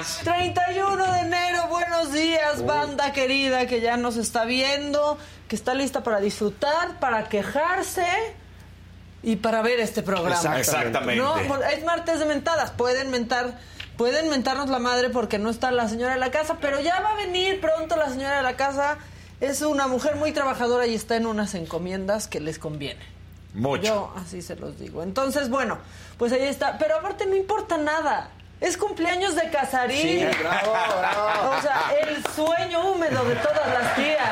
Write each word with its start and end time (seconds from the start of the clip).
Días. 0.00 0.20
31 0.24 1.12
de 1.12 1.20
enero, 1.20 1.66
buenos 1.68 2.12
días, 2.12 2.64
banda 2.64 3.12
querida 3.12 3.66
que 3.66 3.80
ya 3.80 3.96
nos 3.96 4.16
está 4.16 4.44
viendo, 4.44 5.18
que 5.48 5.56
está 5.56 5.74
lista 5.74 6.02
para 6.02 6.20
disfrutar, 6.20 6.98
para 7.00 7.28
quejarse 7.28 8.06
y 9.22 9.36
para 9.36 9.62
ver 9.62 9.80
este 9.80 10.02
programa. 10.02 10.58
Exactamente. 10.58 11.16
No, 11.16 11.36
es 11.38 11.84
martes 11.84 12.18
de 12.18 12.26
mentadas, 12.26 12.70
pueden 12.70 13.10
mentar, 13.10 13.58
pueden 13.96 14.28
mentarnos 14.30 14.68
la 14.68 14.78
madre 14.78 15.10
porque 15.10 15.38
no 15.38 15.50
está 15.50 15.70
la 15.70 15.88
señora 15.88 16.14
de 16.14 16.20
la 16.20 16.30
casa, 16.30 16.58
pero 16.60 16.80
ya 16.80 17.00
va 17.00 17.10
a 17.10 17.16
venir 17.16 17.60
pronto 17.60 17.96
la 17.96 18.08
señora 18.08 18.38
de 18.38 18.42
la 18.42 18.56
casa. 18.56 18.98
Es 19.40 19.62
una 19.62 19.86
mujer 19.86 20.16
muy 20.16 20.32
trabajadora 20.32 20.86
y 20.86 20.94
está 20.94 21.16
en 21.16 21.26
unas 21.26 21.54
encomiendas 21.54 22.26
que 22.26 22.40
les 22.40 22.58
conviene. 22.58 23.00
Mucho. 23.54 23.82
Yo 23.82 24.14
así 24.16 24.42
se 24.42 24.54
los 24.54 24.78
digo. 24.78 25.02
Entonces, 25.02 25.48
bueno, 25.48 25.78
pues 26.18 26.32
ahí 26.32 26.42
está. 26.42 26.78
Pero 26.78 26.98
aparte 26.98 27.26
no 27.26 27.34
importa 27.34 27.78
nada. 27.78 28.30
Es 28.60 28.76
cumpleaños 28.76 29.34
de 29.36 29.48
Casarín. 29.50 30.00
Sí, 30.00 30.26
bravo, 30.42 30.72
bravo. 30.98 31.56
O 31.56 31.62
sea, 31.62 31.92
el 32.02 32.22
sueño 32.34 32.90
húmedo 32.90 33.24
de 33.24 33.34
todas 33.36 33.66
las 33.72 33.94
tías. 33.96 34.28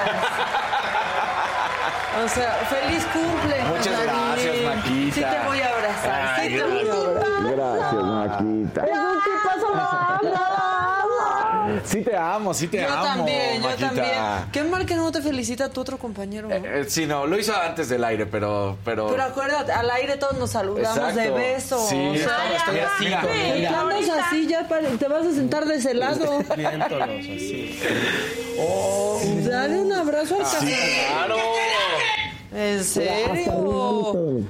O 2.24 2.28
sea, 2.28 2.52
feliz 2.68 3.06
cumple. 3.12 3.62
Muchas 3.64 3.86
Casarín. 3.88 4.32
gracias, 4.32 4.56
Maquita. 4.76 5.14
Sí 5.14 5.20
te 5.20 5.46
voy 5.46 5.60
a 5.60 5.68
abrazar. 5.68 6.34
Ay, 6.36 6.48
sí 6.50 6.56
te 6.56 6.62
voy 6.62 6.88
a 6.88 6.92
abrazar. 6.92 7.56
Gracias, 7.56 8.02
Maquita. 8.02 8.84
Es 8.84 8.98
un 8.98 9.18
tipazo, 9.24 9.68
lo 9.74 9.82
amo, 9.82 10.18
lo 10.22 10.36
amo. 10.36 11.67
Sí 11.84 12.02
te 12.02 12.16
amo, 12.16 12.52
sí 12.54 12.68
te 12.68 12.80
Yo 12.82 12.88
amo. 12.88 13.02
también, 13.04 13.62
yo 13.62 13.68
Maquita. 13.68 13.86
también. 13.88 14.08
Qué 14.52 14.64
mal 14.64 14.86
que 14.86 14.94
no 14.96 15.10
te 15.12 15.22
felicita 15.22 15.68
tu 15.70 15.80
otro 15.80 15.98
compañero. 15.98 16.48
¿no? 16.48 16.54
Eh, 16.54 16.84
sí, 16.88 17.06
no, 17.06 17.26
lo 17.26 17.38
hizo 17.38 17.54
antes 17.54 17.88
del 17.88 18.04
aire, 18.04 18.26
pero... 18.26 18.76
Pero, 18.84 19.08
Pero 19.08 19.22
acuérdate, 19.22 19.72
al 19.72 19.90
aire 19.90 20.16
todos 20.16 20.36
nos 20.38 20.50
saludamos 20.50 20.96
Exacto. 20.98 21.20
de 21.20 21.30
besos. 21.30 21.88
Sí, 21.88 21.96
O 21.96 22.14
sea, 22.16 22.56
estoy 22.56 22.78
así, 22.80 23.06
andas 23.12 24.24
así, 24.26 24.46
ya 24.46 24.66
te 24.98 25.08
vas 25.08 25.26
a 25.26 25.32
sentar 25.32 25.64
de 25.64 25.74
ese 25.76 25.94
lado. 25.94 26.42
Viéndolos 26.56 27.02
así. 27.02 27.80
Dale 29.48 29.80
un 29.80 29.92
abrazo 29.92 30.36
al 30.36 30.46
Sí, 30.46 30.52
Casarín. 30.56 30.76
claro. 31.08 31.36
¿En 32.54 32.82
serio? 32.82 34.48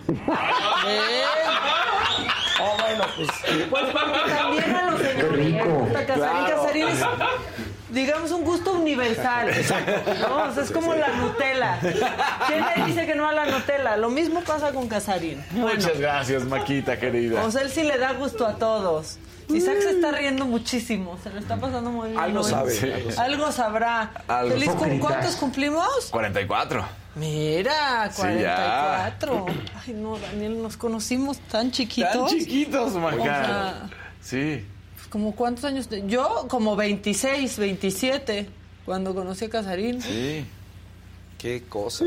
Oh, 2.60 2.76
bueno, 2.80 3.04
pues. 3.16 3.28
Pues 3.70 3.84
porque 3.92 4.34
también 4.34 4.74
a 4.74 4.90
los 4.90 5.00
señores 5.00 5.64
gusta 5.64 6.06
Casarín. 6.06 6.44
Claro. 6.44 6.62
Casarín 6.62 6.88
es, 6.88 6.98
digamos, 7.90 8.30
un 8.32 8.44
gusto 8.44 8.72
universal. 8.72 9.48
¿no? 10.20 10.44
O 10.44 10.52
sea, 10.52 10.62
es 10.62 10.70
como 10.70 10.94
la 10.94 11.08
Nutella. 11.08 11.78
¿Quién 12.46 12.64
le 12.76 12.84
dice 12.86 13.06
que 13.06 13.14
no 13.14 13.28
a 13.28 13.32
la 13.32 13.46
Nutella? 13.46 13.96
Lo 13.96 14.10
mismo 14.10 14.40
pasa 14.42 14.72
con 14.72 14.88
Casarín. 14.88 15.44
Muchas 15.52 15.98
gracias, 15.98 16.44
Maquita, 16.44 16.98
querida. 16.98 17.44
O 17.44 17.50
sea, 17.50 17.62
él 17.62 17.70
sí 17.70 17.82
le 17.82 17.98
da 17.98 18.12
gusto 18.12 18.46
a 18.46 18.54
todos. 18.56 19.18
Isaac 19.48 19.80
se 19.80 19.90
está 19.92 20.12
riendo 20.12 20.44
muchísimo, 20.44 21.18
se 21.22 21.30
lo 21.30 21.38
está 21.38 21.56
pasando 21.56 21.90
muy 21.90 22.10
bien. 22.10 22.20
Algo 22.20 22.42
sabe. 22.42 22.70
Sí. 22.70 22.92
algo 23.16 23.50
sabrá. 23.50 24.10
Algo. 24.28 24.50
Feliz. 24.50 25.00
¿Cuántos 25.00 25.36
cumplimos? 25.36 26.08
44. 26.10 26.84
Mira, 27.18 28.10
Sí, 28.12 28.22
ya. 28.40 29.10
44. 29.16 29.46
Ay, 29.86 29.92
no, 29.94 30.18
Daniel, 30.18 30.62
nos 30.62 30.76
conocimos 30.76 31.38
tan 31.40 31.70
chiquitos. 31.70 32.12
Tan 32.12 32.26
chiquitos, 32.38 32.94
Maca. 32.94 33.16
O 33.16 33.24
sea- 33.24 33.90
Sí. 34.22 34.64
¿Como 35.10 35.34
cuántos 35.34 35.64
años? 35.64 35.88
Yo, 36.06 36.46
como 36.48 36.76
26, 36.76 37.58
27, 37.58 38.48
cuando 38.84 39.14
conocí 39.14 39.46
a 39.46 39.50
Casarín. 39.50 40.02
Sí. 40.02 40.44
Qué 41.38 41.62
cosa. 41.68 42.04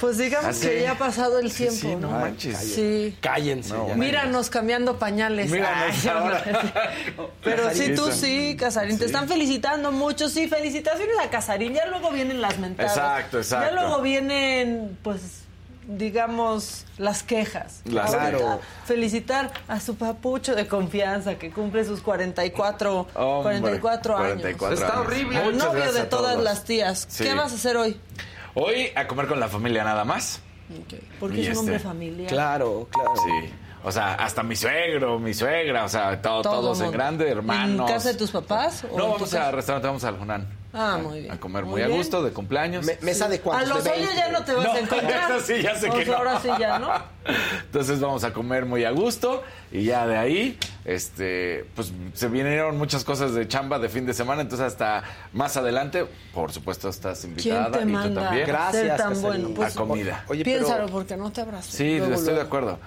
Pues 0.00 0.16
digamos 0.18 0.56
que 0.58 0.82
ya 0.82 0.92
ha 0.92 0.98
pasado 0.98 1.40
el 1.40 1.50
Sí, 1.50 1.64
tiempo, 1.64 1.80
sí, 1.80 1.86
¿no? 1.96 2.00
no 2.02 2.10
manches. 2.20 2.56
Sí. 2.56 3.16
Cállense. 3.20 3.74
No. 3.74 3.88
Míranos 3.96 4.48
cambiando 4.50 4.96
pañales. 5.00 5.50
Míranos 5.50 5.96
Ay, 6.04 6.08
ahora. 6.08 6.44
Pero 7.42 7.70
sí, 7.74 7.94
tú 7.96 8.06
Casarín. 8.06 8.12
sí, 8.50 8.56
Casarín. 8.56 8.98
Te 8.98 9.06
están 9.06 9.26
felicitando 9.28 9.90
mucho. 9.90 10.28
Sí, 10.28 10.46
felicitaciones 10.46 11.16
a 11.20 11.28
Casarín. 11.28 11.74
Ya 11.74 11.86
luego 11.86 12.12
vienen 12.12 12.40
las 12.40 12.56
mentadas. 12.58 12.96
Exacto, 12.96 13.38
exacto. 13.38 13.74
Ya 13.74 13.80
luego 13.82 14.00
vienen, 14.00 14.96
pues, 15.02 15.20
digamos, 15.88 16.84
las 16.98 17.22
quejas. 17.22 17.80
Las 17.86 18.10
Claro. 18.14 18.60
Felicitar 18.84 19.50
a 19.66 19.80
su 19.80 19.96
papucho 19.96 20.54
de 20.54 20.68
confianza 20.68 21.36
que 21.38 21.50
cumple 21.50 21.84
sus 21.84 22.00
44, 22.00 23.06
Hombre, 23.14 23.60
44 23.60 24.16
años. 24.16 24.28
44 24.42 24.74
Está 24.74 24.86
años. 24.92 25.06
horrible. 25.06 25.44
El 25.46 25.58
novio 25.58 25.92
de 25.92 26.04
todas 26.04 26.38
las 26.38 26.64
tías. 26.64 27.06
Sí. 27.08 27.24
¿Qué 27.24 27.34
vas 27.34 27.52
a 27.52 27.54
hacer 27.56 27.76
hoy? 27.76 27.98
Hoy 28.54 28.90
a 28.94 29.06
comer 29.08 29.26
con 29.26 29.40
la 29.40 29.48
familia 29.48 29.82
nada 29.82 30.04
más. 30.04 30.40
Porque 31.18 31.38
Y 31.38 31.46
es 31.46 31.52
un 31.52 31.58
hombre 31.60 31.76
este, 31.76 31.88
familiar. 31.88 32.28
Claro, 32.30 32.88
claro. 32.92 33.14
Sí. 33.16 33.50
O 33.84 33.90
sea, 33.92 34.14
hasta 34.14 34.42
mi 34.42 34.54
suegro, 34.56 35.18
mi 35.18 35.32
suegra, 35.32 35.84
o 35.84 35.88
sea, 35.88 36.20
todo- 36.20 36.42
Todo 36.42 36.60
todos 36.60 36.80
en 36.82 36.90
grande, 36.90 37.30
hermanos. 37.30 37.88
¿En 37.88 37.94
casa 37.96 38.10
de 38.10 38.16
tus 38.18 38.30
papás? 38.30 38.84
No, 38.94 39.12
vamos 39.12 39.32
al 39.32 39.52
restaurante, 39.54 39.86
vamos 39.86 40.04
al 40.04 40.18
Junán. 40.18 40.46
Ah, 40.72 40.94
A- 40.94 40.98
muy 40.98 41.20
bien. 41.20 41.32
A 41.32 41.40
comer 41.40 41.64
Muy 41.64 41.72
muy, 41.72 41.82
a 41.82 41.86
bien. 41.86 41.96
gusto, 41.98 42.22
de 42.22 42.30
cumpleaños. 42.32 42.84
Me- 42.84 42.98
mesa 43.00 43.28
de 43.28 43.36
A 43.36 43.40
cuántos 43.42 43.68
los 43.70 43.86
años 43.86 43.98
20. 44.08 44.14
ya 44.16 44.28
no 44.28 44.44
te 44.44 44.52
vas 44.52 44.64
No, 44.64 44.72
a 44.72 44.78
encontrar. 44.80 45.30
eso 45.30 45.40
sí, 45.46 45.62
ya 45.62 45.74
sé 45.74 45.88
O 45.88 45.94
que 45.94 46.04
sea, 46.04 46.12
no. 46.12 46.18
Ahora 46.18 46.40
sí 46.40 46.48
ya, 46.58 46.78
¿no? 46.78 46.90
Entonces 47.64 48.00
vamos 48.00 48.22
a 48.24 48.32
comer 48.32 48.66
muy 48.66 48.84
a 48.84 48.90
gusto 48.90 49.42
y 49.72 49.84
ya 49.84 50.06
de 50.06 50.16
ahí, 50.18 50.58
este, 50.88 51.66
pues 51.76 51.92
se 52.14 52.28
vinieron 52.28 52.78
muchas 52.78 53.04
cosas 53.04 53.34
de 53.34 53.46
chamba 53.46 53.78
de 53.78 53.90
fin 53.90 54.06
de 54.06 54.14
semana, 54.14 54.40
entonces 54.40 54.66
hasta 54.68 55.04
más 55.34 55.54
adelante, 55.58 56.06
por 56.32 56.50
supuesto, 56.50 56.88
estás 56.88 57.22
invitada 57.24 57.70
¿Quién 57.78 57.92
te 57.92 58.06
y 58.06 58.08
tú 58.08 58.14
también. 58.14 58.46
Gracias, 58.46 58.82
ser 58.86 58.96
tan 58.96 59.20
bueno? 59.20 59.50
Pues, 59.54 59.76
A 59.76 59.78
comida. 59.78 60.24
Oye, 60.28 60.44
pero- 60.44 60.60
Piénsalo 60.64 60.86
porque 60.88 61.16
no 61.18 61.30
te 61.30 61.42
abrazo. 61.42 61.70
Sí, 61.70 61.98
Luego, 61.98 62.14
estoy 62.14 62.34
de 62.36 62.40
acuerdo. 62.40 62.78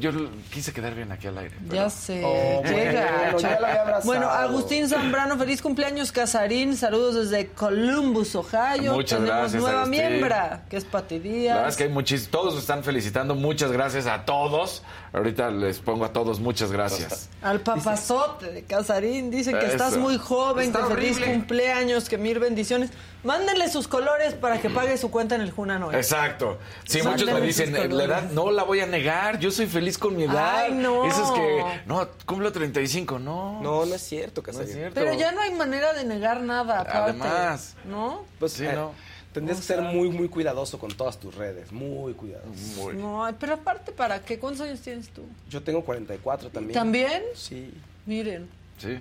Yo 0.00 0.10
quise 0.52 0.72
quedar 0.72 0.96
bien 0.96 1.12
aquí 1.12 1.28
al 1.28 1.38
aire. 1.38 1.54
pero- 1.62 1.74
Ya 1.76 1.90
sé. 1.90 2.22
Oh, 2.24 2.60
bueno, 2.62 3.38
ya 3.38 3.54
abrazado. 3.54 4.02
Bueno, 4.04 4.28
Agustín 4.28 4.88
Zambrano, 4.88 5.38
feliz 5.38 5.62
cumpleaños, 5.62 6.10
Casarín. 6.10 6.76
Saludos 6.76 7.14
desde 7.30 7.50
Columbus, 7.50 8.34
Ohio. 8.34 8.94
Muchas 8.94 9.20
Tenemos 9.20 9.38
gracias, 9.42 9.62
nueva 9.62 9.82
Agustín. 9.82 10.00
miembra, 10.08 10.64
que 10.68 10.76
es 10.76 10.84
Pati 10.84 11.20
Díaz. 11.20 11.50
La 11.50 11.54
verdad 11.54 11.68
es 11.70 11.76
que 11.76 11.84
hay 11.84 11.88
muchísimos, 11.90 12.30
todos 12.32 12.58
están 12.58 12.82
felicitando, 12.82 13.36
muchas 13.36 13.70
gracias 13.70 14.06
a 14.08 14.24
todos. 14.24 14.82
Ahorita 15.12 15.48
les 15.52 15.78
pongo 15.78 16.04
a 16.04 16.12
todos 16.12 16.40
muchas 16.40 16.72
gracias. 16.72 17.28
Al 17.44 17.60
papazote 17.60 18.50
de 18.50 18.64
Casarín, 18.64 19.30
dice 19.30 19.52
que 19.52 19.58
Eso. 19.58 19.66
estás 19.68 19.96
muy 19.98 20.16
joven, 20.18 20.66
Está 20.68 20.88
que 20.88 20.94
feliz 20.94 21.16
horrible. 21.18 21.32
cumpleaños, 21.34 22.08
que 22.08 22.16
mil 22.18 22.38
bendiciones. 22.38 22.90
Mándenle 23.22 23.68
sus 23.70 23.86
colores 23.88 24.34
para 24.34 24.60
que 24.60 24.68
pague 24.70 24.96
su 24.98 25.10
cuenta 25.10 25.34
en 25.34 25.40
el 25.42 25.50
Juna 25.50 25.78
Noel. 25.78 25.96
Exacto. 25.96 26.58
Sí, 26.86 27.02
muchos 27.02 27.30
me 27.30 27.40
dicen, 27.40 27.74
Sus 27.74 27.84
"Eh, 27.84 27.88
la 27.88 28.04
edad 28.04 28.30
no 28.32 28.50
la 28.50 28.64
voy 28.64 28.80
a 28.80 28.86
negar, 28.86 29.38
yo 29.38 29.50
soy 29.50 29.66
feliz 29.66 29.96
con 29.98 30.16
mi 30.16 30.24
edad. 30.24 30.56
Ay, 30.64 30.72
no. 30.72 31.06
Eso 31.06 31.24
es 31.24 31.30
que, 31.30 31.80
no, 31.86 32.06
cumplo 32.26 32.50
35, 32.52 33.18
no. 33.18 33.60
No, 33.62 33.86
no 33.86 33.94
es 33.94 34.02
cierto, 34.02 34.42
no 34.42 34.50
es 34.50 34.56
Casarín. 34.56 34.74
cierto. 34.74 34.94
Pero 34.94 35.14
ya 35.14 35.32
no 35.32 35.40
hay 35.40 35.52
manera 35.54 35.92
de 35.94 36.04
negar 36.04 36.40
nada, 36.42 36.80
aparte. 36.80 36.98
Además. 36.98 37.76
¿No? 37.86 38.24
Pues 38.38 38.52
Sí, 38.52 38.64
eh, 38.66 38.72
no. 38.74 38.92
Tendrías 39.34 39.58
que 39.58 39.66
ser 39.66 39.82
muy, 39.82 40.08
muy 40.10 40.28
cuidadoso 40.28 40.78
con 40.78 40.92
todas 40.92 41.18
tus 41.18 41.34
redes. 41.34 41.72
Muy 41.72 42.12
cuidadoso. 42.14 42.50
Muy- 42.80 42.94
No, 42.94 43.28
pero 43.38 43.54
aparte, 43.54 43.90
¿para 43.92 44.20
qué? 44.20 44.38
¿Cuántos 44.38 44.62
años 44.66 44.80
tienes 44.80 45.08
tú? 45.10 45.22
Yo 45.50 45.60
tengo 45.60 45.84
44 45.84 46.48
también. 46.50 46.72
¿También? 46.72 47.22
Sí. 47.34 47.74
Miren, 48.06 48.48
Sí. 48.78 49.00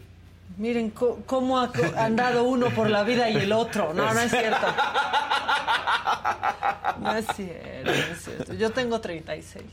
miren 0.57 0.89
cómo 0.89 1.59
ha 1.59 1.71
andado 1.97 2.45
uno 2.45 2.69
por 2.71 2.89
la 2.89 3.03
vida 3.03 3.29
y 3.29 3.35
el 3.35 3.51
otro. 3.53 3.93
No, 3.93 4.11
no 4.11 4.19
es 4.19 4.31
cierto. 4.31 4.67
No 6.99 7.15
es 7.15 7.25
cierto, 7.35 7.91
no 7.91 8.13
es 8.13 8.23
cierto. 8.23 8.53
Yo 8.55 8.71
tengo 8.71 8.99
36. 9.01 9.63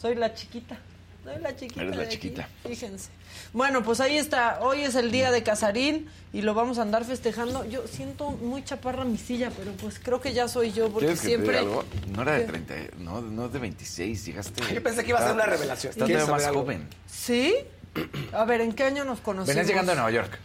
Soy 0.00 0.14
la 0.14 0.32
chiquita. 0.34 0.76
Soy 1.24 1.40
la 1.40 1.56
chiquita. 1.56 1.82
Eres 1.82 1.96
la 1.96 2.02
de 2.02 2.06
aquí, 2.08 2.16
chiquita. 2.18 2.48
Fíjense. 2.66 3.10
Bueno, 3.52 3.82
pues 3.82 4.00
ahí 4.00 4.16
está. 4.16 4.60
Hoy 4.62 4.80
es 4.80 4.94
el 4.94 5.10
día 5.12 5.30
de 5.30 5.42
Casarín 5.42 6.08
y 6.32 6.40
lo 6.40 6.54
vamos 6.54 6.78
a 6.78 6.82
andar 6.82 7.04
festejando. 7.04 7.66
Yo 7.66 7.86
siento 7.86 8.30
muy 8.30 8.64
chaparra 8.64 9.04
mi 9.04 9.18
silla, 9.18 9.50
pero 9.56 9.72
pues 9.72 9.98
creo 10.02 10.22
que 10.22 10.32
ya 10.32 10.48
soy 10.48 10.72
yo 10.72 10.88
porque 10.88 11.06
¿Quieres 11.08 11.20
que 11.20 11.26
te 11.28 11.34
siempre. 11.34 11.58
algo? 11.58 11.84
No 12.14 12.22
era 12.22 12.32
de 12.32 12.40
¿Qué? 12.46 12.52
30, 12.64 12.74
no, 12.98 13.20
no 13.20 13.48
de 13.50 13.58
26, 13.58 14.24
llegaste. 14.24 14.62
Yo 14.74 14.82
pensé 14.82 15.02
que 15.04 15.10
iba 15.10 15.18
a 15.18 15.24
ser 15.26 15.34
una 15.34 15.44
revelación. 15.44 15.90
Estás 15.90 16.06
¿Quieres 16.06 16.24
todavía 16.24 16.44
más 16.46 16.48
algo? 16.48 16.62
joven. 16.62 16.88
¿Sí? 17.06 17.54
A 18.32 18.46
ver, 18.46 18.62
¿en 18.62 18.72
qué 18.72 18.84
año 18.84 19.04
nos 19.04 19.20
conocimos? 19.20 19.48
Venías 19.48 19.66
llegando 19.66 19.92
a 19.92 19.96
Nueva 19.96 20.10
York 20.12 20.38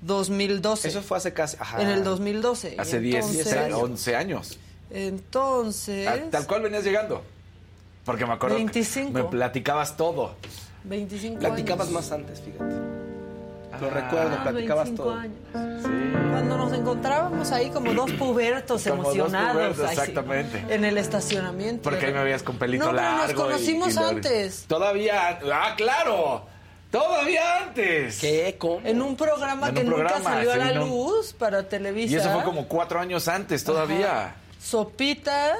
2012. 0.00 0.88
Eso 0.88 1.00
fue 1.02 1.18
hace 1.18 1.32
casi. 1.32 1.56
Ajá. 1.60 1.80
En 1.80 1.88
el 1.90 2.02
2012. 2.02 2.74
hace 2.76 2.96
Y 2.96 3.00
10, 3.02 3.24
entonces- 3.24 3.72
11 3.72 4.16
años. 4.16 4.58
Entonces. 4.90 6.08
Ah, 6.08 6.16
Tal 6.30 6.46
cual 6.48 6.62
venías 6.62 6.82
llegando. 6.82 7.22
Porque 8.04 8.26
me 8.26 8.32
acuerdo. 8.32 8.56
que 8.56 8.64
25. 8.64 9.12
Me 9.12 9.22
platicabas 9.22 9.96
todo. 9.96 10.34
25 10.84 11.38
Platicabas 11.40 11.86
años. 11.88 11.94
más 11.94 12.12
antes, 12.12 12.40
fíjate. 12.40 12.74
Lo 13.80 13.86
Ah, 13.88 13.90
recuerdo, 13.90 14.42
platicabas 14.42 14.84
25 14.84 15.02
todo. 15.02 15.14
años. 15.18 15.36
Sí. 15.82 15.88
Cuando 16.30 16.56
nos 16.58 16.72
encontrábamos 16.72 17.50
ahí 17.52 17.70
como 17.70 17.92
dos 17.94 18.10
pubertos 18.12 18.82
Como 18.84 19.02
dos 19.02 19.14
emocionados. 19.16 19.52
pubertos, 19.52 19.86
sí, 19.86 19.92
exactamente. 19.92 20.64
en 20.68 20.84
el 20.84 20.98
estacionamiento. 20.98 21.82
Porque 21.82 22.06
ahí 22.06 22.12
me 22.12 22.22
veías 22.22 22.42
con 22.42 22.56
pelito 22.58 22.84
no, 22.84 22.90
pero 22.90 23.02
largo. 23.02 23.26
nos 23.32 23.42
conocimos 23.42 23.92
y 23.92 23.94
lo- 23.98 24.06
antes. 24.06 24.64
Todavía. 24.68 25.38
¡Ah, 25.52 25.74
claro! 25.76 26.46
Todavía 26.90 27.62
antes. 27.62 28.18
¿Qué? 28.20 28.54
¿Cómo? 28.58 28.86
En 28.86 29.00
un 29.00 29.16
programa 29.16 29.68
En 29.70 29.74
que 29.74 29.80
un 29.80 29.90
nunca 29.90 30.20
salió 30.22 30.52
a 30.52 30.56
la 30.58 30.72
luz 30.72 31.32
para 31.32 31.66
Televisa. 31.66 32.12
Y 32.12 32.16
eso 32.16 32.30
fue 32.30 32.42
como 32.44 32.68
cuatro 32.68 33.00
años 33.00 33.26
antes 33.28 33.64
todavía. 33.64 34.34
Sopitas, 34.60 35.56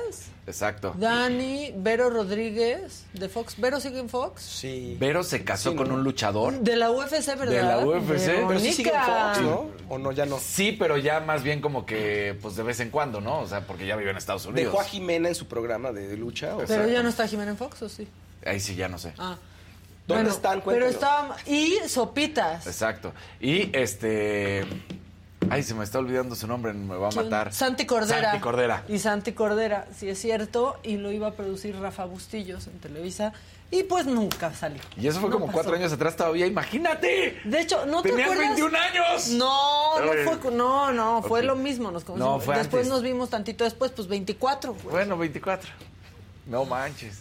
Exacto. 0.47 0.93
Dani, 0.99 1.73
Vero 1.77 2.11
Rodríguez, 2.11 3.05
de 3.13 3.29
Fox. 3.29 3.55
¿Vero 3.59 3.79
sigue 3.79 4.01
en 4.01 4.09
Fox? 4.09 4.43
Sí. 4.43 4.97
Vero 4.99 5.23
se 5.23 5.45
casó 5.45 5.71
Sí, 5.71 5.77
con 5.77 5.89
¿no? 5.89 5.95
un 5.95 6.03
luchador. 6.03 6.59
De 6.59 6.75
la 6.75 6.91
UFC, 6.91 7.27
¿verdad? 7.39 7.47
De 7.47 7.63
la 7.63 7.79
UFC. 7.79 8.27
Pero 8.49 8.59
sí 8.59 8.73
sigue 8.73 8.91
en. 8.91 9.03
Fox, 9.03 9.41
¿no? 9.41 9.71
¿O 9.89 9.99
no? 9.99 10.11
Ya 10.11 10.27
no. 10.27 10.39
Sí, 10.39 10.73
pero 10.73 10.97
ya 10.99 11.21
más 11.21 11.45
bien 11.45 11.61
como 11.61 11.87
que, 11.87 12.37
pues 12.43 12.57
de 12.57 12.65
vez 12.65 12.81
en 12.81 12.91
cuando, 12.91 13.21
¿no? 13.21 13.39
O 13.41 13.47
sea, 13.47 13.67
porque 13.67 13.87
ya 13.87 13.95
vive 13.95 14.11
en 14.11 14.17
Estados 14.17 14.45
Unidos. 14.47 14.73
¿Dejó 14.73 14.81
a 14.81 14.85
Jimena 14.85 15.29
en 15.29 15.35
su 15.37 15.47
programa 15.47 15.93
de 15.93 16.17
lucha? 16.17 16.55
o 16.57 16.59
Pero 16.59 16.85
sea, 16.85 16.87
ya 16.89 17.03
no 17.05 17.09
está 17.09 17.29
Jimena 17.29 17.53
en 17.53 17.57
Fox, 17.57 17.81
¿o 17.83 17.89
sí? 17.89 18.09
Ahí 18.45 18.59
sí, 18.59 18.75
ya 18.75 18.89
no 18.89 18.99
sé. 18.99 19.15
Ah. 19.19 19.37
¿Dónde 20.09 20.25
Bueno, 20.25 20.31
están? 20.37 20.63
Pero 20.65 20.87
Cuéntanos. 20.87 20.95
estaba... 20.95 21.37
Y 21.47 21.77
Sopitas. 21.89 22.67
Exacto. 22.67 23.13
Y 23.41 23.71
este. 23.77 24.65
Ay, 25.53 25.63
se 25.63 25.75
me 25.75 25.85
está 25.85 25.99
olvidando 25.99 26.35
su 26.35 26.47
nombre, 26.47 26.73
me 26.73 26.97
va 26.97 27.09
a 27.09 27.13
matar. 27.13 27.53
Santi 27.53 27.85
Cordera. 27.85 28.31
Santi 28.31 28.41
Cordera. 28.41 28.85
Y 28.89 28.99
Santi 28.99 29.33
Cordera, 29.33 29.87
sí 29.97 30.09
es 30.09 30.19
cierto, 30.19 30.79
y 30.83 30.97
lo 30.97 31.13
iba 31.13 31.29
a 31.29 31.33
producir 31.33 31.79
Rafa 31.79 32.05
Bustillos 32.07 32.67
en 32.69 32.79
Televisa, 32.79 33.33
y 33.71 33.83
pues 33.85 34.07
nunca 34.07 34.53
salió. 34.55 34.81
Y 34.97 35.07
eso 35.07 35.21
fue 35.21 35.29
No 35.29 35.35
como 35.35 35.47
pasó. 35.47 35.57
cuatro 35.59 35.75
años 35.75 35.93
atrás 35.93 36.17
todavía, 36.17 36.47
imagínate. 36.47 37.41
De 37.45 37.61
hecho, 37.61 37.85
¿no 37.87 38.03
te 38.03 38.11
Tenías 38.11 38.31
acuerdas? 38.31 38.49
21 38.57 38.79
años. 38.79 39.29
No, 39.31 40.01
no 40.01 40.13
fue, 40.39 40.51
no, 40.53 40.93
no, 40.93 41.23
fue 41.23 41.43
lo 41.43 41.57
mismo, 41.57 41.91
nos 41.91 42.05
conocimos. 42.05 42.35
No, 42.35 42.41
fue 42.41 42.57
después 42.57 42.83
antes. 42.85 42.89
nos 42.93 43.03
vimos 43.03 43.29
tantito 43.31 43.65
después, 43.65 43.91
pues 43.93 44.09
24, 44.09 44.73
güey. 44.75 44.87
Bueno, 44.91 45.17
24. 45.19 45.71
No 46.47 46.65
manches. 46.65 47.21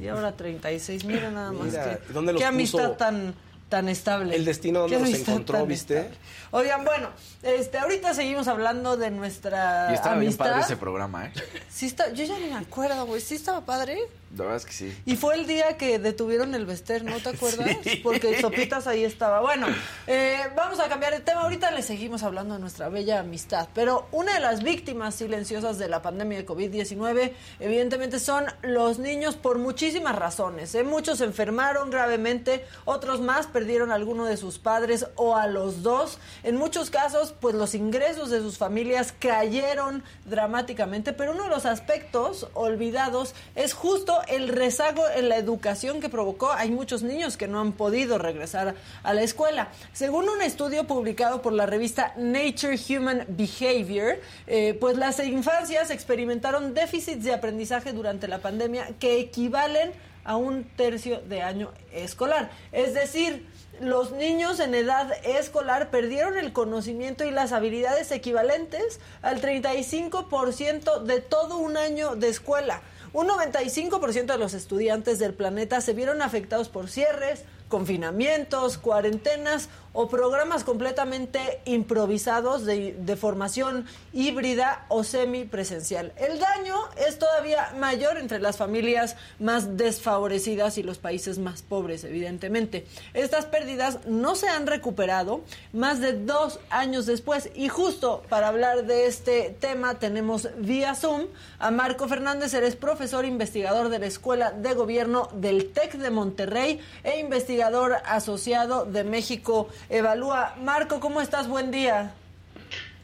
Y 0.00 0.08
ahora 0.08 0.32
36, 0.32 1.04
mira 1.04 1.30
nada 1.30 1.52
más 1.52 1.66
Mira, 1.66 1.98
que 1.98 2.12
¿dónde 2.12 2.32
los 2.32 2.40
qué 2.40 2.46
amistad 2.46 2.92
tan 2.92 3.34
tan 3.72 3.88
estable. 3.88 4.36
El 4.36 4.44
destino 4.44 4.86
los 4.86 5.00
amistad 5.00 5.30
encontró, 5.30 5.64
¿viste? 5.64 6.00
estable. 6.00 6.18
Oigan, 6.50 6.84
bueno, 6.84 7.08
este 7.42 7.78
ahorita 7.78 8.12
seguimos 8.12 8.46
hablando 8.46 8.98
de 8.98 9.10
nuestra 9.10 9.88
Y 9.90 9.94
estaba 9.94 10.16
bien 10.18 10.36
padre 10.36 10.60
ese 10.60 10.76
programa, 10.76 11.24
¿eh? 11.24 11.32
Sí 11.70 11.86
está, 11.86 12.12
yo 12.12 12.22
ya 12.26 12.38
ni 12.38 12.48
me 12.48 12.58
acuerdo, 12.58 13.06
güey, 13.06 13.22
sí 13.22 13.34
estaba 13.34 13.62
padre. 13.62 13.98
La 14.36 14.44
verdad 14.44 14.56
es 14.56 14.66
que 14.66 14.72
sí. 14.72 14.96
Y 15.04 15.16
fue 15.16 15.34
el 15.34 15.46
día 15.46 15.76
que 15.76 15.98
detuvieron 15.98 16.54
el 16.54 16.64
Vester, 16.64 17.04
¿no 17.04 17.18
te 17.20 17.28
acuerdas? 17.30 17.76
Sí. 17.82 17.96
Porque 17.96 18.40
Sopitas 18.40 18.86
ahí 18.86 19.04
estaba. 19.04 19.40
Bueno, 19.40 19.66
eh, 20.06 20.38
vamos 20.56 20.80
a 20.80 20.88
cambiar 20.88 21.12
de 21.12 21.20
tema. 21.20 21.42
Ahorita 21.42 21.70
le 21.70 21.82
seguimos 21.82 22.22
hablando 22.22 22.54
de 22.54 22.60
nuestra 22.60 22.88
bella 22.88 23.20
amistad. 23.20 23.68
Pero 23.74 24.06
una 24.10 24.34
de 24.34 24.40
las 24.40 24.62
víctimas 24.62 25.16
silenciosas 25.16 25.78
de 25.78 25.88
la 25.88 26.00
pandemia 26.00 26.38
de 26.38 26.46
COVID-19, 26.46 27.32
evidentemente, 27.60 28.18
son 28.20 28.46
los 28.62 28.98
niños 28.98 29.36
por 29.36 29.58
muchísimas 29.58 30.16
razones. 30.16 30.74
¿eh? 30.74 30.82
Muchos 30.82 31.18
se 31.18 31.24
enfermaron 31.24 31.90
gravemente, 31.90 32.64
otros 32.86 33.20
más 33.20 33.46
perdieron 33.46 33.90
a 33.90 33.96
alguno 33.96 34.24
de 34.24 34.38
sus 34.38 34.58
padres 34.58 35.06
o 35.16 35.36
a 35.36 35.46
los 35.46 35.82
dos. 35.82 36.18
En 36.42 36.56
muchos 36.56 36.88
casos, 36.88 37.34
pues 37.38 37.54
los 37.54 37.74
ingresos 37.74 38.30
de 38.30 38.40
sus 38.40 38.56
familias 38.56 39.12
cayeron 39.18 40.02
dramáticamente. 40.24 41.12
Pero 41.12 41.32
uno 41.32 41.44
de 41.44 41.50
los 41.50 41.66
aspectos 41.66 42.48
olvidados 42.54 43.34
es 43.54 43.74
justo 43.74 44.21
el 44.28 44.48
rezago 44.48 45.04
en 45.14 45.28
la 45.28 45.36
educación 45.36 46.00
que 46.00 46.08
provocó. 46.08 46.52
Hay 46.52 46.70
muchos 46.70 47.02
niños 47.02 47.36
que 47.36 47.48
no 47.48 47.60
han 47.60 47.72
podido 47.72 48.18
regresar 48.18 48.74
a 49.02 49.14
la 49.14 49.22
escuela. 49.22 49.68
Según 49.92 50.28
un 50.28 50.42
estudio 50.42 50.84
publicado 50.86 51.42
por 51.42 51.52
la 51.52 51.66
revista 51.66 52.14
Nature 52.16 52.78
Human 52.88 53.24
Behavior, 53.28 54.18
eh, 54.46 54.76
pues 54.80 54.96
las 54.96 55.18
infancias 55.20 55.90
experimentaron 55.90 56.74
déficits 56.74 57.24
de 57.24 57.34
aprendizaje 57.34 57.92
durante 57.92 58.28
la 58.28 58.38
pandemia 58.38 58.88
que 58.98 59.20
equivalen 59.20 59.92
a 60.24 60.36
un 60.36 60.64
tercio 60.64 61.20
de 61.20 61.42
año 61.42 61.70
escolar. 61.92 62.50
Es 62.70 62.94
decir, 62.94 63.46
los 63.80 64.12
niños 64.12 64.60
en 64.60 64.74
edad 64.74 65.10
escolar 65.24 65.90
perdieron 65.90 66.38
el 66.38 66.52
conocimiento 66.52 67.24
y 67.24 67.30
las 67.30 67.52
habilidades 67.52 68.12
equivalentes 68.12 69.00
al 69.22 69.40
35% 69.40 71.02
de 71.02 71.20
todo 71.20 71.56
un 71.56 71.76
año 71.76 72.14
de 72.14 72.28
escuela. 72.28 72.82
Un 73.12 73.28
95% 73.28 74.24
de 74.24 74.38
los 74.38 74.54
estudiantes 74.54 75.18
del 75.18 75.34
planeta 75.34 75.82
se 75.82 75.92
vieron 75.92 76.22
afectados 76.22 76.70
por 76.70 76.88
cierres, 76.88 77.44
confinamientos, 77.68 78.78
cuarentenas 78.78 79.68
o 79.92 80.08
programas 80.08 80.64
completamente 80.64 81.60
improvisados 81.64 82.64
de, 82.64 83.16
formación 83.16 83.86
híbrida 84.12 84.86
o 84.88 85.04
semipresencial. 85.04 86.12
El 86.16 86.38
daño 86.38 86.76
es 86.96 87.18
todavía 87.18 87.72
mayor 87.78 88.16
entre 88.16 88.40
las 88.40 88.56
familias 88.56 89.16
más 89.38 89.76
desfavorecidas 89.76 90.78
y 90.78 90.82
los 90.82 90.98
países 90.98 91.38
más 91.38 91.62
pobres, 91.62 92.04
evidentemente. 92.04 92.86
Estas 93.12 93.44
pérdidas 93.44 94.06
no 94.06 94.34
se 94.34 94.48
han 94.48 94.66
recuperado 94.66 95.42
más 95.72 96.00
de 96.00 96.14
dos 96.14 96.58
años 96.70 97.04
después 97.04 97.50
y 97.54 97.68
justo 97.68 98.22
para 98.28 98.48
hablar 98.48 98.86
de 98.86 99.06
este 99.06 99.54
tema 99.60 99.98
tenemos 99.98 100.48
vía 100.56 100.94
Zoom 100.94 101.26
a 101.58 101.70
Marco 101.70 102.08
Fernández, 102.08 102.54
eres 102.54 102.76
profesor 102.76 103.24
investigador 103.24 103.90
de 103.90 103.98
la 103.98 104.06
Escuela 104.06 104.52
de 104.52 104.74
Gobierno 104.74 105.28
del 105.34 105.70
TEC 105.70 105.94
de 105.94 106.10
Monterrey 106.10 106.80
e 107.04 107.20
investigador 107.20 107.96
asociado 108.06 108.86
de 108.86 109.04
México 109.04 109.68
Evalúa. 109.88 110.54
Marco, 110.62 111.00
¿cómo 111.00 111.20
estás? 111.20 111.48
Buen 111.48 111.70
día. 111.70 112.12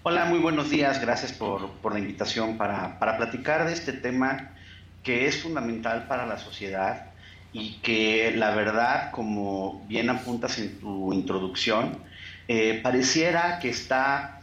Hola, 0.03 0.25
muy 0.25 0.39
buenos 0.39 0.71
días. 0.71 1.01
Gracias 1.01 1.33
por, 1.33 1.71
la 1.93 1.99
invitación 1.99 2.57
para, 2.57 2.99
para 2.99 3.17
platicar 3.17 3.67
de 3.67 3.73
este 3.73 3.93
tema 3.93 4.51
que 5.03 5.27
es 5.27 5.43
fundamental 5.43 6.07
para 6.07 6.27
la 6.27 6.39
sociedad 6.39 7.07
y 7.53 7.75
que 7.83 8.33
la 8.37 8.51
verdad, 8.51 9.11
como 9.11 9.85
bien 9.89 10.11
apuntas 10.11 10.59
en 10.59 10.79
tu 10.79 11.13
introducción, 11.13 11.99
eh, 12.47 12.81
pareciera 12.83 13.59
que 13.59 13.71
está 13.71 14.41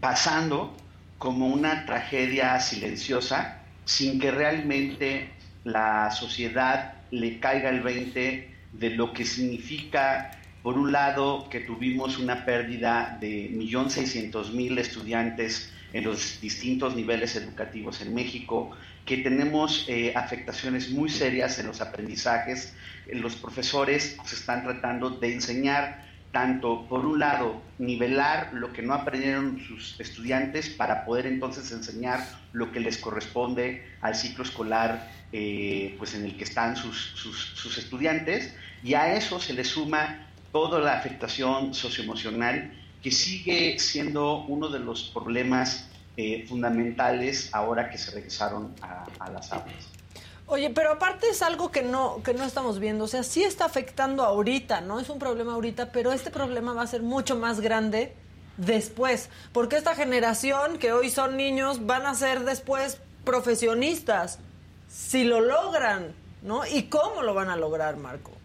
pasando 0.00 0.76
como 1.18 1.48
una 1.48 1.86
tragedia 1.86 2.60
silenciosa 2.60 3.58
sin 3.84 4.20
que 4.20 4.30
realmente 4.30 5.30
la 5.64 6.10
sociedad 6.10 6.94
le 7.10 7.40
caiga 7.40 7.70
el 7.70 7.80
20 7.80 8.54
de 8.72 8.90
lo 8.90 9.12
que 9.12 9.24
significa 9.24 10.37
por 10.68 10.76
un 10.76 10.92
lado, 10.92 11.48
que 11.48 11.60
tuvimos 11.60 12.18
una 12.18 12.44
pérdida 12.44 13.16
de 13.18 13.50
1.600.000 13.52 14.78
estudiantes 14.78 15.72
en 15.94 16.04
los 16.04 16.42
distintos 16.42 16.94
niveles 16.94 17.36
educativos 17.36 18.02
en 18.02 18.14
México, 18.14 18.72
que 19.06 19.16
tenemos 19.16 19.86
eh, 19.88 20.12
afectaciones 20.14 20.90
muy 20.90 21.08
serias 21.08 21.58
en 21.58 21.68
los 21.68 21.80
aprendizajes. 21.80 22.74
Los 23.10 23.34
profesores 23.36 24.18
se 24.26 24.34
están 24.34 24.62
tratando 24.62 25.08
de 25.08 25.32
enseñar 25.32 26.04
tanto, 26.32 26.86
por 26.86 27.06
un 27.06 27.18
lado, 27.18 27.62
nivelar 27.78 28.50
lo 28.52 28.70
que 28.70 28.82
no 28.82 28.92
aprendieron 28.92 29.60
sus 29.66 29.98
estudiantes 29.98 30.68
para 30.68 31.06
poder 31.06 31.24
entonces 31.24 31.72
enseñar 31.72 32.20
lo 32.52 32.72
que 32.72 32.80
les 32.80 32.98
corresponde 32.98 33.86
al 34.02 34.14
ciclo 34.14 34.44
escolar 34.44 35.10
eh, 35.32 35.94
pues 35.96 36.14
en 36.14 36.26
el 36.26 36.36
que 36.36 36.44
están 36.44 36.76
sus, 36.76 37.12
sus, 37.14 37.78
estudiantes, 37.78 38.54
y 38.82 38.94
a 38.94 39.14
eso 39.14 39.40
se 39.40 39.54
le 39.54 39.64
suma 39.64 40.27
toda 40.52 40.80
la 40.80 40.98
afectación 40.98 41.74
socioemocional 41.74 42.72
que 43.02 43.10
sigue 43.10 43.78
siendo 43.78 44.44
uno 44.44 44.68
de 44.68 44.80
los 44.80 45.04
problemas 45.14 45.88
eh, 46.16 46.44
fundamentales 46.48 47.50
ahora 47.52 47.90
que 47.90 47.98
se 47.98 48.10
regresaron 48.10 48.74
a, 48.82 49.06
a 49.18 49.30
las 49.30 49.52
aulas. 49.52 49.88
Oye, 50.50 50.70
pero 50.70 50.92
aparte 50.92 51.28
es 51.28 51.42
algo 51.42 51.70
que 51.70 51.82
no, 51.82 52.22
que 52.22 52.32
no 52.32 52.42
estamos 52.44 52.78
viendo. 52.78 53.04
O 53.04 53.06
sea, 53.06 53.22
sí 53.22 53.44
está 53.44 53.66
afectando 53.66 54.24
ahorita, 54.24 54.80
¿no? 54.80 54.98
Es 54.98 55.10
un 55.10 55.18
problema 55.18 55.52
ahorita, 55.52 55.92
pero 55.92 56.10
este 56.10 56.30
problema 56.30 56.72
va 56.72 56.82
a 56.82 56.86
ser 56.86 57.02
mucho 57.02 57.36
más 57.36 57.60
grande 57.60 58.14
después. 58.56 59.28
Porque 59.52 59.76
esta 59.76 59.94
generación, 59.94 60.78
que 60.78 60.92
hoy 60.92 61.10
son 61.10 61.36
niños, 61.36 61.84
van 61.84 62.06
a 62.06 62.14
ser 62.14 62.44
después 62.44 62.98
profesionistas. 63.24 64.38
Si 64.88 65.24
lo 65.24 65.40
logran, 65.40 66.14
¿no? 66.42 66.66
¿Y 66.66 66.84
cómo 66.84 67.20
lo 67.22 67.34
van 67.34 67.50
a 67.50 67.56
lograr, 67.56 67.98
Marco? 67.98 68.37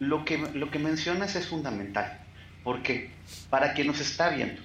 Lo 0.00 0.24
que, 0.24 0.38
lo 0.38 0.70
que 0.70 0.80
mencionas 0.80 1.36
es 1.36 1.46
fundamental. 1.46 2.18
Porque, 2.64 3.10
para 3.48 3.72
quien 3.72 3.86
nos 3.86 4.00
está 4.00 4.30
viendo, 4.30 4.60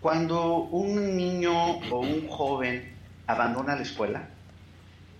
cuando 0.00 0.56
un 0.56 1.16
niño 1.16 1.78
o 1.90 2.00
un 2.00 2.28
joven 2.28 2.92
abandona 3.26 3.74
la 3.74 3.82
escuela, 3.82 4.28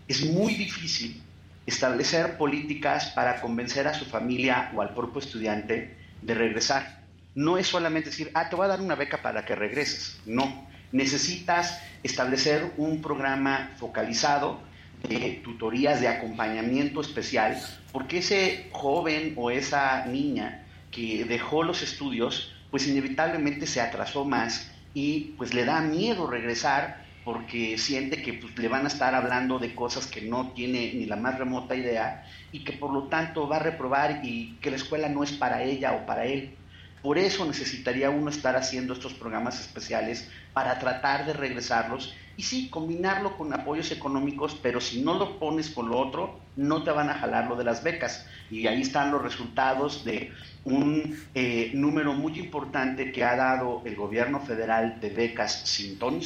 es 0.06 0.24
muy 0.24 0.54
difícil 0.54 1.22
establecer 1.66 2.36
políticas 2.36 3.06
para 3.06 3.40
convencer 3.40 3.88
a 3.88 3.94
su 3.94 4.04
familia 4.04 4.70
o 4.74 4.82
al 4.82 4.94
propio 4.94 5.20
estudiante 5.20 5.96
de 6.22 6.34
regresar. 6.34 7.00
No 7.34 7.58
es 7.58 7.66
solamente 7.66 8.10
decir, 8.10 8.30
ah, 8.34 8.48
te 8.48 8.56
voy 8.56 8.66
a 8.66 8.68
dar 8.68 8.80
una 8.80 8.94
beca 8.94 9.20
para 9.22 9.44
que 9.44 9.56
regreses. 9.56 10.20
No, 10.24 10.68
necesitas 10.92 11.80
establecer 12.02 12.72
un 12.76 13.02
programa 13.02 13.72
focalizado 13.78 14.60
de 15.08 15.40
tutorías 15.44 16.00
de 16.00 16.08
acompañamiento 16.08 17.00
especial, 17.00 17.60
porque 17.92 18.18
ese 18.18 18.68
joven 18.72 19.34
o 19.36 19.50
esa 19.50 20.06
niña 20.06 20.64
que 20.90 21.24
dejó 21.24 21.62
los 21.62 21.82
estudios, 21.82 22.54
pues 22.70 22.88
inevitablemente 22.88 23.66
se 23.66 23.80
atrasó 23.80 24.24
más 24.24 24.72
y 24.94 25.34
pues 25.36 25.54
le 25.54 25.64
da 25.64 25.80
miedo 25.80 26.26
regresar 26.26 27.04
porque 27.26 27.76
siente 27.76 28.22
que 28.22 28.34
pues, 28.34 28.56
le 28.56 28.68
van 28.68 28.84
a 28.84 28.88
estar 28.88 29.14
hablando 29.14 29.58
de 29.58 29.74
cosas 29.74 30.06
que 30.06 30.22
no 30.22 30.52
tiene 30.52 30.92
ni 30.94 31.06
la 31.06 31.16
más 31.16 31.36
remota 31.36 31.74
idea 31.74 32.24
y 32.52 32.62
que 32.62 32.72
por 32.72 32.92
lo 32.92 33.08
tanto 33.08 33.48
va 33.48 33.56
a 33.56 33.60
reprobar 33.60 34.20
y 34.24 34.56
que 34.60 34.70
la 34.70 34.76
escuela 34.76 35.08
no 35.08 35.24
es 35.24 35.32
para 35.32 35.62
ella 35.62 35.92
o 35.92 36.06
para 36.06 36.24
él. 36.24 36.54
Por 37.02 37.18
eso 37.18 37.44
necesitaría 37.44 38.10
uno 38.10 38.30
estar 38.30 38.56
haciendo 38.56 38.92
estos 38.92 39.12
programas 39.12 39.60
especiales 39.60 40.30
para 40.52 40.78
tratar 40.78 41.26
de 41.26 41.32
regresarlos 41.32 42.14
y 42.36 42.42
sí, 42.42 42.68
combinarlo 42.68 43.36
con 43.36 43.52
apoyos 43.52 43.90
económicos, 43.92 44.58
pero 44.62 44.80
si 44.80 45.00
no 45.00 45.14
lo 45.14 45.38
pones 45.38 45.70
con 45.70 45.88
lo 45.88 45.98
otro, 45.98 46.40
no 46.56 46.82
te 46.82 46.90
van 46.90 47.08
a 47.08 47.14
jalar 47.14 47.46
lo 47.48 47.56
de 47.56 47.64
las 47.64 47.82
becas. 47.82 48.26
Y 48.50 48.66
ahí 48.66 48.82
están 48.82 49.10
los 49.10 49.22
resultados 49.22 50.04
de 50.04 50.32
un 50.64 51.18
eh, 51.34 51.70
número 51.74 52.12
muy 52.12 52.38
importante 52.38 53.12
que 53.12 53.24
ha 53.24 53.36
dado 53.36 53.82
el 53.84 53.96
gobierno 53.96 54.40
federal 54.40 55.00
de 55.00 55.10
becas 55.10 55.62
sin 55.64 55.98
ton 55.98 56.20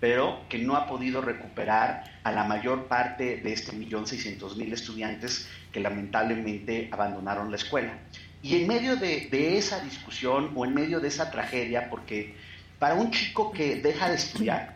pero 0.00 0.40
que 0.48 0.58
no 0.58 0.76
ha 0.76 0.86
podido 0.86 1.20
recuperar 1.20 2.04
a 2.24 2.32
la 2.32 2.44
mayor 2.44 2.88
parte 2.88 3.38
de 3.38 3.52
este 3.52 3.72
millón 3.72 4.06
seiscientos 4.06 4.56
mil 4.56 4.72
estudiantes 4.72 5.48
que 5.72 5.80
lamentablemente 5.80 6.88
abandonaron 6.92 7.50
la 7.50 7.56
escuela. 7.56 7.98
Y 8.42 8.56
en 8.56 8.68
medio 8.68 8.96
de, 8.96 9.56
esa 9.56 9.80
discusión 9.80 10.52
o 10.54 10.66
en 10.66 10.74
medio 10.74 11.00
de 11.00 11.08
esa 11.08 11.30
tragedia, 11.30 11.88
porque 11.88 12.34
para 12.78 12.94
un 12.94 13.10
chico 13.10 13.50
que 13.50 13.76
deja 13.76 14.10
de 14.10 14.16
estudiar, 14.16 14.73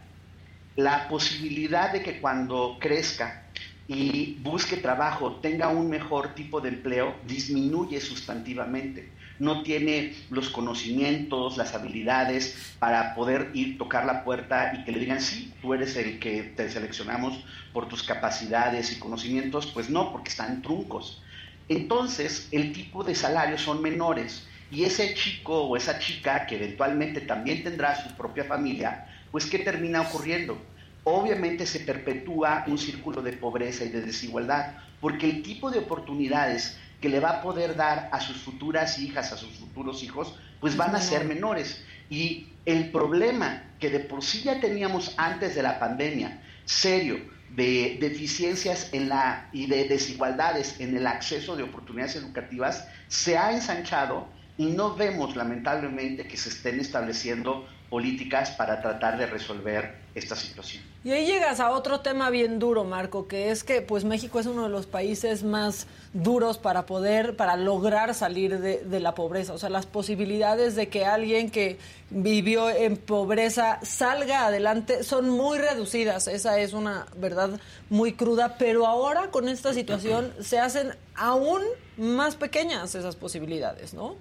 la 0.78 1.08
posibilidad 1.08 1.92
de 1.92 2.02
que 2.02 2.20
cuando 2.20 2.78
crezca 2.78 3.50
y 3.88 4.38
busque 4.42 4.76
trabajo 4.76 5.36
tenga 5.42 5.68
un 5.68 5.90
mejor 5.90 6.34
tipo 6.34 6.60
de 6.60 6.68
empleo 6.68 7.16
disminuye 7.26 8.00
sustantivamente 8.00 9.12
no 9.38 9.62
tiene 9.62 10.14
los 10.30 10.50
conocimientos, 10.50 11.56
las 11.56 11.74
habilidades 11.74 12.76
para 12.78 13.14
poder 13.14 13.50
ir, 13.54 13.78
tocar 13.78 14.04
la 14.04 14.24
puerta 14.24 14.72
y 14.74 14.84
que 14.84 14.92
le 14.92 15.00
digan, 15.00 15.20
sí, 15.20 15.54
tú 15.60 15.74
eres 15.74 15.96
el 15.96 16.18
que 16.18 16.42
te 16.42 16.68
seleccionamos 16.68 17.44
por 17.72 17.88
tus 17.88 18.02
capacidades 18.02 18.92
y 18.92 18.98
conocimientos, 18.98 19.66
pues 19.66 19.90
no, 19.90 20.12
porque 20.12 20.30
están 20.30 20.62
truncos. 20.62 21.22
Entonces, 21.68 22.48
el 22.50 22.72
tipo 22.72 23.04
de 23.04 23.14
salarios 23.14 23.62
son 23.62 23.82
menores 23.82 24.46
y 24.70 24.84
ese 24.84 25.14
chico 25.14 25.62
o 25.62 25.76
esa 25.76 25.98
chica 25.98 26.46
que 26.46 26.56
eventualmente 26.56 27.20
también 27.20 27.62
tendrá 27.62 28.02
su 28.02 28.14
propia 28.16 28.44
familia, 28.44 29.06
pues 29.30 29.46
¿qué 29.46 29.58
termina 29.58 30.02
ocurriendo? 30.02 30.58
Obviamente 31.04 31.66
se 31.66 31.80
perpetúa 31.80 32.64
un 32.66 32.78
círculo 32.78 33.22
de 33.22 33.32
pobreza 33.32 33.84
y 33.84 33.88
de 33.88 34.02
desigualdad, 34.02 34.74
porque 35.00 35.28
el 35.28 35.42
tipo 35.42 35.70
de 35.70 35.78
oportunidades 35.78 36.78
que 37.00 37.08
le 37.08 37.20
va 37.20 37.30
a 37.30 37.42
poder 37.42 37.76
dar 37.76 38.08
a 38.12 38.20
sus 38.20 38.38
futuras 38.38 38.98
hijas, 38.98 39.32
a 39.32 39.36
sus 39.36 39.50
futuros 39.56 40.02
hijos, 40.02 40.34
pues 40.60 40.76
van 40.76 40.94
a 40.94 41.00
ser 41.00 41.24
menores. 41.24 41.84
Y 42.10 42.48
el 42.66 42.90
problema 42.90 43.64
que 43.78 43.90
de 43.90 44.00
por 44.00 44.22
sí 44.22 44.42
ya 44.42 44.60
teníamos 44.60 45.14
antes 45.16 45.54
de 45.54 45.62
la 45.62 45.78
pandemia, 45.78 46.42
serio, 46.64 47.20
de 47.54 47.96
deficiencias 48.00 48.90
en 48.92 49.08
la, 49.08 49.48
y 49.52 49.66
de 49.66 49.88
desigualdades 49.88 50.80
en 50.80 50.96
el 50.96 51.06
acceso 51.06 51.56
de 51.56 51.62
oportunidades 51.62 52.16
educativas, 52.16 52.86
se 53.08 53.38
ha 53.38 53.52
ensanchado 53.52 54.28
y 54.58 54.66
no 54.66 54.94
vemos 54.94 55.36
lamentablemente 55.36 56.26
que 56.26 56.36
se 56.36 56.50
estén 56.50 56.80
estableciendo 56.80 57.66
políticas 57.90 58.50
para 58.50 58.80
tratar 58.80 59.18
de 59.18 59.26
resolver 59.26 59.96
esta 60.14 60.36
situación. 60.36 60.82
Y 61.04 61.12
ahí 61.12 61.26
llegas 61.26 61.60
a 61.60 61.70
otro 61.70 62.00
tema 62.00 62.28
bien 62.28 62.58
duro, 62.58 62.84
Marco, 62.84 63.28
que 63.28 63.50
es 63.50 63.62
que 63.62 63.80
pues 63.80 64.04
México 64.04 64.40
es 64.40 64.46
uno 64.46 64.64
de 64.64 64.68
los 64.68 64.86
países 64.86 65.44
más 65.44 65.86
duros 66.12 66.58
para 66.58 66.86
poder, 66.86 67.36
para 67.36 67.56
lograr 67.56 68.14
salir 68.14 68.58
de, 68.58 68.84
de, 68.84 69.00
la 69.00 69.14
pobreza. 69.14 69.52
O 69.52 69.58
sea, 69.58 69.70
las 69.70 69.86
posibilidades 69.86 70.74
de 70.74 70.88
que 70.88 71.06
alguien 71.06 71.50
que 71.50 71.78
vivió 72.10 72.68
en 72.68 72.96
pobreza 72.96 73.78
salga 73.82 74.46
adelante 74.46 75.04
son 75.04 75.30
muy 75.30 75.58
reducidas. 75.58 76.26
Esa 76.26 76.58
es 76.58 76.72
una 76.72 77.06
verdad 77.16 77.60
muy 77.88 78.14
cruda. 78.14 78.56
Pero 78.58 78.86
ahora 78.86 79.30
con 79.30 79.48
esta 79.48 79.72
situación 79.72 80.34
se 80.40 80.58
hacen 80.58 80.94
aún 81.14 81.62
más 81.96 82.34
pequeñas 82.34 82.94
esas 82.96 83.16
posibilidades, 83.16 83.94
¿no? 83.94 84.16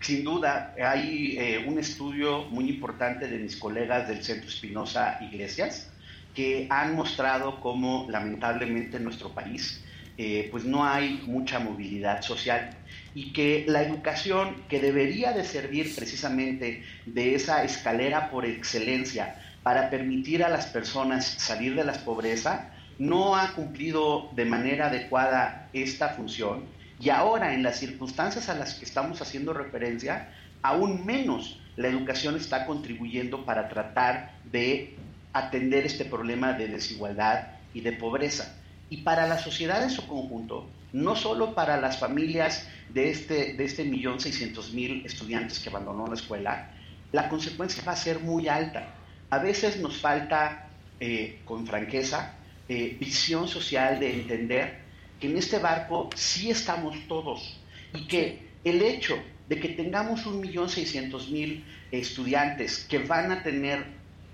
Sin 0.00 0.24
duda, 0.24 0.74
hay 0.78 1.36
eh, 1.38 1.64
un 1.66 1.78
estudio 1.78 2.44
muy 2.50 2.68
importante 2.68 3.28
de 3.28 3.38
mis 3.38 3.56
colegas 3.56 4.06
del 4.06 4.22
Centro 4.22 4.48
Espinosa 4.48 5.18
Iglesias 5.22 5.90
que 6.34 6.66
han 6.68 6.94
mostrado 6.94 7.60
cómo 7.60 8.06
lamentablemente 8.10 8.98
en 8.98 9.04
nuestro 9.04 9.30
país 9.30 9.82
eh, 10.18 10.48
pues 10.50 10.64
no 10.64 10.84
hay 10.84 11.22
mucha 11.26 11.58
movilidad 11.58 12.22
social 12.22 12.70
y 13.14 13.32
que 13.32 13.64
la 13.68 13.82
educación 13.82 14.62
que 14.68 14.80
debería 14.80 15.32
de 15.32 15.44
servir 15.44 15.94
precisamente 15.94 16.84
de 17.06 17.34
esa 17.34 17.64
escalera 17.64 18.30
por 18.30 18.44
excelencia 18.44 19.40
para 19.62 19.88
permitir 19.88 20.44
a 20.44 20.50
las 20.50 20.66
personas 20.66 21.26
salir 21.26 21.74
de 21.74 21.84
la 21.84 21.94
pobreza 21.94 22.70
no 22.98 23.34
ha 23.34 23.52
cumplido 23.52 24.30
de 24.34 24.44
manera 24.44 24.86
adecuada 24.88 25.68
esta 25.72 26.10
función 26.10 26.64
y 26.98 27.10
ahora, 27.10 27.54
en 27.54 27.62
las 27.62 27.78
circunstancias 27.78 28.48
a 28.48 28.54
las 28.54 28.74
que 28.74 28.84
estamos 28.84 29.20
haciendo 29.20 29.52
referencia, 29.52 30.32
aún 30.62 31.04
menos 31.04 31.60
la 31.76 31.88
educación 31.88 32.36
está 32.36 32.64
contribuyendo 32.64 33.44
para 33.44 33.68
tratar 33.68 34.32
de 34.50 34.96
atender 35.32 35.84
este 35.84 36.06
problema 36.06 36.54
de 36.54 36.68
desigualdad 36.68 37.48
y 37.74 37.82
de 37.82 37.92
pobreza. 37.92 38.56
Y 38.88 38.98
para 38.98 39.26
la 39.26 39.38
sociedad 39.38 39.82
en 39.82 39.90
su 39.90 40.06
conjunto, 40.06 40.70
no 40.92 41.16
solo 41.16 41.54
para 41.54 41.78
las 41.78 41.98
familias 41.98 42.66
de 42.88 43.10
este, 43.10 43.52
de 43.52 43.64
este 43.64 43.84
millón 43.84 44.18
seiscientos 44.18 44.72
mil 44.72 45.04
estudiantes 45.04 45.58
que 45.58 45.68
abandonó 45.68 46.06
la 46.06 46.14
escuela, 46.14 46.70
la 47.12 47.28
consecuencia 47.28 47.82
va 47.86 47.92
a 47.92 47.96
ser 47.96 48.20
muy 48.20 48.48
alta. 48.48 48.94
A 49.28 49.38
veces 49.38 49.78
nos 49.80 49.98
falta, 49.98 50.68
eh, 50.98 51.40
con 51.44 51.66
franqueza, 51.66 52.36
eh, 52.68 52.96
visión 52.98 53.48
social 53.48 54.00
de 54.00 54.14
entender 54.14 54.85
que 55.20 55.28
en 55.28 55.36
este 55.36 55.58
barco 55.58 56.10
sí 56.14 56.50
estamos 56.50 56.96
todos 57.08 57.58
y 57.94 58.06
que 58.06 58.46
el 58.64 58.82
hecho 58.82 59.16
de 59.48 59.60
que 59.60 59.68
tengamos 59.70 60.26
un 60.26 60.40
millón 60.40 60.68
seiscientos 60.68 61.30
mil 61.30 61.64
estudiantes 61.90 62.84
que 62.88 62.98
van 62.98 63.30
a 63.30 63.42
tener 63.42 63.84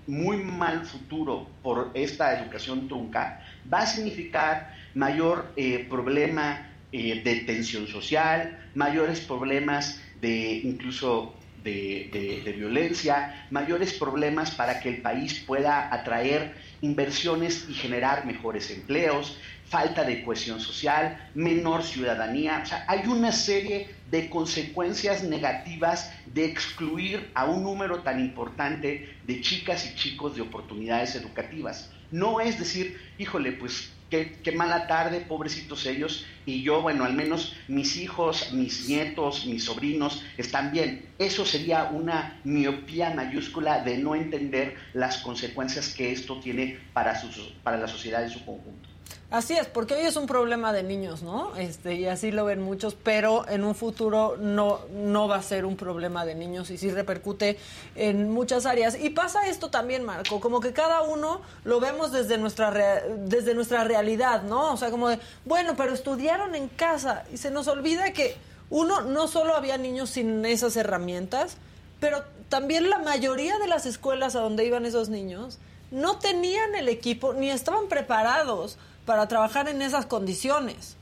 muy 0.07 0.37
mal 0.37 0.85
futuro 0.85 1.47
por 1.61 1.91
esta 1.93 2.37
educación 2.37 2.87
trunca, 2.87 3.41
va 3.71 3.79
a 3.79 3.85
significar 3.85 4.75
mayor 4.95 5.53
eh, 5.55 5.85
problema 5.89 6.69
eh, 6.91 7.21
de 7.23 7.35
tensión 7.41 7.87
social, 7.87 8.69
mayores 8.75 9.21
problemas 9.21 10.01
de 10.19 10.61
incluso 10.63 11.33
de, 11.63 12.41
de, 12.43 12.51
violencia, 12.51 13.47
mayores 13.49 13.93
problemas 13.93 14.51
para 14.51 14.79
que 14.79 14.89
el 14.89 15.01
país 15.01 15.39
pueda 15.47 15.93
atraer 15.93 16.53
inversiones 16.83 17.65
y 17.69 17.73
generar 17.73 18.25
mejores 18.25 18.69
empleos, 18.69 19.37
falta 19.69 20.03
de 20.03 20.21
cohesión 20.23 20.59
social, 20.59 21.29
menor 21.33 21.81
ciudadanía. 21.81 22.61
O 22.61 22.65
sea, 22.65 22.85
hay 22.89 23.07
una 23.07 23.31
serie 23.31 23.89
de 24.11 24.29
consecuencias 24.29 25.23
negativas 25.23 26.11
de 26.25 26.45
excluir 26.45 27.31
a 27.33 27.45
un 27.45 27.63
número 27.63 27.99
tan 27.99 28.19
importante 28.19 29.15
de 29.23 29.41
chicas 29.41 29.89
y 29.89 29.95
chicos 29.95 30.35
de 30.35 30.41
oportunidades 30.41 31.15
educativas. 31.15 31.89
No 32.11 32.41
es 32.41 32.59
decir, 32.59 32.99
híjole, 33.17 33.53
pues 33.53 33.93
qué, 34.43 34.51
mala 34.51 34.87
tarde, 34.87 35.21
pobrecitos 35.21 35.85
ellos, 35.85 36.25
y 36.45 36.61
yo, 36.61 36.81
bueno, 36.81 37.03
al 37.05 37.13
menos 37.13 37.55
mis 37.67 37.97
hijos, 37.97 38.53
mis 38.53 38.87
nietos, 38.87 39.45
mis 39.45 39.63
sobrinos 39.63 40.23
están 40.37 40.71
bien. 40.71 41.05
Eso 41.17 41.45
sería 41.45 41.85
una 41.85 42.39
miopía 42.43 43.13
mayúscula 43.13 43.83
de 43.83 43.97
no 43.97 44.15
entender 44.15 44.75
las 44.93 45.17
consecuencias 45.17 45.93
que 45.93 46.11
esto 46.11 46.39
tiene 46.39 46.79
para, 46.93 47.19
para 47.63 47.77
la 47.77 47.87
sociedad 47.87 48.23
en 48.23 48.29
su 48.29 48.45
conjunto. 48.45 48.92
Así 49.33 49.55
es, 49.55 49.65
porque 49.65 49.95
hoy 49.95 50.01
es 50.01 50.15
un 50.15 50.27
problema 50.27 50.71
de 50.73 50.83
niños, 50.83 51.23
¿no? 51.23 51.55
Este, 51.55 51.95
y 51.95 52.05
así 52.05 52.31
lo 52.31 52.45
ven 52.45 52.61
muchos, 52.61 52.93
pero 52.93 53.49
en 53.49 53.63
un 53.63 53.73
futuro 53.73 54.37
no, 54.39 54.81
no 54.91 55.27
va 55.27 55.37
a 55.37 55.41
ser 55.41 55.65
un 55.65 55.75
problema 55.75 56.23
de 56.23 56.35
niños 56.35 56.69
y 56.69 56.77
sí 56.77 56.91
repercute 56.91 57.57
en 57.95 58.29
muchas 58.29 58.67
áreas. 58.67 58.95
Y 58.95 59.09
pasa 59.09 59.47
esto 59.47 59.71
también, 59.71 60.03
Marco, 60.03 60.39
como 60.39 60.59
que 60.59 60.71
cada 60.71 61.01
uno 61.01 61.41
lo 61.63 61.79
vemos 61.79 62.11
desde 62.11 62.37
nuestra, 62.37 63.01
desde 63.25 63.55
nuestra 63.55 63.83
realidad, 63.83 64.43
¿no? 64.43 64.71
O 64.71 64.77
sea, 64.77 64.91
como 64.91 65.09
de, 65.09 65.17
bueno, 65.45 65.73
pero 65.75 65.95
estudiaron 65.95 66.53
en 66.53 66.67
casa 66.67 67.23
y 67.33 67.37
se 67.37 67.49
nos 67.49 67.67
olvida 67.67 68.13
que 68.13 68.35
uno, 68.69 69.01
no 69.01 69.27
solo 69.27 69.55
había 69.55 69.79
niños 69.79 70.11
sin 70.11 70.45
esas 70.45 70.75
herramientas, 70.75 71.57
pero 71.99 72.23
también 72.49 72.87
la 72.87 72.99
mayoría 72.99 73.57
de 73.57 73.65
las 73.65 73.87
escuelas 73.87 74.35
a 74.35 74.41
donde 74.41 74.63
iban 74.63 74.85
esos 74.85 75.09
niños 75.09 75.57
no 75.93 76.17
tenían 76.17 76.73
el 76.73 76.89
equipo 76.89 77.33
ni 77.33 77.51
estaban 77.51 77.87
preparados 77.87 78.79
para 79.05 79.27
trabajar 79.27 79.67
en 79.67 79.81
esas 79.81 80.05
condiciones. 80.05 80.97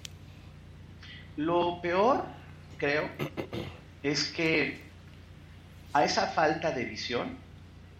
Lo 1.38 1.82
peor, 1.82 2.26
creo, 2.78 3.10
es 4.04 4.26
que 4.26 4.82
a 5.94 6.04
esa 6.04 6.28
falta 6.28 6.72
de 6.72 6.86
visión 6.86 7.38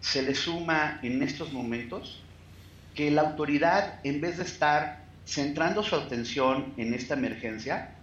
se 0.00 0.22
le 0.22 0.34
suma 0.34 0.98
en 1.02 1.22
estos 1.22 1.52
momentos 1.52 2.22
que 2.94 3.10
la 3.10 3.22
autoridad, 3.22 4.00
en 4.04 4.20
vez 4.20 4.36
de 4.38 4.44
estar 4.44 5.04
centrando 5.24 5.82
su 5.82 5.94
atención 5.94 6.74
en 6.76 6.92
esta 6.92 7.14
emergencia, 7.14 7.94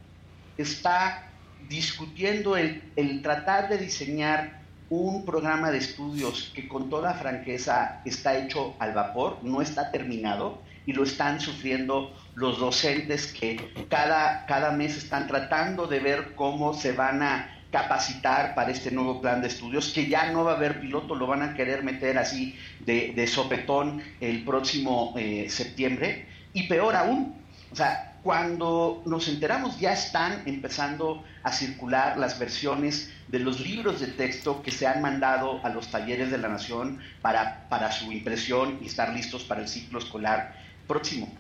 está 0.58 1.30
discutiendo 1.68 2.58
el, 2.58 2.82
el, 2.96 3.22
tratar 3.22 3.70
de 3.70 3.78
diseñar 3.78 4.62
un 4.90 5.26
programa 5.26 5.70
de 5.70 5.78
estudios 5.78 6.52
que 6.56 6.68
con 6.68 6.90
toda 6.90 7.14
franqueza 7.14 8.02
está 8.06 8.38
hecho 8.38 8.76
al 8.80 8.94
vapor, 8.94 9.40
no 9.44 9.62
está 9.62 9.92
terminado, 9.92 10.62
y 10.90 10.94
lo 10.94 11.04
están 11.04 11.40
sufriendo 11.40 12.12
los 12.34 12.58
docentes 12.58 13.28
que 13.32 13.86
cada, 13.90 14.48
cada 14.48 14.72
mes 14.72 14.98
están 14.98 15.28
tratando 15.28 15.86
de 15.86 16.00
ver 16.00 16.34
cómo 16.34 16.74
se 16.74 16.94
van 16.94 17.22
a 17.22 17.60
capacitar 17.72 18.56
para 18.56 18.72
este 18.72 18.90
nuevo 18.90 19.22
plan 19.22 19.40
de 19.40 19.50
estudios, 19.50 19.90
que 19.94 20.08
ya 20.08 20.32
no 20.32 20.46
va 20.46 20.54
a 20.54 20.56
haber 20.56 20.82
piloto, 20.82 21.14
lo 21.14 21.28
van 21.28 21.44
a 21.44 21.54
querer 21.54 21.84
meter 21.84 22.18
así 22.18 22.58
de, 22.80 23.28
sopetón 23.28 24.02
el 24.20 24.44
próximo 24.44 25.14
eh, 25.16 25.46
septiembre. 25.52 26.26
Y 26.54 26.64
peor 26.64 26.96
aún, 26.96 27.36
o 27.72 27.76
sea, 27.76 28.18
cuando 28.24 29.04
nos 29.06 29.28
enteramos 29.28 29.80
ya 29.80 29.94
están 29.94 30.42
empezando 30.48 31.24
a 31.44 31.52
circular 31.52 32.18
las 32.18 32.40
versiones 32.40 33.14
de 33.28 33.38
los 33.38 33.60
libros 33.60 34.00
de 34.00 34.08
texto 34.08 34.64
que 34.64 34.72
se 34.72 34.88
han 34.88 35.04
mandado 35.04 35.64
a 35.64 35.70
los 35.70 35.90
talleres 35.92 36.32
de 36.32 36.40
la 36.40 36.50
nación 36.50 37.00
para, 37.22 37.70
para 37.70 37.92
su 37.92 38.12
impresión 38.12 38.80
y 38.82 38.88
estar 38.88 39.14
listos 39.14 39.44
para 39.44 39.62
el 39.62 39.68
ciclo 39.68 40.00
escolar 40.00 40.59
próximo. 40.90 41.32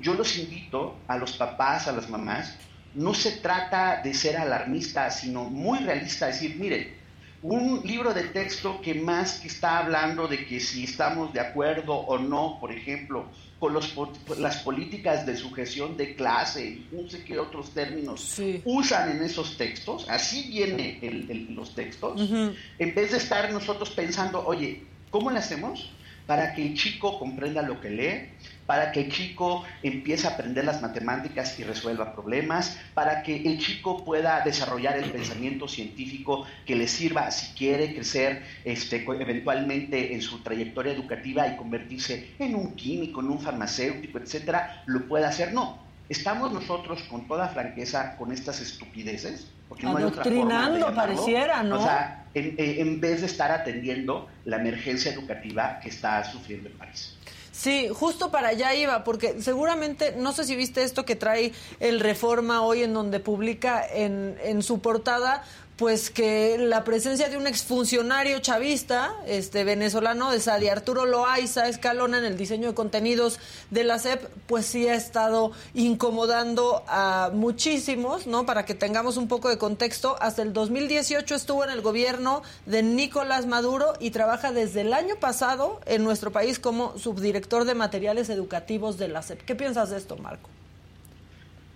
Yo 0.00 0.14
los 0.14 0.36
invito 0.38 0.96
a 1.06 1.16
los 1.16 1.34
papás, 1.34 1.86
a 1.86 1.92
las 1.92 2.10
mamás, 2.10 2.56
no 2.94 3.12
se 3.14 3.32
trata 3.32 4.00
de 4.02 4.14
ser 4.14 4.36
alarmista, 4.36 5.10
sino 5.10 5.44
muy 5.44 5.78
realista, 5.80 6.26
decir, 6.26 6.56
miren, 6.56 7.04
un 7.44 7.82
libro 7.84 8.14
de 8.14 8.22
texto 8.24 8.80
que 8.80 8.94
más 8.94 9.40
que 9.40 9.48
está 9.48 9.78
hablando 9.80 10.26
de 10.26 10.46
que 10.46 10.60
si 10.60 10.84
estamos 10.84 11.30
de 11.34 11.40
acuerdo 11.40 11.94
o 11.94 12.18
no, 12.18 12.56
por 12.58 12.72
ejemplo, 12.72 13.26
con 13.58 13.74
los, 13.74 13.94
las 14.38 14.56
políticas 14.62 15.26
de 15.26 15.36
sujeción 15.36 15.98
de 15.98 16.14
clase, 16.14 16.78
no 16.90 17.08
sé 17.08 17.22
qué 17.22 17.38
otros 17.38 17.74
términos 17.74 18.40
usan 18.64 19.10
en 19.10 19.22
esos 19.22 19.58
textos, 19.58 20.06
así 20.08 20.48
vienen 20.48 21.54
los 21.54 21.74
textos, 21.74 22.30
en 22.78 22.94
vez 22.94 23.10
de 23.10 23.18
estar 23.18 23.52
nosotros 23.52 23.90
pensando, 23.90 24.42
oye, 24.46 24.82
¿cómo 25.10 25.30
lo 25.30 25.38
hacemos? 25.38 25.92
Para 26.26 26.54
que 26.54 26.66
el 26.66 26.74
chico 26.74 27.18
comprenda 27.18 27.60
lo 27.60 27.78
que 27.78 27.90
lee, 27.90 28.30
para 28.66 28.92
que 28.92 29.02
el 29.02 29.12
chico 29.12 29.64
empiece 29.82 30.26
a 30.26 30.30
aprender 30.30 30.64
las 30.64 30.80
matemáticas 30.80 31.58
y 31.58 31.64
resuelva 31.64 32.14
problemas, 32.14 32.78
para 32.94 33.22
que 33.22 33.36
el 33.36 33.58
chico 33.58 34.04
pueda 34.04 34.40
desarrollar 34.44 34.96
el 34.96 35.10
pensamiento 35.10 35.68
científico 35.68 36.46
que 36.66 36.74
le 36.74 36.88
sirva 36.88 37.30
si 37.30 37.54
quiere 37.54 37.94
crecer 37.94 38.42
este, 38.64 39.04
eventualmente 39.04 40.14
en 40.14 40.22
su 40.22 40.42
trayectoria 40.42 40.92
educativa 40.92 41.46
y 41.46 41.56
convertirse 41.56 42.34
en 42.38 42.54
un 42.54 42.74
químico, 42.74 43.20
en 43.20 43.30
un 43.30 43.40
farmacéutico, 43.40 44.18
etcétera, 44.18 44.82
lo 44.86 45.06
pueda 45.06 45.28
hacer. 45.28 45.52
No, 45.52 45.78
estamos 46.08 46.52
nosotros 46.52 47.02
con 47.04 47.26
toda 47.26 47.48
franqueza 47.48 48.16
con 48.16 48.32
estas 48.32 48.60
estupideces. 48.60 49.48
Porque 49.68 49.86
no 49.86 49.96
hay 49.96 50.04
otra 50.04 50.24
forma 50.24 50.94
pareciera, 50.94 51.62
¿no? 51.62 51.80
O 51.80 51.82
sea, 51.82 52.26
en, 52.34 52.54
en 52.58 53.00
vez 53.00 53.20
de 53.20 53.26
estar 53.26 53.50
atendiendo 53.50 54.28
la 54.44 54.56
emergencia 54.56 55.12
educativa 55.12 55.80
que 55.80 55.88
está 55.88 56.22
sufriendo 56.24 56.68
el 56.68 56.74
país. 56.74 57.13
Sí, 57.54 57.88
justo 57.88 58.32
para 58.32 58.48
allá 58.48 58.74
iba, 58.74 59.04
porque 59.04 59.40
seguramente, 59.40 60.12
no 60.18 60.32
sé 60.32 60.42
si 60.42 60.56
viste 60.56 60.82
esto 60.82 61.04
que 61.04 61.14
trae 61.14 61.52
el 61.78 62.00
Reforma 62.00 62.62
hoy 62.62 62.82
en 62.82 62.92
donde 62.92 63.20
publica 63.20 63.86
en, 63.86 64.36
en 64.42 64.60
su 64.60 64.80
portada 64.80 65.44
pues 65.76 66.10
que 66.10 66.56
la 66.56 66.84
presencia 66.84 67.28
de 67.28 67.36
un 67.36 67.48
exfuncionario 67.48 68.38
chavista, 68.38 69.12
este 69.26 69.64
venezolano, 69.64 70.30
de 70.30 70.38
Sadi 70.38 70.68
Arturo 70.68 71.04
Loaiza 71.04 71.68
Escalona 71.68 72.18
en 72.18 72.24
el 72.24 72.36
diseño 72.36 72.68
de 72.68 72.74
contenidos 72.74 73.40
de 73.70 73.82
la 73.82 73.98
SEP, 73.98 74.22
pues 74.46 74.66
sí 74.66 74.86
ha 74.86 74.94
estado 74.94 75.50
incomodando 75.74 76.84
a 76.86 77.30
muchísimos, 77.32 78.28
¿no? 78.28 78.46
Para 78.46 78.64
que 78.64 78.74
tengamos 78.74 79.16
un 79.16 79.26
poco 79.26 79.48
de 79.48 79.58
contexto, 79.58 80.16
hasta 80.20 80.42
el 80.42 80.52
2018 80.52 81.34
estuvo 81.34 81.64
en 81.64 81.70
el 81.70 81.80
gobierno 81.80 82.42
de 82.66 82.84
Nicolás 82.84 83.46
Maduro 83.46 83.94
y 83.98 84.10
trabaja 84.10 84.52
desde 84.52 84.82
el 84.82 84.92
año 84.92 85.16
pasado 85.16 85.80
en 85.86 86.04
nuestro 86.04 86.30
país 86.30 86.60
como 86.60 86.96
subdirector 86.98 87.64
de 87.64 87.74
materiales 87.74 88.28
educativos 88.28 88.96
de 88.96 89.08
la 89.08 89.22
SEP. 89.22 89.42
¿Qué 89.42 89.56
piensas 89.56 89.90
de 89.90 89.98
esto, 89.98 90.16
Marco? 90.18 90.48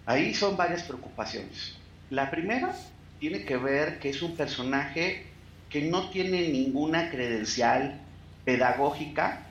Ahí 0.06 0.32
son 0.34 0.56
varias 0.56 0.84
preocupaciones. 0.84 1.74
La 2.11 2.30
primera 2.30 2.74
tiene 3.18 3.44
que 3.44 3.57
ver 3.57 3.98
que 3.98 4.11
es 4.11 4.22
un 4.22 4.37
personaje 4.37 5.26
que 5.68 5.83
no 5.83 6.11
tiene 6.11 6.48
ninguna 6.48 7.11
credencial 7.11 8.00
pedagógica 8.44 9.42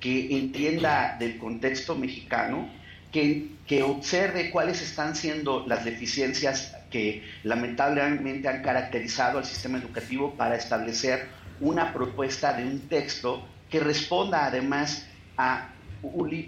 que 0.00 0.36
entienda 0.36 1.16
del 1.18 1.38
contexto 1.38 1.96
mexicano, 1.96 2.68
que, 3.10 3.48
que 3.66 3.82
observe 3.82 4.50
cuáles 4.50 4.82
están 4.82 5.16
siendo 5.16 5.66
las 5.66 5.84
deficiencias 5.84 6.76
que 6.90 7.24
lamentablemente 7.42 8.48
han 8.48 8.62
caracterizado 8.62 9.38
al 9.38 9.44
sistema 9.44 9.78
educativo 9.78 10.34
para 10.34 10.56
establecer 10.56 11.26
una 11.60 11.92
propuesta 11.92 12.52
de 12.52 12.64
un 12.64 12.80
texto 12.88 13.46
que 13.70 13.80
responda 13.80 14.44
además 14.44 15.06
a 15.36 15.70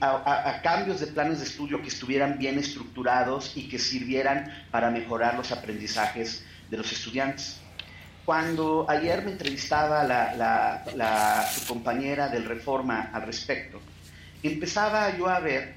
a, 0.01 0.61
cambios 0.63 1.01
de 1.01 1.07
planes 1.07 1.39
de 1.39 1.45
estudio 1.45 1.81
que 1.81 1.89
estuvieran 1.89 2.39
bien 2.39 2.59
estructurados 2.59 3.57
y 3.57 3.69
que 3.69 3.79
sirvieran 3.79 4.53
para 4.71 4.91
mejorar 4.91 5.35
los 5.37 5.53
aprendizajes 5.53 6.45
de 6.71 6.77
los 6.77 6.91
estudiantes. 6.93 7.61
Cuando 8.25 8.87
ayer 8.89 9.25
me 9.25 9.33
entrevistaba 9.33 10.03
la, 10.03 11.51
su 11.55 11.67
compañera 11.67 12.29
del 12.29 12.45
Reforma 12.45 13.11
al 13.13 13.23
respecto, 13.23 13.81
empezaba 14.43 15.17
yo 15.17 15.29
a 15.29 15.39
ver 15.41 15.75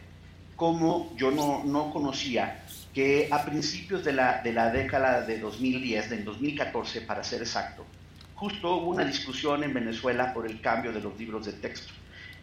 cómo 0.56 1.14
yo 1.16 1.32
no, 1.32 1.64
no 1.64 1.92
conocía 1.92 2.64
que 2.94 3.30
a 3.32 3.46
principios 3.46 4.04
de 4.04 4.14
la, 4.14 4.42
de 4.42 4.52
la 4.52 4.72
década 4.72 5.22
de 5.22 5.40
2010, 5.40 6.10
del 6.10 6.26
2014 6.26 7.02
para 7.02 7.24
ser 7.24 7.42
exacto, 7.42 7.86
justo 8.36 8.78
hubo 8.78 8.92
una 8.92 9.06
discusión 9.06 9.64
en 9.64 9.74
Venezuela 9.74 10.34
por 10.34 10.48
el 10.48 10.60
cambio 10.62 10.92
de 10.92 11.02
los 11.02 11.18
libros 11.20 11.46
de 11.46 11.54
texto, 11.54 11.94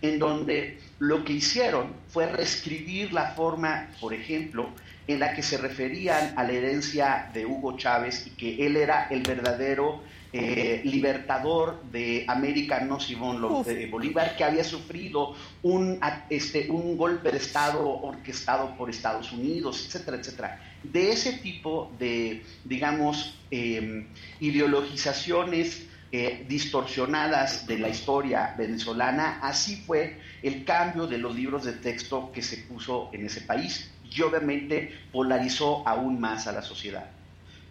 en 0.02 0.18
donde 0.18 0.78
lo 0.98 1.24
que 1.24 1.32
hicieron 1.32 1.94
fue 2.08 2.26
reescribir 2.26 3.12
la 3.12 3.32
forma, 3.32 3.88
por 4.00 4.14
ejemplo, 4.14 4.70
en 5.06 5.20
la 5.20 5.34
que 5.34 5.42
se 5.42 5.58
referían 5.58 6.34
a 6.36 6.42
la 6.42 6.52
herencia 6.52 7.30
de 7.32 7.46
Hugo 7.46 7.76
Chávez 7.76 8.26
y 8.26 8.30
que 8.30 8.66
él 8.66 8.76
era 8.76 9.06
el 9.10 9.22
verdadero 9.22 10.02
eh, 10.32 10.82
libertador 10.84 11.82
de 11.90 12.24
América, 12.28 12.80
no 12.80 12.98
Simón 13.00 13.64
de 13.64 13.86
Bolívar, 13.86 14.36
que 14.36 14.44
había 14.44 14.64
sufrido 14.64 15.34
un, 15.62 15.98
este, 16.28 16.68
un 16.70 16.96
golpe 16.96 17.30
de 17.30 17.38
Estado 17.38 17.88
orquestado 17.88 18.76
por 18.76 18.90
Estados 18.90 19.32
Unidos, 19.32 19.86
etcétera, 19.86 20.16
etcétera. 20.18 20.60
De 20.82 21.12
ese 21.12 21.34
tipo 21.34 21.90
de, 21.98 22.42
digamos, 22.64 23.38
em, 23.50 24.08
ideologizaciones 24.40 25.86
eh, 26.12 26.44
distorsionadas 26.48 27.66
de 27.66 27.78
la 27.78 27.88
historia 27.88 28.54
venezolana, 28.58 29.38
así 29.42 29.76
fue 29.86 30.18
el 30.42 30.64
cambio 30.64 31.06
de 31.06 31.18
los 31.18 31.34
libros 31.34 31.64
de 31.64 31.72
texto 31.72 32.30
que 32.32 32.42
se 32.42 32.58
puso 32.58 33.10
en 33.12 33.26
ese 33.26 33.40
país 33.40 33.90
y 34.10 34.22
obviamente 34.22 34.98
polarizó 35.12 35.86
aún 35.86 36.20
más 36.20 36.46
a 36.46 36.52
la 36.52 36.62
sociedad. 36.62 37.10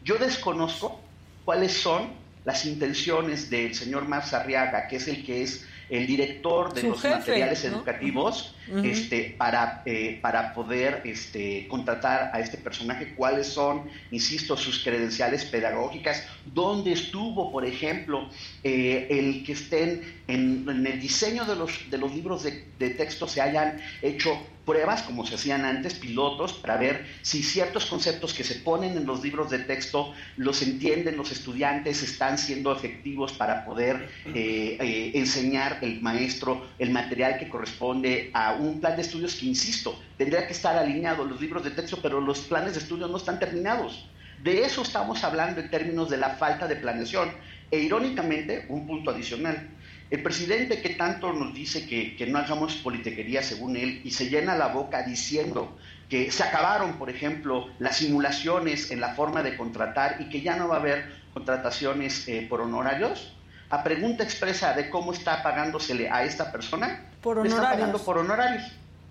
Yo 0.03 0.17
desconozco 0.17 1.01
cuáles 1.43 1.73
son 1.73 2.09
las 2.43 2.65
intenciones 2.65 3.49
del 3.49 3.73
señor 3.75 4.07
Marzarriaga, 4.07 4.87
que 4.87 4.97
es 4.97 5.07
el 5.07 5.25
que 5.25 5.43
es 5.43 5.67
el 5.89 6.07
director 6.07 6.73
de 6.73 6.83
los 6.83 7.03
materiales 7.03 7.63
educativos 7.65 8.54
este, 8.83 9.35
para, 9.37 9.83
eh, 9.85 10.19
para 10.21 10.53
poder 10.53 11.01
este, 11.05 11.67
contratar 11.67 12.31
a 12.33 12.39
este 12.39 12.57
personaje, 12.57 13.13
cuáles 13.15 13.47
son, 13.47 13.83
insisto, 14.11 14.57
sus 14.57 14.83
credenciales 14.83 15.45
pedagógicas, 15.45 16.23
dónde 16.53 16.93
estuvo, 16.93 17.51
por 17.51 17.65
ejemplo, 17.65 18.29
eh, 18.63 19.07
el 19.09 19.43
que 19.45 19.53
estén 19.53 20.21
en, 20.27 20.65
el 20.67 20.99
diseño 20.99 21.45
de 21.45 21.55
los, 21.55 21.89
de 21.89 21.97
los 21.97 22.13
libros 22.13 22.43
de, 22.43 22.65
de 22.79 22.89
texto 22.91 23.27
se 23.27 23.41
hayan 23.41 23.79
hecho 24.01 24.39
pruebas, 24.65 25.03
como 25.03 25.25
se 25.27 25.35
hacían 25.35 25.63
antes, 25.63 25.93
pilotos, 25.93 26.53
para 26.53 26.77
ver 26.77 27.05
si 27.21 27.43
ciertos 27.43 27.85
conceptos 27.85 28.33
que 28.33 28.43
se 28.43 28.55
ponen 28.55 28.97
en 28.97 29.05
los 29.05 29.23
libros 29.23 29.51
de 29.51 29.59
texto 29.59 30.13
los 30.37 30.63
entienden 30.63 31.17
los 31.17 31.31
estudiantes, 31.31 32.01
están 32.01 32.39
siendo 32.39 32.71
efectivos 32.71 33.33
para 33.33 33.63
poder 33.63 34.09
eh, 34.33 35.11
enseñar 35.13 35.77
el 35.83 36.01
maestro 36.01 36.65
el 36.79 36.89
material 36.89 37.37
que 37.37 37.47
corresponde 37.47 38.31
a 38.33 38.54
un 38.55 38.79
plan 38.79 38.95
de 38.95 39.01
estudios 39.01 39.35
que, 39.35 39.45
insisto, 39.45 39.99
tendría 40.17 40.47
que 40.47 40.53
estar 40.53 40.77
alineado 40.77 41.25
los 41.25 41.39
libros 41.39 41.63
de 41.63 41.71
texto, 41.71 41.99
pero 42.01 42.19
los 42.21 42.39
planes 42.39 42.73
de 42.73 42.79
estudio 42.79 43.07
no 43.07 43.17
están 43.17 43.39
terminados. 43.39 44.07
De 44.43 44.63
eso 44.63 44.81
estamos 44.81 45.23
hablando 45.23 45.61
en 45.61 45.69
términos 45.69 46.09
de 46.09 46.17
la 46.17 46.31
falta 46.31 46.67
de 46.67 46.75
planeación. 46.75 47.31
E 47.71 47.79
irónicamente, 47.79 48.65
un 48.69 48.85
punto 48.85 49.11
adicional, 49.11 49.69
el 50.11 50.21
presidente 50.21 50.81
que 50.81 50.89
tanto 50.89 51.33
nos 51.33 51.53
dice 51.53 51.87
que, 51.87 52.27
no 52.27 52.37
hagamos 52.37 52.75
politiquería 52.75 53.41
según 53.41 53.75
él 53.75 54.01
y 54.03 54.11
se 54.11 54.29
llena 54.29 54.55
la 54.55 54.67
boca 54.67 55.01
diciendo 55.01 55.75
que 56.09 56.31
se 56.31 56.43
acabaron, 56.43 56.99
por 56.99 57.09
ejemplo, 57.09 57.67
las 57.79 57.97
simulaciones 57.97 58.91
en 58.91 59.01
la 59.01 59.15
forma 59.15 59.41
de 59.41 59.57
contratar 59.57 60.17
y 60.19 60.29
que 60.29 60.41
ya 60.41 60.55
no 60.55 60.67
va 60.67 60.75
a 60.75 60.79
haber 60.79 61.11
contrataciones 61.33 62.27
eh, 62.27 62.45
por 62.47 62.61
honorarios, 62.61 63.33
a 63.69 63.83
pregunta 63.83 64.23
expresa 64.23 64.73
de 64.73 64.91
cómo 64.91 65.11
está 65.11 65.41
pagándosele 65.41 66.09
a 66.09 66.23
esta 66.23 66.51
persona, 66.51 67.09
por 67.25 67.41
le 67.41 67.49
está 67.49 67.71
pagando 67.71 67.97
por 67.97 68.19
honorarios. 68.19 68.63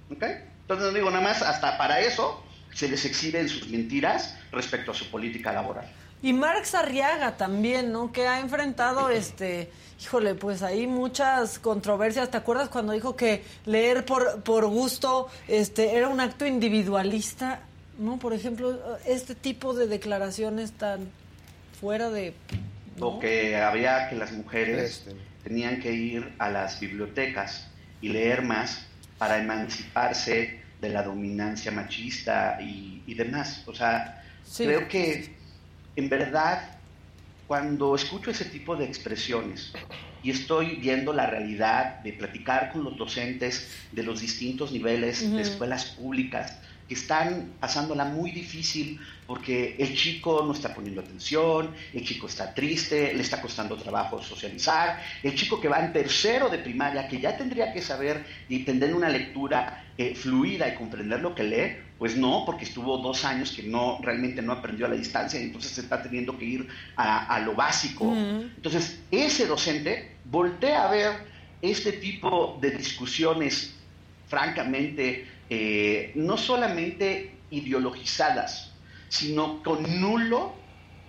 Entonces, 0.08 0.46
no 0.68 0.92
digo 0.92 1.10
nada 1.10 1.22
más, 1.24 1.42
hasta 1.42 1.76
para 1.76 1.98
eso 1.98 2.40
se 2.72 2.88
les 2.88 3.04
exhiben 3.04 3.48
sus 3.48 3.68
mentiras 3.68 4.36
respecto 4.52 4.92
a 4.92 4.94
su 4.94 5.10
política 5.10 5.52
laboral. 5.52 5.90
Y 6.22 6.32
Marx 6.32 6.76
Arriaga 6.76 7.36
también, 7.36 7.90
¿no? 7.90 8.12
Que 8.12 8.28
ha 8.28 8.38
enfrentado 8.38 9.10
este 9.10 9.68
híjole, 10.00 10.34
pues 10.34 10.62
hay 10.62 10.86
muchas 10.86 11.58
controversias. 11.58 12.30
¿Te 12.30 12.36
acuerdas 12.36 12.68
cuando 12.68 12.92
dijo 12.92 13.16
que 13.16 13.42
leer 13.66 14.04
por, 14.04 14.42
por 14.42 14.66
gusto 14.66 15.28
este, 15.48 15.96
era 15.96 16.08
un 16.08 16.20
acto 16.20 16.46
individualista? 16.46 17.60
¿No? 17.98 18.18
Por 18.18 18.32
ejemplo, 18.32 18.78
este 19.06 19.34
tipo 19.34 19.74
de 19.74 19.86
declaraciones 19.88 20.72
tan 20.72 21.08
fuera 21.80 22.10
de... 22.10 22.34
O 23.00 23.18
que 23.18 23.56
había 23.56 24.08
que 24.08 24.14
las 24.14 24.32
mujeres 24.32 25.04
este. 25.06 25.16
tenían 25.42 25.80
que 25.80 25.92
ir 25.92 26.32
a 26.38 26.48
las 26.48 26.78
bibliotecas 26.78 27.68
y 28.04 28.10
leer 28.10 28.42
más 28.42 28.84
para 29.16 29.38
emanciparse 29.38 30.60
de 30.78 30.88
la 30.90 31.02
dominancia 31.02 31.72
machista 31.72 32.58
y, 32.60 33.14
demás. 33.14 33.62
O 33.66 33.74
sea, 33.74 34.22
creo 34.54 34.86
que 34.88 35.34
en 35.96 36.10
verdad 36.10 36.68
cuando 37.46 37.94
escucho 37.94 38.30
ese 38.30 38.44
tipo 38.44 38.76
de 38.76 38.84
expresiones 38.84 39.72
y 40.22 40.30
estoy 40.30 40.76
viendo 40.76 41.14
la 41.14 41.26
realidad 41.26 42.00
de 42.00 42.12
platicar 42.12 42.72
con 42.72 42.84
los 42.84 42.94
docentes 42.98 43.70
de 43.92 44.02
los 44.02 44.20
distintos 44.20 44.70
niveles 44.70 45.32
de 45.32 45.40
escuelas 45.40 45.86
públicas 45.86 46.58
que 46.88 46.94
están 46.94 47.54
pasándola 47.60 48.04
muy 48.04 48.30
difícil 48.30 49.00
porque 49.26 49.76
el 49.78 49.96
chico 49.96 50.42
no 50.46 50.52
está 50.52 50.74
poniendo 50.74 51.00
atención, 51.00 51.70
el 51.92 52.04
chico 52.04 52.26
está 52.26 52.52
triste, 52.52 53.14
le 53.14 53.22
está 53.22 53.40
costando 53.40 53.76
trabajo 53.76 54.22
socializar, 54.22 55.02
el 55.22 55.34
chico 55.34 55.60
que 55.60 55.68
va 55.68 55.80
en 55.80 55.92
tercero 55.92 56.48
de 56.50 56.58
primaria, 56.58 57.08
que 57.08 57.20
ya 57.20 57.36
tendría 57.36 57.72
que 57.72 57.80
saber 57.80 58.24
y 58.48 58.60
tener 58.64 58.94
una 58.94 59.08
lectura 59.08 59.84
eh, 59.96 60.14
fluida 60.14 60.68
y 60.68 60.74
comprender 60.74 61.20
lo 61.20 61.34
que 61.34 61.44
lee, 61.44 61.76
pues 61.98 62.16
no, 62.16 62.42
porque 62.44 62.64
estuvo 62.64 62.98
dos 62.98 63.24
años 63.24 63.52
que 63.52 63.62
no 63.62 63.98
realmente 64.02 64.42
no 64.42 64.52
aprendió 64.52 64.86
a 64.86 64.88
la 64.90 64.96
distancia 64.96 65.40
y 65.40 65.44
entonces 65.44 65.70
se 65.70 65.80
está 65.80 66.02
teniendo 66.02 66.36
que 66.36 66.44
ir 66.44 66.68
a, 66.96 67.38
lo 67.40 67.54
básico. 67.54 68.12
Entonces, 68.14 69.00
ese 69.10 69.46
docente 69.46 70.16
voltea 70.24 70.84
a 70.84 70.90
ver 70.90 71.12
este 71.62 71.92
tipo 71.92 72.58
de 72.60 72.72
discusiones, 72.72 73.74
francamente, 74.26 75.26
eh, 75.50 76.12
no 76.14 76.36
solamente 76.36 77.34
ideologizadas, 77.50 78.72
sino 79.08 79.62
con 79.62 80.00
nulo, 80.00 80.54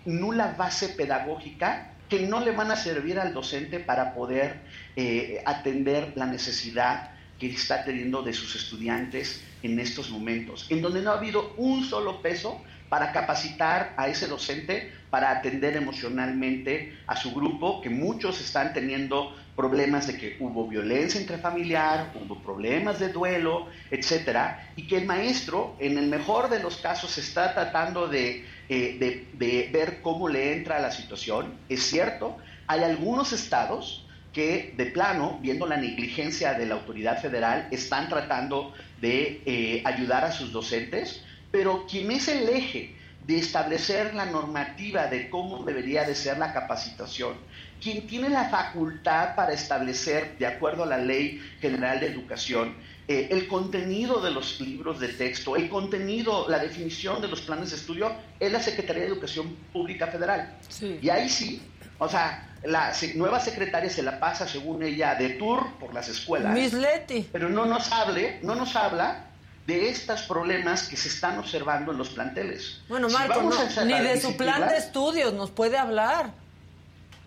nula 0.06 0.56
base 0.58 0.89
pedagógica 0.89 1.93
que 2.10 2.28
no 2.28 2.39
le 2.39 2.52
van 2.52 2.71
a 2.71 2.76
servir 2.76 3.19
al 3.19 3.34
docente 3.34 3.80
para 3.80 4.13
poder 4.13 4.62
eh, 4.95 5.41
atender 5.45 6.13
la 6.15 6.26
necesidad 6.28 7.12
que 7.39 7.48
está 7.48 7.84
teniendo 7.84 8.21
de 8.21 8.34
sus 8.34 8.56
estudiantes 8.56 9.43
en 9.63 9.80
estos 9.80 10.12
momentos, 10.12 10.67
en 10.69 10.82
donde 10.82 11.02
no 11.02 11.12
ha 11.12 11.17
habido 11.17 11.54
un 11.58 11.84
solo 11.84 12.21
peso 12.21 12.62
para 12.89 13.12
capacitar 13.12 13.93
a 13.98 14.08
ese 14.08 14.28
docente 14.28 14.91
para 15.10 15.32
atender 15.32 15.78
emocionalmente 15.78 16.98
a 17.08 17.15
su 17.15 17.34
grupo, 17.34 17.82
que 17.82 17.89
muchos 17.89 18.41
están 18.41 18.74
teniendo 18.74 19.34
problemas 19.56 20.08
de 20.08 20.17
que 20.17 20.36
hubo 20.41 20.67
violencia 20.67 21.21
intrafamiliar, 21.21 22.12
hubo 22.15 22.38
problemas 22.39 23.00
de 23.00 23.10
duelo, 23.13 23.67
etcétera, 23.89 24.71
y 24.76 24.88
que 24.88 24.98
el 24.98 25.06
maestro, 25.06 25.76
en 25.80 25.98
el 25.98 26.08
mejor 26.08 26.50
de 26.50 26.60
los 26.60 26.78
casos, 26.78 27.17
está 27.17 27.54
tratando 27.54 28.08
de, 28.08 28.45
eh, 28.67 29.26
de 29.34 29.69
ver 29.71 30.02
cómo 30.02 30.28
le 30.28 30.54
entra 30.58 30.78
a 30.78 30.82
la 30.82 30.91
situación. 30.91 31.54
Es 31.69 31.84
cierto, 31.84 32.38
hay 32.67 32.84
algunos 32.84 33.32
estados 33.32 34.06
que 34.36 34.74
de 34.76 34.88
plano, 34.88 35.39
viendo 35.41 35.65
la 35.65 35.78
negligencia 35.78 36.54
de 36.56 36.65
la 36.65 36.76
autoridad 36.76 37.21
federal, 37.21 37.69
están 37.71 38.10
tratando 38.10 38.74
de 39.00 39.41
eh, 39.45 39.82
ayudar 39.86 40.26
a 40.26 40.32
sus 40.34 40.52
docentes, 40.52 41.24
pero 41.55 41.85
quien 41.89 42.11
es 42.11 42.27
el 42.27 42.49
eje 42.49 42.93
de 43.25 43.37
establecer 43.37 44.13
la 44.13 44.25
normativa 44.25 45.07
de 45.07 45.29
cómo 45.29 45.63
debería 45.63 46.03
de 46.03 46.13
ser 46.13 46.37
la 46.37 46.51
capacitación, 46.51 47.37
quien 47.81 48.05
tiene 48.07 48.27
la 48.27 48.49
facultad 48.49 49.35
para 49.35 49.53
establecer, 49.53 50.37
de 50.37 50.47
acuerdo 50.47 50.83
a 50.83 50.85
la 50.85 50.97
Ley 50.97 51.41
General 51.61 51.97
de 52.01 52.07
Educación, 52.07 52.75
eh, 53.07 53.29
el 53.31 53.47
contenido 53.47 54.19
de 54.19 54.31
los 54.31 54.59
libros 54.59 54.99
de 54.99 55.07
texto, 55.07 55.55
el 55.55 55.69
contenido, 55.69 56.45
la 56.49 56.59
definición 56.59 57.21
de 57.21 57.29
los 57.29 57.39
planes 57.39 57.69
de 57.69 57.77
estudio, 57.77 58.11
es 58.37 58.51
la 58.51 58.59
Secretaría 58.59 59.03
de 59.03 59.07
Educación 59.07 59.55
Pública 59.71 60.07
Federal. 60.07 60.57
Y 61.01 61.07
ahí 61.07 61.29
sí, 61.29 61.61
o 61.99 62.09
sea, 62.09 62.53
la 62.65 62.91
nueva 63.15 63.39
secretaria 63.39 63.89
se 63.89 64.03
la 64.03 64.19
pasa, 64.19 64.45
según 64.45 64.83
ella, 64.83 65.15
de 65.15 65.29
tour 65.29 65.67
por 65.79 65.93
las 65.93 66.09
escuelas. 66.09 66.53
Miss 66.53 66.73
Leti. 66.73 67.29
Pero 67.31 67.47
no 67.47 67.65
nos 67.65 67.93
hable, 67.93 68.39
no 68.43 68.55
nos 68.55 68.75
habla 68.75 69.27
de 69.65 69.89
estos 69.89 70.23
problemas 70.23 70.88
que 70.88 70.95
se 70.95 71.08
están 71.08 71.39
observando 71.39 71.91
en 71.91 71.97
los 71.97 72.10
planteles. 72.10 72.82
Bueno, 72.88 73.10
Marco, 73.10 73.41
ni 73.86 73.99
de 73.99 74.21
su 74.21 74.38
plan 74.38 74.67
de 74.67 74.78
estudios 74.78 75.34
nos 75.34 75.49
puede 75.49 75.78
hablar. 75.78 76.32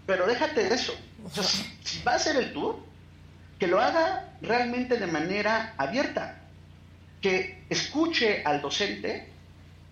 Pero 0.07 0.27
déjate 0.27 0.68
de 0.68 0.74
eso. 0.74 0.94
si 1.85 2.03
va 2.03 2.12
a 2.12 2.16
hacer 2.16 2.37
el 2.37 2.53
tour, 2.53 2.79
que 3.59 3.66
lo 3.66 3.81
haga 3.81 4.29
realmente 4.40 4.98
de 4.98 5.07
manera 5.07 5.74
abierta. 5.77 6.37
Que 7.20 7.64
escuche 7.68 8.44
al 8.44 8.62
docente 8.62 9.29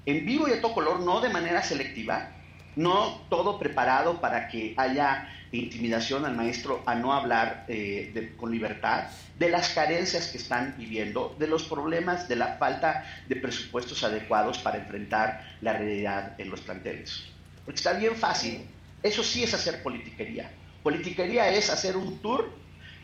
en 0.07 0.25
vivo 0.25 0.47
y 0.49 0.53
a 0.53 0.61
todo 0.61 0.73
color, 0.73 1.01
no 1.01 1.21
de 1.21 1.29
manera 1.29 1.63
selectiva, 1.65 2.31
no 2.77 3.23
todo 3.29 3.59
preparado 3.59 4.21
para 4.21 4.49
que 4.49 4.75
haya 4.77 5.29
intimidación 5.53 6.25
al 6.25 6.37
maestro 6.37 6.83
a 6.87 6.95
no 6.95 7.13
hablar 7.13 7.65
eh, 7.69 8.35
con 8.37 8.51
libertad, 8.51 9.09
de 9.39 9.51
las 9.51 9.71
carencias 9.71 10.29
que 10.29 10.39
están 10.39 10.75
viviendo, 10.77 11.35
de 11.39 11.47
los 11.47 11.65
problemas 11.65 12.29
de 12.29 12.37
la 12.37 12.57
falta 12.57 13.05
de 13.29 13.37
presupuestos 13.37 14.03
adecuados 14.05 14.59
para 14.59 14.79
enfrentar 14.79 15.57
la 15.61 15.73
realidad 15.73 16.35
en 16.39 16.51
los 16.51 16.61
planteles. 16.61 17.25
Porque 17.65 17.79
está 17.79 17.95
bien 17.95 18.15
fácil, 18.17 18.67
eso 19.03 19.23
sí 19.23 19.43
es 19.43 19.55
hacer 19.55 19.83
politiquería. 19.83 20.51
Politiquería 20.83 21.49
es 21.51 21.71
hacer 21.71 21.97
un 21.97 22.19
tour 22.19 22.51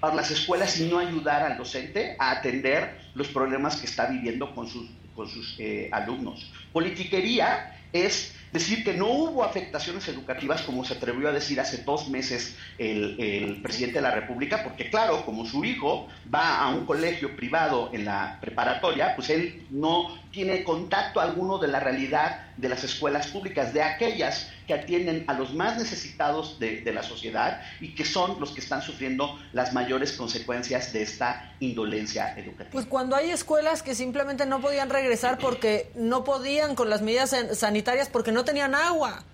para 0.00 0.14
las 0.14 0.30
escuelas 0.30 0.78
y 0.80 0.88
no 0.88 0.98
ayudar 0.98 1.42
al 1.42 1.56
docente 1.56 2.16
a 2.18 2.32
atender 2.32 2.98
los 3.14 3.28
problemas 3.28 3.76
que 3.76 3.86
está 3.86 4.06
viviendo 4.06 4.54
con 4.54 4.68
sus, 4.68 4.88
con 5.14 5.28
sus 5.28 5.56
eh, 5.58 5.88
alumnos. 5.92 6.50
Politiquería 6.72 7.78
es 7.92 8.34
decir 8.52 8.84
que 8.84 8.94
no 8.94 9.06
hubo 9.08 9.44
afectaciones 9.44 10.06
educativas 10.08 10.62
como 10.62 10.84
se 10.84 10.94
atrevió 10.94 11.28
a 11.28 11.32
decir 11.32 11.58
hace 11.60 11.78
dos 11.78 12.08
meses 12.08 12.56
el, 12.78 13.60
presidente 13.62 13.98
de 13.98 14.02
la 14.02 14.10
República, 14.10 14.62
porque 14.62 14.90
claro, 14.90 15.24
como 15.24 15.46
su 15.46 15.64
hijo 15.64 16.08
va 16.32 16.58
a 16.58 16.68
un 16.68 16.84
colegio 16.84 17.34
privado 17.36 17.90
en 17.92 18.04
la 18.04 18.38
preparatoria, 18.40 19.14
pues 19.16 19.30
él 19.30 19.66
no 19.70 20.18
tiene 20.30 20.64
contacto 20.64 21.20
alguno 21.20 21.58
de 21.58 21.68
la 21.68 21.80
realidad 21.80 22.46
de 22.56 22.68
las 22.68 22.84
escuelas 22.84 23.28
públicas, 23.28 23.72
de 23.72 23.82
aquellas 23.82 24.50
que 24.66 24.74
atienden 24.74 25.24
a 25.26 25.34
los 25.34 25.54
más 25.54 25.76
necesitados 25.76 26.58
de, 26.58 26.80
de, 26.80 26.92
la 26.92 27.02
sociedad 27.02 27.62
y 27.80 27.94
que 27.94 28.04
son 28.04 28.38
los 28.40 28.52
que 28.52 28.60
están 28.60 28.82
sufriendo 28.82 29.38
las 29.52 29.72
mayores 29.72 30.12
consecuencias 30.12 30.92
de 30.92 31.02
esta 31.02 31.54
indolencia 31.60 32.34
educativa. 32.38 32.70
Pues 32.70 32.86
cuando 32.86 33.16
hay 33.16 33.30
escuelas 33.30 33.82
que 33.82 33.94
simplemente 33.94 34.46
no 34.46 34.60
podían 34.60 34.90
regresar 34.90 35.38
porque 35.38 35.90
no 35.94 36.24
podían 36.24 36.74
con 36.74 36.90
las 36.90 37.02
medidas 37.02 37.34
sanitarias 37.54 38.08
porque 38.08 38.32
no 38.32 38.44
tenían 38.44 38.74
agua. 38.74 39.24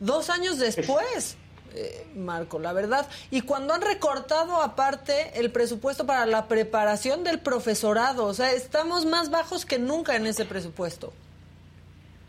Dos 0.00 0.30
años 0.30 0.58
después. 0.58 1.36
Eh, 1.74 2.06
Marco, 2.16 2.58
la 2.58 2.72
verdad. 2.72 3.06
Y 3.30 3.42
cuando 3.42 3.74
han 3.74 3.82
recortado 3.82 4.60
aparte 4.60 5.38
el 5.38 5.52
presupuesto 5.52 6.04
para 6.04 6.26
la 6.26 6.48
preparación 6.48 7.22
del 7.22 7.38
profesorado, 7.38 8.26
o 8.26 8.34
sea, 8.34 8.50
estamos 8.52 9.06
más 9.06 9.30
bajos 9.30 9.64
que 9.64 9.78
nunca 9.78 10.16
en 10.16 10.26
ese 10.26 10.44
presupuesto. 10.44 11.12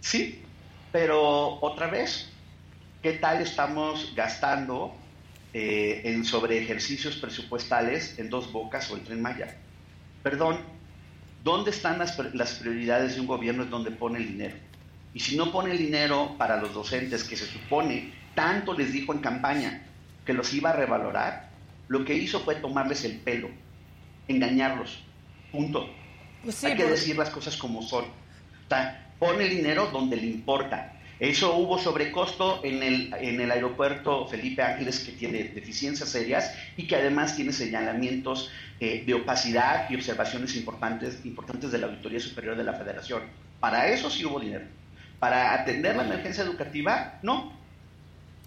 Sí, 0.01 0.43
pero 0.91 1.59
otra 1.61 1.87
vez, 1.87 2.29
¿qué 3.01 3.13
tal 3.13 3.41
estamos 3.41 4.13
gastando 4.15 4.95
eh, 5.53 6.01
en 6.05 6.25
sobre 6.25 6.61
ejercicios 6.61 7.15
presupuestales 7.17 8.19
en 8.19 8.29
dos 8.29 8.51
bocas 8.51 8.89
o 8.91 8.97
en 8.97 9.03
tren 9.03 9.21
Maya? 9.21 9.55
Perdón, 10.23 10.59
¿dónde 11.43 11.71
están 11.71 11.99
las, 11.99 12.17
las 12.33 12.55
prioridades 12.55 13.15
de 13.15 13.21
un 13.21 13.27
gobierno 13.27 13.63
en 13.63 13.69
donde 13.69 13.91
pone 13.91 14.19
el 14.19 14.27
dinero? 14.27 14.55
Y 15.13 15.19
si 15.19 15.35
no 15.35 15.51
pone 15.51 15.71
el 15.71 15.77
dinero 15.77 16.35
para 16.37 16.57
los 16.57 16.73
docentes 16.73 17.23
que 17.23 17.35
se 17.35 17.45
supone 17.45 18.13
tanto 18.35 18.73
les 18.73 18.93
dijo 18.93 19.13
en 19.13 19.19
campaña 19.19 19.83
que 20.25 20.33
los 20.33 20.53
iba 20.53 20.69
a 20.69 20.73
revalorar, 20.73 21.49
lo 21.87 22.05
que 22.05 22.13
hizo 22.13 22.39
fue 22.39 22.55
tomarles 22.55 23.03
el 23.03 23.17
pelo, 23.19 23.49
engañarlos. 24.27 25.03
Punto. 25.51 25.89
Pues 26.43 26.63
Hay 26.63 26.75
que 26.75 26.85
decir 26.85 27.17
las 27.17 27.29
cosas 27.29 27.57
como 27.57 27.81
son. 27.81 28.05
Pone 29.21 29.43
el 29.43 29.51
dinero 29.51 29.87
donde 29.93 30.17
le 30.17 30.25
importa. 30.25 30.93
Eso 31.19 31.55
hubo 31.55 31.77
sobrecosto 31.77 32.59
en 32.63 32.81
el, 32.81 33.13
en 33.13 33.39
el 33.39 33.51
aeropuerto 33.51 34.25
Felipe 34.25 34.63
Ángeles, 34.63 35.01
que 35.01 35.11
tiene 35.11 35.43
deficiencias 35.43 36.09
serias 36.09 36.55
y 36.75 36.87
que 36.87 36.95
además 36.95 37.35
tiene 37.35 37.53
señalamientos 37.53 38.49
eh, 38.79 39.03
de 39.05 39.13
opacidad 39.13 39.87
y 39.91 39.95
observaciones 39.95 40.55
importantes, 40.55 41.23
importantes 41.23 41.71
de 41.71 41.77
la 41.77 41.85
Auditoría 41.85 42.19
Superior 42.19 42.57
de 42.57 42.63
la 42.63 42.73
Federación. 42.73 43.21
Para 43.59 43.89
eso 43.89 44.09
sí 44.09 44.25
hubo 44.25 44.39
dinero. 44.39 44.65
Para 45.19 45.53
atender 45.53 45.95
la 45.95 46.03
emergencia 46.03 46.43
educativa, 46.43 47.19
no. 47.21 47.53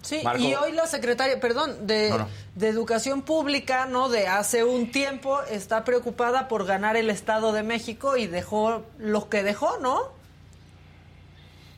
Sí, 0.03 0.25
y 0.41 0.55
hoy 0.55 0.73
la 0.73 0.89
secretaria, 0.89 1.39
perdón, 1.39 1.87
de, 1.87 2.13
de, 2.57 2.69
Educación 2.69 3.23
Pública, 3.23 3.87
¿no? 3.87 4.09
De 4.09 4.27
hace 4.27 4.65
un 4.65 4.91
tiempo, 4.91 5.41
está 5.45 5.85
preocupada 5.85 6.49
por 6.49 6.67
ganar 6.67 6.97
el 6.97 7.11
Estado 7.11 7.53
de 7.53 7.63
México 7.63 8.17
y 8.17 8.27
dejó 8.27 8.85
lo 8.99 9.29
que 9.29 9.45
dejó, 9.45 9.79
¿no? 9.79 10.24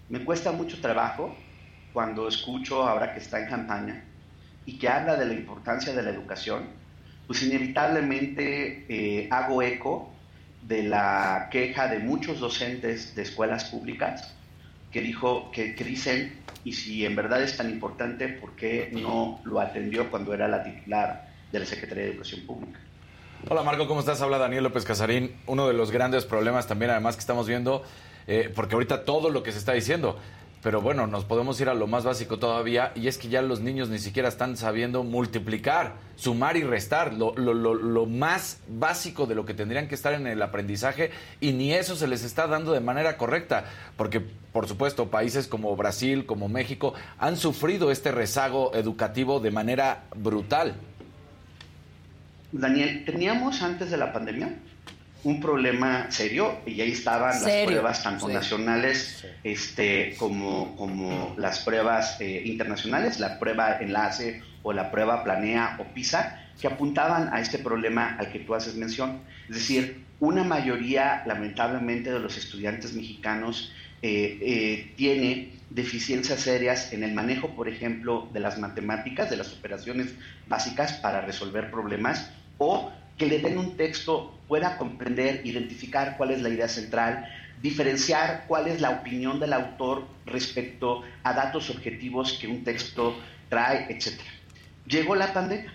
Me 0.09 0.25
cuesta 0.25 0.53
mucho 0.53 0.81
trabajo 0.81 1.35
cuando 1.93 2.29
escucho 2.29 2.83
ahora 2.83 3.13
que 3.13 3.21
está 3.21 3.41
en 3.41 3.49
campaña 3.49 4.05
y 4.65 4.79
que 4.79 4.89
habla 4.89 5.17
de 5.17 5.27
la 5.27 5.35
importancia 5.35 5.93
de 5.93 6.03
la 6.03 6.11
educación, 6.11 6.67
pues 7.27 7.43
inevitablemente 7.43 8.87
eh, 8.89 9.29
hago 9.31 9.63
eco 9.63 10.13
de 10.63 10.85
la 10.85 11.49
queja 11.51 11.89
de 11.89 12.01
muchos 12.01 12.41
docentes 12.41 13.15
de 13.15 13.23
escuelas 13.23 13.65
públicas 13.65 14.35
que, 14.93 15.01
dijo, 15.01 15.51
que, 15.51 15.75
que 15.75 15.85
dicen 15.85 16.39
y 16.65 16.73
si 16.73 17.05
en 17.05 17.15
verdad 17.15 17.43
es 17.43 17.57
tan 17.57 17.71
importante, 17.71 18.29
¿por 18.29 18.57
qué 18.57 18.91
no 18.93 19.41
lo 19.45 19.61
atendió 19.61 20.11
cuando 20.11 20.35
era 20.35 20.49
la 20.49 20.65
titular 20.65 21.29
de 21.53 21.59
la 21.61 21.65
Secretaría 21.65 22.05
de 22.05 22.11
Educación 22.11 22.47
Pública? 22.47 22.81
Hola 23.49 23.63
Marco, 23.63 23.87
¿cómo 23.87 24.01
estás? 24.01 24.21
Habla 24.23 24.39
Daniel 24.39 24.65
López 24.65 24.85
Casarín. 24.85 25.37
Uno 25.47 25.69
de 25.69 25.75
los 25.75 25.93
grandes 25.93 26.25
problemas 26.25 26.67
también, 26.67 26.91
además, 26.91 27.15
que 27.15 27.21
estamos 27.21 27.47
viendo, 27.47 27.85
eh, 28.27 28.53
porque 28.55 28.75
ahorita 28.75 29.05
todo 29.05 29.31
lo 29.31 29.43
que 29.43 29.53
se 29.53 29.59
está 29.59 29.73
diciendo, 29.73 30.19
pero 30.67 30.81
bueno, 30.81 31.07
nos 31.07 31.25
podemos 31.25 31.61
ir 31.61 31.69
a 31.69 31.75
lo 31.75 31.87
más 31.87 32.03
básico 32.03 32.41
todavía, 32.41 32.91
y 32.97 33.07
es 33.07 33.19
que 33.19 33.29
ya 33.29 33.41
los 33.41 33.61
niños 33.61 33.89
ni 33.89 34.01
siquiera 34.01 34.29
están 34.29 34.57
sabiendo 34.57 35.05
multiplicar, 35.05 35.95
sumar 36.17 36.57
y 36.57 36.65
restar, 36.65 37.15
lo, 37.15 38.07
más 38.07 38.59
básico 38.67 39.27
de 39.27 39.37
lo 39.37 39.45
que 39.45 39.55
tendrían 39.55 39.87
que 39.87 39.95
estar 39.95 40.13
en 40.15 40.27
el 40.27 40.43
aprendizaje, 40.43 41.13
y 41.41 41.53
ni 41.53 41.73
eso 41.73 41.95
se 41.95 42.09
les 42.09 42.25
está 42.25 42.49
dando 42.49 42.73
de 42.73 42.81
manera 42.81 43.17
correcta, 43.17 43.67
porque 43.97 44.21
por 44.21 44.67
supuesto 44.67 45.09
países 45.09 45.47
como 45.47 45.77
Brasil, 45.77 46.27
como 46.27 46.49
México, 46.49 46.95
han 47.19 47.37
sufrido 47.37 47.93
este 47.93 48.11
rezago 48.11 48.75
educativo 48.75 49.39
de 49.39 49.53
manera 49.53 50.07
brutal. 50.17 50.75
Daniel, 52.51 53.05
teníamos 53.05 53.63
antes 53.63 53.89
de 53.91 53.99
la 53.99 54.13
pandemia 54.13 54.57
un 55.27 55.41
problema 55.41 56.09
serio 56.09 56.61
y 56.67 56.81
ahí 56.81 56.93
estaban 56.93 57.43
las 57.43 57.65
pruebas 57.65 58.01
tanto 58.01 58.29
nacionales 58.29 59.27
este, 59.43 60.15
como, 60.19 60.77
como 60.77 61.35
las 61.37 61.59
pruebas 61.59 62.21
eh, 62.21 62.43
internacionales, 62.45 63.19
la 63.19 63.41
prueba 63.41 63.79
enlace 63.81 64.41
o 64.63 64.73
la 64.73 64.89
prueba 64.93 65.25
planea 65.25 65.79
o 65.81 65.85
PISA, 65.93 66.47
que 66.61 66.69
apuntaban 66.69 67.35
a 67.35 67.41
este 67.41 67.59
problema 67.59 68.17
al 68.21 68.31
que 68.31 68.39
tú 68.39 68.55
haces 68.55 68.77
mención. 68.77 69.23
Es 69.49 69.57
decir, 69.57 70.05
una 70.21 70.45
mayoría, 70.45 71.25
lamentablemente, 71.27 72.13
de 72.13 72.21
los 72.21 72.37
estudiantes 72.37 72.95
mexicanos 72.95 73.73
eh, 74.03 74.39
eh, 74.41 74.93
tiene 74.97 75.51
deficiencias 75.71 76.39
serias 76.39 76.93
en 76.93 77.03
el 77.03 77.15
manejo, 77.15 77.49
por 77.57 77.69
ejemplo, 77.69 78.29
de 78.33 78.39
las 78.39 78.61
matemáticas, 78.61 79.29
de 79.29 79.39
las 79.39 79.53
operaciones 79.53 80.15
básicas 80.47 80.93
para 80.93 81.21
resolver 81.23 81.73
problemas 81.73 82.31
o 82.59 82.93
que 83.17 83.27
le 83.27 83.39
den 83.39 83.59
un 83.59 83.77
texto 83.77 84.39
pueda 84.49 84.77
comprender, 84.77 85.41
identificar 85.45 86.17
cuál 86.17 86.31
es 86.31 86.43
la 86.43 86.49
idea 86.49 86.69
central, 86.69 87.27
diferenciar 87.63 88.45
cuál 88.47 88.69
es 88.69 88.81
la 88.81 88.91
opinión 88.91 89.41
del 89.41 89.53
autor 89.53 90.07
respecto 90.27 91.03
a 91.23 91.33
datos 91.33 91.71
objetivos 91.71 92.35
que 92.35 92.47
un 92.47 92.65
texto 92.65 93.19
trae, 93.49 93.87
etc. 93.91 94.21
Llegó 94.87 95.15
la 95.15 95.33
pandemia 95.33 95.73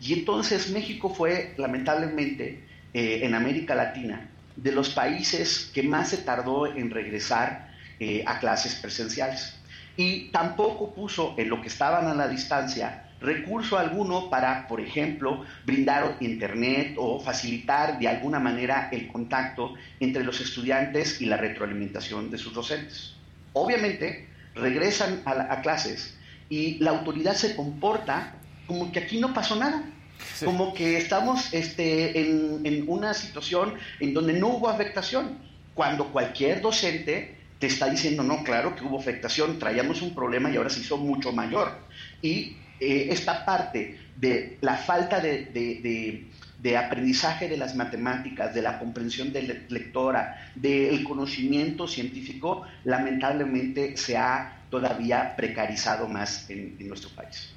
y 0.00 0.12
entonces 0.14 0.70
México 0.70 1.14
fue, 1.14 1.54
lamentablemente, 1.56 2.64
eh, 2.92 3.20
en 3.22 3.34
América 3.34 3.74
Latina, 3.74 4.28
de 4.56 4.72
los 4.72 4.90
países 4.90 5.70
que 5.72 5.82
más 5.82 6.10
se 6.10 6.18
tardó 6.18 6.66
en 6.66 6.90
regresar 6.90 7.72
eh, 7.98 8.24
a 8.26 8.38
clases 8.38 8.74
presenciales. 8.74 9.56
Y 9.96 10.30
tampoco 10.30 10.92
puso 10.92 11.34
en 11.38 11.48
lo 11.48 11.60
que 11.60 11.68
estaban 11.68 12.06
a 12.06 12.14
la 12.14 12.28
distancia 12.28 13.11
recurso 13.22 13.78
alguno 13.78 14.28
para, 14.28 14.66
por 14.66 14.80
ejemplo, 14.80 15.44
brindar 15.64 16.16
internet 16.20 16.96
o 16.98 17.20
facilitar 17.20 17.98
de 17.98 18.08
alguna 18.08 18.38
manera 18.38 18.88
el 18.92 19.08
contacto 19.08 19.74
entre 20.00 20.24
los 20.24 20.40
estudiantes 20.40 21.20
y 21.20 21.26
la 21.26 21.36
retroalimentación 21.36 22.30
de 22.30 22.38
sus 22.38 22.52
docentes. 22.52 23.14
Obviamente, 23.52 24.28
regresan 24.54 25.22
a, 25.24 25.60
clases 25.62 26.16
y 26.48 26.78
la 26.78 26.90
autoridad 26.90 27.34
se 27.34 27.56
comporta 27.56 28.34
como 28.66 28.92
que 28.92 29.00
aquí 29.00 29.18
no 29.18 29.32
pasó 29.32 29.56
nada. 29.56 29.84
Como 30.44 30.72
que 30.72 30.98
estamos 30.98 31.52
este, 31.52 32.20
en, 32.20 32.60
en 32.64 32.84
una 32.86 33.12
situación 33.12 33.74
en 33.98 34.14
donde 34.14 34.34
no 34.34 34.48
hubo 34.48 34.68
afectación, 34.68 35.38
cuando 35.74 36.12
cualquier 36.12 36.60
docente 36.60 37.36
te 37.58 37.66
está 37.68 37.88
diciendo, 37.88 38.22
no, 38.22 38.42
claro 38.42 38.74
que 38.74 38.84
hubo 38.84 38.98
afectación, 38.98 39.58
traíamos 39.58 40.02
un 40.02 40.14
problema 40.14 40.50
y 40.50 40.56
ahora 40.56 40.68
se 40.68 40.80
hizo 40.80 40.96
mucho 40.96 41.32
mayor. 41.32 41.72
Y 42.20 42.56
eh, 42.82 43.12
esta 43.12 43.44
parte 43.44 43.96
de 44.16 44.58
la 44.60 44.76
falta 44.76 45.20
de, 45.20 46.76
aprendizaje 46.76 47.48
de 47.48 47.56
las 47.56 47.76
matemáticas, 47.76 48.52
de 48.54 48.62
la 48.62 48.80
comprensión 48.80 49.32
de 49.32 49.66
lectora, 49.68 50.50
del 50.56 51.04
conocimiento 51.04 51.86
científico, 51.86 52.62
lamentablemente 52.82 53.96
se 53.96 54.16
ha 54.16 54.64
todavía 54.68 55.36
precarizado 55.36 56.08
más 56.08 56.50
en 56.50 56.76
nuestro 56.88 57.10
país. 57.10 57.52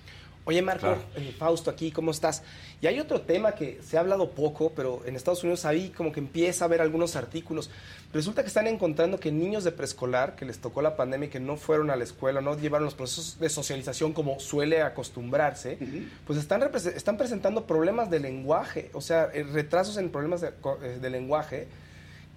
Oye, 0.48 0.62
Marco, 0.62 0.96
eh, 1.16 1.34
Fausto, 1.40 1.72
aquí, 1.72 1.92
¿cómo 1.92 2.12
estás? 2.12 2.44
Y 2.80 2.86
hay 2.86 3.00
otro 3.00 3.22
tema 3.22 3.54
que 3.54 3.80
se 3.82 3.98
ha 3.98 4.02
hablado 4.02 4.30
poco, 4.30 4.74
pero 4.76 5.02
en 5.08 5.16
Estados 5.16 5.44
Unidos 5.44 5.66
ahí 5.66 5.90
como 5.90 6.12
que 6.12 6.20
empieza 6.20 6.66
a 6.66 6.68
haber 6.68 6.82
algunos 6.82 7.16
artículos. 7.16 7.72
Resulta 8.14 8.44
que 8.44 8.50
están 8.50 8.68
encontrando 8.68 9.20
que 9.20 9.32
niños 9.32 9.64
de 9.64 9.72
preescolar 9.72 10.36
que 10.36 10.46
les 10.46 10.60
tocó 10.60 10.84
la 10.84 10.96
pandemia 10.96 11.30
y 11.30 11.30
que 11.32 11.40
no 11.40 11.58
fueron 11.58 11.90
a 11.90 11.96
la 11.96 12.04
escuela, 12.04 12.42
no 12.42 12.56
llevaron 12.56 12.86
los 12.86 12.94
procesos 12.94 13.40
de 13.40 13.50
socialización 13.50 14.14
como 14.14 14.40
suele 14.40 14.84
acostumbrarse, 14.84 15.80
pues 16.28 16.38
están, 16.38 16.62
están 16.96 17.18
presentando 17.18 17.66
problemas 17.66 18.12
de 18.12 18.20
lenguaje, 18.20 18.92
o 18.94 19.02
sea, 19.02 19.32
eh, 19.34 19.42
retrasos 19.42 19.98
en 19.98 20.12
problemas 20.12 20.42
de, 20.42 20.50
eh, 20.50 21.00
de 21.02 21.10
lenguaje, 21.10 21.68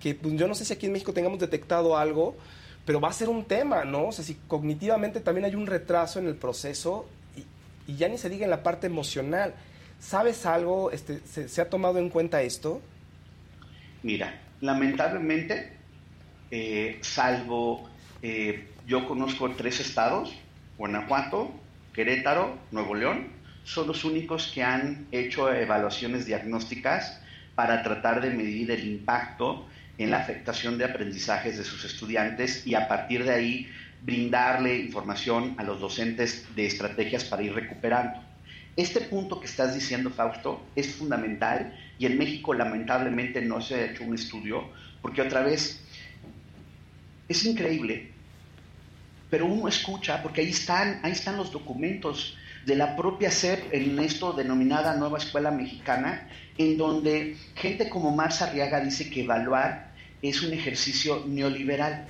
que 0.00 0.14
pues, 0.14 0.32
yo 0.34 0.48
no 0.48 0.54
sé 0.54 0.64
si 0.64 0.72
aquí 0.72 0.86
en 0.86 0.92
México 0.92 1.12
tengamos 1.12 1.40
detectado 1.40 1.98
algo, 1.98 2.36
pero 2.86 3.02
va 3.02 3.10
a 3.10 3.12
ser 3.12 3.28
un 3.28 3.44
tema, 3.44 3.84
¿no? 3.84 4.06
O 4.06 4.12
sea, 4.12 4.24
si 4.24 4.34
cognitivamente 4.34 5.20
también 5.20 5.44
hay 5.44 5.54
un 5.54 5.66
retraso 5.66 6.18
en 6.18 6.26
el 6.26 6.36
proceso 6.36 7.06
y 7.88 7.96
ya 7.96 8.08
ni 8.08 8.18
se 8.18 8.28
diga 8.28 8.44
en 8.44 8.50
la 8.50 8.62
parte 8.62 8.86
emocional. 8.86 9.54
¿Sabes 9.98 10.46
algo? 10.46 10.92
Este, 10.92 11.20
se, 11.26 11.60
ha 11.60 11.68
tomado 11.68 11.98
en 11.98 12.10
cuenta 12.10 12.42
esto? 12.42 12.80
Mira, 14.04 14.40
lamentablemente, 14.60 15.72
eh, 16.52 16.98
salvo 17.00 17.88
eh, 18.22 18.68
yo 18.86 19.08
conozco 19.08 19.50
tres 19.52 19.80
estados, 19.80 20.34
Guanajuato, 20.76 21.52
Querétaro, 21.92 22.58
Nuevo 22.70 22.94
León, 22.94 23.28
son 23.64 23.86
los 23.88 24.04
únicos 24.04 24.52
que 24.54 24.62
han 24.62 25.06
hecho 25.10 25.52
evaluaciones 25.52 26.26
diagnósticas 26.26 27.20
para 27.54 27.82
tratar 27.82 28.20
de 28.20 28.30
medir 28.30 28.70
el 28.70 28.86
impacto 28.86 29.66
en 29.96 30.10
la 30.10 30.18
afectación 30.18 30.78
de 30.78 30.84
aprendizajes 30.84 31.58
de 31.58 31.64
sus 31.64 31.84
estudiantes 31.84 32.66
y 32.66 32.74
a 32.74 32.86
partir 32.86 33.24
de 33.24 33.32
ahí 33.32 33.68
brindarle 34.02 34.78
información 34.78 35.54
a 35.58 35.64
los 35.64 35.80
docentes 35.80 36.46
de 36.54 36.66
estrategias 36.66 37.24
para 37.24 37.42
ir 37.42 37.54
recuperando. 37.54 38.22
Este 38.76 39.00
punto 39.00 39.40
que 39.40 39.46
estás 39.46 39.74
diciendo, 39.74 40.10
Fausto, 40.10 40.62
es 40.76 40.94
fundamental 40.94 41.76
y 41.98 42.06
en 42.06 42.16
México 42.16 42.54
lamentablemente 42.54 43.40
no 43.40 43.60
se 43.60 43.74
ha 43.74 43.84
hecho 43.86 44.04
un 44.04 44.14
estudio 44.14 44.70
porque 45.02 45.22
otra 45.22 45.42
vez 45.42 45.80
es 47.28 47.44
increíble, 47.44 48.12
pero 49.30 49.46
uno 49.46 49.68
escucha 49.68 50.22
porque 50.22 50.42
ahí 50.42 50.50
están, 50.50 51.00
ahí 51.02 51.12
están 51.12 51.36
los 51.36 51.50
documentos 51.50 52.36
de 52.64 52.76
la 52.76 52.96
propia 52.96 53.30
SEP 53.30 53.72
en 53.72 53.98
esto 53.98 54.32
denominada 54.32 54.94
Nueva 54.94 55.18
Escuela 55.18 55.50
Mexicana, 55.50 56.28
en 56.56 56.76
donde 56.76 57.36
gente 57.54 57.88
como 57.88 58.14
Marza 58.14 58.46
Arriaga 58.46 58.80
dice 58.80 59.10
que 59.10 59.22
evaluar 59.22 59.92
es 60.22 60.42
un 60.42 60.52
ejercicio 60.52 61.24
neoliberal. 61.26 62.06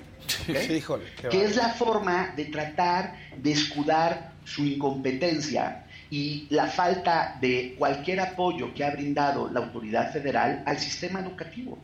Que 1.31 1.45
es 1.45 1.57
la 1.57 1.71
forma 1.71 2.33
de 2.37 2.47
tratar 2.47 3.15
de 3.37 3.53
escudar 3.53 4.33
su 4.45 4.65
incompetencia 4.65 5.85
y 6.11 6.47
la 6.51 6.67
falta 6.67 7.37
de 7.41 7.75
cualquier 7.79 8.21
apoyo 8.21 8.73
que 8.75 8.85
ha 8.85 8.91
brindado 8.91 9.51
la 9.51 9.61
autoridad 9.61 10.13
federal 10.13 10.63
al 10.67 10.79
sistema 10.79 11.21
educativo. 11.21 11.79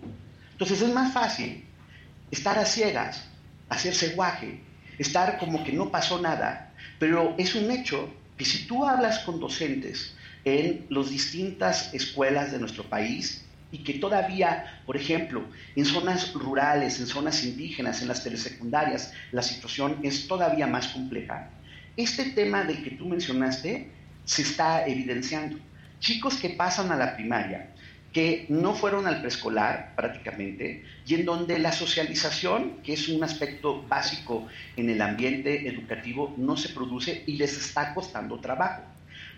Entonces 0.53 0.81
es 0.81 0.93
más 0.93 1.13
fácil 1.13 1.65
estar 2.31 2.59
a 2.59 2.65
ciegas, 2.65 3.25
hacerse 3.69 4.15
guaje, 4.15 4.61
estar 4.99 5.39
como 5.39 5.63
que 5.63 5.73
no 5.73 5.91
pasó 5.91 6.21
nada, 6.21 6.73
pero 6.99 7.35
es 7.39 7.55
un 7.55 7.71
hecho 7.71 8.13
que 8.37 8.45
si 8.45 8.67
tú 8.67 8.85
hablas 8.87 9.21
con 9.21 9.41
docentes 9.41 10.15
en 10.45 10.87
las 10.89 11.11
distintas 11.11 11.93
escuelas 11.95 12.53
de 12.53 12.59
nuestro 12.59 12.85
país 12.85 13.44
y 13.75 13.79
que 13.79 13.95
todavía, 13.95 14.81
por 14.87 14.97
ejemplo, 14.97 15.43
en 15.75 15.85
zonas 15.85 16.33
rurales, 16.33 17.01
en 17.01 17.09
zonas 17.09 17.43
indígenas, 17.43 18.03
en 18.03 18.07
las 18.07 18.23
telesecundarias, 18.23 19.13
la 19.33 19.43
situación 19.43 19.99
es 20.05 20.29
todavía 20.29 20.69
más 20.69 20.87
compleja, 20.89 21.51
este 21.97 22.27
tema 22.27 22.63
del 22.63 22.85
que 22.85 22.93
tú 22.93 23.07
mencionaste 23.07 23.91
se 24.25 24.43
está 24.43 24.87
evidenciando. 24.87 25.59
Chicos 25.99 26.37
que 26.37 26.51
pasan 26.51 26.93
a 26.93 26.97
la 26.97 27.17
primaria, 27.17 27.71
que 28.13 28.47
no 28.49 28.77
fueron 28.77 29.09
al 29.09 29.19
preescolar 29.19 29.95
prácticamente, 29.97 30.85
y 31.05 31.15
en 31.15 31.25
donde 31.25 31.59
la 31.59 31.73
socialización, 31.73 32.77
que 32.85 32.93
es 32.93 33.09
un 33.09 33.25
aspecto 33.25 33.83
básico 33.89 34.47
en 34.77 34.89
el 34.89 35.03
ambiente 35.03 35.67
educativo, 35.67 36.33
no 36.37 36.57
se 36.57 36.69
produce 36.69 37.25
y 37.27 37.39
les 37.39 37.59
está 37.59 37.93
costando 37.93 38.39
trabajo. 38.39 38.83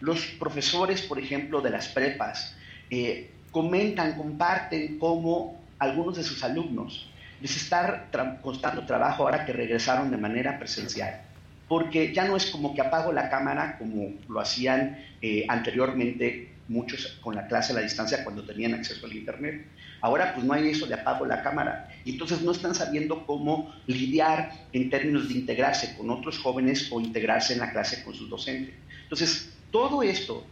Los 0.00 0.26
profesores, 0.38 1.00
por 1.00 1.18
ejemplo, 1.18 1.62
de 1.62 1.70
las 1.70 1.88
prepas, 1.88 2.54
eh, 2.90 3.30
comentan, 3.56 4.18
comparten 4.18 4.98
cómo 4.98 5.58
algunos 5.78 6.18
de 6.18 6.22
sus 6.22 6.44
alumnos 6.44 7.08
les 7.40 7.56
está 7.56 8.10
costando 8.42 8.84
trabajo 8.84 9.22
ahora 9.22 9.46
que 9.46 9.54
regresaron 9.54 10.10
de 10.10 10.18
manera 10.18 10.58
presencial 10.58 11.22
porque 11.66 12.12
ya 12.12 12.26
no 12.26 12.36
es 12.36 12.50
como 12.50 12.74
que 12.74 12.82
apago 12.82 13.12
la 13.12 13.30
cámara 13.30 13.78
como 13.78 14.12
lo 14.28 14.40
hacían 14.40 14.98
eh, 15.22 15.46
anteriormente 15.48 16.50
muchos 16.68 17.18
con 17.22 17.34
la 17.34 17.46
clase 17.46 17.72
a 17.72 17.76
la 17.76 17.80
distancia 17.80 18.24
cuando 18.24 18.44
tenían 18.44 18.74
acceso 18.74 19.06
al 19.06 19.14
Internet. 19.14 19.64
Ahora 20.02 20.34
pues 20.34 20.44
no 20.44 20.52
hay 20.52 20.68
eso 20.68 20.86
de 20.86 20.92
apago 20.92 21.24
la 21.24 21.42
cámara. 21.42 21.88
Y 22.04 22.12
entonces 22.12 22.42
no 22.42 22.52
están 22.52 22.74
sabiendo 22.74 23.24
cómo 23.24 23.74
lidiar 23.86 24.52
en 24.74 24.90
términos 24.90 25.28
de 25.28 25.34
integrarse 25.34 25.96
con 25.96 26.10
otros 26.10 26.38
jóvenes 26.38 26.88
o 26.90 27.00
integrarse 27.00 27.54
en 27.54 27.60
la 27.60 27.72
clase 27.72 28.04
con 28.04 28.14
sus 28.14 28.28
docentes. 28.28 28.74
Entonces, 29.04 29.52
todo 29.70 30.02
esto 30.02 30.44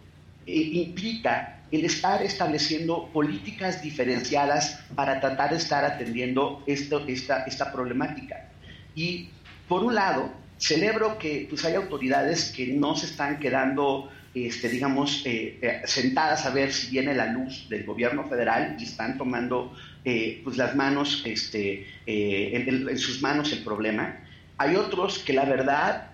eh, 0.47 0.53
implica 0.55 1.64
el 1.75 1.85
estar 1.85 2.23
estableciendo 2.23 3.11
políticas 3.13 3.83
diferenciadas 3.83 4.81
para 4.95 5.21
tratar 5.21 5.51
de 5.51 5.57
estar 5.57 5.85
atendiendo 5.85 6.63
esta, 6.67 7.45
esta 7.47 7.73
problemática. 7.73 8.49
Y 8.95 9.29
por 9.69 9.83
un 9.83 9.95
lado, 9.95 10.33
celebro 10.59 11.19
que 11.19 11.47
pues, 11.49 11.65
hay 11.65 11.75
autoridades 11.75 12.53
que 12.55 12.69
no 12.69 12.97
se 12.97 13.07
están 13.07 13.39
quedando 13.39 14.11
este, 14.35 14.69
digamos, 14.69 15.23
eh, 15.25 15.59
eh, 15.63 15.83
sentadas 15.85 16.45
a 16.45 16.51
ver 16.51 16.73
si 16.73 16.91
viene 16.91 17.15
la 17.15 17.27
luz 17.27 17.69
del 17.69 17.85
gobierno 17.85 18.29
federal 18.29 18.77
y 18.81 18.83
están 18.83 19.17
tomando 19.17 19.73
eh, 20.05 20.41
pues 20.43 20.57
las 20.57 20.75
manos, 20.75 21.23
este, 21.25 21.87
en, 22.05 22.99
sus 22.99 23.23
manos 23.23 23.53
el 23.53 23.63
problema. 23.63 24.19
Hay 24.59 24.75
otros 24.75 25.21
que 25.21 25.33
la 25.33 25.45
verdad 25.45 26.11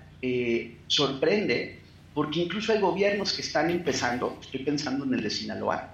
sorprende, 0.86 1.79
porque 2.20 2.40
incluso 2.40 2.74
hay 2.74 2.80
gobiernos 2.80 3.32
que 3.32 3.40
están 3.40 3.70
empezando, 3.70 4.36
estoy 4.42 4.62
pensando 4.62 5.06
en 5.06 5.14
el 5.14 5.22
de 5.22 5.30
Sinaloa, 5.30 5.88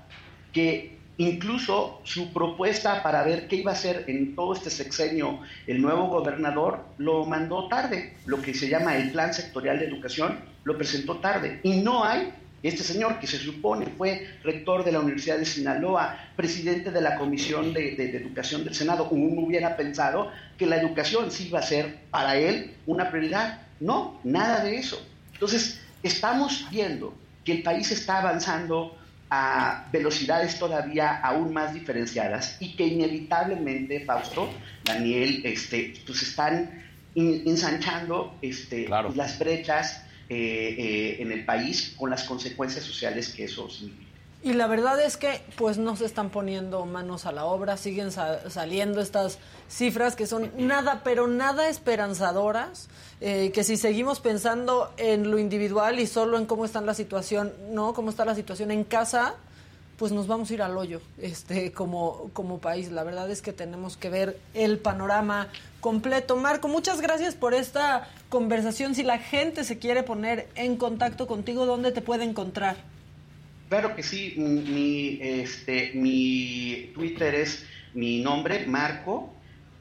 que 0.52 0.98
incluso 1.18 2.00
su 2.02 2.32
propuesta 2.32 3.00
para 3.04 3.22
ver 3.22 3.46
qué 3.46 3.54
iba 3.54 3.70
a 3.70 3.74
hacer 3.74 4.02
en 4.08 4.34
todo 4.34 4.52
este 4.52 4.68
sexenio 4.68 5.38
el 5.68 5.80
nuevo 5.80 6.08
gobernador 6.08 6.84
lo 6.98 7.24
mandó 7.26 7.68
tarde, 7.68 8.16
lo 8.26 8.42
que 8.42 8.54
se 8.54 8.68
llama 8.68 8.96
el 8.96 9.12
Plan 9.12 9.32
Sectorial 9.32 9.78
de 9.78 9.86
Educación 9.86 10.40
lo 10.64 10.76
presentó 10.76 11.18
tarde. 11.18 11.60
Y 11.62 11.76
no 11.76 12.02
hay 12.02 12.32
este 12.60 12.82
señor 12.82 13.20
que 13.20 13.28
se 13.28 13.38
supone 13.38 13.86
fue 13.96 14.26
rector 14.42 14.84
de 14.84 14.90
la 14.90 14.98
Universidad 14.98 15.38
de 15.38 15.46
Sinaloa, 15.46 16.18
presidente 16.34 16.90
de 16.90 17.02
la 17.02 17.18
Comisión 17.18 17.72
de, 17.72 17.94
Educación 18.16 18.64
del 18.64 18.74
Senado, 18.74 19.06
uno 19.12 19.42
hubiera 19.42 19.76
pensado 19.76 20.32
que 20.58 20.66
la 20.66 20.76
educación 20.76 21.30
sí 21.30 21.46
iba 21.46 21.60
a 21.60 21.62
ser 21.62 21.98
para 22.10 22.34
él 22.36 22.74
una 22.84 23.12
prioridad. 23.12 23.60
No, 23.78 24.18
nada 24.24 24.64
de 24.64 24.78
eso. 24.78 25.00
Entonces, 25.34 25.85
estamos 26.02 26.66
viendo 26.70 27.14
que 27.44 27.52
el 27.52 27.62
país 27.62 27.90
está 27.90 28.18
avanzando 28.18 28.96
a 29.30 29.88
velocidades 29.92 30.58
todavía 30.58 31.20
aún 31.20 31.52
más 31.52 31.74
diferenciadas 31.74 32.56
y 32.60 32.76
que 32.76 32.86
inevitablemente, 32.86 34.04
Fausto, 34.04 34.48
Daniel, 34.84 35.42
este, 35.44 35.94
pues 36.06 36.22
están 36.22 36.84
ensanchando 37.14 38.36
este, 38.42 38.88
las 38.88 39.38
brechas 39.38 40.04
eh, 40.28 40.74
eh, 40.78 41.16
en 41.22 41.32
el 41.32 41.44
país 41.44 41.94
con 41.96 42.10
las 42.10 42.24
consecuencias 42.24 42.84
sociales 42.84 43.30
que 43.30 43.44
eso 43.44 43.70
significa. 43.70 44.05
Y 44.42 44.52
la 44.52 44.66
verdad 44.66 45.00
es 45.00 45.16
que 45.16 45.40
pues 45.56 45.78
no 45.78 45.96
se 45.96 46.04
están 46.04 46.30
poniendo 46.30 46.84
manos 46.86 47.26
a 47.26 47.32
la 47.32 47.46
obra, 47.46 47.76
siguen 47.76 48.10
saliendo 48.12 49.00
estas 49.00 49.38
cifras 49.68 50.14
que 50.14 50.26
son 50.26 50.52
nada, 50.56 51.00
pero 51.02 51.26
nada 51.26 51.68
esperanzadoras, 51.68 52.88
eh, 53.20 53.50
que 53.52 53.64
si 53.64 53.76
seguimos 53.76 54.20
pensando 54.20 54.92
en 54.98 55.30
lo 55.30 55.38
individual 55.38 55.98
y 55.98 56.06
solo 56.06 56.38
en 56.38 56.46
cómo 56.46 56.64
está 56.64 56.80
la 56.80 56.94
situación, 56.94 57.52
¿no? 57.70 57.94
Cómo 57.94 58.10
está 58.10 58.24
la 58.24 58.34
situación 58.34 58.70
en 58.70 58.84
casa, 58.84 59.34
pues 59.96 60.12
nos 60.12 60.26
vamos 60.26 60.50
a 60.50 60.54
ir 60.54 60.62
al 60.62 60.76
hoyo 60.76 61.00
este, 61.18 61.72
como, 61.72 62.30
como 62.32 62.58
país. 62.58 62.92
La 62.92 63.02
verdad 63.02 63.30
es 63.30 63.42
que 63.42 63.52
tenemos 63.52 63.96
que 63.96 64.10
ver 64.10 64.38
el 64.54 64.78
panorama 64.78 65.48
completo. 65.80 66.36
Marco, 66.36 66.68
muchas 66.68 67.00
gracias 67.00 67.34
por 67.34 67.54
esta 67.54 68.08
conversación. 68.28 68.94
Si 68.94 69.02
la 69.02 69.18
gente 69.18 69.64
se 69.64 69.78
quiere 69.78 70.02
poner 70.02 70.48
en 70.54 70.76
contacto 70.76 71.26
contigo, 71.26 71.64
¿dónde 71.66 71.92
te 71.92 72.02
puede 72.02 72.24
encontrar? 72.24 72.76
Claro 73.68 73.96
que 73.96 74.02
sí, 74.02 74.34
mi, 74.36 75.18
este, 75.20 75.92
mi 75.94 76.90
Twitter 76.94 77.34
es 77.34 77.66
mi 77.94 78.20
nombre, 78.20 78.66
Marco, 78.66 79.32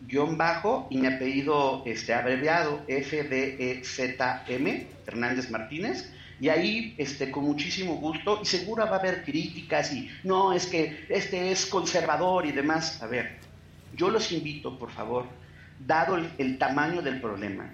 guion 0.02 0.38
bajo, 0.38 0.88
y 0.90 0.98
mi 0.98 1.08
apellido 1.08 1.84
este, 1.86 2.14
abreviado, 2.14 2.82
F-D-E-Z-M, 2.88 4.88
Hernández 5.06 5.52
Martínez. 5.52 6.12
Y 6.40 6.50
ahí, 6.50 6.96
este, 6.98 7.32
con 7.32 7.46
muchísimo 7.46 7.96
gusto, 7.96 8.40
y 8.42 8.46
seguro 8.46 8.86
va 8.86 8.98
a 8.98 9.00
haber 9.00 9.24
críticas 9.24 9.94
y 9.94 10.10
no, 10.24 10.52
es 10.52 10.66
que 10.66 11.06
este 11.08 11.52
es 11.52 11.66
conservador 11.66 12.46
y 12.46 12.52
demás. 12.52 13.02
A 13.02 13.08
ver, 13.08 13.38
yo 13.96 14.10
los 14.10 14.32
invito, 14.32 14.78
por 14.78 14.92
favor, 14.92 15.26
dado 15.80 16.18
el, 16.38 16.58
tamaño 16.58 17.02
del 17.02 17.22
problema, 17.22 17.72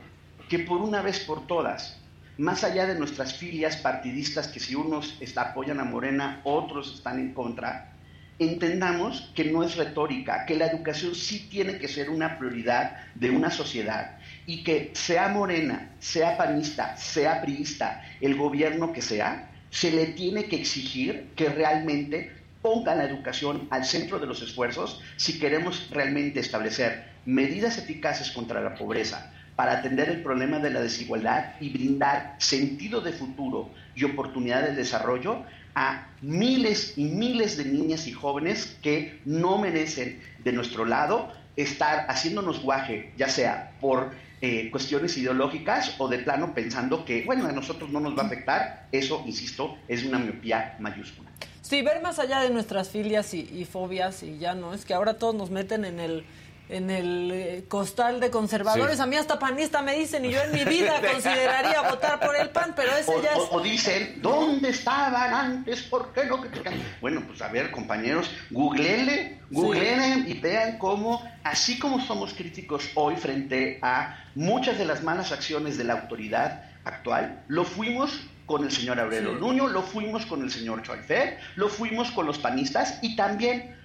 que 0.50 0.60
por 0.60 0.82
una 0.82 1.02
vez 1.02 1.19
por 1.21 1.47
todas, 1.47 1.97
más 2.42 2.64
allá 2.64 2.88
de 2.88 2.98
nuestras 2.98 3.36
filias 3.36 3.78
partidistas, 3.78 4.48
que 4.48 4.60
si 4.60 4.74
unos 4.74 5.16
apoyan 5.36 5.80
a 5.80 5.84
Morena, 5.84 6.42
otros 6.44 6.96
están 6.96 7.20
en 7.20 7.36
contra, 7.36 7.94
entendamos 8.40 9.32
que 9.36 9.46
no 9.46 9.64
es 9.64 9.76
retórica, 9.76 10.48
que 10.48 10.56
la 10.56 10.66
educación 10.66 11.14
sí 11.14 11.48
tiene 11.52 11.78
que 11.78 11.88
ser 11.88 12.10
una 12.10 12.40
prioridad 12.40 12.98
de 13.14 13.30
una 13.30 13.52
sociedad 13.52 14.18
y 14.48 14.64
que 14.64 14.90
sea 14.96 15.28
morena, 15.28 15.92
sea 16.00 16.36
panista, 16.36 16.98
sea 16.98 17.44
priista, 17.44 18.04
el 18.22 18.36
gobierno 18.36 18.92
que 18.92 19.04
sea, 19.04 19.52
se 19.70 19.92
le 19.92 20.08
tiene 20.08 20.46
que 20.46 20.56
exigir 20.56 21.30
que 21.36 21.48
realmente 21.48 22.32
ponga 22.64 22.96
la 22.96 23.06
educación 23.06 23.68
al 23.70 23.86
centro 23.86 24.18
de 24.18 24.26
los 24.26 24.42
esfuerzos 24.42 25.00
si 25.16 25.38
queremos 25.38 25.90
realmente 25.92 26.40
establecer 26.40 27.12
medidas 27.24 27.78
eficaces 27.78 28.32
contra 28.32 28.62
la 28.62 28.74
pobreza 28.74 29.32
para 29.62 29.74
atender 29.74 30.10
el 30.10 30.24
problema 30.24 30.58
de 30.58 30.71
la 30.71 30.82
desigualdad 30.82 31.54
y 31.60 31.69
brindar 31.69 32.34
sentido 32.39 33.00
de 33.00 33.13
futuro 33.13 33.69
y 33.93 34.06
oportunidad 34.06 34.63
de 34.63 34.74
desarrollo 34.74 35.43
a 35.76 36.07
miles 36.24 36.97
y 36.97 37.03
miles 37.03 37.57
de 37.57 37.66
niñas 37.66 38.07
y 38.07 38.12
jóvenes 38.12 38.76
que 38.82 39.20
no 39.24 39.59
merecen 39.59 40.20
de 40.43 40.51
nuestro 40.51 40.84
lado 40.84 41.32
estar 41.55 42.07
haciéndonos 42.09 42.64
guaje, 42.64 43.14
ya 43.18 43.30
sea 43.30 43.74
por 43.80 44.14
eh, 44.41 44.72
cuestiones 44.72 45.16
ideológicas 45.20 45.93
o 45.99 46.07
de 46.07 46.18
plano 46.18 46.55
pensando 46.55 47.05
que, 47.05 47.24
bueno, 47.24 47.45
a 47.45 47.51
nosotros 47.51 47.91
no 47.91 47.99
nos 47.99 48.18
va 48.18 48.24
a 48.24 48.26
afectar, 48.26 48.88
eso, 48.91 49.22
insisto, 49.28 49.78
es 49.88 50.03
una 50.03 50.18
miopía 50.18 50.76
mayúscula. 50.80 51.30
Sí, 51.62 51.84
ver 51.84 52.01
más 52.01 52.18
allá 52.18 52.39
de 52.39 52.49
nuestras 52.49 52.89
filias 52.89 53.36
y 53.36 53.64
fobias 53.66 54.24
y 54.24 54.39
ya 54.39 54.55
no, 54.55 54.74
es 54.74 54.86
que 54.86 54.95
ahora 54.95 55.20
todos 55.20 55.36
nos 55.36 55.51
meten 55.51 55.86
en 55.86 55.99
el 55.99 56.26
en 56.72 56.89
el 56.89 57.32
eh, 57.34 57.65
costal 57.67 58.19
de 58.19 58.32
conservadores. 58.32 58.95
Sí. 58.95 59.01
A 59.01 59.05
mí 59.05 59.15
hasta 59.15 59.38
panista 59.38 59.82
me 59.82 59.93
dicen 59.93 60.26
y 60.26 60.32
yo 60.32 60.39
en 60.41 60.51
mi 60.53 60.63
vida 60.78 61.01
consideraría 61.01 61.82
votar 61.82 62.19
por 62.19 62.36
el 62.36 62.49
PAN, 62.49 62.74
pero 62.76 62.95
ese 62.95 63.11
O, 63.11 63.22
ya 63.22 63.32
es... 63.32 63.38
o- 63.38 63.49
o 63.51 63.61
dicen, 63.61 64.19
¿dónde 64.22 64.69
estaban 64.69 65.34
antes? 65.34 65.82
¿Por 65.84 66.13
qué 66.13 66.26
no 66.26 66.39
critican? 66.41 66.74
Bueno, 67.01 67.22
pues 67.28 67.41
a 67.41 67.49
ver, 67.49 67.72
compañeros, 67.72 68.32
googleenle, 68.49 69.39
googleen 69.51 70.26
y 70.28 70.34
vean 70.36 70.78
cómo, 70.78 71.22
así 71.43 71.78
como 71.78 71.99
somos 72.05 72.34
críticos 72.34 72.89
hoy 72.95 73.15
frente 73.17 73.80
a 73.82 74.17
muchas 74.36 74.78
de 74.78 74.86
las 74.86 75.03
malas 75.03 75.32
acciones 75.32 75.78
de 75.78 75.84
la 75.84 75.93
autoridad 75.93 76.63
actual, 76.86 77.43
lo 77.47 77.63
fuimos 77.65 78.22
con 78.45 78.63
el 78.63 78.72
señor 78.72 78.99
Aurelio 78.99 79.34
Nuño, 79.34 79.67
lo 79.67 79.82
fuimos 79.82 80.26
con 80.26 80.41
el 80.41 80.51
señor 80.51 80.84
Choifer, 80.84 81.38
lo 81.55 81.69
fuimos 81.69 82.11
con 82.11 82.26
los 82.26 82.38
panistas 82.39 82.97
y 83.01 83.15
también 83.15 83.78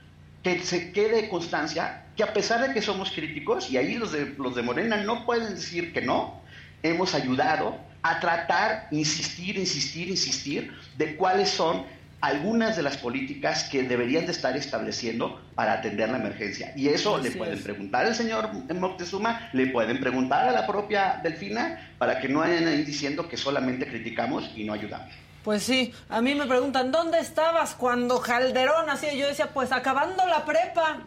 que 0.47 0.65
se 0.65 0.93
quede 0.93 1.29
constancia 1.29 2.05
que 2.17 2.23
a 2.23 2.33
pesar 2.33 2.67
de 2.67 2.73
que 2.73 2.81
somos 2.81 3.11
críticos, 3.11 3.69
y 3.69 3.79
ahí 3.79 3.95
los 3.97 4.13
de, 4.13 4.35
los 4.39 4.55
de 4.55 4.63
Morena 4.63 4.97
no 4.99 5.27
pueden 5.27 5.57
decir 5.57 5.93
que 5.93 6.03
no, 6.03 6.41
hemos 6.85 7.15
ayudado 7.15 7.77
a 8.03 8.21
tratar, 8.21 8.87
insistir, 8.93 9.59
insistir, 9.59 10.09
insistir, 10.09 10.73
de 10.97 11.17
cuáles 11.17 11.51
son 11.51 11.85
algunas 12.21 12.77
de 12.77 12.83
las 12.83 12.97
políticas 12.97 13.65
que 13.65 13.83
deberían 13.83 14.25
de 14.25 14.33
estar 14.33 14.57
estableciendo 14.57 15.43
para 15.57 15.73
atender 15.75 16.09
la 16.11 16.19
emergencia. 16.19 16.73
Y 16.77 16.89
eso 16.89 17.17
Así 17.17 17.29
le 17.29 17.35
pueden 17.37 17.59
es. 17.59 17.63
preguntar 17.63 18.07
al 18.07 18.15
señor 18.15 18.51
Moctezuma, 18.73 19.51
le 19.53 19.67
pueden 19.67 19.99
preguntar 19.99 20.49
a 20.49 20.53
la 20.53 20.65
propia 20.67 21.21
Delfina, 21.25 21.91
para 21.99 22.21
que 22.21 22.29
no 22.29 22.39
vayan 22.39 22.69
ahí 22.69 22.85
diciendo 22.85 23.29
que 23.29 23.37
solamente 23.37 23.87
criticamos 23.87 24.49
y 24.55 24.63
no 24.63 24.75
ayudamos. 24.75 25.13
Pues 25.47 25.63
sí, 25.63 25.95
a 26.09 26.21
mí 26.21 26.35
me 26.35 26.45
preguntan, 26.45 26.91
¿dónde 26.91 27.21
estabas 27.21 27.77
cuando 27.77 28.21
Calderón 28.21 28.91
hacía? 28.91 29.15
Yo 29.15 29.29
decía, 29.29 29.51
pues 29.55 29.71
acabando 29.71 30.27
la 30.27 30.45
prepa, 30.45 31.05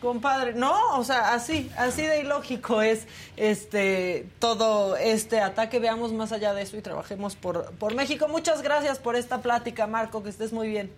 compadre. 0.00 0.52
No, 0.52 0.96
o 0.96 1.02
sea, 1.02 1.34
así, 1.34 1.68
así 1.76 2.02
de 2.02 2.20
ilógico 2.20 2.82
es 2.82 3.08
este 3.36 4.28
todo 4.38 4.96
este 4.96 5.40
ataque. 5.40 5.80
Veamos 5.80 6.12
más 6.12 6.30
allá 6.30 6.54
de 6.54 6.62
eso 6.62 6.76
y 6.76 6.82
trabajemos 6.82 7.34
por, 7.34 7.72
por 7.80 7.96
México. 7.96 8.28
Muchas 8.28 8.62
gracias 8.62 9.00
por 9.00 9.16
esta 9.16 9.42
plática, 9.42 9.88
Marco, 9.88 10.22
que 10.22 10.30
estés 10.30 10.52
muy 10.52 10.68
bien. 10.68 10.92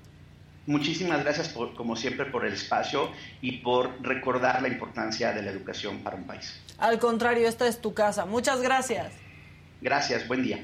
Muchísimas 0.66 1.24
gracias, 1.24 1.48
por, 1.48 1.72
como 1.72 1.96
siempre, 1.96 2.26
por 2.26 2.44
el 2.44 2.52
espacio 2.52 3.10
y 3.40 3.52
por 3.62 4.02
recordar 4.02 4.60
la 4.60 4.68
importancia 4.68 5.32
de 5.32 5.40
la 5.40 5.50
educación 5.50 6.00
para 6.00 6.16
un 6.16 6.24
país. 6.24 6.60
Al 6.76 6.98
contrario, 6.98 7.48
esta 7.48 7.66
es 7.66 7.80
tu 7.80 7.94
casa. 7.94 8.26
Muchas 8.26 8.60
gracias. 8.60 9.14
Gracias, 9.80 10.28
buen 10.28 10.42
día. 10.42 10.62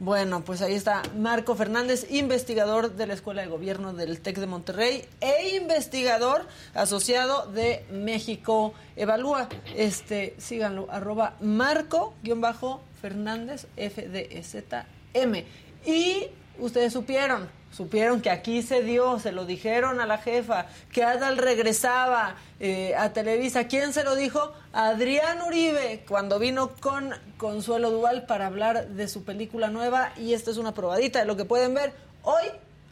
Bueno, 0.00 0.42
pues 0.42 0.62
ahí 0.62 0.72
está 0.72 1.02
Marco 1.14 1.54
Fernández, 1.54 2.10
investigador 2.10 2.96
de 2.96 3.06
la 3.06 3.12
Escuela 3.12 3.42
de 3.42 3.48
Gobierno 3.48 3.92
del 3.92 4.22
TEC 4.22 4.38
de 4.38 4.46
Monterrey 4.46 5.04
e 5.20 5.56
investigador 5.56 6.46
asociado 6.72 7.52
de 7.52 7.84
México 7.92 8.72
Evalúa. 8.96 9.50
Este, 9.76 10.34
síganlo, 10.38 10.86
arroba 10.90 11.36
Marco-Fernández, 11.42 13.66
FDEZM. 13.76 15.44
Y 15.84 16.28
ustedes 16.58 16.94
supieron, 16.94 17.50
supieron 17.70 18.20
que 18.20 18.30
aquí 18.30 18.62
se 18.62 18.82
dio, 18.82 19.18
se 19.18 19.32
lo 19.32 19.46
dijeron 19.46 20.00
a 20.00 20.06
la 20.06 20.18
jefa, 20.18 20.66
que 20.92 21.04
Adal 21.04 21.38
regresaba 21.38 22.36
eh, 22.58 22.94
a 22.96 23.12
Televisa. 23.12 23.68
¿Quién 23.68 23.92
se 23.92 24.04
lo 24.04 24.16
dijo? 24.16 24.52
Adrián 24.72 25.42
Uribe, 25.42 26.04
cuando 26.08 26.38
vino 26.38 26.70
con 26.80 27.14
Consuelo 27.36 27.90
Duval 27.90 28.26
para 28.26 28.46
hablar 28.46 28.88
de 28.88 29.08
su 29.08 29.24
película 29.24 29.68
nueva. 29.68 30.12
Y 30.16 30.34
esta 30.34 30.50
es 30.50 30.56
una 30.56 30.74
probadita 30.74 31.20
de 31.20 31.24
lo 31.24 31.36
que 31.36 31.44
pueden 31.44 31.74
ver 31.74 31.92
hoy 32.22 32.44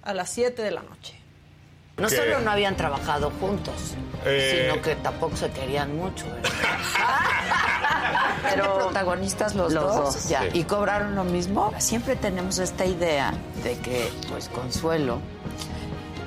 a 0.03 0.15
las 0.15 0.31
7 0.31 0.63
de 0.63 0.71
la 0.71 0.83
noche. 0.83 1.18
No 1.99 2.09
solo 2.09 2.41
no 2.41 2.51
habían 2.51 2.77
trabajado 2.77 3.31
juntos, 3.41 3.95
Eh. 4.25 4.69
sino 4.71 4.83
que 4.83 4.95
tampoco 4.97 5.37
se 5.37 5.51
querían 5.51 5.97
mucho. 5.97 6.27
Pero 8.51 8.75
protagonistas 8.79 9.55
los, 9.55 9.73
Los 9.73 9.85
dos, 9.85 10.15
dos. 10.15 10.29
ya. 10.29 10.43
Sí. 10.43 10.49
¿Y 10.61 10.65
cobraron 10.65 11.15
lo 11.15 11.25
mismo? 11.25 11.73
Siempre 11.79 12.17
tenemos 12.17 12.59
esta 12.59 12.85
idea 12.87 13.33
de 13.65 13.77
que, 13.79 14.11
pues, 14.31 14.49
Consuelo 14.49 15.19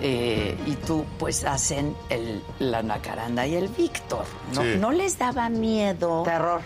eh, 0.02 0.58
y 0.66 0.74
tú, 0.76 1.06
pues, 1.20 1.44
hacen 1.46 1.96
el, 2.10 2.44
la 2.60 2.82
Nacaranda 2.84 3.46
y 3.48 3.56
el 3.56 3.68
Víctor. 3.70 4.26
¿no? 4.54 4.62
Sí. 4.62 4.76
¿No 4.80 4.92
les 4.92 5.18
daba 5.18 5.50
miedo 5.50 6.24
Terror. 6.24 6.62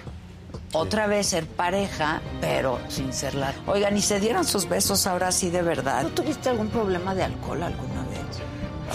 otra 0.74 1.08
vez 1.08 1.28
ser 1.28 1.46
pareja, 1.46 2.22
pero 2.42 2.80
sin 2.88 3.14
ser 3.14 3.36
la... 3.36 3.54
Oigan, 3.68 3.96
¿y 3.98 4.02
se 4.02 4.20
dieron 4.20 4.46
sus 4.46 4.68
besos 4.68 5.06
ahora 5.08 5.32
sí 5.32 5.50
de 5.50 5.62
verdad? 5.62 6.04
¿No 6.04 6.10
tuviste 6.10 6.50
algún 6.50 6.70
problema 6.70 7.14
de 7.14 7.24
alcohol 7.24 7.62
alguna 7.64 8.02
vez? 8.04 8.16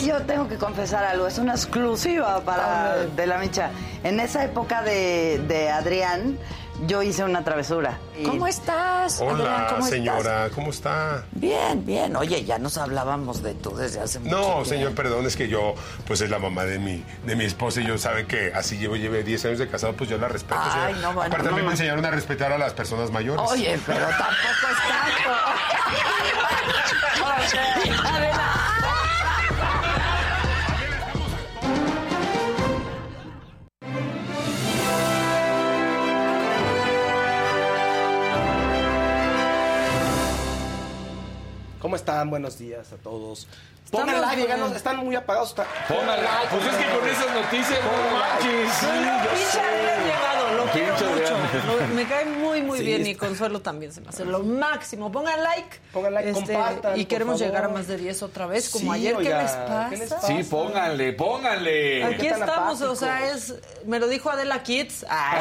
Yo 0.05 0.23
tengo 0.23 0.49
que 0.49 0.57
confesar 0.57 1.05
algo, 1.05 1.27
es 1.27 1.39
una 1.39 1.53
exclusiva 1.55 2.41
para 2.41 2.97
de 3.05 3.27
la 3.27 3.39
micha. 3.39 3.71
En 4.03 4.19
esa 4.21 4.45
época 4.45 4.83
de, 4.83 5.43
de 5.47 5.69
Adrián, 5.71 6.39
yo 6.87 7.03
hice 7.03 7.23
una 7.25 7.45
travesura. 7.45 7.99
Y- 8.19 8.23
¿Cómo 8.25 8.47
estás? 8.47 9.21
Adrián? 9.21 9.41
Hola, 9.41 9.83
señora, 9.83 10.49
¿cómo 10.55 10.71
está? 10.71 11.25
Bien, 11.33 11.85
bien. 11.85 12.17
Oye, 12.17 12.45
ya 12.45 12.59
nos 12.59 12.79
hablábamos 12.79 13.43
de 13.43 13.53
tú 13.55 13.77
desde 13.77 14.01
hace 14.01 14.19
mucho 14.21 14.37
tiempo. 14.37 14.59
No, 14.61 14.65
señor, 14.65 14.95
perdón, 14.95 15.27
es 15.27 15.37
que 15.37 15.49
yo, 15.49 15.75
pues 16.07 16.23
es 16.23 16.31
la 16.31 16.39
mamá 16.39 16.65
de 16.65 16.79
mi, 16.79 17.05
de 17.27 17.37
mi 17.37 17.45
esposa 17.45 17.83
y 17.83 17.87
yo 17.87 17.99
sabe 17.99 18.27
que 18.27 18.53
así 18.55 18.79
llevo, 18.79 18.97
lleve 18.97 19.23
10 19.23 19.45
años 19.45 19.59
de 19.59 19.69
casado, 19.69 19.93
pues 19.95 20.09
yo 20.09 20.17
la 20.17 20.29
respeto. 20.29 20.59
Ay, 20.63 20.95
señora. 20.95 21.09
no, 21.09 21.13
bueno, 21.15 21.29
Aparte, 21.35 21.45
no, 21.49 21.51
a 21.51 21.53
mí 21.57 21.61
no. 21.61 21.67
me 21.67 21.73
enseñaron 21.73 22.05
a 22.07 22.11
respetar 22.11 22.53
a 22.53 22.57
las 22.59 22.73
personas 22.73 23.11
mayores. 23.11 23.43
Oye, 23.51 23.79
pero 23.87 24.07
tampoco 24.07 24.67
es 24.71 24.79
tanto. 24.89 25.31
¿Cómo 41.91 41.97
están? 41.97 42.31
Buenos 42.31 42.57
días 42.57 42.93
a 42.93 42.97
todos. 42.99 43.49
Pongan 43.91 44.21
like, 44.21 44.43
oigan, 44.43 44.63
están 44.77 44.99
muy 44.99 45.17
apagados. 45.17 45.49
Está- 45.49 45.67
Póngale. 45.89 46.23
Pues 46.49 46.65
es 46.67 46.77
que 46.77 46.97
con 46.97 47.09
esas 47.09 47.35
noticias, 47.35 47.81
no 47.83 48.17
manches. 48.17 48.73
Sí, 48.75 48.87
yo 48.87 49.51
sé. 49.51 50.30
Lo 50.57 50.65
quiero 50.73 50.93
mucho. 50.95 51.37
Lo- 51.67 51.95
me 51.95 52.07
cae 52.07 52.25
muy, 52.27 52.63
muy 52.63 52.79
Sí, 52.79 52.85
bien 52.85 53.07
y 53.07 53.15
Consuelo 53.15 53.61
también 53.61 53.93
se 53.93 54.01
me 54.01 54.09
hace 54.09 54.25
lo 54.25 54.41
máximo. 54.43 55.11
Pongan 55.13 55.43
like. 55.43 55.69
Este, 55.77 55.89
Pongan 55.93 56.15
like, 56.15 56.33
compartan, 56.33 56.99
Y 57.01 57.05
queremos 57.07 57.35
favor. 57.39 57.47
llegar 57.47 57.65
a 57.65 57.69
más 57.69 57.87
de 57.89 57.97
10 57.97 58.23
otra 58.23 58.47
vez, 58.47 58.69
como 58.71 58.93
Sí, 58.95 59.01
ayer. 59.01 59.13
¿Qué 59.15 59.19
oiga, 59.19 59.43
les 59.43 59.51
pasa? 59.53 59.87
¿qué 59.91 59.97
les 59.97 60.11
pasa? 60.11 60.27
Sí, 60.27 60.43
pónganle, 60.45 61.13
pónganle. 61.13 62.05
Aquí 62.05 62.17
¿Qué 62.23 62.31
tan 62.31 62.41
estamos, 62.41 62.81
o 62.83 62.97
sea, 62.97 63.31
es. 63.31 63.55
Me 63.87 63.99
lo 63.99 64.09
dijo 64.09 64.31
Adela 64.31 64.63
Kids. 64.63 65.07
Ay, 65.09 65.41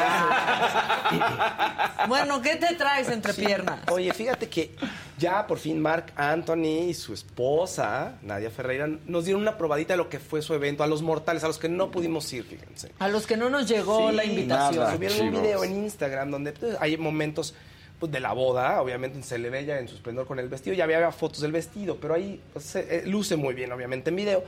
bueno, 2.08 2.40
¿qué 2.42 2.56
te 2.56 2.74
traes 2.74 3.08
entre 3.08 3.34
piernas? 3.34 3.80
Oye, 3.90 4.12
fíjate 4.12 4.48
que 4.48 4.74
ya 5.18 5.46
por 5.46 5.58
fin 5.58 5.80
Mark 5.80 6.12
Anthony 6.16 6.88
y 6.88 6.94
su 6.94 7.12
esposa, 7.12 8.14
Nadia 8.22 8.50
Ferreira, 8.50 8.88
nos 9.06 9.24
dieron 9.24 9.42
una 9.42 9.56
probadita 9.58 9.92
de 9.94 9.98
lo 9.98 10.08
que 10.08 10.18
fue 10.18 10.40
su 10.42 10.54
evento 10.54 10.82
a 10.82 10.86
los 10.86 11.02
mortales, 11.02 11.44
a 11.44 11.46
los 11.48 11.58
que 11.58 11.68
no 11.68 11.90
pudimos 11.90 12.30
ir, 12.32 12.44
fíjense. 12.44 12.92
A 12.98 13.08
los 13.08 13.26
que 13.26 13.36
no 13.36 13.50
nos 13.50 13.68
llegó 13.68 14.08
Sí, 14.10 14.16
la 14.16 14.24
invitación. 14.24 14.76
nada. 14.84 14.92
Subieron 15.08 15.34
un 15.34 15.42
video 15.42 15.64
en 15.64 15.84
Instagram 15.84 16.30
donde 16.30 16.52
pues, 16.52 16.76
hay 16.80 16.96
momentos 16.96 17.54
pues, 17.98 18.10
de 18.12 18.20
la 18.20 18.32
boda, 18.32 18.80
obviamente 18.82 19.22
se 19.22 19.38
le 19.38 19.50
ve 19.50 19.64
ya 19.64 19.78
en 19.78 19.88
su 19.88 19.94
esplendor 19.96 20.26
con 20.26 20.38
el 20.38 20.48
vestido, 20.48 20.74
ya 20.74 20.84
había 20.84 21.10
fotos 21.12 21.40
del 21.40 21.52
vestido, 21.52 21.96
pero 22.00 22.14
ahí 22.14 22.40
pues, 22.52 22.64
se- 22.64 22.98
eh, 22.98 23.02
luce 23.06 23.36
muy 23.36 23.54
bien, 23.54 23.70
obviamente, 23.72 24.10
en 24.10 24.16
video. 24.16 24.44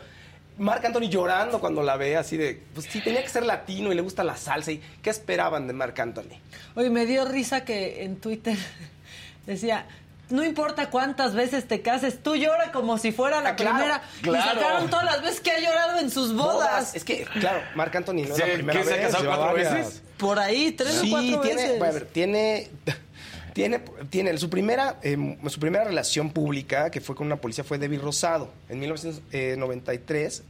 Marc 0.59 0.85
Anthony 0.85 1.09
llorando 1.09 1.61
cuando 1.61 1.83
la 1.83 1.97
ve, 1.97 2.17
así 2.17 2.37
de, 2.37 2.63
pues 2.75 2.87
sí, 2.87 3.01
tenía 3.01 3.23
que 3.23 3.29
ser 3.31 3.45
latino 3.45 3.91
y 3.91 3.95
le 3.95 4.03
gusta 4.03 4.23
la 4.23 4.37
salsa. 4.37 4.71
¿Y 4.73 4.83
qué 5.03 5.09
esperaban 5.11 5.67
de 5.67 5.73
Marc 5.73 5.99
Anthony? 5.99 6.37
Oye, 6.75 6.91
me 6.91 7.07
dio 7.07 7.25
risa 7.25 7.65
que 7.65 8.05
en 8.05 8.17
Twitter 8.17 8.57
decía, 9.47 9.87
no 10.31 10.45
importa 10.45 10.89
cuántas 10.91 11.35
veces 11.35 11.67
te 11.69 11.81
cases, 11.83 12.23
tú 12.23 12.37
llora 12.37 12.71
como 12.73 12.97
si 12.99 13.13
fuera 13.13 13.41
la 13.41 13.51
Ah, 13.51 13.57
claro, 13.57 13.77
primera. 13.77 14.03
claro. 14.23 14.39
Y 14.45 14.49
sacaron 14.59 14.91
todas 14.91 15.05
las 15.07 15.23
veces 15.23 15.41
que 15.41 15.51
ha 15.53 15.59
llorado 15.61 15.99
en 16.01 16.11
sus 16.11 16.35
bodas. 16.35 16.95
Es 16.95 17.05
que, 17.05 17.25
claro, 17.41 17.61
Marc 17.75 17.95
Anthony 17.97 18.15
no 18.29 18.35
es 18.35 18.39
la 18.39 18.45
primera 18.55 18.79
¿qué, 18.81 18.87
se 18.87 18.93
ha 18.93 18.97
vez. 18.97 19.07
casado 19.07 19.25
cuatro 19.27 19.45
varias. 19.47 19.73
veces? 19.75 20.02
Por 20.19 20.39
ahí, 20.39 20.73
tres 20.73 20.95
sí, 21.01 21.09
o 21.09 21.11
cuatro 21.11 21.41
tiene, 21.41 21.63
veces. 21.63 21.83
a 21.83 21.91
ver, 21.91 22.07
tiene, 22.07 22.69
tiene, 23.55 23.81
tiene 24.11 24.39
su 24.39 24.49
primera, 24.51 24.99
eh, 25.03 25.37
su 25.49 25.59
primera 25.61 25.85
relación 25.85 26.31
pública 26.31 26.91
que 26.91 27.01
fue 27.01 27.15
con 27.17 27.27
una 27.27 27.37
policía 27.37 27.65
fue 27.65 27.79
Debbie 27.79 27.99
Rosado 27.99 28.51
en 28.69 28.79
1993, 28.81 30.43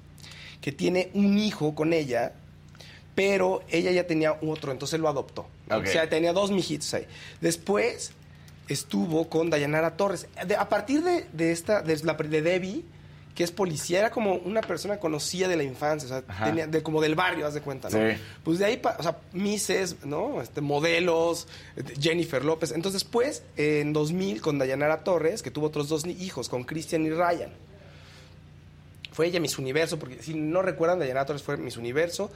que 0.60 0.72
tiene 0.72 1.10
un 1.14 1.38
hijo 1.38 1.74
con 1.74 1.92
ella, 1.92 2.32
pero 3.14 3.62
ella 3.68 3.90
ya 3.90 4.06
tenía 4.06 4.38
otro, 4.42 4.72
entonces 4.72 4.98
lo 5.00 5.08
adoptó. 5.08 5.46
O 5.70 5.86
sea, 5.86 6.08
tenía 6.08 6.32
dos 6.32 6.50
mijitos 6.50 6.92
ahí. 6.94 7.06
Después 7.40 8.12
estuvo 8.68 9.28
con 9.28 9.50
Dayanara 9.50 9.96
Torres. 9.96 10.28
De- 10.46 10.56
a 10.56 10.68
partir 10.68 11.02
de, 11.02 11.26
de 11.32 11.52
esta, 11.52 11.82
de, 11.82 11.96
la, 12.04 12.14
de 12.14 12.42
Debbie, 12.42 12.84
que 13.34 13.44
es 13.44 13.50
policía, 13.50 13.98
era 14.00 14.10
como 14.10 14.34
una 14.34 14.60
persona 14.60 14.98
conocida 14.98 15.48
de 15.48 15.56
la 15.56 15.62
infancia, 15.62 16.06
o 16.06 16.08
sea, 16.08 16.44
tenía- 16.44 16.66
de, 16.66 16.82
como 16.82 17.00
del 17.00 17.14
barrio, 17.14 17.46
haz 17.46 17.54
de 17.54 17.62
cuenta, 17.62 17.88
¿no? 17.88 17.96
Sí. 17.96 18.18
Pues 18.44 18.58
de 18.58 18.66
ahí, 18.66 18.76
pa- 18.76 18.96
o 18.98 19.02
sea, 19.02 19.16
Mises, 19.32 20.04
¿no? 20.04 20.42
Este, 20.42 20.60
modelos, 20.60 21.48
eh, 21.76 21.82
Jennifer 21.98 22.44
López. 22.44 22.72
Entonces, 22.72 23.02
después, 23.02 23.42
en 23.56 23.92
2000, 23.94 24.42
con 24.42 24.58
Dayanara 24.58 25.02
Torres, 25.02 25.42
que 25.42 25.50
tuvo 25.50 25.66
otros 25.68 25.88
dos 25.88 26.04
hijos, 26.06 26.48
con 26.50 26.64
Christian 26.64 27.06
y 27.06 27.10
Ryan. 27.10 27.50
Fue 29.12 29.26
ella 29.26 29.40
Miss 29.40 29.58
Universo, 29.58 29.98
porque 29.98 30.22
si 30.22 30.34
no 30.34 30.62
recuerdan, 30.62 30.98
Dayanara 30.98 31.26
Torres 31.26 31.42
fue 31.42 31.56
Miss 31.58 31.76
Universo. 31.76 32.30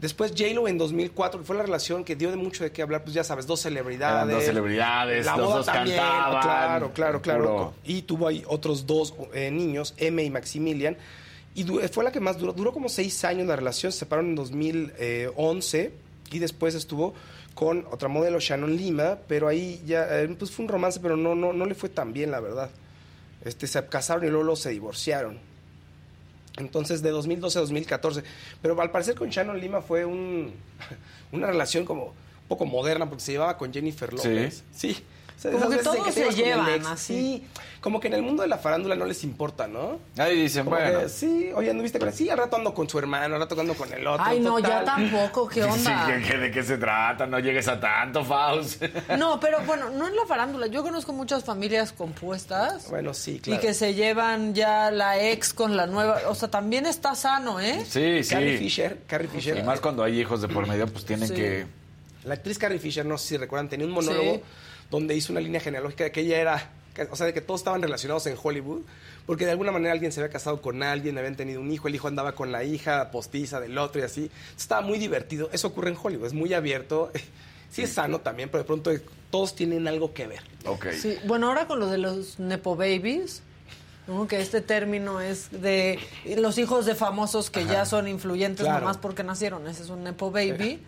Después 0.00 0.32
J-Lo 0.36 0.68
en 0.68 0.76
2004, 0.76 1.40
que 1.40 1.46
fue 1.46 1.56
la 1.56 1.62
relación 1.62 2.04
que 2.04 2.16
dio 2.16 2.30
de 2.30 2.36
mucho 2.36 2.62
de 2.62 2.70
qué 2.70 2.82
hablar, 2.82 3.02
pues 3.02 3.14
ya 3.14 3.24
sabes, 3.24 3.46
dos 3.46 3.60
celebridades. 3.60 4.24
Eran 4.24 4.28
dos 4.30 4.44
celebridades, 4.44 5.24
La 5.24 5.36
los 5.38 5.46
boda 5.46 5.56
dos 5.58 5.66
también, 5.66 5.96
cantaban. 5.96 6.40
Claro, 6.42 6.92
claro, 6.92 7.22
claro. 7.22 7.42
Puro- 7.44 7.74
Y 7.84 8.02
tuvo 8.02 8.28
ahí 8.28 8.42
otros 8.46 8.86
dos 8.86 9.14
eh, 9.32 9.50
niños, 9.50 9.94
M 9.96 10.22
y 10.22 10.28
Maximilian. 10.30 10.96
Y 11.54 11.64
fue 11.64 12.04
la 12.04 12.12
que 12.12 12.20
más 12.20 12.36
duró. 12.36 12.52
Duró 12.52 12.72
como 12.74 12.90
seis 12.90 13.24
años 13.24 13.46
la 13.46 13.56
relación, 13.56 13.90
se 13.90 14.00
separaron 14.00 14.28
en 14.30 14.34
2011 14.36 15.92
y 16.30 16.38
después 16.38 16.74
estuvo 16.74 17.14
con 17.54 17.86
otra 17.90 18.08
modelo, 18.08 18.38
Shannon 18.38 18.76
Lima, 18.76 19.16
pero 19.26 19.48
ahí 19.48 19.82
ya, 19.86 20.06
eh, 20.20 20.28
pues 20.38 20.50
fue 20.50 20.66
un 20.66 20.70
romance, 20.70 21.00
pero 21.00 21.16
no, 21.16 21.34
no, 21.34 21.54
no 21.54 21.64
le 21.64 21.74
fue 21.74 21.88
tan 21.88 22.12
bien, 22.12 22.30
la 22.30 22.40
verdad. 22.40 22.68
Este, 23.42 23.66
se 23.66 23.82
casaron 23.86 24.24
y 24.24 24.28
luego, 24.28 24.42
luego 24.42 24.56
se 24.56 24.68
divorciaron. 24.70 25.38
Entonces, 26.56 27.02
de 27.02 27.10
2012 27.10 27.58
a 27.58 27.60
2014. 27.60 28.22
Pero 28.62 28.80
al 28.80 28.90
parecer 28.90 29.14
con 29.14 29.28
Shannon 29.28 29.60
Lima 29.60 29.80
fue 29.82 30.04
un, 30.04 30.52
una 31.32 31.48
relación 31.48 31.84
como 31.84 32.06
un 32.06 32.48
poco 32.48 32.64
moderna, 32.64 33.08
porque 33.08 33.24
se 33.24 33.32
llevaba 33.32 33.56
con 33.58 33.72
Jennifer 33.72 34.12
López. 34.12 34.64
Sí. 34.72 34.96
Sea, 35.38 35.50
Como 35.52 35.68
que 35.70 35.76
todos 35.78 36.14
se 36.14 36.30
llevan, 36.32 36.68
ex. 36.70 36.86
así. 36.86 37.14
Sí, 37.14 37.46
como 37.80 38.00
que 38.00 38.08
en 38.08 38.14
el 38.14 38.22
mundo 38.22 38.42
de 38.42 38.48
la 38.48 38.58
farándula 38.58 38.96
no 38.96 39.04
les 39.04 39.22
importa, 39.22 39.68
¿no? 39.68 39.98
Ahí 40.16 40.42
dicen, 40.42 40.64
Como 40.64 40.76
bueno. 40.76 41.00
que, 41.00 41.08
sí, 41.08 41.50
oye, 41.54 41.72
¿no 41.74 41.82
viste 41.82 41.98
con 41.98 42.08
él? 42.08 42.14
Sí, 42.14 42.28
al 42.30 42.38
rato 42.38 42.56
ando 42.56 42.74
con 42.74 42.88
su 42.88 42.98
hermano, 42.98 43.34
al 43.36 43.40
rato 43.42 43.60
ando 43.60 43.74
con 43.74 43.92
el 43.92 44.06
otro. 44.06 44.24
Ay, 44.26 44.40
no, 44.40 44.58
ya 44.58 44.82
tampoco, 44.84 45.46
¿qué 45.48 45.62
Sí, 45.62 45.68
onda? 45.68 46.06
¿qué- 46.06 46.22
qué- 46.28 46.38
¿de 46.38 46.50
qué 46.50 46.62
se 46.62 46.78
trata? 46.78 47.26
No 47.26 47.38
llegues 47.38 47.68
a 47.68 47.78
tanto, 47.78 48.24
Faust. 48.24 48.82
No, 49.18 49.38
pero 49.38 49.60
bueno, 49.66 49.90
no 49.90 50.08
en 50.08 50.16
la 50.16 50.26
farándula. 50.26 50.66
Yo 50.66 50.82
conozco 50.82 51.12
muchas 51.12 51.44
familias 51.44 51.92
compuestas. 51.92 52.88
Bueno, 52.90 53.14
sí, 53.14 53.38
claro. 53.38 53.62
Y 53.62 53.64
que 53.64 53.74
se 53.74 53.94
llevan 53.94 54.54
ya 54.54 54.90
la 54.90 55.20
ex 55.22 55.52
con 55.54 55.76
la 55.76 55.86
nueva. 55.86 56.18
O 56.28 56.34
sea, 56.34 56.50
también 56.50 56.86
está 56.86 57.14
sano, 57.14 57.60
¿eh? 57.60 57.84
Sí, 57.86 58.24
sí. 58.24 58.30
Carrie 58.30 58.58
Fisher, 58.58 58.98
Carrie 59.06 59.28
Fisher. 59.28 59.56
Y 59.58 59.62
más 59.62 59.80
cuando 59.80 60.02
hay 60.02 60.18
hijos 60.20 60.40
de 60.42 60.48
por 60.48 60.66
medio, 60.66 60.86
pues 60.88 61.04
tienen 61.04 61.28
Sí. 61.28 61.34
que... 61.34 61.66
La 62.24 62.34
actriz 62.34 62.58
Carrie 62.58 62.80
Fisher, 62.80 63.06
no 63.06 63.16
sé 63.18 63.28
si 63.28 63.36
recuerdan, 63.36 63.68
tenía 63.68 63.86
un 63.86 63.92
monólogo 63.92 64.34
Sí. 64.34 64.42
Donde 64.90 65.14
hizo 65.14 65.32
una 65.32 65.40
línea 65.40 65.60
genealógica 65.60 66.04
de 66.04 66.12
que 66.12 66.20
ella 66.20 66.38
era, 66.40 66.70
o 67.10 67.16
sea, 67.16 67.26
de 67.26 67.34
que 67.34 67.40
todos 67.40 67.60
estaban 67.60 67.82
relacionados 67.82 68.26
en 68.26 68.36
Hollywood, 68.40 68.82
porque 69.26 69.44
de 69.44 69.50
alguna 69.52 69.72
manera 69.72 69.92
alguien 69.92 70.12
se 70.12 70.20
había 70.20 70.32
casado 70.32 70.62
con 70.62 70.82
alguien, 70.82 71.18
habían 71.18 71.36
tenido 71.36 71.60
un 71.60 71.70
hijo, 71.72 71.88
el 71.88 71.94
hijo 71.96 72.06
andaba 72.08 72.32
con 72.36 72.52
la 72.52 72.62
hija 72.64 73.10
postiza 73.10 73.60
del 73.60 73.76
otro 73.78 74.00
y 74.00 74.04
así. 74.04 74.30
Estaba 74.56 74.82
muy 74.82 74.98
divertido. 74.98 75.48
Eso 75.52 75.68
ocurre 75.68 75.90
en 75.90 75.96
Hollywood, 76.00 76.26
es 76.26 76.32
muy 76.34 76.54
abierto. 76.54 77.10
Sí 77.68 77.82
es 77.82 77.92
sano 77.92 78.20
también, 78.20 78.48
pero 78.48 78.62
de 78.62 78.66
pronto 78.66 78.90
todos 79.30 79.54
tienen 79.56 79.86
algo 79.88 80.14
que 80.14 80.26
ver. 80.28 80.40
Ok. 80.64 80.86
Sí, 80.98 81.18
bueno, 81.26 81.48
ahora 81.48 81.66
con 81.66 81.80
lo 81.80 81.88
de 81.88 81.98
los 81.98 82.38
Nepo 82.38 82.74
Babies, 82.76 83.42
¿no? 84.06 84.26
que 84.28 84.40
este 84.40 84.60
término 84.62 85.20
es 85.20 85.50
de 85.50 85.98
los 86.38 86.56
hijos 86.58 86.86
de 86.86 86.94
famosos 86.94 87.50
que 87.50 87.66
ya 87.66 87.84
son 87.84 88.06
influyentes 88.08 88.64
Claro. 88.64 88.80
nomás 88.80 88.96
porque 88.98 89.24
nacieron, 89.24 89.66
ese 89.66 89.82
es 89.82 89.90
un 89.90 90.04
Nepo 90.04 90.30
Baby. 90.30 90.80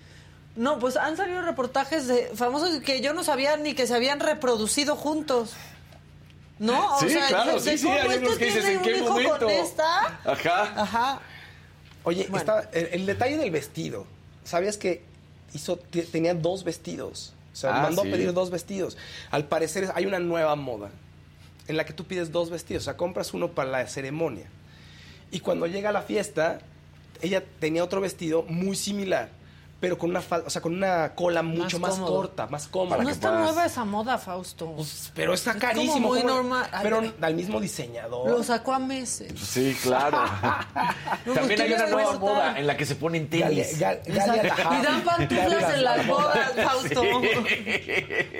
No, 0.58 0.78
pues 0.78 0.96
han 0.96 1.16
salido 1.16 1.40
reportajes 1.42 2.06
de 2.08 2.30
famosos 2.34 2.80
que 2.80 3.00
yo 3.00 3.14
no 3.14 3.22
sabía 3.24 3.56
ni 3.56 3.74
que 3.74 3.86
se 3.86 3.94
habían 3.94 4.18
reproducido 4.20 4.96
juntos. 4.96 5.54
¿No? 6.58 6.96
O 6.96 7.00
Sí, 7.00 7.10
sea, 7.10 7.28
claro, 7.28 7.60
sí, 7.60 7.78
sí, 7.78 7.84
cómo 7.86 7.94
hay 8.10 8.18
unos 8.18 8.36
que 8.38 8.44
dices, 8.46 8.62
tiene 8.64 8.76
¿en 8.78 8.82
qué 8.82 8.94
un 8.94 8.96
hijo 9.04 9.10
momento? 9.10 9.38
con 9.46 9.50
esta. 9.50 10.06
Ajá. 10.24 10.62
Ajá. 10.82 11.20
Oye, 12.02 12.22
Bueno. 12.24 12.38
estaba- 12.38 12.62
el, 12.72 12.86
el 12.92 13.06
detalle 13.06 13.36
del 13.36 13.50
vestido. 13.52 14.06
¿Sabías 14.42 14.76
que 14.76 15.02
hizo, 15.54 15.76
te- 15.76 16.02
tenía 16.02 16.34
dos 16.34 16.64
vestidos? 16.64 17.34
O 17.52 17.56
sea, 17.56 17.76
Ah, 17.78 17.82
mandó 17.82 18.02
sí. 18.02 18.08
a 18.08 18.10
pedir 18.10 18.32
dos 18.32 18.50
vestidos. 18.50 18.96
Al 19.30 19.44
parecer 19.44 19.92
hay 19.94 20.06
una 20.06 20.18
nueva 20.18 20.56
moda 20.56 20.90
en 21.68 21.76
la 21.76 21.84
que 21.86 21.92
tú 21.92 22.04
pides 22.04 22.32
dos 22.32 22.50
vestidos. 22.50 22.82
O 22.82 22.84
sea, 22.86 22.96
compras 22.96 23.32
uno 23.34 23.48
para 23.52 23.70
la 23.70 23.86
ceremonia. 23.86 24.46
Y 25.30 25.38
cuando 25.40 25.66
llega 25.68 25.90
a 25.90 25.92
la 25.92 26.02
fiesta, 26.02 26.58
ella 27.22 27.44
tenía 27.60 27.84
otro 27.84 28.00
vestido 28.00 28.42
muy 28.48 28.74
similar, 28.74 29.28
pero 29.80 29.96
con 29.96 30.10
una, 30.10 30.20
fal- 30.20 30.42
o 30.44 30.50
sea, 30.50 30.60
con 30.60 30.74
una 30.74 31.14
cola 31.14 31.42
mucho 31.42 31.78
más, 31.78 31.94
corta, 31.98 32.46
más 32.48 32.66
cómoda. 32.66 33.02
no 33.02 33.08
está 33.08 33.28
puedas- 33.28 33.44
nueva 33.44 33.64
esa 33.66 33.84
moda, 33.84 34.18
Fausto. 34.18 34.72
Pues, 34.74 35.12
pero 35.14 35.34
está 35.34 35.52
Es 35.52 35.56
como 35.58 35.72
carísimo. 35.72 36.08
muy 36.08 36.22
normal. 36.24 36.68
Ay, 36.72 36.80
Pero 36.82 37.00
ay. 37.00 37.14
al 37.20 37.34
mismo 37.34 37.60
diseñador. 37.60 38.28
Lo 38.28 38.42
sacó 38.42 38.74
a 38.74 38.78
meses. 38.80 39.32
Sí, 39.40 39.76
claro. 39.82 40.18
No, 41.26 41.34
También 41.34 41.46
pues, 41.46 41.60
hay 41.60 41.68
¿qué 41.68 41.74
una 41.74 41.86
nueva 41.86 42.18
moda 42.18 42.58
en 42.58 42.66
la 42.66 42.76
que 42.76 42.86
se 42.86 42.96
ponen 42.96 43.28
tenis. 43.30 43.78
Gal-. 43.78 44.00
Y 44.06 44.12
dan 44.12 45.02
pantuflas 45.04 45.74
en 45.74 45.84
las 45.84 46.06
bodas, 46.06 46.50
Fausto. 46.64 47.02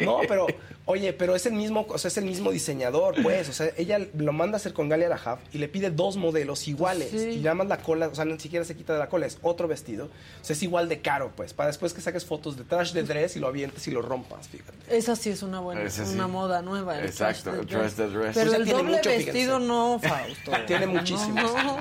No, 0.03 0.19
pero, 0.27 0.47
oye, 0.89 1.13
pero 1.13 1.37
es 1.37 1.45
el 1.45 1.53
mismo, 1.53 1.87
o 1.87 1.99
sea, 1.99 2.09
es 2.09 2.17
el 2.17 2.25
mismo 2.25 2.51
diseñador, 2.51 3.23
pues. 3.23 3.47
O 3.51 3.53
sea, 3.53 3.71
ella 3.77 3.99
lo 4.17 4.33
manda 4.33 4.57
a 4.57 4.59
hacer 4.59 4.73
con 4.73 4.89
Galia 4.89 5.11
Rahab 5.11 5.39
y 5.53 5.59
le 5.59 5.69
pide 5.69 5.91
dos 5.91 6.17
modelos 6.17 6.67
iguales. 6.67 7.11
Sí. 7.11 7.29
Y 7.29 7.37
nada 7.41 7.57
más 7.57 7.69
la 7.69 7.77
cola, 7.83 8.09
o 8.09 8.15
sea, 8.15 8.25
ni 8.25 8.41
siquiera 8.41 8.65
se 8.65 8.75
quita 8.75 8.95
de 8.95 8.99
la 8.99 9.11
cola, 9.11 9.27
es 9.27 9.39
otro 9.43 9.69
vestido. 9.69 10.07
O 10.07 10.45
sea, 10.45 10.57
es 10.57 10.63
igual 10.63 10.89
de 10.89 11.03
caro, 11.03 11.31
pues. 11.37 11.53
Para 11.53 11.67
después 11.67 11.93
que 11.93 12.01
saques 12.01 12.25
fotos 12.25 12.57
de 12.57 12.65
trash 12.65 12.93
de 12.93 13.03
dress 13.03 13.37
y 13.37 13.41
lo 13.41 13.49
avientes 13.49 13.87
y 13.87 13.91
lo 13.91 14.01
rompas, 14.01 14.49
fíjate. 14.49 14.97
Esa 14.97 15.15
sí 15.15 15.29
es 15.29 15.43
una 15.43 15.61
buena, 15.61 15.89
sí. 15.91 16.01
una 16.15 16.27
moda 16.27 16.63
nueva. 16.63 16.99
el 16.99 17.05
Exacto, 17.05 17.51
trash 17.51 17.61
el 17.61 17.67
the 17.67 17.75
trash 17.75 17.93
the 17.93 18.07
dress. 18.09 18.35
Pero 18.35 18.55
el 18.55 18.65
doble 18.65 18.97
mucho, 18.97 19.11
fíjense. 19.11 19.25
vestido 19.27 19.59
no, 19.61 20.01
Fausto. 20.03 20.53
Tiene 20.67 20.87
muchísimo. 20.87 21.35
No, 21.35 21.63
no. 21.65 21.77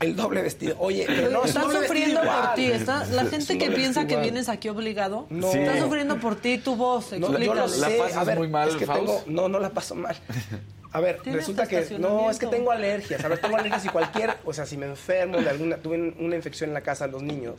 El 0.00 0.16
doble 0.16 0.42
vestido. 0.42 0.76
Oye, 0.80 1.04
pero 1.06 1.30
no, 1.30 1.44
es 1.44 1.54
doble 1.54 1.78
sufriendo 1.80 2.20
vestido 2.20 2.42
por 2.42 2.54
ti. 2.54 2.64
Está, 2.66 3.06
la 3.06 3.22
Es 3.22 3.30
gente 3.30 3.58
que 3.58 3.70
piensa 3.70 4.06
que 4.06 4.16
vienes 4.16 4.48
aquí 4.48 4.68
obligado, 4.68 5.26
No. 5.30 5.50
está 5.52 5.78
sufriendo 5.80 6.18
por 6.20 6.36
ti 6.36 6.58
tu 6.58 6.76
voz. 6.76 7.12
No, 7.12 7.38
yo 7.38 7.54
lo. 7.54 7.66
La 7.66 7.88
pasas 7.98 8.16
a 8.16 8.24
ver, 8.24 8.38
muy 8.38 8.48
mal, 8.48 8.68
es 8.68 8.76
que 8.76 8.86
tengo, 8.86 9.22
no, 9.26 9.48
no 9.48 9.58
la 9.60 9.70
paso 9.70 9.94
mal. 9.94 10.16
A 10.92 11.00
ver, 11.00 11.20
resulta 11.24 11.66
que 11.66 11.96
no, 11.98 12.30
es 12.30 12.38
que 12.38 12.46
tengo 12.46 12.70
alergias. 12.70 13.24
A 13.24 13.28
ver, 13.28 13.38
tengo 13.38 13.56
alergias 13.56 13.84
y 13.84 13.88
cualquier, 13.88 14.34
o 14.44 14.52
sea, 14.52 14.64
si 14.66 14.76
me 14.76 14.86
enfermo 14.86 15.38
de 15.40 15.48
alguna, 15.50 15.76
tuve 15.78 15.96
un- 15.96 16.14
una 16.20 16.36
infección 16.36 16.70
en 16.70 16.74
la 16.74 16.82
casa 16.82 17.06
de 17.06 17.12
los 17.12 17.22
niños 17.22 17.56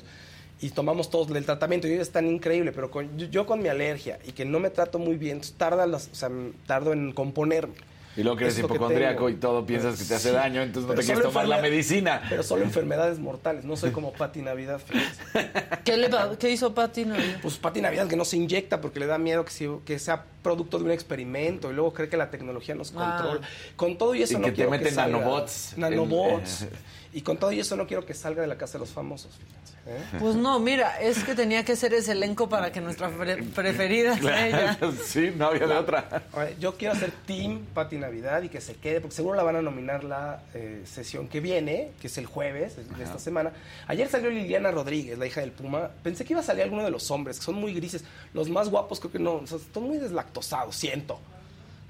y 0.62 0.70
tomamos 0.70 1.10
todos 1.10 1.30
el 1.36 1.46
tratamiento 1.46 1.86
y 1.88 1.92
ellos 1.94 2.08
están 2.08 2.28
increíble, 2.28 2.72
pero 2.72 2.90
con- 2.90 3.18
yo, 3.18 3.28
yo 3.28 3.46
con 3.46 3.62
mi 3.62 3.68
alergia 3.68 4.20
y 4.26 4.32
que 4.32 4.46
no 4.46 4.60
me 4.62 4.70
trato 4.70 5.00
muy 5.00 5.18
bien, 5.18 5.42
tarda 5.58 5.86
las, 5.86 6.08
o 6.12 6.16
sea, 6.16 6.30
tardo 6.66 6.94
en 6.94 7.12
componerme. 7.12 7.74
Y 8.18 8.24
luego 8.24 8.38
que 8.38 8.46
eres 8.46 8.56
que 8.56 8.62
hipocondríaco 8.62 9.30
y 9.30 9.36
todo 9.36 9.66
piensas 9.66 9.98
que 10.00 10.06
te 10.06 10.16
hace 10.16 10.30
Sí, 10.30 10.36
daño, 10.36 10.62
entonces 10.62 10.84
no 10.84 10.88
pero 10.90 11.02
te 11.02 11.06
quieres 11.06 11.24
tomar 11.24 11.48
la 11.48 11.62
medicina. 11.62 12.22
Pero 12.30 12.44
solo 12.44 12.64
enfermedades 12.64 13.20
mortales, 13.20 13.66
no 13.66 13.76
soy 13.76 13.92
como 13.92 14.14
Pati 14.14 14.42
Navidad. 14.42 14.80
¿Qué, 15.84 15.98
le, 15.98 16.08
va- 16.08 16.38
¿Qué 16.38 16.50
hizo 16.50 16.74
Pati 16.74 17.06
Navidad? 17.06 17.40
Pues 17.42 17.58
Pati 17.58 17.82
Navidad 17.82 18.08
que 18.08 18.16
no 18.16 18.24
se 18.26 18.38
inyecta 18.38 18.80
porque 18.80 19.00
le 19.00 19.08
da 19.08 19.18
miedo 19.18 19.44
que, 19.44 19.52
si- 19.52 19.70
que 19.86 20.00
sea 20.00 20.24
producto 20.42 20.78
de 20.78 20.86
un 20.86 20.92
experimento 20.92 21.72
y 21.72 21.74
luego 21.74 21.94
cree 21.94 22.08
que 22.08 22.18
la 22.18 22.30
tecnología 22.30 22.74
nos 22.76 22.94
Ah. 22.96 23.18
controla. 23.22 23.48
Con 23.76 23.98
todo 23.98 24.16
y 24.16 24.24
eso 24.24 24.34
Y 24.34 24.38
no 24.38 24.46
que 24.46 24.52
te 24.54 24.68
meten 24.68 24.94
salga- 24.96 25.18
nanobots. 25.20 25.74
Nanobots. 25.78 26.66
Y 27.16 27.22
con 27.22 27.38
todo 27.38 27.52
y 27.52 27.60
eso 27.60 27.76
no 27.76 27.88
quiero 27.88 28.06
que 28.06 28.14
salga 28.14 28.42
de 28.42 28.48
la 28.48 28.58
casa 28.58 28.74
de 28.74 28.80
los 28.80 28.90
famosos, 28.92 29.32
fíjense. 29.34 29.74
¿eh? 29.88 30.18
Pues 30.20 30.36
no, 30.36 30.60
mira, 30.60 31.00
es 31.02 31.24
que 31.24 31.34
tenía 31.34 31.64
que 31.64 31.76
ser 31.76 31.94
ese 31.94 32.12
elenco 32.12 32.50
para 32.50 32.72
que 32.72 32.82
nuestra 32.82 33.10
pre- 33.10 33.42
preferida 33.44 34.18
sea 34.18 34.48
ella. 34.48 34.78
sí, 35.06 35.32
no 35.36 35.48
había 35.48 35.66
de 35.68 35.76
otra. 35.76 36.24
A 36.34 36.40
ver, 36.40 36.58
Yo 36.60 36.76
quiero 36.76 36.94
hacer 36.94 37.12
Team 37.26 37.66
Pati 37.74 37.98
Navidad 37.98 38.42
y 38.44 38.50
que 38.50 38.60
se 38.62 38.76
quede, 38.76 39.00
porque 39.02 39.16
seguro 39.16 39.36
la 39.36 39.44
van 39.44 39.56
a 39.56 39.62
nominar 39.62 40.04
la 40.04 40.44
eh, 40.54 40.82
sesión 40.86 41.28
que 41.28 41.40
viene, 41.40 41.92
que 42.02 42.08
es 42.08 42.18
el 42.18 42.26
jueves 42.26 42.76
de 42.76 43.04
esta 43.04 43.18
semana. 43.20 43.52
Ayer 43.88 44.10
salió 44.10 44.30
Liliana 44.30 44.72
Rodríguez, 44.72 45.18
la 45.18 45.26
hija 45.26 45.42
del 45.42 45.52
Puma. 45.52 45.90
Pensé 46.04 46.26
que 46.26 46.34
iba 46.34 46.42
a 46.42 46.44
salir 46.44 46.64
alguno 46.64 46.84
de 46.84 46.92
los 46.92 47.10
hombres, 47.12 47.40
que 47.40 47.46
son 47.46 47.56
muy 47.56 47.74
grises. 47.74 48.04
Los 48.34 48.50
más 48.50 48.70
guapos 48.70 49.00
creo 49.00 49.12
que 49.12 49.20
no, 49.20 49.36
o 49.36 49.48
sea, 49.48 49.58
están 49.58 49.84
muy 49.84 49.98
deslactosados, 50.00 50.76
siento. 50.76 51.20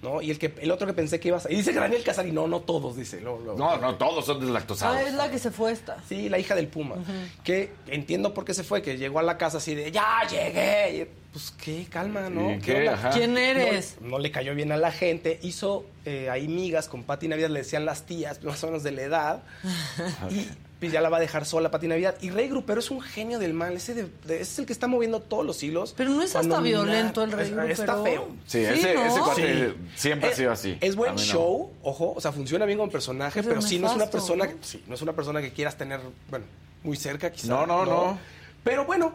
¿No? 0.01 0.21
Y 0.21 0.29
el, 0.29 0.37
que, 0.37 0.53
el 0.59 0.69
otro 0.69 0.85
que 0.85 0.93
pensé 0.93 1.19
que 1.19 1.29
iba 1.29 1.37
a 1.37 1.39
salir. 1.39 1.55
Y 1.55 1.61
dice 1.61 1.73
que 1.73 1.79
Daniel 1.79 2.03
Casari, 2.03 2.31
no, 2.31 2.47
no 2.47 2.59
todos, 2.61 2.95
dice. 2.95 3.21
luego. 3.21 3.55
No, 3.57 3.77
no, 3.77 3.95
todos 3.95 4.25
son 4.25 4.37
Ah, 4.37 4.39
deslactosados. 4.41 5.01
es 5.01 5.13
la 5.15 5.31
que 5.31 5.39
se 5.39 5.49
fue 5.51 5.71
esta. 5.71 5.97
Sí, 6.07 6.29
la 6.29 6.37
hija 6.37 6.53
del 6.53 6.67
Puma. 6.67 6.95
Que 7.43 7.71
entiendo 7.87 8.33
por 8.33 8.45
qué 8.45 8.53
se 8.53 8.63
fue, 8.63 8.81
que 8.81 8.97
llegó 8.97 9.19
a 9.19 9.23
la 9.23 9.37
casa 9.37 9.57
así 9.57 9.73
de, 9.73 9.91
ya 9.91 10.21
llegué. 10.29 10.97
Y, 10.97 11.07
pues 11.31 11.51
qué, 11.61 11.85
calma, 11.89 12.29
¿no? 12.29 12.53
¿Y 12.53 12.59
qué? 12.59 12.87
Ajá. 12.87 13.09
¿Quién 13.09 13.37
eres? 13.37 13.97
No, 13.99 14.09
no 14.09 14.19
le 14.19 14.31
cayó 14.31 14.53
bien 14.53 14.71
a 14.71 14.77
la 14.77 14.91
gente. 14.91 15.39
Hizo 15.41 15.85
eh, 16.05 16.29
ahí 16.29 16.47
migas 16.47 16.87
con 16.87 17.03
Pati 17.03 17.27
Navidad, 17.27 17.49
le 17.49 17.59
decían 17.59 17.83
las 17.85 18.03
tías, 18.05 18.43
más 18.43 18.63
o 18.63 18.67
menos 18.67 18.83
de 18.83 18.91
la 18.91 19.01
edad. 19.01 19.43
y 20.29 20.47
pues 20.79 20.91
ya 20.91 21.01
la 21.01 21.09
va 21.09 21.17
a 21.17 21.19
dejar 21.19 21.45
sola 21.45 21.71
Pati 21.71 21.87
Navidad. 21.87 22.15
Y 22.21 22.29
Rey 22.31 22.47
Grupero 22.49 22.79
es 22.79 22.91
un 22.91 23.01
genio 23.01 23.39
del 23.39 23.53
mal. 23.53 23.73
Ese, 23.73 23.93
de- 23.93 24.03
de- 24.25 24.35
ese 24.35 24.41
es 24.53 24.59
el 24.59 24.65
que 24.65 24.73
está 24.73 24.87
moviendo 24.87 25.21
todos 25.21 25.45
los 25.45 25.61
hilos. 25.63 25.93
Pero 25.95 26.09
no 26.11 26.21
es 26.21 26.31
para 26.33 26.45
hasta 26.45 26.59
violento 26.61 27.23
el 27.23 27.31
Rey 27.31 27.45
Es- 27.45 27.51
Grupero. 27.51 27.73
Está 27.73 28.03
feo. 28.03 28.27
Sí, 28.45 28.59
ese, 28.59 28.93
¿no? 28.93 29.05
ese 29.05 29.19
cuate 29.21 29.67
Sí. 29.69 29.75
siempre 29.95 30.29
ha 30.29 30.35
sido 30.35 30.51
así. 30.51 30.77
Es 30.81 30.95
buen 30.95 31.13
no. 31.15 31.21
show, 31.21 31.71
ojo, 31.81 32.13
o 32.15 32.21
sea, 32.21 32.31
funciona 32.31 32.65
bien 32.65 32.77
como 32.77 32.91
personaje, 32.91 33.41
Pero 33.41 33.55
pero, 33.55 33.61
sí 33.61 33.79
no 33.79 33.87
es 33.89 33.95
una 33.95 34.07
persona, 34.09 34.45
¿no? 34.45 34.51
sí, 34.61 34.83
no 34.87 34.95
es 34.95 35.01
una 35.01 35.13
persona 35.13 35.41
que 35.41 35.51
quieras 35.53 35.77
tener, 35.77 35.99
bueno, 36.29 36.45
muy 36.83 36.97
cerca 36.97 37.31
quizá. 37.31 37.47
No, 37.47 37.65
no, 37.65 37.85
no. 37.85 38.17
Pero 38.63 38.85
bueno, 38.85 39.13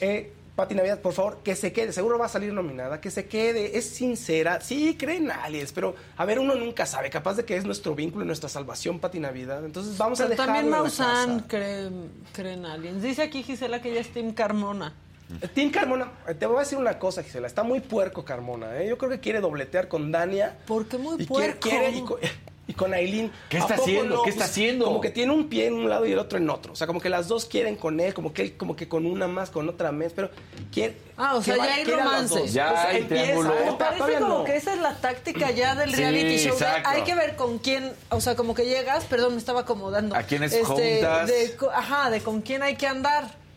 eh, 0.00 0.32
Pati 0.58 0.74
Navidad, 0.74 0.98
por 1.00 1.12
favor, 1.12 1.38
que 1.44 1.54
se 1.54 1.72
quede, 1.72 1.92
seguro 1.92 2.18
va 2.18 2.26
a 2.26 2.28
salir 2.28 2.52
nominada, 2.52 3.00
que 3.00 3.12
se 3.12 3.26
quede, 3.28 3.78
es 3.78 3.88
sincera, 3.90 4.60
sí, 4.60 4.96
cree 4.98 5.18
en 5.18 5.30
aliens, 5.30 5.70
pero 5.70 5.94
a 6.16 6.24
ver, 6.24 6.40
uno 6.40 6.56
nunca 6.56 6.84
sabe, 6.84 7.10
capaz 7.10 7.34
de 7.34 7.44
que 7.44 7.56
es 7.56 7.64
nuestro 7.64 7.94
vínculo, 7.94 8.24
nuestra 8.24 8.48
salvación, 8.48 8.98
Pati 8.98 9.20
Navidad, 9.20 9.64
entonces 9.64 9.96
vamos 9.96 10.18
a 10.20 10.26
dejarlo 10.26 10.52
también 10.54 10.68
Maussan 10.68 11.40
cree, 11.46 11.88
cree 12.32 12.54
en 12.54 12.66
aliens. 12.66 13.00
Dice 13.04 13.22
aquí 13.22 13.44
Gisela 13.44 13.80
que 13.80 13.92
ella 13.92 14.00
es 14.00 14.12
Team 14.12 14.32
Carmona. 14.32 14.94
Eh, 15.40 15.46
Tim 15.46 15.70
Carmona, 15.70 16.10
eh, 16.26 16.34
te 16.34 16.46
voy 16.46 16.56
a 16.56 16.60
decir 16.60 16.76
una 16.76 16.98
cosa, 16.98 17.22
Gisela, 17.22 17.46
está 17.46 17.62
muy 17.62 17.78
puerco 17.78 18.24
Carmona, 18.24 18.82
¿eh? 18.82 18.88
yo 18.88 18.98
creo 18.98 19.12
que 19.12 19.20
quiere 19.20 19.38
dobletear 19.40 19.86
con 19.86 20.10
Dania. 20.10 20.58
¿Por 20.66 20.88
qué 20.88 20.98
muy 20.98 21.22
y 21.22 21.26
quiere- 21.26 21.54
puerco? 21.54 21.68
quiere- 21.68 21.90
y, 21.90 22.02
y 22.68 22.74
con 22.74 22.92
Aileen. 22.94 23.32
¿Qué 23.48 23.56
¿A 23.56 23.60
está 23.60 23.74
haciendo? 23.74 24.22
¿Qué 24.22 24.30
está 24.30 24.40
Pues, 24.44 24.50
haciendo? 24.50 24.84
Como 24.84 25.00
que 25.00 25.10
tiene 25.10 25.32
un 25.32 25.48
pie 25.48 25.66
en 25.66 25.74
un 25.74 25.88
lado 25.88 26.06
y 26.06 26.12
el 26.12 26.18
otro 26.18 26.38
en 26.38 26.48
otro. 26.50 26.72
O 26.74 26.76
sea, 26.76 26.86
como 26.86 27.00
que 27.00 27.08
las 27.08 27.26
dos 27.26 27.46
quieren 27.46 27.74
con 27.76 27.98
él, 27.98 28.14
como 28.14 28.32
que 28.32 28.42
él, 28.42 28.56
como 28.56 28.76
que 28.76 28.86
con 28.88 29.06
una 29.06 29.26
más, 29.26 29.48
con 29.50 29.68
otra 29.68 29.90
más, 29.90 30.12
pero 30.14 30.30
quiere. 30.70 30.96
Ah, 31.16 31.34
o 31.34 31.42
sea, 31.42 31.56
ya 31.56 31.64
hay 31.74 31.82
quiere 31.84 32.00
a 32.00 32.04
las 32.04 32.12
romance. 32.14 32.38
dos. 32.40 32.52
Ya 32.52 32.68
Pues 32.70 32.80
hay 32.84 32.96
empieza, 32.98 33.22
triángulo. 33.24 33.54
Me 33.64 33.72
parece 33.72 34.12
como 34.20 34.28
no. 34.38 34.44
que 34.44 34.56
esa 34.56 34.74
es 34.74 34.80
la 34.80 34.94
táctica 34.96 35.50
ya 35.50 35.74
del 35.74 35.90
Sí, 35.90 35.96
reality 35.96 36.38
show. 36.38 36.52
exacto. 36.52 36.88
hay 36.90 37.02
que 37.02 37.14
ver 37.14 37.34
con 37.36 37.58
quién, 37.58 37.92
o 38.10 38.20
sea, 38.20 38.36
como 38.36 38.54
que 38.54 38.66
llegas, 38.66 39.04
perdón, 39.06 39.32
me 39.32 39.38
estaba 39.38 39.60
acomodando. 39.62 40.14
¿A 40.14 40.22
quiénes 40.22 40.54
juntas? 40.64 41.26
de 41.26 41.56
co- 41.56 41.70
ajá, 41.70 42.10
de 42.10 42.20
con 42.20 42.42
quién 42.42 42.62
hay 42.62 42.76
que 42.76 42.86
andar. 42.86 43.47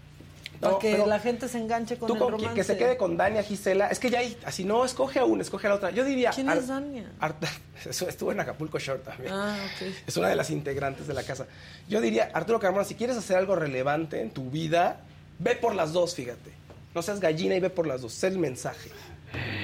Para 0.61 0.73
No, 0.73 0.79
que 0.79 0.95
la 0.97 1.19
gente 1.19 1.47
se 1.49 1.57
enganche 1.57 1.97
con 1.97 2.07
Tú 2.07 2.13
el 2.13 2.19
con 2.19 2.31
romance. 2.33 2.53
que 2.55 2.63
se 2.63 2.77
quede 2.77 2.95
con 2.95 3.17
Dania, 3.17 3.41
Gisela. 3.41 3.87
Es 3.87 3.97
que 3.99 4.09
ya 4.11 4.19
hay, 4.19 4.37
así 4.45 4.63
no, 4.63 4.85
escoge 4.85 5.19
a 5.19 5.25
una, 5.25 5.41
escoge 5.41 5.65
a 5.67 5.71
la 5.71 5.75
otra. 5.77 5.89
Yo 5.89 6.05
diría. 6.05 6.29
¿Quién 6.29 6.49
es 6.49 6.67
Dania? 6.67 7.11
Estuvo 7.89 8.31
en 8.31 8.39
Acapulco 8.39 8.77
Short 8.77 9.03
también. 9.03 9.33
Ah, 9.33 9.57
ok. 9.75 9.87
Es 10.05 10.15
una 10.17 10.29
de 10.29 10.35
las 10.35 10.51
integrantes 10.51 11.07
de 11.07 11.13
la 11.15 11.23
casa. 11.23 11.47
Yo 11.89 11.99
diría, 11.99 12.29
Arturo 12.33 12.59
Carmona, 12.59 12.85
si 12.85 12.93
quieres 12.95 13.17
hacer 13.17 13.37
algo 13.37 13.55
relevante 13.55 14.21
en 14.21 14.29
tu 14.29 14.51
vida, 14.51 15.01
ve 15.39 15.55
por 15.55 15.73
las 15.73 15.93
dos, 15.93 16.13
fíjate. 16.13 16.51
No 16.93 17.01
seas 17.01 17.19
gallina 17.19 17.55
y 17.55 17.59
ve 17.59 17.69
por 17.71 17.87
las 17.87 18.01
dos. 18.01 18.13
Sé 18.13 18.27
el 18.27 18.37
mensaje. 18.37 18.91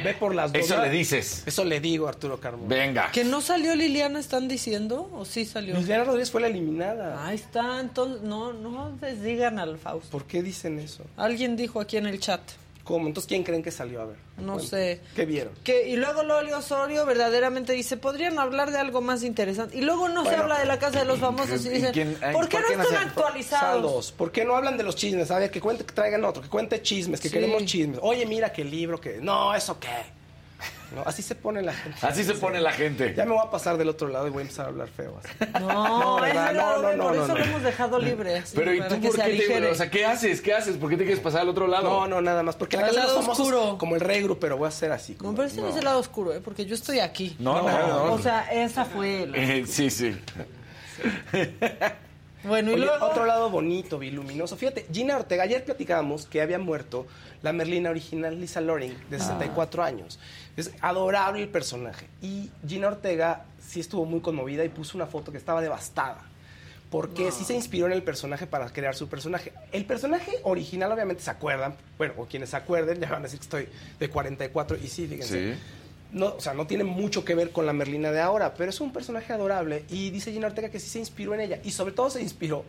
Ve 0.04 0.14
por 0.14 0.34
las 0.34 0.54
dos. 0.54 0.64
Eso 0.64 0.82
le 0.82 0.90
dices. 0.90 1.44
Eso 1.46 1.64
le 1.66 1.80
digo 1.80 2.08
a 2.08 2.10
Arturo 2.10 2.40
Carmona. 2.40 2.68
Venga. 2.68 3.12
¿Que 3.12 3.24
no 3.24 3.42
salió 3.42 3.76
Liliana, 3.76 4.20
están 4.20 4.48
diciendo? 4.48 5.10
¿O 5.14 5.26
sí 5.26 5.46
salió? 5.46 5.76
Liliana 5.76 6.04
Rodríguez 6.06 6.32
fue 6.32 6.42
la 6.42 6.48
eliminada. 6.48 7.26
Ahí 7.28 7.36
está, 7.36 7.80
entonces, 7.80 8.22
no, 8.22 8.54
no 8.54 8.98
les 9.02 9.22
digan 9.22 9.60
al 9.60 9.78
Fausto. 9.78 10.10
¿Por 10.10 10.26
qué 10.26 10.42
dicen 10.42 10.80
eso? 10.80 11.04
Alguien 11.18 11.56
dijo 11.56 11.80
aquí 11.82 11.98
en 11.98 12.08
el 12.08 12.20
chat. 12.20 12.42
¿Cómo? 12.88 13.06
Entonces, 13.08 13.28
¿quién 13.28 13.44
creen 13.44 13.62
que 13.62 13.70
salió? 13.72 14.02
A 14.02 14.06
ver. 14.06 14.16
No 14.38 14.54
Bueno, 14.54 14.68
sé. 14.68 15.02
¿Qué 15.16 15.26
vieron? 15.26 15.54
Que, 15.64 15.90
y 15.90 15.98
luego 15.98 16.24
Loli 16.24 16.54
Osorio 16.54 17.06
verdaderamente 17.06 17.74
dice, 17.74 17.98
podrían 17.98 18.40
hablar 18.40 18.72
de 18.72 18.78
algo 18.78 19.02
más 19.02 19.24
interesante. 19.24 19.78
Y 19.78 19.82
luego 19.82 20.08
no 20.08 20.24
se 20.24 20.36
habla 20.36 20.58
de 20.60 20.66
la 20.66 20.80
casa 20.80 21.00
de 21.00 21.06
los 21.06 21.20
famosos 21.20 21.66
y 21.66 21.68
¿Y 21.68 21.72
dicen, 21.72 21.92
quién- 21.92 22.18
¿por 22.32 22.48
qué 22.48 22.58
por 22.58 22.62
no 22.62 22.68
qué 22.70 22.78
no 22.78 22.84
están 22.84 23.08
actualizados? 23.10 24.12
¿Por 24.14 24.32
qué 24.32 24.46
no 24.46 24.56
hablan 24.56 24.78
de 24.78 24.84
los 24.84 24.96
chismes? 24.96 25.30
A 25.32 25.40
ver, 25.40 25.52
que 25.52 25.60
cuente, 25.60 25.86
que 25.86 25.94
traigan 25.94 26.24
otro, 26.24 26.42
que 26.42 26.50
cuente 26.50 26.82
chismes, 26.82 27.20
que 27.20 27.28
Sí. 27.28 27.34
queremos 27.36 27.66
chismes. 27.66 28.00
Oye, 28.02 28.26
mira 28.26 28.52
qué 28.54 28.64
libro, 28.64 29.02
que. 29.02 29.18
No, 29.22 29.54
¿eso 29.54 29.78
qué? 29.80 29.88
No, 30.96 31.04
así 31.06 31.22
se 31.22 31.36
pone 31.36 31.62
la 31.62 31.74
gente. 31.74 32.00
Así 32.02 32.24
se 32.24 32.34
pone 32.34 32.62
la 32.62 32.72
gente. 32.72 33.14
Ya 33.16 33.26
me 33.26 33.32
voy 33.32 33.46
a 33.46 33.52
pasar 33.52 33.78
del 33.78 33.90
otro 33.90 34.08
lado 34.08 34.26
y 34.28 34.30
voy 34.30 34.40
a 34.40 34.42
empezar 34.44 34.66
a 34.66 34.70
hablar 34.70 34.88
feo. 34.88 35.20
así. 35.22 35.30
No, 35.60 36.18
ese 36.26 36.34
¿verdad? 36.38 36.56
lado, 36.56 36.82
No, 36.82 36.94
no, 36.94 37.04
por 37.04 37.16
no, 37.16 37.24
eso 37.24 37.28
no, 37.28 37.34
lo 37.34 37.40
no. 37.40 37.46
hemos 37.52 37.64
dejado 37.64 38.00
libre. 38.00 38.38
así, 38.38 38.56
Pero 38.56 38.74
¿y 38.74 38.78
tú 38.80 39.02
por 39.02 39.16
qué 39.20 39.46
te, 39.60 39.68
o 39.68 39.76
sea, 39.76 39.90
qué 39.92 40.06
haces? 40.06 40.42
¿Qué 40.42 40.54
haces? 40.54 40.78
¿Por 40.78 40.90
qué 40.90 40.96
te 40.98 41.04
quieres 41.04 41.22
pasar 41.22 41.42
al 41.42 41.50
otro 41.50 41.68
lado? 41.68 41.84
No, 41.90 42.08
no, 42.08 42.22
nada 42.22 42.42
más. 42.42 42.56
Porque 42.56 42.78
la 42.78 42.92
lado 42.92 43.18
famosos, 43.22 43.40
oscuro. 43.48 43.78
como 43.78 43.96
el 43.96 44.02
regru, 44.02 44.40
pero 44.40 44.58
voy 44.58 44.66
a 44.66 44.70
hacer 44.70 44.92
así. 44.94 45.14
No, 45.14 45.18
como- 45.20 45.36
pero 45.36 45.48
ese 45.50 45.62
no 45.62 45.68
es 45.68 45.76
el 45.76 45.84
lado 45.86 46.00
oscuro, 46.00 46.34
¿eh? 46.34 46.40
porque 46.44 46.66
yo 46.66 46.74
estoy 46.76 47.00
aquí. 47.00 47.36
No, 47.38 47.62
no, 47.62 47.88
no. 47.88 48.14
O 48.14 48.20
sea, 48.20 48.48
esa 48.52 48.86
fue 48.86 49.28
la... 49.28 49.38
Eh, 49.38 49.66
sí, 49.68 49.90
sí. 49.90 50.16
Bueno, 52.44 52.72
y 52.72 52.76
Oye, 52.76 52.86
luego... 52.86 53.06
otro 53.06 53.26
lado 53.26 53.50
bonito, 53.50 54.02
y 54.04 54.12
luminoso. 54.12 54.56
Fíjate, 54.56 54.86
Gina 54.92 55.18
Ortega, 55.18 55.44
ayer 55.44 55.66
platicábamos 55.66 56.28
que 56.28 56.42
había 56.42 56.60
muerto 56.60 57.06
la 57.42 57.52
Merlina 57.52 57.90
original 57.90 58.40
Lisa 58.40 58.62
Loring, 58.62 58.96
de 59.10 59.20
64 59.20 59.84
años. 59.84 60.20
Es 60.58 60.72
adorable 60.82 61.44
el 61.44 61.50
personaje. 61.50 62.08
Y 62.22 62.50
Gina 62.68 62.88
Ortega 62.88 63.46
sí 63.66 63.80
estuvo 63.80 64.06
muy 64.06 64.20
conmovida 64.22 64.66
y 64.66 64.70
puso 64.70 64.98
una 64.98 65.06
foto 65.08 65.32
que 65.32 65.38
estaba 65.38 65.62
devastada. 65.62 66.24
Porque 66.90 67.32
sí 67.34 67.44
se 67.44 67.54
inspiró 67.54 67.86
en 67.88 67.92
el 67.92 68.02
personaje 68.02 68.48
para 68.48 68.70
crear 68.70 68.96
su 68.96 69.08
personaje. 69.10 69.52
El 69.74 69.84
personaje 69.86 70.32
original, 70.44 70.92
obviamente, 70.92 71.22
se 71.22 71.30
acuerdan. 71.30 71.76
Bueno, 71.98 72.14
o 72.18 72.26
quienes 72.26 72.50
se 72.52 72.56
acuerden, 72.58 73.00
ya 73.02 73.10
van 73.10 73.20
a 73.20 73.24
decir 73.24 73.40
que 73.40 73.44
estoy 73.44 73.68
de 74.00 74.10
44. 74.10 74.78
Y 74.82 74.88
sí, 74.88 75.06
fíjense. 75.06 75.54
Sí. 75.56 75.60
No, 76.14 76.28
o 76.28 76.40
sea, 76.40 76.54
no 76.54 76.66
tiene 76.66 76.86
mucho 76.86 77.26
que 77.26 77.36
ver 77.36 77.52
con 77.52 77.66
la 77.66 77.74
Merlina 77.74 78.12
de 78.12 78.22
ahora, 78.22 78.54
pero 78.54 78.70
es 78.70 78.80
un 78.80 78.94
personaje 78.94 79.34
adorable 79.34 79.84
y 79.90 80.10
dice 80.10 80.32
Gina 80.32 80.48
Ortega 80.48 80.70
que 80.70 80.80
sí 80.80 80.88
se 80.88 81.00
inspiró 81.00 81.34
en 81.34 81.42
ella 81.42 81.60
y 81.66 81.72
sobre 81.72 81.92
todo 81.92 82.10
se 82.10 82.22
inspiró 82.22 82.64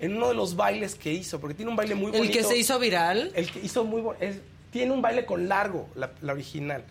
en 0.00 0.16
uno 0.16 0.26
de 0.26 0.34
los 0.34 0.56
bailes 0.56 0.96
que 0.96 1.12
hizo, 1.12 1.38
porque 1.40 1.54
tiene 1.54 1.70
un 1.70 1.76
baile 1.76 1.94
muy 1.94 2.06
El 2.10 2.18
bonito. 2.18 2.32
que 2.36 2.42
se 2.42 2.56
hizo 2.58 2.76
viral. 2.80 3.30
El 3.36 3.48
que 3.48 3.60
hizo 3.60 3.84
muy 3.84 4.02
es- 4.18 4.38
Tiene 4.72 4.90
un 4.90 5.00
baile 5.00 5.24
con 5.24 5.48
largo, 5.48 5.88
la, 5.94 6.10
la 6.22 6.32
original. 6.32 6.82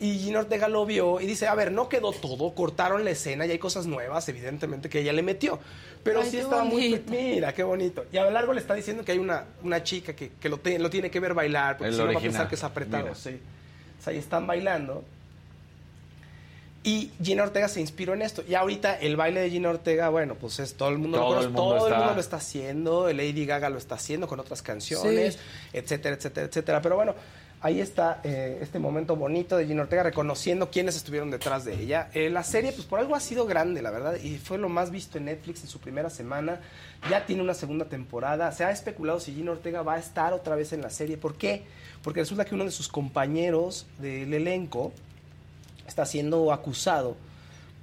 Y 0.00 0.18
Gina 0.20 0.38
Ortega 0.40 0.68
lo 0.68 0.86
vio 0.86 1.20
y 1.20 1.26
dice, 1.26 1.48
a 1.48 1.54
ver, 1.54 1.72
no 1.72 1.88
quedó 1.88 2.12
todo, 2.12 2.54
cortaron 2.54 3.04
la 3.04 3.10
escena 3.10 3.44
y 3.46 3.50
hay 3.50 3.58
cosas 3.58 3.86
nuevas, 3.86 4.28
evidentemente, 4.28 4.88
que 4.88 5.00
ella 5.00 5.12
le 5.12 5.22
metió. 5.22 5.58
Pero 6.04 6.20
Ay, 6.22 6.30
sí 6.30 6.38
estaba 6.38 6.62
muy... 6.64 6.90
bonito. 6.90 7.10
Mira, 7.10 7.52
qué 7.52 7.62
bonito. 7.64 8.04
Y 8.12 8.16
a 8.18 8.24
lo 8.24 8.30
largo 8.30 8.52
le 8.52 8.60
está 8.60 8.74
diciendo 8.74 9.04
que 9.04 9.12
hay 9.12 9.18
una, 9.18 9.44
una 9.62 9.82
chica 9.82 10.14
que, 10.14 10.30
que 10.40 10.48
lo, 10.48 10.58
te- 10.58 10.78
lo 10.78 10.90
tiene 10.90 11.10
que 11.10 11.18
ver 11.20 11.34
bailar, 11.34 11.76
porque 11.76 11.88
El 11.88 11.94
si 11.94 12.00
no 12.00 12.12
va 12.12 12.18
a 12.18 12.22
pensar 12.22 12.48
que 12.48 12.54
es 12.54 12.64
apretado. 12.64 13.02
Mira. 13.04 13.14
Sí. 13.16 13.40
O 13.98 14.02
sea, 14.02 14.12
ahí 14.12 14.18
están 14.18 14.46
bailando. 14.46 15.04
Y 16.82 17.10
Gina 17.22 17.42
Ortega 17.42 17.68
se 17.68 17.80
inspiró 17.80 18.14
en 18.14 18.22
esto. 18.22 18.42
Y 18.48 18.54
ahorita 18.54 18.98
el 18.98 19.16
baile 19.16 19.40
de 19.40 19.50
Gina 19.50 19.68
Ortega, 19.68 20.08
bueno, 20.08 20.36
pues 20.36 20.58
es 20.60 20.74
todo 20.74 20.88
el 20.88 20.96
mundo 20.96 21.18
Todo 21.18 21.28
lo 21.28 21.34
conoce, 21.34 21.46
el 21.48 21.52
mundo 21.52 21.62
todo 21.74 21.76
el 21.86 21.92
está- 21.92 21.98
mundo 21.98 22.14
lo 22.14 22.20
está 22.20 22.36
haciendo, 22.36 23.12
Lady 23.12 23.44
Gaga 23.44 23.68
lo 23.68 23.76
está 23.76 23.96
haciendo 23.96 24.26
con 24.26 24.40
otras 24.40 24.62
canciones, 24.62 25.34
Sí. 25.34 25.40
etcétera, 25.74 26.14
etcétera, 26.16 26.46
etcétera. 26.46 26.80
Pero 26.80 26.96
bueno, 26.96 27.14
ahí 27.60 27.80
está 27.80 28.20
eh, 28.24 28.58
este 28.62 28.78
momento 28.78 29.16
bonito 29.16 29.56
de 29.56 29.66
Gina 29.66 29.82
Ortega 29.82 30.02
reconociendo 30.02 30.70
quiénes 30.70 30.96
estuvieron 30.96 31.30
detrás 31.30 31.64
de 31.64 31.74
ella. 31.74 32.10
Eh, 32.14 32.30
la 32.30 32.42
serie, 32.42 32.72
pues 32.72 32.86
por 32.86 32.98
algo 32.98 33.14
ha 33.14 33.20
sido 33.20 33.46
grande, 33.46 33.82
la 33.82 33.90
verdad, 33.90 34.16
y 34.16 34.38
fue 34.38 34.58
lo 34.58 34.68
más 34.68 34.90
visto 34.90 35.18
en 35.18 35.26
Netflix 35.26 35.62
en 35.62 35.68
su 35.68 35.78
primera 35.78 36.10
semana. 36.10 36.60
Ya 37.10 37.26
tiene 37.26 37.42
una 37.42 37.54
segunda 37.54 37.86
temporada. 37.86 38.50
Se 38.52 38.64
ha 38.64 38.70
especulado 38.70 39.20
si 39.20 39.34
Gina 39.34 39.52
Ortega 39.52 39.82
va 39.82 39.94
a 39.94 39.98
estar 39.98 40.32
otra 40.32 40.56
vez 40.56 40.72
en 40.72 40.82
la 40.82 40.90
serie. 40.90 41.16
¿Por 41.16 41.34
qué? 41.34 41.64
Porque 42.02 42.20
resulta 42.20 42.44
que 42.44 42.54
uno 42.54 42.64
de 42.64 42.70
sus 42.70 42.88
compañeros 42.88 43.86
del 43.98 44.32
elenco 44.32 44.92
está 45.86 46.06
siendo 46.06 46.52
acusado 46.52 47.16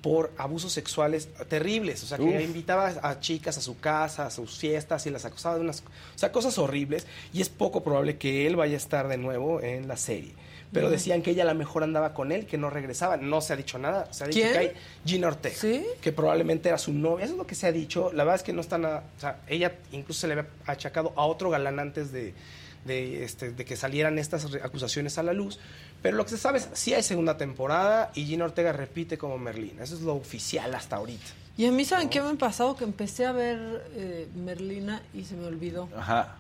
por 0.07 0.31
abusos 0.37 0.71
sexuales 0.71 1.27
terribles. 1.49 2.01
O 2.01 2.07
sea, 2.07 2.17
que 2.17 2.23
Uf. 2.23 2.41
invitaba 2.41 2.93
a 3.01 3.19
chicas 3.19 3.57
a 3.57 3.61
su 3.61 3.77
casa, 3.77 4.25
a 4.25 4.31
sus 4.31 4.57
fiestas 4.57 5.05
y 5.05 5.09
las 5.09 5.25
acusaba 5.25 5.55
de 5.55 5.61
unas 5.61 5.81
o 5.81 6.17
sea, 6.17 6.31
cosas 6.31 6.57
horribles. 6.57 7.05
Y 7.33 7.41
es 7.41 7.49
poco 7.49 7.83
probable 7.83 8.17
que 8.17 8.47
él 8.47 8.55
vaya 8.55 8.75
a 8.75 8.77
estar 8.77 9.09
de 9.09 9.17
nuevo 9.17 9.59
en 9.61 9.89
la 9.89 9.97
serie. 9.97 10.31
Pero 10.71 10.89
decían 10.89 11.21
que 11.21 11.31
ella 11.31 11.43
a 11.43 11.47
lo 11.47 11.55
mejor 11.55 11.83
andaba 11.83 12.13
con 12.13 12.31
él, 12.31 12.45
que 12.45 12.57
no 12.57 12.69
regresaba. 12.69 13.17
No 13.17 13.41
se 13.41 13.51
ha 13.51 13.57
dicho 13.57 13.77
nada. 13.79 14.07
Se 14.13 14.23
ha 14.23 14.27
dicho 14.27 14.39
¿Quién? 14.39 14.53
que 14.53 14.59
hay 14.59 14.71
Gina 15.05 15.27
Ortega. 15.27 15.55
¿Sí? 15.55 15.85
Que 15.99 16.13
probablemente 16.13 16.69
era 16.69 16.77
su 16.77 16.93
novia. 16.93 17.25
Eso 17.25 17.33
es 17.33 17.37
lo 17.37 17.45
que 17.45 17.55
se 17.55 17.67
ha 17.67 17.73
dicho. 17.73 18.13
La 18.13 18.23
verdad 18.23 18.35
es 18.37 18.43
que 18.43 18.53
no 18.53 18.61
está 18.61 18.77
nada. 18.77 19.03
O 19.17 19.19
sea, 19.19 19.41
ella 19.47 19.75
incluso 19.91 20.21
se 20.21 20.27
le 20.27 20.33
había 20.33 20.47
achacado 20.65 21.11
a 21.17 21.25
otro 21.25 21.49
galán 21.49 21.79
antes 21.79 22.13
de, 22.13 22.33
de, 22.85 23.23
este, 23.25 23.51
de 23.51 23.65
que 23.65 23.75
salieran 23.75 24.17
estas 24.19 24.45
acusaciones 24.63 25.17
a 25.17 25.23
la 25.23 25.33
luz. 25.33 25.59
Pero 26.01 26.17
lo 26.17 26.23
que 26.23 26.31
se 26.31 26.37
sabe 26.37 26.59
es 26.59 26.69
sí 26.73 26.93
hay 26.93 27.03
segunda 27.03 27.37
temporada 27.37 28.11
y 28.13 28.25
Gina 28.25 28.45
Ortega 28.45 28.71
repite 28.71 29.17
como 29.17 29.37
Merlina. 29.37 29.83
Eso 29.83 29.95
es 29.95 30.01
lo 30.01 30.15
oficial 30.15 30.73
hasta 30.75 30.97
ahorita. 30.97 31.25
Y 31.57 31.65
a 31.65 31.71
mí, 31.71 31.85
¿saben 31.85 32.09
qué 32.09 32.21
me 32.21 32.29
ha 32.29 32.33
pasado? 32.35 32.75
Que 32.75 32.83
empecé 32.83 33.25
a 33.25 33.31
ver 33.31 33.89
eh, 33.95 34.27
Merlina 34.35 35.01
y 35.13 35.23
se 35.23 35.35
me 35.35 35.47
olvidó. 35.47 35.89
Ajá. 35.97 36.35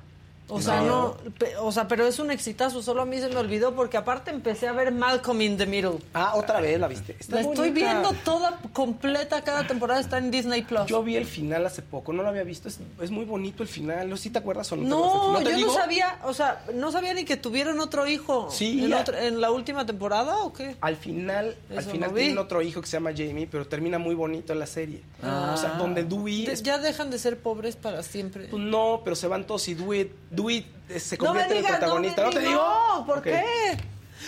O 0.49 0.61
sea, 0.61 0.81
no, 0.81 1.17
o 1.61 1.71
sea, 1.73 1.87
pero 1.89 2.07
es 2.07 2.19
un 2.19 2.31
exitazo, 2.31 2.81
solo 2.81 3.01
a 3.01 3.05
mí 3.05 3.19
se 3.19 3.27
me 3.27 3.35
olvidó 3.35 3.75
porque 3.75 3.97
aparte 3.97 4.31
empecé 4.31 4.67
a 4.67 4.71
ver 4.71 4.93
Malcolm 4.93 5.41
in 5.41 5.57
the 5.57 5.65
Middle. 5.65 5.97
Ah, 6.13 6.33
otra 6.35 6.61
vez 6.61 6.79
la 6.79 6.87
viste. 6.87 7.17
Está 7.19 7.35
La 7.35 7.41
estoy 7.41 7.71
viendo 7.71 8.13
toda 8.23 8.57
completa, 8.71 9.41
cada 9.41 9.67
temporada 9.67 9.99
está 9.99 10.17
en 10.19 10.31
Disney 10.31 10.61
Plus. 10.61 10.85
Yo 10.85 11.03
vi 11.03 11.17
el 11.17 11.25
final 11.25 11.65
hace 11.65 11.81
poco, 11.81 12.13
no 12.13 12.23
lo 12.23 12.29
había 12.29 12.43
visto. 12.43 12.69
Es, 12.69 12.79
es 13.01 13.11
muy 13.11 13.25
bonito 13.25 13.61
el 13.61 13.67
final. 13.69 14.09
¿No 14.09 14.15
si 14.15 14.29
te 14.29 14.39
acuerdas 14.39 14.71
o 14.71 14.77
no? 14.77 14.83
no, 14.87 15.41
yo 15.41 15.57
no 15.67 15.73
sabía, 15.73 16.19
o 16.23 16.33
sea, 16.33 16.63
no 16.73 16.91
sabía 16.91 17.13
ni 17.13 17.25
que 17.25 17.35
tuvieron 17.35 17.79
otro 17.81 18.07
hijo. 18.07 18.49
Sí, 18.49 18.85
¿En, 18.85 18.93
en 19.15 19.41
la 19.41 19.51
última 19.51 19.85
temporada 19.85 20.37
o 20.37 20.53
qué? 20.53 20.75
Al 20.81 20.95
final, 20.95 21.55
al 21.75 21.83
final 21.83 22.13
tienen 22.13 22.37
otro 22.37 22.61
hijo 22.61 22.79
que 22.81 22.87
se 22.87 22.93
llama 22.97 23.11
Jamie, 23.15 23.47
pero 23.51 23.67
termina 23.67 23.97
muy 23.99 24.15
bonito 24.15 24.55
la 24.55 24.65
serie. 24.67 25.01
O 25.21 25.57
sea, 25.57 25.71
donde 25.77 26.03
Dewey 26.03 26.45
De- 26.45 26.53
es- 26.53 26.63
ya 26.63 26.77
dejan 26.77 27.09
de 27.11 27.19
ser 27.19 27.37
pobres 27.37 27.75
para 27.75 28.01
siempre. 28.03 28.47
pues 28.49 28.63
no, 28.63 29.01
pero 29.03 29.15
se 29.15 29.27
van 29.27 29.45
todos 29.45 29.67
y 29.67 29.73
Dewey, 29.75 30.11
Dewey 30.37 30.65
eh, 30.89 30.99
se 30.99 31.17
No 31.17 31.25
convierte 31.25 31.57
en 31.59 31.65
el 31.65 31.71
protagonista. 31.71 32.21
no, 32.23 32.29
¿No, 32.29 32.33
me 32.33 32.39
te 32.41 32.47
digo? 32.47 32.61
No, 32.97 33.05
¿por 33.05 33.21
qué? 33.21 33.43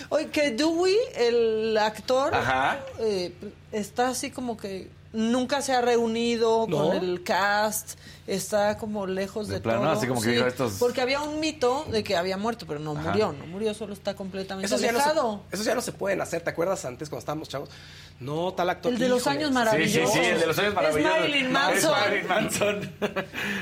Oye, 0.10 0.28
que 0.30 0.52
Dewey, 0.52 0.96
el 1.16 1.78
actor, 1.78 2.34
Ajá. 2.36 2.80
eh, 3.00 3.34
está 3.72 4.10
así 4.10 4.30
como 4.32 4.58
que 4.58 4.90
nunca 5.12 5.62
se 5.64 5.74
ha 5.74 5.82
reunido 5.82 6.68
¿No? 6.70 6.78
con 6.90 6.96
el 6.98 7.24
cast, 7.24 7.98
está 8.28 8.78
como 8.78 9.08
lejos 9.08 9.48
de, 9.48 9.56
De 9.56 9.62
plano, 9.62 9.82
todo. 9.82 9.92
así 9.92 10.08
como 10.08 10.22
que 10.22 10.30
dijo, 10.30 10.46
estos- 10.46 10.74
Porque 10.74 11.02
había 11.02 11.20
un 11.22 11.40
mito 11.40 11.86
de 11.92 12.04
que 12.04 12.16
había 12.16 12.38
muerto, 12.38 12.66
pero 12.68 12.80
no 12.80 12.92
Ajá. 12.92 13.10
murió, 13.10 13.32
no 13.34 13.46
murió, 13.48 13.74
solo 13.74 13.94
está 13.94 14.16
completamente 14.16 14.68
ya, 14.68 14.92
no 14.92 15.00
se, 15.00 15.56
esos 15.56 15.66
ya 15.66 15.74
no 15.76 15.82
se 15.82 15.92
pueden 15.94 16.22
hacer. 16.22 16.44
¿Te 16.44 16.52
acuerdas 16.52 16.86
antes 16.86 17.10
cuando 17.10 17.20
estábamos 17.22 17.50
chavos? 17.50 17.70
No, 18.20 18.54
tal 18.54 18.70
actor. 18.70 18.92
El 18.92 19.00
de 19.00 19.08
los 19.10 19.26
años 19.28 19.44
Sí, 19.44 19.48
sí, 19.48 19.54
maravillosos. 19.54 20.14
sí, 20.14 20.20
el 20.20 20.40
de 20.42 20.48
los 20.48 20.60
años 20.60 20.74
maravillosos. 20.76 21.16
Es 21.16 21.20
Marilyn 21.22 21.52
Manson. 21.52 21.76
Es 21.94 22.00
Marilyn 22.00 22.28
Manson. 22.28 22.92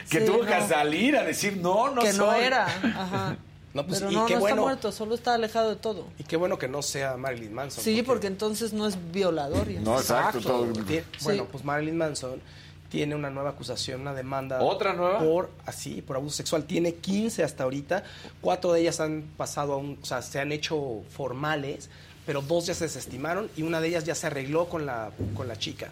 que 0.10 0.20
Sí, 0.20 0.26
tuvo 0.26 0.39
que 0.41 0.62
salir 0.68 1.16
a 1.18 1.24
decir, 1.24 1.58
no, 1.58 1.89
no 1.93 2.01
que 2.01 2.14
no 2.14 2.32
soy". 2.32 2.43
era. 2.43 2.66
Ajá. 2.95 3.38
No, 3.74 3.86
pues, 3.86 3.99
Pero 3.99 4.12
y 4.12 4.16
no, 4.16 4.26
qué 4.26 4.34
no 4.34 4.39
bueno, 4.39 4.55
está 4.55 4.62
muerto, 4.64 4.91
solo 4.91 5.14
está 5.14 5.36
alejado 5.36 5.70
de 5.70 5.76
todo. 5.76 6.08
Y 6.18 6.24
qué 6.24 6.36
bueno 6.38 6.58
que 6.58 6.68
no 6.68 6.82
sea 6.82 7.16
Marilyn 7.18 7.53
Manson. 7.53 7.84
Sí, 7.84 8.01
porque 8.01 8.26
entonces 8.26 8.74
no 8.74 8.88
es 8.88 8.97
violador. 9.12 9.70
y 9.70 9.76
No, 9.76 9.99
exacto. 9.99 10.39
todo- 10.41 10.68
Sí. 10.88 11.01
Bueno, 11.22 11.45
pues 11.51 11.64
Marilyn 11.64 11.95
Manson 11.97 12.41
tiene 12.89 13.14
una 13.14 13.30
nueva 13.30 13.51
acusación, 13.51 14.01
una 14.01 14.16
demanda. 14.16 14.62
¿Otra 14.64 14.93
nueva? 14.93 15.20
Por, 15.20 15.51
así, 15.68 16.01
por 16.01 16.16
abuso 16.16 16.38
sexual. 16.38 16.64
Tiene 16.64 16.95
15 16.95 17.43
hasta 17.43 17.66
ahorita. 17.66 18.03
Cuatro 18.41 18.74
de 18.74 18.82
ellas 18.82 18.99
han 18.99 19.24
pasado 19.38 19.74
a 19.74 19.78
un, 19.78 19.99
o 20.01 20.05
sea, 20.05 20.24
se 20.24 20.39
han 20.39 20.51
hecho 20.51 21.03
formales, 21.10 21.89
pero 22.28 22.41
dos 22.41 22.65
ya 22.67 22.73
se 22.75 22.84
desestimaron 22.84 23.49
y 23.55 23.63
una 23.63 23.80
de 23.80 23.88
ellas 23.88 24.03
ya 24.03 24.13
se 24.13 24.28
arregló 24.28 24.67
con 24.67 24.86
la, 24.86 25.11
con 25.34 25.47
la 25.47 25.57
chica. 25.57 25.91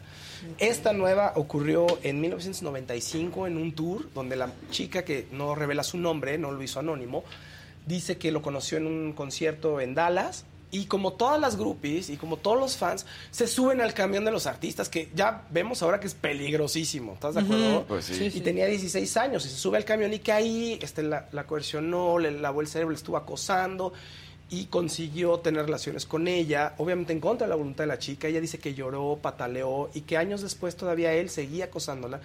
Esta 0.59 0.91
nueva 0.91 1.31
ocurrió 1.37 1.87
en 2.03 2.19
1995 2.19 3.47
en 3.47 3.57
un 3.57 3.71
tour 3.73 4.09
donde 4.13 4.35
la 4.35 4.51
chica 4.69 5.05
que 5.05 5.27
no 5.31 5.55
revela 5.55 5.81
su 5.81 5.97
nombre, 5.97 6.37
no 6.37 6.51
lo 6.51 6.61
hizo 6.61 6.79
anónimo, 6.81 7.23
dice 7.87 8.17
que 8.17 8.31
lo 8.31 8.41
conoció 8.41 8.77
en 8.77 8.85
un 8.85 9.13
concierto 9.13 9.79
en 9.79 9.95
Dallas 9.95 10.43
y 10.71 10.87
como 10.87 11.13
todas 11.13 11.39
las 11.39 11.55
groupies 11.55 12.09
y 12.09 12.17
como 12.17 12.35
todos 12.35 12.59
los 12.59 12.75
fans 12.75 13.05
se 13.31 13.47
suben 13.47 13.79
al 13.79 13.93
camión 13.93 14.25
de 14.25 14.31
los 14.31 14.45
artistas 14.45 14.89
que 14.89 15.09
ya 15.15 15.45
vemos 15.51 15.81
ahora 15.83 16.01
que 16.01 16.07
es 16.07 16.15
peligrosísimo, 16.15 17.13
¿estás 17.13 17.35
de 17.35 17.41
acuerdo? 17.41 17.85
Pues 17.87 18.03
sí. 18.03 18.15
Sí, 18.15 18.25
Y 18.25 18.31
sí. 18.31 18.41
tenía 18.41 18.65
16 18.65 19.15
años 19.15 19.45
y 19.45 19.49
se 19.49 19.55
sube 19.55 19.77
al 19.77 19.85
camión 19.85 20.13
y 20.13 20.19
que 20.19 20.33
ahí 20.33 20.77
este, 20.81 21.01
la, 21.01 21.29
la 21.31 21.47
coercionó, 21.47 22.19
le 22.19 22.31
lavó 22.31 22.59
el 22.59 22.67
cerebro, 22.67 22.91
le 22.91 22.97
estuvo 22.97 23.15
acosando 23.15 23.93
y 24.49 24.65
consiguió 24.65 25.39
tener 25.39 25.65
relaciones 25.65 26.05
con 26.05 26.27
ella, 26.27 26.73
obviamente 26.77 27.13
en 27.13 27.19
contra 27.19 27.47
de 27.47 27.49
la 27.49 27.55
voluntad 27.55 27.83
de 27.83 27.87
la 27.87 27.99
chica. 27.99 28.27
Ella 28.27 28.41
dice 28.41 28.59
que 28.59 28.73
lloró, 28.73 29.19
pataleó 29.21 29.89
y 29.93 30.01
que 30.01 30.17
años 30.17 30.41
después 30.41 30.75
todavía 30.75 31.13
él 31.13 31.29
seguía 31.29 31.65
acosándola 31.65 32.21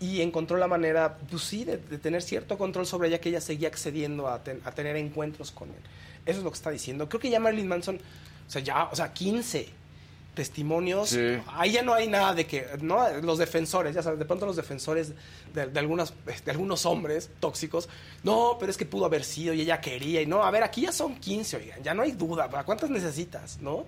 y 0.00 0.20
encontró 0.20 0.58
la 0.58 0.66
manera, 0.66 1.16
pues 1.30 1.42
sí, 1.42 1.64
de, 1.64 1.78
de 1.78 1.98
tener 1.98 2.20
cierto 2.22 2.58
control 2.58 2.86
sobre 2.86 3.08
ella 3.08 3.20
que 3.20 3.30
ella 3.30 3.40
seguía 3.40 3.68
accediendo 3.68 4.28
a, 4.28 4.34
a 4.34 4.72
tener 4.72 4.96
encuentros 4.96 5.50
con 5.50 5.68
él. 5.70 5.80
Eso 6.26 6.38
es 6.38 6.44
lo 6.44 6.50
que 6.50 6.56
está 6.56 6.70
diciendo. 6.70 7.08
Creo 7.08 7.20
que 7.20 7.30
ya 7.30 7.40
Marilyn 7.40 7.68
Manson, 7.68 7.96
o 7.96 8.50
sea, 8.50 8.62
ya, 8.62 8.84
o 8.84 8.96
sea, 8.96 9.12
15 9.12 9.83
testimonios. 10.34 11.10
Sí. 11.10 11.38
Ahí 11.48 11.72
ya 11.72 11.82
no 11.82 11.94
hay 11.94 12.08
nada 12.08 12.34
de 12.34 12.46
que, 12.46 12.66
¿no? 12.80 13.08
Los 13.22 13.38
defensores, 13.38 13.94
ya 13.94 14.02
sabes, 14.02 14.18
de 14.18 14.24
pronto 14.24 14.46
los 14.46 14.56
defensores 14.56 15.12
de, 15.52 15.66
de 15.66 15.78
algunas, 15.78 16.12
de 16.44 16.50
algunos 16.50 16.84
hombres 16.86 17.30
tóxicos, 17.40 17.88
no, 18.22 18.56
pero 18.58 18.70
es 18.70 18.76
que 18.76 18.84
pudo 18.84 19.04
haber 19.06 19.24
sido 19.24 19.54
y 19.54 19.60
ella 19.62 19.80
quería. 19.80 20.20
Y 20.22 20.26
no, 20.26 20.42
a 20.42 20.50
ver, 20.50 20.62
aquí 20.62 20.82
ya 20.82 20.92
son 20.92 21.16
15, 21.16 21.56
oigan, 21.56 21.82
ya 21.82 21.94
no 21.94 22.02
hay 22.02 22.12
duda. 22.12 22.48
¿Para 22.50 22.64
cuántas 22.64 22.90
necesitas, 22.90 23.58
no? 23.60 23.84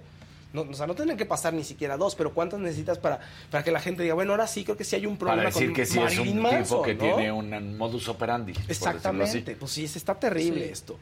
No, 0.53 0.63
o 0.63 0.75
sea, 0.75 0.87
no 0.87 0.95
tienen 0.95 1.17
que 1.19 1.27
pasar 1.27 1.53
ni 1.53 1.65
siquiera 1.65 1.97
dos, 1.99 2.15
pero 2.15 2.33
¿cuántas 2.33 2.61
necesitas 2.61 2.99
para, 2.99 3.21
para 3.51 3.63
que 3.63 3.71
la 3.71 3.81
gente 3.81 4.03
diga, 4.05 4.15
bueno, 4.15 4.33
ahora 4.33 4.47
sí 4.47 4.65
creo 4.65 4.77
que 4.77 4.85
sí 4.85 4.97
hay 4.97 5.05
un 5.05 5.19
problema 5.19 5.43
Para 5.43 5.55
decir 5.55 5.67
con 5.69 5.75
que 5.75 5.85
sí 5.85 5.99
es 6.01 6.19
un 6.19 6.39
Manson, 6.41 6.63
tipo 6.65 6.83
que 6.83 6.95
¿no? 6.95 7.01
tiene 7.01 7.33
un 7.33 7.77
modus 7.77 8.09
operandi. 8.09 8.55
Exactamente, 8.69 9.57
pues 9.57 9.73
sí, 9.73 9.85
está 9.85 10.15
terrible 10.15 10.65
Sí. 10.65 10.71
esto. 10.73 10.99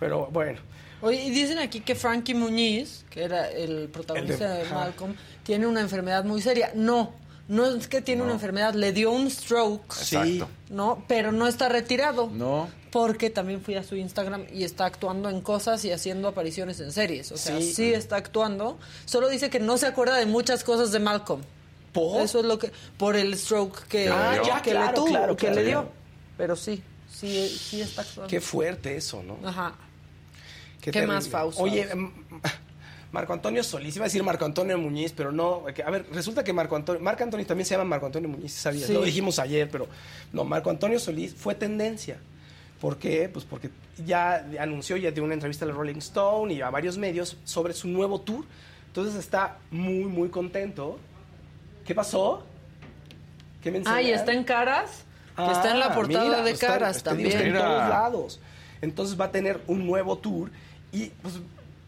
Pero 0.00 0.28
bueno, 0.30 0.60
Oye, 1.04 1.22
y 1.24 1.30
dicen 1.30 1.58
aquí 1.58 1.80
que 1.80 1.94
Frankie 1.94 2.34
Muñiz, 2.34 3.04
que 3.10 3.24
era 3.24 3.50
el 3.50 3.88
protagonista 3.88 4.60
El 4.60 4.68
de-. 4.68 4.74
Malcolm, 4.74 5.14
tiene 5.42 5.66
una 5.66 5.80
enfermedad 5.80 6.24
muy 6.24 6.40
seria. 6.40 6.72
No, 6.74 7.12
no 7.48 7.66
es 7.66 7.88
que 7.88 8.00
tiene 8.00 8.22
una 8.22 8.32
enfermedad, 8.32 8.74
le 8.74 8.92
dio 8.92 9.10
un 9.10 9.30
stroke. 9.30 9.84
Exacto. 9.98 10.48
¿no? 10.70 11.04
Pero 11.06 11.30
no 11.32 11.46
está 11.46 11.68
retirado. 11.68 12.30
No. 12.32 12.68
Porque 12.90 13.28
también 13.28 13.60
fui 13.60 13.74
a 13.74 13.82
su 13.82 13.96
Instagram 13.96 14.46
y 14.52 14.62
está 14.64 14.86
actuando 14.86 15.28
en 15.28 15.40
cosas 15.40 15.84
y 15.84 15.90
haciendo 15.90 16.28
apariciones 16.28 16.78
en 16.80 16.92
series. 16.92 17.32
O 17.32 17.36
sea, 17.36 17.58
Sí. 17.60 17.72
sí, 17.74 17.92
está 17.92 18.16
actuando. 18.16 18.78
Solo 19.04 19.28
dice 19.28 19.50
que 19.50 19.58
no 19.60 19.76
se 19.78 19.86
acuerda 19.86 20.16
de 20.16 20.26
muchas 20.26 20.62
cosas 20.64 20.92
de 20.92 21.00
Malcolm. 21.00 21.42
¿Por? 21.92 22.22
Eso 22.22 22.38
es 22.40 22.44
lo 22.44 22.58
que. 22.58 22.70
Por 22.96 23.14
el 23.16 23.36
stroke 23.36 23.84
que, 23.88 24.08
Ah, 24.08 24.60
que 24.62 24.70
le 24.70 24.76
claro, 24.80 24.94
tuvo, 24.94 25.06
claro, 25.08 25.36
que 25.36 25.46
claro. 25.46 25.54
le 25.60 25.64
dio. 25.66 25.88
Pero 26.36 26.56
sí, 26.56 26.82
sí, 27.12 27.48
sí 27.48 27.80
está 27.80 28.02
actuando. 28.02 28.28
Qué 28.30 28.40
fuerte 28.40 28.96
eso, 28.96 29.22
¿no? 29.22 29.38
Ajá. 29.46 29.74
Qué, 30.84 30.90
¿Qué 30.90 31.00
terrible. 31.00 31.14
más, 31.14 31.28
Fausto? 31.28 31.62
Oye, 31.62 31.88
em, 31.90 32.10
Marco 33.12 33.32
Antonio 33.32 33.62
Solís, 33.64 33.96
iba 33.96 34.04
a 34.04 34.08
decir 34.08 34.22
Marco 34.22 34.44
Antonio 34.44 34.76
Muñiz, 34.76 35.12
pero 35.12 35.32
no. 35.32 35.62
A 35.86 35.90
ver, 35.90 36.04
resulta 36.12 36.44
que 36.44 36.52
Marco 36.52 36.76
Antonio, 36.76 37.00
Marco 37.00 37.22
Antonio 37.24 37.46
también 37.46 37.64
se 37.64 37.72
llama 37.74 37.84
Marco 37.84 38.06
Antonio 38.06 38.28
Muñiz, 38.28 38.52
¿sabías? 38.52 38.86
Sí. 38.86 38.92
Lo 38.92 39.02
dijimos 39.02 39.38
ayer, 39.38 39.68
pero 39.70 39.86
no, 40.32 40.44
Marco 40.44 40.68
Antonio 40.68 40.98
Solís 40.98 41.34
fue 41.34 41.54
tendencia. 41.54 42.18
¿Por 42.80 42.98
qué? 42.98 43.30
Pues 43.32 43.46
porque 43.46 43.70
ya 44.04 44.44
anunció, 44.60 44.96
ya 44.98 45.10
dio 45.10 45.24
una 45.24 45.32
entrevista 45.34 45.64
a 45.64 45.68
la 45.68 45.74
Rolling 45.74 45.96
Stone 45.98 46.52
y 46.52 46.60
a 46.60 46.68
varios 46.68 46.98
medios 46.98 47.38
sobre 47.44 47.72
su 47.72 47.88
nuevo 47.88 48.20
tour. 48.20 48.44
Entonces 48.88 49.14
está 49.14 49.56
muy, 49.70 50.04
muy 50.04 50.28
contento. 50.28 50.98
¿Qué 51.86 51.94
pasó? 51.94 52.44
¿Qué 53.62 53.70
me 53.70 53.80
Ah, 53.86 54.02
y 54.02 54.10
está 54.10 54.32
en 54.32 54.44
caras. 54.44 55.04
está 55.38 55.70
en 55.70 55.78
la 55.80 55.86
Ah, 55.86 55.94
portada 55.94 56.24
mira, 56.24 56.42
de 56.42 56.50
está- 56.50 56.66
caras 56.66 56.96
está- 56.98 57.10
también. 57.10 57.30
Está 57.30 57.44
en 57.44 57.54
todos 57.54 57.88
lados. 57.88 58.40
Entonces 58.82 59.18
va 59.18 59.26
a 59.26 59.30
tener 59.32 59.60
un 59.66 59.86
nuevo 59.86 60.18
tour 60.18 60.50
y 60.94 61.10
pues 61.20 61.34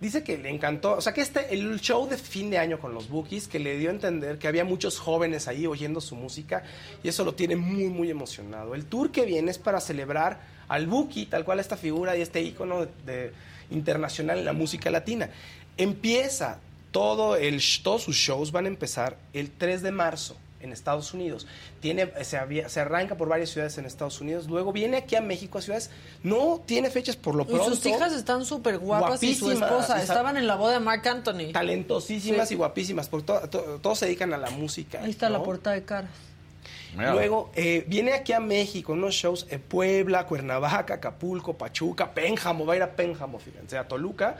dice 0.00 0.22
que 0.22 0.36
le 0.36 0.50
encantó, 0.50 0.94
o 0.94 1.00
sea 1.00 1.14
que 1.14 1.20
este 1.20 1.54
el 1.54 1.80
show 1.80 2.09
de 2.09 2.18
fin 2.18 2.50
de 2.50 2.59
año 2.59 2.78
con 2.78 2.92
los 2.92 3.09
Bookies 3.09 3.48
que 3.48 3.59
le 3.59 3.78
dio 3.78 3.88
a 3.88 3.92
entender 3.92 4.38
que 4.38 4.48
había 4.48 4.64
muchos 4.64 4.98
jóvenes 4.98 5.48
ahí 5.48 5.66
oyendo 5.66 6.00
su 6.00 6.16
música 6.16 6.64
y 7.02 7.09
eso 7.09 7.24
lo 7.24 7.34
tiene 7.34 7.57
muy 7.57 7.86
muy 7.86 8.11
emocionado. 8.11 8.74
El 8.74 8.84
tour 8.84 9.11
que 9.11 9.24
viene 9.24 9.50
es 9.50 9.59
para 9.59 9.80
celebrar 9.80 10.40
al 10.68 10.86
Bookie, 10.86 11.26
tal 11.26 11.44
cual 11.44 11.61
esta 11.61 11.76
figura 11.76 12.16
y 12.16 12.20
este 12.20 12.42
ícono 12.42 12.86
de, 13.07 13.32
internacional 13.70 14.38
en 14.38 14.44
la 14.44 14.52
música 14.52 14.90
latina. 14.90 15.30
Empieza 15.76 16.59
todo 16.90 17.36
el 17.36 17.62
todos 17.82 18.02
sus 18.02 18.16
shows 18.16 18.52
van 18.52 18.64
a 18.64 18.68
empezar 18.68 19.16
el 19.32 19.50
3 19.50 19.82
de 19.82 19.92
marzo 19.92 20.36
en 20.61 20.72
Estados 20.72 21.12
Unidos. 21.14 21.46
Tiene, 21.80 22.11
se, 22.24 22.36
había- 22.38 22.68
se 22.68 22.80
arranca 22.80 23.14
por 23.16 23.28
varias 23.28 23.50
ciudades 23.50 23.76
en 23.78 23.84
Estados 23.84 24.20
Unidos, 24.20 24.46
luego 24.48 24.72
viene 24.72 24.96
aquí 24.96 25.14
a 25.16 25.20
México 25.20 25.59
a 25.59 25.62
ciudades, 25.62 25.90
no 26.22 26.62
tiene 26.66 26.90
fechas 26.90 27.16
por 27.16 27.34
lo 27.34 27.42
Y 27.44 27.46
pronto. 27.46 27.64
sus 27.74 27.84
hijas 27.86 28.12
están 28.12 28.44
súper 28.44 28.78
guapas 28.78 29.22
y 29.22 29.34
su 29.34 29.50
esposa. 29.50 30.00
Estaban 30.02 30.36
en 30.36 30.46
la 30.46 30.57
boda 30.57 30.74
de 30.74 30.80
Mark 30.80 31.07
Anthony. 31.07 31.52
talentosísimas 31.52 32.48
Sí. 32.48 32.54
y 32.54 32.57
guapísimas, 32.57 33.09
porque 33.09 33.26
to- 33.26 33.48
to- 33.48 33.78
todos 33.82 33.98
se 33.98 34.07
dedican 34.07 34.32
a 34.34 34.36
la 34.38 34.50
música. 34.50 35.00
Ahí 35.02 35.11
está 35.11 35.28
la 35.30 35.42
portada 35.42 35.76
de 35.76 35.84
caras. 35.84 36.11
Mira. 36.96 37.12
Luego 37.12 37.50
eh, 37.54 37.84
viene 37.86 38.14
aquí 38.14 38.32
a 38.32 38.40
México, 38.40 38.94
unos 38.94 39.14
shows 39.14 39.46
en 39.50 39.61
Puebla, 39.61 40.26
Cuernavaca, 40.26 40.94
Acapulco, 40.94 41.52
Pachuca, 41.59 42.14
Pénjamo, 42.14 42.64
va 42.64 42.72
a 42.72 42.76
ir 42.76 42.82
a 42.82 42.92
Pénjamo, 42.96 43.38
fíjense, 43.38 43.76
a 43.76 43.86
Toluca. 43.86 44.36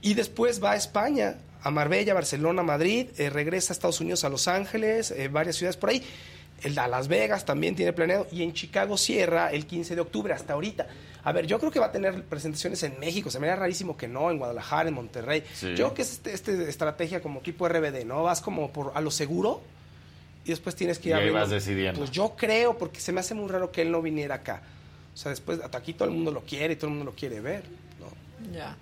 Y 0.00 0.14
después 0.14 0.62
va 0.62 0.72
a 0.72 0.76
España, 0.76 1.34
a 1.62 1.70
Marbella, 1.70 2.14
Barcelona, 2.14 2.62
Madrid, 2.62 3.08
eh, 3.18 3.30
regresa 3.30 3.72
a 3.72 3.74
Estados 3.74 4.00
Unidos, 4.00 4.24
a 4.24 4.28
Los 4.28 4.48
Ángeles, 4.48 5.10
eh, 5.10 5.28
varias 5.28 5.56
ciudades 5.56 5.76
por 5.76 5.90
ahí. 5.90 6.02
El, 6.62 6.78
a 6.78 6.88
Las 6.88 7.08
Vegas 7.08 7.44
también 7.44 7.74
tiene 7.74 7.92
planeado. 7.92 8.26
Y 8.32 8.42
en 8.42 8.52
Chicago 8.52 8.96
cierra 8.96 9.50
el 9.50 9.66
15 9.66 9.94
de 9.94 10.00
octubre, 10.00 10.32
hasta 10.32 10.54
ahorita. 10.54 10.86
A 11.22 11.32
ver, 11.32 11.46
yo 11.46 11.58
creo 11.58 11.70
que 11.70 11.78
va 11.78 11.86
a 11.86 11.92
tener 11.92 12.22
presentaciones 12.24 12.82
en 12.82 12.98
México. 12.98 13.30
Se 13.30 13.38
me 13.38 13.48
haría 13.48 13.60
rarísimo 13.60 13.96
que 13.96 14.08
no, 14.08 14.30
en 14.30 14.38
Guadalajara, 14.38 14.88
en 14.88 14.94
Monterrey. 14.94 15.44
Sí. 15.52 15.68
Yo 15.70 15.86
creo 15.86 15.94
que 15.94 16.02
es 16.02 16.12
este, 16.12 16.32
este 16.32 16.68
estrategia 16.68 17.20
como 17.20 17.40
tipo 17.40 17.68
RBD, 17.68 18.04
¿no? 18.04 18.22
Vas 18.22 18.40
como 18.40 18.72
por 18.72 18.92
a 18.94 19.00
lo 19.00 19.10
seguro 19.10 19.62
y 20.44 20.50
después 20.50 20.74
tienes 20.74 20.98
que 20.98 21.10
ir 21.10 21.16
Y 21.16 21.18
ahí 21.18 21.30
vas 21.30 21.50
decidiendo. 21.50 21.98
Pues 21.98 22.10
yo 22.10 22.34
creo, 22.36 22.76
porque 22.78 23.00
se 23.00 23.12
me 23.12 23.20
hace 23.20 23.34
muy 23.34 23.48
raro 23.48 23.70
que 23.70 23.82
él 23.82 23.90
no 23.90 24.00
viniera 24.00 24.36
acá. 24.36 24.62
O 25.14 25.16
sea, 25.16 25.30
después, 25.30 25.60
hasta 25.60 25.76
aquí 25.76 25.92
todo 25.92 26.08
el 26.08 26.14
mundo 26.14 26.30
lo 26.30 26.40
quiere 26.40 26.74
y 26.74 26.76
todo 26.76 26.86
el 26.86 26.94
mundo 26.94 27.10
lo 27.10 27.16
quiere 27.16 27.40
ver, 27.40 27.64
¿no? 27.98 28.52
Ya. 28.52 28.76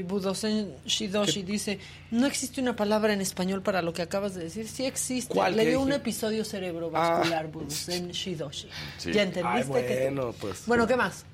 Budosen 0.00 0.76
Shidoshi 0.86 1.42
dice, 1.42 1.78
no 2.10 2.26
existe 2.26 2.62
una 2.62 2.74
palabra 2.74 3.12
en 3.12 3.20
español 3.20 3.60
para 3.60 3.82
lo 3.82 3.92
que 3.92 4.00
acabas 4.00 4.34
de 4.34 4.44
decir. 4.44 4.66
Sí 4.66 4.86
existe. 4.86 5.34
¿Cuál? 5.34 5.54
Le 5.56 5.64
¿Qué 5.64 5.68
dio 5.70 5.80
un 5.82 5.92
episodio 5.92 6.42
cerebrovascular, 6.46 7.44
Ah. 7.44 7.48
Budosen 7.52 8.10
Shidoshi. 8.12 8.70
Sí. 8.96 9.12
¿Ya 9.12 9.24
entendiste? 9.24 9.76
Ay, 9.78 9.84
que 9.86 10.02
bueno, 10.04 10.34
pues. 10.40 10.62
Bueno, 10.64 10.86
¿qué 10.86 10.96
más? 10.96 11.26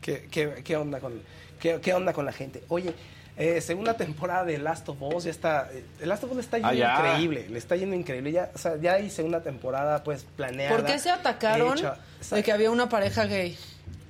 ¿Qué, 0.00 0.28
qué, 0.30 0.62
qué 0.62 0.76
onda, 0.76 1.00
con, 1.00 1.20
qué, 1.58 1.80
qué 1.80 1.92
onda 1.94 2.12
con 2.12 2.24
la 2.24 2.32
gente? 2.32 2.62
Oye, 2.68 2.92
eh, 3.36 3.60
segunda 3.60 3.96
temporada 3.96 4.44
de 4.44 4.58
Last 4.58 4.88
of 4.88 5.00
Us, 5.00 5.24
ya 5.24 5.30
está. 5.30 5.68
eh, 5.72 5.82
El 6.00 6.08
Last 6.08 6.24
of 6.24 6.30
Us 6.30 6.36
le 6.36 6.42
está 6.42 6.58
yendo 6.58 6.68
Ah, 6.68 6.74
ya. 6.74 6.94
increíble, 6.98 7.48
le 7.48 7.58
está 7.58 7.76
yendo 7.76 7.96
increíble. 7.96 8.30
Ya, 8.32 8.50
o 8.54 8.58
sea, 8.58 8.76
ya 8.80 8.94
hay 8.94 9.08
segunda 9.10 9.42
temporada, 9.42 10.04
pues, 10.04 10.24
planeada. 10.36 10.76
¿Por 10.76 10.84
qué 10.84 10.98
se 10.98 11.10
atacaron 11.10 11.78
hecha. 11.78 11.96
de 12.30 12.42
que 12.42 12.52
había 12.52 12.70
una 12.70 12.88
pareja 12.88 13.24
gay? 13.26 13.56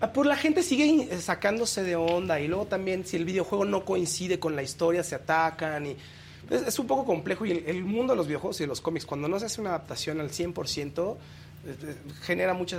Ah, 0.02 0.12
Pues 0.12 0.26
la 0.26 0.34
gente 0.36 0.64
sigue 0.64 0.84
in- 0.84 1.20
sacándose 1.20 1.84
de 1.84 1.94
onda 1.94 2.40
y 2.40 2.48
luego 2.48 2.66
también 2.66 3.06
si 3.06 3.16
el 3.16 3.24
videojuego 3.24 3.64
no 3.64 3.84
coincide 3.84 4.40
con 4.40 4.56
la 4.56 4.62
historia 4.64 5.04
se 5.04 5.14
atacan 5.14 5.86
y 5.86 5.96
es, 6.50 6.76
un 6.80 6.88
poco 6.88 7.04
complejo 7.04 7.46
y 7.46 7.52
el, 7.52 7.64
el 7.68 7.84
mundo 7.84 8.12
de 8.12 8.16
los 8.16 8.26
videojuegos 8.26 8.58
y 8.60 8.64
de 8.64 8.66
los 8.66 8.80
cómics 8.80 9.06
cuando 9.06 9.28
no 9.28 9.38
se 9.38 9.46
hace 9.46 9.60
una 9.60 9.70
adaptación 9.70 10.20
al 10.20 10.30
100% 10.30 10.36
eh, 10.42 11.16
eh, 11.16 11.16
genera 12.22 12.54
mucha 12.54 12.76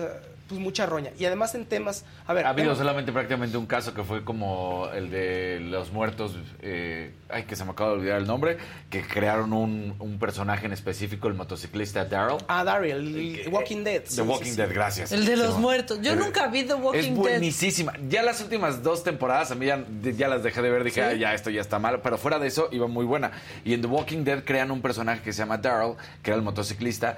pues 0.50 0.60
mucha 0.60 0.86
roña 0.86 1.12
y 1.18 1.24
además 1.24 1.56
en 1.56 1.66
temas 1.66 2.04
a 2.28 2.34
ver 2.34 2.46
Ha 2.46 2.50
habido 2.50 2.76
solamente 2.76 3.14
prácticamente 3.14 3.56
un 3.56 3.66
caso 3.66 3.94
que 3.94 4.04
fue 4.04 4.26
como 4.26 4.90
el 4.94 5.10
de 5.10 5.62
los 5.62 5.94
muertos, 5.94 6.36
eh, 6.62 7.14
ay, 7.30 7.44
que 7.44 7.56
se 7.56 7.64
me 7.64 7.72
acaba 7.72 7.92
de 7.92 7.96
olvidar 8.00 8.18
el 8.18 8.28
nombre, 8.28 8.58
que 8.90 9.04
crearon 9.04 9.54
un, 9.54 9.96
un 10.00 10.20
personaje 10.20 10.66
en 10.66 10.74
específico, 10.74 11.30
el 11.30 11.34
motociclista 11.36 12.04
Daryl. 12.04 12.40
ah 12.50 12.66
Daryl 12.66 12.92
el 13.40 13.48
Walking 13.54 13.86
Dead 13.86 14.02
sí, 14.06 14.18
The 14.18 14.22
Walking 14.24 14.44
sí, 14.44 14.52
sí. 14.52 14.58
Dead, 14.58 14.74
gracias. 14.74 15.12
El 15.14 15.26
de 15.26 15.38
los 15.38 15.56
Sí, 15.56 15.62
muertos. 15.62 16.02
Yo 16.02 16.12
Eh, 16.12 16.16
nunca 16.18 16.48
vi 16.48 16.64
The 16.66 16.74
Walking 16.74 17.00
Es 17.00 17.06
Dead. 17.06 17.16
buenísima. 17.16 17.94
Ya 18.10 18.22
las 18.22 18.42
últimas 18.42 18.84
dos 18.84 19.02
temporadas 19.02 19.50
a 19.52 19.56
mí 19.56 19.68
ya, 19.68 19.82
ya 20.02 20.28
las 20.28 20.44
dejé 20.44 20.62
de 20.62 20.70
ver, 20.70 20.84
dije, 20.84 20.96
¿Sí? 21.02 21.08
"Ah, 21.10 21.14
ya 21.14 21.34
esto 21.34 21.52
ya 21.52 21.62
está 21.62 21.80
mal, 21.80 22.02
pero 22.02 22.18
fuera 22.18 22.38
de 22.38 22.48
eso 22.48 22.68
iba 22.74 22.88
muy 22.88 23.06
buena. 23.06 23.32
Y 23.64 23.74
en 23.74 23.82
The 23.82 23.88
Walking 23.88 24.26
Dead 24.26 24.44
crean 24.44 24.72
un 24.72 24.82
personaje 24.82 25.22
que 25.22 25.32
se 25.32 25.40
llama 25.40 25.58
Daryl, 25.58 25.94
que 26.22 26.32
era 26.32 26.38
el 26.38 26.44
motociclista, 26.44 27.18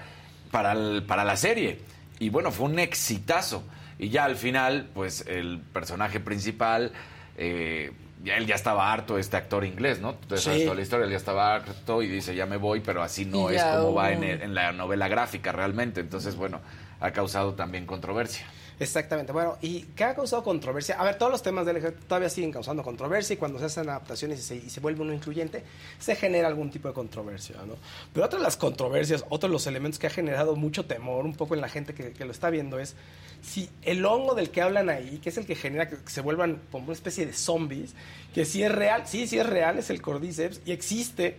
para, 0.51 0.71
el- 0.73 1.03
para 1.03 1.23
la 1.23 1.35
serie. 1.37 1.79
Y 2.19 2.29
bueno, 2.29 2.51
fue 2.51 2.65
un 2.67 2.79
exitazo. 2.79 3.63
Y 3.99 4.09
ya 4.09 4.25
al 4.25 4.35
final, 4.35 4.87
pues 4.93 5.25
el 5.27 5.59
personaje 5.73 6.19
principal, 6.19 6.91
eh, 7.37 7.91
ya 8.23 8.37
él 8.37 8.45
ya 8.47 8.55
estaba 8.55 8.91
harto, 8.91 9.17
este 9.17 9.37
actor 9.37 9.63
inglés, 9.65 9.99
¿no? 10.01 10.15
Tú 10.15 10.37
sabes 10.37 10.59
Sí. 10.59 10.63
toda 10.65 10.75
la 10.75 10.81
historia, 10.81 11.05
él 11.05 11.11
ya 11.11 11.17
estaba 11.17 11.55
harto 11.55 12.01
y 12.01 12.07
dice, 12.07 12.33
ya 12.35 12.45
me 12.45 12.57
voy, 12.57 12.79
pero 12.79 13.03
así 13.03 13.25
no 13.25 13.51
Y 13.51 13.55
es 13.55 13.63
como 13.63 13.93
va 13.93 14.11
en, 14.11 14.23
el- 14.23 14.41
en 14.41 14.55
la 14.55 14.71
novela 14.71 15.07
gráfica 15.07 15.51
realmente. 15.51 16.01
Entonces, 16.01 16.35
bueno, 16.35 16.59
ha 16.99 17.11
causado 17.11 17.53
también 17.53 17.85
controversia. 17.85 18.45
Exactamente. 18.79 19.31
Bueno, 19.31 19.57
¿y 19.61 19.81
qué 19.95 20.03
ha 20.03 20.15
causado 20.15 20.43
controversia? 20.43 20.99
A 20.99 21.03
ver, 21.03 21.17
todos 21.17 21.31
los 21.31 21.41
temas 21.41 21.65
del 21.65 21.77
LGBT 21.77 22.07
todavía 22.07 22.29
siguen 22.29 22.51
causando 22.51 22.83
controversia 22.83 23.35
y 23.35 23.37
cuando 23.37 23.57
se 23.59 23.65
hacen 23.65 23.87
adaptaciones 23.89 24.39
y 24.39 24.43
se, 24.43 24.55
y 24.57 24.69
se 24.69 24.79
vuelve 24.81 25.01
uno 25.01 25.13
incluyente, 25.13 25.63
se 25.97 26.15
genera 26.15 26.47
algún 26.47 26.69
tipo 26.69 26.87
de 26.89 26.93
controversia, 26.93 27.55
¿no? 27.65 27.75
Pero 28.13 28.25
otra 28.25 28.39
de 28.39 28.43
las 28.43 28.57
controversias, 28.57 29.23
otro 29.29 29.47
de 29.47 29.53
los 29.53 29.65
elementos 29.67 29.97
que 29.97 30.07
ha 30.07 30.09
generado 30.09 30.55
mucho 30.55 30.85
temor 30.85 31.25
un 31.25 31.35
poco 31.35 31.55
en 31.55 31.61
la 31.61 31.69
gente 31.69 31.93
que, 31.93 32.25
lo 32.25 32.31
está 32.31 32.49
viendo 32.49 32.79
es 32.79 32.95
si 33.43 33.69
el 33.83 34.03
hongo 34.03 34.33
del 34.33 34.49
que 34.49 34.61
hablan 34.61 34.89
ahí, 34.89 35.19
que 35.19 35.29
es 35.29 35.37
el 35.37 35.45
que 35.45 35.55
genera 35.55 35.87
que, 35.87 35.97
que 35.97 36.09
se 36.09 36.21
vuelvan 36.21 36.59
como 36.71 36.85
una 36.85 36.93
especie 36.93 37.25
de 37.25 37.33
zombies, 37.33 37.93
que 38.33 38.43
sí 38.45 38.63
es 38.63 38.71
real, 38.71 39.03
sí, 39.05 39.27
sí 39.27 39.37
es 39.37 39.45
real, 39.45 39.77
es 39.77 39.89
el 39.89 40.01
cordyceps 40.01 40.61
y 40.65 40.71
existe, 40.71 41.37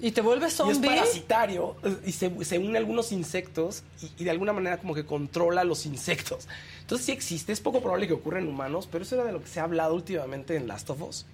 ¿Y 0.00 0.12
te 0.12 0.20
vuelves 0.20 0.52
y 0.52 0.52
es 0.52 0.56
zombie? 0.56 0.88
parasitario 0.88 1.76
y 2.06 2.12
se, 2.12 2.44
se 2.44 2.58
une 2.58 2.76
a 2.76 2.80
algunos 2.80 3.10
insectos 3.12 3.82
y, 4.00 4.22
y 4.22 4.24
de 4.24 4.30
alguna 4.30 4.52
manera 4.52 4.78
como 4.78 4.94
que 4.94 5.04
controla 5.04 5.64
los 5.64 5.86
insectos. 5.86 6.46
Entonces 6.80 7.06
sí 7.06 7.12
existe, 7.12 7.52
es 7.52 7.60
poco 7.60 7.80
probable 7.80 8.06
que 8.06 8.14
ocurra 8.14 8.38
en 8.38 8.48
humanos, 8.48 8.88
pero 8.90 9.04
eso 9.04 9.16
era 9.16 9.24
de 9.24 9.32
lo 9.32 9.40
que 9.40 9.48
se 9.48 9.60
ha 9.60 9.64
hablado 9.64 9.94
últimamente 9.94 10.56
en 10.56 10.68
Last 10.68 10.88
of 10.90 11.02
Us. 11.02 11.26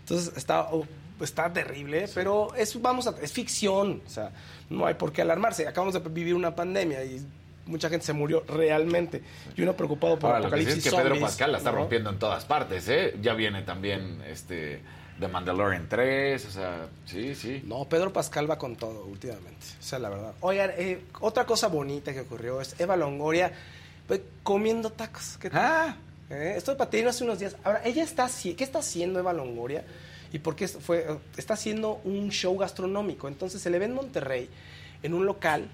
Entonces 0.00 0.32
está, 0.36 0.68
oh, 0.72 0.86
está 1.20 1.52
terrible, 1.52 2.08
pero 2.14 2.54
es, 2.54 2.80
vamos 2.80 3.06
a, 3.06 3.14
es 3.20 3.32
ficción, 3.32 4.00
o 4.06 4.10
sea, 4.10 4.32
no 4.70 4.86
hay 4.86 4.94
por 4.94 5.12
qué 5.12 5.22
alarmarse. 5.22 5.66
Acabamos 5.66 5.94
de 5.94 6.00
vivir 6.08 6.34
una 6.34 6.54
pandemia 6.54 7.04
y 7.04 7.20
mucha 7.66 7.90
gente 7.90 8.06
se 8.06 8.12
murió 8.12 8.44
realmente. 8.48 9.22
Y 9.56 9.62
uno 9.62 9.74
preocupado 9.74 10.18
por 10.18 10.30
Ahora, 10.30 10.40
lo 10.40 10.50
que 10.50 10.56
sí 10.56 10.62
apocalipsis 10.62 10.86
es 10.86 10.90
que 10.90 10.96
Pedro 10.96 11.08
zombies, 11.10 11.22
Pascal 11.22 11.52
la 11.52 11.58
está 11.58 11.72
¿no? 11.72 11.78
rompiendo 11.78 12.10
en 12.10 12.18
todas 12.18 12.44
partes, 12.44 12.88
¿eh? 12.88 13.16
Ya 13.20 13.34
viene 13.34 13.62
también 13.62 14.22
este 14.26 14.80
The 15.18 15.28
Mandalorian 15.28 15.88
3, 15.88 16.44
o 16.46 16.50
sea, 16.50 16.86
sí, 17.06 17.34
sí. 17.34 17.62
No, 17.66 17.84
Pedro 17.88 18.12
Pascal 18.12 18.48
va 18.48 18.56
con 18.58 18.76
todo 18.76 19.04
últimamente. 19.06 19.66
O 19.78 19.82
sea, 19.82 19.98
la 19.98 20.08
verdad. 20.10 20.32
Oigan, 20.40 20.70
eh, 20.76 21.00
otra 21.20 21.44
cosa 21.44 21.66
bonita 21.68 22.12
que 22.12 22.20
ocurrió 22.20 22.60
es 22.60 22.78
Eva 22.78 22.96
Longoria 22.96 23.52
pues, 24.06 24.20
comiendo 24.42 24.90
tacos. 24.90 25.36
¿Qué? 25.40 25.50
Ah. 25.52 25.96
Eh, 26.30 26.54
esto 26.56 26.70
de 26.72 26.76
hace 27.08 27.24
unos 27.24 27.38
días. 27.38 27.56
Ahora, 27.64 27.80
ella 27.84 28.04
está 28.04 28.24
¿qué 28.54 28.62
está 28.64 28.78
haciendo 28.80 29.18
Eva 29.18 29.32
Longoria? 29.32 29.84
Y 30.32 30.38
por 30.38 30.54
qué 30.54 30.68
fue, 30.68 31.06
está 31.36 31.54
haciendo 31.54 32.00
un 32.04 32.30
show 32.30 32.56
gastronómico. 32.56 33.28
Entonces 33.28 33.60
se 33.62 33.70
le 33.70 33.78
ve 33.78 33.86
en 33.86 33.94
Monterrey, 33.94 34.48
en 35.02 35.14
un 35.14 35.24
local 35.26 35.68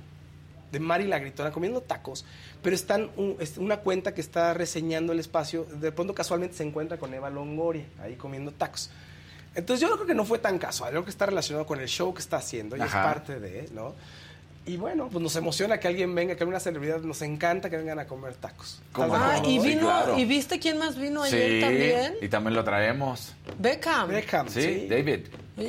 de 0.73 0.81
Mari 0.81 1.05
la 1.07 1.19
Gritona 1.19 1.53
comiendo 1.53 1.81
tacos, 1.83 2.25
pero 2.63 2.75
están 2.75 3.11
un- 3.17 3.37
es 3.41 3.59
una 3.59 3.77
cuenta 3.79 4.13
que 4.15 4.21
está 4.21 4.55
reseñando 4.55 5.13
el 5.13 5.21
espacio, 5.21 5.65
de 5.65 5.93
pronto 5.93 6.15
casualmente 6.15 6.57
se 6.57 6.65
encuentra 6.65 6.99
con 6.99 7.15
Eva 7.15 7.31
Longoria 7.31 7.85
ahí 8.03 8.17
comiendo 8.17 8.51
tacos. 8.51 8.91
Entonces 9.55 9.81
yo 9.81 9.95
creo 9.95 10.07
que 10.07 10.15
no 10.15 10.25
fue 10.25 10.39
tan 10.39 10.59
casual, 10.59 10.91
yo 10.91 10.97
creo 10.97 11.05
que 11.05 11.11
está 11.11 11.27
relacionado 11.27 11.67
con 11.67 11.81
el 11.81 11.89
show 11.89 12.13
que 12.13 12.21
está 12.21 12.39
haciendo 12.39 12.77
y 12.77 12.81
Ajá. 12.81 13.01
es 13.01 13.15
parte 13.15 13.41
de, 13.41 13.69
¿no? 13.73 13.95
Y 14.67 14.79
bueno, 14.79 15.09
pues 15.13 15.23
nos 15.23 15.37
emociona 15.37 15.79
que 15.79 15.89
alguien 15.89 16.15
venga, 16.15 16.35
que 16.37 16.43
alguna 16.43 16.59
celebridad, 16.59 17.01
nos 17.01 17.21
encanta 17.21 17.69
que 17.69 17.77
vengan 17.77 17.99
a 17.99 18.07
comer 18.07 18.33
tacos. 18.35 18.81
¿Cómo 18.93 19.15
¿Estás 19.15 19.43
de 19.43 19.49
Ah, 19.49 19.51
y 19.51 19.61
Sí, 19.61 19.67
vino, 19.69 19.81
claro. 19.83 20.19
¿y 20.19 20.25
viste 20.25 20.59
quién 20.59 20.79
más 20.79 20.97
vino 20.97 21.23
ayer 21.23 21.51
Sí, 21.53 21.61
también? 21.61 22.15
y 22.23 22.29
también 22.29 22.55
lo 22.55 22.65
traemos. 22.65 23.35
Beckham. 23.59 24.09
Beckham, 24.09 24.49
Sí, 24.49 24.63
sí. 24.63 24.87
David. 24.89 25.21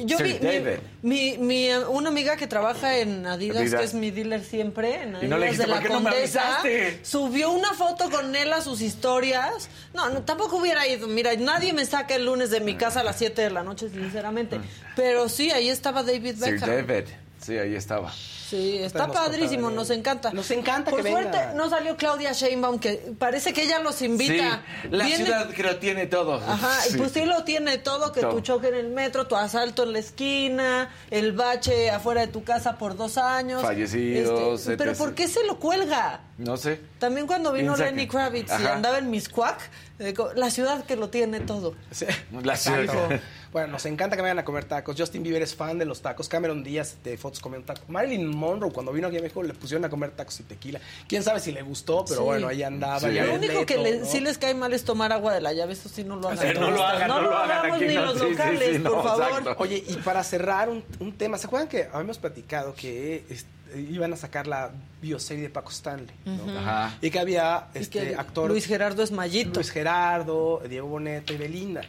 Yo 0.06 0.18
Sir 0.18 0.26
vi 0.28 0.34
David. 0.40 0.78
mi, 1.04 1.38
mi, 1.38 1.68
mi, 1.68 1.70
una 1.90 2.10
amiga 2.10 2.38
que 2.38 2.48
trabaja 2.48 2.98
en 2.98 3.28
Adidas, 3.28 3.58
Adidas. 3.58 3.80
que 3.82 3.86
es 3.86 3.94
mi 3.94 4.10
dealer 4.12 4.44
siempre, 4.44 4.96
en 5.04 5.10
Adidas 5.18 5.24
Y 5.24 5.28
no 5.28 5.38
le 5.38 5.46
dijiste, 5.48 5.64
de 5.66 5.70
la 5.70 5.76
"¿Por 5.76 5.84
qué 5.88 5.94
no 5.94 6.00
me 6.00 6.10
Condesa, 6.12 6.60
avisaste?" 6.62 7.00
subió 7.06 7.52
una 7.52 7.74
foto 7.74 8.10
con 8.10 8.34
él 8.36 8.52
a 8.54 8.62
sus 8.62 8.82
historias. 8.82 9.70
No, 9.94 10.10
no, 10.10 10.24
tampoco 10.24 10.56
hubiera 10.58 10.88
ido. 10.88 11.08
Mira, 11.08 11.36
nadie 11.36 11.74
me 11.74 11.86
saca 11.86 12.16
el 12.16 12.26
lunes 12.26 12.50
de 12.50 12.62
mi 12.62 12.76
casa 12.76 13.02
a 13.02 13.04
las 13.04 13.18
7 13.18 13.42
de 13.44 13.50
la 13.52 13.62
noche, 13.62 13.90
sinceramente. 13.90 14.60
Pero 14.96 15.28
sí, 15.30 15.52
ahí 15.52 15.68
estaba 15.70 16.02
David 16.02 16.36
Sir 16.42 16.54
Beckham. 16.54 16.70
David. 16.70 17.04
Sí, 17.46 17.58
ahí 17.60 17.76
estaba. 17.76 18.12
Sí, 18.12 18.78
está 18.78 19.06
nos 19.08 19.16
padrísimo, 19.16 19.70
nos 19.70 19.90
encanta. 19.92 20.32
Nos 20.32 20.50
encanta 20.52 20.90
Por 20.92 21.04
que 21.04 21.10
suerte 21.12 21.38
venga. 21.38 21.54
no 21.54 21.70
salió 21.70 21.96
Claudia 21.96 22.32
Sheinbaum, 22.32 22.80
que 22.80 23.14
parece 23.20 23.54
que 23.54 23.64
ella 23.64 23.80
los 23.80 24.02
invita. 24.02 24.64
Sí, 24.82 24.88
la 24.90 25.06
Viene- 25.06 25.26
ciudad 25.26 25.50
que 25.50 25.62
lo 25.64 25.76
tiene 25.78 26.08
todo. 26.08 26.36
Ajá, 26.36 26.88
y 26.88 26.92
Sí. 26.92 26.98
pues 26.98 27.12
sí 27.12 27.26
lo 27.26 27.44
tiene 27.44 27.78
todo, 27.78 28.12
que 28.12 28.22
Todo. 28.22 28.32
tu 28.36 28.42
choque 28.42 28.70
en 28.70 28.76
el 28.76 28.90
metro, 28.90 29.28
tu 29.28 29.36
asalto 29.36 29.84
en 29.84 29.94
la 29.94 30.00
esquina, 30.00 30.90
el 31.12 31.34
bache 31.34 31.90
afuera 31.92 32.22
de 32.22 32.28
tu 32.28 32.44
casa 32.44 32.78
por 32.80 32.96
dos 32.98 33.18
años. 33.20 33.62
Fallecidos, 33.62 34.62
Este, 34.62 34.78
pero. 34.78 34.94
¿por 34.94 35.14
qué 35.14 35.28
se 35.28 35.44
lo 35.46 35.60
cuelga? 35.60 36.22
No 36.38 36.58
sé. 36.58 36.82
También 37.00 37.28
cuando 37.28 37.52
vino 37.52 37.74
Piensa 37.76 37.92
Lenny 37.92 38.04
que- 38.06 38.12
Kravitz 38.12 38.52
y 38.60 38.66
andaba 38.66 38.98
en 38.98 39.10
Miscuac, 39.10 39.58
eh, 40.00 40.14
la 40.36 40.50
ciudad 40.50 40.84
que 40.86 40.96
lo 40.96 41.10
tiene 41.10 41.40
todo. 41.42 41.76
Sí. 41.92 42.06
La 42.44 42.56
ciudad. 42.58 43.22
Bueno, 43.56 43.70
nos 43.72 43.86
encanta 43.86 44.18
que 44.18 44.22
vayan 44.22 44.38
a 44.38 44.44
comer 44.44 44.66
tacos. 44.66 44.98
Justin 45.00 45.24
Bieber 45.24 45.42
es 45.42 45.56
fan 45.56 45.78
de 45.80 45.86
los 45.86 46.02
tacos. 46.02 46.28
Cameron 46.28 46.62
Díaz 46.62 46.98
de 47.06 47.18
fotos 47.18 47.40
comiendo 47.40 47.66
tacos. 47.66 47.88
Marilyn 47.88 48.28
Monroe, 48.28 48.70
cuando 48.70 48.92
vino 48.92 49.08
aquí 49.08 49.18
a 49.18 49.22
México, 49.22 49.42
le 49.44 49.54
pusieron 49.54 49.86
a 49.86 49.90
comer 49.90 50.12
tacos 50.12 50.38
y 50.42 50.44
tequila. 50.44 50.82
Quién 51.08 51.24
sabe 51.24 51.40
si 51.40 51.54
le 51.54 51.62
gustó, 51.62 52.04
pero 52.04 52.20
Sí. 52.20 52.26
bueno, 52.26 52.50
ahí 52.50 52.64
andaba. 52.64 53.00
Sí. 53.00 53.12
Lo 53.12 53.34
único 53.36 53.54
Leto, 53.54 53.66
que 53.66 53.78
le- 53.78 54.00
¿no? 54.00 54.06
sí 54.06 54.20
les 54.20 54.38
cae 54.38 54.54
mal 54.56 54.74
es 54.74 54.84
tomar 54.84 55.14
agua 55.14 55.34
de 55.34 55.40
la 55.40 55.54
llave, 55.54 55.72
eso 55.72 55.88
sí 55.88 56.04
no 56.04 56.18
lo 56.18 56.28
hagan. 56.28 56.54
Sí, 56.54 56.60
no 56.60 56.70
lo 56.70 56.84
hagan, 56.84 57.08
no 57.08 57.22
lo 57.22 57.34
hagan 57.38 57.58
hagamos 57.60 57.80
ni 57.80 57.94
los 57.94 58.14
Sí, 58.16 58.20
sí, 58.20 58.30
locales, 58.32 58.82
por 58.82 59.04
favor. 59.04 59.24
exacto. 59.30 59.56
Oye, 59.60 59.84
y 59.88 59.94
para 60.04 60.22
cerrar 60.26 60.68
un, 60.70 60.84
un 61.00 61.14
tema, 61.14 61.38
¿se 61.38 61.48
acuerdan 61.48 61.70
que 61.70 61.88
habíamos 61.94 62.18
platicado 62.18 62.76
que 62.76 63.24
este, 63.30 63.80
iban 63.90 64.12
a 64.12 64.18
sacar 64.18 64.48
la 64.48 64.72
bioserie 65.02 65.44
de 65.44 65.50
Paco 65.50 65.72
Stanley? 65.72 66.14
¿no? 66.26 66.60
Ajá. 66.60 66.98
Y 67.02 67.10
que 67.10 67.20
había 67.20 67.68
Y 67.74 67.78
este 67.78 68.02
que 68.10 68.16
actor 68.16 68.50
Luis 68.50 68.66
Gerardo 68.66 69.02
es 69.02 69.12
Mallito. 69.14 69.62
Luis 69.62 69.70
Gerardo, 69.72 70.62
Diego 70.68 70.90
Boneta 70.90 71.32
y 71.32 71.38
Belinda. 71.38 71.84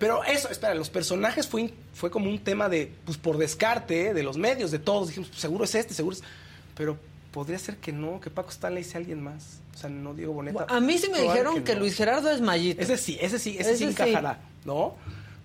Pero 0.00 0.24
eso, 0.24 0.48
espera, 0.48 0.74
los 0.74 0.88
personajes 0.88 1.46
fue, 1.46 1.74
fue 1.92 2.10
como 2.10 2.30
un 2.30 2.38
tema 2.38 2.70
de, 2.70 2.90
pues 3.04 3.18
por 3.18 3.36
descarte, 3.36 4.08
¿eh? 4.08 4.14
de 4.14 4.22
los 4.22 4.38
medios, 4.38 4.70
de 4.70 4.78
todos. 4.78 5.08
Dijimos, 5.08 5.28
pues, 5.28 5.42
seguro 5.42 5.64
es 5.64 5.74
este, 5.74 5.92
seguro 5.92 6.16
es. 6.16 6.22
Pero 6.74 6.96
podría 7.30 7.58
ser 7.58 7.76
que 7.76 7.92
no, 7.92 8.18
que 8.18 8.30
Paco 8.30 8.48
Stanley 8.48 8.82
sea 8.82 8.98
alguien 8.98 9.22
más. 9.22 9.60
O 9.74 9.78
sea, 9.78 9.90
no 9.90 10.14
Diego 10.14 10.32
Boneta. 10.32 10.64
A 10.70 10.80
mí 10.80 10.96
sí 10.96 11.10
me 11.10 11.20
dijeron 11.20 11.62
que, 11.64 11.74
no. 11.74 11.80
Luis 11.80 11.96
Gerardo 11.96 12.30
es 12.30 12.40
Mallito. 12.40 12.80
Ese 12.80 12.96
sí, 12.96 13.18
ese 13.20 13.38
sí, 13.38 13.58
ese, 13.58 13.76
sí 13.76 13.84
Ese 13.84 13.94
sí. 13.94 14.02
encajará, 14.02 14.40
¿no? 14.64 14.96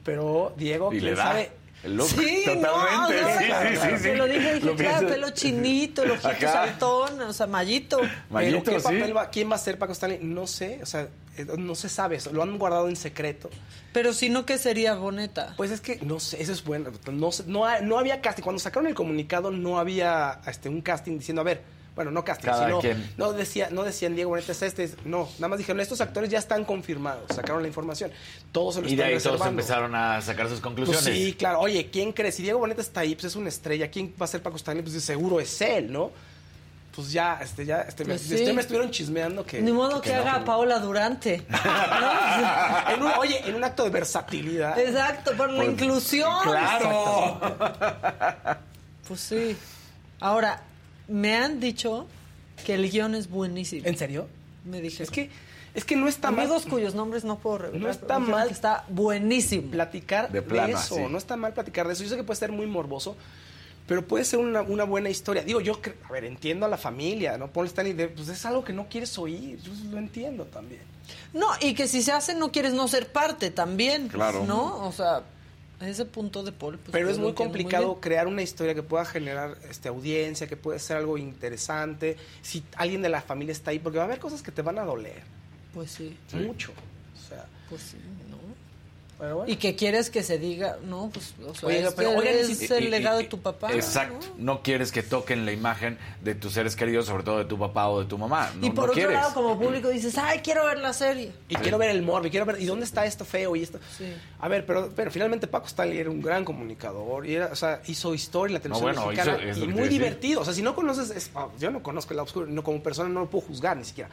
Pero 0.05 0.53
Diego, 0.55 0.89
quién 0.89 1.17
sabe. 1.17 1.51
El 1.85 1.95
look. 1.97 2.07
Sí, 2.09 2.41
Totalmente. 2.45 2.61
no, 2.67 3.01
no, 3.01 3.07
sí, 3.07 3.13
claro, 3.13 3.39
sí, 3.39 3.45
claro. 3.75 3.97
sí, 3.97 4.03
Te 4.03 4.11
sí. 4.11 4.17
lo 4.17 4.25
dije, 4.27 4.53
dije, 4.55 4.65
Lo 4.65 4.75
claro, 4.75 4.97
pienso. 4.99 5.13
pelo 5.15 5.29
chinito, 5.29 6.03
el 6.03 6.11
ojito 6.11 6.27
Ajá. 6.29 6.51
saltón, 6.51 7.21
o 7.21 7.33
sea, 7.33 7.47
Mallito. 7.47 7.99
Pero 8.33 8.63
¿qué 8.63 8.79
sí. 8.79 8.83
papel 8.83 9.15
va, 9.17 9.29
¿quién 9.29 9.49
va 9.51 9.55
a 9.55 9.59
ser 9.59 9.77
Paco 9.77 9.93
Stanley? 9.93 10.19
No 10.21 10.47
sé, 10.47 10.79
o 10.81 10.85
sea, 10.85 11.07
eh, 11.37 11.45
no 11.57 11.75
se 11.75 11.89
sabe, 11.89 12.15
eso, 12.17 12.31
lo 12.33 12.41
han 12.43 12.57
guardado 12.57 12.89
en 12.89 12.95
secreto. 12.95 13.49
Pero 13.93 14.13
si 14.13 14.29
no, 14.29 14.45
¿qué 14.45 14.57
sería 14.57 14.95
Boneta? 14.95 15.53
Pues 15.57 15.71
es 15.71 15.79
que 15.81 15.97
no 16.01 16.19
sé, 16.19 16.41
eso 16.41 16.51
es 16.51 16.63
bueno. 16.63 16.91
No, 17.11 17.31
sé, 17.31 17.43
no, 17.47 17.65
ha- 17.65 17.79
no 17.81 17.97
había 17.99 18.19
casting. 18.21 18.43
Cuando 18.43 18.59
sacaron 18.59 18.87
el 18.87 18.93
comunicado 18.95 19.51
no 19.51 19.79
había 19.79 20.41
este, 20.47 20.67
un 20.69 20.81
casting 20.81 21.17
diciendo, 21.19 21.41
a 21.41 21.45
ver, 21.45 21.61
bueno, 21.95 22.11
no 22.11 22.23
casting, 22.25 22.45
Cada 22.49 22.65
sino 22.65 22.79
quien. 22.81 23.09
no 23.17 23.31
decía, 23.31 23.69
no 23.71 23.83
decían 23.83 24.15
Diego 24.15 24.31
Boneta 24.31 24.51
es 24.51 24.61
este, 24.61 24.83
es- 24.83 24.97
no, 25.05 25.29
nada 25.39 25.47
más 25.47 25.57
dijeron, 25.57 25.79
estos 25.79 26.01
actores 26.01 26.29
ya 26.29 26.39
están 26.39 26.65
confirmados, 26.65 27.23
sacaron 27.33 27.61
la 27.61 27.67
información. 27.69 28.11
Todos 28.51 28.75
se 28.75 28.81
lo 28.81 28.87
Y 28.87 28.95
de 28.95 28.95
están 28.95 29.07
ahí 29.07 29.13
todos 29.13 29.23
reservando. 29.39 29.61
empezaron 29.61 29.95
a 29.95 30.21
sacar 30.21 30.45
sus 30.49 30.59
Pues 30.59 30.63
conclusiones. 30.63 31.03
sí, 31.05 31.33
claro. 31.39 31.59
Oye, 31.61 31.89
¿quién 31.89 32.11
cree? 32.11 32.31
Si 32.33 32.43
Diego 32.43 32.59
Boneta 32.59 32.81
está 32.81 32.99
ahí, 32.99 33.15
pues 33.15 33.25
es 33.25 33.35
una 33.37 33.47
estrella. 33.49 33.89
¿Quién 33.89 34.13
va 34.19 34.25
a 34.25 34.27
ser 34.27 34.43
Paco 34.43 34.57
Stanley? 34.57 34.83
Pues 34.83 34.93
de 34.93 34.99
seguro 34.99 35.39
es 35.39 35.61
él, 35.61 35.91
¿no? 35.91 36.11
Pues 36.95 37.11
ya, 37.11 37.39
este, 37.41 37.65
ya, 37.65 37.81
este, 37.81 38.05
Pues 38.05 38.21
me, 38.21 38.27
sí. 38.29 38.35
este 38.41 38.53
me 38.53 38.61
estuvieron 38.61 38.89
chismeando 38.89 39.45
que. 39.45 39.61
Ni 39.61 39.71
modo 39.73 39.99
que, 40.01 40.13
haga 40.13 40.39
no. 40.39 40.45
Paola 40.45 40.79
Durante. 40.79 41.45
¿no? 41.49 41.57
En 42.93 43.03
un- 43.03 43.11
oye, 43.19 43.41
en 43.47 43.55
un 43.55 43.63
acto 43.65 43.83
de 43.83 43.89
versatilidad. 43.89 44.77
Exacto, 44.79 45.31
por 45.35 45.49
la 45.49 45.57
Pues, 45.63 45.69
inclusión. 45.71 46.31
¡Claro! 46.43 47.39
Pues 49.07 49.19
sí. 49.19 49.57
Ahora, 50.19 50.61
me 51.07 51.35
han 51.35 51.59
dicho 51.59 52.07
que 52.65 52.73
el 52.75 52.89
guion 52.89 53.15
es 53.15 53.29
buenísimo. 53.29 53.85
¿En 53.87 53.97
serio? 53.97 54.27
Me 54.63 54.81
dije. 54.81 55.03
Es 55.03 55.11
que, 55.11 55.29
es 55.73 55.85
que 55.85 55.95
no 55.95 56.07
está 56.07 56.31
mal. 56.31 56.41
Amigos 56.45 56.65
cuyos 56.65 56.95
nombres 56.95 57.23
no 57.23 57.37
puedo 57.37 57.59
revelar. 57.59 57.81
No 57.81 57.89
está 57.89 58.17
dijeron 58.17 58.31
mal. 58.39 58.49
está 58.49 58.85
buenísimo. 58.89 59.71
platicar 59.71 60.31
De 60.31 60.41
eso. 60.71 60.95
así. 60.95 61.05
No 61.09 61.17
está 61.17 61.35
mal 61.35 61.53
platicar 61.53 61.87
de 61.87 61.93
eso. 61.93 62.03
Yo 62.03 62.09
sé 62.09 62.15
que 62.15 62.23
puede 62.23 62.39
ser 62.39 62.51
muy 62.51 62.65
morboso, 62.65 63.15
pero 63.87 64.07
puede 64.07 64.23
ser 64.25 64.39
una, 64.39 64.61
una 64.61 64.83
buena 64.85 65.09
historia. 65.09 65.43
Digo, 65.43 65.61
yo, 65.61 65.79
a 66.07 66.11
ver, 66.11 66.25
entiendo 66.25 66.65
a 66.65 66.69
la 66.69 66.77
familia, 66.77 67.37
¿no? 67.37 67.47
Paul 67.51 67.67
Stanley, 67.67 67.93
de- 67.93 68.07
pues 68.07 68.27
es 68.29 68.45
algo 68.45 68.63
que 68.63 68.73
no 68.73 68.87
quieres 68.89 69.17
oír. 69.19 69.59
Yo 69.61 69.71
lo 69.91 69.97
entiendo 69.99 70.45
también. 70.45 70.81
No, 71.33 71.47
y 71.61 71.75
que 71.75 71.87
si 71.87 72.01
se 72.01 72.11
hace 72.11 72.33
no 72.33 72.51
quieres 72.51 72.73
no 72.73 72.87
ser 72.87 73.11
parte 73.11 73.51
también. 73.51 74.07
Claro. 74.07 74.43
¿No? 74.45 74.87
O 74.87 74.91
sea, 74.91 75.21
ese 75.81 76.05
punto 76.05 76.43
de 76.43 76.51
Paul. 76.51 76.77
pues, 76.77 76.91
Pero 76.91 77.09
es 77.09 77.17
muy 77.17 77.33
complicado 77.33 77.99
crear 77.99 78.27
una 78.27 78.41
historia 78.41 78.73
que 78.73 78.83
pueda 78.83 79.05
generar 79.05 79.57
este, 79.69 79.89
audiencia, 79.89 80.47
que 80.47 80.55
puede 80.55 80.79
ser 80.79 80.97
algo 80.97 81.17
interesante. 81.17 82.17
Si 82.41 82.63
alguien 82.75 83.01
de 83.01 83.09
la 83.09 83.21
familia 83.21 83.51
está 83.51 83.71
ahí, 83.71 83.79
porque 83.79 83.97
va 83.97 84.05
a 84.05 84.07
haber 84.07 84.19
cosas 84.19 84.41
que 84.41 84.51
te 84.51 84.61
van 84.61 84.79
a 84.79 84.85
doler. 84.85 85.23
Pues 85.73 85.91
sí, 85.91 86.17
Mucho. 86.33 86.71
O 86.71 87.27
sea, 87.27 87.45
pues 87.69 87.81
sí. 87.81 87.97
Pero 89.25 89.37
bueno. 89.37 89.51
Y 89.51 89.55
que 89.55 89.75
quieres 89.75 90.11
que 90.11 90.21
se 90.21 90.37
diga, 90.37 90.77
no, 90.85 91.09
pues, 91.11 91.33
o 91.47 91.55
sea, 91.55 91.67
Oiga, 91.69 91.87
es, 91.89 91.93
pero 91.95 92.11
que 92.11 92.17
oigan, 92.17 92.35
es 92.35 92.61
y- 92.61 92.73
el 92.73 92.83
Y- 92.83 92.89
legado 92.89 93.19
y- 93.19 93.23
de 93.23 93.29
tu 93.29 93.39
papá. 93.39 93.73
Exacto. 93.73 94.27
¿no? 94.37 94.53
No 94.55 94.61
quieres 94.61 94.91
que 94.91 95.01
toquen 95.01 95.45
la 95.45 95.51
imagen 95.51 95.97
de 96.21 96.35
tus 96.35 96.53
seres 96.53 96.75
queridos, 96.75 97.07
sobre 97.07 97.23
todo 97.23 97.39
de 97.39 97.45
tu 97.45 97.57
papá 97.57 97.87
o 97.89 98.01
de 98.01 98.05
tu 98.05 98.17
mamá. 98.19 98.51
No, 98.59 98.67
y 98.67 98.69
por 98.69 98.75
no 98.77 98.81
otro 98.83 98.93
quieres. 98.93 99.13
lado, 99.15 99.33
como 99.33 99.59
público, 99.59 99.89
dices, 99.89 100.15
ay, 100.19 100.39
quiero 100.43 100.63
ver 100.65 100.77
la 100.77 100.93
serie. 100.93 101.31
Y 101.49 101.55
quiero 101.55 101.77
ver 101.79 101.89
el 101.89 102.03
morbo, 102.03 102.27
y 102.27 102.29
quiero 102.29 102.45
ver, 102.45 102.61
¿y 102.61 102.65
dónde 102.65 102.85
está 102.85 103.05
esto 103.05 103.25
feo 103.25 103.55
y 103.55 103.63
esto? 103.63 103.79
Sí. 103.97 104.13
A 104.39 104.47
ver, 104.47 104.63
pero, 104.65 104.91
pero 104.95 105.09
finalmente 105.09 105.47
Paco 105.47 105.65
Stanley 105.65 105.97
era 105.97 106.11
un 106.11 106.21
gran 106.21 106.45
comunicador, 106.45 107.25
y 107.25 107.33
era, 107.35 107.47
o 107.47 107.55
sea, 107.55 107.81
hizo 107.87 108.13
historia 108.13 108.51
en 108.51 108.53
la 108.53 108.59
televisión 108.59 108.93
bueno, 108.93 109.07
mexicana, 109.07 109.51
hizo- 109.51 109.63
y 109.65 109.67
muy 109.67 109.89
divertido. 109.89 110.41
O 110.41 110.45
sea, 110.45 110.53
si 110.53 110.61
no 110.61 110.75
conoces, 110.75 111.09
es- 111.09 111.31
ah, 111.33 111.47
yo 111.59 111.71
no 111.71 111.81
conozco 111.81 112.13
el 112.13 112.19
obscuro, 112.19 112.45
no 112.45 112.63
como 112.63 112.83
persona 112.83 113.09
no 113.09 113.21
lo 113.21 113.29
puedo 113.29 113.45
juzgar 113.47 113.75
ni 113.77 113.85
siquiera. 113.85 114.09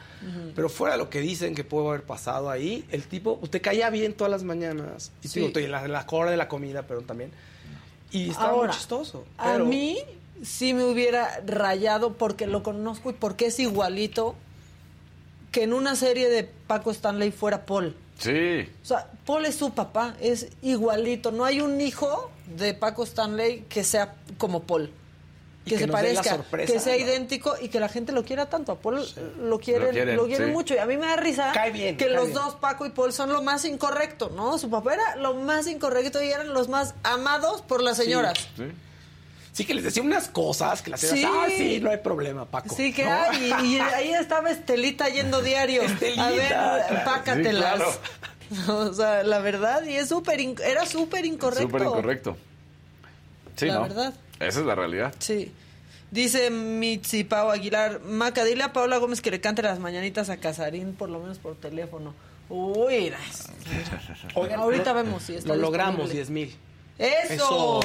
Pero 0.55 0.69
fuera 0.69 0.93
de 0.95 0.97
lo 1.03 1.09
que 1.09 1.19
dicen 1.19 1.53
que 1.53 1.63
pudo 1.63 1.89
haber 1.89 2.03
pasado 2.03 2.49
ahí, 2.49 2.85
el 2.91 3.03
tipo, 3.03 3.37
usted 3.41 3.61
caía 3.61 3.89
bien 3.89 4.13
todas 4.13 4.31
las 4.31 4.43
mañanas, 4.43 5.02
y 5.23 5.27
Sí. 5.27 5.39
digo, 5.41 5.67
la, 5.67 5.87
la 5.87 6.05
hora 6.09 6.31
de 6.31 6.37
la 6.37 6.47
comida, 6.47 6.83
pero 6.83 7.01
también. 7.01 7.31
Y 8.11 8.29
estaba 8.29 8.49
Ahora, 8.49 8.67
muy 8.67 8.77
chistoso. 8.77 9.25
A 9.37 9.57
mí 9.57 9.97
sí 10.43 10.73
me 10.73 10.83
hubiera 10.83 11.41
rayado 11.45 12.13
porque 12.13 12.47
lo 12.47 12.61
conozco 12.63 13.09
y 13.09 13.13
porque 13.13 13.47
es 13.47 13.59
igualito 13.59 14.35
que 15.51 15.63
en 15.63 15.73
una 15.73 15.95
serie 15.95 16.29
de 16.29 16.43
Paco 16.43 16.91
Stanley 16.91 17.31
fuera 17.31 17.65
Paul. 17.65 17.95
Sí. 18.19 18.67
O 18.83 18.85
sea, 18.85 19.09
Paul 19.25 19.45
es 19.45 19.55
su 19.55 19.71
papá, 19.73 20.15
es 20.19 20.47
igualito. 20.61 21.31
No 21.31 21.45
hay 21.45 21.61
un 21.61 21.81
hijo 21.81 22.29
de 22.57 22.73
Paco 22.73 23.03
Stanley 23.03 23.65
que 23.69 23.83
sea 23.83 24.15
como 24.37 24.63
Paul. 24.63 24.91
Que, 25.65 25.75
que 25.75 25.77
se 25.79 25.87
parezca, 25.87 26.35
sorpresa, 26.35 26.73
que 26.73 26.79
sea 26.79 26.97
¿no? 26.97 27.01
idéntico 27.05 27.55
y 27.61 27.69
que 27.69 27.79
la 27.79 27.87
gente 27.87 28.11
lo 28.11 28.25
quiera 28.25 28.47
tanto. 28.49 28.73
A 28.73 28.79
Paul 28.79 29.01
lo 29.39 29.59
quieren, 29.59 29.95
Lo 30.07 30.23
lo 30.23 30.25
quieren, 30.27 30.47
sí. 30.47 30.51
mucho. 30.53 30.75
Y 30.75 30.77
a 30.79 30.85
mí 30.85 30.97
me 30.97 31.05
da 31.07 31.15
risa 31.15 31.51
Cae 31.53 31.71
bien, 31.71 31.95
que 31.95 32.05
cae 32.05 32.13
los 32.15 32.25
bien. 32.25 32.33
dos, 32.35 32.55
Paco 32.55 32.85
y 32.85 32.89
Paul, 32.89 33.13
son 33.13 33.31
lo 33.31 33.41
más 33.41 33.63
incorrecto, 33.63 34.29
¿no? 34.35 34.57
Su 34.57 34.69
papá 34.69 34.95
era 34.95 35.15
lo 35.15 35.35
más 35.35 35.67
incorrecto 35.67 36.21
y 36.21 36.27
eran 36.29 36.53
los 36.53 36.67
más 36.67 36.95
amados 37.03 37.61
por 37.61 37.81
las 37.81 37.95
señoras. 37.95 38.33
Sí. 38.57 38.63
Sí, 39.53 39.65
que 39.65 39.73
les 39.75 39.83
decía 39.83 40.01
unas 40.03 40.27
cosas 40.29 40.81
que 40.81 40.89
las 40.89 40.99
señoras, 40.99 41.45
Sí. 41.47 41.53
ah, 41.53 41.57
sí, 41.57 41.79
no 41.79 41.91
hay 41.91 41.97
problema, 41.97 42.43
Paco. 42.45 42.75
Sí, 42.75 42.91
que 42.91 43.05
¿No? 43.05 43.11
hay, 43.13 43.53
y, 43.63 43.75
y 43.75 43.79
ahí 43.79 44.13
estaba 44.13 44.49
Estelita 44.49 45.07
yendo 45.09 45.41
diario. 45.41 45.83
Estelita, 45.83 46.27
a 46.27 46.31
ver, 46.31 46.47
claro. 46.47 47.05
pácatelas. 47.05 47.79
Sí, 48.49 48.57
O 48.69 48.91
sea, 48.93 49.23
la 49.23 49.39
verdad, 49.39 49.83
y 49.83 49.95
es 49.95 50.09
súper, 50.09 50.39
era 50.41 50.85
súper 50.85 51.25
incorrecto. 51.25 51.67
Súper 51.69 51.81
incorrecto. 51.83 52.37
Sí, 53.55 53.67
La 53.67 53.75
¿no? 53.75 53.81
verdad. 53.83 54.13
Esa 54.39 54.59
es 54.59 54.65
la 54.65 54.75
realidad. 54.75 55.13
Sí. 55.19 55.51
Dice 56.11 56.49
Mitzi 56.51 57.23
Pau 57.23 57.49
Aguilar, 57.49 58.01
Maca, 58.01 58.43
dile 58.43 58.63
a 58.63 58.73
Paula 58.73 58.97
Gómez 58.97 59.21
que 59.21 59.31
le 59.31 59.41
cante 59.41 59.63
las 59.63 59.79
mañanitas 59.79 60.29
a 60.29 60.37
Casarín, 60.37 60.93
por 60.93 61.09
lo 61.09 61.19
menos 61.19 61.39
por 61.39 61.55
teléfono. 61.55 62.13
Uy, 62.49 63.09
las- 63.09 63.49
Oigan, 64.35 64.59
ahorita 64.59 64.93
lo- 64.93 65.03
vemos 65.03 65.23
si 65.23 65.35
está 65.35 65.55
Lo 65.55 65.61
logramos, 65.61 66.09
disponible. 66.11 66.15
10 66.15 66.29
mil. 66.29 66.55
¡Eso! 66.99 67.33
Eso. 67.33 67.79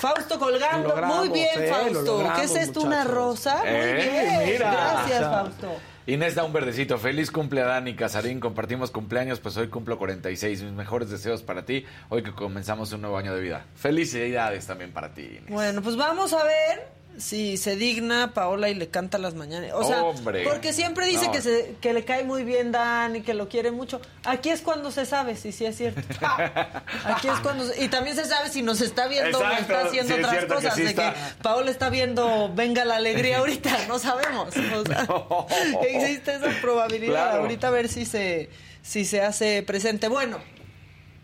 Fausto 0.00 0.38
colgando. 0.38 0.88
Logramos, 0.88 1.18
Muy 1.18 1.28
bien, 1.28 1.48
eh, 1.62 1.68
lo 1.68 1.74
Fausto. 1.74 2.02
logramos, 2.02 2.38
¿Qué 2.38 2.44
es 2.46 2.54
esto? 2.56 2.80
¿Una 2.82 3.04
rosa? 3.04 3.56
Muy 3.58 3.68
Eh, 3.68 3.94
bien. 4.38 4.52
mira. 4.52 4.70
Gracias, 4.72 5.20
Fausto. 5.22 5.72
Inés 6.08 6.36
da 6.36 6.44
un 6.44 6.52
verdecito. 6.52 6.98
Feliz 6.98 7.32
cumple 7.32 7.62
a 7.62 7.66
Dani 7.66 7.96
Casarín. 7.96 8.38
Compartimos 8.38 8.92
cumpleaños, 8.92 9.40
pues 9.40 9.56
hoy 9.56 9.66
cumplo 9.66 9.98
46. 9.98 10.62
Mis 10.62 10.72
mejores 10.72 11.10
deseos 11.10 11.42
para 11.42 11.64
ti, 11.64 11.84
hoy 12.10 12.22
que 12.22 12.30
comenzamos 12.30 12.92
un 12.92 13.00
nuevo 13.00 13.18
año 13.18 13.34
de 13.34 13.40
vida. 13.40 13.64
Felicidades 13.74 14.68
también 14.68 14.92
para 14.92 15.12
ti, 15.12 15.22
Inés. 15.22 15.48
Bueno, 15.48 15.82
pues 15.82 15.96
vamos 15.96 16.32
a 16.32 16.44
ver 16.44 16.95
si 17.18 17.56
se 17.56 17.76
digna 17.76 18.32
Paola 18.34 18.68
y 18.68 18.74
le 18.74 18.88
canta 18.88 19.16
las 19.18 19.34
mañanas. 19.34 19.70
O 19.74 19.84
sea, 19.84 20.02
Hombre. 20.04 20.44
porque 20.44 20.72
siempre 20.72 21.06
dice 21.06 21.26
No. 21.26 21.32
que, 21.32 21.40
se, 21.40 21.74
que 21.80 21.92
le 21.94 22.04
cae 22.04 22.24
muy 22.24 22.44
bien 22.44 22.72
Dan 22.72 23.16
y 23.16 23.22
que 23.22 23.32
lo 23.34 23.48
quiere 23.48 23.70
mucho. 23.70 24.00
Aquí 24.24 24.50
es 24.50 24.60
cuando 24.60 24.90
se 24.90 25.06
sabe 25.06 25.34
si 25.36 25.52
sí 25.52 25.64
es 25.64 25.76
cierto. 25.76 26.00
Aquí 27.04 27.28
es 27.28 27.38
cuando... 27.42 27.64
se- 27.66 27.82
y 27.82 27.88
también 27.88 28.16
se 28.16 28.24
sabe 28.24 28.50
si 28.50 28.62
nos 28.62 28.80
está 28.80 29.06
viendo 29.08 29.38
o 29.38 29.42
está 29.50 29.80
haciendo 29.86 30.14
sí 30.14 30.20
otras 30.22 30.44
que 30.44 30.46
cosas. 30.46 30.74
sí 30.74 30.82
de 30.82 30.88
está. 30.90 31.12
que 31.14 31.18
Paola 31.42 31.70
está 31.70 31.88
viendo 31.90 32.52
Venga 32.54 32.84
la 32.84 32.96
Alegría 32.96 33.38
ahorita. 33.38 33.86
No 33.88 33.98
sabemos. 33.98 34.48
O 34.56 34.84
sea, 34.84 35.04
No. 35.04 35.46
existe 35.82 36.34
esa 36.34 36.50
probabilidad. 36.60 37.12
Claro. 37.30 37.42
Ahorita 37.42 37.68
a 37.68 37.70
ver 37.70 37.88
si 37.88 38.04
se, 38.04 38.50
si 38.82 39.04
se 39.04 39.22
hace 39.22 39.62
presente. 39.62 40.08
Bueno, 40.08 40.38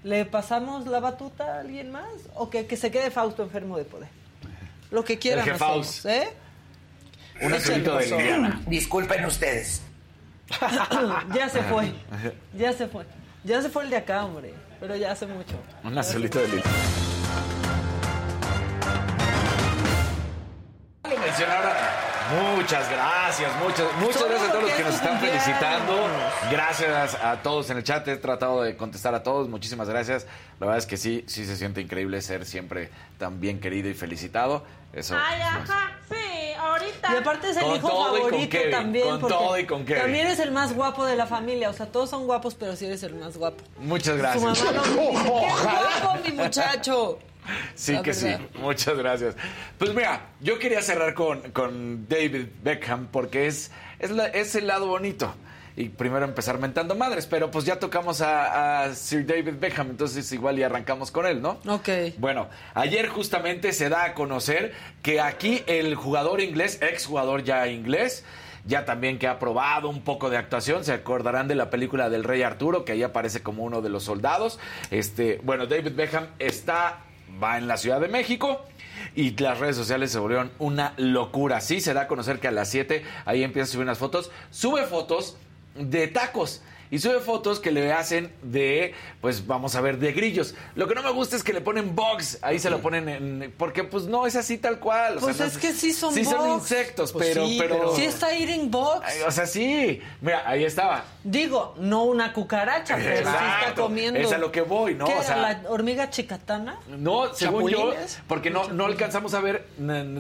¿le 0.04 0.24
pasamos 0.24 0.86
la 0.86 1.00
batuta 1.00 1.56
a 1.56 1.60
alguien 1.60 1.90
más? 1.90 2.08
¿O 2.34 2.48
que, 2.50 2.66
que 2.66 2.76
se 2.76 2.90
quede 2.90 3.10
Fausto 3.10 3.42
enfermo 3.42 3.76
de 3.76 3.84
poder? 3.84 4.08
Lo 4.92 5.02
que 5.02 5.18
quieran 5.18 5.48
El 5.48 5.56
¿eh? 6.04 6.28
Un 7.40 7.54
azulito 7.54 7.96
de 7.96 8.06
Liliana. 8.06 8.60
Disculpen 8.66 9.24
ustedes. 9.24 9.80
ya 11.34 11.48
se 11.48 11.62
fue. 11.62 11.92
Ya 12.54 12.72
se 12.74 12.86
fue. 12.86 13.06
Ya 13.42 13.62
se 13.62 13.70
fue 13.70 13.84
el 13.84 13.90
de 13.90 13.96
acá, 13.96 14.24
hombre. 14.24 14.52
Pero 14.78 14.94
ya 14.94 15.12
hace 15.12 15.26
mucho. 15.26 15.54
Un 15.82 15.96
azulito 15.96 16.38
de 16.40 16.46
Liliana. 16.46 16.70
Lo 21.04 21.18
mencionaron. 21.18 22.11
Muchas 22.56 22.88
gracias, 22.90 23.50
muchas, 23.62 23.86
muchas 24.00 24.16
Solo 24.16 24.28
gracias 24.30 24.48
a 24.48 24.52
todos 24.52 24.64
los 24.64 24.72
que 24.72 24.78
es 24.80 24.86
nos 24.86 24.94
están 24.94 25.10
cumpleaños. 25.10 25.42
felicitando. 25.44 26.06
Gracias 26.50 27.14
a 27.22 27.42
todos 27.42 27.70
en 27.70 27.76
el 27.78 27.84
chat. 27.84 28.06
He 28.08 28.16
tratado 28.16 28.62
de 28.62 28.76
contestar 28.76 29.14
a 29.14 29.22
todos. 29.22 29.48
Muchísimas 29.48 29.88
gracias. 29.88 30.26
La 30.60 30.66
verdad 30.66 30.78
es 30.78 30.86
que 30.86 30.96
sí, 30.96 31.24
sí 31.26 31.44
se 31.46 31.56
siente 31.56 31.80
increíble 31.80 32.20
ser 32.22 32.44
siempre 32.46 32.90
tan 33.18 33.40
bien 33.40 33.60
querido 33.60 33.88
y 33.88 33.94
felicitado. 33.94 34.64
Eso. 34.92 35.16
Ay, 35.18 35.40
ajá, 35.40 35.92
sí, 36.10 36.52
ahorita. 36.58 37.12
Y 37.14 37.16
aparte 37.16 37.50
es 37.50 37.56
el 37.56 37.62
Con 37.64 37.76
hijo 37.76 37.88
todo 37.88 38.16
y 38.16 38.20
con 38.20 38.30
favorito 38.30 38.50
Kevin, 38.50 38.70
también. 38.70 39.08
con 39.08 39.20
todo 39.28 39.58
y 39.58 39.66
con 39.66 39.84
Kevin. 39.86 40.02
También 40.02 40.26
eres 40.26 40.38
el 40.38 40.50
más 40.52 40.74
guapo 40.74 41.04
de 41.06 41.16
la 41.16 41.26
familia. 41.26 41.70
O 41.70 41.72
sea, 41.72 41.86
todos 41.86 42.10
son 42.10 42.26
guapos, 42.26 42.54
pero 42.54 42.76
sí 42.76 42.84
eres 42.86 43.02
el 43.02 43.14
más 43.14 43.36
guapo. 43.38 43.64
Muchas 43.78 44.16
gracias. 44.18 44.42
mamá 44.42 44.72
lo 44.72 44.82
dice, 44.84 45.22
¡Qué 45.22 45.62
guapo, 46.02 46.18
mi 46.24 46.32
muchacho! 46.32 47.18
Sí 47.74 47.92
La 47.94 48.02
que 48.02 48.14
sí, 48.14 48.28
muchas 48.60 48.96
gracias. 48.96 49.34
Pues 49.78 49.94
mira, 49.94 50.26
yo 50.40 50.58
quería 50.58 50.82
cerrar 50.82 51.14
con, 51.14 51.40
con 51.52 52.06
David 52.08 52.46
Beckham 52.62 53.08
porque 53.10 53.46
es, 53.46 53.70
es, 53.98 54.10
la- 54.10 54.26
es 54.28 54.54
el 54.54 54.66
lado 54.66 54.86
bonito. 54.86 55.34
Y 55.74 55.88
primero 55.88 56.26
empezar 56.26 56.58
mentando 56.58 56.94
madres, 56.94 57.26
pero 57.26 57.50
pues 57.50 57.64
ya 57.64 57.78
tocamos 57.78 58.20
a, 58.20 58.82
a 58.82 58.94
Sir 58.94 59.24
David 59.26 59.54
Beckham, 59.58 59.88
entonces 59.88 60.30
igual 60.30 60.58
y 60.58 60.62
arrancamos 60.62 61.10
con 61.10 61.24
él, 61.26 61.40
¿no? 61.40 61.58
Ok. 61.66 61.88
Bueno, 62.18 62.48
ayer 62.74 63.08
justamente 63.08 63.72
se 63.72 63.88
da 63.88 64.04
a 64.04 64.14
conocer 64.14 64.74
que 65.02 65.18
aquí 65.22 65.62
el 65.66 65.94
jugador 65.94 66.42
inglés, 66.42 66.78
ex 66.82 67.06
jugador 67.06 67.42
ya 67.42 67.66
inglés, 67.68 68.22
ya 68.66 68.84
también 68.84 69.18
que 69.18 69.26
ha 69.26 69.38
probado 69.38 69.88
un 69.88 70.02
poco 70.02 70.28
de 70.28 70.36
actuación, 70.36 70.84
se 70.84 70.92
acordarán 70.92 71.48
de 71.48 71.54
la 71.54 71.70
película 71.70 72.10
del 72.10 72.22
Rey 72.22 72.42
Arturo, 72.42 72.84
que 72.84 72.92
ahí 72.92 73.02
aparece 73.02 73.42
como 73.42 73.64
uno 73.64 73.80
de 73.80 73.88
los 73.88 74.04
soldados. 74.04 74.60
Este, 74.90 75.40
bueno, 75.42 75.66
David 75.66 75.92
Beckham 75.96 76.26
está, 76.38 76.98
va 77.42 77.58
en 77.58 77.68
la 77.68 77.76
Ciudad 77.76 78.00
de 78.00 78.08
México. 78.08 78.64
Y 79.14 79.36
las 79.36 79.58
redes 79.58 79.76
sociales 79.76 80.12
se 80.12 80.18
volvieron 80.18 80.52
una 80.58 80.94
locura. 80.96 81.60
Sí, 81.60 81.80
se 81.80 81.94
da 81.94 82.02
a 82.02 82.08
conocer 82.08 82.40
que 82.40 82.48
a 82.48 82.52
las 82.52 82.70
7 82.70 83.04
ahí 83.24 83.42
empieza 83.42 83.70
a 83.70 83.72
subir 83.72 83.84
unas 83.84 83.98
fotos. 83.98 84.30
Sube 84.50 84.84
fotos 84.84 85.36
de 85.74 86.08
tacos. 86.08 86.62
Y 86.92 86.98
sube 86.98 87.20
fotos 87.20 87.58
que 87.58 87.70
le 87.70 87.90
hacen 87.90 88.30
de, 88.42 88.92
pues 89.22 89.46
vamos 89.46 89.74
a 89.76 89.80
ver, 89.80 89.98
de 89.98 90.12
grillos. 90.12 90.54
Lo 90.74 90.86
que 90.86 90.94
no 90.94 91.02
me 91.02 91.10
gusta 91.10 91.36
es 91.36 91.42
que 91.42 91.54
le 91.54 91.62
ponen 91.62 91.96
bugs. 91.96 92.38
Ahí 92.42 92.58
se 92.58 92.68
lo 92.68 92.82
ponen 92.82 93.08
en. 93.08 93.54
Porque 93.56 93.82
pues 93.82 94.04
no 94.04 94.26
es 94.26 94.36
así 94.36 94.58
tal 94.58 94.78
cual. 94.78 95.16
o 95.16 95.20
Pues 95.20 95.38
sea, 95.38 95.46
no 95.46 95.52
es 95.52 95.56
que 95.56 95.72
sí 95.72 95.94
son 95.94 96.12
Sí 96.12 96.22
son 96.22 96.50
insectos, 96.50 97.10
Pues 97.12 97.28
pero, 97.30 97.46
sí, 97.46 97.56
pero. 97.58 97.76
pero- 97.78 97.96
Sí 97.96 98.04
está 98.04 98.34
eating 98.36 98.70
box. 98.70 99.06
Ay, 99.06 99.22
O 99.26 99.30
sea, 99.30 99.46
sí. 99.46 100.02
Mira, 100.20 100.42
ahí 100.46 100.64
estaba. 100.64 101.04
Digo, 101.24 101.74
no 101.78 102.02
una 102.04 102.34
cucaracha, 102.34 102.96
pero 102.96 103.16
sí 103.30 103.36
está 103.62 103.74
comiendo. 103.74 104.20
Es 104.20 104.30
a 104.30 104.36
lo 104.36 104.52
que 104.52 104.60
voy, 104.60 104.94
¿no? 104.94 105.06
¿Qué 105.06 105.14
O 105.14 105.22
sea- 105.22 105.38
la 105.38 105.62
hormiga 105.70 106.10
chicatana? 106.10 106.78
No, 106.88 107.32
según 107.32 107.70
yo, 107.70 107.94
porque 108.28 108.50
no, 108.50 108.68
no 108.68 108.84
alcanzamos 108.84 109.32
a 109.32 109.40
ver, 109.40 109.66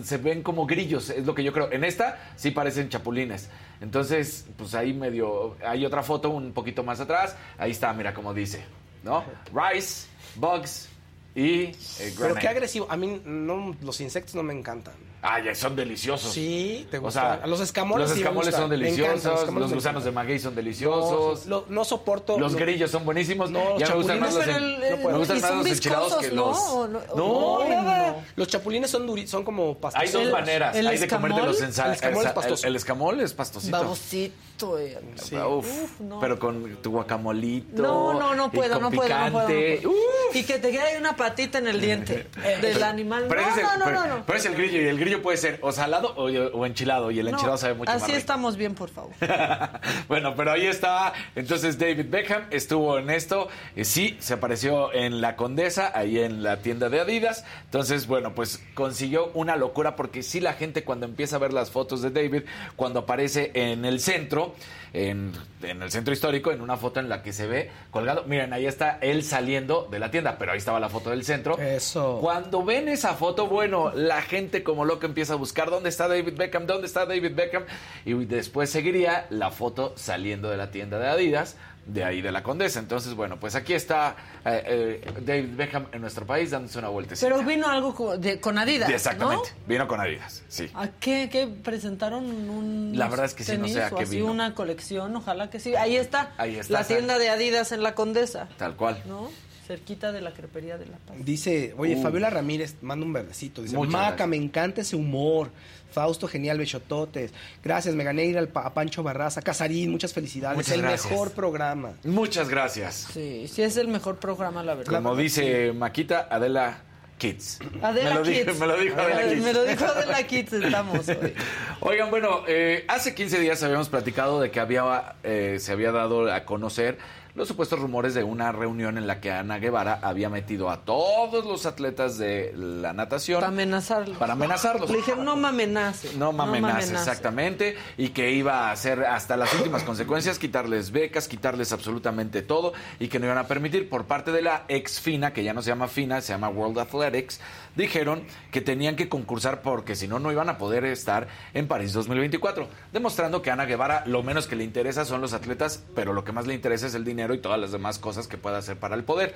se 0.04 0.16
ven 0.16 0.42
como 0.42 0.64
grillos, 0.64 1.10
es 1.10 1.26
lo 1.26 1.34
que 1.34 1.44
yo 1.44 1.52
creo. 1.52 1.70
En 1.70 1.84
esta 1.84 2.18
sí 2.36 2.50
parecen 2.50 2.88
chapulines. 2.88 3.50
Entonces, 3.82 4.46
pues 4.56 4.74
ahí 4.76 4.92
medio, 4.92 5.56
hay 5.66 5.84
otra 5.84 6.04
foto 6.04 6.30
un 6.30 6.52
poquito 6.52 6.84
más 6.84 7.00
atrás, 7.00 7.36
ahí 7.58 7.72
está, 7.72 7.92
mira 7.92 8.14
cómo 8.14 8.32
dice, 8.32 8.64
¿no? 9.02 9.24
Rice, 9.52 10.06
bugs 10.36 10.88
y 11.34 11.64
eh, 11.64 12.14
Pero 12.16 12.36
qué 12.36 12.46
agresivo. 12.46 12.86
A 12.88 12.96
mí 12.96 13.20
no, 13.24 13.74
los 13.82 14.00
insectos 14.00 14.36
no 14.36 14.44
me 14.44 14.54
encantan. 14.54 14.94
Ah, 15.24 15.38
ya 15.40 15.54
son 15.54 15.76
deliciosos. 15.76 16.32
Sí, 16.32 16.86
te 16.90 16.98
O 16.98 17.02
gustan. 17.02 17.38
sea, 17.38 17.46
los 17.46 17.60
escamoles 17.60 18.08
Los 18.08 18.10
sí 18.10 18.14
me 18.16 18.20
escamoles 18.22 18.46
gustan. 18.48 18.60
son 18.62 18.70
Me 18.70 18.76
encantan, 18.76 18.96
deliciosos, 19.06 19.38
escamoles 19.40 19.60
los 19.62 19.70
me 19.70 19.76
gusanos 19.76 20.04
de 20.04 20.10
maguey 20.10 20.38
son 20.40 20.54
deliciosos. 20.56 21.46
No, 21.46 21.64
no 21.68 21.84
soporto. 21.84 22.38
Los 22.40 22.56
grillos 22.56 22.90
son 22.90 23.04
buenísimos. 23.04 23.50
No, 23.52 23.78
ya 23.78 23.86
me 23.88 23.94
gustan 23.94 24.18
chapulines, 24.18 24.20
más 24.20 24.34
los, 24.34 24.56
el- 24.56 24.82
el- 24.82 24.98
me 24.98 25.18
gustan 25.18 25.40
más 25.40 25.54
los 25.54 25.66
enchilados 25.66 26.16
que 26.16 26.28
los. 26.32 26.56
¿no? 26.58 26.88
No, 26.88 27.00
No, 27.14 27.68
nada. 27.68 28.16
Los 28.34 28.48
chapulines 28.48 28.90
son 28.90 29.06
duri, 29.06 29.28
son 29.28 29.44
como 29.44 29.68
Hay 29.68 29.74
pastosos. 29.76 30.12
dos 30.24 30.32
maneras. 30.32 30.74
el 30.76 30.86
Hay 30.88 30.98
de 30.98 31.06
comértelos 31.08 31.54
escamol, 31.60 31.68
en 31.68 31.72
sal. 31.72 31.86
el 31.88 31.92
escamol 31.94 32.26
es 32.26 32.32
pastoso. 32.32 32.66
El, 32.66 32.70
el 32.72 32.76
escamol 32.76 33.20
es 33.20 33.32
pastosito. 33.34 33.76
Babosito. 33.78 34.78
eh. 34.78 34.98
Sí. 35.16 35.36
Uf, 35.36 35.66
Uf, 35.84 36.00
no. 36.00 36.18
Pero 36.20 36.38
con 36.38 36.76
tu 36.82 36.90
guacamolito. 36.90 37.80
No, 37.82 38.14
no, 38.14 38.34
no 38.34 38.50
puedo, 38.50 38.80
no 38.80 38.90
puedo, 38.90 39.08
no 39.30 39.32
puedo. 39.46 39.88
Uf. 39.90 40.34
y 40.34 40.42
que 40.44 40.58
te 40.58 40.70
quede 40.70 40.80
ahí 40.82 40.96
una 40.98 41.14
patita 41.16 41.58
en 41.58 41.66
el 41.68 41.80
diente 41.80 42.26
del 42.60 42.82
animal. 42.82 43.28
No, 43.28 43.76
no, 43.78 43.90
no, 43.92 44.06
no. 44.06 44.26
pero 44.26 44.38
es 44.38 44.44
el 44.46 44.54
grillo 44.54 44.80
y 44.80 44.88
el 44.88 44.98
grillo 44.98 45.11
puede 45.20 45.36
ser 45.36 45.58
o 45.62 45.72
salado 45.72 46.14
o, 46.16 46.24
o 46.24 46.66
enchilado 46.66 47.10
y 47.10 47.18
el 47.18 47.26
No, 47.26 47.32
enchilado 47.32 47.58
sabe 47.58 47.74
mucho 47.74 47.92
más 47.92 48.02
Así 48.02 48.12
estamos 48.12 48.56
bien, 48.56 48.74
por 48.74 48.88
favor. 48.88 49.12
bueno, 50.08 50.34
pero 50.36 50.52
ahí 50.52 50.66
está. 50.66 51.12
Entonces 51.34 51.78
David 51.78 52.06
Beckham 52.08 52.44
estuvo 52.50 52.98
en 52.98 53.10
esto. 53.10 53.48
Eh, 53.76 53.84
sí, 53.84 54.16
se 54.20 54.34
apareció 54.34 54.92
en 54.92 55.20
la 55.20 55.36
Condesa, 55.36 55.92
ahí 55.94 56.18
en 56.18 56.42
la 56.42 56.58
tienda 56.58 56.88
de 56.88 57.00
Adidas. 57.00 57.44
Entonces, 57.64 58.06
bueno, 58.06 58.34
pues 58.34 58.62
consiguió 58.74 59.30
una 59.34 59.56
locura 59.56 59.96
porque 59.96 60.22
sí 60.22 60.40
la 60.40 60.54
gente 60.54 60.84
cuando 60.84 61.06
empieza 61.06 61.36
a 61.36 61.38
ver 61.40 61.52
las 61.52 61.70
fotos 61.70 62.02
de 62.02 62.10
David, 62.10 62.42
cuando 62.76 63.00
aparece 63.00 63.50
en 63.54 63.84
el 63.84 64.00
centro, 64.00 64.54
en, 64.92 65.32
en 65.62 65.82
el 65.82 65.90
centro 65.90 66.12
histórico, 66.12 66.52
en 66.52 66.60
una 66.60 66.76
foto 66.76 67.00
en 67.00 67.08
la 67.08 67.22
que 67.22 67.32
se 67.32 67.46
ve 67.46 67.70
colgado. 67.90 68.24
Miren, 68.26 68.52
ahí 68.52 68.66
está 68.66 68.98
él 69.00 69.22
saliendo 69.22 69.88
de 69.90 69.98
la 69.98 70.10
tienda, 70.10 70.36
pero 70.38 70.52
ahí 70.52 70.58
estaba 70.58 70.80
la 70.80 70.88
foto 70.88 71.10
del 71.10 71.24
centro. 71.24 71.58
Eso. 71.58 72.18
Cuando 72.20 72.64
ven 72.64 72.88
esa 72.88 73.14
foto, 73.14 73.46
bueno, 73.46 73.92
la 73.94 74.22
gente 74.22 74.62
como 74.62 74.84
loca 74.84 75.06
empieza 75.06 75.34
a 75.34 75.36
buscar 75.36 75.70
dónde 75.70 75.88
está 75.88 76.08
David 76.08 76.34
Beckham, 76.36 76.66
dónde 76.66 76.86
está 76.86 77.06
David 77.06 77.34
Beckham. 77.34 77.64
Y 78.04 78.12
después 78.24 78.70
seguiría 78.70 79.26
la 79.30 79.50
foto 79.50 79.92
saliendo 79.96 80.50
de 80.50 80.56
la 80.56 80.70
tienda 80.70 80.98
de 80.98 81.08
Adidas, 81.08 81.56
de 81.86 82.04
ahí 82.04 82.22
de 82.22 82.30
la 82.30 82.42
Condesa. 82.42 82.78
Entonces, 82.78 83.14
bueno, 83.14 83.38
pues 83.40 83.54
aquí 83.54 83.72
está 83.74 84.14
eh, 84.44 85.00
eh, 85.04 85.12
David 85.24 85.56
Beckham 85.56 85.86
en 85.92 86.00
nuestro 86.00 86.24
país 86.24 86.50
dándose 86.50 86.78
una 86.78 86.88
vueltecita. 86.88 87.28
Pero 87.28 87.42
vino 87.46 87.66
algo 87.68 87.94
co- 87.94 88.16
de- 88.16 88.38
con 88.40 88.56
Adidas, 88.58 88.88
Exactamente, 88.88 89.50
¿no? 89.50 89.66
vino 89.66 89.88
con 89.88 90.00
Adidas, 90.00 90.42
sí. 90.48 90.70
¿A 90.74 90.88
qué, 90.88 91.28
qué 91.30 91.46
presentaron 91.48 92.24
un 92.24 92.92
La 92.94 93.08
verdad 93.08 93.26
es 93.26 93.34
que 93.34 93.44
sí, 93.44 93.56
no 93.58 93.66
sé 93.68 93.82
a 93.82 93.88
o 93.88 93.96
qué 93.96 94.04
así 94.04 94.16
vino. 94.16 94.30
una 94.30 94.54
colección, 94.54 95.14
ojalá 95.16 95.50
que 95.50 95.58
sí. 95.60 95.74
Ahí 95.74 95.96
está. 95.96 96.32
Ahí 96.38 96.56
está, 96.56 96.72
La 96.72 96.80
está. 96.82 96.94
tienda 96.94 97.18
de 97.18 97.28
Adidas 97.30 97.72
en 97.72 97.82
la 97.82 97.94
Condesa, 97.94 98.48
Tal 98.58 98.76
cual. 98.76 99.02
¿no? 99.06 99.28
Cerquita 99.66 100.10
de 100.12 100.20
la 100.20 100.32
crepería 100.32 100.76
de 100.76 100.86
La 100.86 100.96
Paz. 100.98 101.16
Dice, 101.20 101.72
oye, 101.78 101.96
Uh. 101.96 102.02
Fabiola 102.02 102.30
Ramírez 102.30 102.76
manda 102.82 103.06
un 103.06 103.12
verdecito. 103.12 103.62
Dice, 103.62 103.76
Maca, 103.78 104.08
gracias. 104.08 104.28
me 104.28 104.36
encanta 104.36 104.80
ese 104.82 104.96
humor. 104.96 105.50
Fausto, 105.92 106.26
genial, 106.26 106.58
bechototes. 106.58 107.32
Gracias, 107.62 107.94
me 107.94 108.04
gané 108.04 108.24
ir 108.26 108.38
al 108.38 108.50
a 108.54 108.74
Pancho 108.74 109.02
Barraza. 109.02 109.42
Casarín, 109.42 109.90
muchas 109.90 110.12
felicidades. 110.12 110.56
Muchas 110.56 110.74
el 110.74 110.82
gracias. 110.82 111.10
mejor 111.10 111.32
programa. 111.32 111.92
Muchas 112.04 112.48
gracias. 112.48 113.08
Sí, 113.12 113.46
sí 113.48 113.62
es 113.62 113.76
el 113.76 113.88
mejor 113.88 114.16
programa, 114.18 114.62
la 114.62 114.74
verdad. 114.74 114.92
Como 114.92 115.14
dice 115.16 115.72
Maquita, 115.72 116.26
Adela 116.30 116.78
Kids. 117.18 117.60
Adela 117.80 118.10
me 118.10 118.16
lo 118.16 118.22
Kids. 118.24 118.46
Dijo, 118.46 118.58
me 118.58 118.66
lo 118.66 118.76
dijo 118.78 119.00
Adela 119.00 119.28
Kids. 119.28 119.42
Me 119.44 119.52
lo 119.52 119.64
dijo 119.64 119.84
Adela 119.84 120.22
Kids, 120.26 120.52
estamos 120.54 121.08
hoy. 121.08 121.34
Oigan, 121.80 122.10
bueno, 122.10 122.42
eh, 122.48 122.84
hace 122.88 123.14
15 123.14 123.38
días 123.38 123.62
habíamos 123.62 123.88
platicado 123.88 124.40
de 124.40 124.50
que 124.50 124.58
había, 124.58 125.14
eh, 125.22 125.58
se 125.60 125.70
había 125.70 125.92
dado 125.92 126.32
a 126.32 126.44
conocer 126.44 126.98
los 127.34 127.48
supuestos 127.48 127.78
rumores 127.78 128.12
de 128.12 128.22
una 128.24 128.52
reunión 128.52 128.98
en 128.98 129.06
la 129.06 129.20
que 129.20 129.30
Ana 129.30 129.58
Guevara 129.58 129.98
había 130.02 130.28
metido 130.28 130.68
a 130.68 130.84
todos 130.84 131.46
los 131.46 131.64
atletas 131.64 132.18
de 132.18 132.52
la 132.54 132.92
natación 132.92 133.40
Para 133.40 133.48
amenazarlos. 133.52 134.18
para 134.18 134.32
amenazarlos. 134.34 134.90
Le 134.90 134.98
dije, 134.98 135.16
no 135.16 135.36
me 135.36 135.48
amenace. 135.48 136.14
No 136.18 136.32
me 136.32 136.42
amenace, 136.42 136.72
amenace". 136.88 136.92
exactamente. 136.94 137.76
Y 137.96 138.10
que 138.10 138.32
iba 138.32 138.68
a 138.68 138.72
hacer 138.72 139.04
hasta 139.06 139.38
las 139.38 139.52
últimas 139.54 139.82
consecuencias, 139.82 140.38
quitarles 140.38 140.90
becas, 140.90 141.26
quitarles 141.26 141.72
absolutamente 141.72 142.42
todo. 142.42 142.74
Y 143.00 143.08
que 143.08 143.18
no 143.18 143.24
iban 143.24 143.38
a 143.38 143.46
permitir 143.46 143.88
por 143.88 144.04
parte 144.04 144.30
de 144.30 144.42
la 144.42 144.64
ex 144.68 145.00
FINA, 145.00 145.32
que 145.32 145.42
ya 145.42 145.54
no 145.54 145.62
se 145.62 145.70
llama 145.70 145.88
FINA, 145.88 146.20
se 146.20 146.34
llama 146.34 146.50
World 146.50 146.80
Athletics, 146.80 147.40
dijeron 147.76 148.24
que 148.50 148.60
tenían 148.60 148.94
que 148.94 149.08
concursar 149.08 149.62
porque 149.62 149.96
si 149.96 150.06
no, 150.06 150.18
no 150.18 150.30
iban 150.32 150.50
a 150.50 150.58
poder 150.58 150.84
estar 150.84 151.28
en 151.54 151.66
París 151.66 151.94
2024. 151.94 152.68
Demostrando 152.92 153.40
que 153.40 153.48
a 153.48 153.54
Ana 153.54 153.64
Guevara 153.64 154.02
lo 154.04 154.22
menos 154.22 154.46
que 154.46 154.56
le 154.56 154.64
interesa 154.64 155.06
son 155.06 155.22
los 155.22 155.32
atletas, 155.32 155.82
pero 155.94 156.12
lo 156.12 156.24
que 156.24 156.32
más 156.32 156.46
le 156.46 156.52
interesa 156.52 156.86
es 156.86 156.94
el 156.94 157.04
dinero 157.04 157.21
y 157.34 157.38
todas 157.38 157.60
las 157.60 157.70
demás 157.72 157.98
cosas 157.98 158.26
que 158.26 158.36
pueda 158.38 158.58
hacer 158.58 158.76
para 158.78 158.96
el 158.96 159.04
poder. 159.04 159.34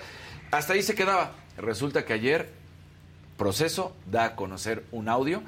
Hasta 0.50 0.72
ahí 0.72 0.82
se 0.82 0.94
quedaba. 0.94 1.32
Resulta 1.56 2.04
que 2.04 2.12
ayer 2.12 2.50
proceso 3.36 3.94
da 4.10 4.24
a 4.24 4.36
conocer 4.36 4.84
un 4.92 5.08
audio. 5.08 5.42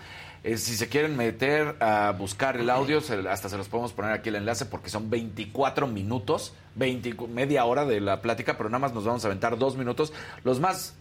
Eh, 0.45 0.57
si 0.57 0.77
se 0.77 0.89
quieren 0.89 1.17
meter 1.17 1.77
a 1.81 2.13
buscar 2.17 2.57
el 2.57 2.71
audio, 2.71 3.01
se- 3.01 3.29
hasta 3.29 3.49
se 3.49 3.57
los 3.57 3.69
podemos 3.69 3.93
poner 3.93 4.13
aquí 4.13 4.29
el 4.29 4.37
enlace 4.37 4.67
porque 4.67 4.89
son 4.89 5.11
24 5.11 5.87
minutos, 5.89 6.53
20 6.77 7.15
media 7.29 7.65
hora 7.65 7.85
de 7.85 8.01
la 8.01 8.23
plática, 8.23 8.57
pero 8.57 8.69
nada 8.69 8.79
más 8.79 8.93
nos 8.95 9.05
vamos 9.05 9.25
a 9.25 9.29
aventar 9.29 9.59
dos 9.59 9.77
minutos, 9.77 10.13
los 10.45 10.61
más 10.61 10.95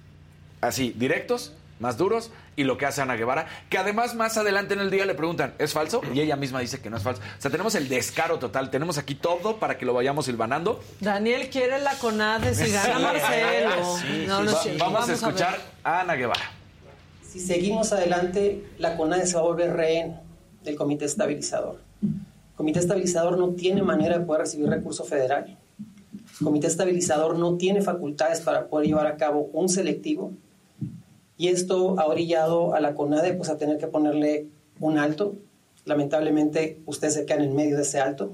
así, 0.61 0.91
directos, 0.97 1.53
más 1.79 1.97
duros, 1.97 2.31
y 2.55 2.63
lo 2.63 2.77
que 2.77 2.85
hace 2.85 3.01
Ana 3.01 3.15
Guevara, 3.15 3.47
que 3.69 3.77
además 3.77 4.15
más 4.15 4.37
adelante 4.37 4.73
en 4.73 4.79
el 4.79 4.89
día 4.89 5.05
le 5.05 5.13
preguntan, 5.13 5.53
¿es 5.59 5.73
falso? 5.73 6.01
Y 6.13 6.19
ella 6.21 6.35
misma 6.35 6.59
dice 6.59 6.79
que 6.81 6.89
no 6.89 6.97
es 6.97 7.03
falso. 7.03 7.21
O 7.37 7.41
sea, 7.41 7.51
tenemos 7.51 7.75
el 7.75 7.87
descaro 7.87 8.39
total, 8.39 8.69
tenemos 8.71 8.97
aquí 8.97 9.15
todo 9.15 9.57
para 9.57 9.77
que 9.77 9.85
lo 9.85 9.93
vayamos 9.93 10.25
silvanando. 10.25 10.81
Daniel 10.99 11.49
quiere 11.49 11.79
la 11.79 11.93
CONADE 11.95 12.55
si 12.55 12.71
gana 12.71 12.95
Sí, 12.97 13.03
Marcelo. 13.03 13.97
sí, 13.97 14.25
No, 14.27 14.39
sí. 14.39 14.45
no 14.45 14.51
Va- 14.53 14.63
sé. 14.63 14.75
vamos, 14.77 15.09
a 15.09 15.13
escuchar 15.13 15.57
a 15.83 16.01
Ana 16.01 16.15
Guevara. 16.15 16.51
Si 17.27 17.39
seguimos 17.39 17.91
adelante, 17.93 18.63
la 18.79 18.95
CONADE 18.97 19.27
se 19.27 19.35
va 19.35 19.41
a 19.41 19.43
volver 19.43 19.73
rehén 19.73 20.19
del 20.63 20.75
Comité 20.75 21.05
Estabilizador. 21.05 21.79
El 22.01 22.09
Comité 22.55 22.79
Estabilizador 22.79 23.37
no 23.37 23.49
tiene 23.49 23.83
manera 23.83 24.17
de 24.17 24.25
poder 24.25 24.41
recibir 24.41 24.67
recurso 24.69 25.03
federal. 25.03 25.57
El 26.39 26.43
Comité 26.45 26.67
Estabilizador 26.67 27.37
no 27.37 27.55
tiene 27.57 27.81
facultades 27.83 28.41
para 28.41 28.65
poder 28.67 28.87
llevar 28.87 29.05
a 29.07 29.15
cabo 29.17 29.49
un 29.53 29.69
selectivo. 29.69 30.33
Y 31.37 31.49
esto 31.49 31.99
ha 31.99 32.05
orillado 32.05 32.73
a 32.73 32.79
la 32.79 32.95
CONADE 32.95 33.33
pues, 33.33 33.49
a 33.49 33.57
tener 33.57 33.77
que 33.77 33.87
ponerle 33.87 34.47
un 34.79 34.97
alto. 34.97 35.35
Lamentablemente, 35.85 36.79
ustedes 36.85 37.13
se 37.13 37.25
quedan 37.25 37.43
en 37.43 37.55
medio 37.55 37.75
de 37.75 37.83
ese 37.83 37.99
alto. 37.99 38.31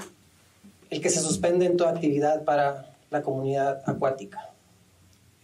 El 0.89 1.01
que 1.01 1.10
se 1.10 1.20
suspende 1.20 1.66
en 1.66 1.78
toda 1.78 1.91
actividad 1.91 2.43
para 2.43 2.95
la 3.10 3.22
comunidad 3.22 3.82
acuática. 3.86 4.49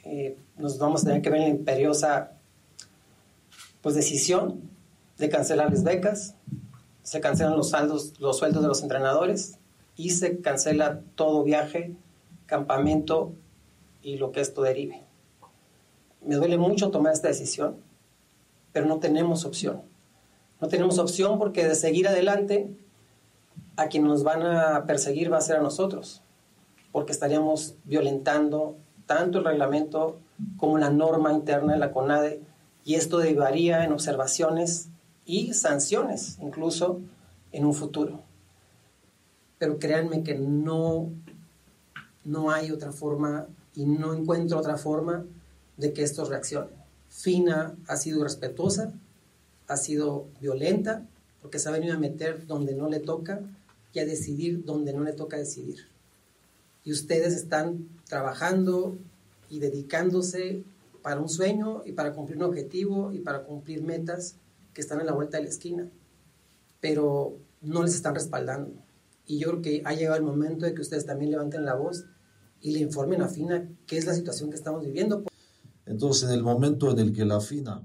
Eh, 0.05 0.37
nos 0.57 0.77
vamos 0.77 1.03
a 1.03 1.07
tener 1.07 1.21
que 1.21 1.29
ver 1.29 1.41
en 1.41 1.47
la 1.47 1.55
imperiosa 1.55 2.31
pues 3.81 3.95
decisión 3.95 4.61
de 5.17 5.29
cancelarles 5.29 5.83
becas, 5.83 6.35
se 7.03 7.21
cancelan 7.21 7.55
los 7.55 7.69
saldos, 7.69 8.13
los 8.19 8.37
sueldos 8.37 8.61
de 8.61 8.67
los 8.67 8.81
entrenadores 8.81 9.57
y 9.95 10.11
se 10.11 10.39
cancela 10.39 11.01
todo 11.15 11.43
viaje, 11.43 11.93
campamento 12.45 13.33
y 14.01 14.17
lo 14.17 14.31
que 14.31 14.41
esto 14.41 14.61
derive. 14.61 15.03
Me 16.21 16.35
duele 16.35 16.57
mucho 16.57 16.91
tomar 16.91 17.13
esta 17.13 17.27
decisión, 17.27 17.77
pero 18.73 18.85
no 18.85 18.99
tenemos 18.99 19.45
opción. 19.45 19.81
No 20.61 20.67
tenemos 20.67 20.99
opción 20.99 21.39
porque 21.39 21.67
de 21.67 21.75
seguir 21.75 22.07
adelante, 22.07 22.69
a 23.77 23.87
quien 23.87 24.03
nos 24.03 24.23
van 24.23 24.43
a 24.43 24.85
perseguir 24.85 25.31
va 25.31 25.37
a 25.37 25.41
ser 25.41 25.55
a 25.55 25.61
nosotros, 25.61 26.21
porque 26.91 27.13
estaríamos 27.13 27.75
violentando 27.85 28.75
tanto 29.05 29.39
el 29.39 29.45
reglamento 29.45 30.19
como 30.57 30.77
la 30.77 30.89
norma 30.89 31.31
interna 31.31 31.73
de 31.73 31.79
la 31.79 31.91
CONADE 31.91 32.41
y 32.83 32.95
esto 32.95 33.17
derivaría 33.19 33.83
en 33.83 33.91
observaciones 33.93 34.89
y 35.25 35.53
sanciones, 35.53 36.37
incluso 36.41 36.99
en 37.51 37.65
un 37.65 37.73
futuro. 37.73 38.21
Pero 39.57 39.79
créanme 39.79 40.23
que 40.23 40.35
no, 40.35 41.09
no 42.25 42.51
hay 42.51 42.71
otra 42.71 42.91
forma 42.91 43.47
y 43.75 43.85
no 43.85 44.13
encuentro 44.13 44.57
otra 44.57 44.77
forma 44.77 45.25
de 45.79 45.93
que 45.93 46.03
esto 46.03 46.25
reaccione. 46.25 46.67
Fina 47.07 47.75
ha 47.87 47.95
sido 47.95 48.23
respetuosa, 48.23 48.93
ha 49.67 49.77
sido 49.77 50.27
violenta, 50.39 51.07
porque 51.41 51.57
se 51.57 51.69
ha 51.69 51.71
venido 51.71 51.95
a 51.95 51.99
meter 51.99 52.45
donde 52.45 52.75
no 52.75 52.89
le 52.89 52.99
toca 52.99 53.39
y 53.93 53.99
a 53.99 54.05
decidir 54.05 54.65
donde 54.65 54.93
no 54.93 55.03
le 55.03 55.13
toca 55.13 55.37
decidir. 55.37 55.87
Y 56.83 56.91
ustedes 56.91 57.33
están 57.33 57.87
trabajando 58.07 58.97
y 59.49 59.59
dedicándose 59.59 60.63
para 61.01 61.21
un 61.21 61.29
sueño 61.29 61.81
y 61.85 61.93
para 61.93 62.13
cumplir 62.13 62.37
un 62.37 62.43
objetivo 62.43 63.13
y 63.13 63.19
para 63.19 63.43
cumplir 63.43 63.81
metas 63.81 64.35
que 64.73 64.81
están 64.81 64.99
en 64.99 65.05
la 65.05 65.13
vuelta 65.13 65.37
de 65.37 65.43
la 65.43 65.49
esquina, 65.49 65.89
pero 66.81 67.37
no 67.61 67.83
les 67.83 67.95
están 67.95 68.15
respaldando. 68.15 68.71
Y 69.25 69.39
yo 69.39 69.49
creo 69.49 69.61
que 69.61 69.81
ha 69.85 69.93
llegado 69.93 70.17
el 70.17 70.23
momento 70.23 70.65
de 70.65 70.73
que 70.73 70.81
ustedes 70.81 71.05
también 71.05 71.31
levanten 71.31 71.63
la 71.63 71.75
voz 71.75 72.05
y 72.61 72.71
le 72.71 72.79
informen 72.79 73.21
a 73.21 73.29
FINA 73.29 73.69
qué 73.87 73.97
es 73.97 74.05
la 74.05 74.13
situación 74.13 74.49
que 74.49 74.55
estamos 74.55 74.83
viviendo. 74.85 75.23
Entonces, 75.89 76.29
en 76.29 76.35
el 76.35 76.43
momento 76.43 76.91
en 76.91 76.99
el 76.99 77.13
que 77.13 77.25
la 77.25 77.41
FINA 77.41 77.81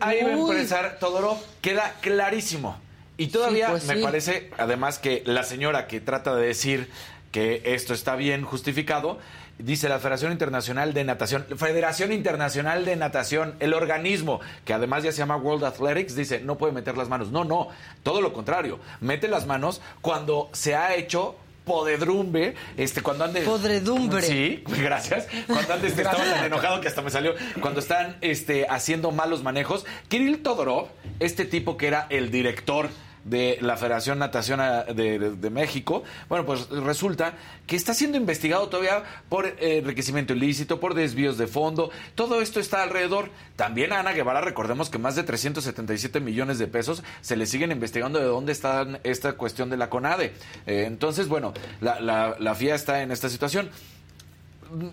Ahí 0.00 0.22
va 0.24 0.30
a 0.30 0.32
empezar 0.32 0.98
Todorov, 0.98 1.36
queda 1.60 1.94
clarísimo. 2.00 2.76
Y 3.16 3.28
todavía 3.28 3.66
Sí, 3.66 3.70
pues 3.72 3.86
me 3.86 3.96
sí. 3.96 4.02
parece, 4.02 4.50
además, 4.58 4.98
que 4.98 5.22
la 5.26 5.44
señora 5.44 5.86
que 5.86 6.00
trata 6.00 6.34
de 6.34 6.46
decir 6.46 6.90
que 7.30 7.62
esto 7.64 7.94
está 7.94 8.16
bien 8.16 8.42
justificado, 8.44 9.18
dice 9.58 9.88
la 9.88 10.00
Federación 10.00 10.32
Internacional 10.32 10.92
de 10.92 11.04
Natación, 11.04 11.46
Federación 11.56 12.10
Internacional 12.12 12.84
de 12.84 12.96
Natación, 12.96 13.54
el 13.60 13.74
organismo 13.74 14.40
que 14.64 14.74
además 14.74 15.04
ya 15.04 15.12
se 15.12 15.18
llama 15.18 15.36
World 15.36 15.64
Athletics, 15.64 16.16
dice, 16.16 16.40
no 16.40 16.58
puede 16.58 16.72
meter 16.72 16.96
las 16.96 17.08
manos. 17.08 17.30
No, 17.30 17.44
no, 17.44 17.68
todo 18.02 18.20
lo 18.20 18.32
contrario, 18.32 18.80
mete 19.00 19.28
las 19.28 19.46
manos 19.46 19.80
cuando 20.00 20.48
se 20.52 20.74
ha 20.74 20.94
hecho 20.96 21.36
podedrumbe, 21.64 22.54
este, 22.76 23.02
cuando 23.02 23.24
ande... 23.24 23.42
Podredumbre. 23.42 24.22
Sí, 24.22 24.62
gracias. 24.82 25.28
Cuando 25.46 25.74
antes 25.74 25.96
estaba 25.96 26.16
tan 26.16 26.44
enojado 26.44 26.80
que 26.80 26.88
hasta 26.88 27.02
me 27.02 27.10
salió. 27.10 27.34
Cuando 27.60 27.80
están 27.80 28.16
este, 28.20 28.66
haciendo 28.68 29.10
malos 29.10 29.42
manejos. 29.42 29.86
Kirill 30.08 30.42
Todorov, 30.42 30.88
este 31.20 31.44
tipo 31.44 31.76
que 31.76 31.86
era 31.86 32.06
el 32.10 32.30
director 32.30 32.90
de 33.24 33.58
la 33.60 33.76
Federación 33.76 34.18
Natación 34.18 34.60
de, 34.94 35.18
de- 35.18 35.50
México, 35.50 36.02
bueno, 36.28 36.44
pues 36.44 36.68
resulta 36.70 37.34
que 37.66 37.76
está 37.76 37.94
siendo 37.94 38.16
investigado 38.16 38.68
todavía 38.68 39.02
por 39.28 39.46
eh, 39.46 39.78
enriquecimiento 39.78 40.32
ilícito, 40.32 40.80
por 40.80 40.94
desvíos 40.94 41.38
de 41.38 41.46
fondo. 41.46 41.90
Todo 42.14 42.40
esto 42.42 42.58
está 42.58 42.82
alrededor. 42.82 43.30
También 43.56 43.92
a 43.92 44.00
Ana 44.00 44.12
Guevara, 44.12 44.40
recordemos 44.40 44.90
que 44.90 44.98
más 44.98 45.14
de 45.14 45.22
377 45.22 46.20
millones 46.20 46.58
de 46.58 46.66
pesos 46.66 47.02
se 47.20 47.36
le 47.36 47.46
siguen 47.46 47.70
investigando 47.70 48.18
de 48.18 48.24
dónde 48.24 48.52
está 48.52 48.86
esta 49.04 49.34
cuestión 49.34 49.70
de 49.70 49.76
la 49.76 49.88
CONADE. 49.90 50.32
Eh, 50.66 50.84
entonces, 50.86 51.28
bueno, 51.28 51.52
la, 51.80 52.00
la, 52.00 52.36
la 52.38 52.54
FIA 52.54 52.74
está 52.74 53.02
en 53.02 53.12
esta 53.12 53.28
situación. 53.28 53.70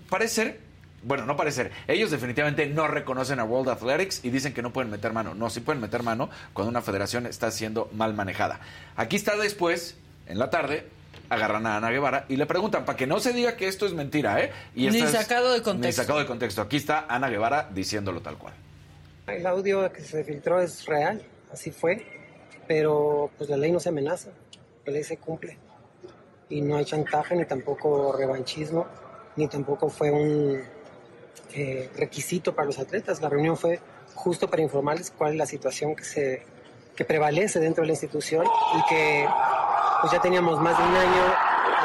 Parece 0.10 0.34
ser, 0.35 0.60
bueno, 1.04 1.26
no 1.26 1.36
parece 1.36 1.64
ser, 1.64 1.72
ellos 1.88 2.12
definitivamente 2.12 2.66
no 2.68 2.88
reconocen 2.88 3.40
a 3.40 3.44
World 3.44 3.70
Athletics 3.70 4.24
y 4.24 4.30
dicen 4.30 4.54
que 4.54 4.62
no 4.62 4.74
pueden 4.74 4.92
meter 4.92 5.14
mano. 5.14 5.34
No, 5.34 5.50
sí 5.50 5.60
pueden 5.62 5.82
meter 5.82 6.04
mano 6.04 6.30
cuando 6.54 6.70
una 6.70 6.82
federación 6.82 7.26
está 7.26 7.52
siendo 7.52 7.90
mal 7.94 8.14
manejada. 8.14 8.60
Aquí 8.96 9.16
está 9.16 9.36
después, 9.38 9.98
en 10.28 10.40
la 10.40 10.50
tarde, 10.50 10.88
agarran 11.30 11.66
a 11.68 11.78
Ana 11.78 11.92
Guevara 11.92 12.26
y 12.28 12.36
le 12.36 12.46
preguntan, 12.46 12.86
para 12.86 12.98
que 12.98 13.08
no 13.08 13.20
se 13.20 13.34
diga 13.34 13.56
que 13.56 13.68
esto 13.68 13.86
es 13.86 13.94
mentira, 13.94 14.42
¿eh? 14.42 14.52
Y 14.76 14.90
Ni 14.90 15.02
sacado 15.02 15.52
de 15.52 15.60
Ni 15.60 15.64
contexto. 15.64 16.02
sacado 16.02 16.20
de 16.20 16.26
contexto. 16.26 16.62
Aquí 16.62 16.78
está 16.78 17.06
Ana 17.08 17.30
Guevara 17.30 17.70
diciéndolo 17.72 18.22
tal 18.22 18.38
cual. 18.38 18.54
El 19.28 19.46
audio 19.46 19.92
que 19.94 20.02
se 20.02 20.24
filtró 20.24 20.60
es 20.60 20.86
real, 20.86 21.22
así 21.54 21.70
fue, 21.72 22.04
pero 22.68 23.30
pues 23.38 23.50
la 23.50 23.58
ley 23.58 23.72
no 23.72 23.80
se 23.80 23.90
amenaza, 23.90 24.30
la 24.86 24.92
ley 24.94 25.04
se 25.04 25.18
cumple. 25.18 25.58
Y 26.50 26.62
no 26.62 26.78
hay 26.78 26.86
chantaje, 26.86 27.36
ni 27.36 27.46
tampoco 27.46 28.12
revanchismo, 28.18 28.88
ni 29.36 29.48
tampoco 29.48 29.88
fue 29.88 30.10
un 30.10 30.60
eh, 31.53 31.90
requisito 31.95 32.56
para 32.56 32.66
los 32.66 32.80
atletas. 32.80 33.22
La 33.22 33.30
reunión 33.30 33.57
fue 33.57 33.80
justo 34.16 34.49
para 34.49 34.61
informarles 34.61 35.11
cuál 35.11 35.32
es 35.32 35.38
la 35.38 35.45
situación 35.45 35.95
que, 35.95 36.03
se, 36.03 36.44
que 36.95 37.06
prevalece 37.06 37.60
dentro 37.60 37.82
de 37.82 37.88
la 37.88 37.94
institución 37.94 38.45
y 38.78 38.90
que 38.90 39.28
pues 40.02 40.11
ya 40.11 40.22
teníamos 40.22 40.60
más 40.61 40.78
de 40.78 40.84
un 40.84 40.95
año 40.95 41.24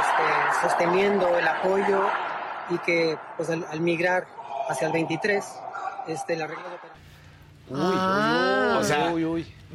este, 0.00 0.66
sosteniendo 0.68 1.38
el 1.38 1.46
apoyo 1.46 2.06
y 2.70 2.78
que 2.78 3.16
pues 3.36 3.50
al, 3.50 3.64
al 3.70 3.80
migrar 3.80 4.26
hacia 4.68 4.86
el 4.86 4.92
23, 4.92 5.44
este, 6.08 6.36
las 6.36 6.48
reglas 6.48 6.70
de 6.70 6.78
Uy, 7.70 7.78
Ah. 7.80 8.78
o 8.80 8.84
sea, 8.84 9.12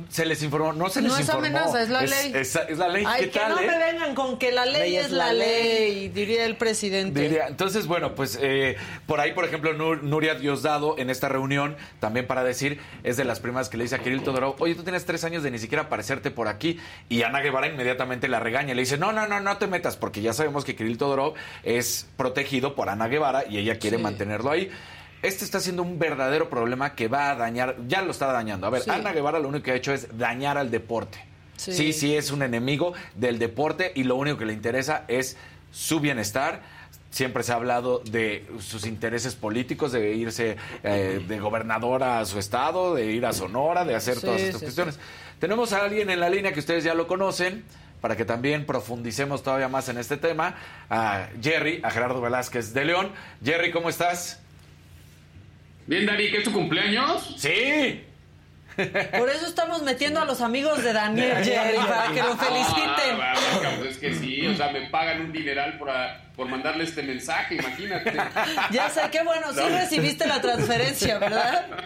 se 0.10 0.26
les 0.26 0.42
informó, 0.44 0.72
no 0.72 0.90
se 0.90 1.02
les 1.02 1.12
No 1.12 1.18
es 1.18 1.22
informó. 1.26 1.46
amenaza, 1.46 1.82
es 1.82 1.90
la 1.90 2.02
ley. 2.04 2.32
Es, 2.34 2.56
es 2.56 2.78
la 2.78 2.88
ley. 2.88 3.04
Ay, 3.06 3.26
¿Qué 3.26 3.32
que 3.32 3.40
tal, 3.40 3.52
no 3.52 3.60
eh? 3.60 3.68
me 3.68 3.78
vengan 3.78 4.16
con 4.16 4.38
que 4.40 4.52
la 4.52 4.66
ley, 4.66 4.96
es 4.96 5.12
la 5.12 5.34
ley, 5.34 6.08
diría 6.08 6.46
el 6.46 6.56
presidente. 6.56 7.20
Diría, 7.20 7.48
entonces, 7.48 7.86
bueno, 7.86 8.16
pues 8.16 8.40
eh, 8.42 8.78
por 9.08 9.20
ahí, 9.20 9.34
por 9.34 9.44
ejemplo, 9.44 9.74
Nur- 9.74 10.02
Nuria 10.04 10.36
Diosdado 10.36 10.96
en 10.98 11.10
esta 11.10 11.28
reunión, 11.28 11.76
también 12.00 12.28
para 12.28 12.46
decir, 12.46 12.80
es 13.04 13.18
de 13.18 13.26
las 13.26 13.42
primas 13.42 13.68
que 13.68 13.76
le 13.76 13.84
dice 13.84 13.96
a 13.96 14.00
Kirill 14.00 14.24
Todorov, 14.24 14.56
oye, 14.62 14.74
tú 14.76 14.84
tienes 14.84 15.06
tres 15.06 15.26
años 15.26 15.44
de 15.44 15.52
ni 15.52 15.60
siquiera 15.60 15.84
aparecerte 15.84 16.32
por 16.32 16.48
aquí. 16.48 16.80
Y 17.10 17.24
Ana 17.24 17.42
Guevara 17.42 17.68
inmediatamente 17.68 18.30
la 18.30 18.40
regaña 18.40 18.72
y 18.72 18.76
le 18.76 18.84
dice, 18.84 18.98
no, 18.98 19.12
no, 19.12 19.28
no, 19.28 19.42
no 19.42 19.58
te 19.58 19.68
metas, 19.68 19.98
porque 19.98 20.22
ya 20.22 20.32
sabemos 20.32 20.64
que 20.64 20.76
Kirill 20.78 20.98
Todorov 20.98 21.34
es 21.64 22.08
protegido 22.16 22.74
por 22.74 22.88
Ana 22.90 23.08
Guevara 23.10 23.44
y 23.50 23.58
ella 23.58 23.80
quiere 23.80 23.98
Sí. 23.98 24.04
mantenerlo 24.04 24.50
ahí. 24.52 24.70
Este 25.22 25.44
está 25.44 25.60
siendo 25.60 25.84
un 25.84 26.00
verdadero 26.00 26.50
problema 26.50 26.96
que 26.96 27.08
va 27.08 27.32
a 27.32 27.36
dañar, 27.36 27.76
ya 27.88 28.02
lo 28.02 28.12
está 28.12 28.32
dañando. 28.32 28.68
A 28.68 28.70
ver, 28.70 28.82
Sí. 28.84 28.90
Ana 28.90 29.12
Guevara 29.12 29.40
lo 29.40 29.50
único 29.50 29.66
que 29.66 29.72
ha 29.72 29.76
hecho 29.76 29.94
es 29.94 30.18
dañar 30.18 30.58
al 30.58 30.72
deporte. 30.72 31.20
Sí. 31.58 31.74
sí, 31.74 31.92
sí 31.94 32.16
es 32.16 32.32
un 32.32 32.42
enemigo 32.42 32.94
del 33.16 33.38
deporte 33.38 33.92
y 33.94 34.04
lo 34.04 34.16
único 34.16 34.38
que 34.38 34.46
le 34.46 34.54
interesa 34.54 35.04
es 35.10 35.36
su 35.72 36.00
bienestar. 36.00 36.62
Siempre 37.12 37.44
se 37.44 37.52
ha 37.52 37.56
hablado 37.56 38.00
de 38.06 38.48
sus 38.60 38.86
intereses 38.86 39.36
políticos, 39.36 39.92
de 39.92 40.14
irse 40.14 40.56
eh, 40.84 41.26
de 41.28 41.40
gobernadora 41.40 42.20
a 42.20 42.26
su 42.26 42.40
estado, 42.40 42.96
de 42.96 43.08
ir 43.08 43.26
a 43.26 43.34
Sonora, 43.34 43.84
de 43.84 43.96
hacer 43.96 44.16
Sí, 44.16 44.22
todas 44.22 44.42
estas 44.42 44.60
sí, 44.60 44.66
cuestiones. 44.68 45.00
Tenemos 45.40 45.74
a 45.74 45.84
alguien 45.84 46.10
en 46.12 46.20
la 46.20 46.30
línea 46.30 46.54
que 46.54 46.60
ustedes 46.60 46.84
ya 46.84 46.94
lo 46.94 47.08
conocen, 47.08 47.66
para 48.00 48.16
que 48.16 48.24
también 48.26 48.66
profundicemos 48.66 49.44
todavía 49.44 49.68
más 49.68 49.90
en 49.90 49.98
este 49.98 50.16
tema, 50.18 50.56
a 50.90 51.28
Jerry, 51.42 51.82
a 51.84 51.90
Gerardo 51.90 52.22
Velázquez 52.22 52.74
de 52.74 52.86
León. 52.86 53.12
Jerry, 53.44 53.72
¿cómo 53.72 53.90
estás? 53.90 54.40
Bien, 55.90 56.06
Dari, 56.06 56.30
¿qué 56.30 56.38
es 56.38 56.44
tu 56.44 56.52
cumpleaños? 56.54 57.34
Sí. 57.38 58.04
Por 59.18 59.28
eso 59.28 59.48
estamos 59.48 59.82
metiendo 59.82 60.20
a 60.22 60.26
los 60.26 60.40
amigos 60.42 60.84
de 60.84 60.94
Daniel 60.94 61.38
Jerry, 61.44 61.78
para 61.78 62.14
que 62.14 62.22
lo 62.22 62.38
feliciten. 62.38 63.18
Ah, 63.20 63.34
bueno, 63.56 63.70
pues 63.80 63.92
es 63.94 63.98
que 63.98 64.14
sí, 64.14 64.46
o 64.46 64.56
sea, 64.56 64.70
me 64.72 64.82
pagan 64.92 65.22
un 65.22 65.32
dineral 65.32 65.80
por, 65.80 65.90
a- 65.90 66.29
por 66.40 66.48
mandarle 66.48 66.86
este 66.86 67.04
mensaje, 67.04 67.56
imagínate. 67.56 68.14
Ya 68.72 68.90
sé, 68.90 69.02
qué 69.12 69.22
bueno, 69.24 69.48
sí 69.52 69.60
No. 69.60 69.68
recibiste 69.78 70.26
la 70.26 70.40
transferencia, 70.40 71.20
¿verdad? 71.20 71.68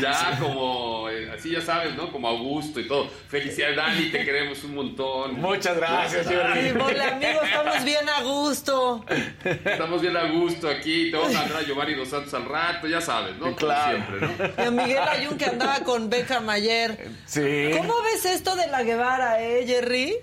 Ya 0.00 0.38
como, 0.40 1.06
eh, 1.10 1.30
así 1.36 1.50
ya 1.50 1.60
sabes, 1.60 1.94
¿no? 1.96 2.10
Como 2.10 2.28
Augusto 2.28 2.80
y 2.80 2.88
todo. 2.88 3.10
Felicidades, 3.28 3.76
Dani, 3.76 4.10
te 4.10 4.24
queremos 4.24 4.64
un 4.64 4.74
montón. 4.74 5.34
Muchas 5.38 5.76
gracias, 5.76 6.26
Sí, 6.26 6.72
mole, 6.74 7.02
amigo, 7.02 7.42
estamos 7.42 7.84
bien 7.84 8.08
a 8.08 8.22
gusto. 8.22 9.04
Estamos 9.44 10.00
bien 10.00 10.16
a 10.16 10.24
gusto 10.30 10.68
aquí, 10.70 11.10
te 11.10 11.16
vamos 11.18 11.34
a 11.34 11.40
mandar 11.40 11.58
a 11.58 11.62
Giovanni 11.66 11.92
Dos 11.94 12.08
Santos 12.08 12.32
al 12.32 12.46
rato, 12.46 12.86
ya 12.86 13.02
sabes, 13.02 13.34
¿no? 13.36 13.44
Como 13.44 13.56
Claro. 13.56 13.98
siempre, 13.98 14.28
¿no? 14.56 14.64
Y 14.64 14.66
a 14.66 14.70
Miguel 14.70 15.02
Ayun 15.10 15.36
que 15.36 15.44
andaba 15.44 15.80
con 15.80 16.08
Beckham 16.08 16.48
ayer. 16.48 17.08
Sí. 17.26 17.70
¿Cómo 17.76 17.94
ves 18.02 18.24
esto 18.24 18.56
de 18.56 18.68
la 18.68 18.82
Guevara, 18.82 19.42
eh, 19.42 19.64
Jerry? 19.66 20.14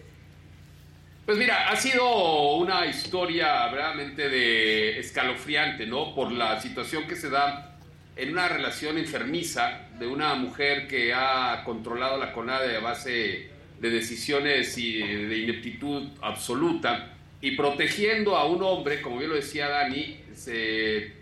Pues 1.26 1.38
mira, 1.38 1.70
ha 1.70 1.78
sido 1.78 2.58
una 2.58 2.86
historia 2.86 3.68
verdaderamente 3.68 4.28
de 4.28 5.00
escalofriante, 5.00 5.86
¿no? 5.86 6.14
Por 6.14 6.34
la 6.34 6.60
situación 6.60 7.08
que 7.08 7.16
se 7.16 7.30
da 7.30 7.78
en 8.18 8.32
una 8.32 8.50
relación 8.50 8.98
enfermiza 8.98 9.88
de 9.98 10.06
una 10.06 10.36
mujer 10.36 10.86
que 10.86 11.14
ha 11.14 11.64
controlado 11.64 12.18
la 12.18 12.34
CONADE 12.34 12.76
a 12.76 12.82
base 12.82 13.50
de 13.80 13.90
decisiones 13.90 14.78
y 14.78 15.00
de 15.00 15.38
ineptitud 15.38 16.10
absoluta 16.22 17.14
y 17.40 17.52
protegiendo 17.52 18.36
a 18.36 18.46
un 18.46 18.62
hombre, 18.62 19.02
como 19.02 19.18
bien 19.18 19.30
lo 19.30 19.38
decía 19.38 19.70
Dani, 19.70 20.20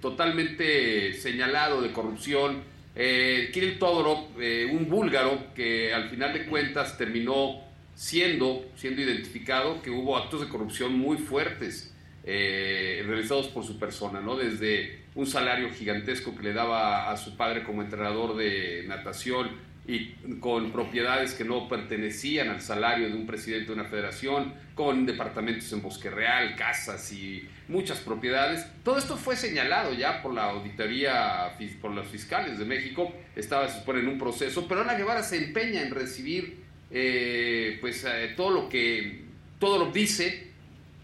totalmente 0.01 1.13
señalado 1.13 1.79
de 1.79 1.91
corrupción. 1.91 2.63
Eh, 2.95 3.51
Kirill 3.53 3.77
Todorov, 3.77 4.41
eh, 4.41 4.67
un 4.71 4.89
búlgaro 4.89 5.53
que 5.53 5.93
al 5.93 6.09
final 6.09 6.33
de 6.33 6.45
cuentas 6.47 6.97
terminó 6.97 7.70
siendo, 8.01 8.65
siendo 8.75 9.03
identificado 9.03 9.79
que 9.83 9.91
hubo 9.91 10.17
actos 10.17 10.41
de 10.41 10.49
corrupción 10.49 10.97
muy 10.97 11.17
fuertes 11.17 11.93
eh, 12.23 13.03
realizados 13.05 13.47
por 13.49 13.63
su 13.63 13.77
persona, 13.77 14.19
¿no? 14.19 14.35
Desde 14.35 15.01
un 15.13 15.27
salario 15.27 15.69
gigantesco 15.71 16.35
que 16.35 16.41
le 16.41 16.53
daba 16.53 17.11
a 17.11 17.17
su 17.17 17.37
padre 17.37 17.63
como 17.63 17.83
entrenador 17.83 18.35
de 18.35 18.85
natación 18.87 19.51
y 19.87 20.13
con 20.39 20.71
propiedades 20.71 21.35
que 21.35 21.43
no 21.43 21.69
pertenecían 21.69 22.49
al 22.49 22.61
salario 22.61 23.07
de 23.07 23.13
un 23.13 23.27
presidente 23.27 23.67
de 23.67 23.73
una 23.73 23.85
federación, 23.85 24.55
con 24.73 25.05
departamentos 25.05 25.71
en 25.71 25.83
Bosque 25.83 26.09
Real, 26.09 26.55
casas 26.55 27.11
y 27.11 27.47
muchas 27.67 27.99
propiedades. 27.99 28.65
Todo 28.83 28.97
esto 28.97 29.15
fue 29.15 29.35
señalado 29.35 29.93
ya 29.93 30.23
por 30.23 30.33
la 30.33 30.45
auditoría, 30.45 31.55
por 31.79 31.91
los 31.91 32.07
fiscales 32.07 32.57
de 32.57 32.65
México, 32.65 33.13
estaba 33.35 33.69
se 33.69 33.77
supone 33.77 33.99
en 33.99 34.07
un 34.07 34.17
proceso, 34.17 34.67
pero 34.67 34.81
Ana 34.81 34.95
Guevara 34.95 35.21
se 35.21 35.37
empeña 35.37 35.83
en 35.83 35.91
recibir 35.91 36.70
eh, 36.91 37.77
pues 37.79 38.03
eh, 38.05 38.33
todo 38.35 38.51
lo 38.51 38.69
que 38.69 39.21
todo 39.59 39.77
lo 39.77 39.91
dice 39.91 40.51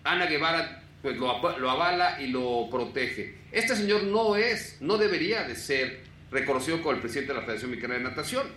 Ana 0.04 0.26
Guevara 0.26 0.84
pues 1.02 1.18
lo, 1.18 1.58
lo 1.60 1.70
avala 1.70 2.22
y 2.22 2.28
lo 2.28 2.68
protege. 2.70 3.36
Este 3.52 3.76
señor 3.76 4.04
no 4.04 4.36
es, 4.36 4.78
no 4.82 4.98
debería 4.98 5.44
de 5.44 5.56
ser 5.56 6.02
reconocido 6.32 6.82
como 6.82 6.92
el 6.92 7.00
presidente 7.00 7.34
de 7.34 7.40
la 7.40 7.46
Federación 7.46 7.72
Mexicana 7.72 7.94
de 7.96 8.02
Natación. 8.02 8.48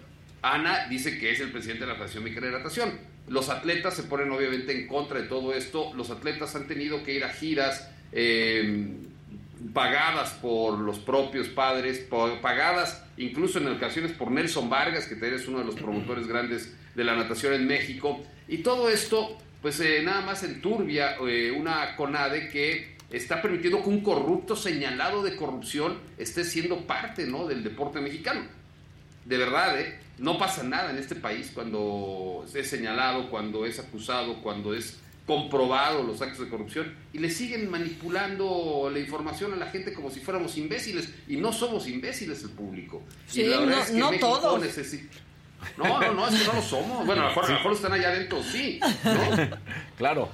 Ana 0.43 0.87
dice 0.89 1.19
que 1.19 1.31
es 1.31 1.41
el 1.41 1.51
presidente 1.51 1.83
de 1.85 1.89
la 1.89 1.95
Federación 1.95 2.25
Mexicana 2.25 2.47
de 2.49 2.59
Natación. 2.59 2.99
Los 3.29 3.49
atletas 3.49 3.95
se 3.95 4.05
ponen 4.05 4.31
obviamente 4.31 4.73
en 4.73 4.87
contra 4.87 5.21
de 5.21 5.29
todo 5.29 5.55
esto. 5.55 5.93
Los 5.95 6.11
atletas 6.11 6.57
han 6.57 6.67
tenido 6.67 7.05
que 7.05 7.15
ir 7.15 7.25
a 7.25 7.29
giras 7.29 7.89
eh, 8.13 8.97
pagadas 9.73 10.31
por 10.35 10.79
los 10.79 10.99
propios 10.99 11.49
padres, 11.49 12.07
pagadas 12.41 13.05
incluso 13.17 13.59
en 13.59 13.69
ocasiones 13.69 14.13
por 14.13 14.31
Nelson 14.31 14.71
Vargas, 14.71 15.07
que 15.07 15.35
es 15.35 15.49
uno 15.49 15.59
de 15.59 15.65
los 15.65 15.75
promotores 15.75 16.27
grandes 16.27 16.75
de 16.95 17.05
la 17.05 17.15
natación 17.15 17.55
en 17.55 17.67
México. 17.67 18.21
Y 18.49 18.59
todo 18.59 18.89
esto, 18.89 19.37
pues 19.63 19.79
eh, 19.81 20.03
nada 20.03 20.23
más 20.23 20.43
enturbia 20.43 21.17
eh, 21.27 21.51
una 21.51 21.95
CONADE 21.97 22.49
que 22.49 22.97
está 23.11 23.43
permitiendo 23.43 23.83
que 23.83 23.89
un 23.89 24.03
corrupto 24.03 24.57
señalado 24.57 25.23
de 25.23 25.37
corrupción 25.37 25.99
esté 26.17 26.45
siendo 26.45 26.87
parte 26.87 27.27
¿no? 27.27 27.47
del 27.47 27.63
deporte 27.63 28.01
mexicano. 28.01 28.43
De 29.25 29.37
verdad, 29.37 29.79
¿eh? 29.79 29.99
no 30.19 30.39
pasa 30.39 30.63
nada 30.63 30.91
en 30.91 30.99
este 30.99 31.15
país 31.15 31.51
cuando 31.53 32.47
es 32.53 32.69
señalado, 32.69 33.31
cuando 33.31 33.67
es 33.67 33.79
acusado, 33.79 34.43
cuando 34.43 34.75
es 34.75 35.00
comprobado 35.31 36.03
los 36.03 36.21
actos 36.23 36.41
de 36.41 36.49
corrupción 36.49 36.93
y 37.13 37.19
le 37.19 37.31
siguen 37.31 37.71
manipulando 37.71 38.91
la 38.93 38.99
información 38.99 39.53
a 39.53 39.57
la 39.57 39.67
gente 39.67 39.93
como 39.93 40.11
si 40.11 40.21
fuéramos 40.21 40.57
imbéciles 40.57 41.09
y 41.29 41.37
no 41.37 41.53
somos 41.53 41.87
imbéciles 41.89 42.43
el 42.43 42.51
público. 42.51 43.03
Sí, 43.27 43.43
y 43.43 43.47
la 43.47 43.61
verdad 43.61 43.77
no- 43.77 43.83
es 43.83 43.91
que 43.91 43.99
no 43.99 44.11
México 44.11 44.27
todos. 44.29 44.63
No, 45.77 46.01
no, 46.01 46.15
no, 46.15 46.29
es 46.29 46.41
que 46.41 46.47
no 46.47 46.53
lo 46.55 46.63
somos. 46.63 47.07
Bueno, 47.07 47.23
a 47.23 47.25
lo 47.25 47.29
mejor, 47.31 47.45
a 47.45 47.49
lo 47.49 47.55
mejor 47.55 47.73
están 47.75 47.93
allá 47.93 48.09
adentro, 48.09 48.43
sí. 48.43 48.81
¿no? 49.05 49.57
Claro. 49.99 50.31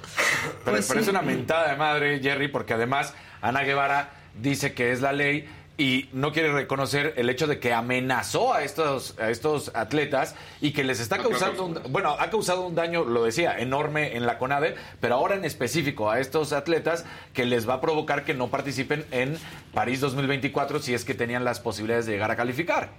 Pero, 0.63 0.77
Pues 0.77 0.87
pero 0.87 0.99
sí. 0.99 1.03
es 1.03 1.07
una 1.09 1.21
mentada 1.21 1.69
de 1.69 1.75
madre, 1.77 2.19
Jerry, 2.21 2.47
porque 2.47 2.73
además 2.73 3.13
Ana 3.41 3.61
Guevara 3.63 4.13
dice 4.41 4.73
que 4.73 4.91
es 4.91 5.01
la 5.01 5.11
ley 5.11 5.45
y 5.77 6.09
no 6.11 6.31
quiere 6.33 6.51
reconocer 6.51 7.13
el 7.17 7.29
hecho 7.29 7.45
de 7.45 7.59
que 7.59 7.71
amenazó 7.71 8.53
a 8.53 8.63
estos, 8.63 9.17
a 9.19 9.29
estos 9.29 9.71
atletas 9.75 10.35
y 10.59 10.71
que 10.71 10.83
les 10.83 10.99
está 10.99 11.19
causando, 11.19 11.65
un, 11.65 11.79
bueno, 11.89 12.15
ha 12.19 12.29
causado 12.31 12.65
un 12.65 12.73
daño, 12.73 13.05
lo 13.05 13.23
decía, 13.23 13.59
enorme 13.59 14.15
en 14.17 14.25
la 14.25 14.39
CONADE, 14.39 14.75
pero 14.99 15.15
ahora 15.15 15.35
en 15.35 15.45
específico 15.45 16.09
a 16.09 16.19
estos 16.19 16.51
atletas 16.51 17.05
que 17.33 17.45
les 17.45 17.69
va 17.69 17.75
a 17.75 17.81
provocar 17.81 18.25
que 18.25 18.33
no 18.33 18.49
participen 18.49 19.05
en 19.11 19.37
París 19.73 19.99
2024 19.99 20.79
si 20.79 20.95
es 20.95 21.05
que 21.05 21.13
tenían 21.13 21.43
las 21.45 21.59
posibilidades 21.59 22.07
de 22.07 22.13
llegar 22.13 22.31
a 22.31 22.35
calificar. 22.35 22.89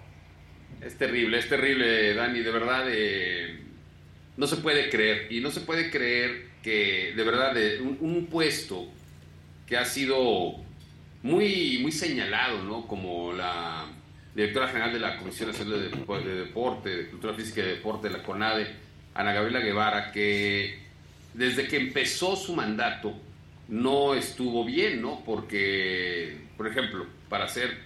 Es 0.81 0.97
terrible, 0.97 1.39
es 1.39 1.49
terrible, 1.49 2.15
Dani, 2.15 2.41
de 2.41 2.51
verdad. 2.53 2.85
eh, 2.89 3.65
no 4.37 4.47
se 4.47 4.57
puede 4.57 4.89
creer, 4.89 5.33
y 5.33 5.41
no 5.41 5.51
se 5.51 5.61
puede 5.63 5.91
creer 5.91 6.47
que 6.63 7.13
de 7.17 7.25
verdad 7.25 7.55
de 7.55 7.81
un, 7.83 7.99
un 8.01 8.27
puesto 8.27 8.87
que 9.67 9.77
ha 9.77 9.85
sido 9.85 10.68
muy, 11.23 11.79
muy 11.81 11.93
señalado, 11.93 12.63
¿no? 12.63 12.87
Como 12.87 13.33
la 13.33 13.87
directora 14.35 14.69
general 14.69 14.93
de 14.93 15.01
la 15.01 15.17
Comisión 15.19 15.51
Nacional 15.51 15.81
de, 15.81 15.91
Depo- 15.91 16.23
de 16.23 16.35
Deporte, 16.35 16.89
de 16.91 17.07
Cultura 17.09 17.35
Física 17.35 17.61
y 17.61 17.65
de 17.65 17.75
Deporte, 17.77 18.09
la 18.11 18.23
CONADE, 18.23 18.69
Ana 19.15 19.33
Gabriela 19.33 19.61
Guevara, 19.61 20.13
que 20.13 20.79
desde 21.35 21.67
que 21.67 21.77
empezó 21.77 22.37
su 22.37 22.55
mandato 22.55 23.15
no 23.69 24.15
estuvo 24.15 24.65
bien, 24.65 25.03
¿no? 25.03 25.23
Porque, 25.25 26.37
por 26.57 26.67
ejemplo, 26.69 27.07
para 27.29 27.49
ser 27.49 27.77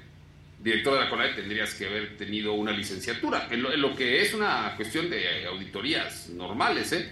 director 0.63 0.95
de 0.95 1.01
la 1.01 1.11
CONADE 1.11 1.35
tendrías 1.35 1.75
que 1.75 1.87
haber 1.87 2.17
tenido 2.17 2.53
una 2.53 2.71
licenciatura, 2.71 3.49
en 3.51 3.63
lo, 3.63 3.73
en 3.73 3.81
lo 3.81 3.97
que 3.97 4.21
es 4.23 4.33
una 4.35 4.75
cuestión 4.77 5.09
de 5.11 5.47
auditorías 5.47 6.29
normales, 6.31 6.93
¿eh? 6.93 7.11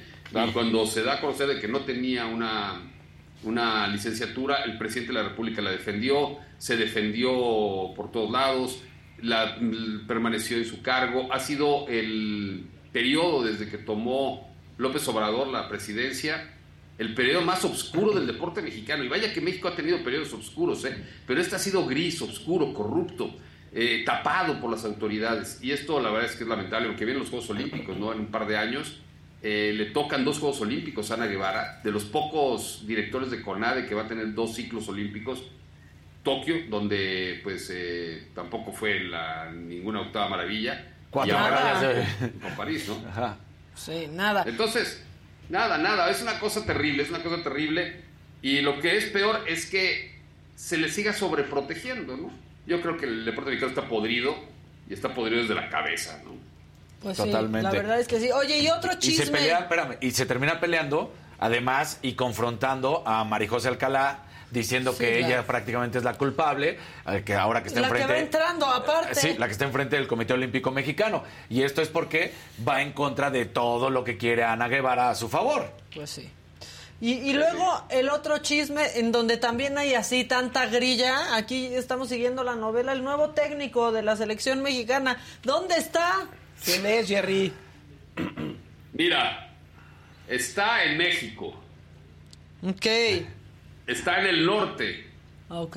Y 0.48 0.52
cuando 0.52 0.86
se 0.86 1.02
da 1.02 1.14
a 1.14 1.20
conocer 1.20 1.48
de 1.48 1.60
que 1.60 1.66
no 1.66 1.80
tenía 1.80 2.26
una, 2.26 2.80
una 3.42 3.86
licenciatura, 3.88 4.64
el 4.64 4.76
presidente 4.78 5.12
de 5.12 5.22
la 5.22 5.28
República 5.30 5.62
la 5.62 5.70
defendió, 5.70 6.38
se 6.58 6.76
defendió 6.76 7.30
por 7.96 8.10
todos 8.12 8.30
lados, 8.30 8.82
la, 9.22 9.56
l- 9.56 10.00
permaneció 10.06 10.56
en 10.56 10.64
su 10.64 10.82
cargo. 10.82 11.32
Ha 11.32 11.40
sido 11.40 11.88
el 11.88 12.66
periodo 12.92 13.42
desde 13.44 13.68
que 13.68 13.78
tomó 13.78 14.48
López 14.78 15.06
Obrador 15.08 15.48
la 15.48 15.68
presidencia, 15.68 16.54
el 16.98 17.14
periodo 17.14 17.42
más 17.42 17.64
oscuro 17.64 18.12
del 18.12 18.26
deporte 18.26 18.60
mexicano. 18.60 19.04
Y 19.04 19.08
vaya 19.08 19.32
que 19.32 19.40
México 19.40 19.68
ha 19.68 19.74
tenido 19.76 20.02
periodos 20.04 20.32
oscuros, 20.34 20.84
¿eh? 20.84 21.02
pero 21.26 21.40
este 21.40 21.56
ha 21.56 21.58
sido 21.58 21.86
gris, 21.86 22.20
oscuro, 22.20 22.74
corrupto, 22.74 23.34
eh, 23.72 24.02
tapado 24.04 24.60
por 24.60 24.70
las 24.70 24.84
autoridades. 24.84 25.60
Y 25.62 25.70
esto 25.70 25.98
la 26.00 26.10
verdad 26.10 26.28
es 26.30 26.36
que 26.36 26.42
es 26.44 26.48
lamentable, 26.48 26.88
porque 26.88 27.04
vienen 27.06 27.20
los 27.22 27.30
Juegos 27.30 27.48
Olímpicos 27.50 27.96
¿no? 27.96 28.12
en 28.12 28.20
un 28.20 28.26
par 28.26 28.46
de 28.46 28.58
años. 28.58 29.00
Eh, 29.42 29.72
le 29.74 29.86
tocan 29.86 30.24
dos 30.24 30.38
Juegos 30.38 30.60
Olímpicos 30.60 31.10
a 31.10 31.14
Ana 31.14 31.26
Guevara, 31.26 31.80
de 31.82 31.90
los 31.90 32.04
pocos 32.04 32.86
directores 32.86 33.30
de 33.30 33.40
CONADE 33.40 33.86
que 33.86 33.94
va 33.94 34.02
a 34.02 34.08
tener 34.08 34.34
dos 34.34 34.54
ciclos 34.54 34.88
olímpicos. 34.88 35.42
Tokio, 36.22 36.56
donde 36.68 37.40
pues 37.42 37.70
eh, 37.72 38.28
tampoco 38.34 38.72
fue 38.72 39.00
la, 39.00 39.50
ninguna 39.50 40.02
octava 40.02 40.28
maravilla. 40.28 40.86
Cuatro 41.10 41.32
y 41.32 41.36
ahora 41.36 42.06
con 42.42 42.54
París, 42.56 42.86
¿no? 42.86 43.08
Ajá. 43.08 43.38
Sí, 43.74 44.06
nada. 44.12 44.44
Entonces, 44.46 45.02
nada, 45.48 45.78
nada, 45.78 46.10
es 46.10 46.20
una 46.20 46.38
cosa 46.38 46.66
terrible, 46.66 47.02
es 47.02 47.08
una 47.08 47.22
cosa 47.22 47.42
terrible. 47.42 48.02
Y 48.42 48.60
lo 48.60 48.80
que 48.80 48.98
es 48.98 49.06
peor 49.06 49.44
es 49.48 49.64
que 49.64 50.20
se 50.54 50.76
le 50.76 50.90
siga 50.90 51.14
sobreprotegiendo, 51.14 52.18
¿no? 52.18 52.30
Yo 52.66 52.82
creo 52.82 52.98
que 52.98 53.06
el 53.06 53.24
deporte 53.24 53.50
mexicano 53.50 53.70
está 53.70 53.88
podrido 53.88 54.36
y 54.88 54.92
está 54.92 55.14
podrido 55.14 55.40
desde 55.40 55.54
la 55.54 55.70
cabeza, 55.70 56.20
¿no? 56.24 56.49
Pues 57.02 57.16
Totalmente. 57.16 57.70
sí, 57.70 57.76
la 57.76 57.82
verdad 57.82 58.00
es 58.00 58.08
que 58.08 58.20
sí. 58.20 58.30
Oye, 58.30 58.58
y 58.58 58.68
otro 58.68 58.90
Y 58.92 58.94
se 58.94 58.98
chisme. 59.00 59.38
pelea, 59.38 59.60
espérame, 59.60 59.96
y 60.00 60.10
se 60.10 60.26
termina 60.26 60.60
peleando, 60.60 61.12
además, 61.38 61.98
y 62.02 62.12
confrontando 62.14 63.02
a 63.06 63.24
Marijose 63.24 63.68
Alcalá, 63.68 64.24
diciendo 64.50 64.92
Sí, 64.92 64.98
que 64.98 65.18
claro. 65.18 65.26
ella 65.34 65.46
prácticamente 65.46 65.98
es 65.98 66.04
la 66.04 66.14
culpable, 66.14 66.78
eh, 67.06 67.22
que 67.24 67.34
ahora 67.34 67.62
que 67.62 67.68
está 67.68 67.80
la 67.80 67.88
que 67.90 68.00
enfrente... 68.00 68.12
va 68.14 68.18
entrando, 68.20 68.66
aparte. 68.66 69.14
Sí, 69.14 69.34
la 69.38 69.46
que 69.46 69.52
está 69.52 69.64
enfrente 69.64 69.96
del 69.96 70.08
Comité 70.08 70.32
Olímpico 70.34 70.70
Mexicano. 70.72 71.22
Y 71.48 71.62
esto 71.62 71.80
es 71.82 71.88
porque 71.88 72.34
va 72.68 72.82
en 72.82 72.92
contra 72.92 73.30
de 73.30 73.46
todo 73.46 73.90
lo 73.90 74.02
que 74.04 74.18
quiere 74.18 74.42
Ana 74.44 74.68
Guevara 74.68 75.08
a 75.10 75.14
su 75.14 75.28
favor. 75.28 75.70
Pues 75.94 76.10
sí. 76.10 76.28
Y, 77.00 77.12
y 77.14 77.32
luego 77.32 77.84
el 77.88 78.10
otro 78.10 78.38
chisme 78.38 78.98
en 78.98 79.10
donde 79.10 79.38
también 79.38 79.78
hay 79.78 79.94
así 79.94 80.24
tanta 80.24 80.66
grilla, 80.66 81.34
aquí 81.34 81.66
estamos 81.74 82.10
siguiendo 82.10 82.44
la 82.44 82.56
novela, 82.56 82.92
el 82.92 83.02
nuevo 83.02 83.30
técnico 83.30 83.90
de 83.90 84.02
la 84.02 84.16
selección 84.16 84.60
mexicana, 84.60 85.16
¿dónde 85.42 85.76
está? 85.76 86.26
¿Quién 86.64 86.86
es, 86.86 87.08
Jerry? 87.08 87.52
Mira, 88.92 89.52
está 90.28 90.84
en 90.84 90.98
México, 90.98 91.62
Ok, 92.62 92.86
está 93.86 94.20
en 94.20 94.26
el 94.26 94.44
norte, 94.44 95.06
ok. 95.48 95.76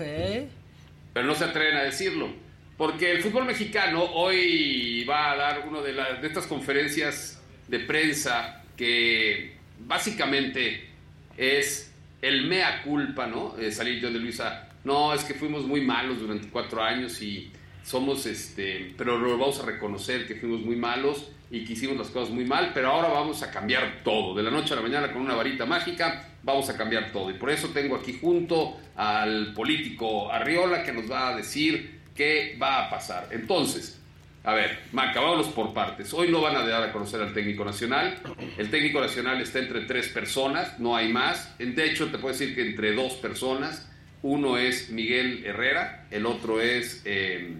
pero 1.13 1.25
no 1.25 1.35
se 1.35 1.45
atreven 1.45 1.77
a 1.77 1.83
decirlo. 1.83 2.29
Porque 2.77 3.11
el 3.11 3.21
fútbol 3.21 3.45
mexicano 3.45 4.03
hoy 4.03 5.05
va 5.05 5.31
a 5.31 5.35
dar 5.37 5.67
una 5.67 5.79
de, 5.81 5.93
las- 5.93 6.21
de 6.21 6.27
estas 6.27 6.47
conferencias 6.47 7.41
de 7.67 7.79
prensa 7.79 8.63
que 8.75 9.53
básicamente 9.79 10.89
es 11.37 11.93
el 12.21 12.47
mea 12.47 12.81
culpa, 12.81 13.27
¿no? 13.27 13.55
Eh, 13.59 13.71
salir 13.71 14.01
yo 14.01 14.11
de 14.11 14.19
Luisa, 14.19 14.69
no, 14.83 15.13
es 15.13 15.23
que 15.23 15.33
fuimos 15.35 15.63
muy 15.65 15.81
malos 15.81 16.19
durante 16.19 16.49
cuatro 16.49 16.81
años 16.83 17.21
y 17.21 17.49
somos, 17.83 18.25
este, 18.25 18.93
pero 18.97 19.17
lo 19.17 19.37
vamos 19.37 19.59
a 19.59 19.65
reconocer 19.65 20.25
que 20.25 20.35
fuimos 20.35 20.61
muy 20.61 20.75
malos 20.75 21.29
y 21.51 21.65
que 21.65 21.73
hicimos 21.73 21.97
las 21.97 22.07
cosas 22.07 22.33
muy 22.33 22.45
mal, 22.45 22.71
pero 22.73 22.89
ahora 22.89 23.09
vamos 23.09 23.43
a 23.43 23.51
cambiar 23.51 24.01
todo. 24.03 24.33
De 24.33 24.41
la 24.41 24.49
noche 24.49 24.73
a 24.73 24.77
la 24.77 24.81
mañana 24.81 25.11
con 25.11 25.21
una 25.21 25.35
varita 25.35 25.65
mágica 25.65 26.29
vamos 26.41 26.69
a 26.69 26.77
cambiar 26.77 27.11
todo. 27.11 27.29
Y 27.29 27.33
por 27.33 27.49
eso 27.49 27.69
tengo 27.69 27.95
aquí 27.95 28.17
junto 28.19 28.77
al 28.95 29.53
político 29.53 30.31
Arriola 30.31 30.83
que 30.83 30.93
nos 30.93 31.11
va 31.11 31.29
a 31.29 31.35
decir 31.35 32.01
qué 32.15 32.57
va 32.61 32.85
a 32.85 32.89
pasar. 32.89 33.27
Entonces, 33.31 33.99
a 34.43 34.53
ver, 34.53 34.79
Maca, 34.91 35.21
vámonos 35.21 35.47
por 35.47 35.73
partes. 35.73 36.13
Hoy 36.13 36.29
no 36.29 36.41
van 36.41 36.55
a 36.55 36.65
dar 36.65 36.83
a 36.83 36.91
conocer 36.91 37.21
al 37.21 37.33
técnico 37.33 37.63
nacional. 37.63 38.15
El 38.57 38.69
técnico 38.69 38.99
nacional 38.99 39.41
está 39.41 39.59
entre 39.59 39.81
tres 39.81 40.09
personas, 40.09 40.79
no 40.79 40.95
hay 40.95 41.11
más. 41.13 41.57
De 41.57 41.85
hecho, 41.85 42.07
te 42.07 42.17
puedo 42.17 42.33
decir 42.33 42.53
que 42.55 42.61
entre 42.61 42.93
dos 42.93 43.13
personas. 43.13 43.89
Uno 44.21 44.57
es 44.57 44.89
Miguel 44.89 45.45
Herrera, 45.45 46.07
el 46.09 46.25
otro 46.25 46.61
es 46.61 47.01
eh, 47.03 47.53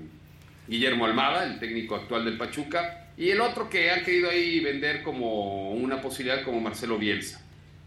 Guillermo 0.68 1.06
Almada, 1.06 1.44
el 1.46 1.60
técnico 1.60 1.96
actual 1.96 2.26
del 2.26 2.38
Pachuca, 2.38 3.04
y 3.18 3.30
el 3.30 3.42
otro 3.42 3.70
que 3.70 3.92
han 3.92 4.04
querido 4.04 4.30
ahí 4.30 4.60
vender 4.60 5.04
como 5.04 5.72
una 5.72 6.02
posibilidad 6.02 6.44
como 6.44 6.60
Marcelo 6.60 6.98
Bielsa, 6.98 7.42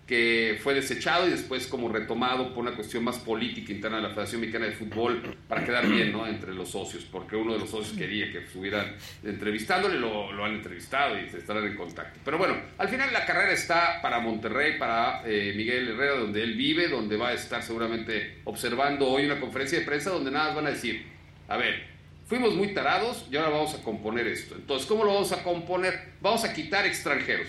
que 0.07 0.57
fue 0.63 0.75
desechado 0.75 1.27
y 1.27 1.31
después 1.31 1.67
como 1.67 1.89
retomado 1.89 2.55
por 2.55 2.63
una 2.65 2.77
cuestión 2.77 3.03
más 3.03 3.19
política 3.19 3.73
interna 3.73 3.97
de 3.97 4.05
la 4.05 4.11
Federación 4.11 4.43
Mexicana 4.43 4.67
de 4.67 4.73
Fútbol 4.73 5.37
para 5.49 5.65
quedar 5.65 5.89
bien 5.89 6.13
¿no? 6.13 6.29
entre 6.29 6.55
los 6.55 6.71
socios, 6.71 7.05
porque 7.11 7.35
uno 7.35 7.55
de 7.55 7.59
los 7.59 7.71
socios 7.71 7.99
quería 7.99 8.31
que 8.31 8.39
estuvieran 8.39 8.95
entrevistándole, 9.25 9.99
lo, 9.99 10.45
han 10.45 10.55
entrevistado 10.55 11.19
y 11.19 11.29
se 11.29 11.39
estarán 11.39 11.67
en 11.67 11.75
contacto. 11.75 12.21
Pero 12.25 12.39
bueno, 12.39 12.57
al 12.79 12.89
final 12.89 13.13
la 13.13 13.27
carrera 13.27 13.51
está 13.51 14.01
para 14.01 14.21
Monterrey, 14.21 14.79
para 14.79 15.23
eh, 15.27 15.53
Miguel 15.57 15.89
Herrera, 15.89 16.19
donde 16.19 16.41
él 16.41 16.55
vive, 16.55 16.87
donde 16.87 17.17
va 17.17 17.31
a 17.31 17.33
estar 17.33 17.65
seguramente 17.65 18.43
observando 18.45 19.09
hoy 19.09 19.25
una 19.25 19.41
conferencia 19.41 19.81
de 19.81 19.85
prensa 19.85 20.11
donde 20.11 20.31
nada 20.31 20.55
van 20.55 20.67
a 20.67 20.71
decir, 20.71 21.05
a 21.49 21.57
ver, 21.57 21.96
fuimos 22.27 22.55
muy 22.55 22.75
tarados 22.75 23.27
y 23.31 23.37
ahora 23.37 23.51
vamos 23.51 23.75
a 23.75 23.83
componer 23.83 24.27
esto. 24.27 24.55
Entonces, 24.57 24.87
¿cómo 24.87 25.05
lo 25.05 25.15
vamos 25.15 25.33
a 25.33 25.43
componer? 25.43 26.13
Vamos 26.21 26.45
a 26.45 26.53
quitar 26.53 26.85
extranjeros. 26.85 27.49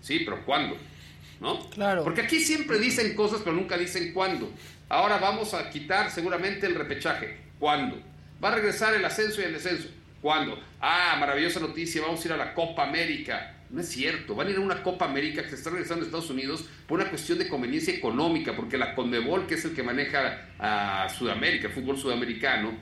Sí, 0.00 0.22
pero 0.24 0.44
¿cuándo? 0.44 0.76
¿No? 1.40 1.68
Claro. 1.70 2.04
Porque 2.04 2.22
aquí 2.22 2.40
siempre 2.40 2.78
dicen 2.78 3.14
cosas, 3.14 3.40
pero 3.44 3.54
nunca 3.54 3.76
dicen 3.76 4.12
cuándo. 4.12 4.50
Ahora 4.88 5.18
vamos 5.18 5.54
a 5.54 5.70
quitar 5.70 6.10
seguramente 6.10 6.66
el 6.66 6.74
repechaje. 6.74 7.36
¿Cuándo? 7.58 8.00
Va 8.42 8.50
a 8.50 8.54
regresar 8.56 8.94
el 8.94 9.04
ascenso 9.04 9.40
y 9.40 9.44
el 9.44 9.52
descenso. 9.52 9.88
¿Cuándo? 10.20 10.58
Ah, 10.80 11.16
maravillosa 11.18 11.60
noticia, 11.60 12.02
vamos 12.02 12.22
a 12.22 12.28
ir 12.28 12.32
a 12.32 12.36
la 12.36 12.54
Copa 12.54 12.84
América. 12.84 13.54
No 13.70 13.80
es 13.80 13.88
cierto, 13.88 14.34
van 14.34 14.46
a 14.46 14.50
ir 14.50 14.56
a 14.56 14.60
una 14.60 14.82
Copa 14.82 15.04
América 15.04 15.42
que 15.42 15.50
se 15.50 15.56
está 15.56 15.70
regresando 15.70 16.04
a 16.04 16.06
Estados 16.06 16.30
Unidos 16.30 16.64
por 16.86 17.00
una 17.00 17.10
cuestión 17.10 17.38
de 17.38 17.48
conveniencia 17.48 17.92
económica, 17.92 18.54
porque 18.54 18.78
la 18.78 18.94
Conmebol, 18.94 19.46
que 19.46 19.54
es 19.54 19.64
el 19.64 19.74
que 19.74 19.82
maneja 19.82 20.48
a 20.58 21.08
Sudamérica, 21.08 21.68
el 21.68 21.74
fútbol 21.74 21.98
sudamericano, 21.98 22.72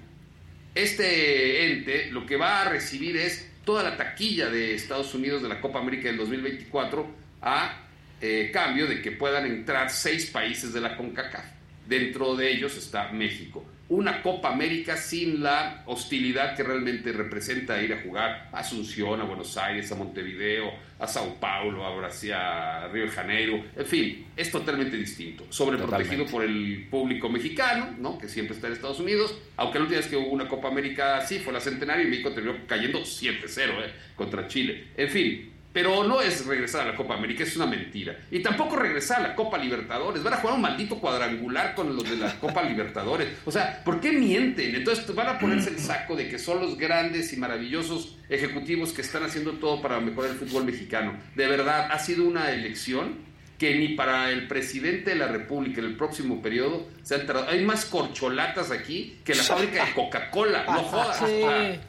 este 0.75 1.67
ente 1.67 2.11
lo 2.11 2.27
que 2.27 2.37
va 2.37 2.63
a 2.63 2.69
recibir 2.69 3.17
es 3.17 3.51
toda 3.65 3.83
la 3.83 3.97
taquilla 3.97 4.51
de 4.51 4.75
Estados 4.75 5.15
Unidos 5.15 5.43
de 5.43 5.49
la 5.49 5.61
Copa 5.61 5.79
América 5.79 6.09
del 6.09 6.17
2024 6.19 7.07
a 7.43 7.81
eh, 8.21 8.51
cambio 8.53 8.87
de 8.87 9.01
que 9.01 9.13
puedan 9.13 9.47
entrar 9.47 9.91
seis 9.91 10.31
países 10.31 10.73
de 10.73 10.81
la 10.81 10.97
CONCACAF. 10.97 11.45
Dentro 11.87 12.35
de 12.35 12.51
ellos 12.51 12.77
está 12.77 13.13
México. 13.13 13.65
Una 13.95 14.23
Copa 14.23 14.49
América 14.49 14.97
sin 14.97 15.41
la 15.41 15.85
hostilidad 15.87 16.57
que 16.57 16.65
realmente 16.65 17.13
representa 17.13 17.81
ir 17.81 17.93
a 17.93 18.03
jugar 18.03 18.49
a 18.51 18.59
Asunción, 18.59 19.21
a 19.21 19.25
Buenos 19.25 19.57
Aires, 19.57 19.93
a 19.93 19.95
Montevideo, 19.95 20.73
a 20.99 21.07
Sao 21.07 21.37
Paulo, 21.39 21.87
a 21.87 21.95
Brasil, 21.95 22.33
a 22.33 22.89
Río 22.89 23.05
de 23.05 23.11
Janeiro. 23.11 23.65
En 23.77 23.87
fin, 23.87 24.27
es 24.37 24.51
totalmente 24.51 24.97
distinto. 24.97 25.47
Sobreprotegido 25.49 26.25
Totalmente. 26.25 26.33
por 26.33 26.43
el 26.43 26.89
público 26.91 27.29
mexicano, 27.29 27.95
¿no? 28.01 28.19
que 28.19 28.29
siempre 28.29 28.57
está 28.57 28.67
en 28.67 28.73
Estados 28.73 28.99
Unidos, 28.99 29.33
aunque 29.57 29.79
la 29.79 29.85
última 29.85 30.01
vez 30.01 30.11
que 30.11 30.17
hubo 30.17 30.31
una 30.31 30.49
Copa 30.49 30.67
América 30.67 31.19
así 31.19 31.39
fue 31.39 31.53
la 31.53 31.61
centenario 31.61 32.05
y 32.05 32.11
México 32.11 32.33
terminó 32.33 32.67
cayendo 32.67 32.99
7-0 32.99 33.59
¿eh? 33.59 33.93
contra 34.17 34.49
Chile. 34.49 34.89
En 34.97 35.09
fin, 35.09 35.54
Pero 35.75 36.05
no 36.05 36.23
es 36.23 36.47
regresar 36.47 36.83
a 36.83 36.93
la 36.93 36.97
Copa 36.97 37.15
América, 37.15 37.43
es 37.43 37.57
una 37.57 37.67
mentira. 37.67 38.17
Y 38.31 38.39
tampoco 38.39 38.77
regresar 38.77 39.19
a 39.19 39.29
la 39.29 39.35
Copa 39.35 39.59
Libertadores. 39.59 40.23
Van 40.23 40.35
a 40.35 40.37
jugar 40.37 40.55
un 40.55 40.63
maldito 40.63 41.01
cuadrangular 41.01 41.75
con 41.75 41.97
los 41.97 42.09
de 42.09 42.17
la 42.17 42.33
Copa 42.41 42.63
Libertadores. 42.63 43.29
O 43.45 43.51
sea, 43.51 43.83
¿por 43.85 44.01
qué 44.01 44.13
mienten? 44.13 44.77
Entonces 44.77 45.13
van 45.13 45.27
a 45.27 45.39
ponerse 45.41 45.71
el 45.71 45.81
saco 45.81 46.15
de 46.15 46.29
que 46.29 46.39
son 46.39 46.61
los 46.61 46.79
grandes 46.79 47.33
y 47.33 47.37
maravillosos 47.37 48.17
ejecutivos 48.29 48.93
que 48.93 49.03
están 49.03 49.25
haciendo 49.25 49.55
todo 49.55 49.83
para 49.83 49.99
mejorar 49.99 50.31
el 50.31 50.37
fútbol 50.37 50.65
mexicano. 50.65 51.17
De 51.35 51.49
verdad, 51.49 51.89
ha 51.91 51.99
sido 51.99 52.25
una 52.25 52.53
elección 52.53 53.35
que 53.59 53.75
ni 53.75 53.89
para 53.89 54.31
el 54.31 54.47
presidente 54.47 55.11
de 55.11 55.17
la 55.17 55.27
República 55.27 55.81
en 55.81 55.87
el 55.87 55.97
próximo 55.97 56.41
periodo 56.41 56.87
se 57.03 57.17
han 57.17 57.27
tardado. 57.27 57.49
Hay 57.49 57.65
más 57.65 57.85
corcholatas 57.87 58.71
aquí 58.71 59.19
que 59.25 59.35
la 59.35 59.43
fábrica 59.43 59.87
de 59.87 59.93
Coca-Cola. 59.93 60.65
No 60.67 60.83
jodas. 60.85 61.19
Sí. 61.19 61.81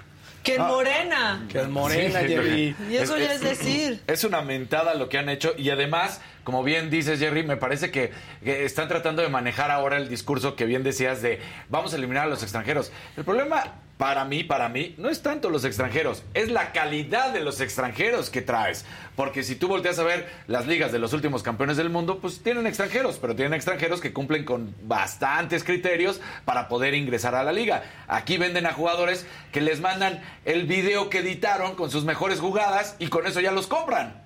Que 0.45 0.55
en 0.55 0.61
Morena. 0.61 1.45
Que 1.49 1.59
es 1.59 1.67
morena, 1.67 2.21
Sí, 2.21 2.27
Jerry. 2.27 2.75
Y 2.89 2.95
eso 2.97 3.17
ya 3.17 3.33
es 3.33 3.41
decir. 3.41 4.01
Es 4.07 4.23
una 4.23 4.41
mentada 4.41 4.93
lo 4.93 5.09
que 5.09 5.17
han 5.17 5.27
hecho 5.27 5.53
y 5.57 5.71
además, 5.71 6.21
como 6.43 6.63
bien 6.63 6.89
dices 6.89 7.19
Jerry, 7.19 7.43
me 7.43 7.57
parece 7.57 7.91
que, 7.91 8.11
que 8.43 8.63
están 8.63 8.87
tratando 8.87 9.21
de 9.23 9.29
manejar 9.29 9.71
ahora 9.71 9.97
el 9.97 10.07
discurso 10.07 10.55
que 10.55 10.65
bien 10.65 10.83
decías 10.83 11.21
de 11.21 11.39
vamos 11.69 11.93
a 11.93 11.97
eliminar 11.97 12.25
a 12.25 12.27
los 12.27 12.43
extranjeros. 12.43 12.91
El 13.17 13.25
problema 13.25 13.73
para 13.97 14.25
mí, 14.25 14.43
para 14.43 14.67
mí, 14.67 14.93
no 14.97 15.09
es 15.09 15.21
tanto 15.21 15.49
los 15.49 15.63
extranjeros, 15.63 16.23
es 16.33 16.49
la 16.51 16.73
calidad 16.73 17.31
de 17.31 17.39
los 17.39 17.61
extranjeros 17.61 18.29
que 18.29 18.41
traes. 18.41 18.85
Porque 19.15 19.43
si 19.43 19.55
tú 19.55 19.69
volteas 19.69 19.99
a 19.99 20.03
ver 20.03 20.29
las 20.47 20.67
ligas 20.67 20.91
de 20.91 20.99
los 20.99 21.13
últimos 21.13 21.43
campeones 21.43 21.77
del 21.77 21.89
mundo, 21.89 22.19
pues 22.19 22.43
tienen 22.43 22.67
extranjeros, 22.67 23.17
pero 23.21 23.35
tienen 23.35 23.53
extranjeros 23.53 24.01
que 24.01 24.11
cumplen 24.11 24.43
con 24.43 24.75
bastantes 24.83 25.63
criterios 25.63 26.19
para 26.43 26.67
poder 26.67 26.93
ingresar 26.93 27.35
a 27.35 27.43
la 27.43 27.53
liga. 27.53 27.83
Aquí 28.07 28.37
venden 28.37 28.65
a 28.65 28.73
jugadores 28.73 29.25
que 29.53 29.61
les 29.61 29.79
mandan 29.79 30.21
el 30.43 30.65
video 30.65 31.09
que 31.09 31.19
editaron 31.19 31.75
con 31.75 31.89
sus 31.89 32.03
mejores 32.03 32.41
jugadas 32.41 32.97
y 32.99 33.07
con 33.07 33.25
eso 33.25 33.39
ya 33.39 33.51
los 33.51 33.67
compran. 33.67 34.21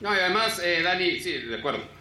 No, 0.00 0.14
y 0.14 0.18
además, 0.18 0.58
eh, 0.64 0.80
Dani, 0.82 1.20
sí, 1.20 1.32
de 1.32 1.56
acuerdo. 1.56 1.99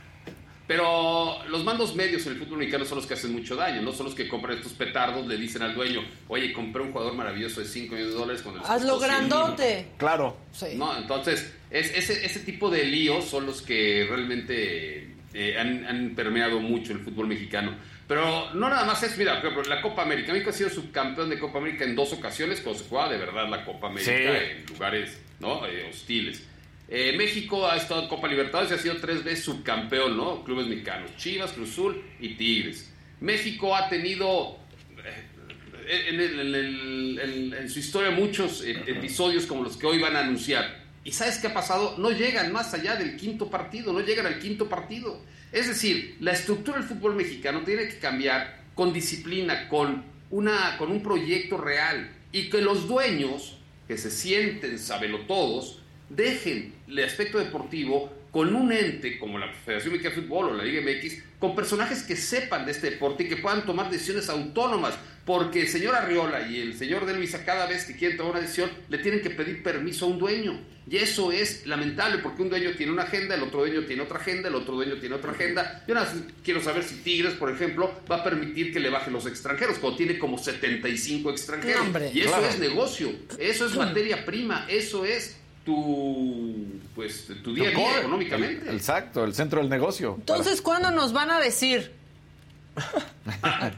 Pero 0.69 1.35
los 1.49 1.63
mandos 1.63 1.95
medios 1.95 2.27
en 2.27 2.33
el 2.33 2.37
fútbol 2.37 2.59
mexicano 2.59 2.85
son 2.85 2.97
los 2.99 3.07
que 3.07 3.15
hacen 3.15 3.33
mucho 3.33 3.55
daño, 3.55 3.81
no 3.81 3.91
son 3.91 4.05
los 4.05 4.13
que 4.13 4.27
compran 4.27 4.55
estos 4.55 4.73
petardos, 4.73 5.25
le 5.25 5.35
dicen 5.35 5.63
al 5.63 5.73
dueño, 5.73 6.03
oye, 6.27 6.53
compré 6.53 6.83
un 6.83 6.91
jugador 6.91 7.15
maravilloso 7.15 7.59
de 7.61 7.65
5 7.65 7.91
millones 7.95 8.13
de 8.13 8.19
dólares 8.19 8.41
cuando 8.43 8.61
Hazlo 8.63 8.91
costó 8.99 9.07
100 9.07 9.19
mil". 9.21 9.29
grandote. 9.29 9.87
Claro. 9.97 10.37
Sí. 10.51 10.67
No, 10.75 10.95
entonces, 10.95 11.51
es, 11.71 11.91
ese, 11.97 12.23
ese 12.23 12.41
tipo 12.41 12.69
de 12.69 12.83
líos 12.83 13.25
son 13.25 13.47
los 13.47 13.63
que 13.63 14.05
realmente 14.07 15.15
eh, 15.33 15.57
han, 15.57 15.87
han 15.87 16.13
permeado 16.15 16.59
mucho 16.59 16.93
el 16.93 16.99
fútbol 16.99 17.25
mexicano. 17.25 17.73
Pero 18.07 18.53
no 18.53 18.69
nada 18.69 18.85
más 18.85 19.01
es, 19.01 19.17
mira, 19.17 19.41
por 19.41 19.51
ejemplo, 19.51 19.75
la 19.75 19.81
Copa 19.81 20.03
América. 20.03 20.33
México 20.33 20.51
ha 20.51 20.53
sido 20.53 20.69
subcampeón 20.69 21.31
de 21.31 21.39
Copa 21.39 21.57
América 21.57 21.83
en 21.83 21.95
dos 21.95 22.13
ocasiones 22.13 22.61
cuando 22.61 22.83
se 22.83 22.87
juega 22.87 23.09
de 23.09 23.17
verdad 23.17 23.49
la 23.49 23.65
Copa 23.65 23.87
América 23.87 24.11
Sí. 24.11 24.23
en 24.61 24.65
lugares 24.67 25.19
¿no? 25.39 25.65
Eh, 25.65 25.87
hostiles. 25.89 26.45
Eh, 26.91 27.13
México 27.17 27.67
ha 27.69 27.77
estado 27.77 28.01
en 28.03 28.07
Copa 28.09 28.27
Libertadores 28.27 28.71
y 28.71 28.73
ha 28.73 28.77
sido 28.79 28.97
tres 28.97 29.23
veces 29.23 29.45
subcampeón, 29.45 30.17
¿no? 30.17 30.43
Clubes 30.43 30.65
mexicanos, 30.67 31.15
Chivas, 31.17 31.51
Cruz 31.51 31.69
Azul 31.71 32.01
y 32.19 32.29
Tigres. 32.35 32.91
México 33.21 33.75
ha 33.75 33.87
tenido 33.89 34.57
eh, 35.05 36.05
en, 36.09 36.19
en 36.19 36.39
el- 36.39 37.19
en- 37.21 37.53
en 37.53 37.69
su 37.69 37.79
historia 37.79 38.09
muchos 38.11 38.63
eh, 38.63 38.81
episodios 38.87 39.45
como 39.45 39.63
los 39.63 39.77
que 39.77 39.85
hoy 39.85 39.99
van 39.99 40.15
a 40.15 40.21
anunciar. 40.21 40.83
¿Y 41.03 41.11
sabes 41.11 41.37
qué 41.37 41.47
ha 41.47 41.53
pasado? 41.53 41.95
No 41.97 42.11
llegan 42.11 42.51
más 42.51 42.73
allá 42.73 42.95
del 42.95 43.15
quinto 43.17 43.49
partido, 43.49 43.93
no 43.93 43.99
llegan 44.01 44.25
al 44.25 44.39
quinto 44.39 44.67
partido. 44.67 45.21
Es 45.51 45.67
decir, 45.67 46.17
la 46.19 46.31
estructura 46.33 46.77
del 46.79 46.87
fútbol 46.87 47.15
mexicano 47.15 47.61
tiene 47.61 47.87
que 47.87 47.99
cambiar 47.99 48.63
con 48.75 48.93
disciplina, 48.93 49.67
con, 49.67 50.03
una, 50.29 50.77
con 50.77 50.91
un 50.91 51.01
proyecto 51.01 51.57
real 51.57 52.11
y 52.31 52.49
que 52.49 52.61
los 52.61 52.87
dueños, 52.87 53.57
que 53.87 53.97
se 53.97 54.11
sienten 54.11 54.77
sabelotodos, 54.77 55.78
dejen 56.09 56.73
el 56.87 57.03
aspecto 57.03 57.37
deportivo 57.39 58.11
con 58.31 58.53
un 58.55 58.71
ente 58.71 59.17
como 59.17 59.39
la 59.39 59.51
Federación 59.51 59.93
Mexicana 59.93 60.15
de 60.15 60.21
Fútbol 60.21 60.49
o 60.49 60.53
la 60.53 60.63
Liga 60.63 60.81
MX, 60.81 61.17
con 61.39 61.55
personajes 61.55 62.03
que 62.03 62.15
sepan 62.15 62.65
de 62.65 62.73
este 62.73 62.91
deporte 62.91 63.23
y 63.23 63.27
que 63.29 63.37
puedan 63.37 63.65
tomar 63.65 63.89
decisiones 63.89 64.29
autónomas, 64.29 64.93
porque 65.25 65.61
el 65.61 65.67
señor 65.67 65.95
Arriola 65.95 66.47
y 66.47 66.59
el 66.59 66.75
señor 66.77 67.05
Delvisa 67.07 67.43
cada 67.43 67.65
vez 67.65 67.85
que 67.85 67.95
quieren 67.95 68.17
tomar 68.17 68.33
una 68.33 68.41
decisión 68.41 68.69
le 68.89 68.99
tienen 68.99 69.21
que 69.21 69.31
pedir 69.31 69.63
permiso 69.63 70.05
a 70.05 70.09
un 70.09 70.19
dueño. 70.19 70.59
Y 70.87 70.97
eso 70.97 71.31
es 71.31 71.65
lamentable 71.67 72.19
porque 72.19 72.41
un 72.41 72.49
dueño 72.49 72.71
tiene 72.75 72.91
una 72.91 73.03
agenda, 73.03 73.35
el 73.35 73.43
otro 73.43 73.59
dueño 73.59 73.83
tiene 73.85 74.01
otra 74.03 74.17
agenda, 74.19 74.49
el 74.49 74.55
otro 74.55 74.73
dueño 74.75 74.95
tiene 74.99 75.15
otra 75.15 75.31
agenda. 75.31 75.83
Yo 75.87 75.93
nada 75.93 76.11
más 76.11 76.23
quiero 76.43 76.61
saber 76.63 76.83
si 76.83 76.95
Tigres, 76.97 77.33
por 77.33 77.51
ejemplo, 77.51 77.91
va 78.11 78.17
a 78.17 78.23
permitir 78.23 78.73
que 78.73 78.79
le 78.79 78.89
bajen 78.89 79.13
los 79.13 79.25
extranjeros, 79.27 79.77
cuando 79.77 79.97
tiene 79.97 80.17
como 80.17 80.37
75 80.39 81.29
extranjeros. 81.31 81.81
Hombre. 81.81 82.11
y 82.13 82.21
eso 82.21 82.29
Claro. 82.29 82.45
es 82.47 82.59
negocio, 82.59 83.11
eso 83.39 83.65
es 83.67 83.75
materia 83.75 84.25
prima, 84.25 84.65
eso 84.67 85.05
es 85.05 85.37
tu 85.65 86.65
pues 86.95 87.27
tu 87.43 87.53
día 87.53 87.69
a 87.69 87.71
día 87.71 87.99
económicamente. 87.99 88.69
El- 88.69 88.75
exacto, 88.75 89.23
el 89.23 89.33
centro 89.33 89.61
del 89.61 89.69
negocio. 89.69 90.15
Entonces, 90.19 90.61
¿cuándo 90.61 90.91
nos 90.91 91.13
van 91.13 91.31
a 91.31 91.39
decir 91.39 91.93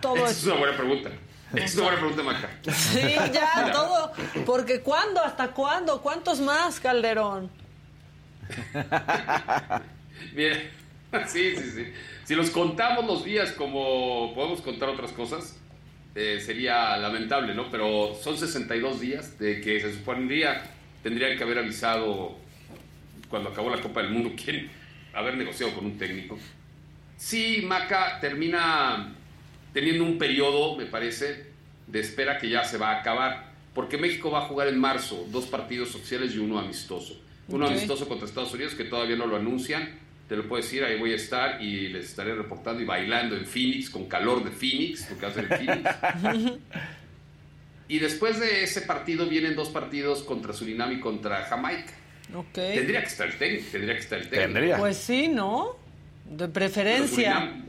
todo 0.01 0.15
Esa 0.17 0.25
es 0.25 0.37
esto? 0.37 0.51
una 0.51 0.59
buena 0.59 0.77
pregunta. 0.77 1.09
Es 1.55 1.75
una 1.75 1.83
buena 1.83 1.99
pregunta, 1.99 2.23
Maca. 2.23 2.49
Sí, 2.73 3.01
ya, 3.33 3.71
todo. 3.73 4.11
Porque 4.45 4.79
¿cuándo? 4.81 5.21
¿Hasta 5.21 5.49
cuándo? 5.51 6.01
¿Cuántos 6.01 6.39
más, 6.39 6.79
Calderón? 6.79 7.49
Mira, 10.33 10.55
sí, 11.27 11.55
sí, 11.55 11.71
sí. 11.75 11.85
Si 12.25 12.35
los 12.35 12.49
contamos 12.51 13.05
los 13.05 13.23
días 13.25 13.51
como 13.51 14.33
podemos 14.33 14.61
contar 14.61 14.89
otras 14.89 15.11
cosas, 15.11 15.57
eh, 16.15 16.41
sería 16.45 16.95
lamentable, 16.97 17.53
¿no? 17.53 17.69
Pero 17.69 18.15
son 18.21 18.37
62 18.37 18.99
días 18.99 19.37
de 19.39 19.61
que 19.61 19.79
se 19.81 19.93
supondría 19.93 20.63
tendrían 21.03 21.37
que 21.37 21.43
haber 21.43 21.59
avisado 21.59 22.37
cuando 23.29 23.49
acabó 23.49 23.69
la 23.69 23.81
Copa 23.81 24.01
del 24.01 24.11
Mundo 24.11 24.31
quién 24.43 24.69
haber 25.13 25.35
negociado 25.37 25.73
con 25.73 25.85
un 25.85 25.97
técnico. 25.97 26.37
Sí, 27.17 27.63
Maca 27.67 28.19
termina 28.19 29.13
teniendo 29.73 30.03
un 30.03 30.17
periodo, 30.17 30.75
me 30.75 30.85
parece, 30.85 31.45
de 31.87 31.99
espera 31.99 32.37
que 32.37 32.49
ya 32.49 32.63
se 32.63 32.77
va 32.77 32.91
a 32.91 32.99
acabar. 33.01 33.51
Porque 33.73 33.97
México 33.97 34.29
va 34.31 34.39
a 34.39 34.47
jugar 34.47 34.67
en 34.67 34.77
marzo 34.79 35.25
dos 35.31 35.45
partidos 35.45 35.95
oficiales 35.95 36.35
y 36.35 36.39
uno 36.39 36.59
amistoso. 36.59 37.21
Uno 37.47 37.65
Ok. 37.65 37.71
amistoso 37.71 38.07
contra 38.07 38.27
Estados 38.27 38.53
Unidos 38.53 38.75
que 38.75 38.83
todavía 38.85 39.15
no 39.15 39.27
lo 39.27 39.37
anuncian. 39.37 39.97
Te 40.27 40.35
lo 40.35 40.47
puedo 40.47 40.61
decir, 40.61 40.83
ahí 40.83 40.97
voy 40.97 41.11
a 41.13 41.15
estar 41.15 41.61
y 41.61 41.89
les 41.89 42.05
estaré 42.05 42.33
reportando 42.35 42.81
y 42.81 42.85
bailando 42.85 43.35
en 43.35 43.45
Phoenix, 43.45 43.89
con 43.89 44.05
calor 44.07 44.43
de 44.43 44.51
Phoenix, 44.51 45.05
porque 45.09 45.31
ser 45.31 45.47
en 45.51 45.57
Phoenix. 45.67 45.89
y 47.91 47.99
después 47.99 48.39
de 48.39 48.63
ese 48.63 48.83
partido 48.83 49.25
vienen 49.25 49.53
dos 49.53 49.67
partidos 49.67 50.23
contra 50.23 50.53
Surinam 50.53 50.93
y 50.93 51.01
contra 51.01 51.43
Jamaica. 51.43 51.91
Ok. 52.33 52.53
Tendría 52.53 53.01
que 53.01 53.07
estar 53.07 53.27
el 53.27 53.37
técnico, 53.37 53.65
tendría 53.69 53.95
que 53.95 53.99
estar 53.99 54.17
el 54.17 54.29
técnico. 54.29 54.53
Tendría. 54.53 54.77
Pues 54.77 54.95
sí, 54.95 55.27
¿no? 55.27 55.75
De 56.23 56.47
preferencia. 56.47 57.33
Surinam, 57.33 57.65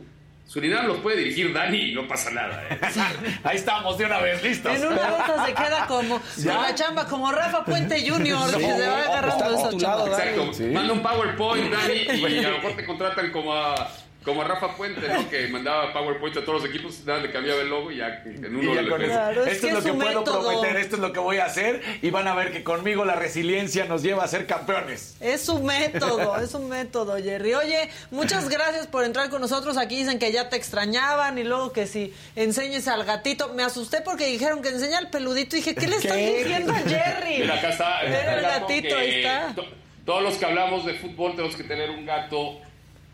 Surinam 0.46 0.86
los 0.86 0.98
puede 0.98 1.16
dirigir 1.16 1.52
Dani 1.52 1.90
y 1.90 1.92
no 1.92 2.06
pasa 2.06 2.30
nada. 2.30 2.62
¿eh? 2.70 2.78
Ahí 3.42 3.56
estamos, 3.56 3.98
de 3.98 4.04
una 4.04 4.20
vez, 4.20 4.40
listos. 4.44 4.72
En 4.76 4.86
una 4.86 5.10
de 5.10 5.24
esas 5.24 5.46
se 5.46 5.54
queda 5.54 5.86
como 5.88 6.20
con 6.36 6.62
la 6.62 6.74
chamba, 6.76 7.08
como 7.08 7.32
Rafa 7.32 7.64
Puente 7.64 8.08
Jr., 8.08 8.56
que 8.58 8.60
se 8.60 8.86
va 8.86 9.02
agarrando 9.02 9.54
esa 9.56 9.76
chamba. 9.76 10.06
Exacto. 10.06 10.52
Sí. 10.54 10.64
Manda 10.66 10.92
un 10.92 11.02
PowerPoint, 11.02 11.68
Dani, 11.68 11.94
y 11.94 12.44
a 12.44 12.48
lo 12.48 12.56
mejor 12.58 12.76
te 12.76 12.86
contratan 12.86 13.32
como 13.32 13.54
a, 13.54 13.90
como 14.24 14.42
a 14.42 14.44
Rafa 14.44 14.76
Puente, 14.76 15.06
¿no? 15.08 15.28
Que 15.28 15.48
mandaba 15.48 15.92
PowerPoint 15.92 16.36
a 16.36 16.44
todos 16.44 16.62
los 16.62 16.70
equipos, 16.70 17.00
nada, 17.04 17.20
le 17.20 17.30
cambiaba 17.32 17.60
el 17.62 17.68
logo 17.68 17.90
y 17.90 17.96
ya 17.98 18.22
en 18.24 18.42
Y 18.44 18.66
uno 18.66 18.74
ya 18.74 18.82
le. 18.82 19.04
Claro, 19.06 19.44
es 19.44 19.52
esto 19.54 19.66
que 19.66 19.68
es 19.68 19.74
lo 19.78 19.82
que 19.82 19.88
su 19.90 19.96
puedo 19.98 20.18
método. 20.20 20.40
prometer, 20.52 20.76
esto 20.76 20.96
es 20.96 21.02
lo 21.02 21.12
que 21.12 21.18
voy 21.20 21.38
a 21.38 21.44
hacer 21.46 21.82
y 22.02 22.10
van 22.10 22.28
a 22.28 22.34
ver 22.34 22.52
que 22.52 22.62
conmigo 22.62 23.04
la 23.04 23.14
resiliencia 23.16 23.84
nos 23.86 24.02
lleva 24.02 24.24
a 24.24 24.28
ser 24.28 24.46
campeones. 24.46 25.16
Es 25.20 25.48
un 25.48 25.64
método, 25.64 26.36
es 26.42 26.54
un 26.54 26.68
método, 26.68 27.16
Jerry. 27.16 27.54
Oye, 27.54 27.88
muchas 28.10 28.48
gracias 28.48 28.86
por 28.86 29.04
entrar 29.04 29.28
con 29.30 29.40
nosotros. 29.40 29.76
Aquí 29.76 29.96
dicen 29.96 30.18
que 30.18 30.30
ya 30.32 30.48
te 30.48 30.56
extrañaban 30.56 31.38
y 31.38 31.44
luego 31.44 31.72
que 31.72 31.86
si 31.86 32.12
enseñes 32.36 32.88
al 32.88 33.04
gatito. 33.04 33.52
Me 33.54 33.62
asusté 33.64 34.00
porque 34.02 34.26
dijeron 34.26 34.62
que 34.62 34.68
enseña 34.68 34.98
al 34.98 35.10
peludito. 35.10 35.56
Dije, 35.56 35.74
¿qué 35.74 35.86
le 35.88 35.96
están 35.96 36.16
¿Qué? 36.16 36.38
diciendo 36.38 36.72
a 36.72 36.78
Jerry? 36.78 37.38
Mira, 37.40 37.54
acá 37.56 37.68
está. 37.70 38.00
Era 38.02 38.34
el 38.36 38.42
gatito, 38.42 38.96
ahí 38.96 39.10
está. 39.22 39.52
to- 39.54 39.66
todos 40.04 40.22
los 40.22 40.34
que 40.34 40.44
hablamos 40.46 40.84
de 40.84 40.94
fútbol 40.94 41.32
tenemos 41.36 41.54
que 41.56 41.62
tener 41.64 41.90
un 41.90 42.04
gato 42.06 42.60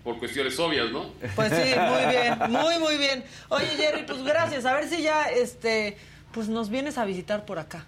por 0.09 0.18
cuestiones 0.18 0.59
obvias, 0.59 0.90
¿no? 0.90 1.10
Pues 1.36 1.52
sí, 1.52 1.74
muy 1.78 2.06
bien, 2.10 2.39
muy, 2.48 2.78
muy 2.78 2.97
bien. 2.97 3.22
Oye, 3.51 3.66
Jerry, 3.76 4.05
pues 4.05 4.22
gracias. 4.22 4.64
A 4.64 4.72
ver 4.72 4.89
si 4.89 5.02
ya, 5.02 5.24
este, 5.24 5.98
pues 6.32 6.48
nos 6.48 6.70
vienes 6.70 6.97
a 6.97 7.05
visitar 7.05 7.44
por 7.44 7.59
acá. 7.59 7.85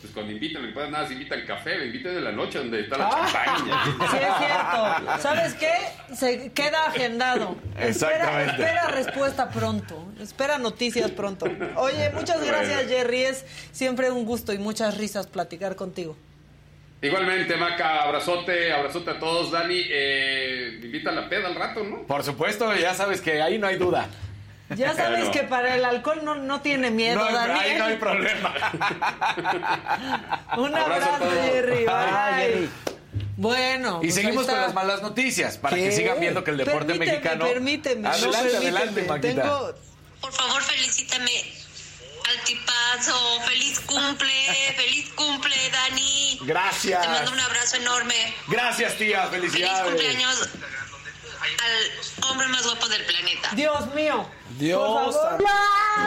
Pues 0.00 0.12
cuando 0.12 0.32
invitan, 0.32 0.62
me 0.66 0.72
pasa 0.72 0.90
nada, 0.90 1.06
se 1.06 1.12
invitan 1.12 1.46
café, 1.46 1.78
me 1.78 1.84
invitan 1.86 2.14
de 2.16 2.20
la 2.20 2.32
noche 2.32 2.58
donde 2.58 2.80
está 2.80 2.98
la 2.98 3.10
Ah. 3.12 3.28
champaña. 3.32 3.84
Sí, 3.84 4.16
es 4.16 4.38
cierto. 4.38 5.22
¿Sabes 5.22 5.54
qué? 5.54 6.16
Se 6.16 6.50
queda 6.50 6.86
agendado. 6.86 7.54
Espera, 7.78 7.86
Exactamente. 7.88 8.50
espera 8.62 8.86
respuesta 8.88 9.50
pronto. 9.50 10.12
Espera 10.18 10.58
noticias 10.58 11.12
pronto. 11.12 11.46
Oye, 11.76 12.10
muchas 12.12 12.44
gracias, 12.44 12.88
Jerry. 12.88 13.20
Es 13.22 13.44
siempre 13.70 14.10
un 14.10 14.24
gusto 14.24 14.52
y 14.52 14.58
muchas 14.58 14.96
risas 14.98 15.28
platicar 15.28 15.76
contigo. 15.76 16.16
Igualmente, 17.02 17.56
Maca, 17.56 18.02
abrazote, 18.02 18.72
abrazote 18.72 19.10
a 19.12 19.18
todos. 19.18 19.50
Dani, 19.50 19.82
eh, 19.88 20.76
me 20.80 20.86
invitan 20.86 21.16
a 21.16 21.22
la 21.22 21.28
peda 21.30 21.48
al 21.48 21.54
rato, 21.54 21.82
¿no? 21.82 22.02
Por 22.02 22.22
supuesto, 22.22 22.74
ya 22.76 22.92
sabes 22.94 23.22
que 23.22 23.40
ahí 23.40 23.56
no 23.58 23.66
hay 23.66 23.76
duda. 23.76 24.08
Ya 24.76 24.88
sabes 24.94 25.20
Claro. 25.20 25.30
que 25.32 25.42
para 25.44 25.74
el 25.76 25.84
alcohol 25.84 26.20
no, 26.22 26.34
no 26.34 26.60
tiene 26.60 26.90
miedo, 26.90 27.16
No 27.18 27.32
Daniel. 27.32 27.58
ahí 27.58 27.78
no 27.78 27.84
hay 27.86 27.96
problema. 27.96 28.54
Un 30.58 30.74
Abrazo 30.74 31.10
abrazo. 31.14 31.30
Jerry. 31.42 31.84
Bye. 31.86 32.34
Jerry. 32.36 32.68
Bueno. 33.36 33.98
Y 34.02 34.06
pues 34.06 34.14
seguimos 34.16 34.46
con 34.46 34.56
las 34.60 34.74
malas 34.74 35.00
noticias 35.02 35.56
para 35.56 35.76
¿Qué? 35.76 35.84
que 35.84 35.92
sigan 35.92 36.20
viendo 36.20 36.44
que 36.44 36.50
el 36.50 36.58
deporte 36.58 36.92
Permíteme, 36.92 37.12
mexicano. 37.18 37.46
Permíteme, 37.46 38.02
no, 38.02 38.08
Adelante, 38.10 38.38
permíteme. 38.38 38.68
adelante, 38.78 39.02
Maquita. 39.08 39.42
Tengo- 39.42 39.74
Por 40.20 40.32
favor, 40.32 40.62
felicítame 40.62 41.30
al 42.28 42.44
tipazo. 42.44 43.40
Feliz 43.48 43.80
cumple, 43.80 44.30
feliz 44.76 45.06
cumple, 45.08 45.09
Dani. 45.90 46.38
Gracias. 46.42 47.02
Te 47.02 47.08
mando 47.08 47.32
un 47.32 47.40
abrazo 47.40 47.76
enorme. 47.76 48.34
Gracias, 48.48 48.96
tía. 48.96 49.26
Feliz 49.26 49.52
Felicidades. 49.52 49.82
cumpleaños 49.88 50.48
al 51.42 52.30
hombre 52.30 52.48
más 52.48 52.64
guapo 52.64 52.88
del 52.88 53.04
planeta. 53.04 53.48
Dios 53.52 53.94
mío. 53.94 54.26
Dios 54.58 55.16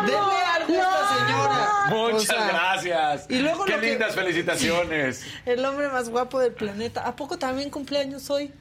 denle 0.05 0.43
algo 0.45 0.73
a 0.73 0.77
esta 0.77 1.17
señora. 1.17 1.69
Muchas 1.89 2.21
O 2.21 2.25
sea, 2.25 2.47
gracias. 2.47 3.25
Y 3.29 3.39
luego 3.39 3.65
Qué 3.65 3.73
que- 3.79 3.81
lindas 3.89 4.15
felicitaciones. 4.15 5.25
El 5.45 5.63
hombre 5.65 5.89
más 5.89 6.09
guapo 6.09 6.39
del 6.39 6.53
planeta. 6.53 7.01
¿A 7.05 7.15
poco 7.15 7.37
también 7.39 7.69
cumpleaños 7.69 8.29
hoy? 8.29 8.53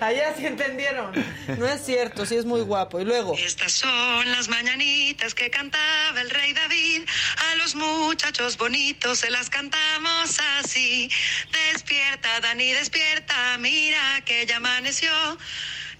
Allá 0.00 0.34
sí 0.36 0.46
entendieron. 0.46 1.12
No 1.58 1.66
es 1.66 1.84
cierto, 1.84 2.26
sí 2.26 2.36
es 2.36 2.44
muy 2.44 2.60
guapo. 2.60 3.00
Y 3.00 3.04
luego. 3.04 3.34
Estas 3.36 3.72
son 3.72 4.30
las 4.32 4.48
mañanitas 4.48 5.34
que 5.34 5.50
cantaba 5.50 6.20
el 6.20 6.30
rey 6.30 6.52
David. 6.52 7.02
A 7.50 7.54
los 7.56 7.74
muchachos 7.74 8.56
bonitos 8.56 9.20
se 9.20 9.30
las 9.30 9.50
cantamos 9.50 10.40
así. 10.58 11.10
Despierta, 11.72 12.40
Dani, 12.40 12.72
despierta. 12.72 13.58
Mira 13.58 14.22
que 14.24 14.46
ya 14.46 14.56
amaneció. 14.56 15.10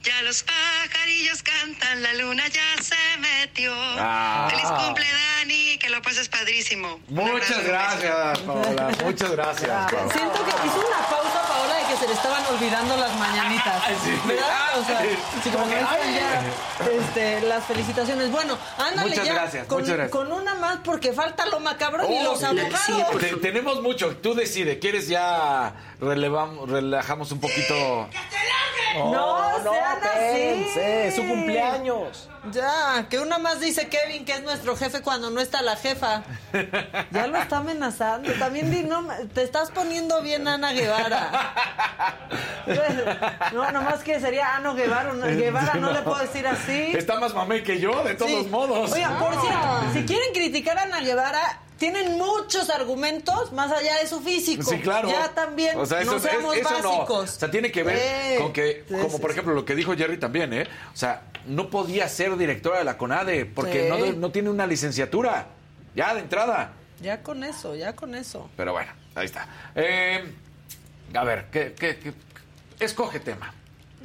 Ya 0.07 0.23
los 0.23 0.45
pajarillos 0.45 1.43
cantan, 1.43 2.01
la 2.01 2.15
luna 2.15 2.47
ya 2.47 2.81
se 2.81 3.19
metió. 3.19 3.73
Ah. 3.75 4.47
Feliz 4.49 4.69
cumple, 4.71 5.05
Dani, 5.05 5.79
que 5.79 5.91
lo 5.91 6.01
pases 6.01 6.29
padrísimo. 6.29 7.01
Muchas 7.09 7.65
gracias, 7.65 8.39
Paola. 8.39 8.89
Muchas 9.03 9.31
gracias, 9.33 9.69
Paola. 9.69 10.13
Siento 10.13 10.45
que 10.45 10.67
hizo 10.69 10.79
una 10.79 11.09
pausa, 11.09 11.43
Paola, 11.49 11.75
de 11.75 11.86
que 11.97 12.03
se 12.03 12.09
le 12.09 12.15
estaban 12.15 12.45
olvidando 12.47 12.97
las 12.97 13.15
mañanitas. 13.19 13.83
Sí. 14.05 14.11
¿Verdad? 14.27 14.79
O 14.81 14.85
sea, 14.85 15.01
sí, 15.43 15.51
como 15.51 15.67
que 15.69 15.75
ya 15.75 16.43
este, 16.91 17.41
las 17.43 17.65
felicitaciones. 17.65 18.31
Bueno, 18.31 18.57
ándale 18.79 19.11
Muchas 19.11 19.27
ya. 19.27 19.35
gracias, 19.35 19.67
con, 19.67 19.81
muchas 19.81 19.97
gracias. 19.97 20.13
con 20.13 20.33
una 20.33 20.55
más 20.55 20.79
porque 20.85 21.13
falta 21.13 21.47
lo 21.47 21.61
macabrón 21.61 22.13
y 22.13 22.19
Oh, 22.19 22.25
los 22.25 22.43
abogados. 22.43 23.19
te- 23.21 23.37
tenemos 23.37 23.83
mucho. 23.83 24.17
Tú 24.17 24.35
decides. 24.35 24.79
¿Quieres 24.79 25.09
ya 25.09 25.73
relevamos, 26.01 26.69
relajamos 26.69 27.33
un 27.33 27.41
poquito? 27.41 28.09
No, 28.97 29.49
sean 29.63 29.99
espérense, 30.03 30.81
así. 30.81 31.09
es 31.09 31.15
su 31.17 31.27
cumpleaños. 31.27 32.29
Ya, 32.53 33.07
que 33.09 33.19
una 33.19 33.39
más 33.39 33.61
dice 33.61 33.89
Kevin 33.89 34.25
que 34.25 34.33
es 34.33 34.43
nuestro 34.43 34.77
jefe 34.77 35.03
cuando 35.03 35.31
no 35.31 35.41
está 35.41 35.63
la 35.63 35.77
jefa. 35.77 36.23
Ya 37.11 37.27
lo 37.27 37.39
está 37.39 37.59
amenazando. 37.59 38.33
También 38.35 38.71
di, 38.71 38.83
no, 38.83 39.07
te 39.35 39.43
estás 39.43 39.71
poniendo 39.71 40.23
bien 40.23 40.47
Ana 40.49 40.73
Guevara. 40.73 41.55
No, 43.53 43.71
nomás 43.73 44.03
que 44.03 44.21
sería 44.21 44.57
Ana 44.57 44.73
Guevara. 44.75 45.13
no, 45.13 45.27
Guevara 45.27 45.75
no, 45.75 45.93
le 45.93 46.03
puedo 46.03 46.19
decir 46.19 46.47
así. 46.47 46.93
Está 46.97 47.19
más 47.21 47.35
mamé 47.35 47.63
que 47.63 47.79
yo, 47.81 48.03
de 48.05 48.15
todos 48.15 48.31
Sí. 48.31 48.49
modos. 48.51 48.93
Oigan, 48.93 49.19
por 49.19 49.41
cierto, 49.41 49.83
si 49.93 50.05
quieren 50.05 50.33
criticar 50.33 50.79
a 50.79 50.83
Ana 50.83 51.01
Guevara, 51.01 51.61
tienen 51.79 52.17
muchos 52.19 52.71
argumentos 52.71 53.53
más 53.53 53.71
allá 53.73 53.97
de 53.99 54.07
su 54.07 54.21
físico. 54.21 54.63
Sí, 54.63 54.79
claro. 54.81 55.09
Ya 55.09 55.35
también 55.35 55.79
O 55.79 55.85
sea, 55.87 56.01
eso, 56.01 56.13
no 56.13 56.17
es- 56.17 56.23
seamos 56.23 56.57
no. 56.57 56.63
básicos. 56.65 57.31
O 57.37 57.39
sea, 57.41 57.51
tiene 57.51 57.71
que 57.71 57.83
ver 57.83 57.97
Eh, 57.99 58.39
con 58.41 58.53
que, 58.53 58.85
sí, 58.89 58.95
como 58.95 59.11
sí, 59.11 59.19
por 59.21 59.31
ejemplo 59.31 59.55
lo 59.55 59.65
que 59.65 59.75
dijo 59.75 59.95
Jerry 59.97 60.19
también, 60.19 60.53
¿eh? 60.53 60.67
O 60.93 60.97
sea, 60.97 61.23
no 61.47 61.69
podía 61.71 62.09
ser 62.09 62.37
directora 62.37 62.79
de 62.79 62.85
la 62.85 62.97
CONADE 62.97 63.45
porque 63.47 64.15
no 64.17 64.31
tiene 64.31 64.51
una 64.51 64.67
licenciatura. 64.67 65.49
Ya 65.95 66.13
de 66.15 66.21
entrada. 66.21 66.73
Ya 67.01 67.23
con 67.23 67.45
eso, 67.45 67.75
ya 67.75 67.95
con 67.95 68.15
eso. 68.15 68.51
Pero 68.57 68.73
bueno, 68.73 68.93
ahí 69.15 69.27
está. 69.27 69.47
Eh, 69.75 70.25
a 71.15 71.25
ver, 71.25 71.47
¿qué, 71.51 71.75
qué, 71.79 71.99
qué? 71.99 72.13
Escoge 72.81 73.21
tema. 73.21 73.53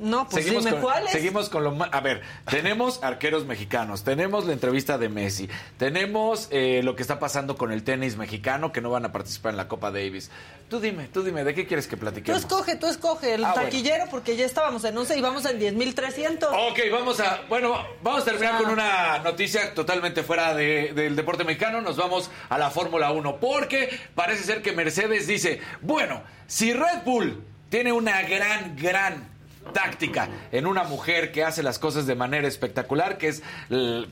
No, 0.02 0.28
pues 0.28 0.44
seguimos 0.44 0.66
dime 0.66 0.78
con, 0.78 0.82
cuáles. 0.84 1.12
Seguimos 1.12 1.50
con 1.50 1.64
lo 1.64 1.72
más. 1.72 1.90
A 1.94 2.00
ver, 2.02 2.22
tenemos 2.50 3.04
arqueros 3.04 3.46
mexicanos, 3.46 4.04
tenemos 4.04 4.46
la 4.46 4.54
entrevista 4.54 4.98
de 4.98 5.10
Messi, 5.10 5.48
tenemos 5.78 6.48
eh, 6.52 6.82
lo 6.84 6.96
que 6.96 7.02
está 7.04 7.20
pasando 7.20 7.56
con 7.56 7.72
el 7.72 7.84
tenis 7.84 8.18
mexicano 8.18 8.72
que 8.72 8.82
no 8.82 8.90
van 8.90 9.06
a 9.06 9.12
participar 9.12 9.52
en 9.52 9.58
la 9.58 9.68
Copa 9.68 9.92
Davis. 9.92 10.30
Tú 10.70 10.80
dime, 10.80 11.08
tú 11.08 11.24
dime, 11.24 11.44
¿de 11.44 11.54
qué 11.54 11.68
quieres 11.68 11.86
que 11.88 11.96
Tú 11.96 12.02
platiquemos? 12.02 12.42
escoge, 12.42 12.76
tú 12.78 12.88
escoge 12.88 13.34
el 13.36 13.44
Ah, 13.46 13.52
bueno. 13.54 13.66
taquillero 13.70 14.06
porque 14.10 14.36
ya 14.36 14.46
estábamos 14.46 14.84
en 14.86 14.98
11 14.98 15.18
y 15.18 15.22
vamos 15.22 15.46
en 15.46 15.60
10.300. 15.60 16.48
Ok, 16.72 16.80
vamos 16.92 17.20
a, 17.20 17.42
bueno, 17.50 17.76
vamos 18.02 18.22
a 18.22 18.26
terminar 18.26 18.56
Ah. 18.56 18.58
con 18.64 18.72
una 18.72 19.20
noticia 19.20 19.74
totalmente 19.74 20.24
fuera 20.24 20.54
de- 20.54 20.94
del 20.94 21.16
deporte 21.16 21.44
mexicano. 21.44 21.82
Nos 21.82 21.98
vamos 21.98 22.32
a 22.50 22.58
la 22.58 22.70
Fórmula 22.72 23.12
1 23.12 23.40
porque 23.40 23.90
parece 24.16 24.44
ser 24.44 24.62
que 24.62 24.72
Mercedes 24.72 25.28
dice, 25.28 25.62
bueno, 25.82 26.24
si 26.48 26.74
Red 26.74 27.04
Bull 27.06 27.44
tiene 27.70 27.92
una 27.92 28.22
gran, 28.24 28.76
gran 28.76 29.31
táctica 29.74 30.30
en 30.52 30.66
una 30.66 30.84
mujer 30.84 31.32
que 31.32 31.44
hace 31.44 31.64
las 31.64 31.80
cosas 31.80 32.06
de 32.06 32.16
manera 32.16 32.48
espectacular, 32.48 33.18
que 33.18 33.30
es 33.30 33.44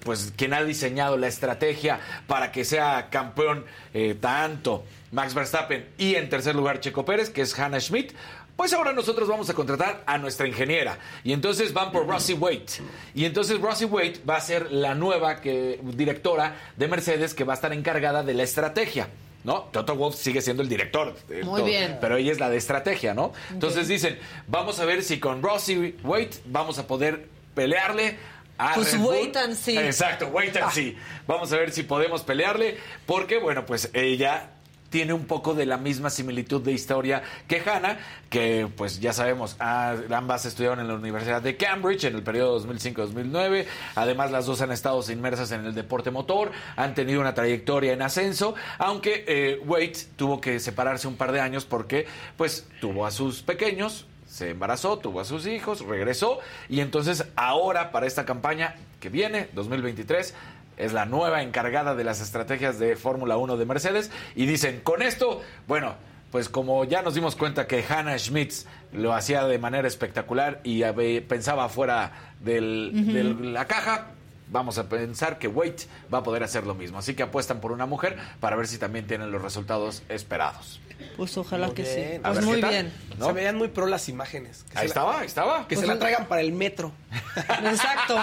pues 0.03 0.34
quien 0.35 0.53
ha 0.53 0.63
diseñado 0.63 1.17
la 1.17 1.27
estrategia 1.27 1.99
para 2.27 2.51
que 2.51 2.65
sea 2.65 3.09
campeón 3.09 3.65
eh, 3.93 4.15
tanto 4.19 4.84
Max 5.11 5.34
Verstappen 5.34 5.88
y 5.97 6.15
en 6.15 6.30
tercer 6.30 6.55
lugar 6.55 6.80
Checo 6.80 7.05
Pérez, 7.05 7.30
que 7.30 7.41
es 7.41 7.57
Hannah 7.57 7.80
Schmidt. 7.80 8.13
Pues 8.55 8.73
ahora 8.73 8.91
nosotros 8.91 9.30
vamos 9.30 9.49
a 9.49 9.53
contratar 9.53 10.03
a 10.05 10.17
nuestra 10.17 10.45
ingeniera. 10.45 10.97
Y 11.23 11.31
entonces 11.31 11.71
van 11.71 11.93
por 11.93 12.05
Rosie 12.05 12.35
Waite. 12.35 12.73
Y 13.15 13.23
entonces 13.23 13.57
Rosie 13.61 13.85
Waite 13.85 14.19
va 14.30 14.35
a 14.35 14.41
ser 14.41 14.69
la 14.69 14.95
nueva 14.95 15.35
directora 15.35 16.57
de 16.76 16.88
Mercedes 16.89 17.34
que 17.34 17.45
va 17.45 17.53
a 17.53 17.55
estar 17.55 17.71
encargada 17.71 18.21
de 18.21 18.34
la 18.34 18.43
estrategia. 18.43 19.07
¿No? 19.44 19.61
Toto 19.72 19.95
Wolff 19.95 20.16
sigue 20.16 20.41
siendo 20.41 20.61
el 20.64 20.70
director. 20.70 21.16
de 21.28 21.44
Muy 21.44 21.61
bien. 21.64 21.98
Pero 22.02 22.18
ella 22.18 22.32
es 22.32 22.40
la 22.40 22.49
de 22.49 22.57
estrategia, 22.57 23.14
¿no? 23.14 23.32
Entonces 23.52 23.88
dicen, 23.88 24.20
vamos 24.48 24.80
a 24.80 24.86
ver 24.86 25.02
si 25.03 25.20
con 25.20 25.41
Rosie 25.41 25.95
Waite 26.03 26.40
vamos 26.45 26.78
a 26.78 26.88
poder 26.88 27.28
pelearle 27.56 28.18
a 28.57 28.74
Pues 28.76 28.94
wait 28.99 29.36
and 29.38 29.56
see. 29.56 29.78
Exacto, 29.78 30.28
wait 30.28 30.56
and 30.57 30.66
Ah. 30.68 30.72
see. 30.72 30.98
Vamos 31.26 31.53
a 31.53 31.57
ver 31.57 31.72
si 31.72 31.84
podemos 31.84 32.24
pelearle, 32.24 32.78
porque, 33.06 33.38
bueno, 33.38 33.66
pues 33.66 33.90
ella 33.94 34.49
tiene 34.90 35.14
un 35.14 35.26
poco 35.26 35.53
de 35.53 35.66
la 35.66 35.78
misma 35.78 36.10
similitud 36.10 36.61
de 36.61 36.72
historia 36.72 37.24
que 37.48 37.61
Hannah, 37.61 37.98
que 38.30 38.68
pues 38.76 38.99
ya 38.99 39.14
sabemos, 39.14 39.56
ambas 39.60 40.45
estudiaron 40.45 40.80
en 40.80 40.88
la 40.88 40.95
Universidad 40.95 41.41
de 41.41 41.57
Cambridge 41.57 42.06
en 42.06 42.16
el 42.16 42.24
periodo 42.24 42.60
2005-2009, 42.66 43.66
además 43.95 44.32
las 44.32 44.45
dos 44.45 44.61
han 44.61 44.72
estado 44.72 44.99
inmersas 45.11 45.52
en 45.52 45.66
el 45.66 45.74
deporte 45.74 46.11
motor, 46.11 46.52
han 46.76 46.94
tenido 46.94 47.22
una 47.22 47.34
trayectoria 47.34 47.94
en 47.94 48.02
ascenso, 48.02 48.56
aunque 48.78 49.24
eh, 49.28 49.61
Wade 49.66 49.94
tuvo 50.16 50.41
que 50.41 50.60
separarse 50.60 51.07
un 51.07 51.16
par 51.16 51.32
de 51.32 51.40
años 51.40 51.66
porque 51.66 52.06
pues 52.38 52.68
tuvo 52.82 53.06
a 53.06 53.11
sus 53.11 53.41
pequeños, 53.41 54.06
se 54.28 54.52
embarazó, 54.52 54.99
tuvo 54.99 55.22
a 55.22 55.26
sus 55.26 55.48
hijos, 55.48 55.82
regresó 55.82 56.40
y 56.70 56.82
entonces 56.82 57.26
ahora 57.36 57.91
para 57.91 58.06
esta 58.06 58.26
campaña 58.26 58.76
que 58.99 59.10
viene, 59.10 59.49
2023, 59.53 60.36
es 60.80 60.93
la 60.93 61.06
nueva 61.06 61.43
encargada 61.43 61.93
de 61.93 62.03
las 62.03 62.22
estrategias 62.22 62.80
de 62.80 62.95
Fórmula 62.95 63.38
1 63.38 63.57
de 63.57 63.65
Mercedes 63.65 64.10
y 64.35 64.45
dicen, 64.47 64.80
con 64.81 65.01
esto, 65.03 65.41
bueno, 65.68 65.95
pues 66.31 66.49
como 66.49 66.84
ya 66.85 67.01
nos 67.01 67.15
dimos 67.15 67.35
cuenta 67.35 67.68
que 67.68 67.84
Hannah 67.88 68.18
Schmitz 68.18 68.65
lo 68.93 69.14
hacía 69.14 69.45
de 69.45 69.60
manera 69.60 69.88
espectacular 69.88 70.60
y 70.64 70.81
pensaba 71.22 71.69
fuera 71.69 72.11
del- 72.39 72.91
de 73.14 73.23
la 73.51 73.65
caja, 73.65 74.07
vamos 74.51 74.77
a 74.77 74.88
pensar 74.89 75.38
que 75.38 75.47
Wade 75.47 75.76
va 76.14 76.19
a 76.19 76.23
poder 76.23 76.43
hacer 76.43 76.65
lo 76.65 76.76
mismo. 76.76 76.97
Así 76.99 77.14
que 77.15 77.23
apuestan 77.23 77.60
por 77.60 77.72
una 77.72 77.85
mujer 77.85 78.18
para 78.39 78.56
ver 78.56 78.68
si 78.68 78.77
también 78.77 79.06
tienen 79.07 79.31
los 79.31 79.41
resultados 79.41 80.03
esperados. 80.10 80.80
Pues 81.17 81.38
ojalá 81.38 81.67
Muy 81.67 81.76
que 81.76 81.85
sí. 81.85 81.95
bien. 81.95 82.21
A 82.26 82.30
Pues 82.31 82.45
ver, 82.45 82.45
muy 82.45 82.69
bien. 82.69 82.93
¿No? 83.17 83.26
Se 83.27 83.34
veían 83.34 83.57
muy 83.57 83.67
pro 83.67 83.85
las 83.88 84.07
imágenes. 84.07 84.63
Que 84.71 84.77
Ahí 84.80 84.88
se 84.88 84.95
la- 84.95 85.01
estaba, 85.01 85.19
ahí 85.19 85.26
estaba. 85.27 85.67
que 85.67 85.76
Pues 85.76 85.81
se 85.81 85.88
la 85.88 85.99
traigan 85.99 86.27
para 86.27 86.41
el 86.41 86.53
metro. 86.53 86.93
Exacto. 87.35 88.15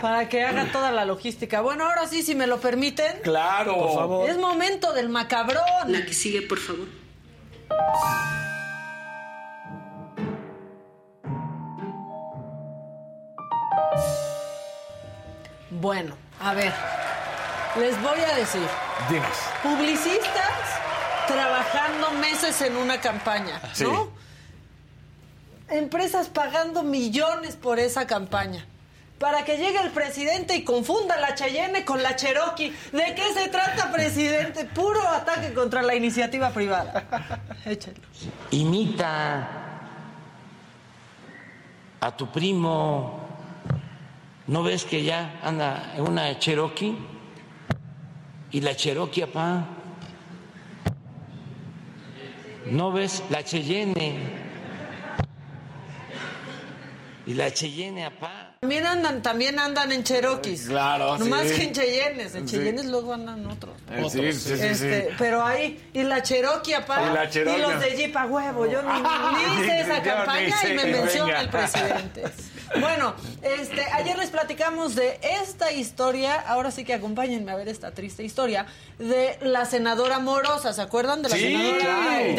Para 0.00 0.28
que 0.28 0.44
haga 0.44 0.70
toda 0.72 0.92
la 0.92 1.04
logística. 1.04 1.60
Bueno, 1.60 1.84
ahora 1.86 2.06
sí, 2.06 2.22
si 2.22 2.34
me 2.34 2.46
lo 2.46 2.60
permiten. 2.60 3.18
Claro. 3.22 3.74
Por 3.76 3.94
favor. 3.94 4.30
Es 4.30 4.38
momento 4.38 4.92
del 4.92 5.08
macabrón. 5.08 5.62
La 5.88 6.04
que 6.06 6.12
sigue, 6.14 6.42
por 6.42 6.58
favor. 6.58 6.86
Bueno, 15.70 16.14
a 16.40 16.54
ver. 16.54 16.72
Les 17.78 18.00
voy 18.02 18.18
a 18.20 18.34
decir. 18.36 18.66
Dinos. 19.08 19.28
Publicistas 19.62 20.80
trabajando 21.32 22.10
meses 22.12 22.60
en 22.62 22.76
una 22.76 23.00
campaña, 23.00 23.60
Sí. 23.72 23.84
¿no? 23.84 24.08
Empresas 25.68 26.28
pagando 26.28 26.82
millones 26.82 27.54
por 27.56 27.78
esa 27.78 28.06
campaña. 28.06 28.66
Para 29.18 29.44
que 29.44 29.58
llegue 29.58 29.78
el 29.80 29.90
presidente 29.90 30.56
y 30.56 30.64
confunda 30.64 31.16
la 31.18 31.34
Cheyenne 31.34 31.84
con 31.84 32.02
la 32.02 32.16
Cherokee. 32.16 32.70
¿De 32.90 33.14
qué 33.14 33.32
se 33.34 33.48
trata, 33.50 33.92
presidente? 33.92 34.64
Puro 34.64 35.06
ataque 35.06 35.52
contra 35.52 35.82
la 35.82 35.94
iniciativa 35.94 36.50
privada. 36.50 37.04
Échalo. 37.66 37.98
Imita 38.50 39.48
a 42.00 42.16
tu 42.16 42.32
primo. 42.32 43.28
¿No 44.46 44.62
ves 44.62 44.84
que 44.84 45.04
ya 45.04 45.38
anda 45.44 45.92
en 45.96 46.02
una 46.08 46.36
Cherokee? 46.38 46.96
Y 48.52 48.60
la 48.62 48.74
Cherokee, 48.74 49.22
apá. 49.22 49.64
¿No 52.70 52.92
ves 52.92 53.22
la 53.30 53.42
Cheyenne? 53.42 54.18
Y 57.26 57.34
la 57.34 57.52
Cheyenne, 57.52 58.04
apá. 58.06 58.56
También 58.60 58.86
andan, 58.86 59.22
también 59.22 59.58
andan 59.58 59.92
en 59.92 60.02
Cherokees. 60.04 60.68
Claro, 60.68 61.16
No 61.18 61.26
más 61.26 61.42
que 61.52 61.64
en 61.64 61.72
Cheyennes. 61.72 62.34
En 62.34 62.48
Sí. 62.48 62.56
Cheyennes 62.56 62.86
luego 62.86 63.14
andan 63.14 63.46
otros. 63.46 63.74
Eh, 63.90 64.04
sí, 64.10 64.32
sí, 64.32 64.56
sí, 64.56 64.64
Este, 64.64 65.02
sí. 65.10 65.14
Pero 65.18 65.44
ahí, 65.44 65.90
y 65.92 66.02
la 66.02 66.22
Cherokee, 66.22 66.74
apá. 66.74 67.08
Y 67.10 67.14
la 67.14 67.28
Cherokee. 67.30 67.60
los 67.60 67.80
de 67.80 67.90
Jeep 67.96 68.16
a 68.16 68.26
huevo. 68.26 68.66
Yo 68.66 68.82
ni, 68.82 68.88
ni 69.00 69.54
hice 69.64 69.80
esa 69.80 70.02
campaña 70.02 70.56
y 70.68 70.72
me 70.74 70.84
menciona 70.86 71.40
el 71.40 71.48
presidente. 71.48 72.22
Bueno, 72.78 73.14
este, 73.42 73.82
ayer 73.94 74.16
les 74.16 74.30
platicamos 74.30 74.94
de 74.94 75.18
esta 75.42 75.72
historia, 75.72 76.34
ahora 76.40 76.70
sí 76.70 76.84
que 76.84 76.94
acompáñenme 76.94 77.50
a 77.50 77.56
ver 77.56 77.68
esta 77.68 77.90
triste 77.92 78.22
historia, 78.22 78.66
de 78.98 79.38
la 79.42 79.64
senadora 79.64 80.18
Morosa, 80.20 80.72
¿se 80.72 80.80
acuerdan 80.82 81.22
de 81.22 81.30
la 81.30 81.34
Sí, 81.36 81.42
senadora 81.42 81.78
claro. 81.80 82.32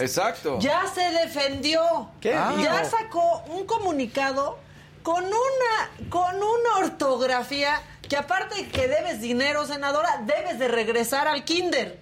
Exacto. 0.00 0.58
Ya 0.60 0.84
se 0.94 1.02
defendió. 1.10 2.08
¿Qué 2.20 2.30
Ya 2.62 2.84
sacó 2.84 3.42
un 3.48 3.66
comunicado 3.66 4.58
con 5.02 5.24
una, 5.24 6.08
con 6.08 6.36
una 6.36 6.76
ortografía 6.78 7.80
que 8.08 8.16
aparte 8.16 8.54
de 8.54 8.68
que 8.68 8.88
debes 8.88 9.20
dinero, 9.20 9.66
senadora, 9.66 10.22
debes 10.24 10.58
de 10.58 10.68
regresar 10.68 11.28
al 11.28 11.44
kinder. 11.44 12.00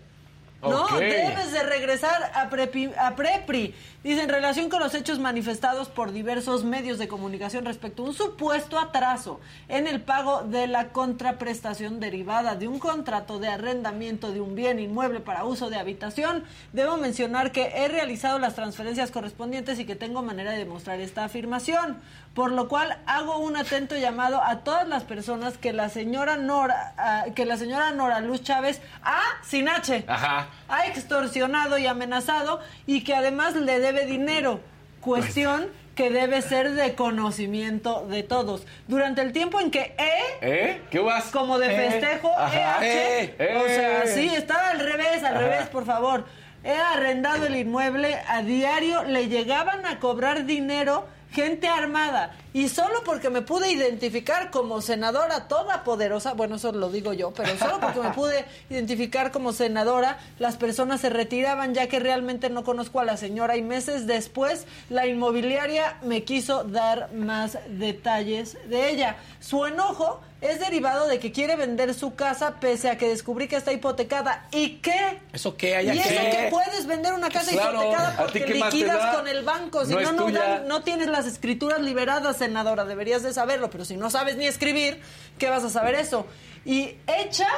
No, 0.63 0.87
debes 0.99 1.53
de 1.53 1.63
regresar 1.63 2.31
a, 2.35 2.49
prepi- 2.49 2.95
a 2.97 3.15
Prepri. 3.17 3.75
Dice, 4.05 4.21
en 4.21 4.29
relación 4.29 4.69
con 4.69 4.81
los 4.81 4.95
hechos 4.95 5.19
manifestados 5.19 5.89
por 5.89 6.13
diversos 6.13 6.63
medios 6.63 6.99
de 6.99 7.09
comunicación 7.09 7.65
respecto 7.65 8.03
a 8.03 8.09
un 8.09 8.13
supuesto 8.13 8.79
atraso 8.79 9.41
en 9.69 9.87
el 9.87 10.03
pago 10.03 10.43
de 10.43 10.67
la 10.67 10.89
contraprestación 10.89 12.01
derivada 12.01 12.55
de 12.55 12.69
un 12.69 12.79
contrato 12.79 13.39
de 13.39 13.49
arrendamiento 13.49 14.31
de 14.31 14.43
un 14.43 14.55
bien 14.55 14.79
inmueble 14.79 15.21
para 15.21 15.47
uso 15.47 15.71
de 15.71 15.79
habitación, 15.79 16.45
debo 16.75 16.99
mencionar 16.99 17.51
que 17.51 17.73
he 17.77 17.89
realizado 17.89 18.39
las 18.39 18.55
transferencias 18.55 19.11
correspondientes 19.11 19.79
y 19.79 19.87
que 19.87 19.97
tengo 19.97 20.23
manera 20.23 20.53
de 20.53 20.59
demostrar 20.59 21.01
esta 21.01 21.25
afirmación, 21.25 21.97
por 22.35 22.53
lo 22.53 22.69
cual 22.69 22.99
hago 23.07 23.39
un 23.39 23.57
atento 23.57 23.97
llamado 23.97 24.43
a 24.43 24.65
todas 24.65 24.87
las 24.87 25.05
personas 25.05 25.57
que 25.57 25.73
la 25.73 25.89
señora 25.89 26.37
Nora, 26.37 26.93
ah, 26.99 27.25
que 27.35 27.47
la 27.47 27.57
señora 27.57 27.93
Nora 27.93 28.21
Luz 28.21 28.43
Chávez, 28.43 28.83
ah, 29.03 29.23
sin 29.43 29.67
H, 29.67 30.05
Ajá. 30.07 30.49
ha 30.69 30.87
extorsionado 30.89 31.79
y 31.79 31.87
amenazado 31.87 32.61
y 32.87 33.03
que 33.03 33.15
además 33.15 33.57
le 33.57 33.81
debe 33.81 33.94
dinero. 34.07 34.61
Cuestión 35.01 35.69
que 35.95 36.11
debe 36.11 36.43
ser 36.43 36.73
de 36.73 36.95
conocimiento 36.97 38.07
de 38.09 38.23
todos. 38.25 38.67
Durante 38.89 39.21
el 39.23 39.33
tiempo 39.33 39.61
en 39.61 39.71
que 39.71 39.95
E, 39.97 40.13
¿Eh? 40.41 40.81
¿Qué 40.91 40.99
vas? 40.99 41.27
como 41.27 41.59
de 41.59 41.73
Eh, 41.73 41.91
festejo. 41.91 42.31
EH, 42.31 43.35
Eh, 43.39 43.57
o 43.57 43.69
sea, 43.69 44.07
sí, 44.09 44.27
estaba 44.35 44.71
al 44.71 44.81
revés, 44.81 45.19
al 45.23 45.37
Ajá. 45.37 45.39
revés, 45.39 45.67
por 45.69 45.85
favor. 45.85 46.25
He 46.65 46.73
arrendado 46.75 47.47
el 47.47 47.55
inmueble, 47.57 48.19
a 48.27 48.43
diario 48.43 49.05
le 49.05 49.29
llegaban 49.29 49.85
a 49.87 50.01
cobrar 50.01 50.47
dinero 50.47 51.07
gente 51.35 51.69
armada 51.69 52.37
y 52.53 52.69
solo 52.69 53.03
porque 53.05 53.31
me 53.31 53.43
pude 53.43 53.73
identificar 53.73 54.51
como 54.51 54.81
senadora 54.81 55.49
toda 55.49 55.83
poderosa, 55.83 56.35
bueno, 56.35 56.57
eso 56.57 56.71
lo 56.71 56.89
digo 56.89 57.13
yo, 57.13 57.33
pero 57.33 57.59
solo 57.59 57.81
porque 57.81 58.01
me 58.01 58.11
pude 58.11 58.45
identificar 58.71 59.33
como 59.33 59.53
senadora, 59.53 60.19
las 60.39 60.57
personas 60.57 61.01
se 61.01 61.11
retiraban 61.11 61.75
ya 61.75 61.89
que 61.89 61.99
realmente 61.99 62.51
no 62.51 62.63
conozco 62.63 63.01
a 63.01 63.05
la 63.05 63.17
señora 63.17 63.57
y 63.57 63.63
meses 63.63 64.07
después 64.07 64.67
la 64.89 65.07
inmobiliaria 65.07 65.99
me 66.03 66.23
quiso 66.23 66.63
dar 66.63 67.13
más 67.13 67.59
detalles 67.69 68.57
de 68.69 68.91
ella. 68.91 69.17
Su 69.41 69.67
enojo 69.67 70.21
es 70.45 70.61
derivado 70.61 71.09
de 71.09 71.19
que 71.19 71.33
quiere 71.33 71.57
vender 71.57 71.95
su 71.95 72.15
casa 72.15 72.61
pese 72.61 72.91
a 72.91 72.99
que 72.99 73.09
descubrí 73.09 73.49
que 73.49 73.57
está 73.57 73.73
hipotecada. 73.73 74.47
¿Y 74.53 74.77
qué? 74.77 75.21
¿Eso 75.33 75.57
qué? 75.57 75.77
¿Hay 75.77 75.87
¿Y 75.89 75.99
eso 75.99 76.09
qué? 76.09 76.15
que 76.31 76.49
puedes 76.51 76.87
vender 76.87 77.15
una 77.15 77.31
casa 77.31 77.51
Claro, 77.53 77.81
hipotecada 77.83 78.09
¿a 78.11 78.27
ti 78.27 78.39
porque 78.41 78.55
liquidas 78.55 78.99
da? 78.99 79.15
con 79.17 79.29
el 79.29 79.43
banco? 79.43 79.85
Si 79.87 79.95
No 79.95 80.01
no, 80.01 80.13
no, 80.13 80.31
dan- 80.31 80.69
no 80.69 80.83
tienes 80.83 81.09
las 81.09 81.27
escrituras 81.27 81.81
liberadas, 81.81 82.37
senadora. 82.37 82.85
Deberías 82.85 83.23
de 83.23 83.33
saberlo, 83.33 83.71
pero 83.71 83.85
si 83.85 83.97
no 83.97 84.11
sabes 84.11 84.37
ni 84.37 84.47
escribir, 84.47 85.01
¿qué 85.39 85.49
vas 85.49 85.65
a 85.65 85.71
saber 85.71 85.95
eso? 85.95 86.27
Y 86.65 86.97
hecha 87.07 87.49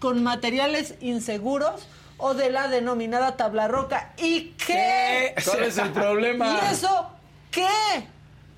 con 0.00 0.22
materiales 0.24 0.94
inseguros 1.00 1.86
o 2.18 2.34
de 2.34 2.50
la 2.50 2.68
denominada 2.68 3.36
tabla 3.36 3.68
roca. 3.68 4.12
¿Y 4.16 4.54
qué? 4.66 5.34
¿Qué? 5.36 5.42
¿Cuál 5.44 5.62
es 5.64 5.78
el 5.78 5.90
problema? 5.92 6.60
¿Y 6.68 6.72
eso 6.74 7.10
qué? 7.50 7.66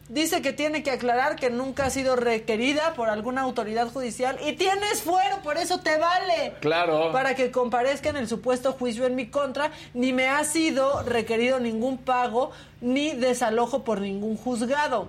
Dice 0.08 0.42
que 0.42 0.52
tiene 0.52 0.82
que 0.82 0.90
aclarar 0.90 1.36
que 1.36 1.48
nunca 1.48 1.86
ha 1.86 1.90
sido 1.90 2.14
requerida 2.14 2.92
por 2.92 3.08
alguna 3.08 3.40
autoridad 3.40 3.88
judicial 3.88 4.38
y 4.46 4.52
tienes 4.52 5.00
fuero, 5.00 5.38
por 5.42 5.56
eso 5.56 5.80
te 5.80 5.96
vale. 5.96 6.52
Claro. 6.60 7.10
Para 7.10 7.34
que 7.34 7.50
comparezca 7.50 8.10
en 8.10 8.16
el 8.16 8.28
supuesto 8.28 8.72
juicio 8.72 9.06
en 9.06 9.14
mi 9.14 9.28
contra, 9.28 9.72
ni 9.94 10.12
me 10.12 10.28
ha 10.28 10.44
sido 10.44 11.02
requerido 11.04 11.58
ningún 11.58 11.96
pago 11.96 12.50
ni 12.82 13.12
desalojo 13.12 13.82
por 13.82 14.02
ningún 14.02 14.36
juzgado. 14.36 15.08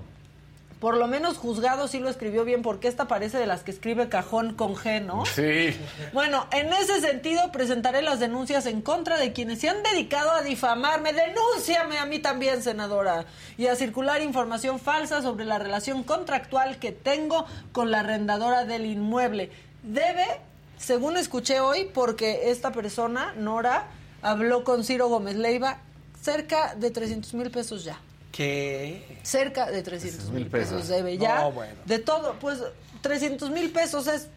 Por 0.85 0.97
lo 0.97 1.07
menos 1.07 1.39
juzgado 1.39 1.87
sí 1.87 1.97
lo 1.97 2.11
escribió 2.11 2.45
bien, 2.45 2.61
porque 2.61 2.87
esta 2.87 3.07
parece 3.07 3.39
de 3.39 3.47
las 3.47 3.63
que 3.63 3.71
escribe 3.71 4.07
cajón 4.07 4.53
con 4.53 4.75
G, 4.75 5.03
¿no? 5.03 5.25
Sí. 5.25 5.75
Bueno, 6.13 6.45
en 6.51 6.71
ese 6.73 7.01
sentido 7.01 7.51
presentaré 7.51 8.03
las 8.03 8.19
denuncias 8.19 8.67
en 8.67 8.83
contra 8.83 9.17
de 9.17 9.33
quienes 9.33 9.61
se 9.61 9.67
han 9.67 9.81
dedicado 9.81 10.29
a 10.29 10.43
difamarme. 10.43 11.11
Denúnciame 11.11 11.97
a 11.97 12.05
mí 12.05 12.19
también, 12.19 12.61
senadora. 12.61 13.25
Y 13.57 13.65
a 13.65 13.75
circular 13.75 14.21
información 14.21 14.79
falsa 14.79 15.23
sobre 15.23 15.45
la 15.45 15.57
relación 15.57 16.03
contractual 16.03 16.77
que 16.77 16.91
tengo 16.91 17.47
con 17.71 17.89
la 17.89 18.01
arrendadora 18.01 18.63
del 18.65 18.85
inmueble. 18.85 19.49
Debe, 19.81 20.39
según 20.77 21.17
escuché 21.17 21.61
hoy, 21.61 21.89
porque 21.91 22.51
esta 22.51 22.71
persona, 22.71 23.33
Nora, 23.35 23.87
habló 24.21 24.63
con 24.63 24.83
Ciro 24.83 25.09
Gómez 25.09 25.35
Leiva, 25.35 25.79
cerca 26.21 26.75
de 26.75 26.91
300 26.91 27.33
mil 27.33 27.49
pesos 27.49 27.83
ya. 27.83 27.99
¿Qué? 28.35 29.17
Cerca 29.23 29.71
de 29.71 29.81
300 29.81 30.29
mil 30.31 30.47
pesos. 30.47 30.73
pesos. 30.73 30.87
debe 30.89 31.17
ya. 31.17 31.35
No, 31.41 31.51
bueno. 31.53 31.73
De 31.85 31.99
todo, 31.99 32.35
pues 32.39 32.59
300 33.01 33.49
mil 33.49 33.71
pesos 33.71 34.07
es 34.07 34.27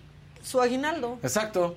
su 0.45 0.61
aguinaldo. 0.63 1.19
Exacto. 1.25 1.77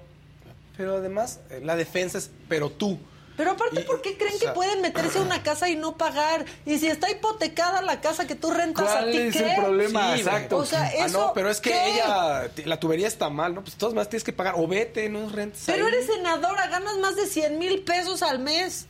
Pero 0.78 0.98
además, 0.98 1.40
eh, 1.50 1.62
la 1.64 1.76
defensa 1.76 2.20
es, 2.20 2.30
pero 2.48 2.70
tú. 2.70 3.00
Pero 3.38 3.52
aparte, 3.52 3.82
¿por 3.82 4.04
qué 4.04 4.18
creen 4.18 4.36
o 4.36 4.38
sea- 4.38 4.50
que 4.50 4.54
pueden 4.56 4.82
meterse 4.84 5.18
a 5.18 5.22
una 5.24 5.42
casa 5.42 5.68
y 5.70 5.76
no 5.76 5.98
pagar? 5.98 6.46
Y 6.64 6.78
si 6.78 6.88
está 6.90 7.10
hipotecada 7.10 7.82
la 7.82 8.02
casa 8.02 8.28
que 8.28 8.36
tú 8.36 8.52
rentas 8.52 8.88
a 8.88 9.00
¿Cuál 9.00 9.12
ti, 9.12 9.18
es 9.18 9.36
¿qué? 9.36 9.50
el 9.50 9.56
problema? 9.56 10.14
Sí, 10.14 10.20
Exacto. 10.22 10.58
O 10.58 10.66
sea, 10.68 10.84
Ah, 10.84 11.06
eso, 11.08 11.20
no, 11.28 11.34
pero 11.34 11.50
es 11.50 11.60
que 11.60 11.72
¿qué? 11.72 11.94
ella, 11.96 12.52
la 12.66 12.80
tubería 12.80 13.08
está 13.08 13.32
mal, 13.32 13.56
¿no? 13.56 13.64
Pues 13.64 13.76
todas 13.78 13.96
maneras 13.96 14.10
tienes 14.10 14.24
que 14.24 14.34
pagar. 14.34 14.54
O 14.58 14.68
vete, 14.68 15.10
no 15.10 15.28
rentes 15.28 15.64
Pero 15.66 15.88
ahí. 15.88 15.94
eres 15.94 16.06
senadora, 16.06 16.68
ganas 16.68 16.98
más 17.00 17.16
de 17.16 17.26
100 17.26 17.58
mil 17.58 17.82
pesos 17.82 18.22
al 18.22 18.38
mes. 18.38 18.86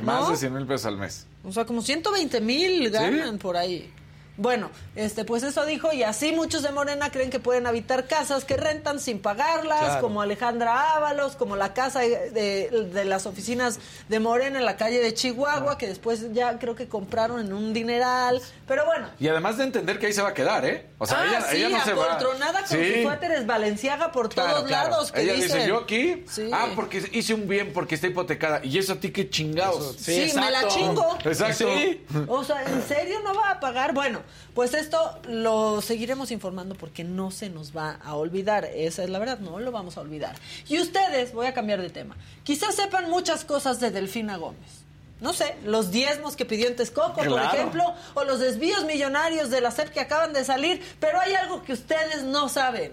Más 0.00 0.28
de 0.28 0.36
100 0.36 0.54
mil 0.54 0.66
pesos 0.66 0.86
al 0.86 0.98
mes. 0.98 1.26
O 1.44 1.52
sea, 1.52 1.64
como 1.64 1.82
120 1.82 2.40
mil 2.40 2.90
ganan 2.90 3.38
por 3.38 3.56
ahí. 3.56 3.90
Bueno, 4.36 4.70
este, 4.96 5.24
pues 5.24 5.44
eso 5.44 5.64
dijo, 5.64 5.92
y 5.92 6.02
así 6.02 6.32
muchos 6.32 6.62
de 6.62 6.72
Morena 6.72 7.10
creen 7.10 7.30
que 7.30 7.38
pueden 7.38 7.66
habitar 7.68 8.08
casas 8.08 8.44
que 8.44 8.56
rentan 8.56 8.98
sin 8.98 9.20
pagarlas, 9.20 9.80
Claro. 9.80 10.00
como 10.00 10.22
Alejandra 10.22 10.94
Ábalos, 10.96 11.36
como 11.36 11.54
la 11.54 11.72
casa 11.72 12.00
de, 12.00 12.30
de- 12.30 12.88
de 12.92 13.04
las 13.04 13.26
oficinas 13.26 13.78
de 14.08 14.18
Morena 14.18 14.58
en 14.58 14.64
la 14.64 14.76
calle 14.76 15.00
de 15.00 15.14
Chihuahua, 15.14 15.78
que 15.78 15.86
después 15.86 16.32
ya 16.32 16.58
creo 16.58 16.74
que 16.74 16.88
compraron 16.88 17.38
en 17.40 17.52
un 17.52 17.72
dineral. 17.72 18.42
Pero 18.66 18.84
bueno, 18.86 19.08
Y 19.20 19.28
además 19.28 19.56
de 19.58 19.64
entender 19.64 19.98
que 20.00 20.06
ahí 20.06 20.12
se 20.12 20.22
va 20.22 20.30
a 20.30 20.34
quedar, 20.34 20.64
¿eh? 20.64 20.86
O 20.98 21.06
sea, 21.06 21.20
ah, 21.20 21.26
ella, 21.28 21.40
sí, 21.42 21.56
ella 21.58 21.68
no 21.78 21.84
se 21.84 21.92
va. 21.92 22.18
con 22.18 22.68
Sí. 22.68 23.04
sus 23.04 23.46
Valenciaga 23.46 24.10
por 24.10 24.28
Claro, 24.30 24.50
todos 24.54 24.66
claro. 24.66 24.90
lados. 24.90 25.12
Que 25.12 25.20
Ella 25.22 25.34
dicen. 25.34 25.58
dice, 25.58 25.68
yo 25.68 25.78
aquí, 25.78 26.24
Sí. 26.28 26.50
ah, 26.52 26.68
porque 26.74 27.08
hice 27.12 27.34
un 27.34 27.46
bien, 27.46 27.72
porque 27.72 27.94
está 27.94 28.06
hipotecada. 28.08 28.60
Y 28.64 28.78
eso 28.78 28.94
a 28.94 28.96
ti 28.96 29.10
qué 29.12 29.28
chingados. 29.30 29.96
Sí, 29.98 30.32
me 30.34 30.50
la 30.50 30.66
chingo. 30.68 31.16
Exacto. 31.24 31.68
Sí. 31.78 32.04
O 32.26 32.42
sea, 32.42 32.62
¿en 32.64 32.82
serio 32.88 33.20
no 33.22 33.34
va 33.34 33.50
a 33.50 33.60
pagar? 33.60 33.92
Bueno, 33.94 34.22
pues 34.54 34.74
esto 34.74 35.18
lo 35.28 35.80
seguiremos 35.80 36.30
informando 36.30 36.74
porque 36.74 37.04
no 37.04 37.30
se 37.30 37.50
nos 37.50 37.76
va 37.76 37.98
a 38.04 38.14
olvidar. 38.14 38.64
Esa 38.64 39.04
es 39.04 39.10
la 39.10 39.18
verdad, 39.18 39.38
no 39.38 39.58
lo 39.58 39.72
vamos 39.72 39.96
a 39.96 40.00
olvidar. 40.00 40.36
Y 40.68 40.78
ustedes, 40.78 41.32
voy 41.32 41.46
a 41.46 41.54
cambiar 41.54 41.80
de 41.80 41.90
tema, 41.90 42.16
quizás 42.42 42.74
sepan 42.74 43.10
muchas 43.10 43.44
cosas 43.44 43.80
de 43.80 43.90
Delfina 43.90 44.36
Gómez. 44.36 44.84
No 45.20 45.32
sé, 45.32 45.56
los 45.64 45.90
diezmos 45.90 46.36
que 46.36 46.44
pidió 46.44 46.66
en 46.68 46.76
Texcoco, 46.76 47.14
por 47.14 47.40
ejemplo, 47.40 47.82
o 48.14 48.24
los 48.24 48.40
desvíos 48.40 48.84
millonarios 48.84 49.48
de 49.48 49.60
la 49.60 49.70
SEP 49.70 49.90
que 49.90 50.00
acaban 50.00 50.32
de 50.32 50.44
salir, 50.44 50.82
pero 51.00 51.20
hay 51.20 51.34
algo 51.34 51.62
que 51.62 51.72
ustedes 51.72 52.24
no 52.24 52.48
saben. 52.48 52.92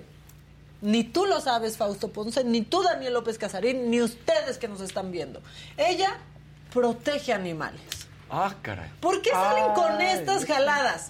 Ni 0.82 1.04
tú 1.04 1.26
lo 1.26 1.42
sabes, 1.42 1.78
Fausto 1.78 2.08
Ponce, 2.08 2.44
ni 2.44 2.62
tú, 2.62 2.82
Daniel 2.82 3.14
López 3.14 3.38
Casarín, 3.38 3.90
ni 3.92 4.02
ustedes 4.02 4.58
que 4.58 4.68
nos 4.68 4.82
están 4.82 5.12
viendo. 5.12 5.42
Ella 5.78 6.20
protege 6.72 7.34
animales. 7.34 8.01
Ah, 8.32 8.54
caray. 8.62 8.90
¿Por 9.02 9.22
qué 9.22 9.30
salen 9.32 9.74
con 9.74 10.02
estas 10.02 10.46
jaladas? 10.46 11.10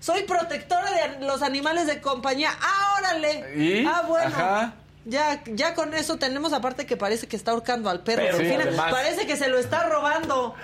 Soy 0.00 0.22
protectora 0.22 0.90
de 0.92 1.26
los 1.26 1.42
animales 1.42 1.86
de 1.86 2.00
compañía. 2.00 2.50
¡Ah, 2.60 2.96
órale! 2.98 3.54
¿Y? 3.56 3.86
Ah, 3.86 4.02
bueno. 4.06 4.26
Ajá. 4.28 4.74
Ya, 5.04 5.42
ya 5.46 5.74
con 5.74 5.94
eso 5.94 6.16
tenemos 6.18 6.52
aparte 6.52 6.86
que 6.86 6.96
parece 6.96 7.26
que 7.26 7.34
está 7.36 7.50
ahorcando 7.50 7.90
al 7.90 8.00
perro. 8.00 8.22
Pero, 8.24 8.38
sí, 8.38 8.76
parece 8.76 9.26
que 9.26 9.36
se 9.36 9.48
lo 9.48 9.58
está 9.58 9.88
robando. 9.88 10.54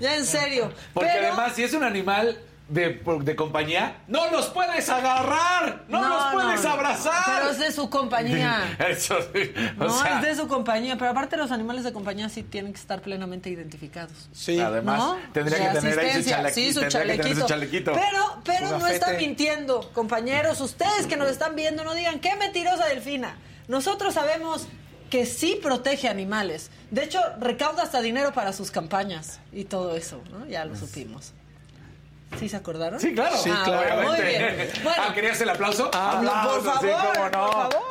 Ya 0.00 0.16
en 0.16 0.24
serio. 0.24 0.72
Porque 0.92 1.10
Pero- 1.12 1.28
además, 1.28 1.52
si 1.54 1.62
es 1.62 1.72
un 1.74 1.84
animal 1.84 2.38
de, 2.68 3.00
de 3.22 3.36
compañía, 3.36 3.98
no 4.08 4.28
los 4.30 4.46
puedes 4.46 4.88
agarrar, 4.88 5.84
no, 5.88 6.08
los 6.08 6.24
puedes 6.32 6.64
no, 6.64 6.70
abrazar. 6.70 7.22
Pero 7.38 7.50
es 7.50 7.58
de 7.60 7.70
su 7.72 7.88
compañía. 7.88 8.76
Eso 8.88 9.16
sí. 9.32 9.52
O 9.78 9.84
No, 9.84 10.02
sea, 10.02 10.16
es 10.20 10.22
de 10.26 10.34
su 10.36 10.48
compañía. 10.48 10.96
Pero 10.98 11.10
aparte 11.12 11.36
los 11.36 11.52
animales 11.52 11.84
de 11.84 11.92
compañía 11.92 12.28
sí 12.28 12.42
tienen 12.42 12.72
que 12.72 12.80
estar 12.80 13.00
plenamente 13.02 13.50
identificados. 13.50 14.28
Sí. 14.32 14.58
Además, 14.58 14.98
¿No? 14.98 15.16
tendría 15.32 15.72
que 15.72 15.78
tener 15.80 15.98
ahí 15.98 16.22
su. 16.22 16.54
Sí, 16.54 16.72
su 16.72 16.80
tendría 16.80 17.16
que 17.16 17.22
tener 17.22 17.36
su 17.38 17.46
chalequito. 17.46 17.92
Pero, 17.92 18.40
pero 18.44 18.78
no 18.78 18.86
está 18.86 19.06
gafete. 19.12 19.26
mintiendo, 19.26 19.90
compañeros. 19.92 20.60
Ustedes 20.60 21.06
que 21.08 21.16
nos 21.16 21.28
están 21.30 21.54
viendo, 21.54 21.84
no 21.84 21.94
digan, 21.94 22.18
qué 22.18 22.34
mentirosa 22.36 22.86
Delfina. 22.86 23.36
Nosotros 23.68 24.14
sabemos 24.14 24.66
que 25.10 25.24
sí 25.24 25.58
protege 25.62 26.08
animales. 26.08 26.70
De 26.90 27.04
hecho, 27.04 27.20
recauda 27.38 27.84
hasta 27.84 28.00
dinero 28.00 28.32
para 28.32 28.52
sus 28.52 28.72
campañas 28.72 29.38
y 29.52 29.64
todo 29.64 29.96
eso, 29.96 30.20
¿no? 30.32 30.46
Ya 30.46 30.64
lo 30.64 30.74
supimos. 30.74 31.32
¿Sí 32.38 32.48
se 32.48 32.56
acordaron? 32.56 33.00
Sí, 33.00 33.14
claro. 33.14 33.36
Sí, 33.38 33.50
Ah, 33.52 33.62
claro. 33.64 34.08
Muy 34.08 34.20
bien. 34.20 34.68
Bueno, 34.82 35.02
Ah, 35.08 35.14
¿querías 35.14 35.40
el 35.40 35.48
aplauso? 35.48 35.90
Ah, 35.94 36.18
Aplauso, 36.18 36.64
por 36.72 36.80
sí, 36.80 36.86
favor, 36.88 37.14
cómo 37.14 37.46
no. 37.46 37.50
por 37.52 37.72
favor. 37.72 37.86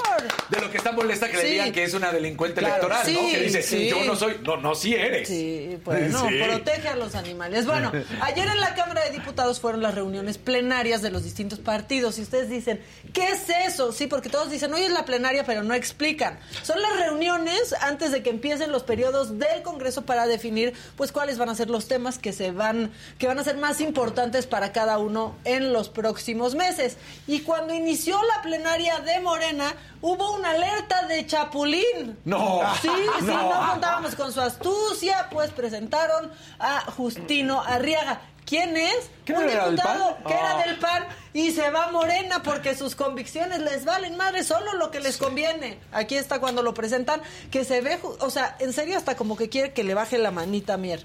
De 0.49 0.61
lo 0.61 0.71
que 0.71 0.77
está 0.77 0.91
molesta 0.91 1.29
que 1.29 1.37
le 1.37 1.43
digan 1.45 1.71
que 1.71 1.83
es 1.83 1.93
una 1.93 2.11
delincuente 2.11 2.59
Claro, 2.59 2.75
electoral, 2.87 3.13
¿no? 3.13 3.29
Que 3.31 3.39
dice, 3.39 3.61
sí. 3.63 3.89
yo 3.89 4.03
no 4.03 4.15
soy. 4.15 4.37
No, 4.43 4.57
no, 4.57 4.75
sí 4.75 4.93
eres. 4.93 5.27
Sí, 5.27 5.79
pues 5.83 6.11
no, 6.11 6.27
Sí. 6.27 6.35
protege 6.43 6.87
a 6.89 6.95
los 6.95 7.15
animales. 7.15 7.65
Bueno, 7.65 7.91
ayer 8.21 8.47
en 8.47 8.59
la 8.59 8.75
Cámara 8.75 9.03
de 9.05 9.11
Diputados 9.11 9.59
fueron 9.59 9.81
las 9.81 9.95
reuniones 9.95 10.37
plenarias 10.37 11.01
de 11.01 11.09
los 11.11 11.23
distintos 11.23 11.59
partidos 11.59 12.19
y 12.19 12.21
ustedes 12.21 12.49
dicen, 12.49 12.81
¿qué 13.13 13.29
es 13.29 13.49
eso? 13.65 13.91
Sí, 13.93 14.05
porque 14.07 14.29
todos 14.29 14.51
dicen, 14.51 14.71
hoy 14.73 14.83
es 14.83 14.91
la 14.91 15.05
plenaria, 15.05 15.43
pero 15.45 15.63
no 15.63 15.73
explican. 15.73 16.37
Son 16.61 16.79
las 16.81 16.95
reuniones 16.99 17.73
antes 17.81 18.11
de 18.11 18.21
que 18.21 18.29
empiecen 18.29 18.71
los 18.71 18.83
periodos 18.83 19.39
del 19.39 19.63
Congreso 19.63 20.03
para 20.05 20.27
definir, 20.27 20.73
pues, 20.97 21.11
cuáles 21.11 21.37
van 21.37 21.49
a 21.49 21.55
ser 21.55 21.69
los 21.69 21.87
temas 21.87 22.19
que 22.19 22.31
se 22.33 22.51
van, 22.51 22.91
que 23.17 23.27
van 23.27 23.39
a 23.39 23.43
ser 23.43 23.57
más 23.57 23.81
importantes 23.81 24.24
para 24.47 24.71
cada 24.71 24.97
uno 24.97 25.35
en 25.43 25.71
los 25.71 25.89
próximos 25.89 26.55
meses. 26.55 26.97
Y 27.27 27.41
cuando 27.41 27.73
inició 27.73 28.19
la 28.23 28.41
plenaria 28.41 28.99
de 28.99 29.19
Morena, 29.19 29.73
hubo 30.01 30.33
una 30.35 30.51
alerta 30.51 31.05
de 31.07 31.25
Chapulín. 31.25 32.17
No. 32.25 32.61
Sí, 32.81 32.89
sí, 33.19 33.25
No. 33.25 33.49
no 33.53 33.71
contábamos 33.71 34.15
con 34.15 34.33
su 34.33 34.41
astucia, 34.41 35.27
pues 35.31 35.51
presentaron 35.51 36.31
a 36.59 36.81
Justino 36.91 37.61
Arriaga. 37.61 38.21
¿Quién 38.45 38.77
es? 38.77 39.09
¿Que 39.25 39.33
Un 39.33 39.49
era 39.49 39.69
diputado 39.69 40.17
que 40.27 40.33
era 40.33 40.59
Ah. 40.59 40.63
del 40.63 40.77
PAN 40.77 41.03
y 41.33 41.51
se 41.51 41.71
va 41.71 41.89
Morena 41.91 42.43
porque 42.43 42.75
sus 42.75 42.95
convicciones 42.95 43.59
les 43.59 43.85
valen 43.85 44.17
madre, 44.17 44.43
solo 44.43 44.73
lo 44.73 44.91
que 44.91 44.99
les 44.99 45.17
conviene. 45.17 45.79
Aquí 45.91 46.15
está 46.15 46.39
cuando 46.39 46.61
lo 46.61 46.73
presentan, 46.75 47.21
que 47.49 47.63
se 47.65 47.81
ve, 47.81 47.99
o 48.19 48.29
sea, 48.29 48.55
en 48.59 48.71
serio 48.71 48.97
hasta 48.97 49.15
como 49.15 49.35
que 49.35 49.49
quiere 49.49 49.73
que 49.73 49.83
le 49.83 49.95
baje 49.95 50.19
la 50.19 50.29
manita 50.29 50.75
a 50.75 50.77
Mier. 50.77 51.03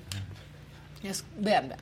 Es- 1.03 1.25
vean, 1.39 1.69
vean. 1.71 1.81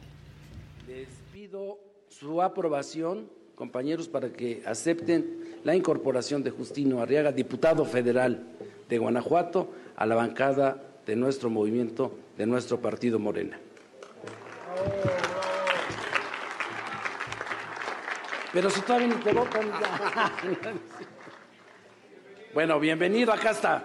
Su 2.18 2.42
aprobación, 2.42 3.30
compañeros, 3.54 4.08
para 4.08 4.32
que 4.32 4.60
acepten 4.66 5.60
la 5.62 5.76
incorporación 5.76 6.42
de 6.42 6.50
Justino 6.50 7.00
Arriaga, 7.00 7.30
diputado 7.30 7.84
federal 7.84 8.42
de 8.88 8.98
Guanajuato, 8.98 9.68
a 9.94 10.04
la 10.04 10.16
bancada 10.16 10.82
de 11.06 11.14
nuestro 11.14 11.48
movimiento, 11.48 12.18
de 12.36 12.44
nuestro 12.44 12.80
partido 12.80 13.20
Morena. 13.20 13.60
Pero 18.52 18.68
si 18.68 18.80
todavía 18.80 19.08
ni 19.08 19.14
te 19.22 19.32
votan. 19.32 19.70
Bueno, 22.52 22.80
bienvenido, 22.80 23.32
acá 23.32 23.50
está. 23.50 23.84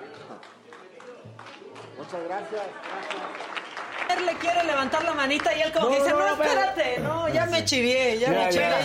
Muchas 2.00 2.24
gracias. 2.24 2.64
Le 4.22 4.34
quiere 4.36 4.64
levantar 4.64 5.04
la 5.04 5.14
manita 5.14 5.56
y 5.56 5.62
él 5.62 5.72
como 5.72 5.90
que 5.90 5.96
dice, 5.98 6.10
no, 6.12 6.20
no, 6.20 6.38
pero- 6.38 6.50
espérate, 6.50 7.00
no, 7.00 7.30
ya 7.30 7.46
me 7.48 7.66
chivié, 7.66 8.20
ya, 8.20 8.32
Ya, 8.32 8.40
me 8.46 8.50
chivié, 8.50 8.70
ya. 8.70 8.78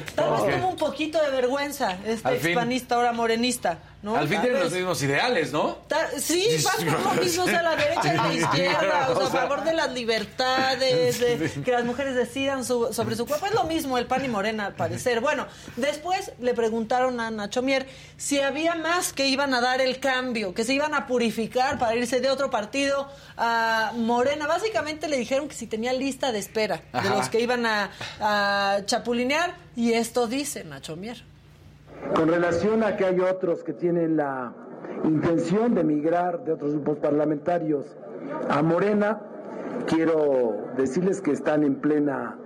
ya. 0.00 0.14
Tal 0.14 0.30
vez 0.46 0.56
tuvo 0.60 0.68
un 0.68 0.76
poquito 0.76 1.20
de 1.22 1.30
vergüenza 1.30 1.96
este 2.06 2.28
Al 2.28 2.36
fin. 2.38 2.50
expanista, 2.50 2.94
ahora 2.94 3.12
morenista, 3.12 3.78
¿no? 4.02 4.16
Al 4.16 4.28
fin 4.28 4.40
tienen 4.40 4.60
los 4.60 4.72
mismos 4.72 5.02
ideales, 5.02 5.52
¿no? 5.52 5.78
Sí, 6.18 6.46
o 7.40 7.46
sea, 7.46 7.62
la 7.62 7.74
derecha 7.76 8.14
y 8.14 8.16
la 8.16 8.34
izquierda, 8.34 9.08
o 9.10 9.16
sea, 9.16 9.26
a 9.26 9.30
favor 9.30 9.64
de 9.64 9.72
las 9.74 9.90
libertades, 9.92 11.18
de 11.18 11.62
que 11.64 11.70
las 11.72 11.84
mujeres 11.84 12.14
decidan 12.14 12.64
su- 12.64 12.92
sobre 12.92 13.16
su 13.16 13.26
cuerpo. 13.26 13.46
Es 13.46 13.54
lo 13.54 13.64
mismo 13.64 13.98
el 13.98 14.06
PAN 14.06 14.24
y 14.24 14.28
Morena, 14.28 14.66
al 14.66 14.74
parecer. 14.74 15.20
Bueno, 15.20 15.46
después 15.76 16.32
le 16.40 16.54
preguntaron 16.54 17.18
a 17.20 17.30
Nacho 17.30 17.62
Mier 17.62 17.86
si 18.16 18.40
había 18.40 18.74
más 18.74 19.12
que 19.12 19.26
iban 19.26 19.54
a 19.54 19.60
dar 19.60 19.80
el 19.80 19.98
cambio, 19.98 20.54
que 20.54 20.64
se 20.64 20.74
iban 20.74 20.94
a 20.94 21.06
purificar 21.06 21.78
para 21.78 21.94
irse 21.96 22.20
de 22.20 22.30
otro 22.30 22.50
partido 22.50 23.08
a 23.36 23.92
Morena. 23.96 24.46
Básicamente 24.46 25.08
le 25.08 25.16
dijeron 25.16 25.48
que 25.48 25.54
si 25.54 25.66
tenía 25.66 25.92
lista 25.92 26.32
de 26.32 26.38
espera 26.38 26.76
de 26.92 26.98
Ajá. 26.98 27.14
los 27.16 27.28
que 27.28 27.40
iban 27.40 27.66
a, 27.66 27.90
a 28.20 28.78
chapulinear, 28.86 29.54
y 29.74 29.92
esto 29.92 30.26
dice 30.26 30.64
Nacho 30.64 30.96
Mier. 30.96 31.22
Con 32.14 32.28
relación 32.28 32.82
a 32.82 32.96
que 32.96 33.04
hay 33.04 33.20
otros 33.20 33.62
que 33.64 33.72
tienen 33.72 34.16
la 34.16 34.52
intención 35.04 35.74
de 35.74 35.84
migrar 35.84 36.44
de 36.44 36.52
otros 36.52 36.72
grupos 36.72 36.98
parlamentarios 36.98 37.96
a 38.48 38.62
Morena, 38.62 39.20
quiero 39.86 40.68
decirles 40.76 41.20
que 41.20 41.32
están 41.32 41.62
en 41.64 41.76
plena 41.76 42.36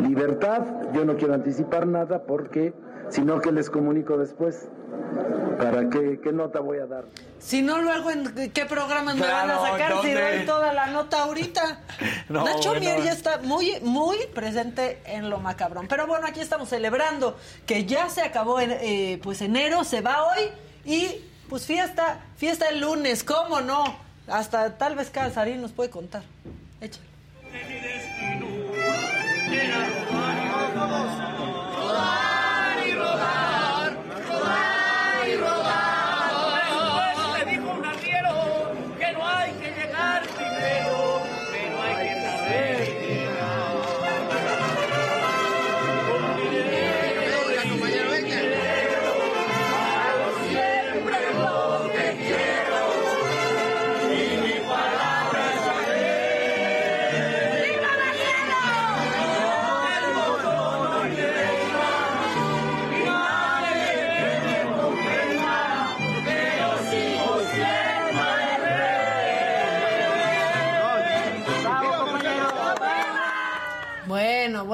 libertad. 0.00 0.64
Yo 0.92 1.04
no 1.04 1.16
quiero 1.16 1.34
anticipar 1.34 1.86
nada 1.86 2.22
porque, 2.24 2.72
sino 3.08 3.40
que 3.40 3.52
les 3.52 3.70
comunico 3.70 4.16
después. 4.18 4.68
¿Para 5.58 5.88
qué, 5.88 6.20
qué 6.20 6.32
nota 6.32 6.60
voy 6.60 6.78
a 6.78 6.86
dar? 6.86 7.04
Si 7.46 7.62
no, 7.62 7.80
luego 7.80 8.10
en 8.10 8.50
qué 8.50 8.66
programas 8.66 9.14
me 9.14 9.24
van 9.24 9.48
a 9.48 9.60
sacar 9.60 10.02
si 10.02 10.10
doy 10.10 10.44
toda 10.44 10.72
la 10.72 10.86
nota 10.86 11.22
ahorita. 11.22 11.80
No, 12.28 12.44
Nacho 12.44 12.70
bueno. 12.70 12.80
Mier 12.80 13.04
ya 13.04 13.12
está 13.12 13.38
muy, 13.38 13.78
muy 13.82 14.16
presente 14.34 15.00
en 15.06 15.30
lo 15.30 15.38
macabrón. 15.38 15.86
Pero 15.86 16.08
bueno, 16.08 16.26
aquí 16.26 16.40
estamos 16.40 16.68
celebrando 16.68 17.38
que 17.66 17.84
ya 17.84 18.08
se 18.10 18.22
acabó 18.22 18.58
en, 18.58 18.72
eh, 18.72 19.20
pues 19.22 19.40
enero, 19.42 19.84
se 19.84 20.00
va 20.00 20.24
hoy 20.24 20.50
y 20.84 21.24
pues 21.48 21.66
fiesta, 21.66 22.18
fiesta 22.36 22.68
el 22.68 22.80
lunes, 22.80 23.22
¿cómo 23.22 23.60
no? 23.60 23.96
Hasta 24.26 24.76
tal 24.76 24.96
vez 24.96 25.10
Casarín 25.10 25.62
nos 25.62 25.70
puede 25.70 25.90
contar. 25.90 26.22
Échale. 26.80 27.06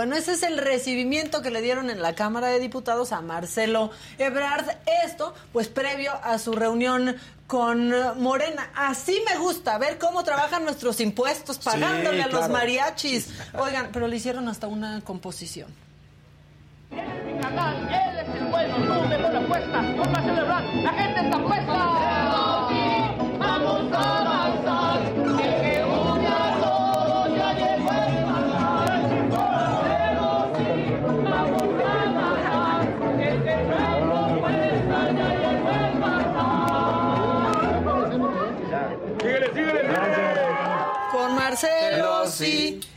Bueno, 0.02 0.16
ese 0.16 0.32
es 0.32 0.42
el 0.42 0.58
recibimiento 0.58 1.42
que 1.42 1.52
le 1.52 1.62
dieron 1.62 1.88
en 1.88 2.02
la 2.02 2.16
Cámara 2.16 2.48
de 2.48 2.58
Diputados 2.58 3.12
a 3.12 3.20
Marcelo 3.20 3.92
Ebrard. 4.18 4.68
Esto, 5.04 5.32
pues 5.52 5.68
previo 5.68 6.10
a 6.24 6.40
su 6.40 6.54
reunión 6.54 7.14
con 7.46 7.94
Morena. 8.20 8.68
Así 8.74 9.22
me 9.30 9.38
gusta 9.38 9.78
ver 9.78 9.98
cómo 9.98 10.24
trabajan 10.24 10.64
nuestros 10.64 10.98
impuestos, 10.98 11.60
pagándole 11.60 12.20
a 12.20 12.26
los 12.26 12.48
mariachis. 12.48 13.28
Oigan, 13.54 13.90
pero 13.92 14.08
le 14.08 14.16
hicieron 14.16 14.48
hasta 14.48 14.66
una 14.66 15.00
composición. 15.02 15.72
mi 16.90 17.40
canal, 17.40 17.88
él 17.88 18.26
es 18.26 18.40
el 18.40 18.46
bueno, 18.48 18.74
tú 18.74 19.08
me 19.08 19.18
lo 19.18 19.38
apuestas, 19.38 19.96
vamos 19.96 20.18
a 20.18 20.22
celebrar, 20.24 20.64
la 20.64 20.92
gente 20.94 21.20
está 21.20 21.44
puesta. 21.44 22.31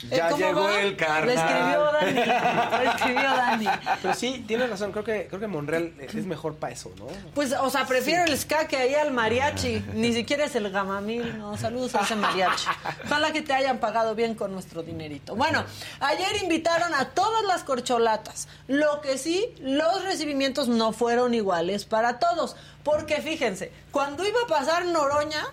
Ya 0.09 0.29
¿cómo 0.29 0.45
llegó 0.45 0.63
va? 0.63 0.81
el 0.81 0.95
carnal. 0.95 1.27
Le 1.27 1.33
escribió 1.35 1.91
Dani. 1.91 2.83
Le 2.83 2.89
escribió 2.89 3.21
Dani. 3.21 3.67
Pero 4.01 4.13
sí, 4.13 4.43
tienes 4.47 4.69
razón. 4.69 4.91
Creo 4.91 5.03
que, 5.03 5.27
creo 5.27 5.39
que 5.39 5.47
Monreal 5.47 5.93
es 5.99 6.25
mejor 6.25 6.55
para 6.55 6.73
eso, 6.73 6.91
¿no? 6.97 7.07
Pues, 7.33 7.53
o 7.53 7.69
sea, 7.69 7.85
prefiero 7.85 8.23
el 8.25 8.37
ska 8.37 8.67
que 8.67 8.77
ahí 8.77 8.95
al 8.95 9.11
mariachi. 9.11 9.83
Ni 9.93 10.13
siquiera 10.13 10.45
es 10.45 10.55
el 10.55 10.69
gamamil, 10.71 11.37
no. 11.37 11.57
Saludos 11.57 11.95
a 11.95 12.01
ese 12.01 12.15
mariachi. 12.15 12.67
Ojalá 13.05 13.31
que 13.31 13.41
te 13.41 13.53
hayan 13.53 13.79
pagado 13.79 14.15
bien 14.15 14.35
con 14.35 14.51
nuestro 14.51 14.83
dinerito. 14.83 15.35
Bueno, 15.35 15.63
ayer 15.99 16.43
invitaron 16.43 16.93
a 16.93 17.09
todas 17.09 17.43
las 17.43 17.63
corcholatas. 17.63 18.47
Lo 18.67 19.01
que 19.01 19.17
sí, 19.17 19.53
los 19.59 20.03
recibimientos 20.03 20.67
no 20.67 20.93
fueron 20.93 21.33
iguales 21.33 21.85
para 21.85 22.19
todos. 22.19 22.55
Porque 22.83 23.21
fíjense, 23.21 23.71
cuando 23.91 24.25
iba 24.25 24.39
a 24.43 24.47
pasar 24.47 24.85
Noroña, 24.85 25.43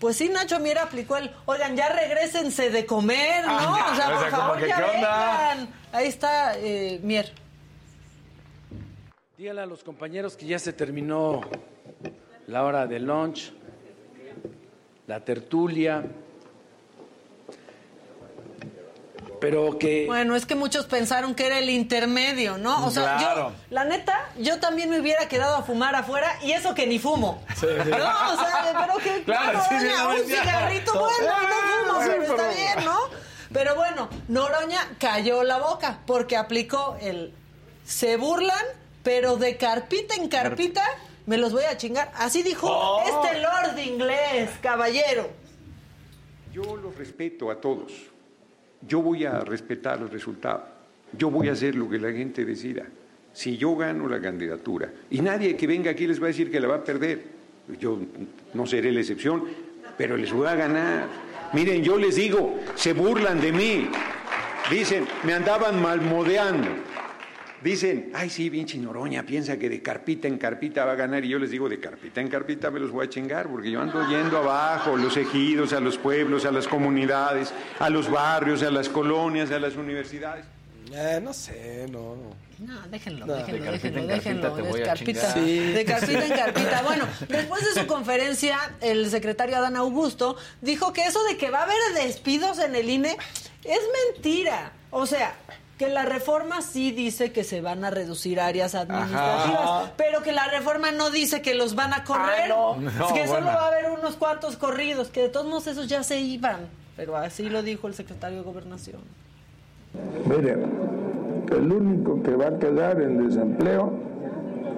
pues 0.00 0.16
sí, 0.16 0.28
Nacho 0.30 0.58
Miera 0.58 0.84
aplicó 0.84 1.16
el, 1.18 1.30
oigan, 1.44 1.76
ya 1.76 1.90
regresense 1.90 2.70
de 2.70 2.86
comer, 2.86 3.44
¿no? 3.44 3.52
Ah, 3.52 3.90
o 3.92 3.96
sea, 3.96 4.08
o 4.08 4.12
por 4.12 4.20
sea, 4.20 4.30
como 4.30 4.42
favor, 4.42 4.58
que, 4.60 4.68
ya 4.68 4.76
¿qué 4.76 4.82
onda? 4.82 4.92
vengan. 4.96 5.68
Ahí 5.92 6.06
está 6.08 6.58
eh, 6.58 6.98
Mier. 7.02 7.32
Dígale 9.36 9.60
a 9.60 9.66
los 9.66 9.84
compañeros 9.84 10.36
que 10.36 10.46
ya 10.46 10.58
se 10.58 10.72
terminó 10.72 11.42
la 12.46 12.64
hora 12.64 12.86
de 12.86 12.98
lunch, 12.98 13.52
la 15.06 15.20
tertulia, 15.24 16.04
pero 19.40 19.78
que... 19.78 20.06
Bueno, 20.06 20.36
es 20.36 20.46
que 20.46 20.54
muchos 20.54 20.86
pensaron 20.86 21.34
que 21.34 21.46
era 21.46 21.58
el 21.58 21.70
intermedio, 21.70 22.58
¿no? 22.58 22.86
O 22.86 22.90
sea, 22.90 23.16
Claro. 23.18 23.50
yo, 23.50 23.74
la 23.74 23.84
neta, 23.84 24.28
yo 24.38 24.60
también 24.60 24.90
me 24.90 25.00
hubiera 25.00 25.28
quedado 25.28 25.56
a 25.56 25.62
fumar 25.62 25.94
afuera 25.96 26.38
y 26.42 26.52
eso 26.52 26.74
que 26.74 26.86
ni 26.86 26.98
fumo. 26.98 27.42
Sí, 27.56 27.66
sí. 27.84 27.90
No, 27.90 27.96
o 27.96 28.36
sea, 28.36 28.86
pero 28.86 28.98
que, 29.02 29.22
Claro, 29.24 29.60
sí, 29.68 29.74
un 29.74 30.26
cigarrito, 30.28 30.92
bueno, 30.92 31.32
no 31.86 31.94
fumo, 31.94 32.02
Sí, 32.04 32.10
pero 32.18 32.22
está 32.36 32.48
bien, 32.50 32.84
¿no? 32.84 32.98
Pero 33.52 33.74
bueno, 33.74 34.08
Noroña 34.28 34.80
cayó 34.98 35.42
la 35.42 35.58
boca 35.58 35.98
porque 36.06 36.36
aplicó 36.36 36.96
el 37.00 37.34
se 37.84 38.16
burlan, 38.16 38.64
pero 39.02 39.36
de 39.36 39.56
carpita 39.56 40.14
en 40.14 40.28
carpita 40.28 40.84
me 41.26 41.36
los 41.36 41.52
voy 41.52 41.64
a 41.64 41.76
chingar. 41.76 42.12
Así 42.14 42.42
dijo 42.44 42.68
Oh. 42.70 43.02
este 43.04 43.40
lord 43.40 43.76
inglés, 43.78 44.50
caballero. 44.62 45.28
Yo 46.52 46.76
los 46.76 46.94
respeto 46.96 47.50
a 47.50 47.60
todos. 47.60 47.92
Yo 48.86 49.02
voy 49.02 49.24
a 49.24 49.40
respetar 49.40 50.00
el 50.00 50.08
resultado. 50.08 50.64
Yo 51.16 51.30
voy 51.30 51.48
a 51.48 51.52
hacer 51.52 51.74
lo 51.74 51.88
que 51.88 51.98
la 51.98 52.12
gente 52.12 52.44
decida. 52.44 52.84
Si 53.32 53.56
yo 53.56 53.76
gano 53.76 54.08
la 54.08 54.20
candidatura 54.20 54.90
y 55.10 55.20
nadie 55.20 55.56
que 55.56 55.66
venga 55.66 55.90
aquí 55.90 56.06
les 56.06 56.20
va 56.20 56.24
a 56.24 56.28
decir 56.28 56.50
que 56.50 56.58
la 56.58 56.68
va 56.68 56.76
a 56.76 56.84
perder, 56.84 57.22
yo 57.78 57.98
no 58.54 58.66
seré 58.66 58.90
la 58.90 59.00
excepción, 59.00 59.44
pero 59.96 60.16
les 60.16 60.32
voy 60.32 60.48
a 60.48 60.54
ganar. 60.54 61.06
Miren, 61.52 61.82
yo 61.82 61.96
les 61.96 62.16
digo, 62.16 62.58
se 62.74 62.92
burlan 62.92 63.40
de 63.40 63.52
mí. 63.52 63.88
Dicen, 64.70 65.06
me 65.24 65.34
andaban 65.34 65.80
malmodeando. 65.80 66.68
Dicen, 67.62 68.10
ay 68.14 68.30
sí, 68.30 68.48
pinche 68.48 68.78
Noroña, 68.78 69.22
piensa 69.24 69.58
que 69.58 69.68
de 69.68 69.82
carpita 69.82 70.26
en 70.28 70.38
carpita 70.38 70.84
va 70.86 70.92
a 70.92 70.96
ganar. 70.96 71.24
Y 71.24 71.28
yo 71.28 71.38
les 71.38 71.50
digo, 71.50 71.68
de 71.68 71.78
carpita 71.78 72.20
en 72.20 72.28
carpita 72.28 72.70
me 72.70 72.80
los 72.80 72.90
voy 72.90 73.06
a 73.06 73.10
chingar, 73.10 73.48
porque 73.48 73.70
yo 73.70 73.80
ando 73.82 74.08
yendo 74.08 74.38
abajo, 74.38 74.96
los 74.96 75.16
ejidos, 75.16 75.72
a 75.74 75.80
los 75.80 75.98
pueblos, 75.98 76.44
a 76.46 76.52
las 76.52 76.66
comunidades, 76.66 77.52
a 77.78 77.90
los 77.90 78.10
barrios, 78.10 78.62
a 78.62 78.70
las 78.70 78.88
colonias, 78.88 79.50
a 79.50 79.58
las 79.58 79.76
universidades. 79.76 80.44
Eh, 80.92 81.20
no 81.22 81.32
sé, 81.32 81.86
no. 81.90 82.16
No, 82.58 82.80
déjenlo, 82.90 83.24
No. 83.26 83.34
déjenlo, 83.34 83.58
De 83.58 83.64
carpita 83.70 83.70
déjenlo, 83.72 84.00
en 84.00 84.06
déjenlo, 84.08 84.42
carpita 84.42 84.56
te 84.56 84.62
de 84.62 84.68
voy 84.70 84.80
a 84.80 84.84
carpita, 84.84 85.34
chingar. 85.34 85.44
Sí. 85.48 85.72
de 85.72 85.84
carpita 85.84 86.26
en 86.26 86.32
carpita. 86.32 86.82
Bueno, 86.82 87.06
después 87.28 87.74
de 87.74 87.80
su 87.80 87.86
conferencia, 87.86 88.58
el 88.80 89.08
secretario 89.10 89.56
Adán 89.58 89.76
Augusto 89.76 90.36
dijo 90.60 90.92
que 90.92 91.04
eso 91.06 91.22
de 91.24 91.36
que 91.36 91.50
va 91.50 91.60
a 91.60 91.64
haber 91.64 91.76
despidos 91.94 92.58
en 92.58 92.74
el 92.74 92.88
INE 92.90 93.16
es 93.64 93.80
mentira. 94.14 94.72
O 94.90 95.06
sea, 95.06 95.34
que 95.80 95.88
la 95.88 96.04
reforma 96.04 96.60
sí 96.60 96.90
dice 96.92 97.32
que 97.32 97.42
se 97.42 97.62
van 97.62 97.86
a 97.86 97.90
reducir 97.90 98.38
áreas 98.38 98.74
administrativas, 98.74 99.60
Ajá. 99.62 99.92
pero 99.96 100.22
que 100.22 100.30
la 100.30 100.46
reforma 100.48 100.90
no 100.92 101.08
dice 101.08 101.40
que 101.40 101.54
los 101.54 101.74
van 101.74 101.94
a 101.94 102.04
correr, 102.04 102.44
Ah, 102.44 102.48
no. 102.50 102.76
No, 102.76 103.14
que 103.14 103.26
solo 103.26 103.46
va 103.46 103.54
a 103.64 103.68
haber 103.68 103.90
unos 103.98 104.16
cuantos 104.16 104.58
corridos, 104.58 105.08
que 105.08 105.22
de 105.22 105.28
todos 105.30 105.46
modos 105.46 105.68
esos 105.68 105.88
ya 105.88 106.02
se 106.02 106.20
iban. 106.20 106.66
Pero 106.98 107.16
así 107.16 107.48
lo 107.48 107.62
dijo 107.62 107.88
el 107.88 107.94
secretario 107.94 108.36
de 108.40 108.44
Gobernación. 108.44 109.00
Miren, 110.26 110.70
el 111.50 111.72
único 111.72 112.22
que 112.22 112.36
va 112.36 112.48
a 112.48 112.58
quedar 112.58 113.00
en 113.00 113.26
desempleo, 113.26 113.90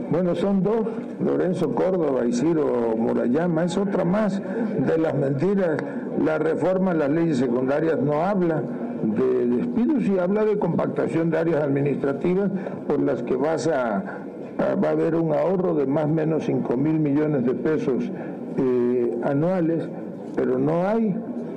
bueno, 0.09 0.37
son 0.37 0.63
dos, 0.63 0.87
Lorenzo 1.21 1.75
Córdoba 1.75 2.25
y 2.27 2.33
Ciro 2.33 2.95
Murayama, 2.97 3.65
es 3.65 3.77
otra 3.77 4.05
más 4.05 4.41
de 4.41 4.99
las 4.99 5.15
mentiras. 5.15 5.83
La 6.25 6.39
reforma 6.39 6.93
en 6.93 7.01
las 7.01 7.11
leyes 7.11 7.39
secundarias 7.39 7.99
no 7.99 8.23
habla 8.25 8.63
de 9.03 9.47
despidos 9.47 10.05
y 10.05 10.19
habla 10.19 10.45
de 10.45 10.59
compactación 10.59 11.31
de 11.31 11.39
áreas 11.39 11.63
administrativas 11.63 12.51
por 12.87 13.01
las 13.01 13.23
que 13.23 13.35
vas 13.37 13.67
a, 13.67 13.97
a- 14.59 14.75
va 14.77 14.89
a 14.89 14.91
haber 14.93 15.15
un 15.15 15.33
ahorro 15.35 15.75
de 15.75 15.87
más 15.87 16.05
o 16.05 16.09
menos 16.09 16.45
5 16.45 16.77
mil 16.77 16.99
millones 16.99 17.45
de 17.45 17.55
pesos 17.55 18.05
eh, 18.59 19.19
anuales, 19.25 19.85
pero 20.37 20.59
no 20.59 20.87
hay 20.89 21.15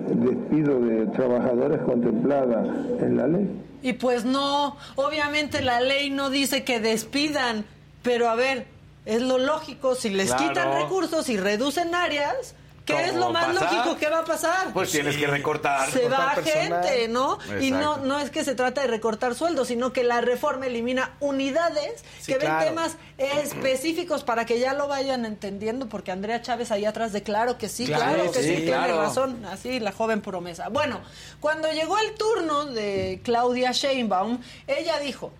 despido 0.09 0.79
de 0.81 1.07
trabajadores 1.07 1.79
contemplada 1.81 2.63
en 2.99 3.17
la 3.17 3.27
ley. 3.27 3.49
Y 3.81 3.93
pues 3.93 4.25
no, 4.25 4.75
obviamente 4.95 5.61
la 5.61 5.81
ley 5.81 6.09
no 6.09 6.29
dice 6.29 6.63
que 6.63 6.79
despidan, 6.79 7.65
pero 8.01 8.27
a 8.29 8.35
ver, 8.35 8.65
es 9.05 9.21
lo 9.21 9.37
lógico, 9.37 9.93
si 9.93 10.09
les 10.09 10.33
Claro. 10.33 10.47
quitan 10.47 10.81
recursos 10.81 11.29
y 11.29 11.37
reducen 11.37 11.93
áreas, 11.93 12.55
¿qué 12.85 12.93
¿Cómo 12.93 13.05
es 13.05 13.15
lo 13.15 13.31
más 13.31 13.53
lógico 13.53 13.97
que 13.97 14.09
va 14.09 14.19
a 14.19 14.25
pasar? 14.25 14.71
Pues 14.71 14.91
tienes 14.91 15.17
que 15.17 15.27
recortar. 15.27 15.89
se 15.91 16.07
va 16.07 16.35
personal. 16.35 16.83
gente, 16.83 17.07
¿no? 17.07 17.39
Y 17.59 17.71
no, 17.71 17.97
no 17.97 18.19
es 18.19 18.29
que 18.29 18.43
se 18.43 18.55
trata 18.55 18.81
de 18.81 18.87
recortar 18.87 19.35
sueldos, 19.35 19.67
sino 19.67 19.91
que 19.91 20.03
la 20.03 20.21
reforma 20.21 20.67
elimina 20.67 21.15
unidades 21.19 22.03
Sí, 22.19 22.33
que 22.33 22.37
ven 22.37 22.57
temas 22.59 22.97
específicos 23.17 24.23
para 24.23 24.45
que 24.45 24.59
ya 24.59 24.73
lo 24.73 24.87
vayan 24.87 25.25
entendiendo, 25.25 25.87
porque 25.89 26.11
Andrea 26.11 26.41
Chávez 26.41 26.71
ahí 26.71 26.85
atrás 26.85 27.11
de 27.11 27.23
claro 27.23 27.57
que 27.57 27.69
sí, 27.69 27.85
claro, 27.85 28.15
Claro, 28.15 28.31
que 28.31 28.43
sí, 28.43 28.55
sí, 28.55 28.61
tiene 28.63 28.87
razón, 28.87 29.45
así 29.45 29.79
la 29.79 29.91
joven 29.91 30.21
promesa. 30.21 30.69
Bueno, 30.69 31.01
cuando 31.39 31.71
llegó 31.71 31.97
el 31.97 32.13
turno 32.13 32.65
de 32.65 33.21
Claudia 33.23 33.71
Sheinbaum, 33.71 34.39
ella 34.67 34.99
dijo, 34.99 35.31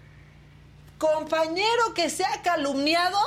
compañero 0.98 1.94
que 1.94 2.10
sea 2.10 2.42
calumniado 2.44 3.18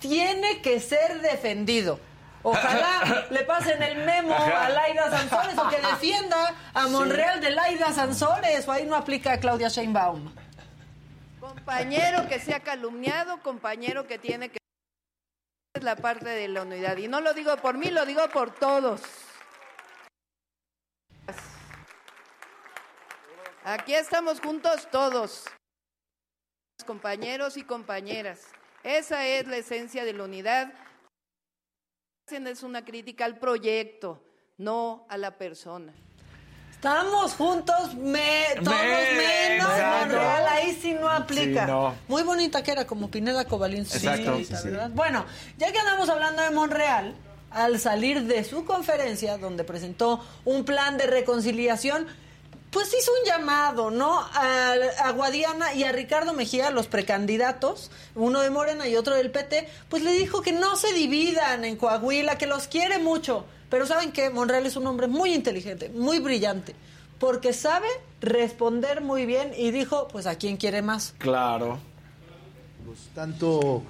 tiene 0.00 0.60
que 0.62 0.80
ser 0.80 1.20
defendido. 1.22 1.98
Ojalá 2.48 3.26
le 3.28 3.42
pasen 3.42 3.82
el 3.82 4.04
memo 4.04 4.32
a 4.36 4.68
Laida 4.68 5.10
Sansores 5.10 5.58
o 5.58 5.68
que 5.68 5.80
defienda 5.80 6.54
a 6.74 6.86
Monreal 6.86 7.40
de 7.40 7.50
Laida 7.50 7.92
Sansores, 7.92 8.68
o 8.68 8.70
ahí 8.70 8.86
no 8.86 8.94
aplica 8.94 9.32
a 9.32 9.40
Claudia 9.40 9.66
Sheinbaum. 9.66 10.32
Compañero 11.40 12.28
que 12.28 12.38
sea 12.38 12.60
calumniado, 12.60 13.42
compañero 13.42 14.06
que 14.06 14.20
tiene 14.20 14.48
que 14.48 14.58
es 15.74 15.82
la 15.82 15.96
parte 15.96 16.28
de 16.28 16.46
la 16.46 16.62
unidad. 16.62 16.96
Y 16.98 17.08
no 17.08 17.20
lo 17.20 17.34
digo 17.34 17.56
por 17.56 17.76
mí, 17.78 17.90
lo 17.90 18.06
digo 18.06 18.28
por 18.28 18.54
todos. 18.54 19.00
Aquí 23.64 23.92
estamos 23.92 24.40
juntos 24.40 24.86
todos, 24.92 25.46
compañeros 26.86 27.56
y 27.56 27.64
compañeras. 27.64 28.46
Esa 28.84 29.26
es 29.26 29.48
la 29.48 29.56
esencia 29.56 30.04
de 30.04 30.12
la 30.12 30.22
unidad. 30.22 30.72
Es 32.28 32.64
una 32.64 32.84
crítica 32.84 33.24
al 33.24 33.38
proyecto, 33.38 34.20
no 34.58 35.06
a 35.08 35.16
la 35.16 35.38
persona. 35.38 35.94
Estamos 36.72 37.34
juntos, 37.34 37.94
me, 37.94 38.46
todos 38.56 38.66
Me- 38.66 39.48
menos. 39.48 39.68
Monreal, 39.68 40.46
ahí 40.48 40.72
sí 40.82 40.94
no 40.94 41.08
aplica. 41.08 41.66
Sí, 41.66 41.70
no. 41.70 41.94
Muy 42.08 42.24
bonita 42.24 42.64
que 42.64 42.72
era, 42.72 42.84
como 42.84 43.08
Pineda 43.12 43.44
Cobalín. 43.44 43.86
Sí. 43.86 44.04
¿verdad? 44.04 44.90
Bueno, 44.92 45.24
ya 45.56 45.70
que 45.70 45.78
andamos 45.78 46.08
hablando 46.08 46.42
de 46.42 46.50
Monreal, 46.50 47.14
al 47.52 47.78
salir 47.78 48.24
de 48.24 48.42
su 48.42 48.64
conferencia, 48.64 49.38
donde 49.38 49.62
presentó 49.62 50.20
un 50.44 50.64
plan 50.64 50.98
de 50.98 51.06
reconciliación, 51.06 52.08
pues 52.76 52.88
hizo 52.92 53.10
un 53.10 53.26
llamado, 53.26 53.90
¿no? 53.90 54.18
A, 54.20 54.74
a 55.04 55.10
Guadiana 55.12 55.72
y 55.72 55.84
a 55.84 55.92
Ricardo 55.92 56.34
Mejía, 56.34 56.70
los 56.70 56.88
precandidatos, 56.88 57.90
uno 58.14 58.42
de 58.42 58.50
Morena 58.50 58.86
y 58.86 58.96
otro 58.96 59.14
del 59.14 59.30
PT, 59.30 59.66
pues 59.88 60.02
le 60.02 60.12
dijo 60.12 60.42
que 60.42 60.52
no 60.52 60.76
se 60.76 60.92
dividan 60.92 61.64
en 61.64 61.76
Coahuila, 61.76 62.36
que 62.36 62.46
los 62.46 62.68
quiere 62.68 62.98
mucho. 62.98 63.46
Pero 63.70 63.86
¿saben 63.86 64.12
qué? 64.12 64.28
Monreal 64.28 64.66
es 64.66 64.76
un 64.76 64.86
hombre 64.86 65.06
muy 65.06 65.32
inteligente, 65.32 65.88
muy 65.88 66.18
brillante, 66.18 66.74
porque 67.18 67.54
sabe 67.54 67.88
responder 68.20 69.00
muy 69.00 69.24
bien 69.24 69.54
y 69.56 69.70
dijo, 69.70 70.06
pues 70.08 70.26
a 70.26 70.34
quién 70.34 70.58
quiere 70.58 70.82
más. 70.82 71.14
Claro. 71.16 71.78
Pues, 72.84 72.98
tanto 73.14 73.84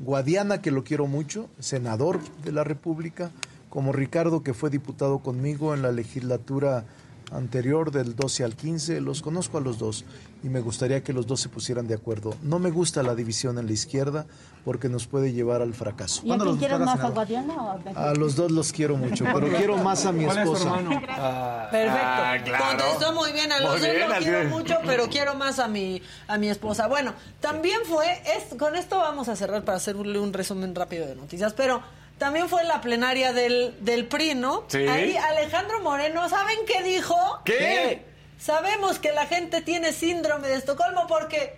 Guadiana, 0.00 0.60
que 0.60 0.72
lo 0.72 0.82
quiero 0.82 1.06
mucho, 1.06 1.48
senador 1.60 2.18
de 2.42 2.50
la 2.50 2.64
República, 2.64 3.30
como 3.70 3.92
Ricardo, 3.92 4.42
que 4.42 4.52
fue 4.52 4.68
diputado 4.68 5.20
conmigo 5.20 5.74
en 5.74 5.82
la 5.82 5.92
legislatura 5.92 6.86
anterior 7.34 7.90
del 7.90 8.14
12 8.14 8.44
al 8.44 8.56
15, 8.56 9.00
los 9.00 9.22
conozco 9.22 9.58
a 9.58 9.60
los 9.60 9.78
dos 9.78 10.04
y 10.42 10.48
me 10.48 10.60
gustaría 10.60 11.02
que 11.02 11.12
los 11.12 11.26
dos 11.26 11.40
se 11.40 11.48
pusieran 11.48 11.86
de 11.86 11.94
acuerdo. 11.94 12.34
No 12.42 12.58
me 12.58 12.70
gusta 12.70 13.02
la 13.02 13.14
división 13.14 13.58
en 13.58 13.66
la 13.66 13.72
izquierda 13.72 14.26
porque 14.64 14.88
nos 14.88 15.06
puede 15.06 15.32
llevar 15.32 15.62
al 15.62 15.74
fracaso. 15.74 16.22
¿Y 16.24 16.32
a 16.32 16.38
quién 16.38 16.56
quieres 16.56 16.78
más, 16.80 17.00
a 17.00 17.10
Guadiana 17.10 17.54
o 17.54 17.70
a 17.70 17.76
México? 17.78 18.00
A 18.00 18.14
los 18.14 18.36
dos 18.36 18.50
los 18.50 18.72
quiero 18.72 18.96
mucho, 18.96 19.24
pero 19.32 19.48
quiero 19.56 19.76
más 19.78 20.04
a 20.06 20.12
mi 20.12 20.24
¿Cuál 20.24 20.38
es 20.38 20.44
tu 20.44 20.52
esposa. 20.54 20.78
hermano? 20.78 20.90
Perfecto. 20.90 21.16
Ah, 21.20 22.36
claro. 22.44 22.64
Contestó 22.66 23.12
muy 23.12 23.32
bien 23.32 23.52
a 23.52 23.60
los 23.60 23.70
Muy 23.72 23.80
dos, 23.80 23.90
bien, 23.90 24.08
lo 24.08 24.14
así 24.14 24.24
quiero 24.24 24.48
mucho, 24.48 24.74
pero 24.86 25.08
quiero 25.08 25.34
más 25.34 25.58
a 25.58 25.68
mi, 25.68 26.02
a 26.26 26.38
mi 26.38 26.48
esposa. 26.48 26.86
Bueno, 26.86 27.12
también 27.40 27.80
fue, 27.84 28.06
es, 28.36 28.56
con 28.58 28.76
esto 28.76 28.98
vamos 28.98 29.28
a 29.28 29.36
cerrar 29.36 29.64
para 29.64 29.78
hacerle 29.78 30.18
un 30.18 30.32
resumen 30.32 30.74
rápido 30.74 31.06
de 31.06 31.16
noticias, 31.16 31.52
pero 31.54 31.82
también 32.22 32.48
fue 32.48 32.62
la 32.62 32.80
plenaria 32.80 33.32
del, 33.32 33.74
del 33.80 34.06
PRI, 34.06 34.36
¿no? 34.36 34.64
Sí. 34.68 34.76
Ahí 34.86 35.16
Alejandro 35.16 35.80
Moreno, 35.80 36.28
¿saben 36.28 36.56
qué 36.68 36.80
dijo? 36.84 37.16
¿Qué? 37.44 38.04
Sabemos 38.38 39.00
que 39.00 39.10
la 39.10 39.26
gente 39.26 39.60
tiene 39.60 39.92
síndrome 39.92 40.46
de 40.46 40.54
Estocolmo 40.54 41.08
porque 41.08 41.56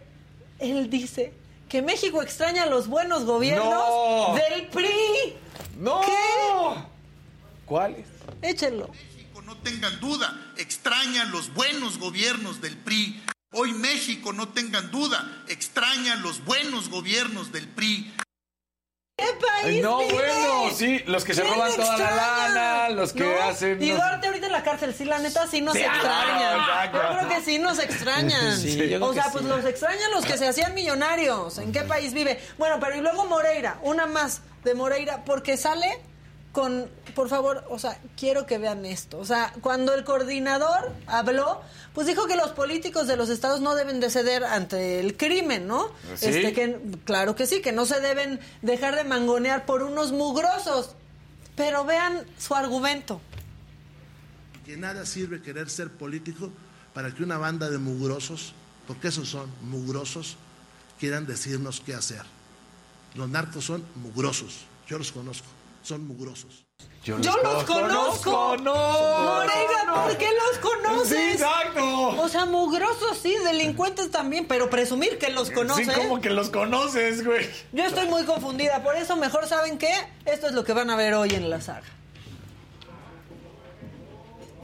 él 0.60 0.88
dice 0.88 1.34
que 1.68 1.82
México 1.82 2.22
extraña 2.22 2.64
los 2.64 2.88
buenos 2.88 3.26
gobiernos 3.26 3.74
No. 3.74 4.34
del 4.36 4.68
PRI. 4.68 5.36
¡No! 5.76 6.00
¿Qué? 6.00 6.80
¿Cuáles? 7.66 8.06
Échenlo. 8.40 8.88
No 9.44 9.58
tengan 9.58 10.00
duda, 10.00 10.34
extrañan 10.56 11.30
los 11.30 11.52
buenos 11.52 11.98
gobiernos 11.98 12.62
del 12.62 12.78
PRI. 12.78 13.22
Hoy 13.52 13.72
México, 13.74 14.32
no 14.32 14.48
tengan 14.48 14.90
duda, 14.90 15.44
extraña 15.48 16.16
los 16.16 16.42
buenos 16.46 16.88
gobiernos 16.88 17.52
del 17.52 17.68
PRI. 17.68 18.14
¿Qué 19.16 19.26
país 19.62 19.80
no, 19.80 19.98
vive? 19.98 20.12
bueno, 20.12 20.70
sí, 20.74 20.98
los 21.06 21.24
que 21.24 21.34
se 21.34 21.42
¿Quién 21.42 21.54
roban 21.54 21.72
toda 21.76 21.96
la 21.98 22.10
lana, 22.16 22.88
los 22.90 23.12
que 23.12 23.20
¿No? 23.22 23.42
hacen... 23.44 23.80
Y 23.80 23.90
no- 23.90 23.96
Duarte 23.96 24.26
ahorita 24.26 24.46
en 24.46 24.52
la 24.52 24.62
cárcel, 24.64 24.92
sí, 24.92 25.04
la 25.04 25.18
neta, 25.20 25.46
sí 25.46 25.60
nos 25.60 25.74
Sí, 25.74 25.82
extrañan. 25.82 26.58
exacto. 26.60 26.98
Yo 27.00 27.18
creo 27.18 27.28
que 27.28 27.44
sí 27.44 27.58
nos 27.60 27.78
extrañan. 27.78 28.58
Sí, 28.58 28.76
yo 28.76 28.84
creo 28.98 29.04
o 29.06 29.10
que 29.10 29.14
sea, 29.14 29.24
sí. 29.24 29.30
pues 29.34 29.44
los 29.44 29.64
extrañan 29.64 30.10
los 30.10 30.26
que 30.26 30.36
se 30.36 30.48
hacían 30.48 30.74
millonarios. 30.74 31.58
¿En 31.58 31.70
qué 31.70 31.82
país 31.82 32.12
vive? 32.12 32.40
Bueno, 32.58 32.78
pero 32.80 32.96
y 32.96 33.00
luego 33.02 33.24
Moreira, 33.26 33.78
una 33.82 34.06
más 34.06 34.40
de 34.64 34.74
Moreira, 34.74 35.22
porque 35.24 35.56
sale 35.56 36.00
con, 36.50 36.90
por 37.14 37.28
favor, 37.28 37.64
o 37.70 37.78
sea, 37.78 37.98
quiero 38.16 38.46
que 38.46 38.58
vean 38.58 38.84
esto. 38.84 39.18
O 39.18 39.24
sea, 39.24 39.52
cuando 39.60 39.94
el 39.94 40.04
coordinador 40.04 40.92
habló, 41.06 41.60
pues 41.94 42.06
dijo 42.06 42.26
que 42.26 42.36
los 42.36 42.50
políticos 42.50 43.06
de 43.06 43.16
los 43.16 43.28
estados 43.28 43.60
no 43.60 43.74
deben 43.74 44.00
de 44.00 44.10
ceder 44.10 44.44
ante 44.44 45.00
el 45.00 45.16
crimen, 45.16 45.66
¿no? 45.66 45.88
¿Sí? 46.16 46.26
Este, 46.26 46.52
que, 46.52 46.80
claro 47.04 47.34
que 47.34 47.46
sí, 47.46 47.62
que 47.62 47.72
no 47.72 47.86
se 47.86 48.00
deben 48.00 48.40
dejar 48.62 48.96
de 48.96 49.04
mangonear 49.04 49.66
por 49.66 49.82
unos 49.82 50.12
mugrosos. 50.12 50.90
Pero 51.56 51.84
vean 51.84 52.26
su 52.38 52.54
argumento. 52.54 53.20
Que 54.64 54.76
nada 54.76 55.06
sirve 55.06 55.40
querer 55.40 55.70
ser 55.70 55.90
político 55.90 56.50
para 56.94 57.14
que 57.14 57.22
una 57.22 57.38
banda 57.38 57.70
de 57.70 57.78
mugrosos, 57.78 58.54
porque 58.86 59.08
esos 59.08 59.28
son 59.28 59.50
mugrosos, 59.62 60.36
quieran 60.98 61.26
decirnos 61.26 61.82
qué 61.84 61.94
hacer. 61.94 62.22
Los 63.14 63.28
narcos 63.28 63.64
son 63.64 63.84
mugrosos, 63.96 64.64
yo 64.88 64.98
los 64.98 65.12
conozco, 65.12 65.46
son 65.84 66.06
mugrosos. 66.08 66.66
Yo 67.04 67.18
los 67.18 67.64
conozco. 67.64 68.56
no. 68.62 68.72
Moreira, 68.74 69.92
¿por 69.92 70.16
qué 70.16 70.28
los 70.32 70.58
conoces? 70.58 71.08
Sí, 71.08 71.32
exacto. 71.34 72.08
O 72.22 72.28
sea, 72.30 72.46
mugrosos 72.46 73.18
sí, 73.18 73.36
delincuentes 73.44 74.10
también, 74.10 74.46
pero 74.48 74.70
presumir 74.70 75.18
que 75.18 75.28
los 75.28 75.50
conoces. 75.50 75.86
Sí, 75.86 75.92
como 75.94 76.22
que 76.22 76.30
los 76.30 76.48
conoces, 76.48 77.24
güey. 77.24 77.46
Yo 77.72 77.84
estoy 77.84 78.08
muy 78.08 78.24
confundida, 78.24 78.82
por 78.82 78.96
eso 78.96 79.16
mejor 79.16 79.46
saben 79.46 79.76
qué, 79.76 79.92
esto 80.24 80.46
es 80.46 80.54
lo 80.54 80.64
que 80.64 80.72
van 80.72 80.88
a 80.88 80.96
ver 80.96 81.12
hoy 81.12 81.34
en 81.34 81.50
la 81.50 81.60
saga. 81.60 81.86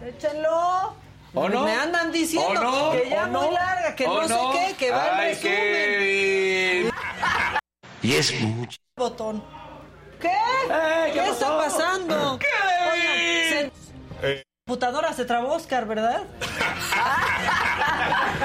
Échenlo. 0.03 0.95
¿O 1.35 1.49
no? 1.49 1.65
Me 1.65 1.75
andan 1.75 2.11
diciendo 2.11 2.91
que 2.93 3.11
ya 3.11 3.27
¿O 3.27 3.29
muy 3.29 3.55
larga, 3.55 3.95
que 3.95 4.07
¿O 4.07 4.23
no, 4.23 4.29
no? 4.29 4.53
sé 4.53 4.59
qué, 4.59 4.77
que 4.87 4.91
va 4.91 5.17
Ay, 5.19 5.29
el 5.29 5.37
resumen. 5.37 5.53
Kevin. 5.53 6.91
Y 8.03 8.13
es 8.15 8.41
mucho. 8.41 8.79
Botón. 8.97 9.60
¿Qué? 10.21 10.29
Eh, 10.29 11.07
¿Qué, 11.07 11.13
¿qué 11.13 11.29
está 11.31 11.57
pasó? 11.57 11.79
pasando? 11.79 12.33
Oigan, 12.33 12.41
se- 13.49 13.73
Eh, 14.23 14.43
computadora 14.67 15.13
se 15.15 15.25
trabó 15.25 15.55
Oscar, 15.55 15.87
¿verdad? 15.87 16.23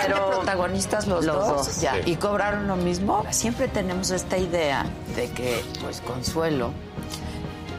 Pero 0.01 0.29
protagonistas 0.31 1.07
los, 1.07 1.25
Los 1.25 1.35
dos, 1.35 1.47
dos. 1.67 1.81
ya. 1.81 1.93
Sí. 1.95 2.11
y 2.11 2.15
cobraron 2.15 2.67
lo 2.67 2.75
mismo. 2.75 3.25
Siempre 3.31 3.67
tenemos 3.67 4.11
esta 4.11 4.37
idea 4.37 4.85
de 5.15 5.29
que, 5.31 5.63
pues, 5.81 6.01
Consuelo 6.01 6.71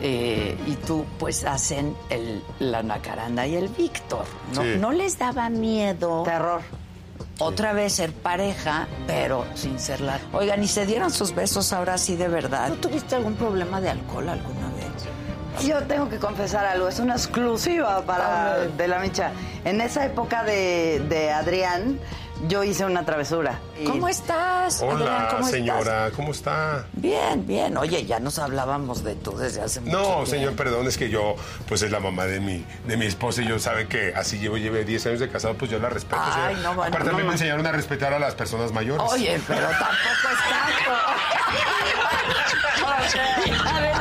eh, 0.03 0.57
y 0.67 0.75
tú, 0.77 1.07
pues, 1.19 1.45
hacen 1.45 1.97
el, 2.11 2.43
la 2.59 2.83
Nacaranda 2.83 3.47
y 3.47 3.57
el 3.57 3.69
Víctor. 3.69 4.25
¿no? 4.55 4.63
Sí. 4.63 4.75
¿No 4.79 4.93
les 4.93 5.19
daba 5.19 5.49
miedo? 5.49 6.23
Terror. 6.25 6.63
Otra 7.39 7.75
vez 7.75 7.93
ser 7.95 8.13
pareja, 8.13 8.89
pero 9.07 9.45
sin 9.55 9.79
serla. 9.79 10.19
Oigan, 10.33 10.63
¿y 10.63 10.69
se 10.69 10.87
dieron 10.87 11.11
sus 11.11 11.35
besos 11.35 11.73
ahora 11.75 11.99
sí 11.99 12.17
de 12.17 12.29
verdad? 12.29 12.71
¿Tú 12.71 12.89
tuviste 12.89 13.15
algún 13.15 13.35
problema 13.35 13.81
de 13.81 13.91
alcohol 13.91 14.29
alguna 14.31 14.69
vez? 14.69 15.67
Yo 15.67 15.83
tengo 15.85 16.09
que 16.09 16.19
confesar 16.19 16.65
algo, 16.65 16.89
es 16.89 16.99
una 16.99 17.15
exclusiva 17.15 18.03
para 18.03 18.61
de 18.61 18.89
la 18.89 18.99
micha. 19.01 19.33
En 19.65 19.81
esa 19.81 20.07
época 20.07 20.45
de, 20.45 21.03
de 21.09 21.31
Adrián, 21.31 21.99
yo 22.49 22.65
hice 22.65 22.85
una 22.85 23.05
travesura. 23.05 23.59
Y- 23.81 23.85
¿Cómo 23.85 24.09
estás? 24.09 24.83
Adrián, 24.83 25.03
Hola, 25.03 25.29
¿cómo 25.31 25.49
señora, 25.49 25.81
estás? 26.07 26.13
¿cómo 26.13 26.31
está? 26.33 26.87
Bien, 26.95 27.47
bien. 27.47 27.77
Oye, 27.77 28.05
ya 28.05 28.19
nos 28.21 28.39
hablábamos 28.39 29.05
de 29.05 29.15
tú 29.15 29.37
desde 29.37 29.61
hace 29.63 29.81
mucho 29.81 29.97
tiempo. 29.97 30.19
No, 30.21 30.27
señor, 30.27 30.55
perdón, 30.57 30.87
es 30.87 30.97
que 30.99 31.09
yo, 31.11 31.35
pues 31.69 31.83
es 31.83 31.91
la 31.91 32.01
mamá 32.01 32.25
de 32.27 32.41
mi, 32.41 32.65
de 32.87 32.97
mi 32.97 33.07
esposa 33.07 33.43
y 33.43 33.49
yo 33.49 33.59
sabe 33.59 33.87
que 33.89 34.13
así 34.15 34.39
llevo, 34.39 34.57
lleve 34.57 34.85
10 34.85 35.07
años 35.07 35.21
de 35.21 35.29
casado, 35.29 35.55
pues 35.55 35.71
yo 35.71 35.79
la 35.79 35.89
respeto. 35.89 36.21
Ay, 36.23 36.57
no, 36.63 36.75
bueno, 36.75 36.89
Aparte, 36.95 37.11
a 37.11 37.13
mí 37.13 37.19
no 37.21 37.27
me 37.27 37.33
enseñaron 37.33 37.67
a 37.67 37.73
respetar 37.73 38.13
a 38.13 38.19
las 38.19 38.35
personas 38.35 38.73
mayores. 38.73 39.07
Oye, 39.11 39.41
pero 39.47 39.61
tampoco 39.69 40.29
es 40.33 40.39
tanto. 40.49 40.97
A 42.87 43.81
ver, 43.81 43.96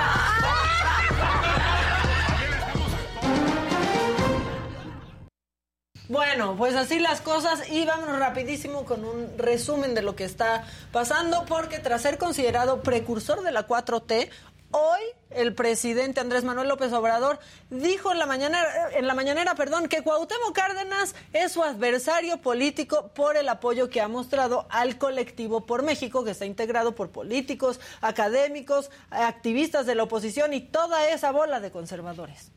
Bueno, 6.07 6.55
pues 6.55 6.75
así 6.75 6.99
las 6.99 7.19
cosas 7.21 7.67
y 7.71 7.83
vámonos 7.83 8.19
rapidísimo 8.19 8.85
con 8.85 9.03
un 9.03 9.37
resumen 9.39 9.95
de 9.95 10.03
lo 10.03 10.15
que 10.15 10.23
está 10.23 10.63
pasando 10.91 11.45
porque 11.47 11.79
tras 11.79 12.03
ser 12.03 12.19
considerado 12.19 12.83
precursor 12.83 13.41
de 13.41 13.51
la 13.51 13.67
4T, 13.67 14.29
hoy 14.69 15.01
el 15.31 15.55
presidente 15.55 16.19
Andrés 16.19 16.43
Manuel 16.43 16.67
López 16.67 16.93
Obrador 16.93 17.39
dijo 17.71 18.11
en 18.11 18.19
la 18.19 18.27
mañanera, 18.27 18.89
en 18.93 19.07
la 19.07 19.15
mañanera, 19.15 19.55
perdón, 19.55 19.87
que 19.87 20.03
Cuauhtémoc 20.03 20.53
Cárdenas 20.53 21.15
es 21.33 21.53
su 21.53 21.63
adversario 21.63 22.39
político 22.39 23.07
por 23.07 23.35
el 23.35 23.49
apoyo 23.49 23.89
que 23.89 23.99
ha 23.99 24.07
mostrado 24.07 24.67
al 24.69 24.99
colectivo 24.99 25.65
por 25.65 25.81
México, 25.81 26.23
que 26.23 26.31
está 26.31 26.45
integrado 26.45 26.93
por 26.93 27.09
políticos, 27.09 27.79
académicos, 28.01 28.91
activistas 29.09 29.87
de 29.87 29.95
la 29.95 30.03
oposición 30.03 30.53
y 30.53 30.61
toda 30.61 31.09
esa 31.09 31.31
bola 31.31 31.59
de 31.59 31.71
conservadores. 31.71 32.51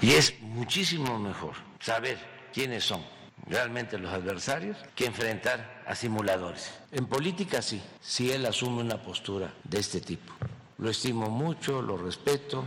Y 0.00 0.12
es 0.12 0.40
muchísimo 0.40 1.18
mejor 1.18 1.52
saber 1.78 2.39
quiénes 2.52 2.84
son 2.84 3.02
realmente 3.46 3.98
los 3.98 4.12
adversarios 4.12 4.76
que 4.94 5.06
enfrentar 5.06 5.82
a 5.86 5.94
simuladores. 5.94 6.72
En 6.92 7.06
política 7.06 7.62
sí, 7.62 7.80
si 8.00 8.30
él 8.30 8.46
asume 8.46 8.80
una 8.80 9.02
postura 9.02 9.52
de 9.64 9.80
este 9.80 10.00
tipo. 10.00 10.32
Lo 10.78 10.90
estimo 10.90 11.28
mucho, 11.28 11.82
lo 11.82 11.96
respeto, 11.96 12.64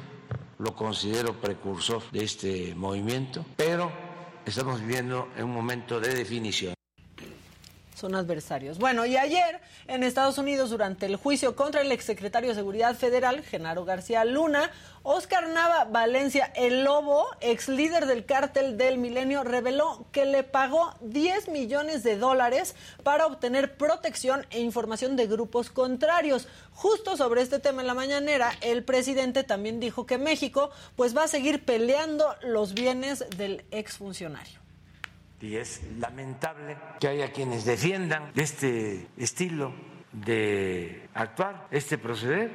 lo 0.60 0.76
considero 0.76 1.40
precursor 1.40 2.04
de 2.12 2.24
este 2.24 2.76
movimiento, 2.76 3.46
pero 3.56 3.92
estamos 4.46 4.82
viviendo 4.82 5.30
en 5.38 5.46
un 5.46 5.54
momento 5.54 6.00
de 6.00 6.14
definición. 6.14 6.74
Son 7.96 8.16
adversarios. 8.16 8.78
Bueno, 8.80 9.06
y 9.06 9.18
ayer 9.18 9.60
en 9.88 10.04
Estados 10.04 10.38
Unidos, 10.38 10.70
durante 10.70 11.06
el 11.06 11.16
juicio 11.16 11.56
contra 11.56 11.82
el 11.82 11.92
exsecretario 11.92 12.50
de 12.50 12.56
Seguridad 12.56 12.96
Federal, 12.96 13.44
Genaro 13.44 13.86
García 13.86 14.26
Luna, 14.26 14.72
Oscar 15.04 15.50
Nava 15.50 15.86
Valencia, 15.86 16.52
el 16.56 16.84
lobo, 16.84 17.28
ex 17.42 17.68
líder 17.68 18.06
del 18.06 18.26
cártel 18.26 18.78
del 18.78 18.98
milenio, 18.98 19.44
reveló 19.44 20.06
que 20.12 20.26
le 20.26 20.44
pagó 20.44 20.96
10 21.02 21.50
millones 21.50 22.04
de 22.04 22.18
dólares 22.18 22.76
para 23.04 23.26
obtener 23.26 23.78
protección 23.78 24.46
e 24.50 24.62
información 24.62 25.16
de 25.16 25.28
grupos 25.28 25.70
contrarios. 25.70 26.48
Justo 26.74 27.18
sobre 27.18 27.42
este 27.42 27.60
tema 27.60 27.82
en 27.82 27.88
la 27.88 27.94
mañanera, 27.94 28.52
el 28.62 28.84
presidente 28.84 29.44
también 29.44 29.80
dijo 29.80 30.06
que 30.06 30.18
México 30.18 30.72
pues 30.96 31.16
va 31.16 31.24
a 31.24 31.28
seguir 31.28 31.66
peleando 31.66 32.36
los 32.42 32.74
bienes 32.74 33.26
del 33.38 33.66
exfuncionario. 33.72 34.63
Y 35.44 35.58
es 35.58 35.82
lamentable 36.00 36.78
que 37.02 37.10
haya 37.10 37.34
quienes 37.34 37.66
defiendan 37.66 38.32
este 38.34 39.10
estilo 39.18 39.74
de 40.14 41.10
actuar, 41.14 41.68
este 41.70 41.98
proceder. 41.98 42.50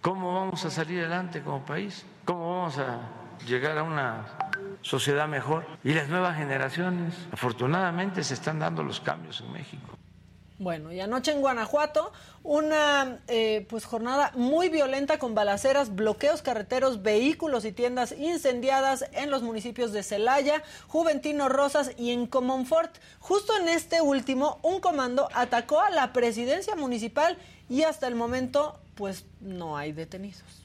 ¿Cómo 0.00 0.32
vamos 0.36 0.64
a 0.64 0.70
salir 0.70 1.00
adelante 1.00 1.42
como 1.42 1.66
país? 1.66 2.06
¿Cómo 2.24 2.56
vamos 2.56 2.78
a 2.78 3.10
llegar 3.46 3.76
a 3.76 3.82
una 3.82 4.38
sociedad 4.80 5.28
mejor? 5.28 5.66
Y 5.84 5.92
las 5.92 6.08
nuevas 6.08 6.38
generaciones, 6.38 7.28
afortunadamente, 7.30 8.24
se 8.24 8.32
están 8.32 8.58
dando 8.58 8.82
los 8.82 9.00
cambios 9.00 9.42
en 9.42 9.52
México. 9.52 9.99
Bueno, 10.60 10.92
y 10.92 11.00
anoche 11.00 11.32
en 11.32 11.40
Guanajuato, 11.40 12.12
una 12.42 13.20
eh, 13.28 13.66
pues 13.70 13.86
jornada 13.86 14.30
muy 14.34 14.68
violenta 14.68 15.18
con 15.18 15.34
balaceras, 15.34 15.94
bloqueos 15.94 16.42
carreteros, 16.42 17.02
vehículos 17.02 17.64
y 17.64 17.72
tiendas 17.72 18.12
incendiadas 18.12 19.06
en 19.12 19.30
los 19.30 19.42
municipios 19.42 19.90
de 19.92 20.02
Celaya, 20.02 20.62
Juventino 20.86 21.48
Rosas 21.48 21.92
y 21.96 22.10
en 22.10 22.26
Comonfort. 22.26 22.94
Justo 23.20 23.56
en 23.56 23.70
este 23.70 24.02
último, 24.02 24.58
un 24.62 24.80
comando 24.80 25.30
atacó 25.32 25.80
a 25.80 25.88
la 25.88 26.12
presidencia 26.12 26.76
municipal 26.76 27.38
y 27.70 27.84
hasta 27.84 28.06
el 28.06 28.14
momento 28.14 28.78
pues 28.96 29.24
no 29.40 29.78
hay 29.78 29.92
detenidos. 29.92 30.59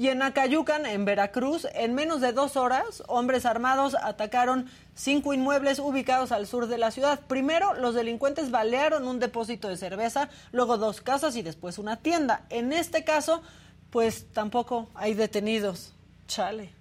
Y 0.00 0.08
en 0.08 0.22
Acayucan, 0.22 0.86
en 0.86 1.04
Veracruz, 1.04 1.66
en 1.74 1.94
menos 1.94 2.22
de 2.22 2.32
dos 2.32 2.56
horas, 2.56 3.02
hombres 3.06 3.44
armados 3.44 3.94
atacaron 4.02 4.64
cinco 4.94 5.34
inmuebles 5.34 5.78
ubicados 5.78 6.32
al 6.32 6.46
sur 6.46 6.68
de 6.68 6.78
la 6.78 6.90
ciudad. 6.90 7.20
Primero, 7.26 7.74
los 7.74 7.94
delincuentes 7.94 8.50
balearon 8.50 9.06
un 9.06 9.18
depósito 9.18 9.68
de 9.68 9.76
cerveza, 9.76 10.30
luego 10.52 10.78
dos 10.78 11.02
casas 11.02 11.36
y 11.36 11.42
después 11.42 11.76
una 11.76 11.98
tienda. 11.98 12.46
En 12.48 12.72
este 12.72 13.04
caso, 13.04 13.42
pues 13.90 14.24
tampoco 14.32 14.88
hay 14.94 15.12
detenidos. 15.12 15.92
Chale. 16.26 16.72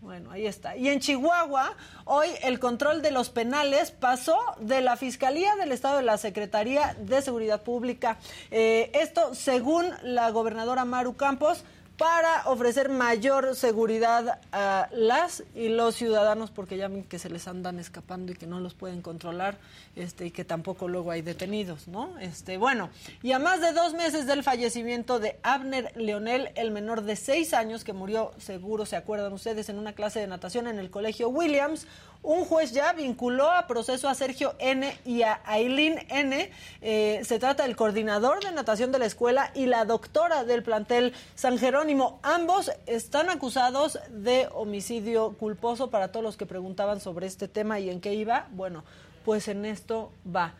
Bueno, 0.00 0.30
ahí 0.30 0.46
está. 0.46 0.74
Y 0.74 0.88
en 0.88 0.98
Chihuahua, 0.98 1.76
hoy 2.06 2.28
el 2.42 2.58
control 2.58 3.02
de 3.02 3.10
los 3.10 3.28
penales 3.28 3.90
pasó 3.90 4.38
de 4.58 4.80
la 4.80 4.96
Fiscalía 4.96 5.56
del 5.56 5.72
Estado 5.72 5.98
de 5.98 6.04
la 6.04 6.16
Secretaría 6.16 6.96
de 6.98 7.20
Seguridad 7.20 7.60
Pública. 7.60 8.16
Eh, 8.50 8.90
esto 8.94 9.34
según 9.34 9.90
la 10.02 10.30
gobernadora 10.30 10.86
Maru 10.86 11.16
Campos 11.16 11.64
para 12.02 12.48
ofrecer 12.48 12.88
mayor 12.88 13.54
seguridad 13.54 14.40
a 14.50 14.88
las 14.90 15.44
y 15.54 15.68
los 15.68 15.94
ciudadanos 15.94 16.50
porque 16.50 16.76
ya 16.76 16.88
ven 16.88 17.04
que 17.04 17.20
se 17.20 17.30
les 17.30 17.46
andan 17.46 17.78
escapando 17.78 18.32
y 18.32 18.34
que 18.34 18.48
no 18.48 18.58
los 18.58 18.74
pueden 18.74 19.02
controlar 19.02 19.56
este 19.94 20.26
y 20.26 20.32
que 20.32 20.44
tampoco 20.44 20.88
luego 20.88 21.12
hay 21.12 21.22
detenidos 21.22 21.86
no 21.86 22.18
este 22.18 22.56
bueno 22.56 22.90
y 23.22 23.30
a 23.30 23.38
más 23.38 23.60
de 23.60 23.70
dos 23.70 23.94
meses 23.94 24.26
del 24.26 24.42
fallecimiento 24.42 25.20
de 25.20 25.38
Abner 25.44 25.92
Leonel 25.94 26.50
el 26.56 26.72
menor 26.72 27.02
de 27.02 27.14
seis 27.14 27.54
años 27.54 27.84
que 27.84 27.92
murió 27.92 28.32
seguro 28.36 28.84
se 28.84 28.96
acuerdan 28.96 29.32
ustedes 29.32 29.68
en 29.68 29.78
una 29.78 29.92
clase 29.92 30.18
de 30.18 30.26
natación 30.26 30.66
en 30.66 30.80
el 30.80 30.90
colegio 30.90 31.28
Williams 31.28 31.86
un 32.22 32.44
juez 32.44 32.72
ya 32.72 32.92
vinculó 32.92 33.50
a 33.50 33.66
proceso 33.66 34.08
a 34.08 34.14
Sergio 34.14 34.54
N 34.58 34.96
y 35.04 35.22
a 35.22 35.40
Aileen 35.44 36.06
N. 36.08 36.50
Eh, 36.80 37.20
se 37.24 37.38
trata 37.38 37.64
del 37.64 37.76
coordinador 37.76 38.42
de 38.44 38.52
natación 38.52 38.92
de 38.92 38.98
la 38.98 39.06
escuela 39.06 39.50
y 39.54 39.66
la 39.66 39.84
doctora 39.84 40.44
del 40.44 40.62
plantel 40.62 41.14
San 41.34 41.58
Jerónimo. 41.58 42.20
Ambos 42.22 42.70
están 42.86 43.28
acusados 43.28 43.98
de 44.10 44.48
homicidio 44.52 45.32
culposo 45.38 45.90
para 45.90 46.12
todos 46.12 46.22
los 46.22 46.36
que 46.36 46.46
preguntaban 46.46 47.00
sobre 47.00 47.26
este 47.26 47.48
tema 47.48 47.80
y 47.80 47.90
en 47.90 48.00
qué 48.00 48.14
iba. 48.14 48.46
Bueno, 48.52 48.84
pues 49.24 49.48
en 49.48 49.64
esto 49.64 50.12
va. 50.24 50.54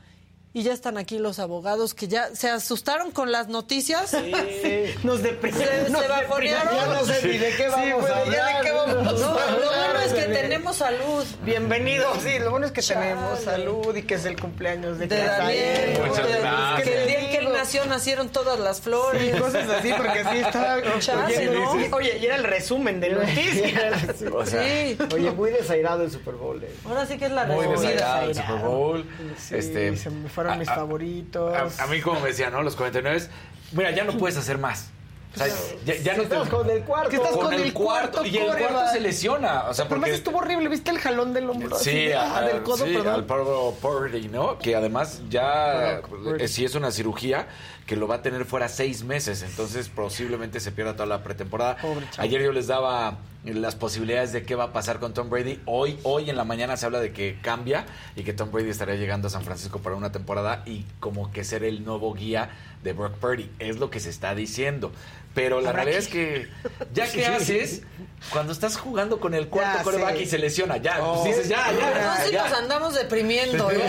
Y 0.55 0.65
ya 0.65 0.74
están 0.74 0.99
aquí 0.99 1.19
los 1.19 1.39
abogados 1.39 1.95
que 1.95 2.09
ya 2.09 2.35
se 2.35 2.51
asustaron 2.51 3.11
con 3.11 3.33
las 3.33 3.49
noticias. 3.49 4.12
Nos 5.03 5.16
Se, 5.20 5.23
deprimieron. 5.23 5.87
se 5.87 6.09
bajonearon. 6.09 6.74
Ya 6.77 6.87
no 6.89 7.05
sé 7.07 7.27
ni 7.27 7.39
de 7.39 7.51
qué 7.57 7.69
vamos 7.69 8.01
güey, 8.03 8.12
a 8.12 8.16
ya 8.16 8.20
hablar. 8.20 8.57
de 8.62 8.69
qué 8.69 8.73
vamos 8.77 8.97
a 8.97 9.03
No, 9.03 9.29
hablar. 9.29 9.51
Lo 9.53 9.66
bueno 9.66 10.01
es 10.05 10.12
que 10.12 10.23
tenemos 10.24 10.77
salud. 10.77 11.24
Bienvenidos, 11.43 12.19
sí, 12.23 12.39
lo 12.39 12.51
bueno 12.51 12.66
es 12.66 12.73
que 12.73 12.83
Chale. 12.83 13.01
tenemos 13.01 13.41
salud 13.41 13.97
y 13.97 14.03
que 14.03 14.15
es 14.16 14.27
el 14.27 14.39
cumpleaños 14.39 14.99
de, 14.99 15.07
De. 15.07 15.24
Daniel. 15.24 16.01
Muchas 16.07 16.27
que- 16.27 16.33
gracias. 16.39 16.83
Que 16.89 17.01
el 17.03 17.09
día 17.09 17.20
en 17.20 17.31
que 17.31 17.37
él 17.39 17.53
nació 17.55 17.87
nacieron 17.87 18.29
todas 18.29 18.61
las 18.61 18.83
flores. 18.83 19.35
Sí, 19.35 19.41
cosas 19.41 19.70
así, 19.70 19.91
porque 19.97 20.19
así 20.19 20.37
está. 20.39 20.83
Chale, 21.01 21.49
oye, 21.49 21.89
¿no? 21.89 21.97
oye, 21.97 22.19
y 22.20 22.27
era 22.27 22.37
el 22.37 22.45
resumen 22.45 23.01
de 23.01 23.09
noticias. 23.09 24.23
O 24.35 24.45
sea, 24.45 24.62
Sí. 24.62 24.99
Oye, 25.15 25.31
muy 25.31 25.51
desairado 25.51 26.05
el 26.05 26.11
Super 26.11 26.35
Bowl. 26.35 26.62
eh. 26.62 26.70
Ahora 26.87 27.07
sí 27.07 27.16
que 27.16 27.24
es 27.27 27.33
la 27.33 27.47
muy 27.47 27.65
resumida. 27.66 27.91
desagrado 27.93 28.29
el 28.29 28.35
Super 28.35 28.57
Bowl. 28.57 29.07
Sí, 29.39 29.55
este, 29.57 29.97
se 29.97 30.11
me 30.11 30.29
fueron 30.43 30.52
a- 30.55 30.56
mis 30.60 30.69
a- 30.69 30.74
favoritos. 30.74 31.78
A, 31.78 31.85
a 31.85 31.86
mí, 31.86 32.01
como 32.01 32.20
me 32.20 32.28
decían, 32.28 32.52
¿no? 32.52 32.62
Los 32.62 32.77
49, 32.77 33.28
mira, 33.73 33.90
ya 33.93 34.05
no 34.05 34.16
puedes 34.19 34.36
hacer 34.36 34.59
más. 34.59 34.89
O 35.35 35.39
sea, 35.39 35.47
ya, 35.86 35.94
ya 35.97 36.12
no 36.12 36.24
te- 36.24 36.35
Estás 36.35 36.48
con 36.51 36.69
el 36.69 36.82
cuarto. 36.82 37.09
Que 37.09 37.16
estás 37.16 37.32
con, 37.32 37.52
el 37.55 37.73
cuarto. 37.73 38.27
Y 38.27 38.36
el 38.36 38.48
cuarto 38.55 38.93
se 38.93 39.01
lesiona. 39.01 39.64
O 39.70 39.73
sea, 39.73 39.86
Además 39.86 40.01
porque. 40.01 40.14
estuvo 40.14 40.36
horrible, 40.39 40.69
¿viste 40.69 40.90
el 40.90 40.98
jalón 40.98 41.32
del 41.32 41.48
hombro? 41.48 41.74
Sí, 41.78 41.90
de- 42.06 42.14
a- 42.14 42.36
ah, 42.36 42.43
del 42.43 42.62
codo, 42.62 42.85
sí, 42.85 42.93
perdón. 42.93 43.14
al 43.14 43.24
Pablo 43.24 43.74
Purdy, 43.81 44.28
¿no? 44.28 44.59
Que 44.59 44.77
además 44.77 45.23
ya 45.31 46.02
Purdy. 46.06 46.44
eh, 46.44 46.48
sí 46.48 46.66
es 46.66 46.74
una 46.74 46.90
cirugía 46.90 47.47
que 47.86 47.97
lo 47.97 48.06
va 48.06 48.16
a 48.16 48.23
tener 48.23 48.44
fuera 48.44 48.69
seis 48.69 49.05
meses, 49.05 49.43
entonces 49.43 49.89
posiblemente 49.89 50.60
se 50.60 50.70
pierda 50.70 50.93
toda 50.93 51.06
la 51.06 51.23
pretemporada. 51.23 51.78
Pobre. 51.78 52.05
Ayer 52.19 52.43
yo 52.43 52.52
les 52.52 52.66
daba 52.66 53.16
las 53.44 53.74
posibilidades 53.74 54.32
de 54.32 54.44
qué 54.44 54.55
va 54.55 54.64
a 54.64 54.73
pasar 54.73 55.01
con 55.01 55.14
Tom 55.14 55.28
Brady. 55.28 55.60
Hoy, 55.66 55.98
hoy 56.05 56.31
en 56.31 56.36
la 56.36 56.44
mañana 56.44 56.77
se 56.77 56.86
habla 56.86 57.01
de 57.01 57.12
que 57.12 57.39
cambia 57.43 57.86
y 58.14 58.23
que 58.23 58.32
Tom 58.32 58.52
Brady 58.52 58.70
estaría 58.70 58.94
llegando 58.94 59.27
a 59.27 59.31
San 59.31 59.43
Francisco 59.43 59.81
para 59.81 59.97
una 59.97 60.12
temporada 60.12 60.62
y 60.64 60.85
como 61.01 61.32
que 61.32 61.43
ser 61.43 61.64
el 61.64 61.85
nuevo 61.85 62.14
guía 62.14 62.51
de 62.85 62.93
Brock 62.93 63.14
Purdy. 63.14 63.51
Es 63.59 63.78
lo 63.78 63.90
que 63.90 64.01
se 64.01 64.10
está 64.10 64.35
diciendo. 64.35 64.93
Pero 65.35 65.61
la 65.61 65.73
realidad 65.73 65.99
que- 65.99 66.03
es 66.03 66.09
que, 66.09 66.49
¿ya 66.95 67.05
qué 67.05 67.21
Sí. 67.21 67.25
haces 67.25 67.83
cuando 68.31 68.53
estás 68.53 68.77
jugando 68.77 69.19
con 69.19 69.35
el 69.35 69.49
cuarto 69.49 69.83
coreback 69.83 70.21
y 70.21 70.27
se 70.27 70.39
lesiona? 70.39 70.77
Ya, 70.77 70.99
Oh. 71.03 71.23
pues 71.23 71.35
dices, 71.37 71.49
ya, 71.49 71.73
ya. 72.31 72.43
No, 72.43 72.49
nos 72.49 72.59
andamos 72.59 72.95
deprimiendo. 72.95 73.67
Oye, 73.67 73.83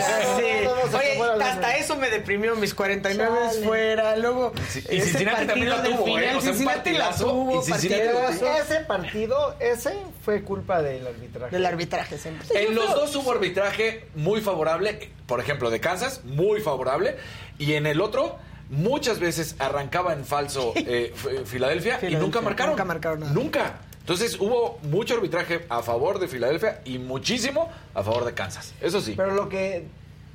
hasta 1.42 1.76
eso 1.76 1.96
me 1.96 2.10
deprimió 2.10 2.56
mis 2.56 2.74
49 2.74 3.36
Chale. 3.52 3.66
fuera, 3.66 4.16
luego 4.16 4.52
Sí, 4.68 4.82
y 4.90 4.96
ese 4.96 5.08
Cincinnati 5.10 5.46
también 5.46 5.70
la 5.70 5.82
tuvo, 5.82 6.00
¿eh? 6.18 6.20
final, 6.22 6.36
O 6.36 6.40
sea, 6.40 6.50
un 6.52 6.56
Cincinnati 6.56 6.90
la 6.92 7.10
tuvo. 7.14 7.62
ese 7.62 8.80
partido, 8.86 9.56
ese 9.60 9.94
fue 10.24 10.42
culpa 10.42 10.82
del 10.82 11.06
arbitraje. 11.06 11.54
Del 11.54 11.66
arbitraje 11.66 12.18
siempre. 12.18 12.48
En 12.64 12.74
los 12.74 12.88
dos 12.94 13.14
hubo 13.16 13.32
arbitraje 13.32 14.06
muy 14.14 14.40
favorable, 14.40 15.10
por 15.26 15.40
ejemplo, 15.40 15.70
de 15.70 15.80
Kansas, 15.80 16.22
muy 16.24 16.60
favorable, 16.60 17.16
y 17.58 17.74
en 17.74 17.86
el 17.86 18.00
otro 18.00 18.38
muchas 18.76 19.18
veces 19.20 19.56
arrancaba 19.58 20.12
en 20.12 20.24
falso 20.24 20.72
eh, 20.76 21.12
Filadelfia 21.46 21.98
y 22.08 22.16
nunca 22.16 22.40
marcaron. 22.40 22.72
nunca 22.72 22.84
marcaron 22.84 23.20
nada. 23.20 23.32
Nunca. 23.32 23.80
Entonces 24.00 24.38
hubo 24.38 24.78
mucho 24.82 25.14
arbitraje 25.14 25.64
a 25.70 25.82
favor 25.82 26.18
de 26.18 26.28
Filadelfia 26.28 26.80
y 26.84 26.98
muchísimo 26.98 27.70
a 27.94 28.02
favor 28.02 28.24
de 28.26 28.34
Kansas. 28.34 28.74
Eso 28.80 29.00
sí. 29.00 29.14
Pero 29.16 29.32
lo 29.34 29.48
que 29.48 29.86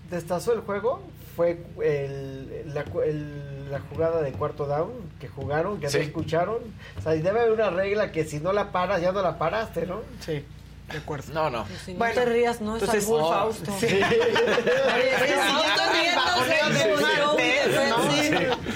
destazó 0.09 0.53
el 0.53 0.61
juego 0.61 1.03
fue 1.35 1.59
el- 1.83 2.73
la, 2.73 2.83
cu- 2.85 3.01
el- 3.01 3.69
la 3.71 3.79
jugada 3.81 4.21
de 4.23 4.31
cuarto 4.31 4.65
down 4.65 4.91
que 5.19 5.27
jugaron, 5.27 5.79
que 5.79 5.87
Sí. 5.89 5.97
no 5.99 6.03
escucharon. 6.03 6.57
O 6.97 7.01
sea, 7.03 7.13
y 7.15 7.21
debe 7.21 7.41
haber 7.41 7.51
una 7.53 7.69
regla 7.69 8.11
que 8.11 8.25
si 8.25 8.39
no 8.39 8.51
la 8.53 8.71
paras, 8.71 9.01
ya 9.01 9.11
no 9.11 9.21
la 9.21 9.37
paraste, 9.37 9.85
¿no? 9.85 10.01
Sí, 10.25 10.43
de 10.91 10.97
acuerdo. 10.97 11.31
No, 11.31 11.51
no. 11.51 11.67
Si 11.85 11.93
no 11.93 11.99
Bueno, 11.99 12.15
te 12.15 12.25
rías, 12.25 12.59
no 12.61 12.75
es 12.75 12.81
entonces- 12.81 13.05
Oh, 13.07 13.29
Fausto. 13.31 13.71
sí. 13.79 13.85
Oye, 13.85 14.01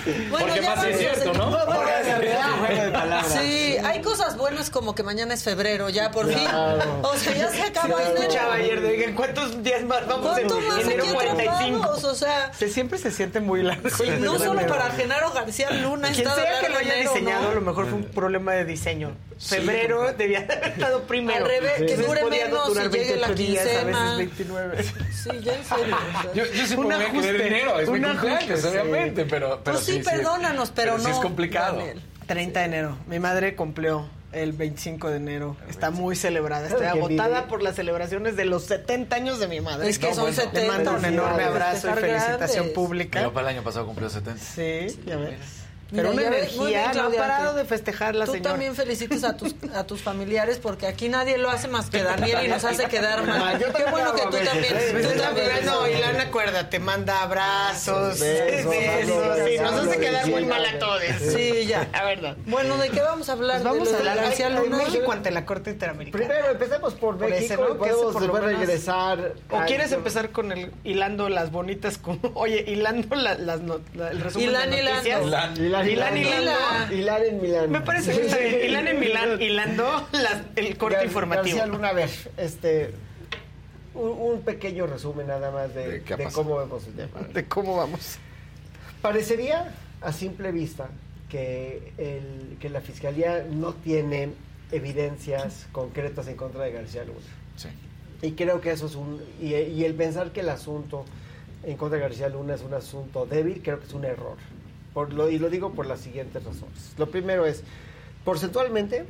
Bueno, 0.05 0.47
Porque 0.47 0.61
ya 0.61 0.75
más 0.75 0.77
es 0.79 0.83
vamos 0.83 0.95
a 0.95 0.97
cierto, 0.97 1.29
hacer- 1.31 1.37
¿no? 1.37 1.49
juego 2.67 2.83
de 2.83 2.91
palabras. 2.91 3.33
Sí, 3.33 3.62
cosas 4.43 4.53
buenas 4.53 4.69
como 4.69 4.93
que 4.95 5.03
mañana 5.03 5.33
es 5.33 5.43
febrero, 5.43 5.89
ya 5.89 6.11
por 6.11 6.27
fin. 6.27 6.43
Claro. 6.47 6.83
O 7.13 7.15
sea, 7.15 7.33
ya 7.33 7.49
se 7.49 7.61
acaba 7.61 7.87
Yo 7.89 7.99
enero. 7.99 8.19
escuchaba 8.21 8.53
ayer, 8.55 8.81
de 8.81 9.13
cuántos 9.15 9.63
días 9.63 9.83
más 9.83 10.05
vamos 10.07 10.27
¿Cuánto 10.31 10.59
en 10.59 10.67
más 10.67 10.79
enero 10.81 11.03
aquí 11.03 11.13
45. 11.13 11.77
atrapados? 11.77 12.03
O 12.03 12.15
sea, 12.15 12.53
Se, 12.53 12.69
siempre 12.69 12.97
se 12.99 13.11
siente 13.11 13.39
muy 13.39 13.61
largo. 13.63 13.89
sí, 13.89 14.03
no 14.07 14.35
enero. 14.35 14.39
solo 14.39 14.67
para 14.67 14.89
Genaro 14.91 15.31
García 15.31 15.71
Luna 15.71 16.09
Quien 16.11 16.25
sea 16.27 16.59
que 16.61 16.69
lo 16.69 16.77
haya 16.77 16.95
enero, 16.95 17.13
diseñado, 17.13 17.43
¿no? 17.43 17.49
a 17.49 17.55
lo 17.55 17.61
mejor 17.61 17.85
fue 17.85 17.93
un 17.99 18.05
problema 18.05 18.53
de 18.53 18.65
diseño. 18.65 19.11
Sí. 19.37 19.55
Febrero 19.55 20.13
debía 20.13 20.39
haber 20.39 20.63
estado 20.69 21.03
primero. 21.03 21.45
Al 21.45 21.51
revés, 21.51 21.73
que 21.77 21.97
dure 21.97 22.25
menos 22.25 22.69
y 22.69 22.89
llegue 22.89 23.15
la 23.17 23.27
28 23.27 23.33
días, 23.35 23.61
a 23.61 23.65
veces 23.65 23.85
quincena. 23.85 24.17
29. 24.17 24.83
Sí, 24.83 25.29
ya 25.41 25.53
en 25.55 25.65
serio. 25.65 25.97
o 26.17 26.21
sea. 26.21 26.33
Yo, 26.33 26.45
yo 26.45 26.65
sí 26.65 26.75
podría 26.75 27.11
querer 27.11 27.43
dinero, 27.43 27.79
es 27.79 27.89
mi 27.89 27.99
un 27.99 28.05
cumpleaños, 28.05 28.59
sí. 28.61 28.67
obviamente, 28.67 29.25
pero, 29.25 29.63
Pues 29.63 29.79
sí, 29.79 29.99
perdónanos, 30.03 30.71
pero 30.71 30.97
sí 30.97 31.05
no, 31.05 31.09
es 31.11 31.17
complicado. 31.17 31.77
Daniel. 31.77 32.01
30 32.27 32.59
de 32.59 32.65
enero. 32.65 32.97
Mi 33.07 33.19
madre 33.19 33.55
cumplió 33.55 34.07
el 34.33 34.53
25 34.53 35.09
de 35.09 35.17
enero. 35.17 35.57
Está 35.69 35.91
muy 35.91 36.15
celebrada. 36.15 36.67
Estoy 36.67 36.85
agotada 36.85 37.47
por 37.47 37.61
las 37.61 37.75
celebraciones 37.75 38.35
de 38.35 38.45
los 38.45 38.63
70 38.63 39.15
años 39.15 39.39
de 39.39 39.47
mi 39.47 39.61
madre. 39.61 39.89
Es 39.89 39.99
que 39.99 40.13
son 40.13 40.25
bueno. 40.25 40.35
70, 40.35 40.59
Le 40.59 40.67
mando 40.67 40.91
un 40.91 41.05
enorme 41.05 41.43
sí, 41.43 41.49
abrazo 41.49 41.89
y 41.89 41.93
felicitación 41.93 42.39
grandes. 42.39 42.73
Pública. 42.73 43.23
papá 43.23 43.41
el 43.41 43.47
año 43.47 43.63
pasado 43.63 43.85
cumplió 43.85 44.09
70. 44.09 44.41
Sí, 44.43 44.99
ya 45.05 45.17
ves. 45.17 45.62
Mira, 45.93 46.09
Pero 46.09 46.13
una 46.13 46.21
ya 46.23 46.29
ves, 46.31 46.55
muy 46.55 46.67
bien, 46.69 46.79
energía, 46.81 47.01
no 47.03 47.07
ha 47.07 47.11
parado 47.11 47.53
de 47.53 47.65
festejar 47.65 48.15
la 48.15 48.25
Tú 48.25 48.31
señora. 48.31 48.49
también 48.49 48.73
felicites 48.75 49.23
a 49.23 49.37
tus, 49.37 49.53
a 49.75 49.83
tus 49.85 50.01
familiares 50.01 50.57
porque 50.57 50.87
aquí 50.87 51.07
nadie 51.07 51.37
lo 51.37 51.51
hace 51.51 51.67
más 51.67 51.91
que 51.91 52.01
Daniel 52.01 52.39
y 52.43 52.47
nos 52.47 52.63
hace 52.63 52.85
quedar 52.87 53.23
mal. 53.27 53.59
Yo 53.59 53.71
Qué 53.73 53.83
bueno 53.91 54.11
que 54.15 54.23
tú 54.23 54.31
veces, 54.31 54.49
también. 54.49 54.75
¿eh? 54.75 54.87
Tú 54.89 54.95
Veces 54.95 55.21
también. 55.21 55.47
No, 55.65 55.87
y 55.87 55.93
la 55.93 56.21
acuérdate, 56.23 56.79
manda 56.79 57.21
abrazos, 57.21 58.19
Besos, 58.19 58.49
besos, 58.49 58.69
besos, 58.71 59.37
sí, 59.47 59.57
nos 59.61 59.73
hace 59.87 59.99
quedar 59.99 60.27
muy 60.27 60.45
mal 60.45 60.65
a 60.65 60.79
todos. 60.79 61.01
Sí, 61.19 61.65
ya. 61.67 61.87
La 61.91 62.05
verdad. 62.05 62.37
Bueno, 62.47 62.75
¿de 62.77 62.89
qué 62.89 63.01
vamos 63.01 63.29
a 63.29 63.33
hablar? 63.33 63.61
Pues 63.61 63.71
vamos 63.73 63.89
¿De 63.91 63.95
a 63.95 63.99
de 64.01 64.09
hablar 64.09 64.25
García 64.25 64.49
de 64.49 64.55
Luna? 64.61 64.77
México 64.77 65.11
ante 65.11 65.29
la 65.29 65.45
Corte 65.45 65.69
Interamericana. 65.69 66.25
Primero, 66.25 66.49
empecemos 66.51 66.95
por, 66.95 67.19
Por 67.19 67.29
México 67.29 67.53
ese, 67.53 67.61
¿no? 67.61 67.69
y 67.75 67.77
podemos 67.77 68.13
por 68.13 68.21
menos- 68.33 68.41
regresar. 68.41 69.33
¿O 69.51 69.59
quieres 69.67 69.91
empezar 69.91 70.31
con 70.31 70.51
el 70.51 70.71
hilando 70.83 71.29
las 71.29 71.51
bonitas 71.51 71.99
con 71.99 72.19
oye, 72.33 72.63
hilando 72.67 73.15
la- 73.15 73.35
las 73.35 73.61
no- 73.61 73.79
la- 73.93 74.09
el 74.09 74.21
resumen 74.21 74.49
Hilán, 74.49 74.71
de 74.71 74.79
hilando. 74.81 74.95
noticias? 74.97 75.21
Hilán, 75.59 75.82
Hilán, 75.91 76.17
hilando. 76.17 76.41
hilando. 76.41 76.95
Hilán 76.95 77.23
en 77.23 77.41
Milán. 77.41 77.71
Me 77.71 77.81
parece 77.81 78.11
que 78.13 78.25
está 78.25 78.37
bien. 78.37 78.87
En 78.87 78.99
Milán, 78.99 79.41
hilando 79.41 80.07
las- 80.11 80.41
el 80.55 80.77
corte 80.77 80.97
Gar- 80.99 81.05
informativo. 81.05 81.57
García 81.57 81.65
Luna, 81.73 81.89
a 81.89 81.93
ver, 81.93 82.09
este, 82.37 82.91
un, 83.93 84.09
un 84.09 84.41
pequeño 84.41 84.87
resumen 84.87 85.27
nada 85.27 85.51
más 85.51 85.73
de, 85.73 86.01
cómo 86.33 86.57
vemos 86.57 86.85
el 86.87 86.93
tema. 86.93 87.21
De 87.33 87.45
cómo 87.45 87.77
vamos. 87.77 88.17
Parecería 89.01 89.73
a 90.01 90.11
simple 90.13 90.51
vista 90.51 90.89
que, 91.29 91.91
el, 91.97 92.57
que 92.59 92.69
la 92.69 92.81
fiscalía 92.81 93.45
no 93.49 93.73
tiene 93.73 94.29
evidencias 94.71 95.67
concretas 95.71 96.27
en 96.27 96.35
contra 96.35 96.63
de 96.63 96.71
García 96.71 97.03
Luna. 97.03 97.19
Sí. 97.55 97.69
Y 98.21 98.31
creo 98.33 98.61
que 98.61 98.71
eso 98.71 98.85
es 98.87 98.95
un. 98.95 99.21
Y, 99.41 99.53
y 99.55 99.83
el 99.85 99.93
pensar 99.95 100.31
que 100.31 100.39
el 100.41 100.49
asunto 100.49 101.05
en 101.63 101.77
contra 101.77 101.97
de 101.97 102.03
García 102.03 102.29
Luna 102.29 102.55
es 102.55 102.61
un 102.61 102.73
asunto 102.73 103.25
débil, 103.25 103.61
creo 103.63 103.79
que 103.79 103.85
es 103.85 103.93
un 103.93 104.05
error. 104.05 104.37
Por 104.93 105.13
lo, 105.13 105.29
y 105.29 105.39
lo 105.39 105.49
digo 105.49 105.71
por 105.71 105.85
las 105.85 106.01
siguientes 106.01 106.43
razones. 106.43 106.93
Lo 106.97 107.09
primero 107.09 107.45
es, 107.45 107.63
porcentualmente, 108.23 109.05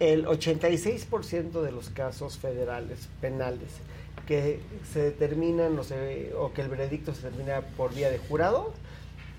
el 0.00 0.26
86% 0.26 1.62
de 1.62 1.72
los 1.72 1.90
casos 1.90 2.38
federales 2.38 3.08
penales 3.20 3.68
que 4.26 4.60
se 4.92 5.00
determinan 5.00 5.78
o, 5.78 5.84
se, 5.84 6.32
o 6.36 6.52
que 6.52 6.62
el 6.62 6.68
veredicto 6.68 7.14
se 7.14 7.22
termina 7.22 7.60
por 7.76 7.94
vía 7.94 8.10
de 8.10 8.18
jurado 8.18 8.72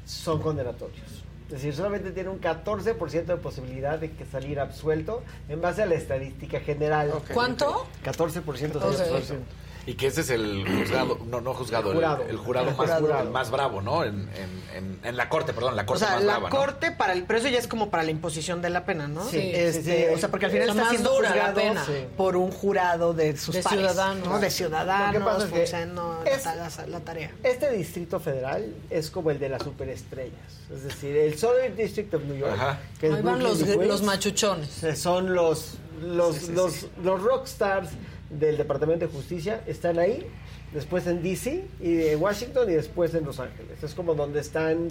son 0.05 0.41
condenatorios. 0.41 1.23
Es 1.47 1.51
decir, 1.51 1.75
solamente 1.75 2.11
tiene 2.11 2.29
un 2.29 2.41
14% 2.41 3.25
de 3.25 3.37
posibilidad 3.37 3.99
de 3.99 4.11
que 4.11 4.25
salir 4.25 4.59
absuelto 4.59 5.23
en 5.47 5.61
base 5.61 5.83
a 5.83 5.85
la 5.85 5.95
estadística 5.95 6.59
general. 6.59 7.13
¿Cuánto? 7.33 7.85
14%. 8.03 8.43
14%. 8.43 8.71
14%. 8.73 9.39
Y 9.87 9.93
que 9.93 10.07
ese 10.07 10.21
es 10.21 10.29
el 10.31 10.65
juzgado, 10.67 11.19
no, 11.27 11.41
no 11.41 11.53
juzgado, 11.53 11.89
El 11.91 11.95
jurado. 11.97 12.23
el 12.27 12.37
jurado, 12.37 12.69
El 12.69 12.75
más, 12.75 12.99
jurado. 12.99 13.21
el 13.23 13.29
más 13.29 13.51
bravo, 13.51 13.81
¿no? 13.81 14.03
En, 14.03 14.27
en, 14.35 14.63
en, 14.75 14.99
en 15.03 15.15
la 15.17 15.29
corte, 15.29 15.53
perdón, 15.53 15.75
la 15.75 15.83
O 15.83 15.85
corte 15.85 16.05
sea, 16.05 16.15
más 16.15 16.23
la 16.23 16.39
brava, 16.39 16.49
¿no? 16.49 16.55
corte 16.55 16.91
para 16.91 17.13
el, 17.13 17.23
pero 17.25 17.37
eso 17.39 17.47
ya 17.49 17.59
es 17.59 17.67
como 17.67 17.89
para 17.91 18.03
la 18.03 18.11
imposición 18.11 18.61
de 18.61 18.69
la 18.71 18.83
pena, 18.85 19.07
¿no? 19.07 19.23
Sí, 19.29 19.37
Este, 19.53 19.83
sí, 19.83 20.05
sí. 20.09 20.13
O 20.15 20.17
sea, 20.17 20.29
porque 20.29 20.47
al 20.47 20.51
final 20.51 20.69
O 20.69 20.71
está 20.73 20.89
siendo 20.89 21.09
juzgado 21.11 21.55
pena. 21.55 21.85
Sí. 21.85 21.93
por 22.17 22.35
un 22.35 22.51
jurado 22.51 23.13
de 23.13 23.37
sus 23.37 23.53
De 23.55 23.61
pares, 23.61 23.79
ciudadanos. 23.79 24.27
¿no? 24.27 24.39
De 24.39 24.49
ciudadanos, 24.49 25.13
que 25.13 25.19
pasa 25.19 25.45
es 25.45 25.51
que 25.71 25.85
la, 25.85 26.55
la- 26.55 26.87
la 26.87 26.99
tarea. 27.01 27.31
Este 27.43 27.71
distrito 27.71 28.19
federal 28.19 28.73
es 28.89 29.11
como 29.11 29.29
el 29.31 29.39
de 29.39 29.49
las 29.49 29.61
superestrellas. 29.63 30.33
Es 30.73 30.83
decir, 30.83 31.15
el 31.15 31.37
Southern 31.37 31.75
District 31.75 32.11
of 32.13 32.23
New 32.23 32.37
York, 32.37 32.53
Ajá. 32.55 32.79
que 32.99 33.07
es 33.07 33.13
Ahí 33.13 33.21
van 33.21 33.43
los, 33.43 34.01
machuchones. 34.01 34.69
son 34.97 35.33
los 35.35 35.77
los, 36.01 36.49
los, 36.49 36.87
los 37.03 37.21
rockstars 37.21 37.89
del 38.29 38.57
Departamento 38.57 39.05
de 39.07 39.11
Justicia, 39.11 39.61
están 39.67 39.99
ahí, 39.99 40.25
después 40.73 41.05
en 41.07 41.21
DC 41.21 41.63
y 41.81 42.01
en 42.07 42.21
Washington 42.21 42.69
y 42.69 42.73
después 42.73 43.13
en 43.13 43.25
Los 43.25 43.39
Ángeles. 43.39 43.81
Es 43.83 43.93
como 43.93 44.15
donde 44.15 44.39
están 44.39 44.89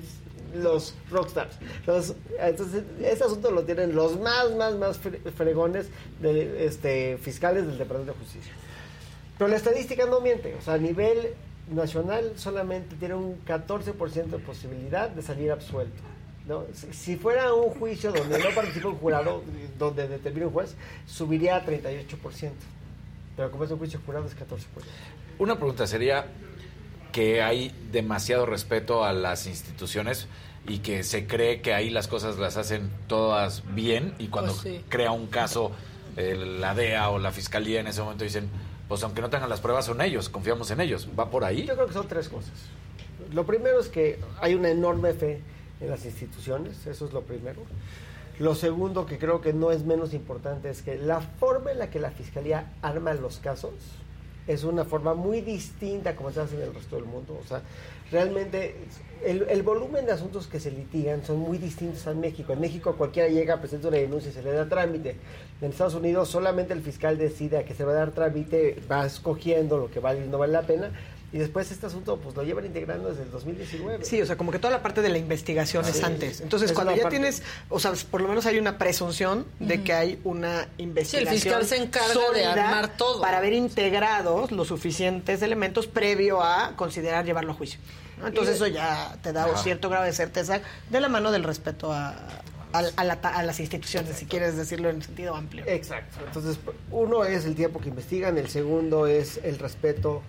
los 0.55 0.95
rockstars. 1.11 1.57
Los- 1.87 2.15
entonces, 2.39 2.85
ese 3.03 3.25
asunto 3.25 3.51
lo 3.51 3.65
tienen 3.65 3.95
los 3.95 4.19
más, 4.21 4.55
más, 4.57 4.77
más 4.77 5.03
fre- 5.03 5.21
fregones 5.33 5.87
de, 6.21 6.65
este, 6.67 7.19
fiscales 7.19 7.67
del 7.67 7.77
Departamento 7.79 8.13
de 8.13 8.19
Justicia. 8.21 8.53
Pero 9.37 9.49
la 9.49 9.57
estadística 9.57 10.07
no 10.07 10.21
miente. 10.21 10.55
O 10.55 10.63
sea, 10.63 10.75
a 10.75 10.79
nivel 10.79 11.35
nacional 11.75 12.33
solamente 12.37 12.95
tiene 12.97 13.15
un 13.15 13.45
14% 13.45 14.27
de 14.27 14.39
posibilidad 14.39 15.09
de 15.11 15.23
salir 15.23 15.51
absuelto. 15.51 16.03
¿no? 16.47 16.65
Si 16.93 17.17
fuera 17.17 17.53
un 17.55 17.71
juicio 17.71 18.13
donde 18.13 18.39
no 18.39 18.51
participa 18.55 18.89
un 18.89 18.97
jurado, 18.97 19.43
donde 19.79 20.07
determina 20.07 20.47
un 20.47 20.53
juez, 20.53 20.77
subiría 21.07 21.57
a 21.57 21.65
38%. 21.65 22.51
Pero 23.37 23.51
como 23.51 23.65
es 23.65 23.71
un 23.71 23.79
juicio 23.79 24.01
jurado, 24.05 24.27
es 24.27 24.37
14%. 24.37 24.59
Una 25.39 25.57
pregunta 25.57 25.87
sería 25.87 26.27
que 27.13 27.43
hay 27.43 27.73
demasiado 27.93 28.47
respeto 28.47 29.05
a 29.05 29.13
las 29.13 29.47
instituciones 29.47 30.27
y 30.67 30.79
que 30.79 31.03
se 31.03 31.27
cree 31.27 31.61
que 31.61 31.75
ahí 31.75 31.91
las 31.91 32.09
cosas 32.09 32.39
las 32.39 32.57
hacen 32.57 32.91
todas 33.07 33.63
bien 33.75 34.15
y 34.19 34.29
cuando 34.29 34.53
Pues 34.53 34.63
sí. 34.63 34.85
crea 34.89 35.11
un 35.13 35.27
caso 35.27 35.73
eh, 36.17 36.37
la 36.37 36.75
DEA 36.75 37.11
o 37.11 37.19
la 37.19 37.33
fiscalía 37.33 37.81
en 37.81 37.87
ese 37.89 38.01
momento 38.03 38.25
dicen, 38.25 38.49
pues 38.89 39.03
aunque 39.03 39.21
no 39.21 39.31
tengan 39.31 39.49
las 39.51 39.61
pruebas 39.61 39.85
son 39.87 40.01
ellos, 40.01 40.29
confiamos 40.29 40.71
en 40.71 40.81
ellos. 40.81 41.09
¿Va 41.19 41.31
por 41.31 41.45
ahí? 41.45 41.65
Yo 41.67 41.75
creo 41.75 41.87
que 41.87 41.93
son 41.93 42.09
tres 42.09 42.29
cosas. 42.29 42.53
Lo 43.33 43.45
primero 43.45 43.81
es 43.81 43.89
que 43.89 44.19
hay 44.41 44.55
una 44.55 44.71
enorme 44.71 45.13
fe 45.13 45.41
en 45.81 45.91
las 45.91 46.05
instituciones, 46.05 46.87
eso 46.87 47.07
es 47.07 47.13
lo 47.13 47.23
primero. 47.23 47.61
Lo 48.39 48.55
segundo, 48.55 49.07
que 49.07 49.19
creo 49.19 49.41
que 49.41 49.53
no 49.53 49.71
es 49.71 49.85
menos 49.85 50.13
importante, 50.13 50.69
es 50.69 50.83
que 50.83 50.97
la 50.97 51.21
forma 51.21 51.71
en 51.71 51.79
la 51.79 51.91
que 51.91 52.01
la 52.01 52.11
Fiscalía 52.11 52.73
arma 52.83 53.15
los 53.15 53.39
casos 53.39 53.73
es 54.47 54.65
una 54.65 54.85
forma 54.85 55.15
muy 55.15 55.41
distinta 55.41 56.15
como 56.15 56.31
se 56.31 56.41
hace 56.41 56.57
en 56.57 56.63
el 56.63 56.75
resto 56.75 56.97
del 56.97 57.05
mundo. 57.05 57.39
O 57.43 57.47
sea, 57.47 57.63
realmente 58.11 58.77
el, 59.25 59.63
volumen 59.63 60.05
de 60.05 60.13
asuntos 60.13 60.47
que 60.47 60.61
se 60.61 60.71
litigan 60.71 61.25
son 61.25 61.39
muy 61.39 61.59
distintos 61.59 62.07
a 62.07 62.15
México. 62.15 62.53
En 62.53 62.61
México 62.61 62.95
cualquiera 62.97 63.29
llega, 63.29 63.61
presenta 63.61 63.89
una 63.89 63.97
denuncia 63.97 64.31
y 64.31 64.35
se 64.35 64.43
le 64.43 64.53
da 64.53 64.69
trámite. 64.69 65.17
En 65.63 65.71
Estados 65.71 65.95
Unidos 65.95 66.29
solamente 66.29 66.75
el 66.75 66.83
fiscal 66.83 67.17
decide 67.17 67.59
a 67.59 67.65
que 67.65 67.75
se 67.75 67.85
va 67.85 67.93
a 67.93 67.97
dar 67.97 68.11
trámite, 68.11 68.83
va 68.91 69.07
escogiendo 69.07 69.79
lo 69.79 69.91
que 69.91 70.01
vale 70.01 70.27
y 70.27 70.29
no 70.29 70.39
vale 70.39 70.53
la 70.53 70.63
pena. 70.63 70.91
Y 71.33 71.39
después 71.39 71.71
este 71.73 71.87
asunto 71.87 72.17
pues 72.19 72.37
lo 72.37 72.45
llevan 72.45 72.65
integrando 72.65 73.09
desde 73.09 73.25
el 73.25 73.31
2019. 73.33 74.05
Sí, 74.05 74.23
o 74.23 74.27
sea, 74.27 74.37
como 74.37 74.53
que 74.53 74.61
toda 74.61 74.73
la 74.73 74.83
parte 74.83 75.03
de 75.03 75.09
la 75.09 75.19
investigación 75.19 75.85
es 75.85 75.97
Sí. 75.97 76.03
antes. 76.05 76.41
Entonces, 76.41 76.73
cuando 76.73 76.95
ya 76.95 77.03
parte. 77.03 77.19
tienes, 77.19 77.43
o 77.71 77.81
sea, 77.81 77.93
por 78.11 78.21
lo 78.21 78.29
menos 78.29 78.47
hay 78.47 78.59
una 78.59 78.79
presunción 78.79 79.45
de 79.59 79.83
que 79.83 79.93
hay 79.93 80.21
una 80.23 80.69
investigación. 80.79 81.35
fiscal 81.35 81.65
se 81.67 81.77
encarga 81.79 82.15
de 82.33 82.45
armar 82.47 82.97
todo. 82.97 83.21
Para 83.21 83.39
haber 83.39 83.53
integrados 83.53 84.53
los 84.53 84.69
suficientes 84.69 85.43
elementos 85.43 85.89
previo 85.89 86.41
a 86.41 86.75
considerar 86.77 87.25
llevarlo 87.25 87.51
a 87.53 87.55
juicio. 87.55 87.81
¿no? 88.19 88.29
Entonces, 88.29 88.55
Y- 88.55 88.57
eso 88.57 88.67
ya 88.69 89.17
te 89.23 89.33
da 89.33 89.45
Ajá. 89.47 89.59
cierto 89.61 89.89
grado 89.91 90.05
de 90.05 90.13
certeza 90.13 90.61
de 90.89 91.01
la 91.01 91.09
mano 91.09 91.33
del 91.33 91.43
respeto 91.43 91.93
a, 91.93 92.11
a- 92.73 92.83
a 92.97 93.05
la- 93.05 93.15
a 93.15 93.43
las 93.43 93.59
instituciones, 93.59 94.17
si 94.17 94.27
quieres 94.27 94.57
decirlo 94.57 94.89
en 94.89 95.03
sentido 95.03 95.35
amplio. 95.35 95.65
Exacto. 95.67 96.19
Entonces, 96.25 96.59
uno 96.93 97.25
es 97.25 97.45
el 97.45 97.57
tiempo 97.57 97.81
que 97.81 97.89
investigan, 97.89 98.39
el 98.39 98.49
segundo 98.49 99.09
es 99.09 99.41
el 99.43 99.59
respeto 99.59 100.23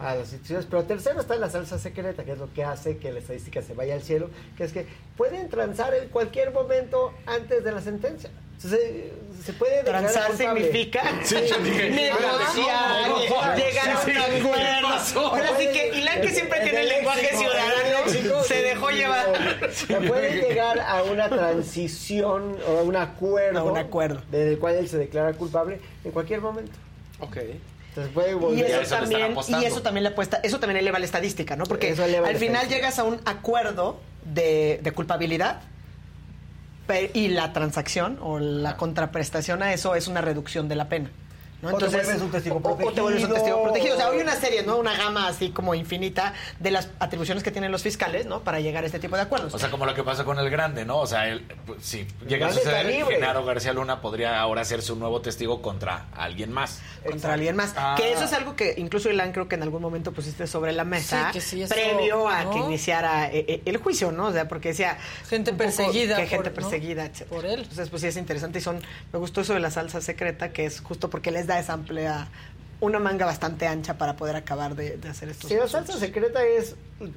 a 0.00 0.14
las 0.14 0.32
instituciones, 0.32 0.66
pero 0.66 0.80
el 0.80 0.86
tercero 0.86 1.20
está 1.20 1.36
la 1.36 1.50
salsa 1.50 1.78
secreta, 1.78 2.24
que 2.24 2.32
es 2.32 2.38
lo 2.38 2.52
que 2.52 2.64
hace 2.64 2.96
que 2.96 3.12
la 3.12 3.18
estadística 3.18 3.60
se 3.62 3.74
vaya 3.74 3.94
al 3.94 4.02
cielo, 4.02 4.30
que 4.56 4.64
es 4.64 4.72
que 4.72 4.86
pueden 5.16 5.48
transar 5.50 5.92
en 5.94 6.08
cualquier 6.08 6.52
momento 6.52 7.12
antes 7.26 7.62
de 7.62 7.72
la 7.72 7.80
sentencia. 7.82 8.30
Entonces, 8.56 9.12
se 9.42 9.52
puede 9.54 9.82
Transar 9.84 10.36
significa 10.36 11.02
Sí. 11.24 11.34
negociar, 11.34 11.56
llegar 13.56 13.90
a 13.90 13.98
un 13.98 14.04
sí, 14.04 14.12
¿qué 14.12 14.18
acuerdo. 14.18 14.88
Ahora 15.28 15.48
sí 15.58 15.68
que 15.72 15.98
Ilan, 15.98 16.20
que 16.20 16.28
siempre 16.28 16.58
En 16.58 16.64
tiene 16.64 16.80
el 16.80 16.86
el 16.88 16.92
lenguaje 16.96 17.28
ciudadano, 17.36 18.42
se 18.44 18.62
dejó 18.62 18.90
llevar. 18.90 19.26
Se 19.72 19.96
puede 19.96 20.42
llegar 20.48 20.78
a 20.80 21.02
una 21.04 21.28
transición 21.30 22.56
o 22.68 22.78
a 22.78 22.82
un 22.82 22.96
acuerdo, 22.96 23.60
A 23.60 23.64
un 23.64 23.78
acuerdo. 23.78 24.20
del 24.30 24.58
cual 24.58 24.74
él 24.76 24.88
se 24.88 24.98
declara 24.98 25.32
culpable 25.32 25.80
en 26.04 26.10
cualquier 26.12 26.40
momento. 26.42 26.72
Ok. 27.20 27.38
Entonces 27.90 28.12
puede 28.12 28.30
Y 28.30 28.34
volver. 28.34 28.64
eso, 28.82 28.96
también, 28.96 29.34
y 29.48 29.64
eso 29.64 29.82
también 29.82 30.04
le 30.04 30.10
apuesta, 30.10 30.40
eso 30.42 30.58
también 30.60 30.78
eleva 30.78 30.98
la 30.98 31.04
estadística, 31.04 31.56
¿no? 31.56 31.64
Porque 31.64 31.90
Eso 31.90 32.04
eleva 32.04 32.28
al 32.28 32.36
final 32.36 32.68
llegas 32.68 32.98
a 32.98 33.04
un 33.04 33.20
acuerdo 33.24 34.00
de, 34.24 34.80
de 34.82 34.92
culpabilidad 34.92 35.60
y 37.14 37.28
la 37.28 37.52
transacción 37.52 38.18
o 38.20 38.40
la 38.40 38.76
contraprestación 38.76 39.62
a 39.62 39.72
eso 39.72 39.94
es 39.94 40.08
una 40.08 40.20
reducción 40.20 40.68
de 40.68 40.74
la 40.74 40.88
pena. 40.88 41.10
¿No? 41.62 41.70
O 41.74 41.78
te 41.78 41.86
vuelves 41.88 42.20
un 42.20 42.30
testigo 42.30 42.56
o- 42.62 42.68
o 42.88 42.92
te 42.92 43.00
vuelves 43.00 43.24
un 43.24 43.32
testigo 43.32 43.62
protegido. 43.62 43.62
protegido. 43.62 43.94
O 43.94 43.98
sea, 43.98 44.08
hay 44.10 44.18
una 44.20 44.36
serie, 44.36 44.62
¿no? 44.62 44.76
Una 44.78 44.96
gama 44.96 45.28
así 45.28 45.50
como 45.50 45.74
infinita 45.74 46.34
de 46.58 46.70
las 46.70 46.88
atribuciones 46.98 47.42
que 47.44 47.50
tienen 47.50 47.70
los 47.72 47.82
fiscales, 47.82 48.26
¿no? 48.26 48.40
Para 48.42 48.60
llegar 48.60 48.84
a 48.84 48.86
este 48.86 48.98
tipo 48.98 49.16
de 49.16 49.22
acuerdos. 49.22 49.52
O 49.54 49.58
sea, 49.58 49.70
como 49.70 49.86
lo 49.86 49.94
que 49.94 50.02
pasa 50.02 50.24
con 50.24 50.38
el 50.38 50.48
grande, 50.50 50.84
¿no? 50.84 50.98
O 50.98 51.06
sea, 51.06 51.28
él, 51.28 51.46
pues, 51.66 51.84
si 51.84 52.06
llega 52.26 52.48
a 52.48 52.52
suceder. 52.52 53.04
Genaro 53.06 53.44
García 53.44 53.72
Luna 53.72 54.00
podría 54.00 54.40
ahora 54.40 54.64
ser 54.64 54.82
su 54.82 54.96
nuevo 54.96 55.20
testigo 55.20 55.60
contra 55.62 56.06
alguien 56.16 56.52
más. 56.52 56.80
contra 57.06 57.34
alguien 57.34 57.56
más. 57.56 57.72
Ah. 57.76 57.94
Que 57.96 58.12
eso 58.12 58.24
es 58.24 58.32
algo 58.32 58.54
que 58.56 58.74
incluso 58.76 59.08
Ilan 59.10 59.32
creo 59.32 59.48
que 59.48 59.54
en 59.56 59.62
algún 59.62 59.80
momento 59.82 60.12
pusiste 60.12 60.46
sobre 60.46 60.72
la 60.72 60.84
mesa 60.84 61.26
Sí, 61.28 61.32
que 61.32 61.40
sí, 61.40 61.62
eso, 61.62 61.74
previo 61.74 62.28
a 62.28 62.44
¿no? 62.44 62.50
que 62.50 62.58
iniciara 62.58 63.28
eh, 63.32 63.44
eh, 63.48 63.62
el 63.64 63.76
juicio, 63.78 64.12
¿no? 64.12 64.26
O 64.26 64.32
sea, 64.32 64.48
porque 64.48 64.68
decía 64.68 64.98
Gente 65.28 65.52
perseguida 65.52 66.16
que 66.16 66.22
por- 66.22 66.30
gente 66.30 66.48
¿no? 66.50 66.54
perseguida, 66.56 67.04
etc. 67.06 67.22
Por 67.24 67.44
él. 67.46 67.60
Entonces, 67.60 67.88
pues 67.88 68.02
sí 68.02 68.08
es 68.08 68.16
interesante 68.16 68.58
y 68.58 68.62
son 68.62 68.80
me 69.12 69.18
gustó 69.18 69.40
eso 69.40 69.54
de 69.54 69.60
la 69.60 69.70
salsa 69.70 70.00
secreta 70.00 70.52
que 70.52 70.66
es 70.66 70.80
justo 70.80 71.08
porque 71.10 71.30
les 71.30 71.46
da 71.54 71.58
esa 71.60 71.72
amplia 71.74 72.28
una 72.80 72.98
manga 72.98 73.26
bastante 73.26 73.66
ancha 73.66 73.98
para 73.98 74.16
poder 74.16 74.36
acabar 74.36 74.74
de, 74.74 74.96
de 74.96 75.08
hacer 75.08 75.28
estos 75.28 75.48
Si 75.50 75.56
la 75.56 75.68
salsa 75.68 75.98
secreta 75.98 76.42
es, 76.44 76.76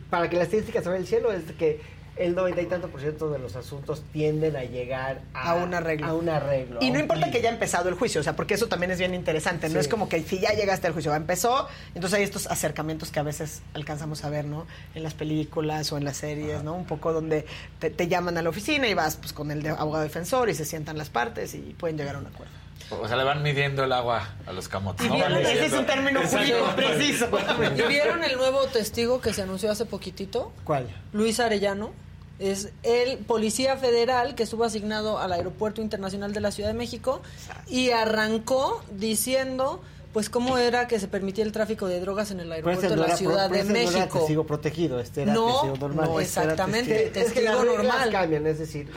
para 0.10 0.30
que 0.30 0.36
la 0.36 0.44
estadística 0.44 0.82
se 0.82 0.90
vaya 0.90 1.00
al 1.00 1.08
cielo, 1.08 1.32
es 1.32 1.44
que 1.58 1.80
el 2.16 2.36
noventa 2.36 2.62
y 2.62 2.68
tanto 2.68 2.90
por 2.90 3.02
ciento 3.02 3.32
de 3.32 3.40
los 3.40 3.56
asuntos 3.56 4.04
tienden 4.12 4.56
a 4.56 4.64
llegar 4.66 5.22
a, 5.34 5.52
A 5.52 5.56
un 5.56 5.74
arreglo. 5.74 6.06
A 6.06 6.14
un 6.14 6.30
arreglo. 6.30 6.78
Y 6.82 6.92
no 6.92 7.00
importa 7.00 7.32
que 7.32 7.38
haya 7.40 7.50
empezado 7.50 7.90
el 7.90 7.96
juicio, 7.96 8.22
o 8.22 8.24
sea, 8.24 8.36
porque 8.36 8.54
eso 8.54 8.68
también 8.68 8.92
es 8.92 9.00
bien 9.00 9.16
interesante. 9.16 9.68
No 9.70 9.80
es 9.80 9.88
como 9.88 10.10
que 10.10 10.22
si 10.22 10.38
ya 10.40 10.52
llegaste 10.52 10.86
al 10.86 10.94
juicio, 10.94 11.12
ya 11.12 11.16
empezó, 11.18 11.68
entonces 11.96 12.18
hay 12.20 12.24
estos 12.24 12.46
acercamientos 12.48 13.10
que 13.10 13.20
a 13.20 13.24
veces 13.24 13.62
alcanzamos 13.74 14.24
a 14.26 14.30
ver, 14.30 14.46
¿no? 14.46 14.68
En 14.94 15.02
las 15.02 15.14
películas 15.16 15.92
o 15.92 15.98
en 15.98 16.04
las 16.04 16.18
series, 16.18 16.62
¿no? 16.64 16.76
Un 16.76 16.86
poco 16.86 17.14
donde 17.14 17.46
te, 17.80 17.90
te 17.90 18.08
llaman 18.08 18.38
a 18.38 18.42
la 18.44 18.50
oficina 18.50 18.88
y 18.88 18.94
vas 18.94 19.16
pues 19.16 19.34
con 19.34 19.50
el 19.50 19.64
de- 19.64 19.70
abogado 19.70 20.04
defensor 20.04 20.50
y 20.50 20.54
se 20.56 20.66
sientan 20.66 20.98
las 21.00 21.10
partes 21.10 21.56
y 21.56 21.60
pueden 21.80 21.98
llegar 21.98 22.18
a 22.18 22.20
un 22.20 22.28
acuerdo. 22.28 22.54
O 22.90 23.08
sea, 23.08 23.18
le 23.18 23.24
van 23.24 23.42
midiendo 23.42 23.84
el 23.84 23.92
agua 23.92 24.36
a 24.46 24.54
los 24.54 24.68
camotes. 24.68 25.10
Ese 25.10 25.66
es 25.66 25.74
un 25.74 25.86
término 25.86 26.22
jurídico 26.22 26.66
preciso. 26.76 27.28
¿Y 27.78 27.82
vieron 27.88 28.24
el 28.24 28.38
nuevo 28.38 28.66
testigo 28.68 29.22
que 29.22 29.34
se 29.34 29.42
anunció 29.42 29.72
hace 29.72 29.86
poquitito? 29.86 30.52
¿Cuál? 30.64 30.88
Luis 31.12 31.40
Arellano. 31.40 31.92
Es 32.40 32.74
el 32.82 33.20
policía 33.20 33.78
federal 33.78 34.34
que 34.36 34.44
estuvo 34.44 34.64
asignado 34.64 35.20
al 35.20 35.32
Aeropuerto 35.32 35.82
Internacional 35.82 36.34
de 36.34 36.42
la 36.42 36.52
Ciudad 36.52 36.70
de 36.70 36.74
México 36.74 37.22
y 37.68 37.92
arrancó 37.92 38.84
diciendo 38.92 39.82
pues 40.14 40.30
cómo 40.30 40.58
era 40.60 40.88
que 40.88 41.00
se 41.00 41.08
permitía 41.08 41.44
el 41.44 41.52
tráfico 41.52 41.88
de 41.88 42.00
drogas 42.00 42.30
en 42.32 42.40
el 42.40 42.52
aeropuerto 42.52 42.88
de 42.88 42.96
no 42.96 43.08
la 43.08 43.18
Ciudad 43.18 43.48
pro- 43.48 43.56
de 43.58 43.62
ese 43.64 43.74
no 43.74 43.80
era 43.80 43.92
México. 43.92 44.20
testigo 44.20 44.46
protegido, 44.46 45.00
este 45.00 45.24
era 45.24 45.34
No, 45.34 45.48
testigo 45.48 45.78
normal. 45.88 46.06
no, 46.06 46.20
este 46.20 46.40
exactamente, 46.42 47.10
testigo- 47.12 47.26
es 47.26 47.34
que 47.34 47.42
las 47.42 47.66
normal. 47.66 48.12
cambian, 48.12 48.46
es 48.46 48.60
decir, 48.60 48.90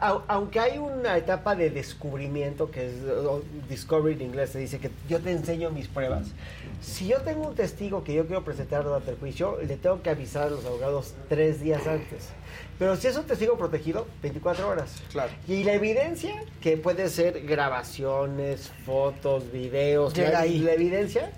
au- 0.00 0.22
aunque 0.26 0.58
hay 0.58 0.78
una 0.78 1.16
etapa 1.16 1.54
de 1.54 1.70
descubrimiento 1.70 2.70
que 2.70 2.88
es 2.88 2.94
discovery 3.68 4.14
en 4.16 4.22
inglés, 4.22 4.50
se 4.50 4.58
dice 4.58 4.78
que 4.80 4.90
yo 5.08 5.20
te 5.20 5.30
enseño 5.30 5.70
mis 5.70 5.86
pruebas. 5.86 6.26
Si 6.82 7.06
yo 7.06 7.20
tengo 7.22 7.46
un 7.46 7.54
testigo 7.54 8.02
que 8.02 8.14
yo 8.14 8.26
quiero 8.26 8.44
presentar 8.44 8.82
durante 8.82 9.10
el 9.12 9.18
juicio, 9.18 9.58
le 9.64 9.76
tengo 9.76 10.02
que 10.02 10.10
avisar 10.10 10.48
a 10.48 10.50
los 10.50 10.64
abogados 10.64 11.14
tres 11.28 11.60
días 11.60 11.86
antes. 11.86 12.28
Pero 12.78 12.96
si 12.96 13.08
es 13.08 13.16
un 13.16 13.24
testigo 13.24 13.56
protegido, 13.58 14.06
24 14.22 14.68
horas. 14.68 15.02
Claro. 15.10 15.30
Y 15.46 15.64
la 15.64 15.74
evidencia, 15.74 16.42
que 16.60 16.76
puede 16.76 17.08
ser 17.08 17.46
grabaciones, 17.46 18.70
fotos, 18.84 19.50
videos, 19.52 20.14
Llega 20.14 20.40
ahí. 20.40 20.58
la 20.60 20.72
evidencia 20.72 21.30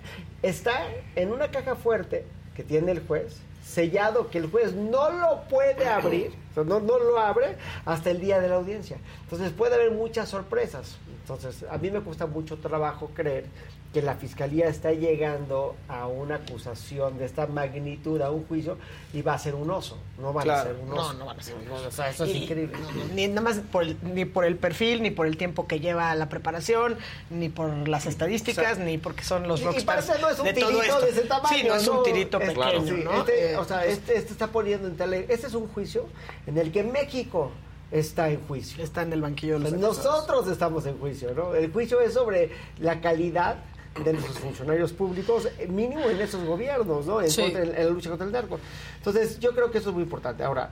está 0.43 0.87
en 1.17 1.33
una 1.33 1.51
caja 1.51 1.75
fuerte 1.77 2.25
que 2.55 2.63
tiene 2.63 2.93
el 2.93 3.01
juez, 3.07 3.39
sellado, 3.65 4.29
que 4.29 4.39
el 4.39 4.51
juez 4.51 4.75
no 4.75 5.11
lo 5.11 5.43
puede 5.49 5.87
abrir, 5.87 6.33
o 6.51 6.55
sea, 6.55 6.65
no, 6.65 6.81
no 6.81 6.99
lo 6.99 7.19
abre 7.19 7.57
hasta 7.85 8.11
el 8.11 8.21
día 8.21 8.41
de 8.41 8.49
la 8.49 8.57
audiencia. 8.57 8.99
Entonces 9.23 9.53
puede 9.53 9.75
haber 9.75 9.93
muchas 9.93 10.29
sorpresas. 10.29 10.99
Entonces, 11.23 11.65
a 11.71 11.79
mí 11.79 11.91
me 11.91 12.01
cuesta 12.01 12.27
mucho 12.27 12.59
trabajo 12.59 13.11
creer 13.15 13.47
que 13.93 14.01
la 14.01 14.15
fiscalía 14.15 14.69
está 14.69 14.93
llegando 14.93 15.77
a 15.87 16.07
una 16.07 16.37
acusación 16.37 17.19
de 17.19 17.27
esta 17.27 17.47
magnitud, 17.47 18.23
a 18.23 18.31
un 18.31 18.47
juicio, 18.47 18.79
y 19.13 19.21
va 19.21 19.35
a 19.35 19.39
ser 19.39 19.55
un 19.55 19.71
oso. 19.71 19.99
No 20.19 20.33
van 20.33 20.43
a 20.43 20.45
Claro. 20.45 20.71
ser 20.71 20.81
un 20.83 20.89
No, 20.89 20.95
oso. 20.97 21.13
no 21.15 21.27
van 21.27 21.39
a 21.39 21.43
ser 21.43 21.55
un 21.57 21.65
No, 21.67 21.75
o 21.75 21.91
sea, 21.91 22.09
eso 22.09 22.25
es 22.25 22.31
Y- 22.35 22.45
increíble. 22.45 22.79
no, 22.81 22.91
no, 22.91 23.15
ni 23.15 23.29
nada 23.29 23.43
más 23.43 23.59
por 23.71 23.83
el, 23.83 23.97
ni 24.03 24.25
por 24.25 24.47
el 24.47 24.57
perfil, 24.57 25.03
ni 25.03 25.11
por 25.11 25.27
el 25.27 25.37
tiempo 25.37 25.67
que 25.67 25.79
lleva 25.81 26.15
la 26.15 26.31
preparación, 26.31 26.97
ni 27.29 27.51
por 27.51 27.87
las 27.87 28.07
estadísticas, 28.07 28.79
ni 28.79 28.97
porque 28.97 29.25
son 29.25 29.47
los 29.47 29.61
Y- 29.61 29.65
y 29.65 29.67
rockstars 29.67 30.09
aparte 30.09 30.23
no 30.23 30.31
es 30.31 30.39
un 30.39 30.45
de 30.47 30.53
tirito 30.55 31.01
de 31.01 31.11
ese 31.11 31.21
tamaño. 31.23 31.57
Sí, 31.59 31.65
no 31.69 31.75
es 31.75 31.89
un 31.89 32.03
tirito 32.03 32.39
pequeño, 32.39 32.87
sí, 32.87 33.01
¿no? 33.05 33.13
este, 33.21 33.53
Eh, 33.53 33.57
o 33.59 33.65
sea, 33.65 33.85
este, 33.85 34.17
este 34.17 34.33
está 34.33 34.47
poniendo 34.47 34.89
en 34.89 34.97
tele. 34.97 35.27
Este 35.29 35.49
es 35.49 35.55
un 35.55 35.69
juicio 35.69 36.07
en 36.47 36.57
el 36.57 36.73
que 36.73 36.83
México 36.83 37.51
está 37.91 38.31
en 38.31 38.41
juicio. 38.49 38.83
Está 38.83 39.03
en 39.03 39.13
el 39.13 39.21
banquillo 39.21 39.59
de 39.59 39.71
los 39.71 39.73
Nosotros 39.75 40.49
estamos 40.49 40.87
en 40.87 40.99
juicio, 40.99 41.35
¿no? 41.35 41.55
El 41.55 41.71
juicio 41.71 42.01
es 42.01 42.15
sobre 42.15 42.51
la 42.79 43.03
calidad 43.03 43.57
de 44.05 44.13
nuestros 44.13 44.39
funcionarios 44.39 44.93
públicos, 44.93 45.49
eh, 45.59 45.67
mínimo 45.69 46.09
en 46.09 46.21
esos 46.21 46.45
gobiernos, 46.45 47.05
¿no? 47.07 47.21
En, 47.21 47.31
Sí. 47.31 47.43
contra- 47.43 47.63
en 47.63 47.73
la 47.75 47.85
lucha 47.91 48.09
contra 48.09 48.27
el 48.27 48.33
narco. 48.33 48.59
Entonces, 48.99 49.39
yo 49.39 49.53
creo 49.53 49.71
que 49.71 49.79
eso 49.79 49.91
es 49.91 49.95
muy 49.95 50.05
importante. 50.05 50.43
Ahora, 50.45 50.71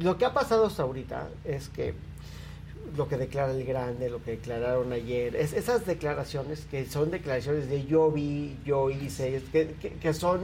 lo 0.00 0.16
que 0.16 0.24
ha 0.24 0.32
pasado 0.32 0.66
hasta 0.66 0.82
ahorita 0.84 1.28
es 1.44 1.68
que 1.68 1.94
lo 2.96 3.08
que 3.08 3.16
declara 3.16 3.50
el 3.52 3.64
grande, 3.64 4.08
lo 4.08 4.22
que 4.22 4.32
declararon 4.32 4.92
ayer, 4.92 5.34
es, 5.34 5.52
esas 5.52 5.84
declaraciones 5.84 6.64
que 6.70 6.86
son 6.86 7.10
declaraciones 7.10 7.68
de 7.68 7.84
yo 7.86 8.10
vi, 8.12 8.56
yo 8.64 8.88
hice, 8.90 9.42
que, 9.50 9.74
que- 9.80 9.90
que 9.94 10.14
son, 10.14 10.40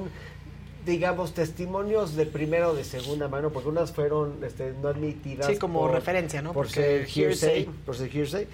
digamos, 0.85 1.33
testimonios 1.35 2.17
de 2.17 2.27
primera 2.27 2.69
o 2.71 2.75
de 2.75 2.83
segunda 2.83 3.29
mano, 3.29 3.51
porque 3.51 3.69
unas 3.69 3.93
fueron 3.93 4.43
este, 4.43 4.73
no 4.83 4.89
admitidas. 4.89 5.47
Sí, 5.47 5.57
como 5.59 5.87
referencia, 5.89 6.43
¿no? 6.43 6.53
Por 6.53 6.67
Porque 6.67 6.81
ser 6.81 7.01
hearsay, 7.03 7.23
hearsay. 7.61 7.65
por 7.87 7.95
ser 7.97 8.17
hearsay. 8.17 8.49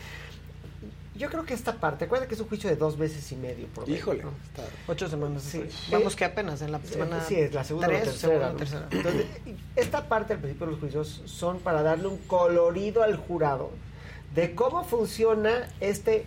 Yo 1.16 1.28
creo 1.30 1.44
que 1.44 1.55
esta 1.55 1.74
parte, 1.74 2.05
acuérdate 2.05 2.28
que 2.28 2.34
es 2.34 2.40
un 2.40 2.48
juicio 2.48 2.68
de 2.68 2.76
dos 2.76 2.98
meses 2.98 3.30
y 3.32 3.36
medio. 3.36 3.66
Por 3.68 3.88
Híjole. 3.88 4.24
Ocho 4.86 5.09
semanas. 5.09 5.43
Sí. 5.43 5.64
Vamos 5.90 6.14
que 6.16 6.24
apenas 6.24 6.62
en 6.62 6.72
la 6.72 6.80
semana. 6.80 7.24
Sí, 7.24 7.36
es 7.36 7.55
la 7.55 7.64
segunda 7.64 7.88
o 7.88 7.90
tercera. 7.90 8.12
segunda, 8.16 8.51
¿no? 8.51 8.56
tercera. 8.56 8.88
Entonces, 8.90 9.26
esta 9.76 10.09
parte 10.09 10.34
al 10.34 10.40
principio 10.40 10.66
de 10.66 10.72
los 10.72 10.80
juicios 10.80 11.22
son 11.24 11.59
para 11.60 11.82
darle 11.82 12.09
un 12.09 12.18
colorido 12.18 13.02
al 13.02 13.16
jurado 13.16 13.70
de 14.34 14.55
cómo 14.55 14.84
funciona 14.84 15.68
este, 15.80 16.26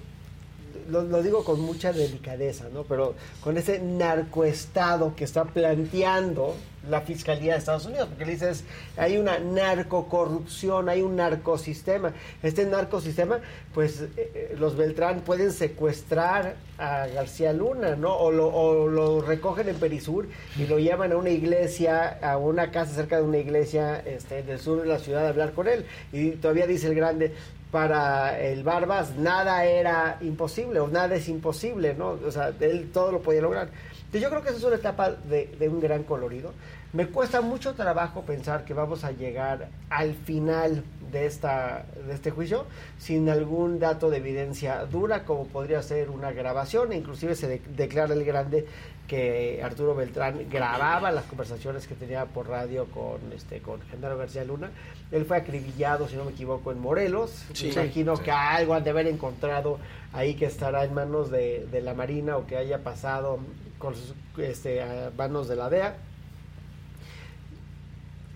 lo, 0.89 1.03
lo 1.03 1.21
digo 1.21 1.43
con 1.43 1.61
mucha 1.61 1.93
delicadeza, 1.93 2.65
¿no? 2.73 2.83
Pero 2.83 3.15
con 3.41 3.57
ese 3.57 3.79
narcoestado 3.79 5.15
que 5.15 5.23
está 5.23 5.45
planteando 5.45 6.55
la 6.89 7.01
Fiscalía 7.01 7.53
de 7.53 7.59
Estados 7.59 7.85
Unidos, 7.85 8.07
porque 8.09 8.25
le 8.25 8.33
dices, 8.33 8.63
hay 8.97 9.17
una 9.17 9.39
narcocorrupción, 9.39 10.89
hay 10.89 11.01
un 11.01 11.15
narcosistema. 11.15 12.13
Este 12.43 12.65
narcosistema, 12.65 13.39
pues 13.73 14.01
eh, 14.01 14.09
eh, 14.17 14.55
los 14.57 14.75
Beltrán 14.75 15.21
pueden 15.21 15.51
secuestrar 15.51 16.55
a 16.77 17.07
García 17.07 17.53
Luna, 17.53 17.95
¿no? 17.95 18.15
O 18.15 18.31
lo, 18.31 18.47
o 18.47 18.87
lo 18.87 19.21
recogen 19.21 19.69
en 19.69 19.75
Perisur 19.75 20.27
y 20.57 20.65
lo 20.65 20.79
llevan 20.79 21.11
a 21.11 21.17
una 21.17 21.29
iglesia, 21.29 22.19
a 22.21 22.37
una 22.37 22.71
casa 22.71 22.93
cerca 22.93 23.17
de 23.17 23.23
una 23.23 23.37
iglesia 23.37 23.99
este, 24.05 24.43
del 24.43 24.59
sur 24.59 24.81
de 24.81 24.87
la 24.87 24.99
ciudad 24.99 25.25
a 25.25 25.29
hablar 25.29 25.53
con 25.53 25.67
él. 25.67 25.85
Y 26.11 26.31
todavía 26.31 26.67
dice 26.67 26.87
el 26.87 26.95
grande, 26.95 27.33
para 27.71 28.39
el 28.39 28.63
Barbas 28.63 29.15
nada 29.15 29.65
era 29.65 30.17
imposible 30.21 30.79
o 30.79 30.87
nada 30.87 31.15
es 31.15 31.27
imposible, 31.27 31.93
¿no? 31.93 32.17
O 32.25 32.31
sea, 32.31 32.51
él 32.59 32.89
todo 32.91 33.11
lo 33.11 33.21
podía 33.21 33.41
lograr. 33.41 33.69
Yo 34.11 34.29
creo 34.29 34.41
que 34.41 34.49
esa 34.49 34.57
es 34.57 34.63
una 34.63 34.77
etapa 34.77 35.11
de, 35.11 35.55
de 35.59 35.69
un 35.69 35.79
gran 35.79 36.03
colorido. 36.03 36.51
Me 36.91 37.05
cuesta 37.07 37.41
mucho 37.41 37.75
trabajo 37.75 38.23
pensar 38.23 38.65
que 38.65 38.73
vamos 38.73 39.03
a 39.03 39.11
llegar 39.11 39.67
al 39.91 40.15
final 40.15 40.83
de, 41.11 41.27
esta, 41.27 41.85
de 42.07 42.13
este 42.13 42.31
juicio 42.31 42.65
sin 42.97 43.29
algún 43.29 43.77
dato 43.79 44.09
de 44.09 44.17
evidencia 44.17 44.85
dura, 44.85 45.23
como 45.23 45.45
podría 45.47 45.83
ser 45.83 46.09
una 46.09 46.31
grabación. 46.31 46.91
Inclusive 46.91 47.35
se 47.35 47.47
de- 47.47 47.61
declara 47.75 48.13
el 48.15 48.23
grande 48.25 48.65
que 49.07 49.61
Arturo 49.63 49.93
Beltrán 49.95 50.47
grababa 50.49 51.11
las 51.11 51.25
conversaciones 51.25 51.85
que 51.87 51.93
tenía 51.95 52.25
por 52.25 52.47
radio 52.47 52.85
con 52.85 53.19
este 53.35 53.59
con 53.59 53.81
Genaro 53.81 54.17
García 54.17 54.43
Luna. 54.43 54.69
Él 55.11 55.25
fue 55.25 55.37
acribillado, 55.37 56.07
si 56.07 56.15
no 56.15 56.25
me 56.25 56.31
equivoco, 56.31 56.71
en 56.71 56.79
Morelos. 56.79 57.45
Sí. 57.53 57.67
me 57.75 57.83
imagino 57.83 58.17
Sí. 58.17 58.23
que 58.23 58.31
algo 58.31 58.73
han 58.73 58.83
de 58.83 58.89
haber 58.89 59.07
encontrado 59.07 59.77
ahí 60.13 60.33
que 60.35 60.45
estará 60.45 60.83
en 60.85 60.93
manos 60.95 61.29
de, 61.29 61.67
de 61.71 61.81
la 61.81 61.93
Marina 61.93 62.37
o 62.37 62.47
que 62.47 62.57
haya 62.57 62.79
pasado 62.83 63.37
con 63.77 63.93
sus 63.95 64.13
este, 64.39 64.81
a 64.81 65.11
manos 65.15 65.47
de 65.47 65.55
la 65.55 65.69
DEA. 65.69 65.95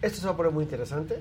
Esto 0.03 0.19
se 0.19 0.25
va 0.27 0.33
a 0.33 0.37
poner 0.37 0.51
muy 0.51 0.63
interesante 0.65 1.17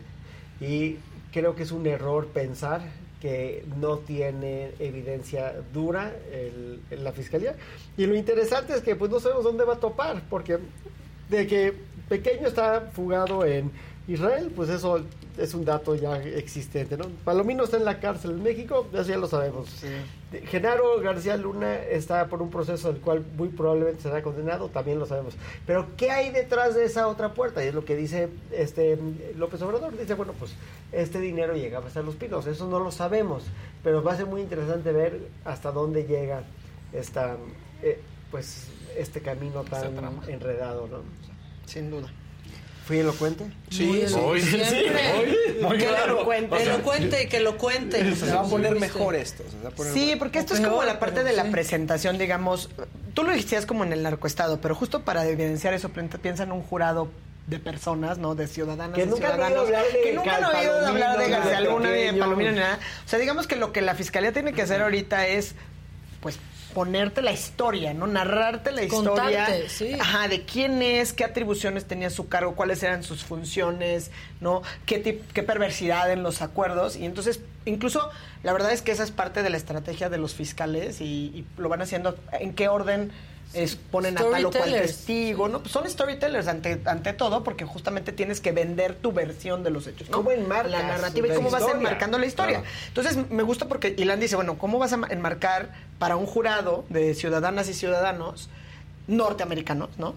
y 0.61 0.97
creo 1.33 1.55
que 1.55 1.63
es 1.63 1.73
un 1.73 1.87
error 1.87 2.27
pensar 2.27 2.83
que 3.21 3.65
no 3.81 3.99
tiene 3.99 4.73
evidencia 4.81 5.55
dura 5.73 6.13
el- 6.33 6.81
la 7.05 7.13
fiscalía. 7.13 7.55
Y 7.97 8.05
lo 8.07 8.15
interesante 8.17 8.75
es 8.75 8.83
que 8.83 8.97
pues 8.97 9.11
no 9.11 9.21
sabemos 9.21 9.45
dónde 9.45 9.65
va 9.65 9.75
a 9.75 9.81
topar, 9.81 10.23
porque 10.29 10.59
de 11.31 11.47
que 11.47 11.73
pequeño 12.09 12.49
está 12.49 12.91
fugado 12.93 13.45
en 13.47 13.71
Israel, 14.09 14.51
pues 14.55 14.69
eso 14.69 15.01
es 15.39 15.55
un 15.55 15.65
dato 15.65 15.95
ya 15.95 16.21
existente, 16.21 16.97
¿no? 16.97 17.05
Palomino 17.25 17.63
está 17.65 17.77
en 17.77 17.85
la 17.85 18.01
cárcel 18.01 18.33
en 18.33 18.43
México, 18.43 18.89
eso 18.93 19.05
ya 19.09 19.17
lo 19.17 19.29
sabemos. 19.29 19.69
Genaro 20.47 21.01
García 21.01 21.37
Luna 21.37 21.77
está 21.77 22.27
por 22.27 22.43
un 22.43 22.51
proceso 22.51 22.93
del 22.93 23.01
cual 23.01 23.25
muy 23.37 23.49
probablemente 23.49 24.03
será 24.03 24.23
condenado, 24.23 24.69
también 24.69 24.99
lo 24.99 25.07
sabemos. 25.07 25.35
Pero 25.67 25.89
¿qué 25.97 26.11
hay 26.11 26.31
detrás 26.31 26.75
de 26.75 26.85
esa 26.85 27.09
otra 27.09 27.35
puerta? 27.35 27.65
Y 27.65 27.69
es 27.69 27.75
lo 27.75 27.85
que 27.85 27.97
dice 27.97 28.29
este 28.51 28.99
López 29.37 29.61
Obrador. 29.63 29.97
Dice, 29.97 30.15
bueno, 30.15 30.33
pues 30.39 30.55
este 30.93 31.21
dinero 31.21 31.55
llegaba 31.55 31.87
hasta 31.87 32.03
los 32.03 32.17
pinos, 32.17 32.47
eso 32.47 32.67
no 32.67 32.79
lo 32.79 32.91
sabemos, 32.91 33.45
pero 33.83 34.03
va 34.03 34.13
a 34.13 34.17
ser 34.17 34.27
muy 34.27 34.41
interesante 34.41 34.93
ver 34.93 35.29
hasta 35.45 35.73
dónde 35.73 36.05
llega 36.05 36.43
esta, 36.93 37.37
eh, 37.83 38.01
pues, 38.31 38.69
este 38.97 39.21
camino 39.21 39.65
tan 39.65 39.95
enredado, 40.29 40.87
¿no? 40.89 40.99
Sin 41.67 41.91
duda. 41.91 42.11
¿Fui 42.93 42.98
elocuente? 43.01 43.44
Muy 43.81 44.01
elocuente. 44.02 44.64
Siempre. 44.66 45.56
Muy 45.62 45.78
Que 45.78 45.86
claro. 45.86 46.14
lo 46.16 46.24
cuente. 46.24 46.55
O 46.55 46.59
sea, 46.59 46.66
Que 46.73 46.78
lo 46.78 46.85
cuente, 46.85 47.28
que 47.28 47.40
lo 47.40 47.56
cuente. 47.56 48.16
Se 48.16 48.35
va 48.35 48.40
a 48.43 48.44
poner 48.44 48.74
mejor 48.78 49.14
esto. 49.14 49.43
se 49.51 49.62
va 49.62 49.70
a 49.70 49.73
poner 49.73 49.93
Sí, 49.94 50.14
porque 50.19 50.39
esto 50.40 50.52
es 50.55 50.60
como 50.60 50.82
la 50.85 50.98
parte 50.98 51.24
de 51.24 51.32
la 51.32 51.44
presentación, 51.44 52.19
digamos. 52.19 52.69
Tú 53.14 53.23
lo 53.23 53.32
decías 53.32 53.64
como 53.64 53.85
en 53.85 53.93
el 53.94 54.02
narcoestado, 54.02 54.60
pero 54.60 54.74
justo 54.74 55.02
para 55.05 55.27
evidenciar 55.27 55.73
eso, 55.74 55.89
pi- 55.89 56.02
piensa 56.20 56.43
en 56.43 56.52
un 56.52 56.62
jurado 56.62 57.09
de 57.47 57.59
personas, 57.59 58.19
¿no? 58.19 58.35
De 58.35 58.47
ciudadanas, 58.47 58.94
Que 58.94 59.05
de 59.05 59.10
nunca 59.10 59.35
han 59.35 59.40
oído 59.40 59.64
ciudadanos, 59.64 59.66
hablar 59.66 59.85
de 59.93 60.01
que 60.02 60.12
nunca 60.12 60.36
han 60.36 60.44
oído 60.44 60.86
hablar 60.86 61.19
de 61.19 61.28
García 61.31 61.60
Luna, 61.60 61.90
ni 61.90 61.98
de. 62.02 62.12
Palomino, 62.14 62.51
ni 62.51 62.56
nada. 62.59 62.78
O 63.05 63.09
sea, 63.09 63.19
digamos 63.19 63.47
que 63.47 63.56
lo 63.56 63.73
que 63.73 63.81
la 63.81 63.94
fiscalía 63.94 64.32
tiene 64.32 64.52
que 64.52 64.62
hacer 64.62 64.81
ahorita 64.82 65.27
es, 65.27 65.55
pues, 66.20 66.39
ponerte 66.74 67.23
la 67.23 67.32
historia, 67.32 67.94
¿no? 67.94 68.07
Narrarte 68.07 68.73
la 68.73 68.85
historia. 68.85 69.44
Contarte, 69.44 69.69
sí. 69.69 69.93
Ajá, 69.99 70.28
de 70.28 70.44
quién 70.44 70.82
es, 70.82 71.12
qué 71.12 71.24
atribuciones 71.24 71.86
tenía 71.86 72.11
su 72.11 72.28
cargo, 72.28 72.55
cuáles 72.55 72.82
eran 72.82 73.03
sus 73.03 73.24
funciones, 73.24 74.11
¿no? 74.40 74.62
Qué, 74.86 75.23
qué 75.32 75.43
perversidad 75.43 76.11
en 76.11 76.23
los 76.23 76.43
acuerdos. 76.43 76.97
Y 76.97 77.05
entonces, 77.05 77.40
incluso, 77.65 78.11
la 78.43 78.53
verdad 78.53 78.73
es 78.73 78.82
que 78.82 78.93
esa 78.93 79.05
es 79.05 79.11
parte 79.11 79.43
de 79.43 79.51
la 79.51 79.57
estrategia 79.57 80.09
de 80.09 80.19
los 80.19 80.35
fiscales 80.35 81.01
y, 81.01 81.05
y 81.05 81.47
lo 81.57 81.69
van 81.69 81.82
haciendo 81.82 82.16
en 82.32 82.55
qué 82.55 82.69
orden 82.69 83.12
es, 83.55 83.77
ponen 83.77 84.16
a 84.19 84.20
tal 84.23 84.47
o 84.47 84.51
cual 84.51 84.73
testigo, 84.73 85.49
¿no? 85.49 85.61
Pues 85.61 85.73
son 85.73 85.89
storytellers 85.89 86.49
ante, 86.49 86.81
ante 86.85 87.12
todo, 87.12 87.45
porque 87.45 87.65
justamente 87.65 88.12
tienes 88.12 88.41
que 88.41 88.53
vender 88.53 88.95
tu 88.95 89.12
versión 89.12 89.62
de 89.62 89.70
los 89.70 89.87
hechos. 89.87 90.09
¿no? 90.11 90.16
¿Cómo 90.16 90.31
enmarcas 90.31 90.70
La 90.70 90.83
narrativa 90.83 91.29
y 91.29 91.31
cómo 91.35 91.51
vas 91.51 91.65
enmarcando 91.69 92.19
la 92.19 92.27
historia. 92.27 92.61
Claro. 92.61 92.74
Entonces, 92.89 93.19
me 93.31 93.43
gusta 93.43 93.69
porque 93.69 93.95
Ilan 93.97 94.20
dice, 94.20 94.37
bueno, 94.37 94.59
¿cómo 94.59 94.79
vas 94.79 94.93
a 94.93 94.97
ma- 94.97 95.09
enmarcar 95.11 95.73
para 95.99 96.16
un 96.16 96.27
jurado 96.27 96.85
de 96.89 97.15
ciudadanas 97.15 97.69
y 97.69 97.74
ciudadanos 97.74 98.49
norteamericanos, 99.07 99.91
¿no? 99.99 100.15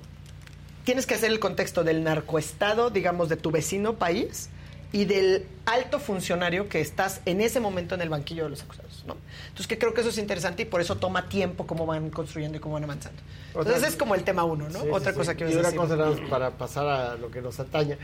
Tienes 0.84 1.06
que 1.06 1.16
hacer 1.16 1.32
el 1.32 1.40
contexto 1.40 1.84
del 1.84 2.03
narcoestado, 2.03 2.90
digamos, 2.91 3.30
de 3.30 3.38
tu 3.38 3.52
vecino 3.52 3.95
país 3.95 4.49
y 4.91 5.06
del 5.06 5.45
alto 5.66 5.99
funcionario 5.99 6.70
que 6.70 6.80
estás 6.80 7.22
en 7.26 7.41
ese 7.41 7.60
momento 7.60 7.95
en 7.95 8.02
el 8.02 8.10
banquillo 8.10 8.44
de 8.44 8.52
los 8.52 8.62
acusados, 8.62 8.85
¿no? 9.06 9.15
Entonces, 9.48 9.68
que 9.68 9.77
creo 9.77 9.94
que 9.94 10.02
eso 10.02 10.10
es 10.10 10.18
interesante 10.18 10.64
y 10.64 10.65
por 10.65 10.82
eso 10.82 10.95
toma 10.98 11.30
tiempo 11.30 11.65
cómo 11.68 11.86
van 11.86 12.10
construyendo 12.10 12.57
y 12.57 12.61
cómo 12.61 12.73
van 12.76 12.84
avanzando. 12.86 13.22
Entonces, 13.48 13.73
Otra- 13.73 13.77
ese 13.77 13.88
es 13.88 13.95
como 13.95 14.15
el 14.15 14.23
tema 14.23 14.44
uno, 14.44 14.68
¿no? 14.69 14.82
Sí, 14.82 14.88
Otra 14.91 15.11
sí, 15.11 15.18
cosa 15.18 15.32
sí. 15.32 15.38
que 15.38 15.44
Y 15.49 15.53
una 15.53 15.64
decir. 15.72 15.77
cosa 15.80 15.98
para 16.30 16.52
pasar 16.52 16.88
a 16.88 17.15
lo 17.15 17.30
que 17.32 17.41
nos 17.41 17.60
ataña. 17.60 17.98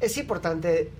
Es 0.00 0.16
importante 0.18 0.90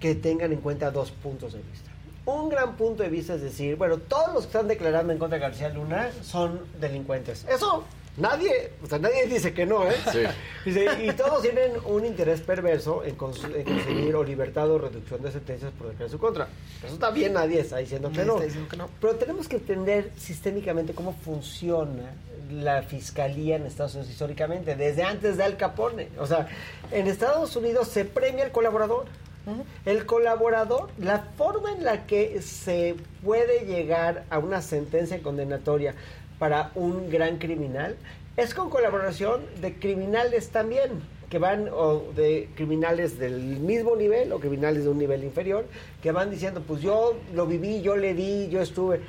que 0.00 0.14
tengan 0.14 0.52
en 0.52 0.60
cuenta 0.60 0.90
dos 0.90 1.10
puntos 1.10 1.52
de 1.52 1.60
vista. 1.62 1.90
Un 2.26 2.48
gran 2.48 2.76
punto 2.76 3.02
de 3.02 3.08
vista 3.08 3.34
es 3.34 3.42
decir, 3.42 3.76
bueno, 3.76 3.98
todos 3.98 4.32
los 4.34 4.42
que 4.44 4.48
están 4.48 4.68
declarando 4.68 5.12
en 5.12 5.18
contra 5.18 5.38
de 5.38 5.42
García 5.42 5.68
Luna 5.68 6.10
son 6.22 6.60
delincuentes. 6.80 7.44
Eso 7.48 7.84
nadie, 8.20 8.70
o 8.82 8.86
sea, 8.86 8.98
nadie 8.98 9.26
dice 9.26 9.52
que 9.52 9.66
no, 9.66 9.88
¿eh? 9.90 9.94
Sí. 10.12 10.20
Dice, 10.64 10.86
y 11.02 11.10
todos 11.12 11.42
tienen 11.42 11.72
un 11.86 12.04
interés 12.04 12.40
perverso 12.40 13.02
en, 13.04 13.16
cons- 13.16 13.54
en 13.54 13.64
conseguir 13.64 14.14
o 14.14 14.22
libertad 14.22 14.70
o 14.70 14.78
reducción 14.78 15.22
de 15.22 15.32
sentencias 15.32 15.72
por 15.72 15.88
declarar 15.88 16.10
su 16.10 16.18
contra. 16.18 16.48
Eso 16.84 16.94
está 16.94 17.10
bien, 17.10 17.32
nadie 17.32 17.60
está 17.60 17.78
diciendo 17.78 18.10
que 18.12 18.24
no. 18.24 18.34
está 18.34 18.44
diciendo 18.44 18.68
que 18.68 18.76
no. 18.76 18.88
Pero 19.00 19.16
tenemos 19.16 19.48
que 19.48 19.56
entender 19.56 20.10
sistémicamente 20.16 20.92
cómo 20.94 21.14
funciona 21.14 22.12
la 22.50 22.82
fiscalía 22.82 23.56
en 23.56 23.66
Estados 23.66 23.94
Unidos 23.94 24.10
históricamente, 24.12 24.74
desde 24.76 25.02
antes 25.02 25.36
de 25.36 25.44
Al 25.44 25.56
Capone. 25.56 26.08
O 26.18 26.26
sea, 26.26 26.48
en 26.90 27.06
Estados 27.06 27.54
Unidos 27.56 27.88
se 27.88 28.04
premia 28.04 28.44
al 28.44 28.52
colaborador. 28.52 29.06
El 29.86 30.04
colaborador, 30.06 30.90
la 30.98 31.20
forma 31.36 31.72
en 31.72 31.82
la 31.82 32.06
que 32.06 32.40
se 32.42 32.94
puede 33.24 33.64
llegar 33.64 34.24
a 34.30 34.38
una 34.38 34.60
sentencia 34.62 35.20
condenatoria 35.22 35.94
para 36.40 36.72
un 36.74 37.10
gran 37.10 37.36
criminal 37.36 37.96
es 38.36 38.54
con 38.54 38.70
colaboración 38.70 39.42
de 39.60 39.74
criminales 39.74 40.48
también, 40.48 40.90
que 41.28 41.38
van 41.38 41.68
o 41.72 42.02
de 42.16 42.48
criminales 42.56 43.18
del 43.18 43.38
mismo 43.58 43.94
nivel 43.94 44.32
o 44.32 44.40
criminales 44.40 44.84
de 44.84 44.90
un 44.90 44.98
nivel 44.98 45.22
inferior, 45.22 45.66
que 46.02 46.10
van 46.10 46.30
diciendo, 46.30 46.62
pues 46.66 46.80
yo 46.80 47.14
lo 47.34 47.46
viví, 47.46 47.82
yo 47.82 47.94
le 47.96 48.14
di, 48.14 48.48
yo 48.48 48.62
estuve. 48.62 49.02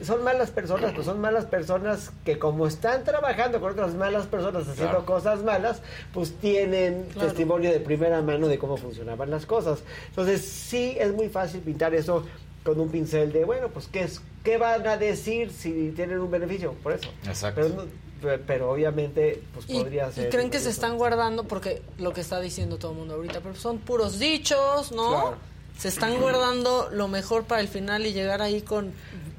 Son 0.00 0.22
malas 0.22 0.52
personas, 0.52 0.92
pues 0.94 1.06
son 1.06 1.20
malas 1.20 1.46
personas 1.46 2.12
que 2.24 2.38
como 2.38 2.68
están 2.68 3.02
trabajando 3.02 3.58
con 3.60 3.72
otras 3.72 3.94
malas 3.94 4.26
personas 4.26 4.62
haciendo 4.62 4.90
Claro. 4.92 5.04
cosas 5.06 5.42
malas, 5.42 5.82
pues 6.14 6.34
tienen 6.34 7.06
Claro. 7.12 7.26
testimonio 7.26 7.72
de 7.72 7.80
primera 7.80 8.22
mano 8.22 8.46
de 8.46 8.58
cómo 8.58 8.76
funcionaban 8.76 9.28
las 9.28 9.44
cosas. 9.44 9.80
Entonces 10.10 10.42
sí 10.42 10.96
es 11.00 11.12
muy 11.12 11.28
fácil 11.28 11.60
pintar 11.62 11.92
eso 11.96 12.24
con 12.62 12.78
un 12.78 12.90
pincel 12.90 13.32
de, 13.32 13.44
bueno, 13.44 13.68
pues 13.68 13.88
¿qué, 13.88 14.02
es, 14.02 14.20
qué 14.48 14.56
van 14.58 14.86
a 14.86 14.96
decir 14.96 15.50
si 15.52 15.92
tienen 15.94 16.18
un 16.20 16.30
beneficio? 16.30 16.72
Por 16.82 16.92
eso. 16.92 17.08
Exacto. 17.26 17.60
Pero, 17.62 17.74
no- 17.74 17.84
pe- 18.22 18.38
pero 18.38 18.70
obviamente 18.70 19.42
pues 19.54 19.66
Y, 19.68 19.78
podría 19.78 20.08
y 20.08 20.12
ser... 20.12 20.30
creen 20.30 20.50
que 20.50 20.58
se 20.58 20.70
están 20.70 20.96
guardando 20.96 21.44
porque 21.44 21.82
lo 21.98 22.12
que 22.12 22.20
está 22.22 22.40
diciendo 22.40 22.78
todo 22.78 22.92
el 22.92 22.98
mundo 22.98 23.14
ahorita, 23.14 23.40
pero 23.40 23.54
son 23.54 23.78
puros 23.78 24.18
dichos, 24.18 24.92
¿no? 24.92 25.10
Claro. 25.10 25.36
Se 25.78 25.88
están 25.88 26.18
guardando 26.20 26.88
lo 26.90 27.06
mejor 27.06 27.44
para 27.44 27.60
el 27.60 27.68
final 27.68 28.04
y 28.04 28.12
llegar 28.12 28.42
ahí 28.42 28.62
con 28.62 28.92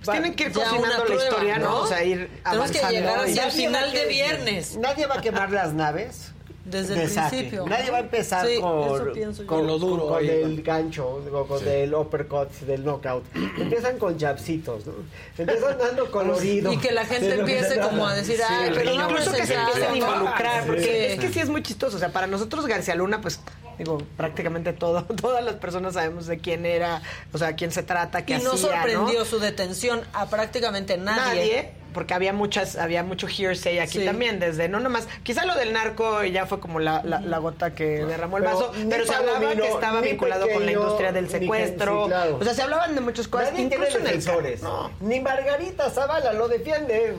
Pues 0.05 0.15
tienen 0.15 0.35
que 0.35 0.43
ir 0.45 0.53
cocinando 0.53 1.03
la 1.03 1.15
historia, 1.15 1.57
¿no? 1.59 1.79
O 1.81 1.87
sea, 1.87 2.01
ir 2.03 2.29
Tenemos 2.45 2.71
que 2.71 2.79
avanzando. 2.79 2.89
llegar 2.91 3.19
hacia 3.19 3.45
el 3.45 3.51
final 3.51 3.91
de 3.91 4.05
viernes. 4.05 4.77
Nadie 4.77 5.05
va 5.05 5.15
a 5.15 5.21
quemar 5.21 5.51
las 5.51 5.73
naves. 5.73 6.31
Desde 6.69 6.95
de 6.95 7.03
el 7.03 7.09
saque. 7.09 7.29
principio. 7.37 7.65
Nadie 7.67 7.91
va 7.91 7.97
a 7.97 8.01
empezar 8.01 8.45
Sí, 8.47 8.59
con, 8.59 9.67
lo 9.67 9.79
duro 9.79 10.07
con 10.07 10.19
ahí, 10.19 10.29
el 10.29 10.61
gancho, 10.61 11.07
o 11.31 11.47
con 11.47 11.67
el 11.67 11.93
uppercut, 11.93 12.49
del 12.61 12.83
knockout. 12.83 13.23
Empiezan 13.57 13.97
con 13.97 14.19
jabcitos, 14.19 14.85
¿no? 14.85 14.93
Empiezan 15.37 15.77
dando 15.77 16.09
colorido. 16.11 16.71
Y 16.71 16.77
que 16.77 16.91
la 16.91 17.05
gente 17.05 17.33
empiece 17.39 17.79
como 17.79 18.05
a 18.07 18.15
decir, 18.15 18.37
Sí, 18.37 18.43
ay, 18.47 18.71
pero 18.73 18.93
no 18.95 19.09
incluso 19.09 19.31
que 19.31 19.45
se 19.45 19.53
empiecen 19.55 19.83
a 19.83 19.89
¿no? 19.89 19.95
involucrar, 19.95 20.65
porque 20.65 20.83
Sí. 20.83 21.13
es 21.13 21.19
que 21.19 21.29
sí 21.33 21.39
es 21.39 21.49
muy 21.49 21.63
chistoso. 21.63 21.97
O 21.97 21.99
sea, 21.99 22.09
para 22.11 22.27
nosotros 22.27 22.65
García 22.67 22.95
Luna, 22.95 23.21
pues, 23.21 23.39
digo, 23.77 23.97
prácticamente 24.17 24.73
todo, 24.73 25.03
todas 25.21 25.43
las 25.43 25.55
personas 25.55 25.93
sabemos 25.95 26.27
de 26.27 26.37
quién 26.39 26.65
era, 26.65 27.01
o 27.33 27.37
sea, 27.37 27.55
quién 27.55 27.71
se 27.71 27.83
trata, 27.83 28.25
qué 28.25 28.37
Y 28.37 28.43
no 28.43 28.51
hacía, 28.53 28.71
sorprendió 28.71 29.19
¿no? 29.19 29.25
su 29.25 29.39
detención 29.39 30.01
a 30.13 30.27
prácticamente 30.29 30.97
nadie. 30.97 31.39
Nadie, 31.39 31.71
porque 31.93 32.13
había 32.13 32.33
muchas, 32.33 32.75
había 32.75 33.03
mucho 33.03 33.27
hearsay 33.27 33.79
aquí 33.79 33.99
Sí. 33.99 34.05
también, 34.05 34.39
desde 34.39 34.69
no 34.69 34.79
nomás, 34.79 35.07
quizá 35.23 35.45
lo 35.45 35.55
del 35.55 35.73
narco 35.73 36.23
ya 36.23 36.45
fue 36.45 36.59
como 36.59 36.79
la, 36.79 37.01
la- 37.03 37.19
la 37.21 37.37
gota 37.39 37.73
que 37.75 38.05
derramó 38.05 38.37
el 38.37 38.43
vaso, 38.43 38.71
pero 38.89 39.05
se 39.05 39.13
hablaba 39.15 39.39
que 39.55 39.67
estaba 39.67 40.01
vinculado 40.01 40.47
con 40.53 40.65
la 40.65 40.71
industria 40.71 41.11
del 41.11 41.29
secuestro, 41.29 42.03
sí, 42.05 42.09
claro. 42.09 42.37
o 42.39 42.43
sea, 42.43 42.53
se 42.53 42.61
hablaban 42.61 42.95
de 42.95 43.01
muchas 43.01 43.27
cosas, 43.27 43.51
Nadie 43.51 43.67
tiene 43.67 43.87
incluso 43.87 43.99
en 44.39 44.45
el. 44.45 44.61
No. 44.61 44.91
Ni 45.01 45.19
Margarita 45.19 45.89
Zavala 45.89 46.33
lo 46.33 46.47
defiende. 46.47 47.15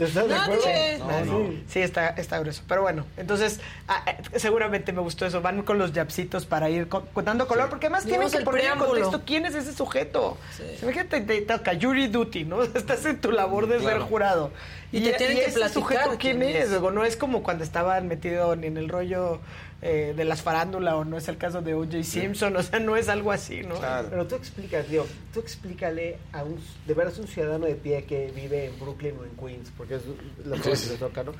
¿Te 0.00 0.06
estás 0.06 0.28
de 0.28 0.34
acuerdo? 0.34 0.64
No, 0.98 1.24
no. 1.26 1.50
Sí, 1.68 1.80
está, 1.80 2.08
está 2.08 2.38
grueso. 2.38 2.62
Pero 2.66 2.80
bueno, 2.80 3.04
entonces 3.18 3.60
ah, 3.86 4.02
eh, 4.06 4.38
seguramente 4.38 4.92
me 4.94 5.00
gustó 5.02 5.26
eso. 5.26 5.42
Van 5.42 5.62
con 5.62 5.78
los 5.78 5.92
yapsitos 5.92 6.46
para 6.46 6.70
ir 6.70 6.88
co- 6.88 7.02
dando 7.22 7.46
color, 7.46 7.68
porque 7.68 7.86
además 7.88 8.04
tienen 8.06 8.30
que 8.30 8.38
el 8.38 8.44
poner 8.44 8.62
en 8.62 8.66
preámbulo. 8.72 8.88
contexto 9.02 9.22
quién 9.26 9.44
es 9.44 9.54
ese 9.54 9.74
sujeto. 9.74 10.38
Imagínate, 10.82 11.20
te 11.20 11.42
toca 11.42 11.72
jury 11.78 12.06
duty, 12.08 12.44
¿no? 12.44 12.62
Estás 12.74 13.04
en 13.04 13.20
tu 13.20 13.30
labor 13.30 13.66
de 13.66 13.76
Claro. 13.76 13.98
ser 14.00 14.08
jurado. 14.08 14.50
Y 14.92 15.02
te 15.02 15.12
tienen 15.12 15.36
que 15.36 15.44
ese 15.44 15.58
platicar 15.58 15.70
sujeto 15.82 16.10
quién 16.18 16.38
quién 16.40 16.56
es. 16.56 16.64
es. 16.64 16.70
Digo, 16.72 16.90
no 16.90 17.04
es 17.04 17.16
como 17.16 17.42
cuando 17.42 17.62
estaban 17.62 18.08
metidos 18.08 18.56
ni 18.56 18.68
en 18.68 18.76
el 18.78 18.88
rollo 18.88 19.40
eh, 19.82 20.12
de 20.16 20.24
las 20.24 20.42
farándulas 20.42 20.94
o 20.94 21.04
no 21.04 21.16
es 21.16 21.26
el 21.28 21.36
caso 21.38 21.62
de 21.62 21.74
O.J. 21.74 22.02
Simpson. 22.04 22.54
O 22.56 22.62
sea, 22.62 22.78
no 22.80 22.96
es 22.96 23.08
algo 23.08 23.32
así, 23.32 23.62
¿no? 23.62 23.76
Pero 24.10 24.26
tú 24.26 24.34
explicas, 24.34 24.86
tío, 24.86 25.06
tú 25.32 25.40
explícale 25.40 26.18
a 26.32 26.42
un, 26.44 26.58
de 26.86 26.94
veras 26.94 27.18
un 27.18 27.26
ciudadano 27.26 27.66
de 27.66 27.74
pie 27.76 28.04
que 28.04 28.30
vive 28.34 28.66
en 28.66 28.78
Brooklyn 28.78 29.14
o 29.20 29.24
en 29.24 29.30
Queens, 29.36 29.70
porque 29.76 29.94
es 29.96 30.02
la 30.44 30.56
Sí, 30.56 30.62
cosa 30.62 30.76
sí. 30.76 30.86
que 30.86 30.92
le 30.94 30.98
toca, 30.98 31.22
¿no? 31.24 31.32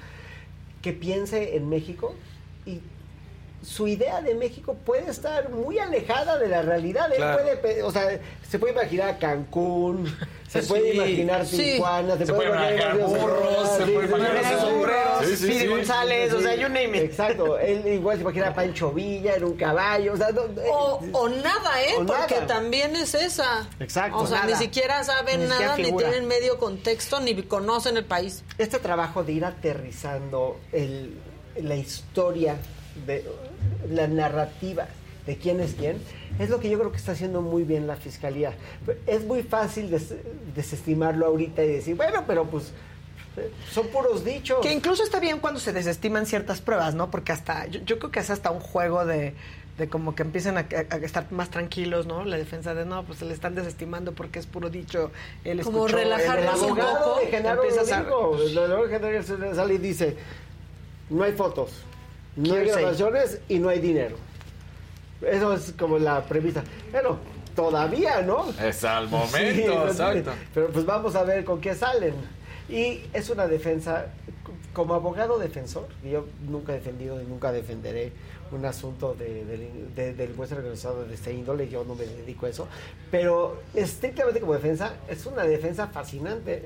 Que 0.83 0.93
piense 0.95 1.57
en 1.57 1.69
México 1.69 2.15
y 2.65 2.81
su 3.63 3.87
idea 3.87 4.23
de 4.23 4.35
México 4.35 4.75
puede 4.87 5.11
estar 5.11 5.51
muy 5.51 5.79
alejada 5.79 6.39
de 6.39 6.49
la 6.49 6.63
realidad. 6.63 7.11
Él 7.13 7.23
puede, 7.59 7.83
o 7.83 7.91
sea, 7.91 8.19
se 8.49 8.59
puede 8.59 8.73
imaginar 8.73 9.19
Cancún, 9.19 10.07
se 10.49 10.63
Sí, 10.63 10.69
puede 10.69 10.95
imaginar 10.95 11.47
sí. 11.47 11.57
Tijuana, 11.75 12.17
se, 12.17 12.25
Se 12.27 12.33
puede 12.33 12.49
imaginar 12.49 12.99
burros, 12.99 13.69
se 13.77 13.87
puede 13.87 14.07
imaginar 14.07 14.61
sombreros, 14.61 15.27
sí, 15.39 15.67
González, 15.67 16.33
o 16.33 16.41
sea, 16.41 16.55
you 16.57 16.69
name 16.69 16.97
it. 16.97 17.05
Exacto, 17.05 17.59
él 17.59 17.87
igual 17.87 18.17
se 18.17 18.23
imagina 18.23 18.49
a 18.49 18.55
Pancho 18.55 18.91
Villa 18.93 19.35
en 19.37 19.45
un 19.45 19.57
caballo, 19.57 20.15
o 20.15 20.17
sea, 20.17 20.31
no- 20.33 20.43
O, 20.73 21.01
o 21.13 21.29
nada, 21.29 21.83
¿eh? 21.83 21.95
O 21.99 22.07
Porque 22.07 22.35
nada. 22.37 22.47
también 22.47 22.97
es 22.97 23.15
esa. 23.15 23.69
Exacto. 23.79 24.17
O 24.19 24.27
sea, 24.27 24.41
Nada. 24.41 24.53
ni 24.53 24.57
siquiera 24.57 25.05
saben 25.05 25.41
Ni 25.41 25.47
siquiera 25.47 25.67
nada, 25.77 25.77
ni 25.77 25.93
tienen 25.93 26.27
medio 26.27 26.59
contexto, 26.59 27.21
ni 27.21 27.35
conocen 27.43 27.97
el 27.99 28.05
país. 28.07 28.43
este 28.59 28.79
trabajo 28.79 29.23
de 29.23 29.33
ir 29.33 29.45
aterrizando 29.45 30.59
el, 30.73 31.19
la 31.63 31.77
historia, 31.77 32.57
de 33.07 33.25
la 33.91 34.07
narrativa 34.07 34.87
de 35.27 35.37
quién 35.37 35.61
es 35.61 35.75
quién, 35.75 35.99
es 36.39 36.49
lo 36.49 36.61
que 36.61 36.71
yo 36.71 36.79
creo 36.79 36.91
que 36.91 36.97
está 36.97 37.13
haciendo 37.13 37.43
muy 37.43 37.63
bien 37.65 37.87
la 37.87 37.97
fiscalía. 37.97 38.55
Es 39.07 39.25
muy 39.25 39.43
fácil 39.43 39.91
des- 39.91 40.15
desestimarlo 40.57 41.27
ahorita 41.27 41.63
y 41.63 41.69
decir, 41.69 41.95
bueno, 41.97 42.25
pero 42.27 42.45
pues 42.47 42.73
son 43.71 43.89
puros 43.89 44.25
dichos. 44.25 44.59
Que 44.61 44.73
incluso 44.73 45.03
está 45.05 45.21
bien 45.21 45.39
cuando 45.39 45.61
se 45.61 45.73
desestiman 45.73 46.27
ciertas 46.27 46.61
pruebas, 46.61 46.95
¿no? 46.95 47.11
Porque 47.11 47.33
hasta, 47.33 47.67
yo, 47.67 47.81
yo 47.85 47.99
creo 47.99 48.11
que 48.11 48.21
es 48.21 48.31
hasta 48.31 48.51
un 48.51 48.61
juego 48.61 49.05
de, 49.07 49.35
de 49.79 49.89
como 49.89 50.15
que 50.15 50.23
empiecen 50.23 50.57
a, 50.59 50.61
a- 50.61 50.95
a 50.95 50.99
estar 50.99 51.31
más 51.31 51.51
tranquilos, 51.51 52.07
¿no? 52.07 52.25
La 52.25 52.37
defensa 52.37 52.75
de, 52.75 52.85
no, 52.87 53.05
pues 53.05 53.19
se 53.21 53.25
le 53.27 53.35
están 53.35 53.55
desestimando 53.55 54.13
porque 54.13 54.39
es 54.41 54.47
puro 54.47 54.69
dicho, 54.71 55.11
él 55.45 55.63
Como 55.63 55.87
escuchó, 55.87 55.97
relajarlos 55.99 56.63
El 56.63 56.71
un 56.73 56.77
poco, 56.79 57.21
de 57.21 57.27
Genaro 57.27 57.63
empiezas 57.63 57.93
a- 57.93 58.03
Rodrigo, 58.03 58.39
el 58.43 59.55
sale 59.55 59.75
y 59.75 59.79
dice, 59.79 60.17
no 61.11 61.23
hay 61.23 61.33
fotos, 61.33 61.71
no 62.37 62.55
hay 62.55 62.67
grabaciones 62.81 63.41
y 63.49 63.59
no 63.59 63.69
hay 63.69 63.81
dinero. 63.81 64.17
Eso 65.23 65.53
es 65.53 65.73
como 65.79 65.99
la 65.99 66.23
premisa. 66.25 66.63
Bueno, 66.93 67.19
todavía, 67.55 68.23
¿no? 68.23 68.47
Es 68.63 68.85
al 68.85 69.09
momento, 69.11 69.87
exacto. 69.89 70.31
Pero 70.55 70.69
pues 70.69 70.87
vamos 70.87 71.15
a 71.15 71.25
ver 71.25 71.45
con 71.45 71.61
qué 71.61 71.75
salen. 71.75 72.15
Y 72.69 73.03
es 73.13 73.29
una 73.31 73.47
defensa, 73.49 74.07
como 74.73 74.95
abogado 74.95 75.39
defensor, 75.39 75.89
yo 76.05 76.27
nunca 76.49 76.73
he 76.73 76.77
defendido 76.77 77.21
y 77.21 77.25
nunca 77.27 77.51
defenderé 77.53 78.13
un 78.53 78.65
asunto 78.65 79.15
de, 79.15 79.45
del- 79.45 79.95
de- 79.95 80.15
del 80.15 80.35
juez 80.35 80.51
organizado 80.53 81.05
de 81.05 81.15
este 81.15 81.33
índole, 81.33 81.69
yo 81.69 81.85
no 81.85 81.95
me 81.95 82.05
dedico 82.05 82.47
a 82.47 82.49
eso, 82.49 82.67
pero 83.11 83.61
estrictamente 83.75 84.41
como 84.41 84.55
defensa, 84.55 84.95
es 85.09 85.27
una 85.27 85.43
defensa 85.45 85.89
fascinante. 85.89 86.65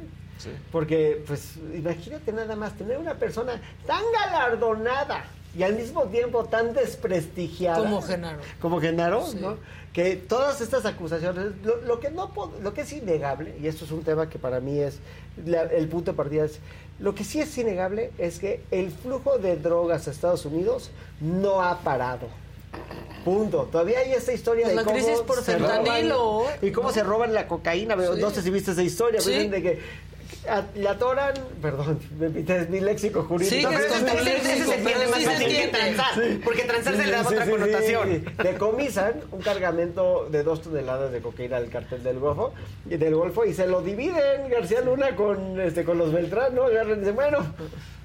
Porque, 0.73 1.23
pues, 1.27 1.57
imagínate 1.75 2.33
nada 2.33 2.55
más 2.57 2.77
tener 2.77 2.99
una 2.99 3.15
persona 3.15 3.61
tan 3.87 4.03
galardonada 4.13 5.25
y 5.57 5.63
al 5.63 5.75
mismo 5.75 6.03
tiempo 6.05 6.45
tan 6.45 6.73
desprestigiada. 6.75 7.79
Como 7.79 8.03
Genaro. 8.03 8.41
Como 8.61 8.81
Genaro, 8.81 9.25
¿no? 9.41 9.57
Que 9.93 10.17
todas 10.17 10.61
estas 10.61 10.85
acusaciones, 10.87 11.53
lo, 11.65 11.77
lo 11.83 12.01
que 12.01 12.11
no 12.11 12.33
lo 12.63 12.75
que 12.75 12.81
es 12.81 12.93
innegable, 12.93 13.55
y 13.63 13.67
esto 13.69 13.85
es 13.85 13.93
un 13.93 14.03
tema 14.03 14.29
que 14.29 14.39
para 14.41 14.59
mí 14.61 14.79
es 14.81 14.99
la- 15.47 15.63
el 15.63 15.89
punto 15.89 16.11
de 16.11 16.17
partida, 16.17 16.45
es 16.47 16.59
lo 16.99 17.15
que 17.15 17.25
sí 17.25 17.41
es 17.41 17.57
innegable 17.59 18.11
es 18.19 18.39
que 18.39 18.63
el 18.71 18.91
flujo 18.91 19.39
de 19.39 19.57
drogas 19.57 20.07
a 20.09 20.11
Estados 20.11 20.45
Unidos 20.47 20.91
no 21.21 21.61
ha 21.63 21.79
parado. 21.81 22.27
Punto. 23.25 23.69
Todavía 23.73 24.01
hay 24.01 24.13
esta 24.13 24.33
historia 24.33 24.65
Pues 24.65 24.77
de 24.77 24.83
la 24.83 24.85
cómo 24.85 24.97
crisis 24.97 25.21
por 25.23 25.43
se 25.43 25.59
roban- 25.59 26.59
y 26.61 26.71
cómo 26.73 26.89
¿no? 26.89 26.95
se 26.95 27.03
roban 27.03 27.33
la 27.33 27.49
cocaína. 27.49 27.95
Sí. 27.97 28.21
No 28.21 28.31
sé 28.31 28.43
si 28.43 28.51
viste 28.51 28.73
esa 28.73 28.83
historia, 28.83 29.21
Sí. 29.21 29.49
de 29.49 29.63
que 29.63 29.81
le 30.75 30.89
atoran, 30.89 31.35
perdón, 31.63 31.99
me 32.19 32.27
es 32.41 32.69
mi 32.71 32.81
léxico 32.81 33.23
jurídico. 33.23 33.55
Sí, 33.57 33.61
que 33.63 33.73
No, 33.75 33.79
es 33.79 33.85
pero 34.03 34.19
se 34.19 34.25
léxico, 34.25 34.73
entiende 34.73 35.07
más 35.09 35.19
se 35.21 35.25
fácil 35.27 35.47
que 35.49 35.65
entiende. 35.65 35.79
transar, 35.79 36.15
Sí. 36.15 36.41
porque 36.45 36.63
transar 36.65 36.97
se 36.97 37.05
le 37.07 37.11
da 37.13 37.23
otra 37.23 37.47
connotación. 37.51 38.25
Decomisan 38.43 39.15
un 39.33 39.41
cargamento 39.41 40.29
de 40.31 40.43
dos 40.43 40.63
toneladas 40.63 41.13
de 41.13 41.21
cocaína 41.21 41.61
del 41.61 41.71
cartel 41.71 42.03
del 42.03 42.19
Golfo, 42.19 42.53
y 42.89 42.97
del 42.97 43.15
Golfo 43.15 43.45
y 43.45 43.55
se 43.55 43.67
lo 43.67 43.81
dividen 43.83 44.49
García 44.51 44.81
Luna 44.83 45.17
con 45.17 45.61
este 45.61 45.85
con 45.85 45.99
los 45.99 46.13
Beltrán, 46.13 46.55
¿no? 46.55 46.65
Agarran 46.65 46.97
y 46.97 47.01
dicen, 47.01 47.15
bueno, 47.15 47.39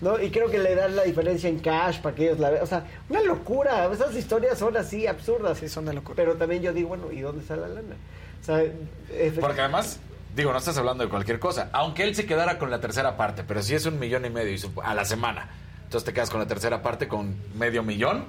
¿no? 0.01 0.19
Y 0.21 0.29
creo 0.31 0.49
que 0.49 0.59
le 0.59 0.75
dan 0.75 0.95
la 0.95 1.03
diferencia 1.03 1.49
en 1.49 1.59
cash 1.59 1.99
para 1.99 2.15
que 2.15 2.25
ellos 2.27 2.39
la 2.39 2.49
vean. 2.51 2.63
O 2.63 2.67
sea, 2.67 2.85
una 3.09 3.21
locura. 3.21 3.89
Esas 3.91 4.15
historias 4.15 4.57
son 4.57 4.77
así 4.77 5.07
absurdas. 5.07 5.57
Sí, 5.57 5.67
son 5.67 5.85
de 5.85 5.93
locura. 5.93 6.15
Pero 6.15 6.35
también 6.35 6.61
yo 6.61 6.71
digo, 6.73 6.89
bueno, 6.89 7.11
¿y 7.11 7.19
dónde 7.21 7.41
está 7.41 7.55
la 7.57 7.67
lana? 7.67 7.95
O 8.41 8.45
sea, 8.45 8.63
efect- 8.63 9.39
Porque 9.41 9.59
además, 9.61 9.99
digo, 10.39 10.51
no 10.51 10.57
estás 10.57 10.77
hablando 10.77 11.03
de 11.03 11.09
cualquier 11.09 11.39
cosa. 11.39 11.69
Aunque 11.73 12.03
él 12.03 12.15
se 12.15 12.25
quedara 12.25 12.57
con 12.57 12.69
la 12.71 12.79
tercera 12.81 13.15
parte, 13.17 13.43
pero 13.43 13.61
si 13.61 13.75
es 13.75 13.85
un 13.85 13.99
millón 13.99 14.25
y 14.25 14.29
medio 14.29 14.57
a 14.83 14.93
la 14.95 15.05
semana, 15.05 15.49
entonces 15.83 16.05
te 16.05 16.13
quedas 16.13 16.29
con 16.29 16.39
la 16.39 16.47
tercera 16.47 16.81
parte 16.81 17.07
con 17.07 17.35
medio 17.55 17.83
millón. 17.83 18.25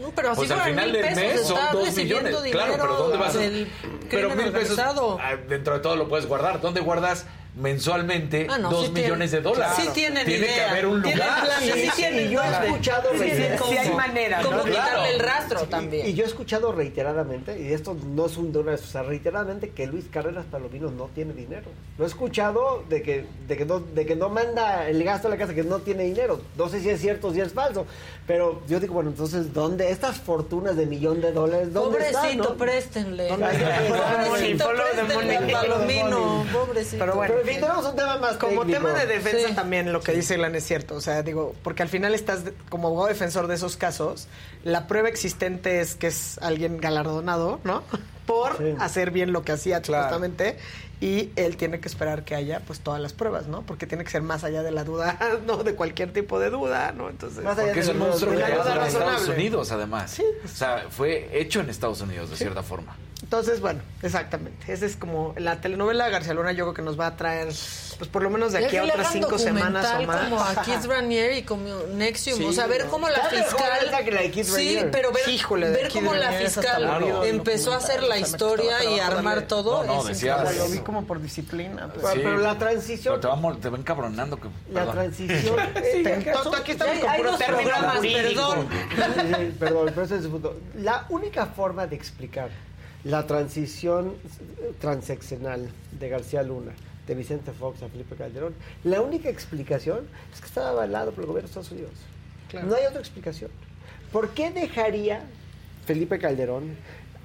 No, 0.00 0.10
pero 0.14 0.32
Pues 0.34 0.48
al 0.52 0.60
final 0.60 0.92
del 0.92 1.14
mes 1.16 1.46
son 1.46 1.58
dos 1.72 1.96
millones. 1.96 2.36
Claro, 2.52 2.74
pero 2.80 2.94
¿dónde 2.96 3.16
vas? 3.18 3.34
a- 3.34 3.40
Pero 4.08 4.34
mil 4.34 4.52
pesos 4.52 4.78
ah, 4.78 5.34
dentro 5.48 5.74
de 5.74 5.80
todo 5.80 5.96
lo 5.96 6.08
puedes 6.08 6.26
guardar. 6.26 6.60
¿Dónde 6.60 6.80
guardas 6.80 7.26
mensualmente 7.58 8.46
Ah, 8.50 8.58
no, 8.58 8.70
dos 8.70 8.86
sí 8.86 8.92
tienen- 8.92 9.04
millones 9.04 9.30
de 9.32 9.40
dólares? 9.40 9.76
sí 9.76 9.88
tienen 9.92 10.24
Tiene 10.26 10.46
que 10.46 10.60
haber 10.62 10.86
un 10.86 11.02
lugar. 11.02 11.48
sí 11.60 11.90
tienen 11.96 12.26
y 12.26 12.30
yo 12.32 12.42
he 12.42 12.48
escuchado 12.66 13.10
Sí, 13.12 13.18
reiteradamente- 13.18 13.64
sí 13.68 13.76
hay 13.78 13.90
manera, 13.94 14.42
¿no? 14.42 14.50
Cómo 14.50 14.64
quitarle 14.64 15.14
el 15.14 15.20
rastro 15.20 15.60
Y- 15.64 15.66
también. 15.66 16.06
Y, 16.08 16.14
yo 16.14 16.24
he 16.24 16.26
escuchado 16.26 16.72
reiteradamente, 16.72 17.60
y 17.60 17.72
esto 17.72 17.96
no 18.14 18.26
es 18.26 18.36
un 18.36 18.52
de 18.52 18.58
una 18.60 18.72
vez, 18.72 18.82
o 18.82 18.86
sea, 18.86 19.02
reiteradamente 19.02 19.70
que 19.70 19.86
Luis 19.86 20.06
Carreras 20.10 20.44
Palomino 20.50 20.90
no 20.90 21.06
tiene 21.14 21.32
dinero. 21.34 21.66
Lo 21.98 22.04
he 22.04 22.08
escuchado 22.08 22.84
de 22.88 23.02
que, 23.02 23.26
de 23.46 23.56
que 23.56 23.64
no, 23.64 23.80
de 23.80 24.06
que 24.06 24.16
no 24.16 24.28
manda 24.28 24.88
el 24.88 25.02
gasto 25.04 25.28
a 25.28 25.30
la 25.30 25.36
casa, 25.36 25.54
que 25.54 25.64
no 25.64 25.78
tiene 25.78 26.04
dinero. 26.04 26.40
No 26.56 26.68
sé 26.68 26.80
si 26.80 26.90
es 26.90 27.00
cierto 27.00 27.28
o 27.28 27.32
si 27.32 27.40
es 27.40 27.52
falso. 27.52 27.86
Pero 28.26 28.62
yo 28.68 28.78
digo, 28.78 28.94
bueno, 28.94 29.10
entonces, 29.10 29.52
¿dónde? 29.54 29.90
Estas 29.90 30.18
fortunas 30.18 30.76
de 30.76 30.86
millón 30.86 31.20
de 31.20 31.32
dólares, 31.32 31.72
¿dónde 31.72 31.96
Pobrecito, 31.98 32.18
están? 32.24 32.38
no? 32.38 32.56
préstenle. 32.56 33.28
¿Dónde? 33.28 33.46
Pobrecito, 34.26 34.68
préstenle 34.68 35.36
al 35.36 35.50
Palomino. 35.50 36.44
Pobrecito. 36.52 36.98
Pero 36.98 37.14
bueno, 37.14 37.34
Tenemos 37.54 37.86
un 37.86 37.96
tema 37.96 38.16
más 38.18 38.36
como 38.36 38.60
técnico. 38.62 38.78
tema 38.86 38.92
de 38.98 39.06
defensa 39.06 39.48
Sí. 39.48 39.54
también 39.54 39.92
lo 39.92 40.00
que 40.00 40.12
dice 40.12 40.34
Ilan 40.34 40.54
es 40.54 40.64
cierto, 40.64 40.94
o 40.96 41.00
sea, 41.00 41.22
digo, 41.22 41.54
porque 41.62 41.82
al 41.82 41.88
final 41.88 42.14
estás 42.14 42.40
como 42.68 42.88
abogado 42.88 43.08
defensor 43.08 43.46
de 43.46 43.54
esos 43.54 43.76
casos, 43.76 44.28
la 44.64 44.86
prueba 44.86 45.08
existente 45.08 45.80
es 45.80 45.94
que 45.94 46.08
es 46.08 46.38
alguien 46.38 46.78
galardonado, 46.78 47.60
¿no? 47.64 47.82
Por 48.26 48.58
hacer 48.78 49.10
bien 49.10 49.32
lo 49.32 49.42
que 49.42 49.52
hacía 49.52 49.82
supuestamente 49.82 50.58
y 51.00 51.30
él 51.36 51.56
tiene 51.56 51.80
que 51.80 51.88
esperar 51.88 52.24
que 52.24 52.34
haya 52.34 52.60
pues 52.66 52.80
todas 52.80 53.00
las 53.00 53.14
pruebas, 53.14 53.46
¿no? 53.46 53.62
Porque 53.62 53.86
tiene 53.86 54.04
que 54.04 54.10
ser 54.10 54.20
más 54.20 54.44
allá 54.44 54.62
de 54.62 54.70
la 54.70 54.84
duda, 54.84 55.18
no 55.46 55.62
de 55.64 55.74
cualquier 55.74 56.12
tipo 56.12 56.38
de 56.38 56.50
duda, 56.50 56.92
¿no? 56.92 57.08
Entonces, 57.08 57.42
Porque 57.42 57.80
es 57.80 57.88
un 57.88 57.98
monstruo 57.98 58.32
de 58.32 58.40
la 58.40 58.50
duda 58.50 58.74
en 58.76 58.82
Estados. 58.82 59.28
Unidos, 59.28 59.72
además. 59.72 60.10
Sí. 60.10 60.24
O 60.44 60.48
sea, 60.48 60.84
fue 60.90 61.30
hecho 61.32 61.60
en 61.60 61.70
Estados 61.70 62.02
Unidos, 62.02 62.28
de 62.28 62.36
cierta 62.36 62.62
forma. 62.62 62.96
Entonces, 63.20 63.60
bueno, 63.60 63.80
exactamente. 64.02 64.72
Esa 64.72 64.86
es 64.86 64.94
como 64.94 65.34
la 65.36 65.60
telenovela 65.60 66.08
García 66.08 66.34
Luna, 66.34 66.52
yo 66.52 66.64
creo 66.66 66.74
que 66.74 66.82
nos 66.82 66.98
va 66.98 67.08
a 67.08 67.16
traer, 67.16 67.46
pues 67.48 68.08
por 68.10 68.22
lo 68.22 68.30
menos 68.30 68.52
de 68.52 68.64
aquí 68.64 68.76
a 68.76 68.84
otras 68.84 69.10
cinco 69.12 69.38
semanas 69.38 69.86
o 69.98 70.02
más. 70.04 70.20
como 70.28 70.40
a 70.40 70.54
Kids 70.64 70.86
Ranier 70.86 71.32
y 71.32 71.42
como 71.42 71.64
Nexium, 71.94 72.38
Sí, 72.38 72.44
o 72.44 72.52
sea, 72.52 72.68
ver 72.68 72.84
no. 72.84 72.90
cómo 72.92 73.08
la 73.08 73.24
fiscal 73.24 73.86
esa 73.86 74.04
que 74.04 74.12
la 74.12 74.20
de 74.22 74.30
Kids 74.30 74.54
Sí, 74.54 74.78
pero 74.92 75.10
ver, 75.10 75.28
Híjole, 75.28 75.68
ver 75.68 75.88
Kids 75.88 75.94
cómo 75.94 76.14
la 76.14 76.30
fiscal 76.30 77.04
empezó 77.24 77.72
a 77.72 77.78
hacer 77.78 78.04
la 78.04 78.18
historia 78.18 78.84
y 78.84 79.00
armar 79.00 79.38
darle- 79.40 79.48
todo. 79.48 79.84
No, 79.84 79.96
no, 79.96 80.04
decía-. 80.04 80.44
Lo 80.56 80.68
vi 80.68 80.78
como 80.78 81.04
por 81.04 81.20
disciplina. 81.20 81.88
pues. 81.92 82.00
Pero- 82.06 82.14
Sí. 82.14 82.20
pero 82.22 82.38
la 82.38 82.56
transición- 82.56 83.20
Pero 83.20 83.34
te 83.36 83.42
va, 83.48 83.56
te 83.56 83.68
va 83.68 83.78
encabronando. 83.78 84.36
Que, 84.36 84.48
La 84.70 84.80
perdón. 84.86 84.94
transición. 84.94 85.56
Eh, 85.74 86.14
aquí- 86.54 86.70
estamos 86.70 87.00
con 87.00 87.16
puro 87.16 87.36
término. 87.36 87.70
Perdón, 88.00 88.68
perdón, 89.58 89.86
pero 89.92 90.02
es 90.04 90.10
el 90.12 90.28
punto. 90.28 90.56
La 90.76 91.04
única 91.08 91.46
forma 91.46 91.86
de 91.86 91.96
explicar 91.96 92.48
la 93.04 93.26
transición 93.26 94.14
transeccional 94.80 95.68
de 95.98 96.08
García 96.08 96.42
Luna, 96.42 96.72
de 97.06 97.14
Vicente 97.14 97.52
Fox 97.52 97.82
a 97.82 97.88
Felipe 97.88 98.16
Calderón, 98.16 98.54
la 98.84 99.00
única 99.00 99.28
explicación 99.28 100.06
es 100.32 100.40
que 100.40 100.46
estaba 100.46 100.70
avalado 100.70 101.12
por 101.12 101.24
el 101.24 101.28
gobierno 101.28 101.48
de 101.48 101.60
Estados 101.60 101.72
Unidos. 101.72 101.92
No 102.66 102.74
hay 102.74 102.86
otra 102.86 103.00
explicación. 103.00 103.50
¿Por 104.12 104.30
qué 104.30 104.50
dejaría 104.50 105.22
Felipe 105.84 106.18
Calderón 106.18 106.76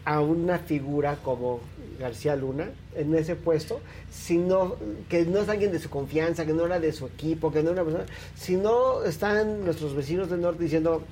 a 0.06 0.20
una 0.20 0.60
figura 0.60 1.18
como 1.24 1.62
García 2.00 2.36
Luna 2.36 2.70
en 2.95 3.16
ese 3.16 3.36
puesto, 3.36 3.80
sino 4.12 4.76
que 5.10 5.26
no 5.26 5.40
es 5.40 5.50
alguien 5.50 5.72
de 5.72 5.80
su 5.80 5.90
confianza, 5.90 6.45
que 6.45 6.54
no 6.54 6.66
era 6.66 6.80
de 6.80 6.91
su 6.91 7.08
equipo, 7.08 7.52
que 7.52 7.64
no 7.64 7.72
era 7.72 7.84
una 7.84 7.91
persona, 7.91 8.18
si 8.36 8.56
no 8.56 9.04
están 9.04 9.64
nuestros 9.64 9.95
vecinos 9.95 10.30
del 10.30 10.41
norte 10.41 10.64
diciendo 10.64 11.04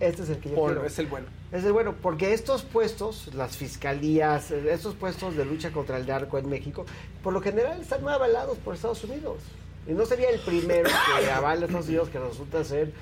este 0.00 0.22
es 0.22 0.28
el 0.30 0.38
que 0.38 0.50
yo 0.50 0.54
Por- 0.56 0.72
quiero. 0.72 0.86
es 0.86 0.98
el 0.98 1.06
bueno. 1.06 1.26
Es 1.52 1.64
el 1.64 1.72
bueno, 1.72 1.94
porque 2.02 2.32
estos 2.34 2.62
puestos, 2.62 3.32
las 3.34 3.56
fiscalías, 3.56 4.50
estos 4.50 4.94
puestos 4.94 5.36
de 5.36 5.44
lucha 5.44 5.70
contra 5.70 5.96
el 5.96 6.06
narco 6.06 6.38
en 6.38 6.48
México, 6.48 6.84
por 7.22 7.32
lo 7.32 7.40
general 7.40 7.80
están 7.80 8.02
muy 8.02 8.12
avalados 8.12 8.58
por 8.58 8.74
Estados 8.74 9.02
Unidos. 9.04 9.38
Y 9.86 9.92
no 9.92 10.04
sería 10.04 10.30
el 10.30 10.40
primero 10.40 10.90
que 11.22 11.30
avala 11.30 11.62
a 11.62 11.64
Estados 11.66 11.86
Unidos 11.86 12.08
que 12.08 12.18
resulta 12.18 12.64
ser 12.64 12.92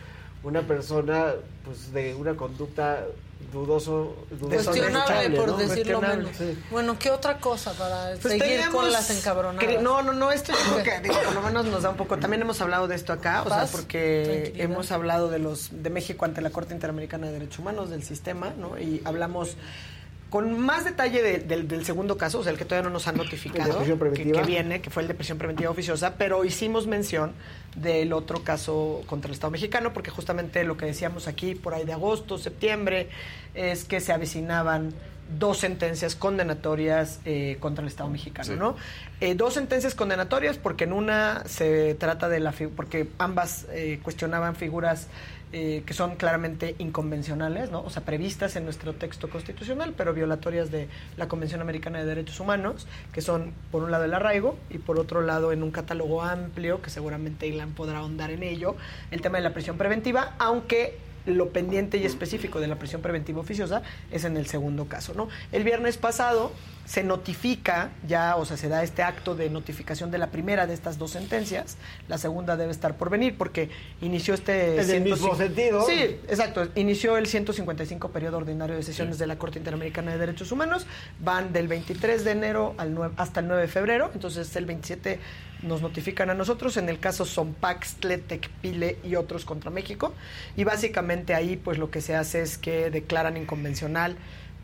una 0.42 0.60
persona 0.62 1.32
pues 1.64 1.92
de 1.92 2.14
una 2.14 2.36
conducta 2.36 3.06
dudoso, 3.52 4.14
dudoso 4.30 4.70
Cuestionable, 4.70 5.36
por 5.36 5.48
¿no? 5.48 5.56
decirlo 5.56 6.00
menos. 6.00 6.30
sí. 6.36 6.58
Bueno, 6.70 6.98
¿qué 6.98 7.10
otra 7.10 7.38
cosa 7.38 7.72
para 7.72 8.10
Pues 8.20 8.34
seguir 8.34 8.42
teníamos 8.42 8.82
con 8.82 8.92
las 8.92 9.10
encabronadas? 9.10 9.82
No, 9.82 10.02
no, 10.02 10.12
no, 10.12 10.32
esto 10.32 10.52
yo 10.52 10.72
creo 10.72 10.84
que 10.84 11.08
digo, 11.08 11.20
por 11.24 11.34
lo 11.34 11.42
menos 11.42 11.66
nos 11.66 11.82
da 11.82 11.90
un 11.90 11.96
poco. 11.96 12.18
También 12.18 12.42
hemos 12.42 12.60
hablado 12.60 12.88
de 12.88 12.96
esto 12.96 13.12
acá, 13.12 13.42
o 13.42 13.48
sea, 13.48 13.66
porque 13.70 14.52
hemos 14.56 14.90
hablado 14.92 15.28
de 15.28 15.38
los 15.38 15.70
de 15.72 15.90
México 15.90 16.24
ante 16.24 16.40
la 16.40 16.50
Corte 16.50 16.74
Interamericana 16.74 17.26
de 17.26 17.32
Derechos 17.34 17.58
Humanos, 17.60 17.90
del 17.90 18.02
sistema, 18.02 18.52
¿no? 18.58 18.78
Y 18.78 19.02
hablamos 19.04 19.56
con 20.34 20.58
más 20.58 20.84
detalle 20.84 21.22
de- 21.22 21.38
del, 21.38 21.68
del 21.68 21.84
segundo 21.84 22.18
caso, 22.18 22.40
o 22.40 22.42
sea, 22.42 22.50
el 22.50 22.58
que 22.58 22.64
todavía 22.64 22.88
no 22.88 22.92
nos 22.92 23.06
han 23.06 23.16
notificado, 23.16 23.78
que, 23.84 24.32
que 24.32 24.42
viene, 24.42 24.80
que 24.80 24.90
fue 24.90 25.02
el 25.02 25.06
de 25.08 25.14
prisión 25.14 25.38
preventiva 25.38 25.70
oficiosa, 25.70 26.14
pero 26.18 26.44
hicimos 26.44 26.88
mención 26.88 27.30
del 27.76 28.12
otro 28.12 28.42
caso 28.42 29.02
contra 29.06 29.28
el 29.28 29.34
Estado 29.34 29.52
mexicano, 29.52 29.92
porque 29.92 30.10
justamente 30.10 30.64
lo 30.64 30.76
que 30.76 30.86
decíamos 30.86 31.28
aquí 31.28 31.54
por 31.54 31.72
ahí 31.72 31.84
de 31.84 31.92
agosto, 31.92 32.36
septiembre, 32.36 33.10
es 33.54 33.84
que 33.84 34.00
se 34.00 34.12
avecinaban 34.12 34.92
dos 35.38 35.58
sentencias 35.58 36.16
condenatorias 36.16 37.20
eh, 37.24 37.56
contra 37.60 37.82
el 37.82 37.88
Estado 37.88 38.10
mexicano, 38.10 38.48
Sí. 38.52 38.56
¿no? 38.58 38.76
Eh, 39.20 39.36
dos 39.36 39.54
sentencias 39.54 39.94
condenatorias 39.94 40.58
porque 40.58 40.82
en 40.82 40.92
una 40.92 41.44
se 41.46 41.94
trata 41.94 42.28
de 42.28 42.40
la 42.40 42.50
fi- 42.50 42.66
porque 42.66 43.06
ambas 43.18 43.66
eh, 43.70 44.00
cuestionaban 44.02 44.56
figuras 44.56 45.06
eh, 45.56 45.84
que 45.86 45.94
son 45.94 46.16
claramente 46.16 46.74
inconvencionales, 46.78 47.70
¿no? 47.70 47.82
O 47.82 47.88
sea, 47.88 48.04
previstas 48.04 48.56
en 48.56 48.64
nuestro 48.64 48.92
texto 48.94 49.30
constitucional, 49.30 49.94
pero 49.96 50.12
violatorias 50.12 50.72
de 50.72 50.88
la 51.16 51.28
Convención 51.28 51.60
Americana 51.60 52.00
de 52.00 52.06
Derechos 52.06 52.40
Humanos, 52.40 52.88
que 53.12 53.20
son 53.20 53.52
por 53.70 53.84
un 53.84 53.92
lado 53.92 54.02
el 54.02 54.12
arraigo 54.14 54.56
y 54.68 54.78
por 54.78 54.98
otro 54.98 55.22
lado 55.22 55.52
en 55.52 55.62
un 55.62 55.70
catálogo 55.70 56.22
amplio, 56.22 56.82
que 56.82 56.90
seguramente 56.90 57.46
Ilan 57.46 57.70
podrá 57.70 57.98
ahondar 57.98 58.32
en 58.32 58.42
ello, 58.42 58.74
el 59.12 59.20
tema 59.20 59.38
de 59.38 59.44
la 59.44 59.54
prisión 59.54 59.78
preventiva, 59.78 60.34
aunque 60.40 60.98
lo 61.26 61.50
pendiente 61.50 61.98
y 61.98 62.04
específico 62.04 62.60
de 62.60 62.68
la 62.68 62.76
prisión 62.76 63.02
preventiva 63.02 63.40
oficiosa 63.40 63.82
es 64.10 64.24
en 64.24 64.36
el 64.36 64.46
segundo 64.46 64.86
caso, 64.86 65.14
¿no? 65.14 65.28
El 65.52 65.64
viernes 65.64 65.96
pasado 65.96 66.52
se 66.84 67.02
notifica 67.02 67.90
ya, 68.06 68.36
o 68.36 68.44
sea, 68.44 68.56
se 68.56 68.68
da 68.68 68.82
este 68.82 69.02
acto 69.02 69.34
de 69.34 69.48
notificación 69.48 70.10
de 70.10 70.18
la 70.18 70.26
primera 70.28 70.66
de 70.66 70.74
estas 70.74 70.98
dos 70.98 71.12
sentencias, 71.12 71.76
la 72.08 72.18
segunda 72.18 72.56
debe 72.56 72.72
estar 72.72 72.96
por 72.96 73.08
venir 73.08 73.36
porque 73.38 73.70
inició 74.02 74.34
este... 74.34 74.74
En 74.74 74.80
el 74.80 74.86
105 74.86 75.14
mismo 75.14 75.36
sentido. 75.36 75.86
Sí, 75.86 76.00
exacto, 76.28 76.68
inició 76.74 77.16
el 77.16 77.26
155 77.26 78.10
periodo 78.10 78.36
ordinario 78.36 78.76
de 78.76 78.82
sesiones 78.82 79.18
de 79.18 79.26
la 79.26 79.36
Corte 79.38 79.58
Interamericana 79.58 80.12
de 80.12 80.18
Derechos 80.18 80.52
Humanos, 80.52 80.86
van 81.20 81.52
del 81.52 81.68
23 81.68 82.24
de 82.24 82.30
enero 82.30 82.74
al 82.76 82.94
9 82.94 83.14
hasta 83.16 83.40
el 83.40 83.48
9 83.48 83.62
de 83.62 83.68
febrero, 83.68 84.10
entonces 84.12 84.54
el 84.56 84.66
27 84.66 85.18
nos 85.64 85.82
notifican 85.82 86.30
a 86.30 86.34
nosotros, 86.34 86.76
en 86.76 86.88
el 86.88 86.98
caso 86.98 87.24
Zompaxtle, 87.24 88.18
Tecpile 88.18 88.98
y 89.02 89.16
otros 89.16 89.44
contra 89.44 89.70
México, 89.70 90.14
y 90.56 90.64
básicamente 90.64 91.34
ahí 91.34 91.56
pues 91.56 91.78
lo 91.78 91.90
que 91.90 92.00
se 92.00 92.14
hace 92.14 92.42
es 92.42 92.58
que 92.58 92.90
declaran 92.90 93.36
inconvencional 93.36 94.16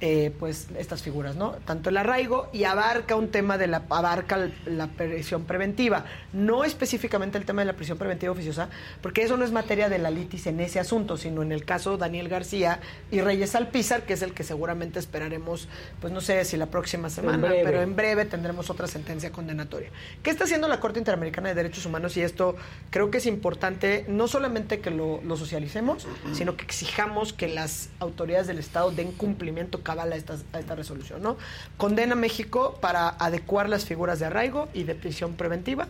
eh, 0.02 0.32
pues 0.38 0.68
estas 0.78 1.02
figuras, 1.02 1.36
¿no? 1.36 1.52
Tanto 1.66 1.90
el 1.90 1.96
arraigo 1.98 2.48
y 2.54 2.64
abarca 2.64 3.16
un 3.16 3.28
tema 3.28 3.58
de 3.58 3.66
la 3.66 3.82
abarca 3.90 4.48
la 4.64 4.86
prisión 4.86 5.44
preventiva, 5.44 6.06
no 6.32 6.64
específicamente 6.64 7.36
el 7.36 7.44
tema 7.44 7.60
de 7.60 7.66
la 7.66 7.74
prisión 7.74 7.98
preventiva 7.98 8.32
oficiosa, 8.32 8.70
porque 9.02 9.22
eso 9.22 9.36
no 9.36 9.44
es 9.44 9.52
materia 9.52 9.90
de 9.90 9.98
la 9.98 10.10
litis 10.10 10.46
en 10.46 10.60
ese 10.60 10.80
asunto, 10.80 11.18
sino 11.18 11.42
en 11.42 11.52
el 11.52 11.66
caso 11.66 11.98
Daniel 11.98 12.30
García 12.30 12.80
y 13.10 13.20
Reyes 13.20 13.54
Alpizar, 13.54 14.04
que 14.04 14.14
es 14.14 14.22
el 14.22 14.32
que 14.32 14.42
seguramente 14.42 14.98
esperaremos, 14.98 15.68
pues 16.00 16.12
no 16.12 16.22
sé 16.22 16.44
si 16.46 16.56
la 16.56 16.66
próxima 16.66 17.10
semana, 17.10 17.48
pero 17.62 17.82
en 17.82 17.94
breve 17.94 18.24
tendremos 18.24 18.70
otra 18.70 18.86
sentencia 18.86 19.30
condenatoria. 19.30 19.90
¿Qué 20.22 20.30
está 20.30 20.44
haciendo 20.44 20.66
la 20.66 20.80
Corte 20.80 20.98
Interamericana 20.98 21.50
de 21.50 21.56
Derechos 21.56 21.84
Humanos? 21.84 22.16
Y 22.16 22.22
esto 22.22 22.56
creo 22.88 23.10
que 23.10 23.18
es 23.18 23.26
importante, 23.26 24.06
no 24.08 24.28
solamente 24.28 24.80
que 24.80 24.90
lo, 24.90 25.20
lo 25.22 25.36
socialicemos, 25.36 26.06
sino 26.32 26.56
que 26.56 26.64
exijamos 26.64 27.34
que 27.34 27.48
las 27.48 27.90
autoridades 27.98 28.46
del 28.46 28.58
Estado 28.58 28.90
den 28.90 29.12
cumplimiento 29.12 29.82
cabal 29.90 30.12
a, 30.12 30.16
estas- 30.16 30.44
a 30.52 30.58
esta 30.60 30.74
resolución. 30.74 31.22
¿no? 31.22 31.36
Condena 31.76 32.12
a 32.12 32.16
México 32.16 32.78
para 32.80 33.08
adecuar 33.08 33.68
las 33.68 33.84
figuras 33.84 34.18
de 34.20 34.26
arraigo 34.26 34.68
y 34.74 34.84
de 34.84 34.94
prisión 34.94 35.34
preventiva. 35.34 35.88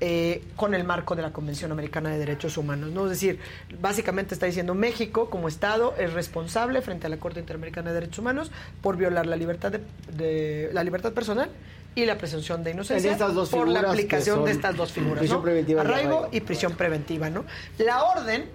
eh, 0.00 0.42
con 0.56 0.74
el 0.74 0.82
marco 0.82 1.14
de 1.14 1.22
la 1.22 1.32
Convención 1.32 1.70
Americana 1.70 2.10
de 2.10 2.18
Derechos 2.18 2.56
Humanos. 2.58 2.90
¿no? 2.90 3.04
Es 3.04 3.10
decir, 3.10 3.38
básicamente 3.80 4.34
está 4.34 4.44
diciendo 4.44 4.74
México 4.74 5.30
como 5.30 5.46
Estado 5.46 5.94
es 5.96 6.12
responsable 6.12 6.82
frente 6.82 7.06
a 7.06 7.10
la 7.10 7.16
Corte 7.18 7.38
Interamericana 7.38 7.90
de 7.90 7.94
Derechos 8.00 8.18
Humanos 8.18 8.50
por 8.82 8.96
violar 8.96 9.24
la 9.26 9.36
libertad 9.36 9.70
de, 9.72 9.80
de- 10.12 10.70
la 10.72 10.82
libertad 10.82 11.12
personal 11.12 11.48
y 11.94 12.06
la 12.06 12.18
presunción 12.18 12.64
de 12.64 12.72
inocencia 12.72 13.06
En 13.08 13.12
estas 13.14 13.34
dos 13.34 13.48
por 13.50 13.68
la 13.68 13.80
aplicación 13.92 14.44
de 14.44 14.50
estas 14.50 14.76
dos 14.76 14.90
figuras, 14.92 15.22
¿no? 15.36 15.40
arraigo. 15.82 16.28
y 16.32 16.40
prisión 16.40 16.72
preventiva, 16.72 17.30
¿no? 17.30 17.44
La 17.78 18.02
orden 18.02 18.46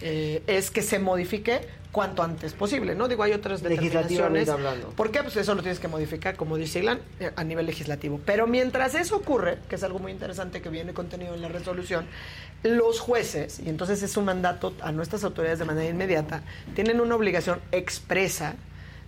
eh, 0.00 0.42
es 0.46 0.70
que 0.70 0.82
se 0.82 0.98
modifique 0.98 1.60
cuanto 1.92 2.22
antes 2.22 2.52
posible, 2.52 2.94
¿no? 2.94 3.08
Digo, 3.08 3.22
hay 3.22 3.32
otras 3.32 3.62
determinaciones. 3.62 4.48
hablando. 4.48 4.90
¿Por 4.90 5.10
qué? 5.10 5.22
Pues 5.22 5.36
eso 5.36 5.54
lo 5.54 5.62
tienes 5.62 5.80
que 5.80 5.88
modificar, 5.88 6.36
como 6.36 6.56
dice 6.56 6.80
Ilan, 6.80 7.00
eh, 7.18 7.32
a 7.34 7.44
nivel 7.44 7.66
legislativo. 7.66 8.20
Pero 8.24 8.46
mientras 8.46 8.94
eso 8.94 9.16
ocurre, 9.16 9.58
que 9.68 9.76
es 9.76 9.82
algo 9.82 9.98
muy 9.98 10.12
interesante 10.12 10.60
que 10.60 10.68
viene 10.68 10.92
contenido 10.92 11.34
en 11.34 11.42
la 11.42 11.48
resolución, 11.48 12.06
los 12.62 13.00
jueces, 13.00 13.60
y 13.60 13.68
entonces 13.68 14.02
es 14.02 14.16
un 14.16 14.26
mandato 14.26 14.74
a 14.80 14.92
nuestras 14.92 15.24
autoridades 15.24 15.58
de 15.60 15.64
manera 15.64 15.88
inmediata, 15.88 16.42
tienen 16.74 17.00
una 17.00 17.14
obligación 17.14 17.60
expresa 17.72 18.56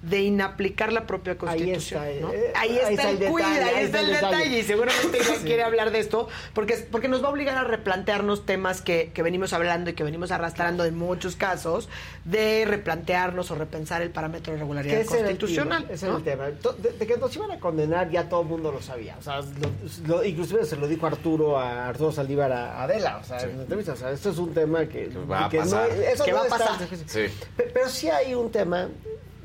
de 0.03 0.21
inaplicar 0.23 0.95
la 0.95 1.07
propia 1.07 1.37
Constitución. 1.37 2.03
está, 2.05 2.21
¿no? 2.27 2.33
eh, 2.33 2.53
ahí, 2.55 2.71
ahí 2.71 2.77
está 2.79 2.91
está 2.91 3.11
el, 3.11 3.17
el 3.17 3.19
detalle, 3.21 3.45
ahí 3.45 3.75
ahí 3.75 3.85
está 3.85 3.85
el 3.85 3.85
está 3.85 3.99
el 4.01 4.07
detalle. 4.11 4.37
detalle. 4.39 4.59
Y 4.59 4.63
seguramente 4.63 5.19
Iván 5.23 5.37
Sí. 5.41 5.45
quiere 5.45 5.63
hablar 5.63 5.91
de 5.91 5.99
esto, 5.99 6.29
porque, 6.55 6.75
porque 6.91 7.09
nos 7.09 7.23
va 7.23 7.29
a 7.29 7.31
obligar 7.31 7.59
a 7.59 7.65
replantearnos 7.65 8.47
temas 8.47 8.81
que, 8.81 9.11
que 9.13 9.23
venimos 9.23 9.53
hablando 9.53 9.91
y 9.91 9.93
que 9.93 10.03
venimos 10.03 10.31
arrastrando 10.31 10.87
en 10.87 10.97
muchos 10.97 11.37
casos, 11.37 11.91
de 12.25 12.65
replantearnos 12.67 13.51
o 13.51 13.55
repensar 13.57 14.01
el 14.01 14.09
parámetro 14.11 14.55
de 14.55 14.59
regularidad 14.61 14.95
era 15.01 15.03
el 15.03 15.07
constitucional. 15.39 15.87
ese 15.91 16.07
era 16.07 16.13
¿no? 16.13 16.19
el 16.19 16.25
tema. 16.25 16.45
De, 16.47 16.93
de 16.99 17.07
que 17.07 17.17
nos 17.19 17.37
iban 17.37 17.51
a 17.51 17.61
condenar 17.61 18.11
ya 18.11 18.27
todo 18.29 18.41
el 18.41 18.49
mundo 18.49 18.73
lo 18.73 18.81
sabía. 18.81 19.17
O 19.19 19.23
sea, 19.23 19.41
lo- 19.41 20.07
lo- 20.07 20.25
inclusive 20.25 20.65
se 20.65 20.77
lo 20.77 20.89
dijo 20.89 21.07
Arturo 21.07 21.59
a 21.59 21.89
Arturo 21.89 22.11
Saldívar 22.11 22.51
a 22.53 22.85
Adela. 22.85 23.19
O 23.19 23.25
sea, 23.25 23.41
en 23.43 23.57
la 23.59 23.63
entrevista. 23.65 23.93
O 23.93 23.97
sea, 23.97 24.11
esto 24.13 24.31
es 24.31 24.39
un 24.39 24.55
tema 24.55 24.87
que, 24.87 25.09
va 25.31 25.45
a 25.45 25.49
que 25.51 25.59
pasar. 25.59 25.89
No, 25.91 25.95
eso 26.03 26.25
va 26.35 26.41
a 26.43 26.45
pasar. 26.49 26.79
Sí. 27.07 27.27
Pe- 27.57 27.71
Pero 27.75 27.89
sí 27.91 28.09
hay 28.09 28.35
un 28.35 28.51
tema 28.51 28.89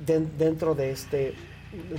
den- 0.06 0.38
dentro 0.38 0.76
de 0.76 0.92
este 0.92 1.34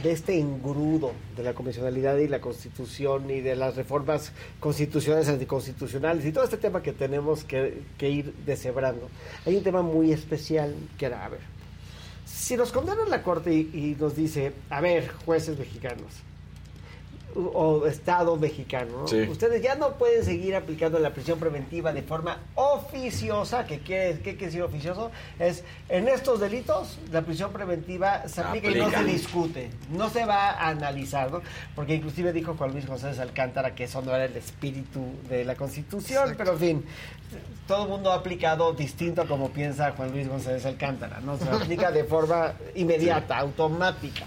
de 0.02 0.10
este 0.10 0.38
engrudo 0.38 1.12
de 1.36 1.42
la 1.42 1.52
convencionalidad 1.52 2.16
y 2.16 2.28
la 2.28 2.40
constitución 2.40 3.30
y 3.30 3.40
de 3.40 3.56
las 3.56 3.76
reformas 3.76 4.32
constitucionales 4.58 5.28
anticonstitucionales 5.28 6.24
y 6.24 6.32
todo 6.32 6.44
este 6.44 6.56
tema 6.56 6.82
que 6.82 6.92
tenemos 6.92 7.44
que, 7.44 7.82
ir 8.00 8.32
deshebrando. 8.46 9.08
Hay 9.44 9.56
un 9.56 9.62
tema 9.62 9.82
muy 9.82 10.12
especial 10.12 10.74
que 10.98 11.06
era, 11.06 11.24
a 11.24 11.28
ver, 11.28 11.40
si 12.24 12.56
nos 12.56 12.72
condena 12.72 13.04
la 13.08 13.22
corte 13.22 13.52
y, 13.52 13.96
nos 14.00 14.16
dice, 14.16 14.52
a 14.70 14.80
ver, 14.80 15.08
jueces 15.26 15.58
mexicanos 15.58 16.06
o 17.36 17.86
Estado 17.86 18.36
mexicano, 18.36 19.02
¿no? 19.02 19.08
Sí. 19.08 19.22
ustedes 19.22 19.62
ya 19.62 19.74
no 19.74 19.92
pueden 19.92 20.24
seguir 20.24 20.54
aplicando 20.56 20.98
la 20.98 21.10
prisión 21.10 21.38
preventiva 21.38 21.92
de 21.92 22.02
forma 22.02 22.38
oficiosa, 22.54 23.66
que 23.66 23.80
quiere, 23.80 24.14
¿qué 24.20 24.36
quiere 24.36 24.46
decir 24.46 24.62
oficioso? 24.62 25.10
Es, 25.38 25.62
en 25.88 26.08
estos 26.08 26.40
delitos, 26.40 26.98
la 27.12 27.22
prisión 27.22 27.52
preventiva 27.52 28.26
se 28.28 28.40
aplica, 28.40 28.70
y 28.70 28.74
no 28.74 28.90
se 28.90 29.04
discute, 29.04 29.70
no 29.90 30.08
se 30.08 30.24
va 30.24 30.50
a 30.50 30.68
analizar, 30.68 31.30
¿no? 31.30 31.42
Porque 31.74 31.94
inclusive 31.94 32.32
dijo 32.32 32.54
Juan 32.54 32.72
Luis 32.72 32.86
González 32.86 33.18
Alcántara 33.18 33.74
que 33.74 33.84
eso 33.84 34.02
no 34.02 34.14
era 34.14 34.24
el 34.24 34.36
espíritu 34.36 35.04
de 35.28 35.44
la 35.44 35.54
Constitución, 35.54 36.34
pero 36.36 36.52
en 36.52 36.58
fin, 36.58 36.84
todo 37.66 37.84
el 37.84 37.90
mundo 37.90 38.12
ha 38.12 38.16
aplicado 38.16 38.72
distinto 38.72 39.22
a 39.22 39.26
como 39.26 39.50
piensa 39.50 39.92
Juan 39.92 40.12
Luis 40.12 40.28
González 40.28 40.64
Alcántara, 40.64 41.20
¿no? 41.20 41.36
Se 41.36 41.48
aplica 41.48 41.90
de 41.90 42.04
forma 42.04 42.52
inmediata, 42.74 43.36
automática. 43.38 44.24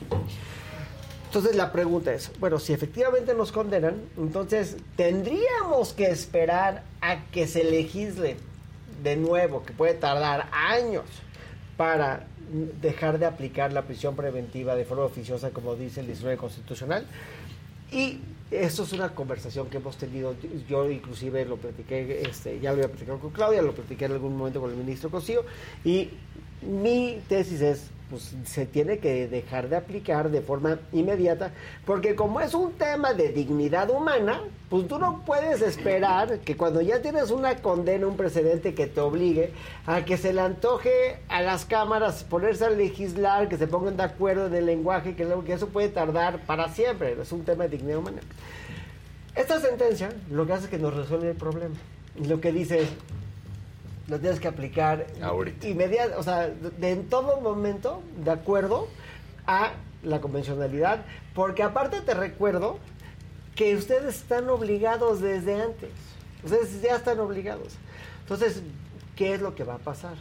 Entonces 1.30 1.56
la 1.56 1.72
pregunta 1.72 2.12
es, 2.12 2.32
bueno, 2.40 2.58
si 2.58 2.74
efectivamente 2.74 3.36
nos 3.36 3.52
condenan, 3.52 4.02
entonces 4.18 4.78
tendríamos 4.96 5.94
que 5.94 6.08
esperar 6.08 6.82
a 7.02 7.26
que 7.26 7.48
se 7.48 7.64
legisle 7.64 8.38
de 9.04 9.16
nuevo, 9.16 9.64
que 9.64 9.72
puede 9.72 9.94
tardar 9.94 10.50
años 10.52 11.06
para 11.78 12.26
dejar 12.82 13.20
de 13.20 13.28
aplicar 13.28 13.72
la 13.72 13.84
prisión 13.84 14.16
preventiva 14.16 14.76
de 14.76 14.86
forma 14.86 15.04
oficiosa, 15.04 15.52
como 15.52 15.76
dice 15.76 16.00
el 16.00 16.08
19 16.08 16.36
constitucional. 16.38 17.06
Y 17.92 18.22
eso 18.50 18.82
es 18.82 18.94
una 18.94 19.14
conversación 19.14 19.70
que 19.70 19.78
hemos 19.78 19.98
tenido, 19.98 20.36
yo 20.68 20.90
inclusive 20.90 21.46
lo 21.46 21.58
platiqué, 21.58 22.24
este, 22.28 22.60
ya 22.60 22.72
lo 22.72 22.78
había 22.78 22.88
platicado 22.88 23.20
con 23.20 23.30
Claudia, 23.30 23.62
lo 23.62 23.74
platiqué 23.74 24.06
en 24.06 24.14
algún 24.14 24.36
momento 24.36 24.60
con 24.62 24.72
el 24.72 24.78
ministro 24.78 25.12
Cosío, 25.12 25.44
y 25.86 26.10
mi 26.64 27.22
tesis 27.30 27.62
es, 27.62 27.92
pues 28.10 28.36
se 28.46 28.66
tiene 28.66 28.98
que 28.98 29.28
dejar 29.28 29.70
de 29.70 29.76
aplicar 29.76 30.32
de 30.32 30.42
forma 30.42 30.80
inmediata, 30.92 31.52
porque 31.86 32.16
como 32.16 32.42
es 32.42 32.54
un 32.54 32.74
tema 32.74 33.14
de 33.14 33.30
dignidad 33.30 33.90
humana, 33.90 34.42
pues 34.70 34.88
tú 34.88 34.98
no 34.98 35.24
puedes 35.26 35.62
esperar 35.62 36.40
que 36.40 36.58
cuando 36.58 36.82
ya 36.82 37.02
tienes 37.02 37.32
una 37.32 37.56
condena, 37.58 38.08
un 38.08 38.18
precedente 38.18 38.74
que 38.74 38.88
te 38.88 39.00
obligue 39.00 39.54
a 39.86 40.06
que 40.06 40.18
se 40.18 40.34
le 40.34 40.42
antoje 40.42 41.18
a 41.30 41.42
las 41.42 41.66
cámaras 41.66 42.24
ponerse 42.24 42.66
a 42.66 42.70
legislar, 42.70 43.48
que 43.50 43.58
se 43.58 43.68
pongan 43.68 43.98
de 43.98 44.04
acuerdo 44.04 44.48
en 44.48 44.56
el 44.56 44.66
lenguaje, 44.66 45.16
que, 45.16 45.28
que 45.46 45.54
eso 45.54 45.68
puede 45.68 45.90
tardar 45.90 46.46
para 46.46 46.70
siempre, 46.70 47.16
es 47.22 47.32
un 47.32 47.46
tema 47.46 47.66
de 47.66 47.78
dignidad 47.78 48.00
humana. 48.00 48.22
Esta 49.36 49.60
sentencia 49.60 50.10
lo 50.32 50.46
que 50.46 50.54
hace 50.54 50.66
es 50.66 50.70
que 50.70 50.80
nos 50.80 50.94
resuelve 50.94 51.30
el 51.30 51.36
problema. 51.36 51.76
Lo 52.28 52.42
que 52.42 52.52
dice 52.52 52.82
es, 52.82 52.90
lo 54.10 54.20
tienes 54.20 54.40
que 54.40 54.48
aplicar 54.48 55.06
Ahorita. 55.22 55.68
inmediato, 55.68 56.20
o 56.20 56.24
sea, 56.24 56.50
de, 56.50 56.92
en 56.92 57.08
todo 57.10 57.40
momento, 57.42 58.02
de 58.24 58.32
acuerdo 58.32 58.88
a 59.46 59.74
la 60.04 60.20
convencionalidad, 60.20 61.06
porque 61.34 61.64
aparte 61.64 62.02
te 62.02 62.14
recuerdo 62.14 62.80
que 63.56 63.76
ustedes 63.76 64.16
están 64.16 64.50
obligados 64.50 65.22
desde 65.22 65.62
antes. 65.62 65.92
Ustedes 66.44 66.82
ya 66.82 66.96
están 66.96 67.20
obligados. 67.20 67.76
Entonces, 68.22 68.62
¿qué 69.16 69.34
es 69.34 69.42
lo 69.42 69.56
que 69.56 69.64
va 69.64 69.76
a 69.76 69.80
pasar? 69.80 70.16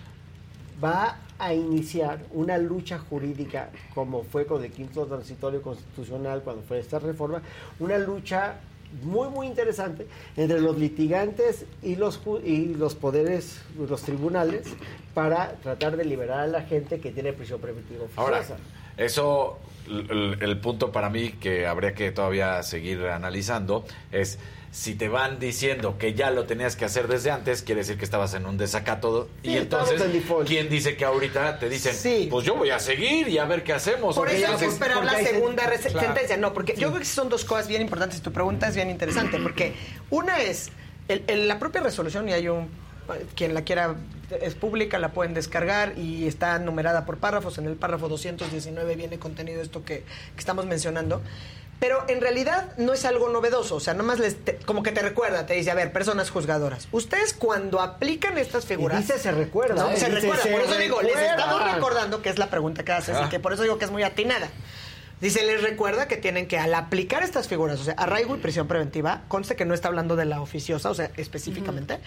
Va 0.82 1.18
a 1.38 1.54
iniciar 1.54 2.24
una 2.32 2.58
lucha 2.58 2.98
jurídica, 2.98 3.70
como 3.94 4.24
fue 4.24 4.46
con 4.46 4.64
el 4.64 4.72
quinto 4.72 5.06
transitorio 5.06 5.62
constitucional, 5.62 6.42
cuando 6.42 6.62
fue 6.62 6.80
esta 6.80 6.98
reforma, 6.98 7.42
una 7.78 7.96
lucha 7.98 8.56
muy, 9.02 9.28
muy 9.28 9.46
interesante 9.46 10.06
entre 10.36 10.60
los 10.60 10.78
litigantes 10.78 11.66
y 11.82 11.96
los, 11.96 12.20
y 12.44 12.74
los 12.74 12.94
poderes, 12.94 13.62
los 13.76 14.02
tribunales, 14.02 14.66
para 15.14 15.52
tratar 15.62 15.96
de 15.96 16.04
liberar 16.04 16.40
a 16.40 16.46
la 16.46 16.62
gente 16.62 17.00
que 17.00 17.10
tiene 17.10 17.32
prisión 17.32 17.60
preventiva 17.60 18.04
Ahora, 18.16 18.42
eso, 18.96 19.58
el, 19.88 20.38
el 20.40 20.60
punto 20.60 20.92
para 20.92 21.10
mí 21.10 21.30
que 21.32 21.66
habría 21.66 21.94
que 21.94 22.10
todavía 22.10 22.62
seguir 22.62 23.06
analizando 23.06 23.84
es 24.12 24.38
si 24.70 24.94
te 24.94 25.08
van 25.08 25.38
diciendo 25.38 25.96
que 25.98 26.14
ya 26.14 26.30
lo 26.30 26.44
tenías 26.44 26.76
que 26.76 26.84
hacer 26.84 27.08
desde 27.08 27.30
antes, 27.30 27.62
quiere 27.62 27.80
decir 27.80 27.96
que 27.98 28.04
estabas 28.04 28.34
en 28.34 28.46
un 28.46 28.58
desacato. 28.58 29.28
Sí, 29.42 29.50
y 29.50 29.56
entonces, 29.56 30.00
en. 30.00 30.22
¿quién 30.46 30.68
dice 30.68 30.96
que 30.96 31.04
ahorita 31.04 31.58
te 31.58 31.68
dicen, 31.68 31.94
Sí. 31.94 32.28
pues 32.30 32.44
yo 32.44 32.54
voy 32.54 32.70
a 32.70 32.78
seguir 32.78 33.28
y 33.28 33.38
a 33.38 33.44
ver 33.46 33.64
qué 33.64 33.72
hacemos? 33.72 34.14
Por 34.14 34.28
eso 34.28 34.46
hay 34.52 34.56
que 34.58 34.66
esperar 34.66 35.04
la 35.04 35.18
segunda 35.18 35.64
claro. 35.64 36.00
sentencia. 36.00 36.36
No, 36.36 36.52
porque 36.52 36.74
yo 36.76 36.88
creo 36.88 36.98
que 37.00 37.04
son 37.06 37.28
dos 37.28 37.44
cosas 37.44 37.66
bien 37.68 37.80
importantes. 37.82 38.20
Tu 38.20 38.32
pregunta 38.32 38.68
es 38.68 38.74
bien 38.76 38.90
interesante, 38.90 39.38
porque 39.42 39.74
una 40.10 40.38
es 40.40 40.70
el- 41.08 41.24
el- 41.26 41.48
la 41.48 41.58
propia 41.58 41.80
resolución, 41.80 42.28
y 42.28 42.32
hay 42.32 42.48
un. 42.48 42.68
Quien 43.34 43.54
la 43.54 43.62
quiera 43.62 43.94
es 44.42 44.54
pública, 44.54 44.98
la 44.98 45.12
pueden 45.12 45.32
descargar 45.32 45.98
y 45.98 46.26
está 46.26 46.58
numerada 46.58 47.06
por 47.06 47.16
párrafos. 47.16 47.56
En 47.56 47.64
el 47.64 47.74
párrafo 47.74 48.06
219 48.10 48.96
viene 48.96 49.18
contenido 49.18 49.62
esto 49.62 49.82
que, 49.82 50.00
que 50.00 50.38
estamos 50.38 50.66
mencionando. 50.66 51.22
Pero 51.80 52.04
en 52.08 52.20
realidad 52.20 52.72
no 52.76 52.92
es 52.92 53.04
algo 53.04 53.28
novedoso, 53.28 53.76
o 53.76 53.80
sea, 53.80 53.94
nomás 53.94 54.18
les 54.18 54.44
te- 54.44 54.56
como 54.66 54.82
que 54.82 54.90
te 54.90 55.00
recuerda, 55.00 55.46
te 55.46 55.54
dice, 55.54 55.70
a 55.70 55.74
ver, 55.74 55.92
personas 55.92 56.28
juzgadoras, 56.30 56.88
ustedes 56.90 57.34
cuando 57.34 57.80
aplican 57.80 58.36
estas 58.36 58.66
figuras... 58.66 58.98
dice 59.06 59.16
se 59.18 59.30
recuerda, 59.30 59.84
No, 59.84 59.90
¿eh? 59.90 59.96
se 59.96 60.06
Dice 60.06 60.20
recuerda, 60.22 60.42
se 60.42 60.50
por 60.50 60.60
eso 60.62 60.74
digo, 60.76 61.00
les 61.02 61.16
estamos 61.16 61.72
recordando 61.72 62.20
que 62.20 62.30
es 62.30 62.38
la 62.38 62.50
pregunta 62.50 62.84
que 62.84 62.90
haces 62.92 63.16
Ah. 63.16 63.24
y 63.26 63.28
que 63.28 63.38
por 63.38 63.52
eso 63.52 63.62
digo 63.62 63.78
que 63.78 63.84
es 63.84 63.92
muy 63.92 64.02
atinada. 64.02 64.48
Si 65.20 65.30
se 65.30 65.44
les 65.44 65.62
recuerda 65.62 66.06
que 66.06 66.16
tienen 66.16 66.46
que, 66.46 66.58
al 66.58 66.72
aplicar 66.74 67.24
estas 67.24 67.48
figuras, 67.48 67.80
o 67.80 67.84
sea, 67.84 67.94
arraigo 67.94 68.36
y 68.36 68.38
prisión 68.38 68.68
preventiva, 68.68 69.22
conste 69.26 69.56
que 69.56 69.64
no 69.64 69.74
está 69.74 69.88
hablando 69.88 70.14
de 70.14 70.24
la 70.24 70.40
oficiosa, 70.40 70.90
o 70.90 70.94
sea, 70.94 71.10
específicamente, 71.16 71.98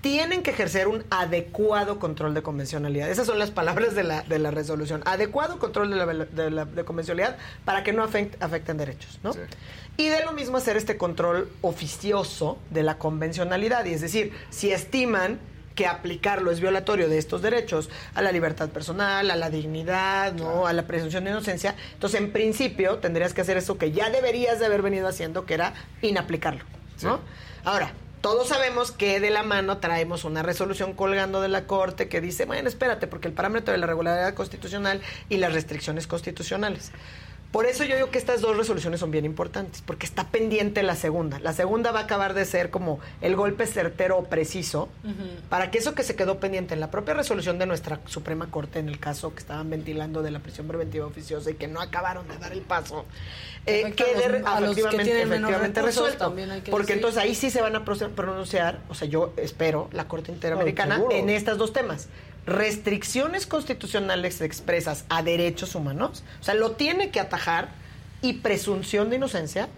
tienen 0.00 0.42
que 0.42 0.50
ejercer 0.50 0.88
un 0.88 1.04
adecuado 1.10 2.00
control 2.00 2.34
de 2.34 2.42
convencionalidad. 2.42 3.08
Esas 3.08 3.26
son 3.28 3.38
las 3.38 3.52
palabras 3.52 3.94
de 3.94 4.02
la, 4.02 4.22
de 4.22 4.40
la 4.40 4.50
resolución. 4.50 5.02
Adecuado 5.04 5.60
control 5.60 5.90
de, 5.90 5.96
la, 5.96 6.06
de, 6.06 6.50
la- 6.50 6.64
de 6.64 6.84
convencionalidad 6.84 7.36
para 7.64 7.84
que 7.84 7.92
no 7.92 8.04
afect- 8.04 8.34
afecten 8.40 8.78
derechos, 8.78 9.20
¿no? 9.22 9.30
Y 9.96 10.08
de 10.08 10.24
lo 10.24 10.32
mismo 10.32 10.56
hacer 10.56 10.76
este 10.76 10.96
control 10.96 11.48
oficioso 11.62 12.58
de 12.70 12.82
la 12.82 12.98
convencionalidad. 12.98 13.84
Y 13.84 13.92
es 13.94 14.00
decir, 14.00 14.32
si 14.50 14.72
estiman 14.72 15.38
que 15.76 15.86
aplicarlo 15.86 16.50
es 16.50 16.58
violatorio 16.58 17.08
de 17.08 17.18
estos 17.18 17.42
derechos 17.42 17.88
a 18.14 18.22
la 18.22 18.32
libertad 18.32 18.70
personal, 18.70 19.30
a 19.30 19.36
la 19.36 19.50
dignidad, 19.50 20.32
¿no? 20.32 20.66
a 20.66 20.72
la 20.72 20.86
presunción 20.86 21.22
de 21.22 21.30
inocencia, 21.30 21.76
entonces 21.92 22.20
en 22.20 22.32
principio 22.32 22.98
tendrías 22.98 23.34
que 23.34 23.42
hacer 23.42 23.56
eso 23.56 23.78
que 23.78 23.92
ya 23.92 24.10
deberías 24.10 24.58
de 24.58 24.66
haber 24.66 24.82
venido 24.82 25.06
haciendo, 25.06 25.46
que 25.46 25.54
era 25.54 25.74
inaplicarlo. 26.02 26.64
¿no? 27.02 27.20
Ahora, 27.62 27.92
todos 28.22 28.48
sabemos 28.48 28.90
que 28.90 29.20
de 29.20 29.30
la 29.30 29.42
mano 29.42 29.78
traemos 29.78 30.24
una 30.24 30.42
resolución 30.42 30.94
colgando 30.94 31.40
de 31.40 31.48
la 31.48 31.66
Corte 31.66 32.08
que 32.08 32.20
dice, 32.20 32.46
bueno, 32.46 32.68
espérate, 32.68 33.06
porque 33.06 33.28
el 33.28 33.34
parámetro 33.34 33.72
de 33.72 33.78
la 33.78 33.86
regularidad 33.86 34.34
constitucional 34.34 35.00
y 35.28 35.36
las 35.36 35.52
restricciones 35.52 36.06
constitucionales. 36.06 36.90
Por 37.52 37.64
eso 37.64 37.84
yo 37.84 37.94
digo 37.96 38.10
que 38.10 38.18
estas 38.18 38.42
dos 38.42 38.56
resoluciones 38.56 39.00
son 39.00 39.10
bien 39.10 39.24
importantes, 39.24 39.80
porque 39.84 40.04
está 40.04 40.24
pendiente 40.28 40.82
la 40.82 40.94
segunda. 40.94 41.38
La 41.38 41.54
segunda 41.54 41.90
va 41.90 42.00
a 42.00 42.02
acabar 42.02 42.34
de 42.34 42.44
ser 42.44 42.70
como 42.70 43.00
el 43.22 43.34
golpe 43.34 43.66
certero 43.66 44.18
o 44.18 44.24
preciso 44.24 44.88
para 45.48 45.70
que 45.70 45.78
eso 45.78 45.94
que 45.94 46.02
se 46.02 46.16
quedó 46.16 46.38
pendiente 46.38 46.74
en 46.74 46.80
la 46.80 46.90
propia 46.90 47.14
resolución 47.14 47.58
de 47.58 47.64
nuestra 47.66 48.00
Suprema 48.06 48.50
Corte, 48.50 48.78
en 48.78 48.88
el 48.88 48.98
caso 48.98 49.32
que 49.32 49.38
estaban 49.40 49.70
ventilando 49.70 50.22
de 50.22 50.32
la 50.32 50.40
prisión 50.40 50.66
preventiva 50.66 51.06
oficiosa 51.06 51.50
y 51.50 51.54
que 51.54 51.66
no 51.66 51.80
acabaron 51.80 52.28
de 52.28 52.36
dar 52.36 52.52
el 52.52 52.60
paso, 52.60 53.06
eh, 53.64 53.92
quede 53.96 54.40
los- 54.40 54.48
a 54.48 54.60
los 54.60 54.74
que 54.74 54.80
efectivamente, 54.82 55.04
tienen 55.04 55.28
menos 55.28 55.50
efectivamente 55.50 55.80
recursos, 55.80 56.04
resuelto. 56.12 56.70
Porque 56.70 56.82
decir. 56.88 56.96
entonces 56.96 57.22
ahí 57.22 57.34
sí 57.34 57.50
se 57.50 57.62
van 57.62 57.74
a 57.76 57.84
pronunciar, 57.84 58.80
o 58.90 58.94
sea, 58.94 59.08
yo 59.08 59.32
espero, 59.38 59.88
la 59.92 60.06
Corte 60.08 60.30
Interamericana 60.30 61.00
en 61.10 61.30
estos 61.30 61.56
dos 61.56 61.72
temas. 61.72 62.08
Restricciones 62.46 63.46
constitucionales 63.46 64.40
expresas 64.40 65.04
a 65.08 65.22
derechos 65.22 65.74
humanos, 65.74 66.22
o 66.40 66.44
sea, 66.44 66.54
lo 66.54 66.72
tiene 66.72 67.10
que 67.10 67.20
atajar, 67.20 67.68
y 68.22 68.34
presunción 68.34 69.10
de 69.10 69.16
inocencia 69.16 69.68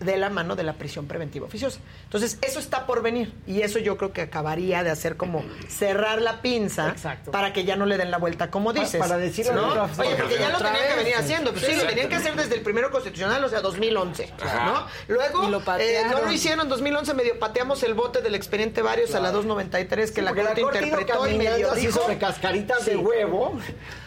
de 0.00 0.16
la 0.16 0.30
mano 0.30 0.54
de 0.54 0.62
la 0.62 0.74
prisión 0.74 1.06
preventiva 1.06 1.46
oficiosa. 1.46 1.80
Entonces, 2.04 2.38
eso 2.42 2.60
está 2.60 2.86
por 2.86 3.02
venir 3.02 3.32
y 3.46 3.62
eso 3.62 3.78
yo 3.80 3.96
creo 3.96 4.12
que 4.12 4.22
acabaría 4.22 4.84
de 4.84 4.90
hacer 4.90 5.16
como 5.16 5.44
cerrar 5.68 6.22
la 6.22 6.40
pinza 6.40 6.94
para 7.32 7.52
que 7.52 7.64
ya 7.64 7.76
no 7.76 7.84
le 7.86 7.96
den 7.96 8.10
la 8.10 8.18
vuelta, 8.18 8.50
como 8.50 8.72
dices. 8.72 9.00
para 9.00 9.18
decirlo 9.18 9.54
¿no? 9.54 9.68
otra- 9.68 9.88
Oye, 10.04 10.14
porque 10.16 10.38
ya 10.38 10.50
lo 10.50 10.58
tenían 10.58 10.88
que 10.88 10.96
venir 10.96 11.14
haciendo. 11.16 11.52
Pues 11.52 11.66
sí, 11.66 11.74
lo 11.74 11.86
tenían 11.86 12.08
que 12.08 12.14
hacer 12.16 12.36
desde 12.36 12.54
el 12.54 12.62
primero 12.62 12.90
constitucional, 12.90 13.42
o 13.44 13.48
sea, 13.48 13.60
2011. 13.60 14.32
Ajá. 14.40 14.64
¿no? 14.66 14.86
Luego, 15.14 15.44
Y 15.44 15.50
lo 15.50 15.62
eh, 15.78 16.02
no 16.10 16.20
lo 16.20 16.32
hicieron 16.32 16.60
en 16.60 16.68
2011, 16.68 17.14
medio 17.14 17.38
pateamos 17.38 17.82
el 17.82 17.94
bote 17.94 18.22
del 18.22 18.34
expediente 18.34 18.82
varios 18.82 19.14
a 19.14 19.20
la 19.20 19.30
293 19.32 20.10
que 20.10 20.14
Sí, 20.16 20.20
la 20.22 20.34
Corte 20.34 20.60
interpretó 20.60 21.26
y 21.26 21.36
medio 21.38 21.74
dijo... 21.74 22.00
sobre 22.00 22.18
cascaritas 22.18 22.86
de 22.86 22.96
huevo. 22.96 23.58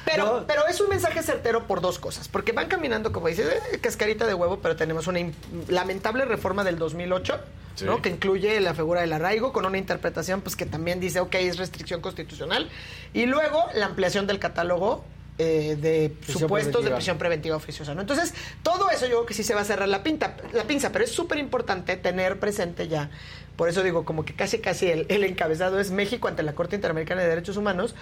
Pero, 0.05 0.45
pero 0.47 0.67
es 0.67 0.79
un 0.81 0.89
mensaje 0.89 1.21
certero 1.23 1.67
por 1.67 1.81
dos 1.81 1.99
cosas. 1.99 2.27
Porque 2.27 2.51
van 2.51 2.67
caminando, 2.67 3.11
como 3.11 3.27
dices, 3.27 3.47
eh, 3.71 3.79
cascarita 3.79 4.25
de 4.25 4.33
huevo, 4.33 4.59
pero 4.61 4.75
tenemos 4.75 5.07
una 5.07 5.19
lamentable 5.67 6.25
reforma 6.25 6.63
del 6.63 6.77
2008, 6.77 7.39
Sí. 7.75 7.85
¿no? 7.85 8.01
Que 8.01 8.09
incluye 8.09 8.59
la 8.59 8.73
figura 8.73 8.99
del 8.99 9.13
arraigo 9.13 9.53
con 9.53 9.65
una 9.65 9.77
interpretación 9.77 10.41
pues 10.41 10.57
que 10.57 10.65
también 10.65 10.99
dice, 10.99 11.21
ok, 11.21 11.35
es 11.35 11.57
restricción 11.57 12.01
constitucional. 12.01 12.69
Y 13.13 13.27
luego 13.27 13.63
la 13.73 13.85
ampliación 13.85 14.27
del 14.27 14.39
catálogo 14.39 15.05
eh, 15.37 15.77
de 15.79 16.09
Prisión 16.09 16.39
supuestos 16.41 16.83
de 16.83 16.91
prisión 16.91 17.17
preventiva 17.17 17.55
oficiosa, 17.55 17.95
¿no? 17.95 18.01
Entonces, 18.01 18.33
todo 18.61 18.91
eso 18.91 19.05
yo 19.05 19.11
creo 19.11 19.25
que 19.25 19.33
sí 19.33 19.43
se 19.43 19.55
va 19.55 19.61
a 19.61 19.65
cerrar 19.65 19.87
la, 19.87 20.03
pinta, 20.03 20.35
la 20.53 20.65
pinza, 20.65 20.91
pero 20.91 21.05
es 21.05 21.11
súper 21.11 21.39
importante 21.39 21.95
tener 21.95 22.37
presente 22.39 22.87
ya, 22.87 23.09
por 23.55 23.69
eso 23.69 23.81
digo, 23.81 24.05
como 24.05 24.25
que 24.25 24.35
casi 24.35 24.59
casi 24.59 24.87
el, 24.91 25.05
el 25.09 25.23
encabezado 25.23 25.79
es 25.79 25.89
México 25.89 26.27
ante 26.27 26.43
la 26.43 26.53
Corte 26.53 26.75
Interamericana 26.75 27.21
de 27.21 27.29
Derechos 27.29 27.57
Humanos, 27.57 27.95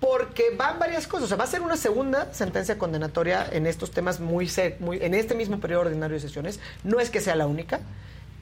porque 0.00 0.44
van 0.56 0.78
varias 0.78 1.06
cosas. 1.06 1.24
O 1.24 1.28
sea, 1.28 1.36
va 1.36 1.44
a 1.44 1.46
ser 1.46 1.60
una 1.60 1.76
segunda 1.76 2.32
sentencia 2.32 2.78
condenatoria 2.78 3.46
en 3.52 3.66
estos 3.66 3.90
temas 3.90 4.18
muy, 4.18 4.50
muy 4.80 4.98
en 5.02 5.14
este 5.14 5.34
mismo 5.34 5.60
periodo 5.60 5.82
ordinario 5.82 6.14
de 6.14 6.20
sesiones. 6.20 6.58
No 6.84 7.00
es 7.00 7.10
que 7.10 7.20
sea 7.20 7.36
la 7.36 7.46
única. 7.46 7.80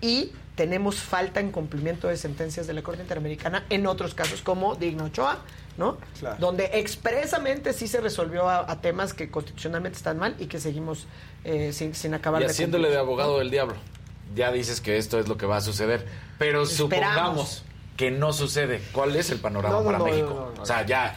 Y 0.00 0.32
tenemos 0.54 0.96
falta 0.96 1.40
en 1.40 1.50
cumplimiento 1.50 2.06
de 2.06 2.16
sentencias 2.16 2.68
de 2.68 2.72
la 2.72 2.82
Corte 2.82 3.02
Interamericana 3.02 3.64
en 3.68 3.86
otros 3.88 4.14
casos 4.14 4.42
como 4.42 4.76
Digno 4.76 5.04
Ochoa, 5.06 5.40
¿no? 5.76 5.98
Claro. 6.20 6.36
Donde 6.38 6.70
expresamente 6.74 7.72
sí 7.72 7.88
se 7.88 8.00
resolvió 8.00 8.48
a, 8.48 8.70
a 8.70 8.80
temas 8.80 9.12
que 9.12 9.28
constitucionalmente 9.28 9.96
están 9.98 10.18
mal 10.18 10.36
y 10.38 10.46
que 10.46 10.60
seguimos 10.60 11.06
eh, 11.42 11.72
sin, 11.72 11.96
sin 11.96 12.14
acabar 12.14 12.42
Y 12.42 12.44
de 12.44 12.50
haciéndole 12.52 12.84
cumplir, 12.84 12.98
de 12.98 13.04
¿no? 13.04 13.08
abogado 13.08 13.38
del 13.40 13.50
diablo. 13.50 13.74
Ya 14.36 14.52
dices 14.52 14.80
que 14.80 14.98
esto 14.98 15.18
es 15.18 15.26
lo 15.26 15.36
que 15.36 15.46
va 15.46 15.56
a 15.56 15.60
suceder. 15.60 16.06
Pero 16.38 16.62
Esperamos. 16.62 16.76
supongamos 16.76 17.62
que 17.98 18.12
no 18.12 18.32
sucede. 18.32 18.80
¿Cuál 18.92 19.16
es 19.16 19.28
el 19.30 19.40
panorama 19.40 19.74
No, 19.74 19.80
no, 19.80 19.86
para 19.86 19.98
no, 19.98 20.04
México? 20.04 20.28
no, 20.28 20.34
no, 20.50 20.52
no. 20.54 20.62
O 20.62 20.64
sea, 20.66 20.86
ya 20.86 21.16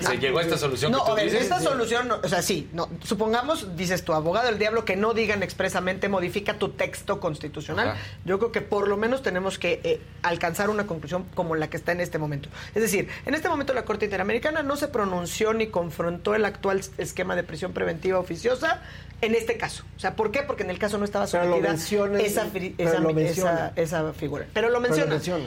se 0.00 0.16
llegó 0.16 0.38
a 0.38 0.42
esta 0.42 0.56
solución 0.56 0.90
No, 0.90 1.00
que 1.00 1.04
tú 1.04 1.12
a 1.12 1.14
ver, 1.16 1.24
dices. 1.26 1.42
esta 1.42 1.60
solución, 1.60 2.08
no, 2.08 2.18
o 2.24 2.28
sea, 2.28 2.40
sí, 2.40 2.66
no, 2.72 2.88
supongamos, 3.04 3.76
dices 3.76 4.02
tu 4.04 4.14
abogado 4.14 4.46
del 4.46 4.58
diablo, 4.58 4.86
que 4.86 4.96
no 4.96 5.12
digan 5.12 5.42
expresamente 5.42 6.08
modifica 6.08 6.54
tu 6.58 6.70
texto 6.70 7.20
constitucional. 7.20 7.90
Ajá. 7.90 7.98
Yo 8.24 8.38
creo 8.38 8.52
que 8.52 8.62
por 8.62 8.88
lo 8.88 8.96
menos 8.96 9.22
tenemos 9.22 9.58
que 9.58 9.80
eh, 9.84 10.00
alcanzar 10.22 10.70
una 10.70 10.86
conclusión 10.86 11.26
como 11.34 11.54
la 11.56 11.68
que 11.68 11.76
está 11.76 11.92
en 11.92 12.00
este 12.00 12.16
momento. 12.16 12.48
Es 12.74 12.80
decir, 12.80 13.08
en 13.26 13.34
este 13.34 13.50
momento 13.50 13.74
la 13.74 13.84
Corte 13.84 14.06
Interamericana 14.06 14.62
no 14.62 14.76
se 14.78 14.88
pronunció 14.88 15.52
ni 15.52 15.66
confrontó 15.66 16.34
el 16.34 16.46
actual 16.46 16.80
esquema 16.96 17.36
de 17.36 17.42
prisión 17.44 17.74
preventiva 17.74 18.18
oficiosa 18.18 18.80
en 19.20 19.34
este 19.34 19.56
caso. 19.58 19.84
O 19.96 20.00
sea, 20.00 20.14
¿por 20.16 20.30
qué? 20.30 20.42
Porque 20.42 20.62
en 20.62 20.70
el 20.70 20.78
caso 20.78 20.96
no 20.96 21.04
estaba 21.04 21.26
sometida 21.26 21.70
menciona- 21.72 22.20
esa, 22.20 22.46
esa, 22.78 22.98
lo 23.00 23.10
esa- 23.10 23.12
menciona. 23.12 23.72
esa 23.76 24.12
figura. 24.14 24.46
Pero 24.54 24.68
lo 24.70 24.80
Pero 24.80 24.80
lo 24.80 24.80
menciona. 24.80 25.10
menciona. 25.14 25.44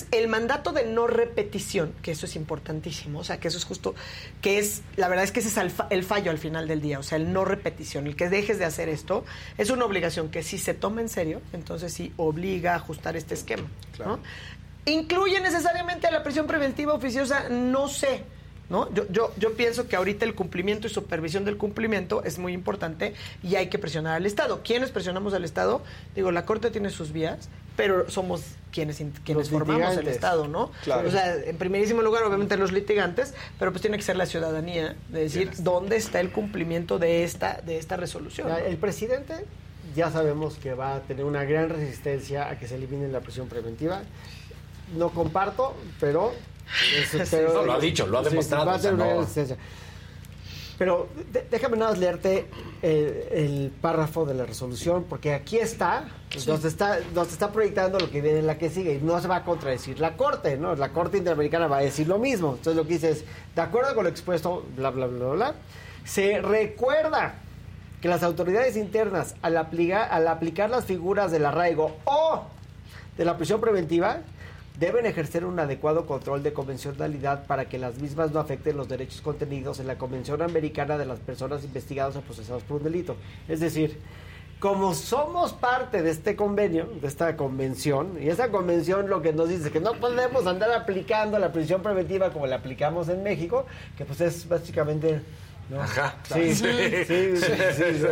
Entonces, 0.00 0.20
el 0.20 0.28
mandato 0.28 0.72
de 0.72 0.84
no 0.86 1.06
repetición, 1.06 1.92
que 2.02 2.12
eso 2.12 2.26
es 2.26 2.36
importantísimo, 2.36 3.20
o 3.20 3.24
sea, 3.24 3.38
que 3.40 3.48
eso 3.48 3.58
es 3.58 3.64
justo, 3.64 3.94
que 4.40 4.58
es, 4.58 4.82
la 4.96 5.08
verdad 5.08 5.24
es 5.24 5.32
que 5.32 5.40
ese 5.40 5.48
es 5.48 5.56
el, 5.56 5.70
fa- 5.70 5.86
el 5.90 6.04
fallo 6.04 6.30
al 6.30 6.38
final 6.38 6.66
del 6.68 6.80
día, 6.80 6.98
o 6.98 7.02
sea, 7.02 7.16
el 7.18 7.32
no 7.32 7.44
repetición, 7.44 8.06
el 8.06 8.16
que 8.16 8.28
dejes 8.28 8.58
de 8.58 8.64
hacer 8.64 8.88
esto, 8.88 9.24
es 9.58 9.70
una 9.70 9.84
obligación 9.84 10.30
que 10.30 10.42
si 10.42 10.58
se 10.58 10.74
toma 10.74 11.00
en 11.00 11.08
serio, 11.08 11.40
entonces 11.52 11.92
sí 11.92 12.12
obliga 12.16 12.72
a 12.72 12.76
ajustar 12.76 13.16
este 13.16 13.34
esquema. 13.34 13.68
¿no? 13.98 14.20
¿Incluye 14.86 15.40
necesariamente 15.40 16.06
a 16.06 16.10
la 16.10 16.22
prisión 16.22 16.46
preventiva 16.46 16.94
oficiosa? 16.94 17.48
No 17.48 17.88
sé. 17.88 18.22
¿No? 18.70 18.88
Yo, 18.94 19.04
yo, 19.10 19.32
yo 19.36 19.54
pienso 19.54 19.88
que 19.88 19.96
ahorita 19.96 20.24
el 20.24 20.36
cumplimiento 20.36 20.86
y 20.86 20.90
supervisión 20.90 21.44
del 21.44 21.56
cumplimiento 21.56 22.22
es 22.22 22.38
muy 22.38 22.52
importante 22.52 23.14
y 23.42 23.56
hay 23.56 23.66
que 23.68 23.80
presionar 23.80 24.14
al 24.14 24.26
Estado. 24.26 24.60
¿Quiénes 24.62 24.92
presionamos 24.92 25.34
al 25.34 25.42
Estado? 25.44 25.82
Digo, 26.14 26.30
la 26.30 26.46
Corte 26.46 26.70
tiene 26.70 26.90
sus 26.90 27.10
vías, 27.10 27.48
pero 27.76 28.08
somos 28.10 28.42
quienes, 28.72 29.02
quienes 29.24 29.50
formamos 29.50 29.96
el. 29.96 30.08
Estado, 30.08 30.46
¿no? 30.48 30.70
Claro. 30.84 31.08
O 31.08 31.10
sea, 31.10 31.34
en 31.36 31.56
primerísimo 31.56 32.02
lugar, 32.02 32.22
obviamente, 32.24 32.56
los 32.56 32.72
litigantes, 32.72 33.34
pero 33.58 33.72
pues 33.72 33.82
tiene 33.82 33.96
que 33.96 34.02
ser 34.02 34.16
la 34.16 34.26
ciudadanía 34.26 34.96
de 35.08 35.20
decir 35.20 35.50
dónde 35.58 35.96
está 35.96 36.20
el 36.20 36.30
cumplimiento 36.30 36.98
de 36.98 37.24
esta, 37.24 37.60
de 37.64 37.78
esta 37.78 37.96
resolución. 37.96 38.48
Ya, 38.48 38.58
¿no? 38.58 38.64
El 38.64 38.76
presidente 38.76 39.44
ya 39.96 40.10
sabemos 40.10 40.54
que 40.54 40.74
va 40.74 40.94
a 40.96 41.00
tener 41.00 41.24
una 41.24 41.44
gran 41.44 41.68
resistencia 41.68 42.48
a 42.48 42.58
que 42.58 42.68
se 42.68 42.76
elimine 42.76 43.08
la 43.08 43.20
prisión 43.20 43.48
preventiva. 43.48 44.02
No 44.96 45.10
comparto, 45.10 45.74
pero... 45.98 46.32
es- 46.96 47.28
Sí, 47.28 47.36
no, 47.52 47.62
lo 47.64 47.72
ha 47.72 47.80
dicho, 47.80 48.06
lo 48.06 48.18
ha 48.18 48.22
demostrado, 48.22 48.66
va 48.66 48.72
a 48.74 48.76
o 48.76 48.78
sea, 48.78 48.90
tener 48.90 48.94
una 48.94 49.04
no- 49.04 49.10
gran 49.10 49.20
resistencia. 49.22 49.56
Pero 50.80 51.08
déjame 51.50 51.76
nada 51.76 51.90
más 51.90 52.00
leerte 52.00 52.46
el, 52.80 53.24
el 53.32 53.72
párrafo 53.82 54.24
de 54.24 54.32
la 54.32 54.46
resolución, 54.46 55.04
porque 55.04 55.34
aquí 55.34 55.58
está, 55.58 56.04
nos 56.46 56.64
está, 56.64 57.00
nos 57.14 57.30
está 57.30 57.52
proyectando 57.52 57.98
lo 57.98 58.10
que 58.10 58.22
viene 58.22 58.38
en 58.38 58.46
la 58.46 58.56
que 58.56 58.70
sigue, 58.70 58.94
y 58.94 58.98
no 59.02 59.20
se 59.20 59.28
va 59.28 59.36
a 59.36 59.44
contradecir 59.44 60.00
la 60.00 60.16
Corte, 60.16 60.56
¿no? 60.56 60.74
La 60.76 60.88
Corte 60.88 61.18
Interamericana 61.18 61.66
va 61.66 61.76
a 61.76 61.82
decir 61.82 62.08
lo 62.08 62.18
mismo. 62.18 62.52
Entonces 62.52 62.76
lo 62.76 62.86
que 62.86 62.94
dice 62.94 63.10
es, 63.10 63.26
de 63.54 63.60
acuerdo 63.60 63.94
con 63.94 64.04
lo 64.04 64.08
expuesto, 64.08 64.64
bla, 64.74 64.88
bla, 64.88 65.06
bla, 65.06 65.18
bla, 65.18 65.34
bla, 65.34 65.54
se 66.06 66.40
recuerda 66.40 67.34
que 68.00 68.08
las 68.08 68.22
autoridades 68.22 68.74
internas, 68.78 69.34
al, 69.42 69.58
aplicar, 69.58 70.08
al 70.10 70.26
aplicar 70.28 70.70
las 70.70 70.86
figuras 70.86 71.30
del 71.30 71.44
arraigo 71.44 71.94
o 72.06 72.44
de 73.18 73.24
la 73.26 73.36
prisión 73.36 73.60
preventiva, 73.60 74.20
deben 74.80 75.04
ejercer 75.04 75.44
un 75.44 75.60
adecuado 75.60 76.06
control 76.06 76.42
de 76.42 76.54
convencionalidad 76.54 77.46
para 77.46 77.66
que 77.66 77.78
las 77.78 77.98
mismas 77.98 78.32
no 78.32 78.40
afecten 78.40 78.78
los 78.78 78.88
derechos 78.88 79.20
contenidos 79.20 79.78
en 79.78 79.86
la 79.86 79.98
Convención 79.98 80.40
Americana 80.40 80.96
de 80.96 81.04
las 81.04 81.20
Personas 81.20 81.62
Investigadas 81.64 82.16
o 82.16 82.22
Procesadas 82.22 82.62
por 82.62 82.78
un 82.78 82.84
Delito. 82.84 83.16
Es 83.46 83.60
decir, 83.60 84.00
como 84.58 84.94
somos 84.94 85.52
parte 85.52 86.02
de 86.02 86.10
este 86.10 86.34
convenio, 86.34 86.86
de 86.98 87.08
esta 87.08 87.36
convención, 87.36 88.16
y 88.22 88.30
esa 88.30 88.50
convención 88.50 89.10
lo 89.10 89.20
que 89.20 89.34
nos 89.34 89.50
dice 89.50 89.66
es 89.66 89.70
que 89.70 89.80
no 89.80 89.92
podemos 89.92 90.46
andar 90.46 90.72
aplicando 90.72 91.38
la 91.38 91.52
prisión 91.52 91.82
preventiva 91.82 92.30
como 92.30 92.46
la 92.46 92.56
aplicamos 92.56 93.10
en 93.10 93.22
México, 93.22 93.66
que 93.98 94.06
pues 94.06 94.20
es 94.22 94.48
básicamente... 94.48 95.20
¿no? 95.70 95.80
Ajá. 95.82 96.16
Sí, 96.32 96.54
sí, 96.54 96.64
sí, 97.06 97.44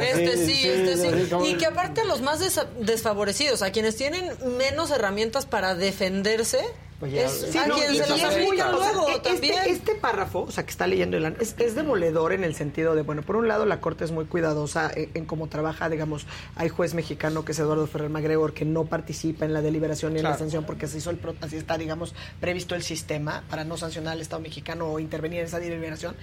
Este 0.00 0.36
sí, 0.46 0.68
este 0.68 0.96
sí. 0.96 1.34
Y 1.46 1.54
que 1.56 1.66
aparte 1.66 2.00
a 2.02 2.04
los 2.04 2.20
más 2.22 2.40
desa- 2.40 2.68
desfavorecidos, 2.80 3.62
a 3.62 3.72
quienes 3.72 3.96
tienen 3.96 4.32
menos 4.56 4.90
herramientas 4.90 5.44
para 5.46 5.74
defenderse, 5.74 6.60
Oye, 7.00 7.24
Es- 7.24 7.46
sí, 7.52 7.58
no, 7.68 7.78
y- 7.78 7.96
y 7.96 8.44
muy- 8.44 8.56
luego 8.56 9.08
e- 9.08 9.20
este. 9.32 9.70
Este 9.70 9.94
párrafo, 9.94 10.40
o 10.40 10.50
sea, 10.50 10.64
que 10.64 10.70
está 10.70 10.88
leyendo 10.88 11.16
Ilan, 11.16 11.36
es, 11.38 11.54
es 11.58 11.76
demoledor 11.76 12.32
en 12.32 12.42
el 12.42 12.56
sentido 12.56 12.96
de, 12.96 13.02
bueno, 13.02 13.22
por 13.22 13.36
un 13.36 13.46
lado 13.46 13.66
la 13.66 13.80
Corte 13.80 14.04
es 14.04 14.10
muy 14.10 14.24
cuidadosa 14.24 14.90
en, 14.92 15.10
en 15.14 15.24
cómo 15.24 15.46
trabaja, 15.48 15.88
digamos, 15.88 16.26
hay 16.56 16.68
juez 16.68 16.94
mexicano 16.94 17.44
que 17.44 17.52
es 17.52 17.58
Eduardo 17.60 17.86
Ferrer 17.86 18.10
Magregor 18.10 18.52
que 18.52 18.64
no 18.64 18.84
participa 18.86 19.44
en 19.44 19.52
la 19.52 19.62
deliberación 19.62 20.12
ni 20.14 20.18
en 20.18 20.24
la 20.24 20.36
sanción 20.38 20.64
porque 20.64 20.88
se 20.88 20.98
hizo 20.98 21.10
el 21.10 21.20
así 21.40 21.56
está, 21.56 21.78
digamos, 21.78 22.14
previsto 22.40 22.74
el 22.74 22.82
sistema 22.82 23.44
para 23.48 23.62
no 23.62 23.76
sancionar 23.76 24.14
al 24.14 24.20
Estado 24.20 24.42
mexicano 24.42 24.86
o 24.88 24.98
intervenir 24.98 25.38
en 25.40 25.46
esa 25.46 25.60
deliberación, 25.60 26.16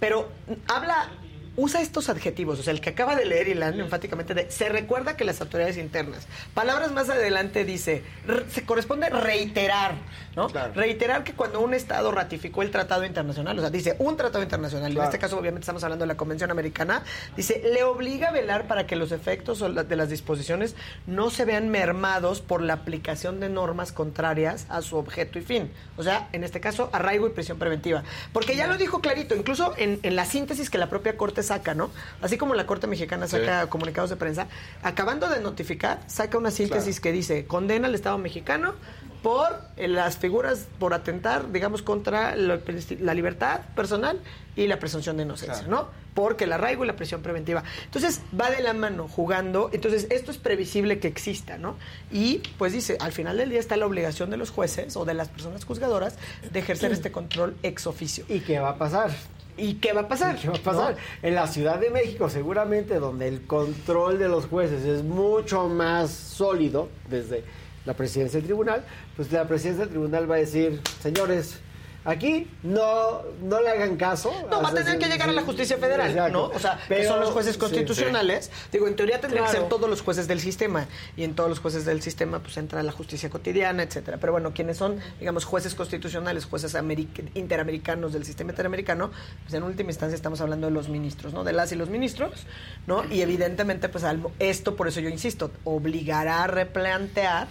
pero 0.00 0.28
habla 0.66 1.10
usa 1.56 1.82
estos 1.82 2.08
adjetivos, 2.08 2.58
o 2.58 2.62
sea, 2.62 2.72
el 2.72 2.80
que 2.80 2.90
acaba 2.90 3.14
de 3.14 3.26
leer 3.26 3.48
Ilan 3.48 3.78
enfáticamente 3.78 4.32
de 4.32 4.50
se 4.50 4.68
recuerda 4.70 5.16
que 5.16 5.24
las 5.24 5.40
autoridades 5.40 5.76
internas. 5.76 6.26
Palabras 6.54 6.92
más 6.92 7.10
adelante 7.10 7.64
dice, 7.64 8.02
re- 8.26 8.44
se 8.50 8.64
corresponde 8.64 9.10
reiterar, 9.10 9.96
¿no? 10.34 10.48
Reiterar 10.48 11.24
que 11.24 11.34
cuando 11.34 11.60
un 11.60 11.74
estado 11.74 12.10
ratificó 12.10 12.62
el 12.62 12.70
tratado 12.70 13.04
internacional, 13.04 13.58
o 13.58 13.60
sea, 13.60 13.70
dice 13.70 13.96
un 13.98 14.16
tratado 14.16 14.42
internacional, 14.42 14.88
y 14.88 14.92
en 14.92 14.94
Claro. 14.96 15.10
este 15.10 15.18
caso 15.18 15.36
obviamente 15.38 15.60
estamos 15.64 15.84
hablando 15.84 16.04
de 16.04 16.06
la 16.08 16.16
Convención 16.16 16.50
Americana, 16.50 17.02
dice, 17.36 17.60
le 17.72 17.82
obliga 17.84 18.28
a 18.28 18.32
velar 18.32 18.66
para 18.66 18.86
que 18.86 18.96
los 18.96 19.12
efectos 19.12 19.60
de 19.88 19.96
las 19.96 20.08
disposiciones 20.08 20.74
no 21.06 21.28
se 21.30 21.44
vean 21.44 21.68
mermados 21.68 22.40
por 22.40 22.62
la 22.62 22.72
aplicación 22.74 23.40
de 23.40 23.48
normas 23.50 23.92
contrarias 23.92 24.66
a 24.70 24.80
su 24.80 24.96
objeto 24.96 25.38
y 25.38 25.42
fin. 25.42 25.70
O 25.98 26.02
sea, 26.02 26.28
en 26.32 26.44
este 26.44 26.60
caso, 26.60 26.88
arraigo 26.92 27.26
y 27.26 27.30
prisión 27.30 27.58
preventiva. 27.58 28.02
Porque 28.32 28.56
ya 28.56 28.66
lo 28.66 28.78
dijo 28.78 29.00
clarito, 29.00 29.34
incluso 29.36 29.74
en, 29.76 30.00
en 30.02 30.16
la 30.16 30.24
síntesis 30.24 30.70
que 30.70 30.78
la 30.78 30.88
propia 30.88 31.16
Corte 31.16 31.41
saca, 31.42 31.74
¿no? 31.74 31.90
Así 32.20 32.36
como 32.38 32.54
la 32.54 32.66
Corte 32.66 32.86
Mexicana 32.86 33.26
saca 33.28 33.62
Sí. 33.62 33.68
comunicados 33.68 34.10
de 34.10 34.16
prensa, 34.16 34.46
acabando 34.82 35.28
de 35.28 35.40
notificar, 35.40 36.00
saca 36.06 36.38
una 36.38 36.50
síntesis 36.50 37.00
que 37.00 37.12
dice, 37.12 37.46
condena 37.46 37.88
al 37.88 37.94
Estado 37.94 38.18
mexicano 38.18 38.74
por 39.22 39.60
eh, 39.76 39.86
las 39.86 40.16
figuras, 40.18 40.66
por 40.80 40.94
atentar, 40.94 41.52
digamos, 41.52 41.82
contra 41.82 42.34
la, 42.34 42.58
la 43.00 43.14
libertad 43.14 43.60
personal 43.76 44.18
y 44.56 44.66
la 44.66 44.78
presunción 44.80 45.16
de 45.16 45.22
inocencia, 45.22 45.66
¿no? 45.68 45.88
Porque 46.12 46.44
el 46.44 46.52
arraigo 46.52 46.84
y 46.84 46.88
la 46.88 46.96
prisión 46.96 47.22
preventiva. 47.22 47.62
Entonces, 47.84 48.20
va 48.38 48.50
de 48.50 48.60
la 48.60 48.74
mano 48.74 49.06
jugando. 49.08 49.70
Entonces, 49.72 50.08
esto 50.10 50.30
es 50.32 50.38
previsible 50.38 50.98
que 50.98 51.06
exista, 51.08 51.56
¿no? 51.56 51.76
Y, 52.10 52.38
pues 52.58 52.72
dice, 52.72 52.98
al 53.00 53.12
final 53.12 53.36
del 53.38 53.48
día 53.50 53.60
está 53.60 53.76
la 53.76 53.86
obligación 53.86 54.28
de 54.28 54.36
los 54.36 54.50
jueces 54.50 54.96
o 54.96 55.04
de 55.04 55.14
las 55.14 55.28
personas 55.28 55.64
juzgadoras 55.64 56.16
de 56.52 56.58
ejercer 56.58 56.90
este 56.92 57.12
control 57.12 57.56
ex 57.62 57.86
oficio. 57.86 58.24
¿Y 58.28 58.40
qué 58.40 58.58
va 58.58 58.70
a 58.70 58.76
pasar? 58.76 59.10
¿Y 59.56 59.74
qué 59.74 59.92
va 59.92 60.02
a 60.02 60.08
pasar? 60.08 60.36
¿Qué 60.40 60.48
va 60.48 60.56
a 60.56 60.62
pasar? 60.62 60.96
En 61.22 61.34
la 61.34 61.46
Ciudad 61.46 61.78
de 61.78 61.90
México, 61.90 62.28
seguramente, 62.28 62.98
donde 62.98 63.28
el 63.28 63.46
control 63.46 64.18
de 64.18 64.28
los 64.28 64.46
jueces 64.46 64.84
es 64.84 65.02
mucho 65.02 65.68
más 65.68 66.10
sólido 66.10 66.88
desde 67.08 67.44
la 67.84 67.94
presidencia 67.94 68.38
del 68.38 68.46
tribunal, 68.46 68.84
pues 69.16 69.30
la 69.32 69.46
presidencia 69.46 69.84
del 69.84 69.90
tribunal 69.90 70.30
va 70.30 70.36
a 70.36 70.38
decir, 70.38 70.80
señores, 71.00 71.58
aquí 72.04 72.50
no, 72.62 73.22
no 73.42 73.60
le 73.60 73.70
hagan 73.70 73.96
caso. 73.96 74.32
No, 74.50 74.62
va 74.62 74.70
a 74.70 74.74
tener 74.74 74.98
que 74.98 75.06
llegar 75.06 75.28
a 75.28 75.32
la 75.32 75.42
justicia 75.42 75.78
federal, 75.78 76.32
¿no? 76.32 76.44
O 76.44 76.58
sea, 76.58 76.78
que 76.88 77.06
son 77.06 77.20
los 77.20 77.30
jueces 77.30 77.56
constitucionales. 77.56 78.50
Digo, 78.70 78.88
en 78.88 78.96
teoría 78.96 79.20
tendrían 79.20 79.44
que 79.46 79.52
ser 79.52 79.68
todos 79.68 79.88
los 79.88 80.02
jueces 80.02 80.28
del 80.28 80.40
sistema. 80.40 80.86
Y 81.16 81.24
en 81.24 81.34
todos 81.34 81.48
los 81.48 81.60
jueces 81.60 81.84
del 81.84 82.02
sistema, 82.02 82.40
pues 82.40 82.56
entra 82.56 82.82
la 82.82 82.92
justicia 82.92 83.30
cotidiana, 83.30 83.82
etcétera. 83.82 84.18
Pero 84.18 84.32
bueno, 84.32 84.52
quienes 84.52 84.76
son, 84.76 85.00
digamos, 85.20 85.44
jueces 85.44 85.74
constitucionales, 85.74 86.44
jueces 86.44 86.74
americ- 86.74 87.30
interamericanos 87.34 88.12
del 88.12 88.24
sistema 88.24 88.50
interamericano, 88.50 89.10
pues 89.42 89.54
en 89.54 89.62
última 89.62 89.90
instancia 89.90 90.14
estamos 90.14 90.40
hablando 90.40 90.66
de 90.66 90.72
los 90.72 90.88
ministros, 90.88 91.32
¿no? 91.32 91.44
De 91.44 91.52
las 91.52 91.72
y 91.72 91.76
los 91.76 91.88
ministros, 91.88 92.46
¿no? 92.86 93.04
Y 93.10 93.20
evidentemente, 93.22 93.88
pues 93.88 94.04
esto, 94.38 94.76
por 94.76 94.88
eso 94.88 95.00
yo 95.00 95.08
insisto, 95.08 95.50
obligará 95.64 96.44
a 96.44 96.46
replantear 96.46 97.46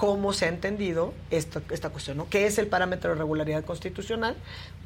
cómo 0.00 0.32
se 0.32 0.46
ha 0.46 0.48
entendido 0.48 1.12
esta, 1.30 1.60
esta 1.68 1.90
cuestión, 1.90 2.16
¿no? 2.16 2.26
¿Qué 2.30 2.46
es 2.46 2.56
el 2.56 2.68
parámetro 2.68 3.10
de 3.10 3.16
regularidad 3.16 3.66
constitucional? 3.66 4.34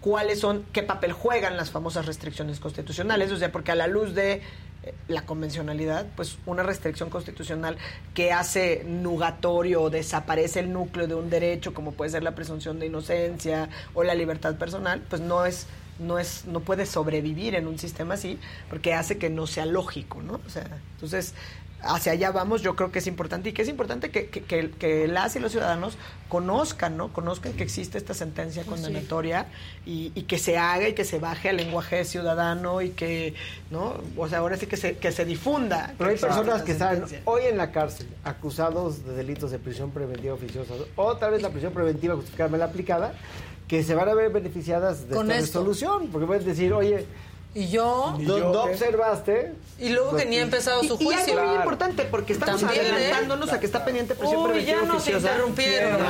¿Cuáles 0.01 0.41
son, 0.41 0.65
qué 0.73 0.83
papel 0.83 1.13
juegan 1.13 1.57
las 1.57 1.71
famosas 1.71 2.07
restricciones 2.07 2.59
constitucionales? 2.59 3.31
O 3.31 3.37
sea, 3.37 3.53
porque 3.53 3.71
a 3.71 3.77
la 3.77 3.87
luz 3.87 4.17
de 4.17 4.43
eh, 4.83 4.95
la 5.07 5.25
convencionalidad, 5.25 6.05
pues 6.17 6.39
una 6.47 6.65
restricción 6.65 7.11
constitucional 7.11 7.77
que 8.13 8.33
hace 8.33 8.83
nugatorio 8.89 9.83
o 9.83 9.89
desaparece 9.89 10.59
el 10.59 10.73
núcleo 10.73 11.07
de 11.07 11.15
un 11.15 11.31
derecho, 11.31 11.75
como 11.75 11.93
puede 11.93 12.11
ser 12.11 12.25
la 12.25 12.35
presunción 12.35 12.81
de 12.81 12.87
inocencia 12.87 13.69
o 13.95 14.03
la 14.03 14.17
libertad 14.17 14.57
personal, 14.57 15.01
pues 15.09 15.23
no 15.23 15.47
es 15.47 15.69
no 16.01 16.19
es 16.19 16.45
no 16.47 16.59
puede 16.59 16.87
sobrevivir 16.87 17.55
en 17.55 17.69
un 17.69 17.79
sistema 17.79 18.15
así 18.15 18.41
porque 18.69 18.95
hace 18.95 19.17
que 19.17 19.31
no 19.31 19.47
sea 19.47 19.65
lógico, 19.65 20.25
¿no? 20.25 20.41
O 20.45 20.51
sea, 20.51 20.67
entonces 20.95 21.35
hacia 21.87 22.13
allá 22.13 22.31
vamos, 22.33 22.63
yo 22.63 22.75
creo 22.77 22.91
que 22.93 22.99
es 22.99 23.07
importante 23.07 23.49
y 23.51 23.53
que 23.53 23.63
es 23.63 23.69
importante 23.69 24.11
que, 24.11 24.29
que, 24.29 24.43
que- 24.43 24.71
que 24.71 25.09
las 25.09 25.37
y 25.37 25.41
los 25.41 25.53
ciudadanos 25.53 25.97
conozcan, 26.29 26.97
¿no? 26.97 27.13
Conozcan 27.13 27.53
que 27.53 27.63
existe 27.63 27.99
esta 27.99 28.15
sentencia 28.15 28.65
condenatoria 28.65 29.47
y, 29.87 30.11
y 30.15 30.23
que 30.23 30.39
se 30.39 30.57
haga 30.59 30.89
y 30.89 30.95
que 30.95 31.05
se 31.05 31.19
baje 31.19 31.51
al 31.51 31.57
lenguaje 31.59 32.05
ciudadano 32.05 32.83
y 32.83 32.91
que, 32.91 33.35
¿no? 33.71 33.95
O 34.17 34.29
sea, 34.29 34.39
ahora 34.39 34.57
sí 34.57 34.67
que 34.67 34.77
se, 34.77 34.97
que 34.97 35.13
se 35.13 35.25
difunda. 35.25 35.95
Pero 35.99 36.11
hay 36.11 36.17
personas 36.17 36.63
que 36.63 36.73
están 36.73 37.05
hoy 37.25 37.43
en 37.45 37.57
la 37.57 37.71
cárcel 37.71 38.09
acusados 38.25 39.05
de 39.05 39.15
delitos 39.15 39.51
de 39.51 39.59
prisión 39.59 39.91
preventiva 39.91 40.35
oficiosa 40.35 40.75
o 40.97 41.17
tal 41.17 41.33
vez 41.33 41.43
la 41.43 41.51
prisión 41.51 41.73
preventiva 41.73 42.15
justificada 42.17 42.49
mal 42.51 42.63
aplicada 42.63 43.15
que 43.69 43.83
se 43.83 43.95
van 43.95 44.09
a 44.09 44.15
ver 44.15 44.31
beneficiadas 44.31 45.09
de 45.09 45.15
Con 45.15 45.31
esta 45.31 45.43
esto. 45.45 45.59
resolución 45.61 46.09
porque 46.09 46.27
pueden 46.27 46.45
decir 46.45 46.73
oye 46.73 47.07
Y 47.55 47.69
yo... 47.69 48.17
no, 48.19 48.39
no 48.39 48.63
observaste 48.65 49.53
Y 49.79 49.91
luego 49.91 50.13
no- 50.13 50.19
que 50.19 50.27
ni 50.27 50.39
ha 50.39 50.43
empezado 50.43 50.81
su 50.83 50.95
Y, 50.99 51.03
y 51.03 51.05
juicio. 51.07 51.35
algo 51.35 51.47
muy 51.51 51.57
importante, 51.59 52.03
porque 52.05 52.33
estamos 52.33 52.61
También, 52.61 52.85
¿eh? 52.87 52.91
adelantándonos 52.93 53.53
a 53.53 53.61
que 53.61 53.67
está 53.67 53.85
pendiente 53.85 54.15
prisión 54.17 54.41
Uy, 54.43 54.49
preventiva 54.49 54.81
ya 54.81 54.87
nos 54.87 54.97
oficiosa. 54.97 55.29
interrumpieron. 55.29 56.01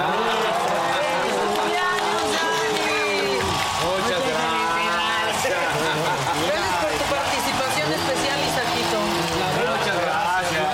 Muchas 3.85 4.21
Gracias 5.45 6.77
por 6.81 6.91
tu 6.93 7.05
participación 7.15 7.89
especial, 7.93 8.39
Isaquito. 8.49 8.99
Muchas 9.61 9.99
gracias. 10.01 10.67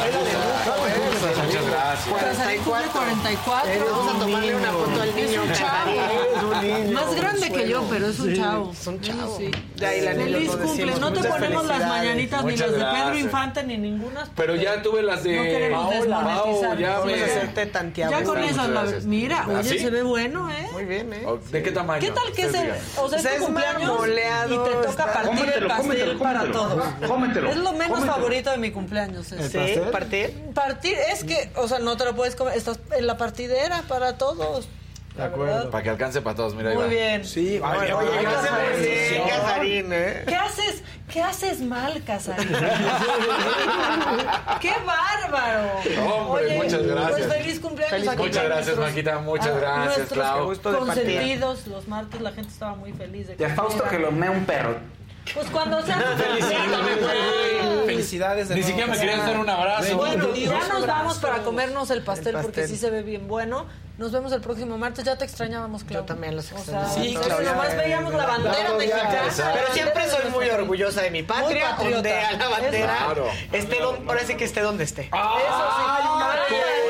Muchas 1.47 1.67
gracias. 1.67 2.23
Casarín 2.23 2.63
cumple 2.63 2.87
44. 3.05 3.71
Eh, 3.73 3.81
vamos 3.91 4.15
a 4.15 4.19
tomarle 4.19 4.55
una 4.57 4.73
foto 4.73 5.03
al 5.03 5.17
niño. 5.17 5.29
Es 5.29 5.39
un 5.49 5.53
chavo. 5.53 5.91
Es 6.41 6.43
un 6.43 6.85
niño. 6.85 6.93
Más 7.01 7.15
grande 7.15 7.51
que 7.51 7.69
yo, 7.69 7.85
pero 7.91 8.07
es 8.09 8.19
un 8.21 8.31
Sí, 8.31 8.37
chavo. 8.37 8.73
es 8.73 8.87
un 8.87 9.01
chavo. 9.01 9.37
Sí, 9.39 9.51
De 9.77 9.87
ahí 9.87 10.01
la 10.03 10.13
Feliz 10.13 10.51
cumple. 10.51 10.95
No 11.01 11.13
te 11.13 11.29
ponemos 11.29 11.67
las 11.67 11.81
mañanitas 11.81 12.45
ni 12.45 12.57
las 12.57 12.71
de 12.73 12.79
Pedro. 12.79 13.19
Infante 13.19 13.63
ni 13.65 13.79
ninguna. 13.79 14.29
Pero 14.37 14.55
ya 14.57 14.83
tuve 14.83 15.03
las 15.03 15.23
de 15.25 15.37
No 15.37 15.43
queremos 15.43 15.91
desmonetizar. 15.91 16.79
Ya 16.79 16.91
Vamos 16.99 17.07
me- 17.07 17.23
a 17.23 17.25
hacerte 17.27 17.67
tanteado. 17.67 18.13
Ya 18.13 18.25
con 18.25 18.35
gracias. 18.37 19.05
mira, 19.05 19.45
¿Ah, 19.47 19.59
oye, 19.61 19.69
sí? 19.69 19.79
se 19.79 19.91
ve 19.91 20.03
bueno, 20.03 20.51
¿eh? 20.51 20.69
Muy 20.73 20.85
bien, 20.85 21.13
¿eh? 21.13 21.27
¿De 21.51 21.63
qué 21.63 21.73
tamaño? 21.73 22.01
¿Qué 22.01 22.11
tal 22.11 22.33
que 22.33 22.43
es 22.43 22.55
el, 22.55 22.73
o 22.99 23.09
sea, 23.09 23.19
es 23.19 23.41
cumpleaños 23.43 24.01
y 24.49 24.51
te 24.59 24.89
toca 24.89 25.13
partir 25.13 25.53
el 25.57 25.67
pastel 25.67 25.77
cómetelo, 25.79 26.19
para 26.19 26.53
todos? 26.53 26.85
Cómetelo, 27.07 27.51
Es 27.51 27.57
lo 27.57 27.73
menos 27.73 27.89
cómetelo. 27.99 28.13
favorito 28.15 28.51
de 28.51 28.59
mi 28.59 28.71
cumpleaños. 28.71 29.27
¿Sí? 29.27 29.59
¿Partir? 29.93 30.31
Partir 30.55 30.97
es 31.13 31.25
que, 31.25 31.51
o 31.57 31.67
sea, 31.69 31.79
no 31.79 31.97
te 31.97 32.05
lo 32.05 32.15
puedes 32.15 32.35
comer, 32.37 32.57
estás 32.57 32.79
en 32.93 33.07
la 33.07 33.17
partidera 33.17 33.83
para 33.89 34.19
todos. 34.19 34.69
De 35.17 35.25
acuerdo. 35.25 35.71
Para 35.71 35.83
que 35.83 35.91
alcance 35.91 36.23
para 36.23 36.37
todos, 36.37 36.55
mira 36.55 36.71
ahí 36.71 36.77
Muy 36.77 36.85
va. 36.85 36.91
bien. 36.91 37.25
Sí, 37.25 37.59
Oye, 37.59 37.59
vaya, 37.61 37.97
oye, 37.97 38.09
vaya. 38.25 38.31
sí, 38.81 39.17
Casarín, 39.29 39.93
¿eh? 39.93 40.25
¿Qué 40.27 40.37
haces? 40.37 40.83
¿Qué 41.13 41.21
haces 41.21 41.61
mal, 41.61 42.03
Casarín? 42.05 42.49
¡Qué 44.61 44.73
bárbaro! 44.87 45.69
Hombre, 46.15 46.57
muchas 46.57 46.83
gracias. 46.83 47.27
Pues 47.27 47.33
feliz 47.43 47.61
cumpleaños. 47.61 47.91
Feliz 47.97 48.09
aquí 48.09 48.23
Muchas 48.23 48.45
gracias, 48.45 48.67
nuestros- 48.77 48.89
Maquita, 48.91 49.19
muchas 49.19 49.57
gracias, 49.61 50.09
Clau. 50.11 50.45
gusto 50.47 50.73
de. 50.73 50.79
Consentidos, 50.79 51.67
los 51.67 51.89
martes 51.89 52.21
la 52.21 52.33
gente 52.33 52.51
estaba 52.51 52.75
muy 52.77 52.93
feliz 52.93 53.27
de 53.29 53.37
Y 53.39 53.45
a 53.45 53.49
Fausto 53.55 53.83
que 53.85 53.99
lo 53.99 54.13
mea 54.13 54.31
un 54.31 54.45
perro. 54.45 54.77
Pues 55.35 55.47
cuando 55.51 55.81
sea 55.83 55.97
Felicidades 57.87 58.49
de 58.49 58.55
Ni 58.55 58.61
nuevo, 58.63 58.69
siquiera 58.77 58.93
me 58.93 58.99
querían 58.99 59.27
dar 59.27 59.39
un 59.39 59.49
abrazo. 59.49 59.97
Bueno, 59.97 60.35
ya 60.35 60.51
nos 60.53 60.63
Abrazos. 60.65 60.87
vamos 60.87 61.19
para 61.19 61.39
comernos 61.43 61.91
el 61.91 62.03
pastel, 62.03 62.35
El 62.37 62.43
porque 62.43 62.67
sí 62.67 62.77
se 62.77 62.91
ve 62.91 63.03
bien 63.03 63.29
bueno. 63.29 63.67
Nos 63.99 64.13
vemos 64.13 64.33
el 64.33 64.41
próximo 64.41 64.79
martes. 64.79 65.05
Ya 65.05 65.17
te 65.17 65.25
extrañábamos, 65.27 65.85
Clau. 65.85 66.03
Yo 66.03 66.07
también 66.07 66.35
los 66.35 66.47
O 66.47 66.59
sea, 66.59 66.59
extrañaba. 66.85 66.95
Sí, 66.95 67.15
Clau, 67.23 67.43
ya- 67.43 67.53
nomás 67.53 67.77
veíamos 67.77 68.15
la 68.15 68.27
bandera 68.27 68.73
mexicana. 68.75 69.53
Pero 69.55 69.73
siempre 69.75 70.09
soy 70.09 70.31
muy 70.31 70.49
orgullosa 70.49 71.03
de 71.03 71.11
mi 71.11 71.23
patria, 71.23 71.49
Muy 71.51 71.61
patriota. 71.75 71.97
ondea 71.99 72.33
la 72.33 72.49
bandera. 72.49 72.97
Claro. 73.05 73.27
Esté 73.53 73.79
ahora 73.81 74.21
sí 74.27 74.35
que 74.37 74.45
esté 74.45 74.63
donde 74.63 74.85
esté. 74.85 75.03
Eso 75.03 75.11
sí. 75.77 76.90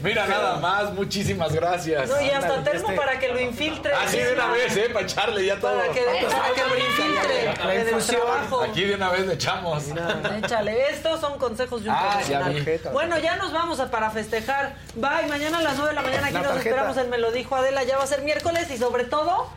Mira, 0.00 0.26
nada 0.28 0.56
más, 0.58 0.92
muchísimas 0.92 1.52
gracias. 1.52 2.08
no, 2.08 2.20
y 2.20 2.30
hasta 2.30 2.62
termo 2.62 2.94
para 2.94 3.18
que 3.18 3.28
lo 3.28 3.40
infiltre. 3.40 3.92
Así 3.92 4.18
de 4.18 4.32
una 4.32 4.46
vez, 4.52 4.76
¿eh? 4.76 4.88
Para 4.92 5.04
echarle 5.04 5.44
ya 5.44 5.58
todo. 5.58 5.76
Para 5.76 5.92
que, 5.92 6.00
para 6.02 6.54
que 6.54 6.62
lo 6.68 6.76
infiltre. 6.78 7.44
La 7.64 7.74
en 7.74 7.80
el 7.80 7.88
infusión. 7.88 8.20
trabajo. 8.22 8.62
Aquí 8.62 8.84
de 8.84 8.94
una 8.94 9.10
vez 9.10 9.26
le 9.26 9.34
echamos. 9.34 9.84
Échale, 10.44 10.90
estos 10.90 11.20
son 11.20 11.36
consejos 11.38 11.82
de 11.82 11.90
un 11.90 11.96
Ah, 11.98 12.20
ya. 12.28 12.48
Bueno, 12.92 13.18
ya 13.18 13.36
nos 13.36 13.52
vamos 13.52 13.80
a 13.80 13.90
para 13.90 14.10
festejar. 14.10 14.76
Bye, 14.94 15.26
mañana 15.28 15.58
a 15.58 15.62
las 15.62 15.74
9 15.76 15.88
de 15.90 15.94
la 15.96 16.02
mañana 16.02 16.26
aquí 16.26 16.34
La 16.34 16.40
nos 16.42 16.48
tarjeta. 16.52 16.68
esperamos 16.70 16.96
en 16.96 17.10
Me 17.10 17.18
lo 17.18 17.32
dijo 17.32 17.56
Adela. 17.56 17.82
Ya 17.82 17.96
va 17.96 18.04
a 18.04 18.06
ser 18.06 18.22
miércoles 18.22 18.70
y 18.70 18.78
sobre 18.78 19.02
todo, 19.04 19.50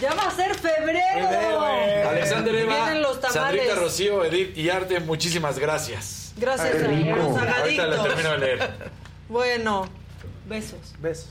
ya 0.00 0.14
va 0.14 0.28
a 0.28 0.30
ser 0.30 0.54
febrero. 0.54 1.60
Alexander 2.08 2.54
Eva, 2.54 2.74
Vienen 2.76 3.02
los 3.02 3.20
tamales. 3.20 3.60
Sandrita 3.60 3.74
Rocío, 3.74 4.24
Edith 4.24 4.56
y 4.56 4.70
Arte, 4.70 5.00
muchísimas 5.00 5.58
gracias. 5.58 6.32
Gracias, 6.38 6.70
Qué 6.72 6.78
rico. 6.78 7.16
los 7.16 7.36
Ahorita 7.36 8.02
termino 8.02 8.30
de 8.32 8.38
leer. 8.38 8.70
Bueno, 9.32 9.86
besos. 10.46 10.92
Besos. 11.00 11.30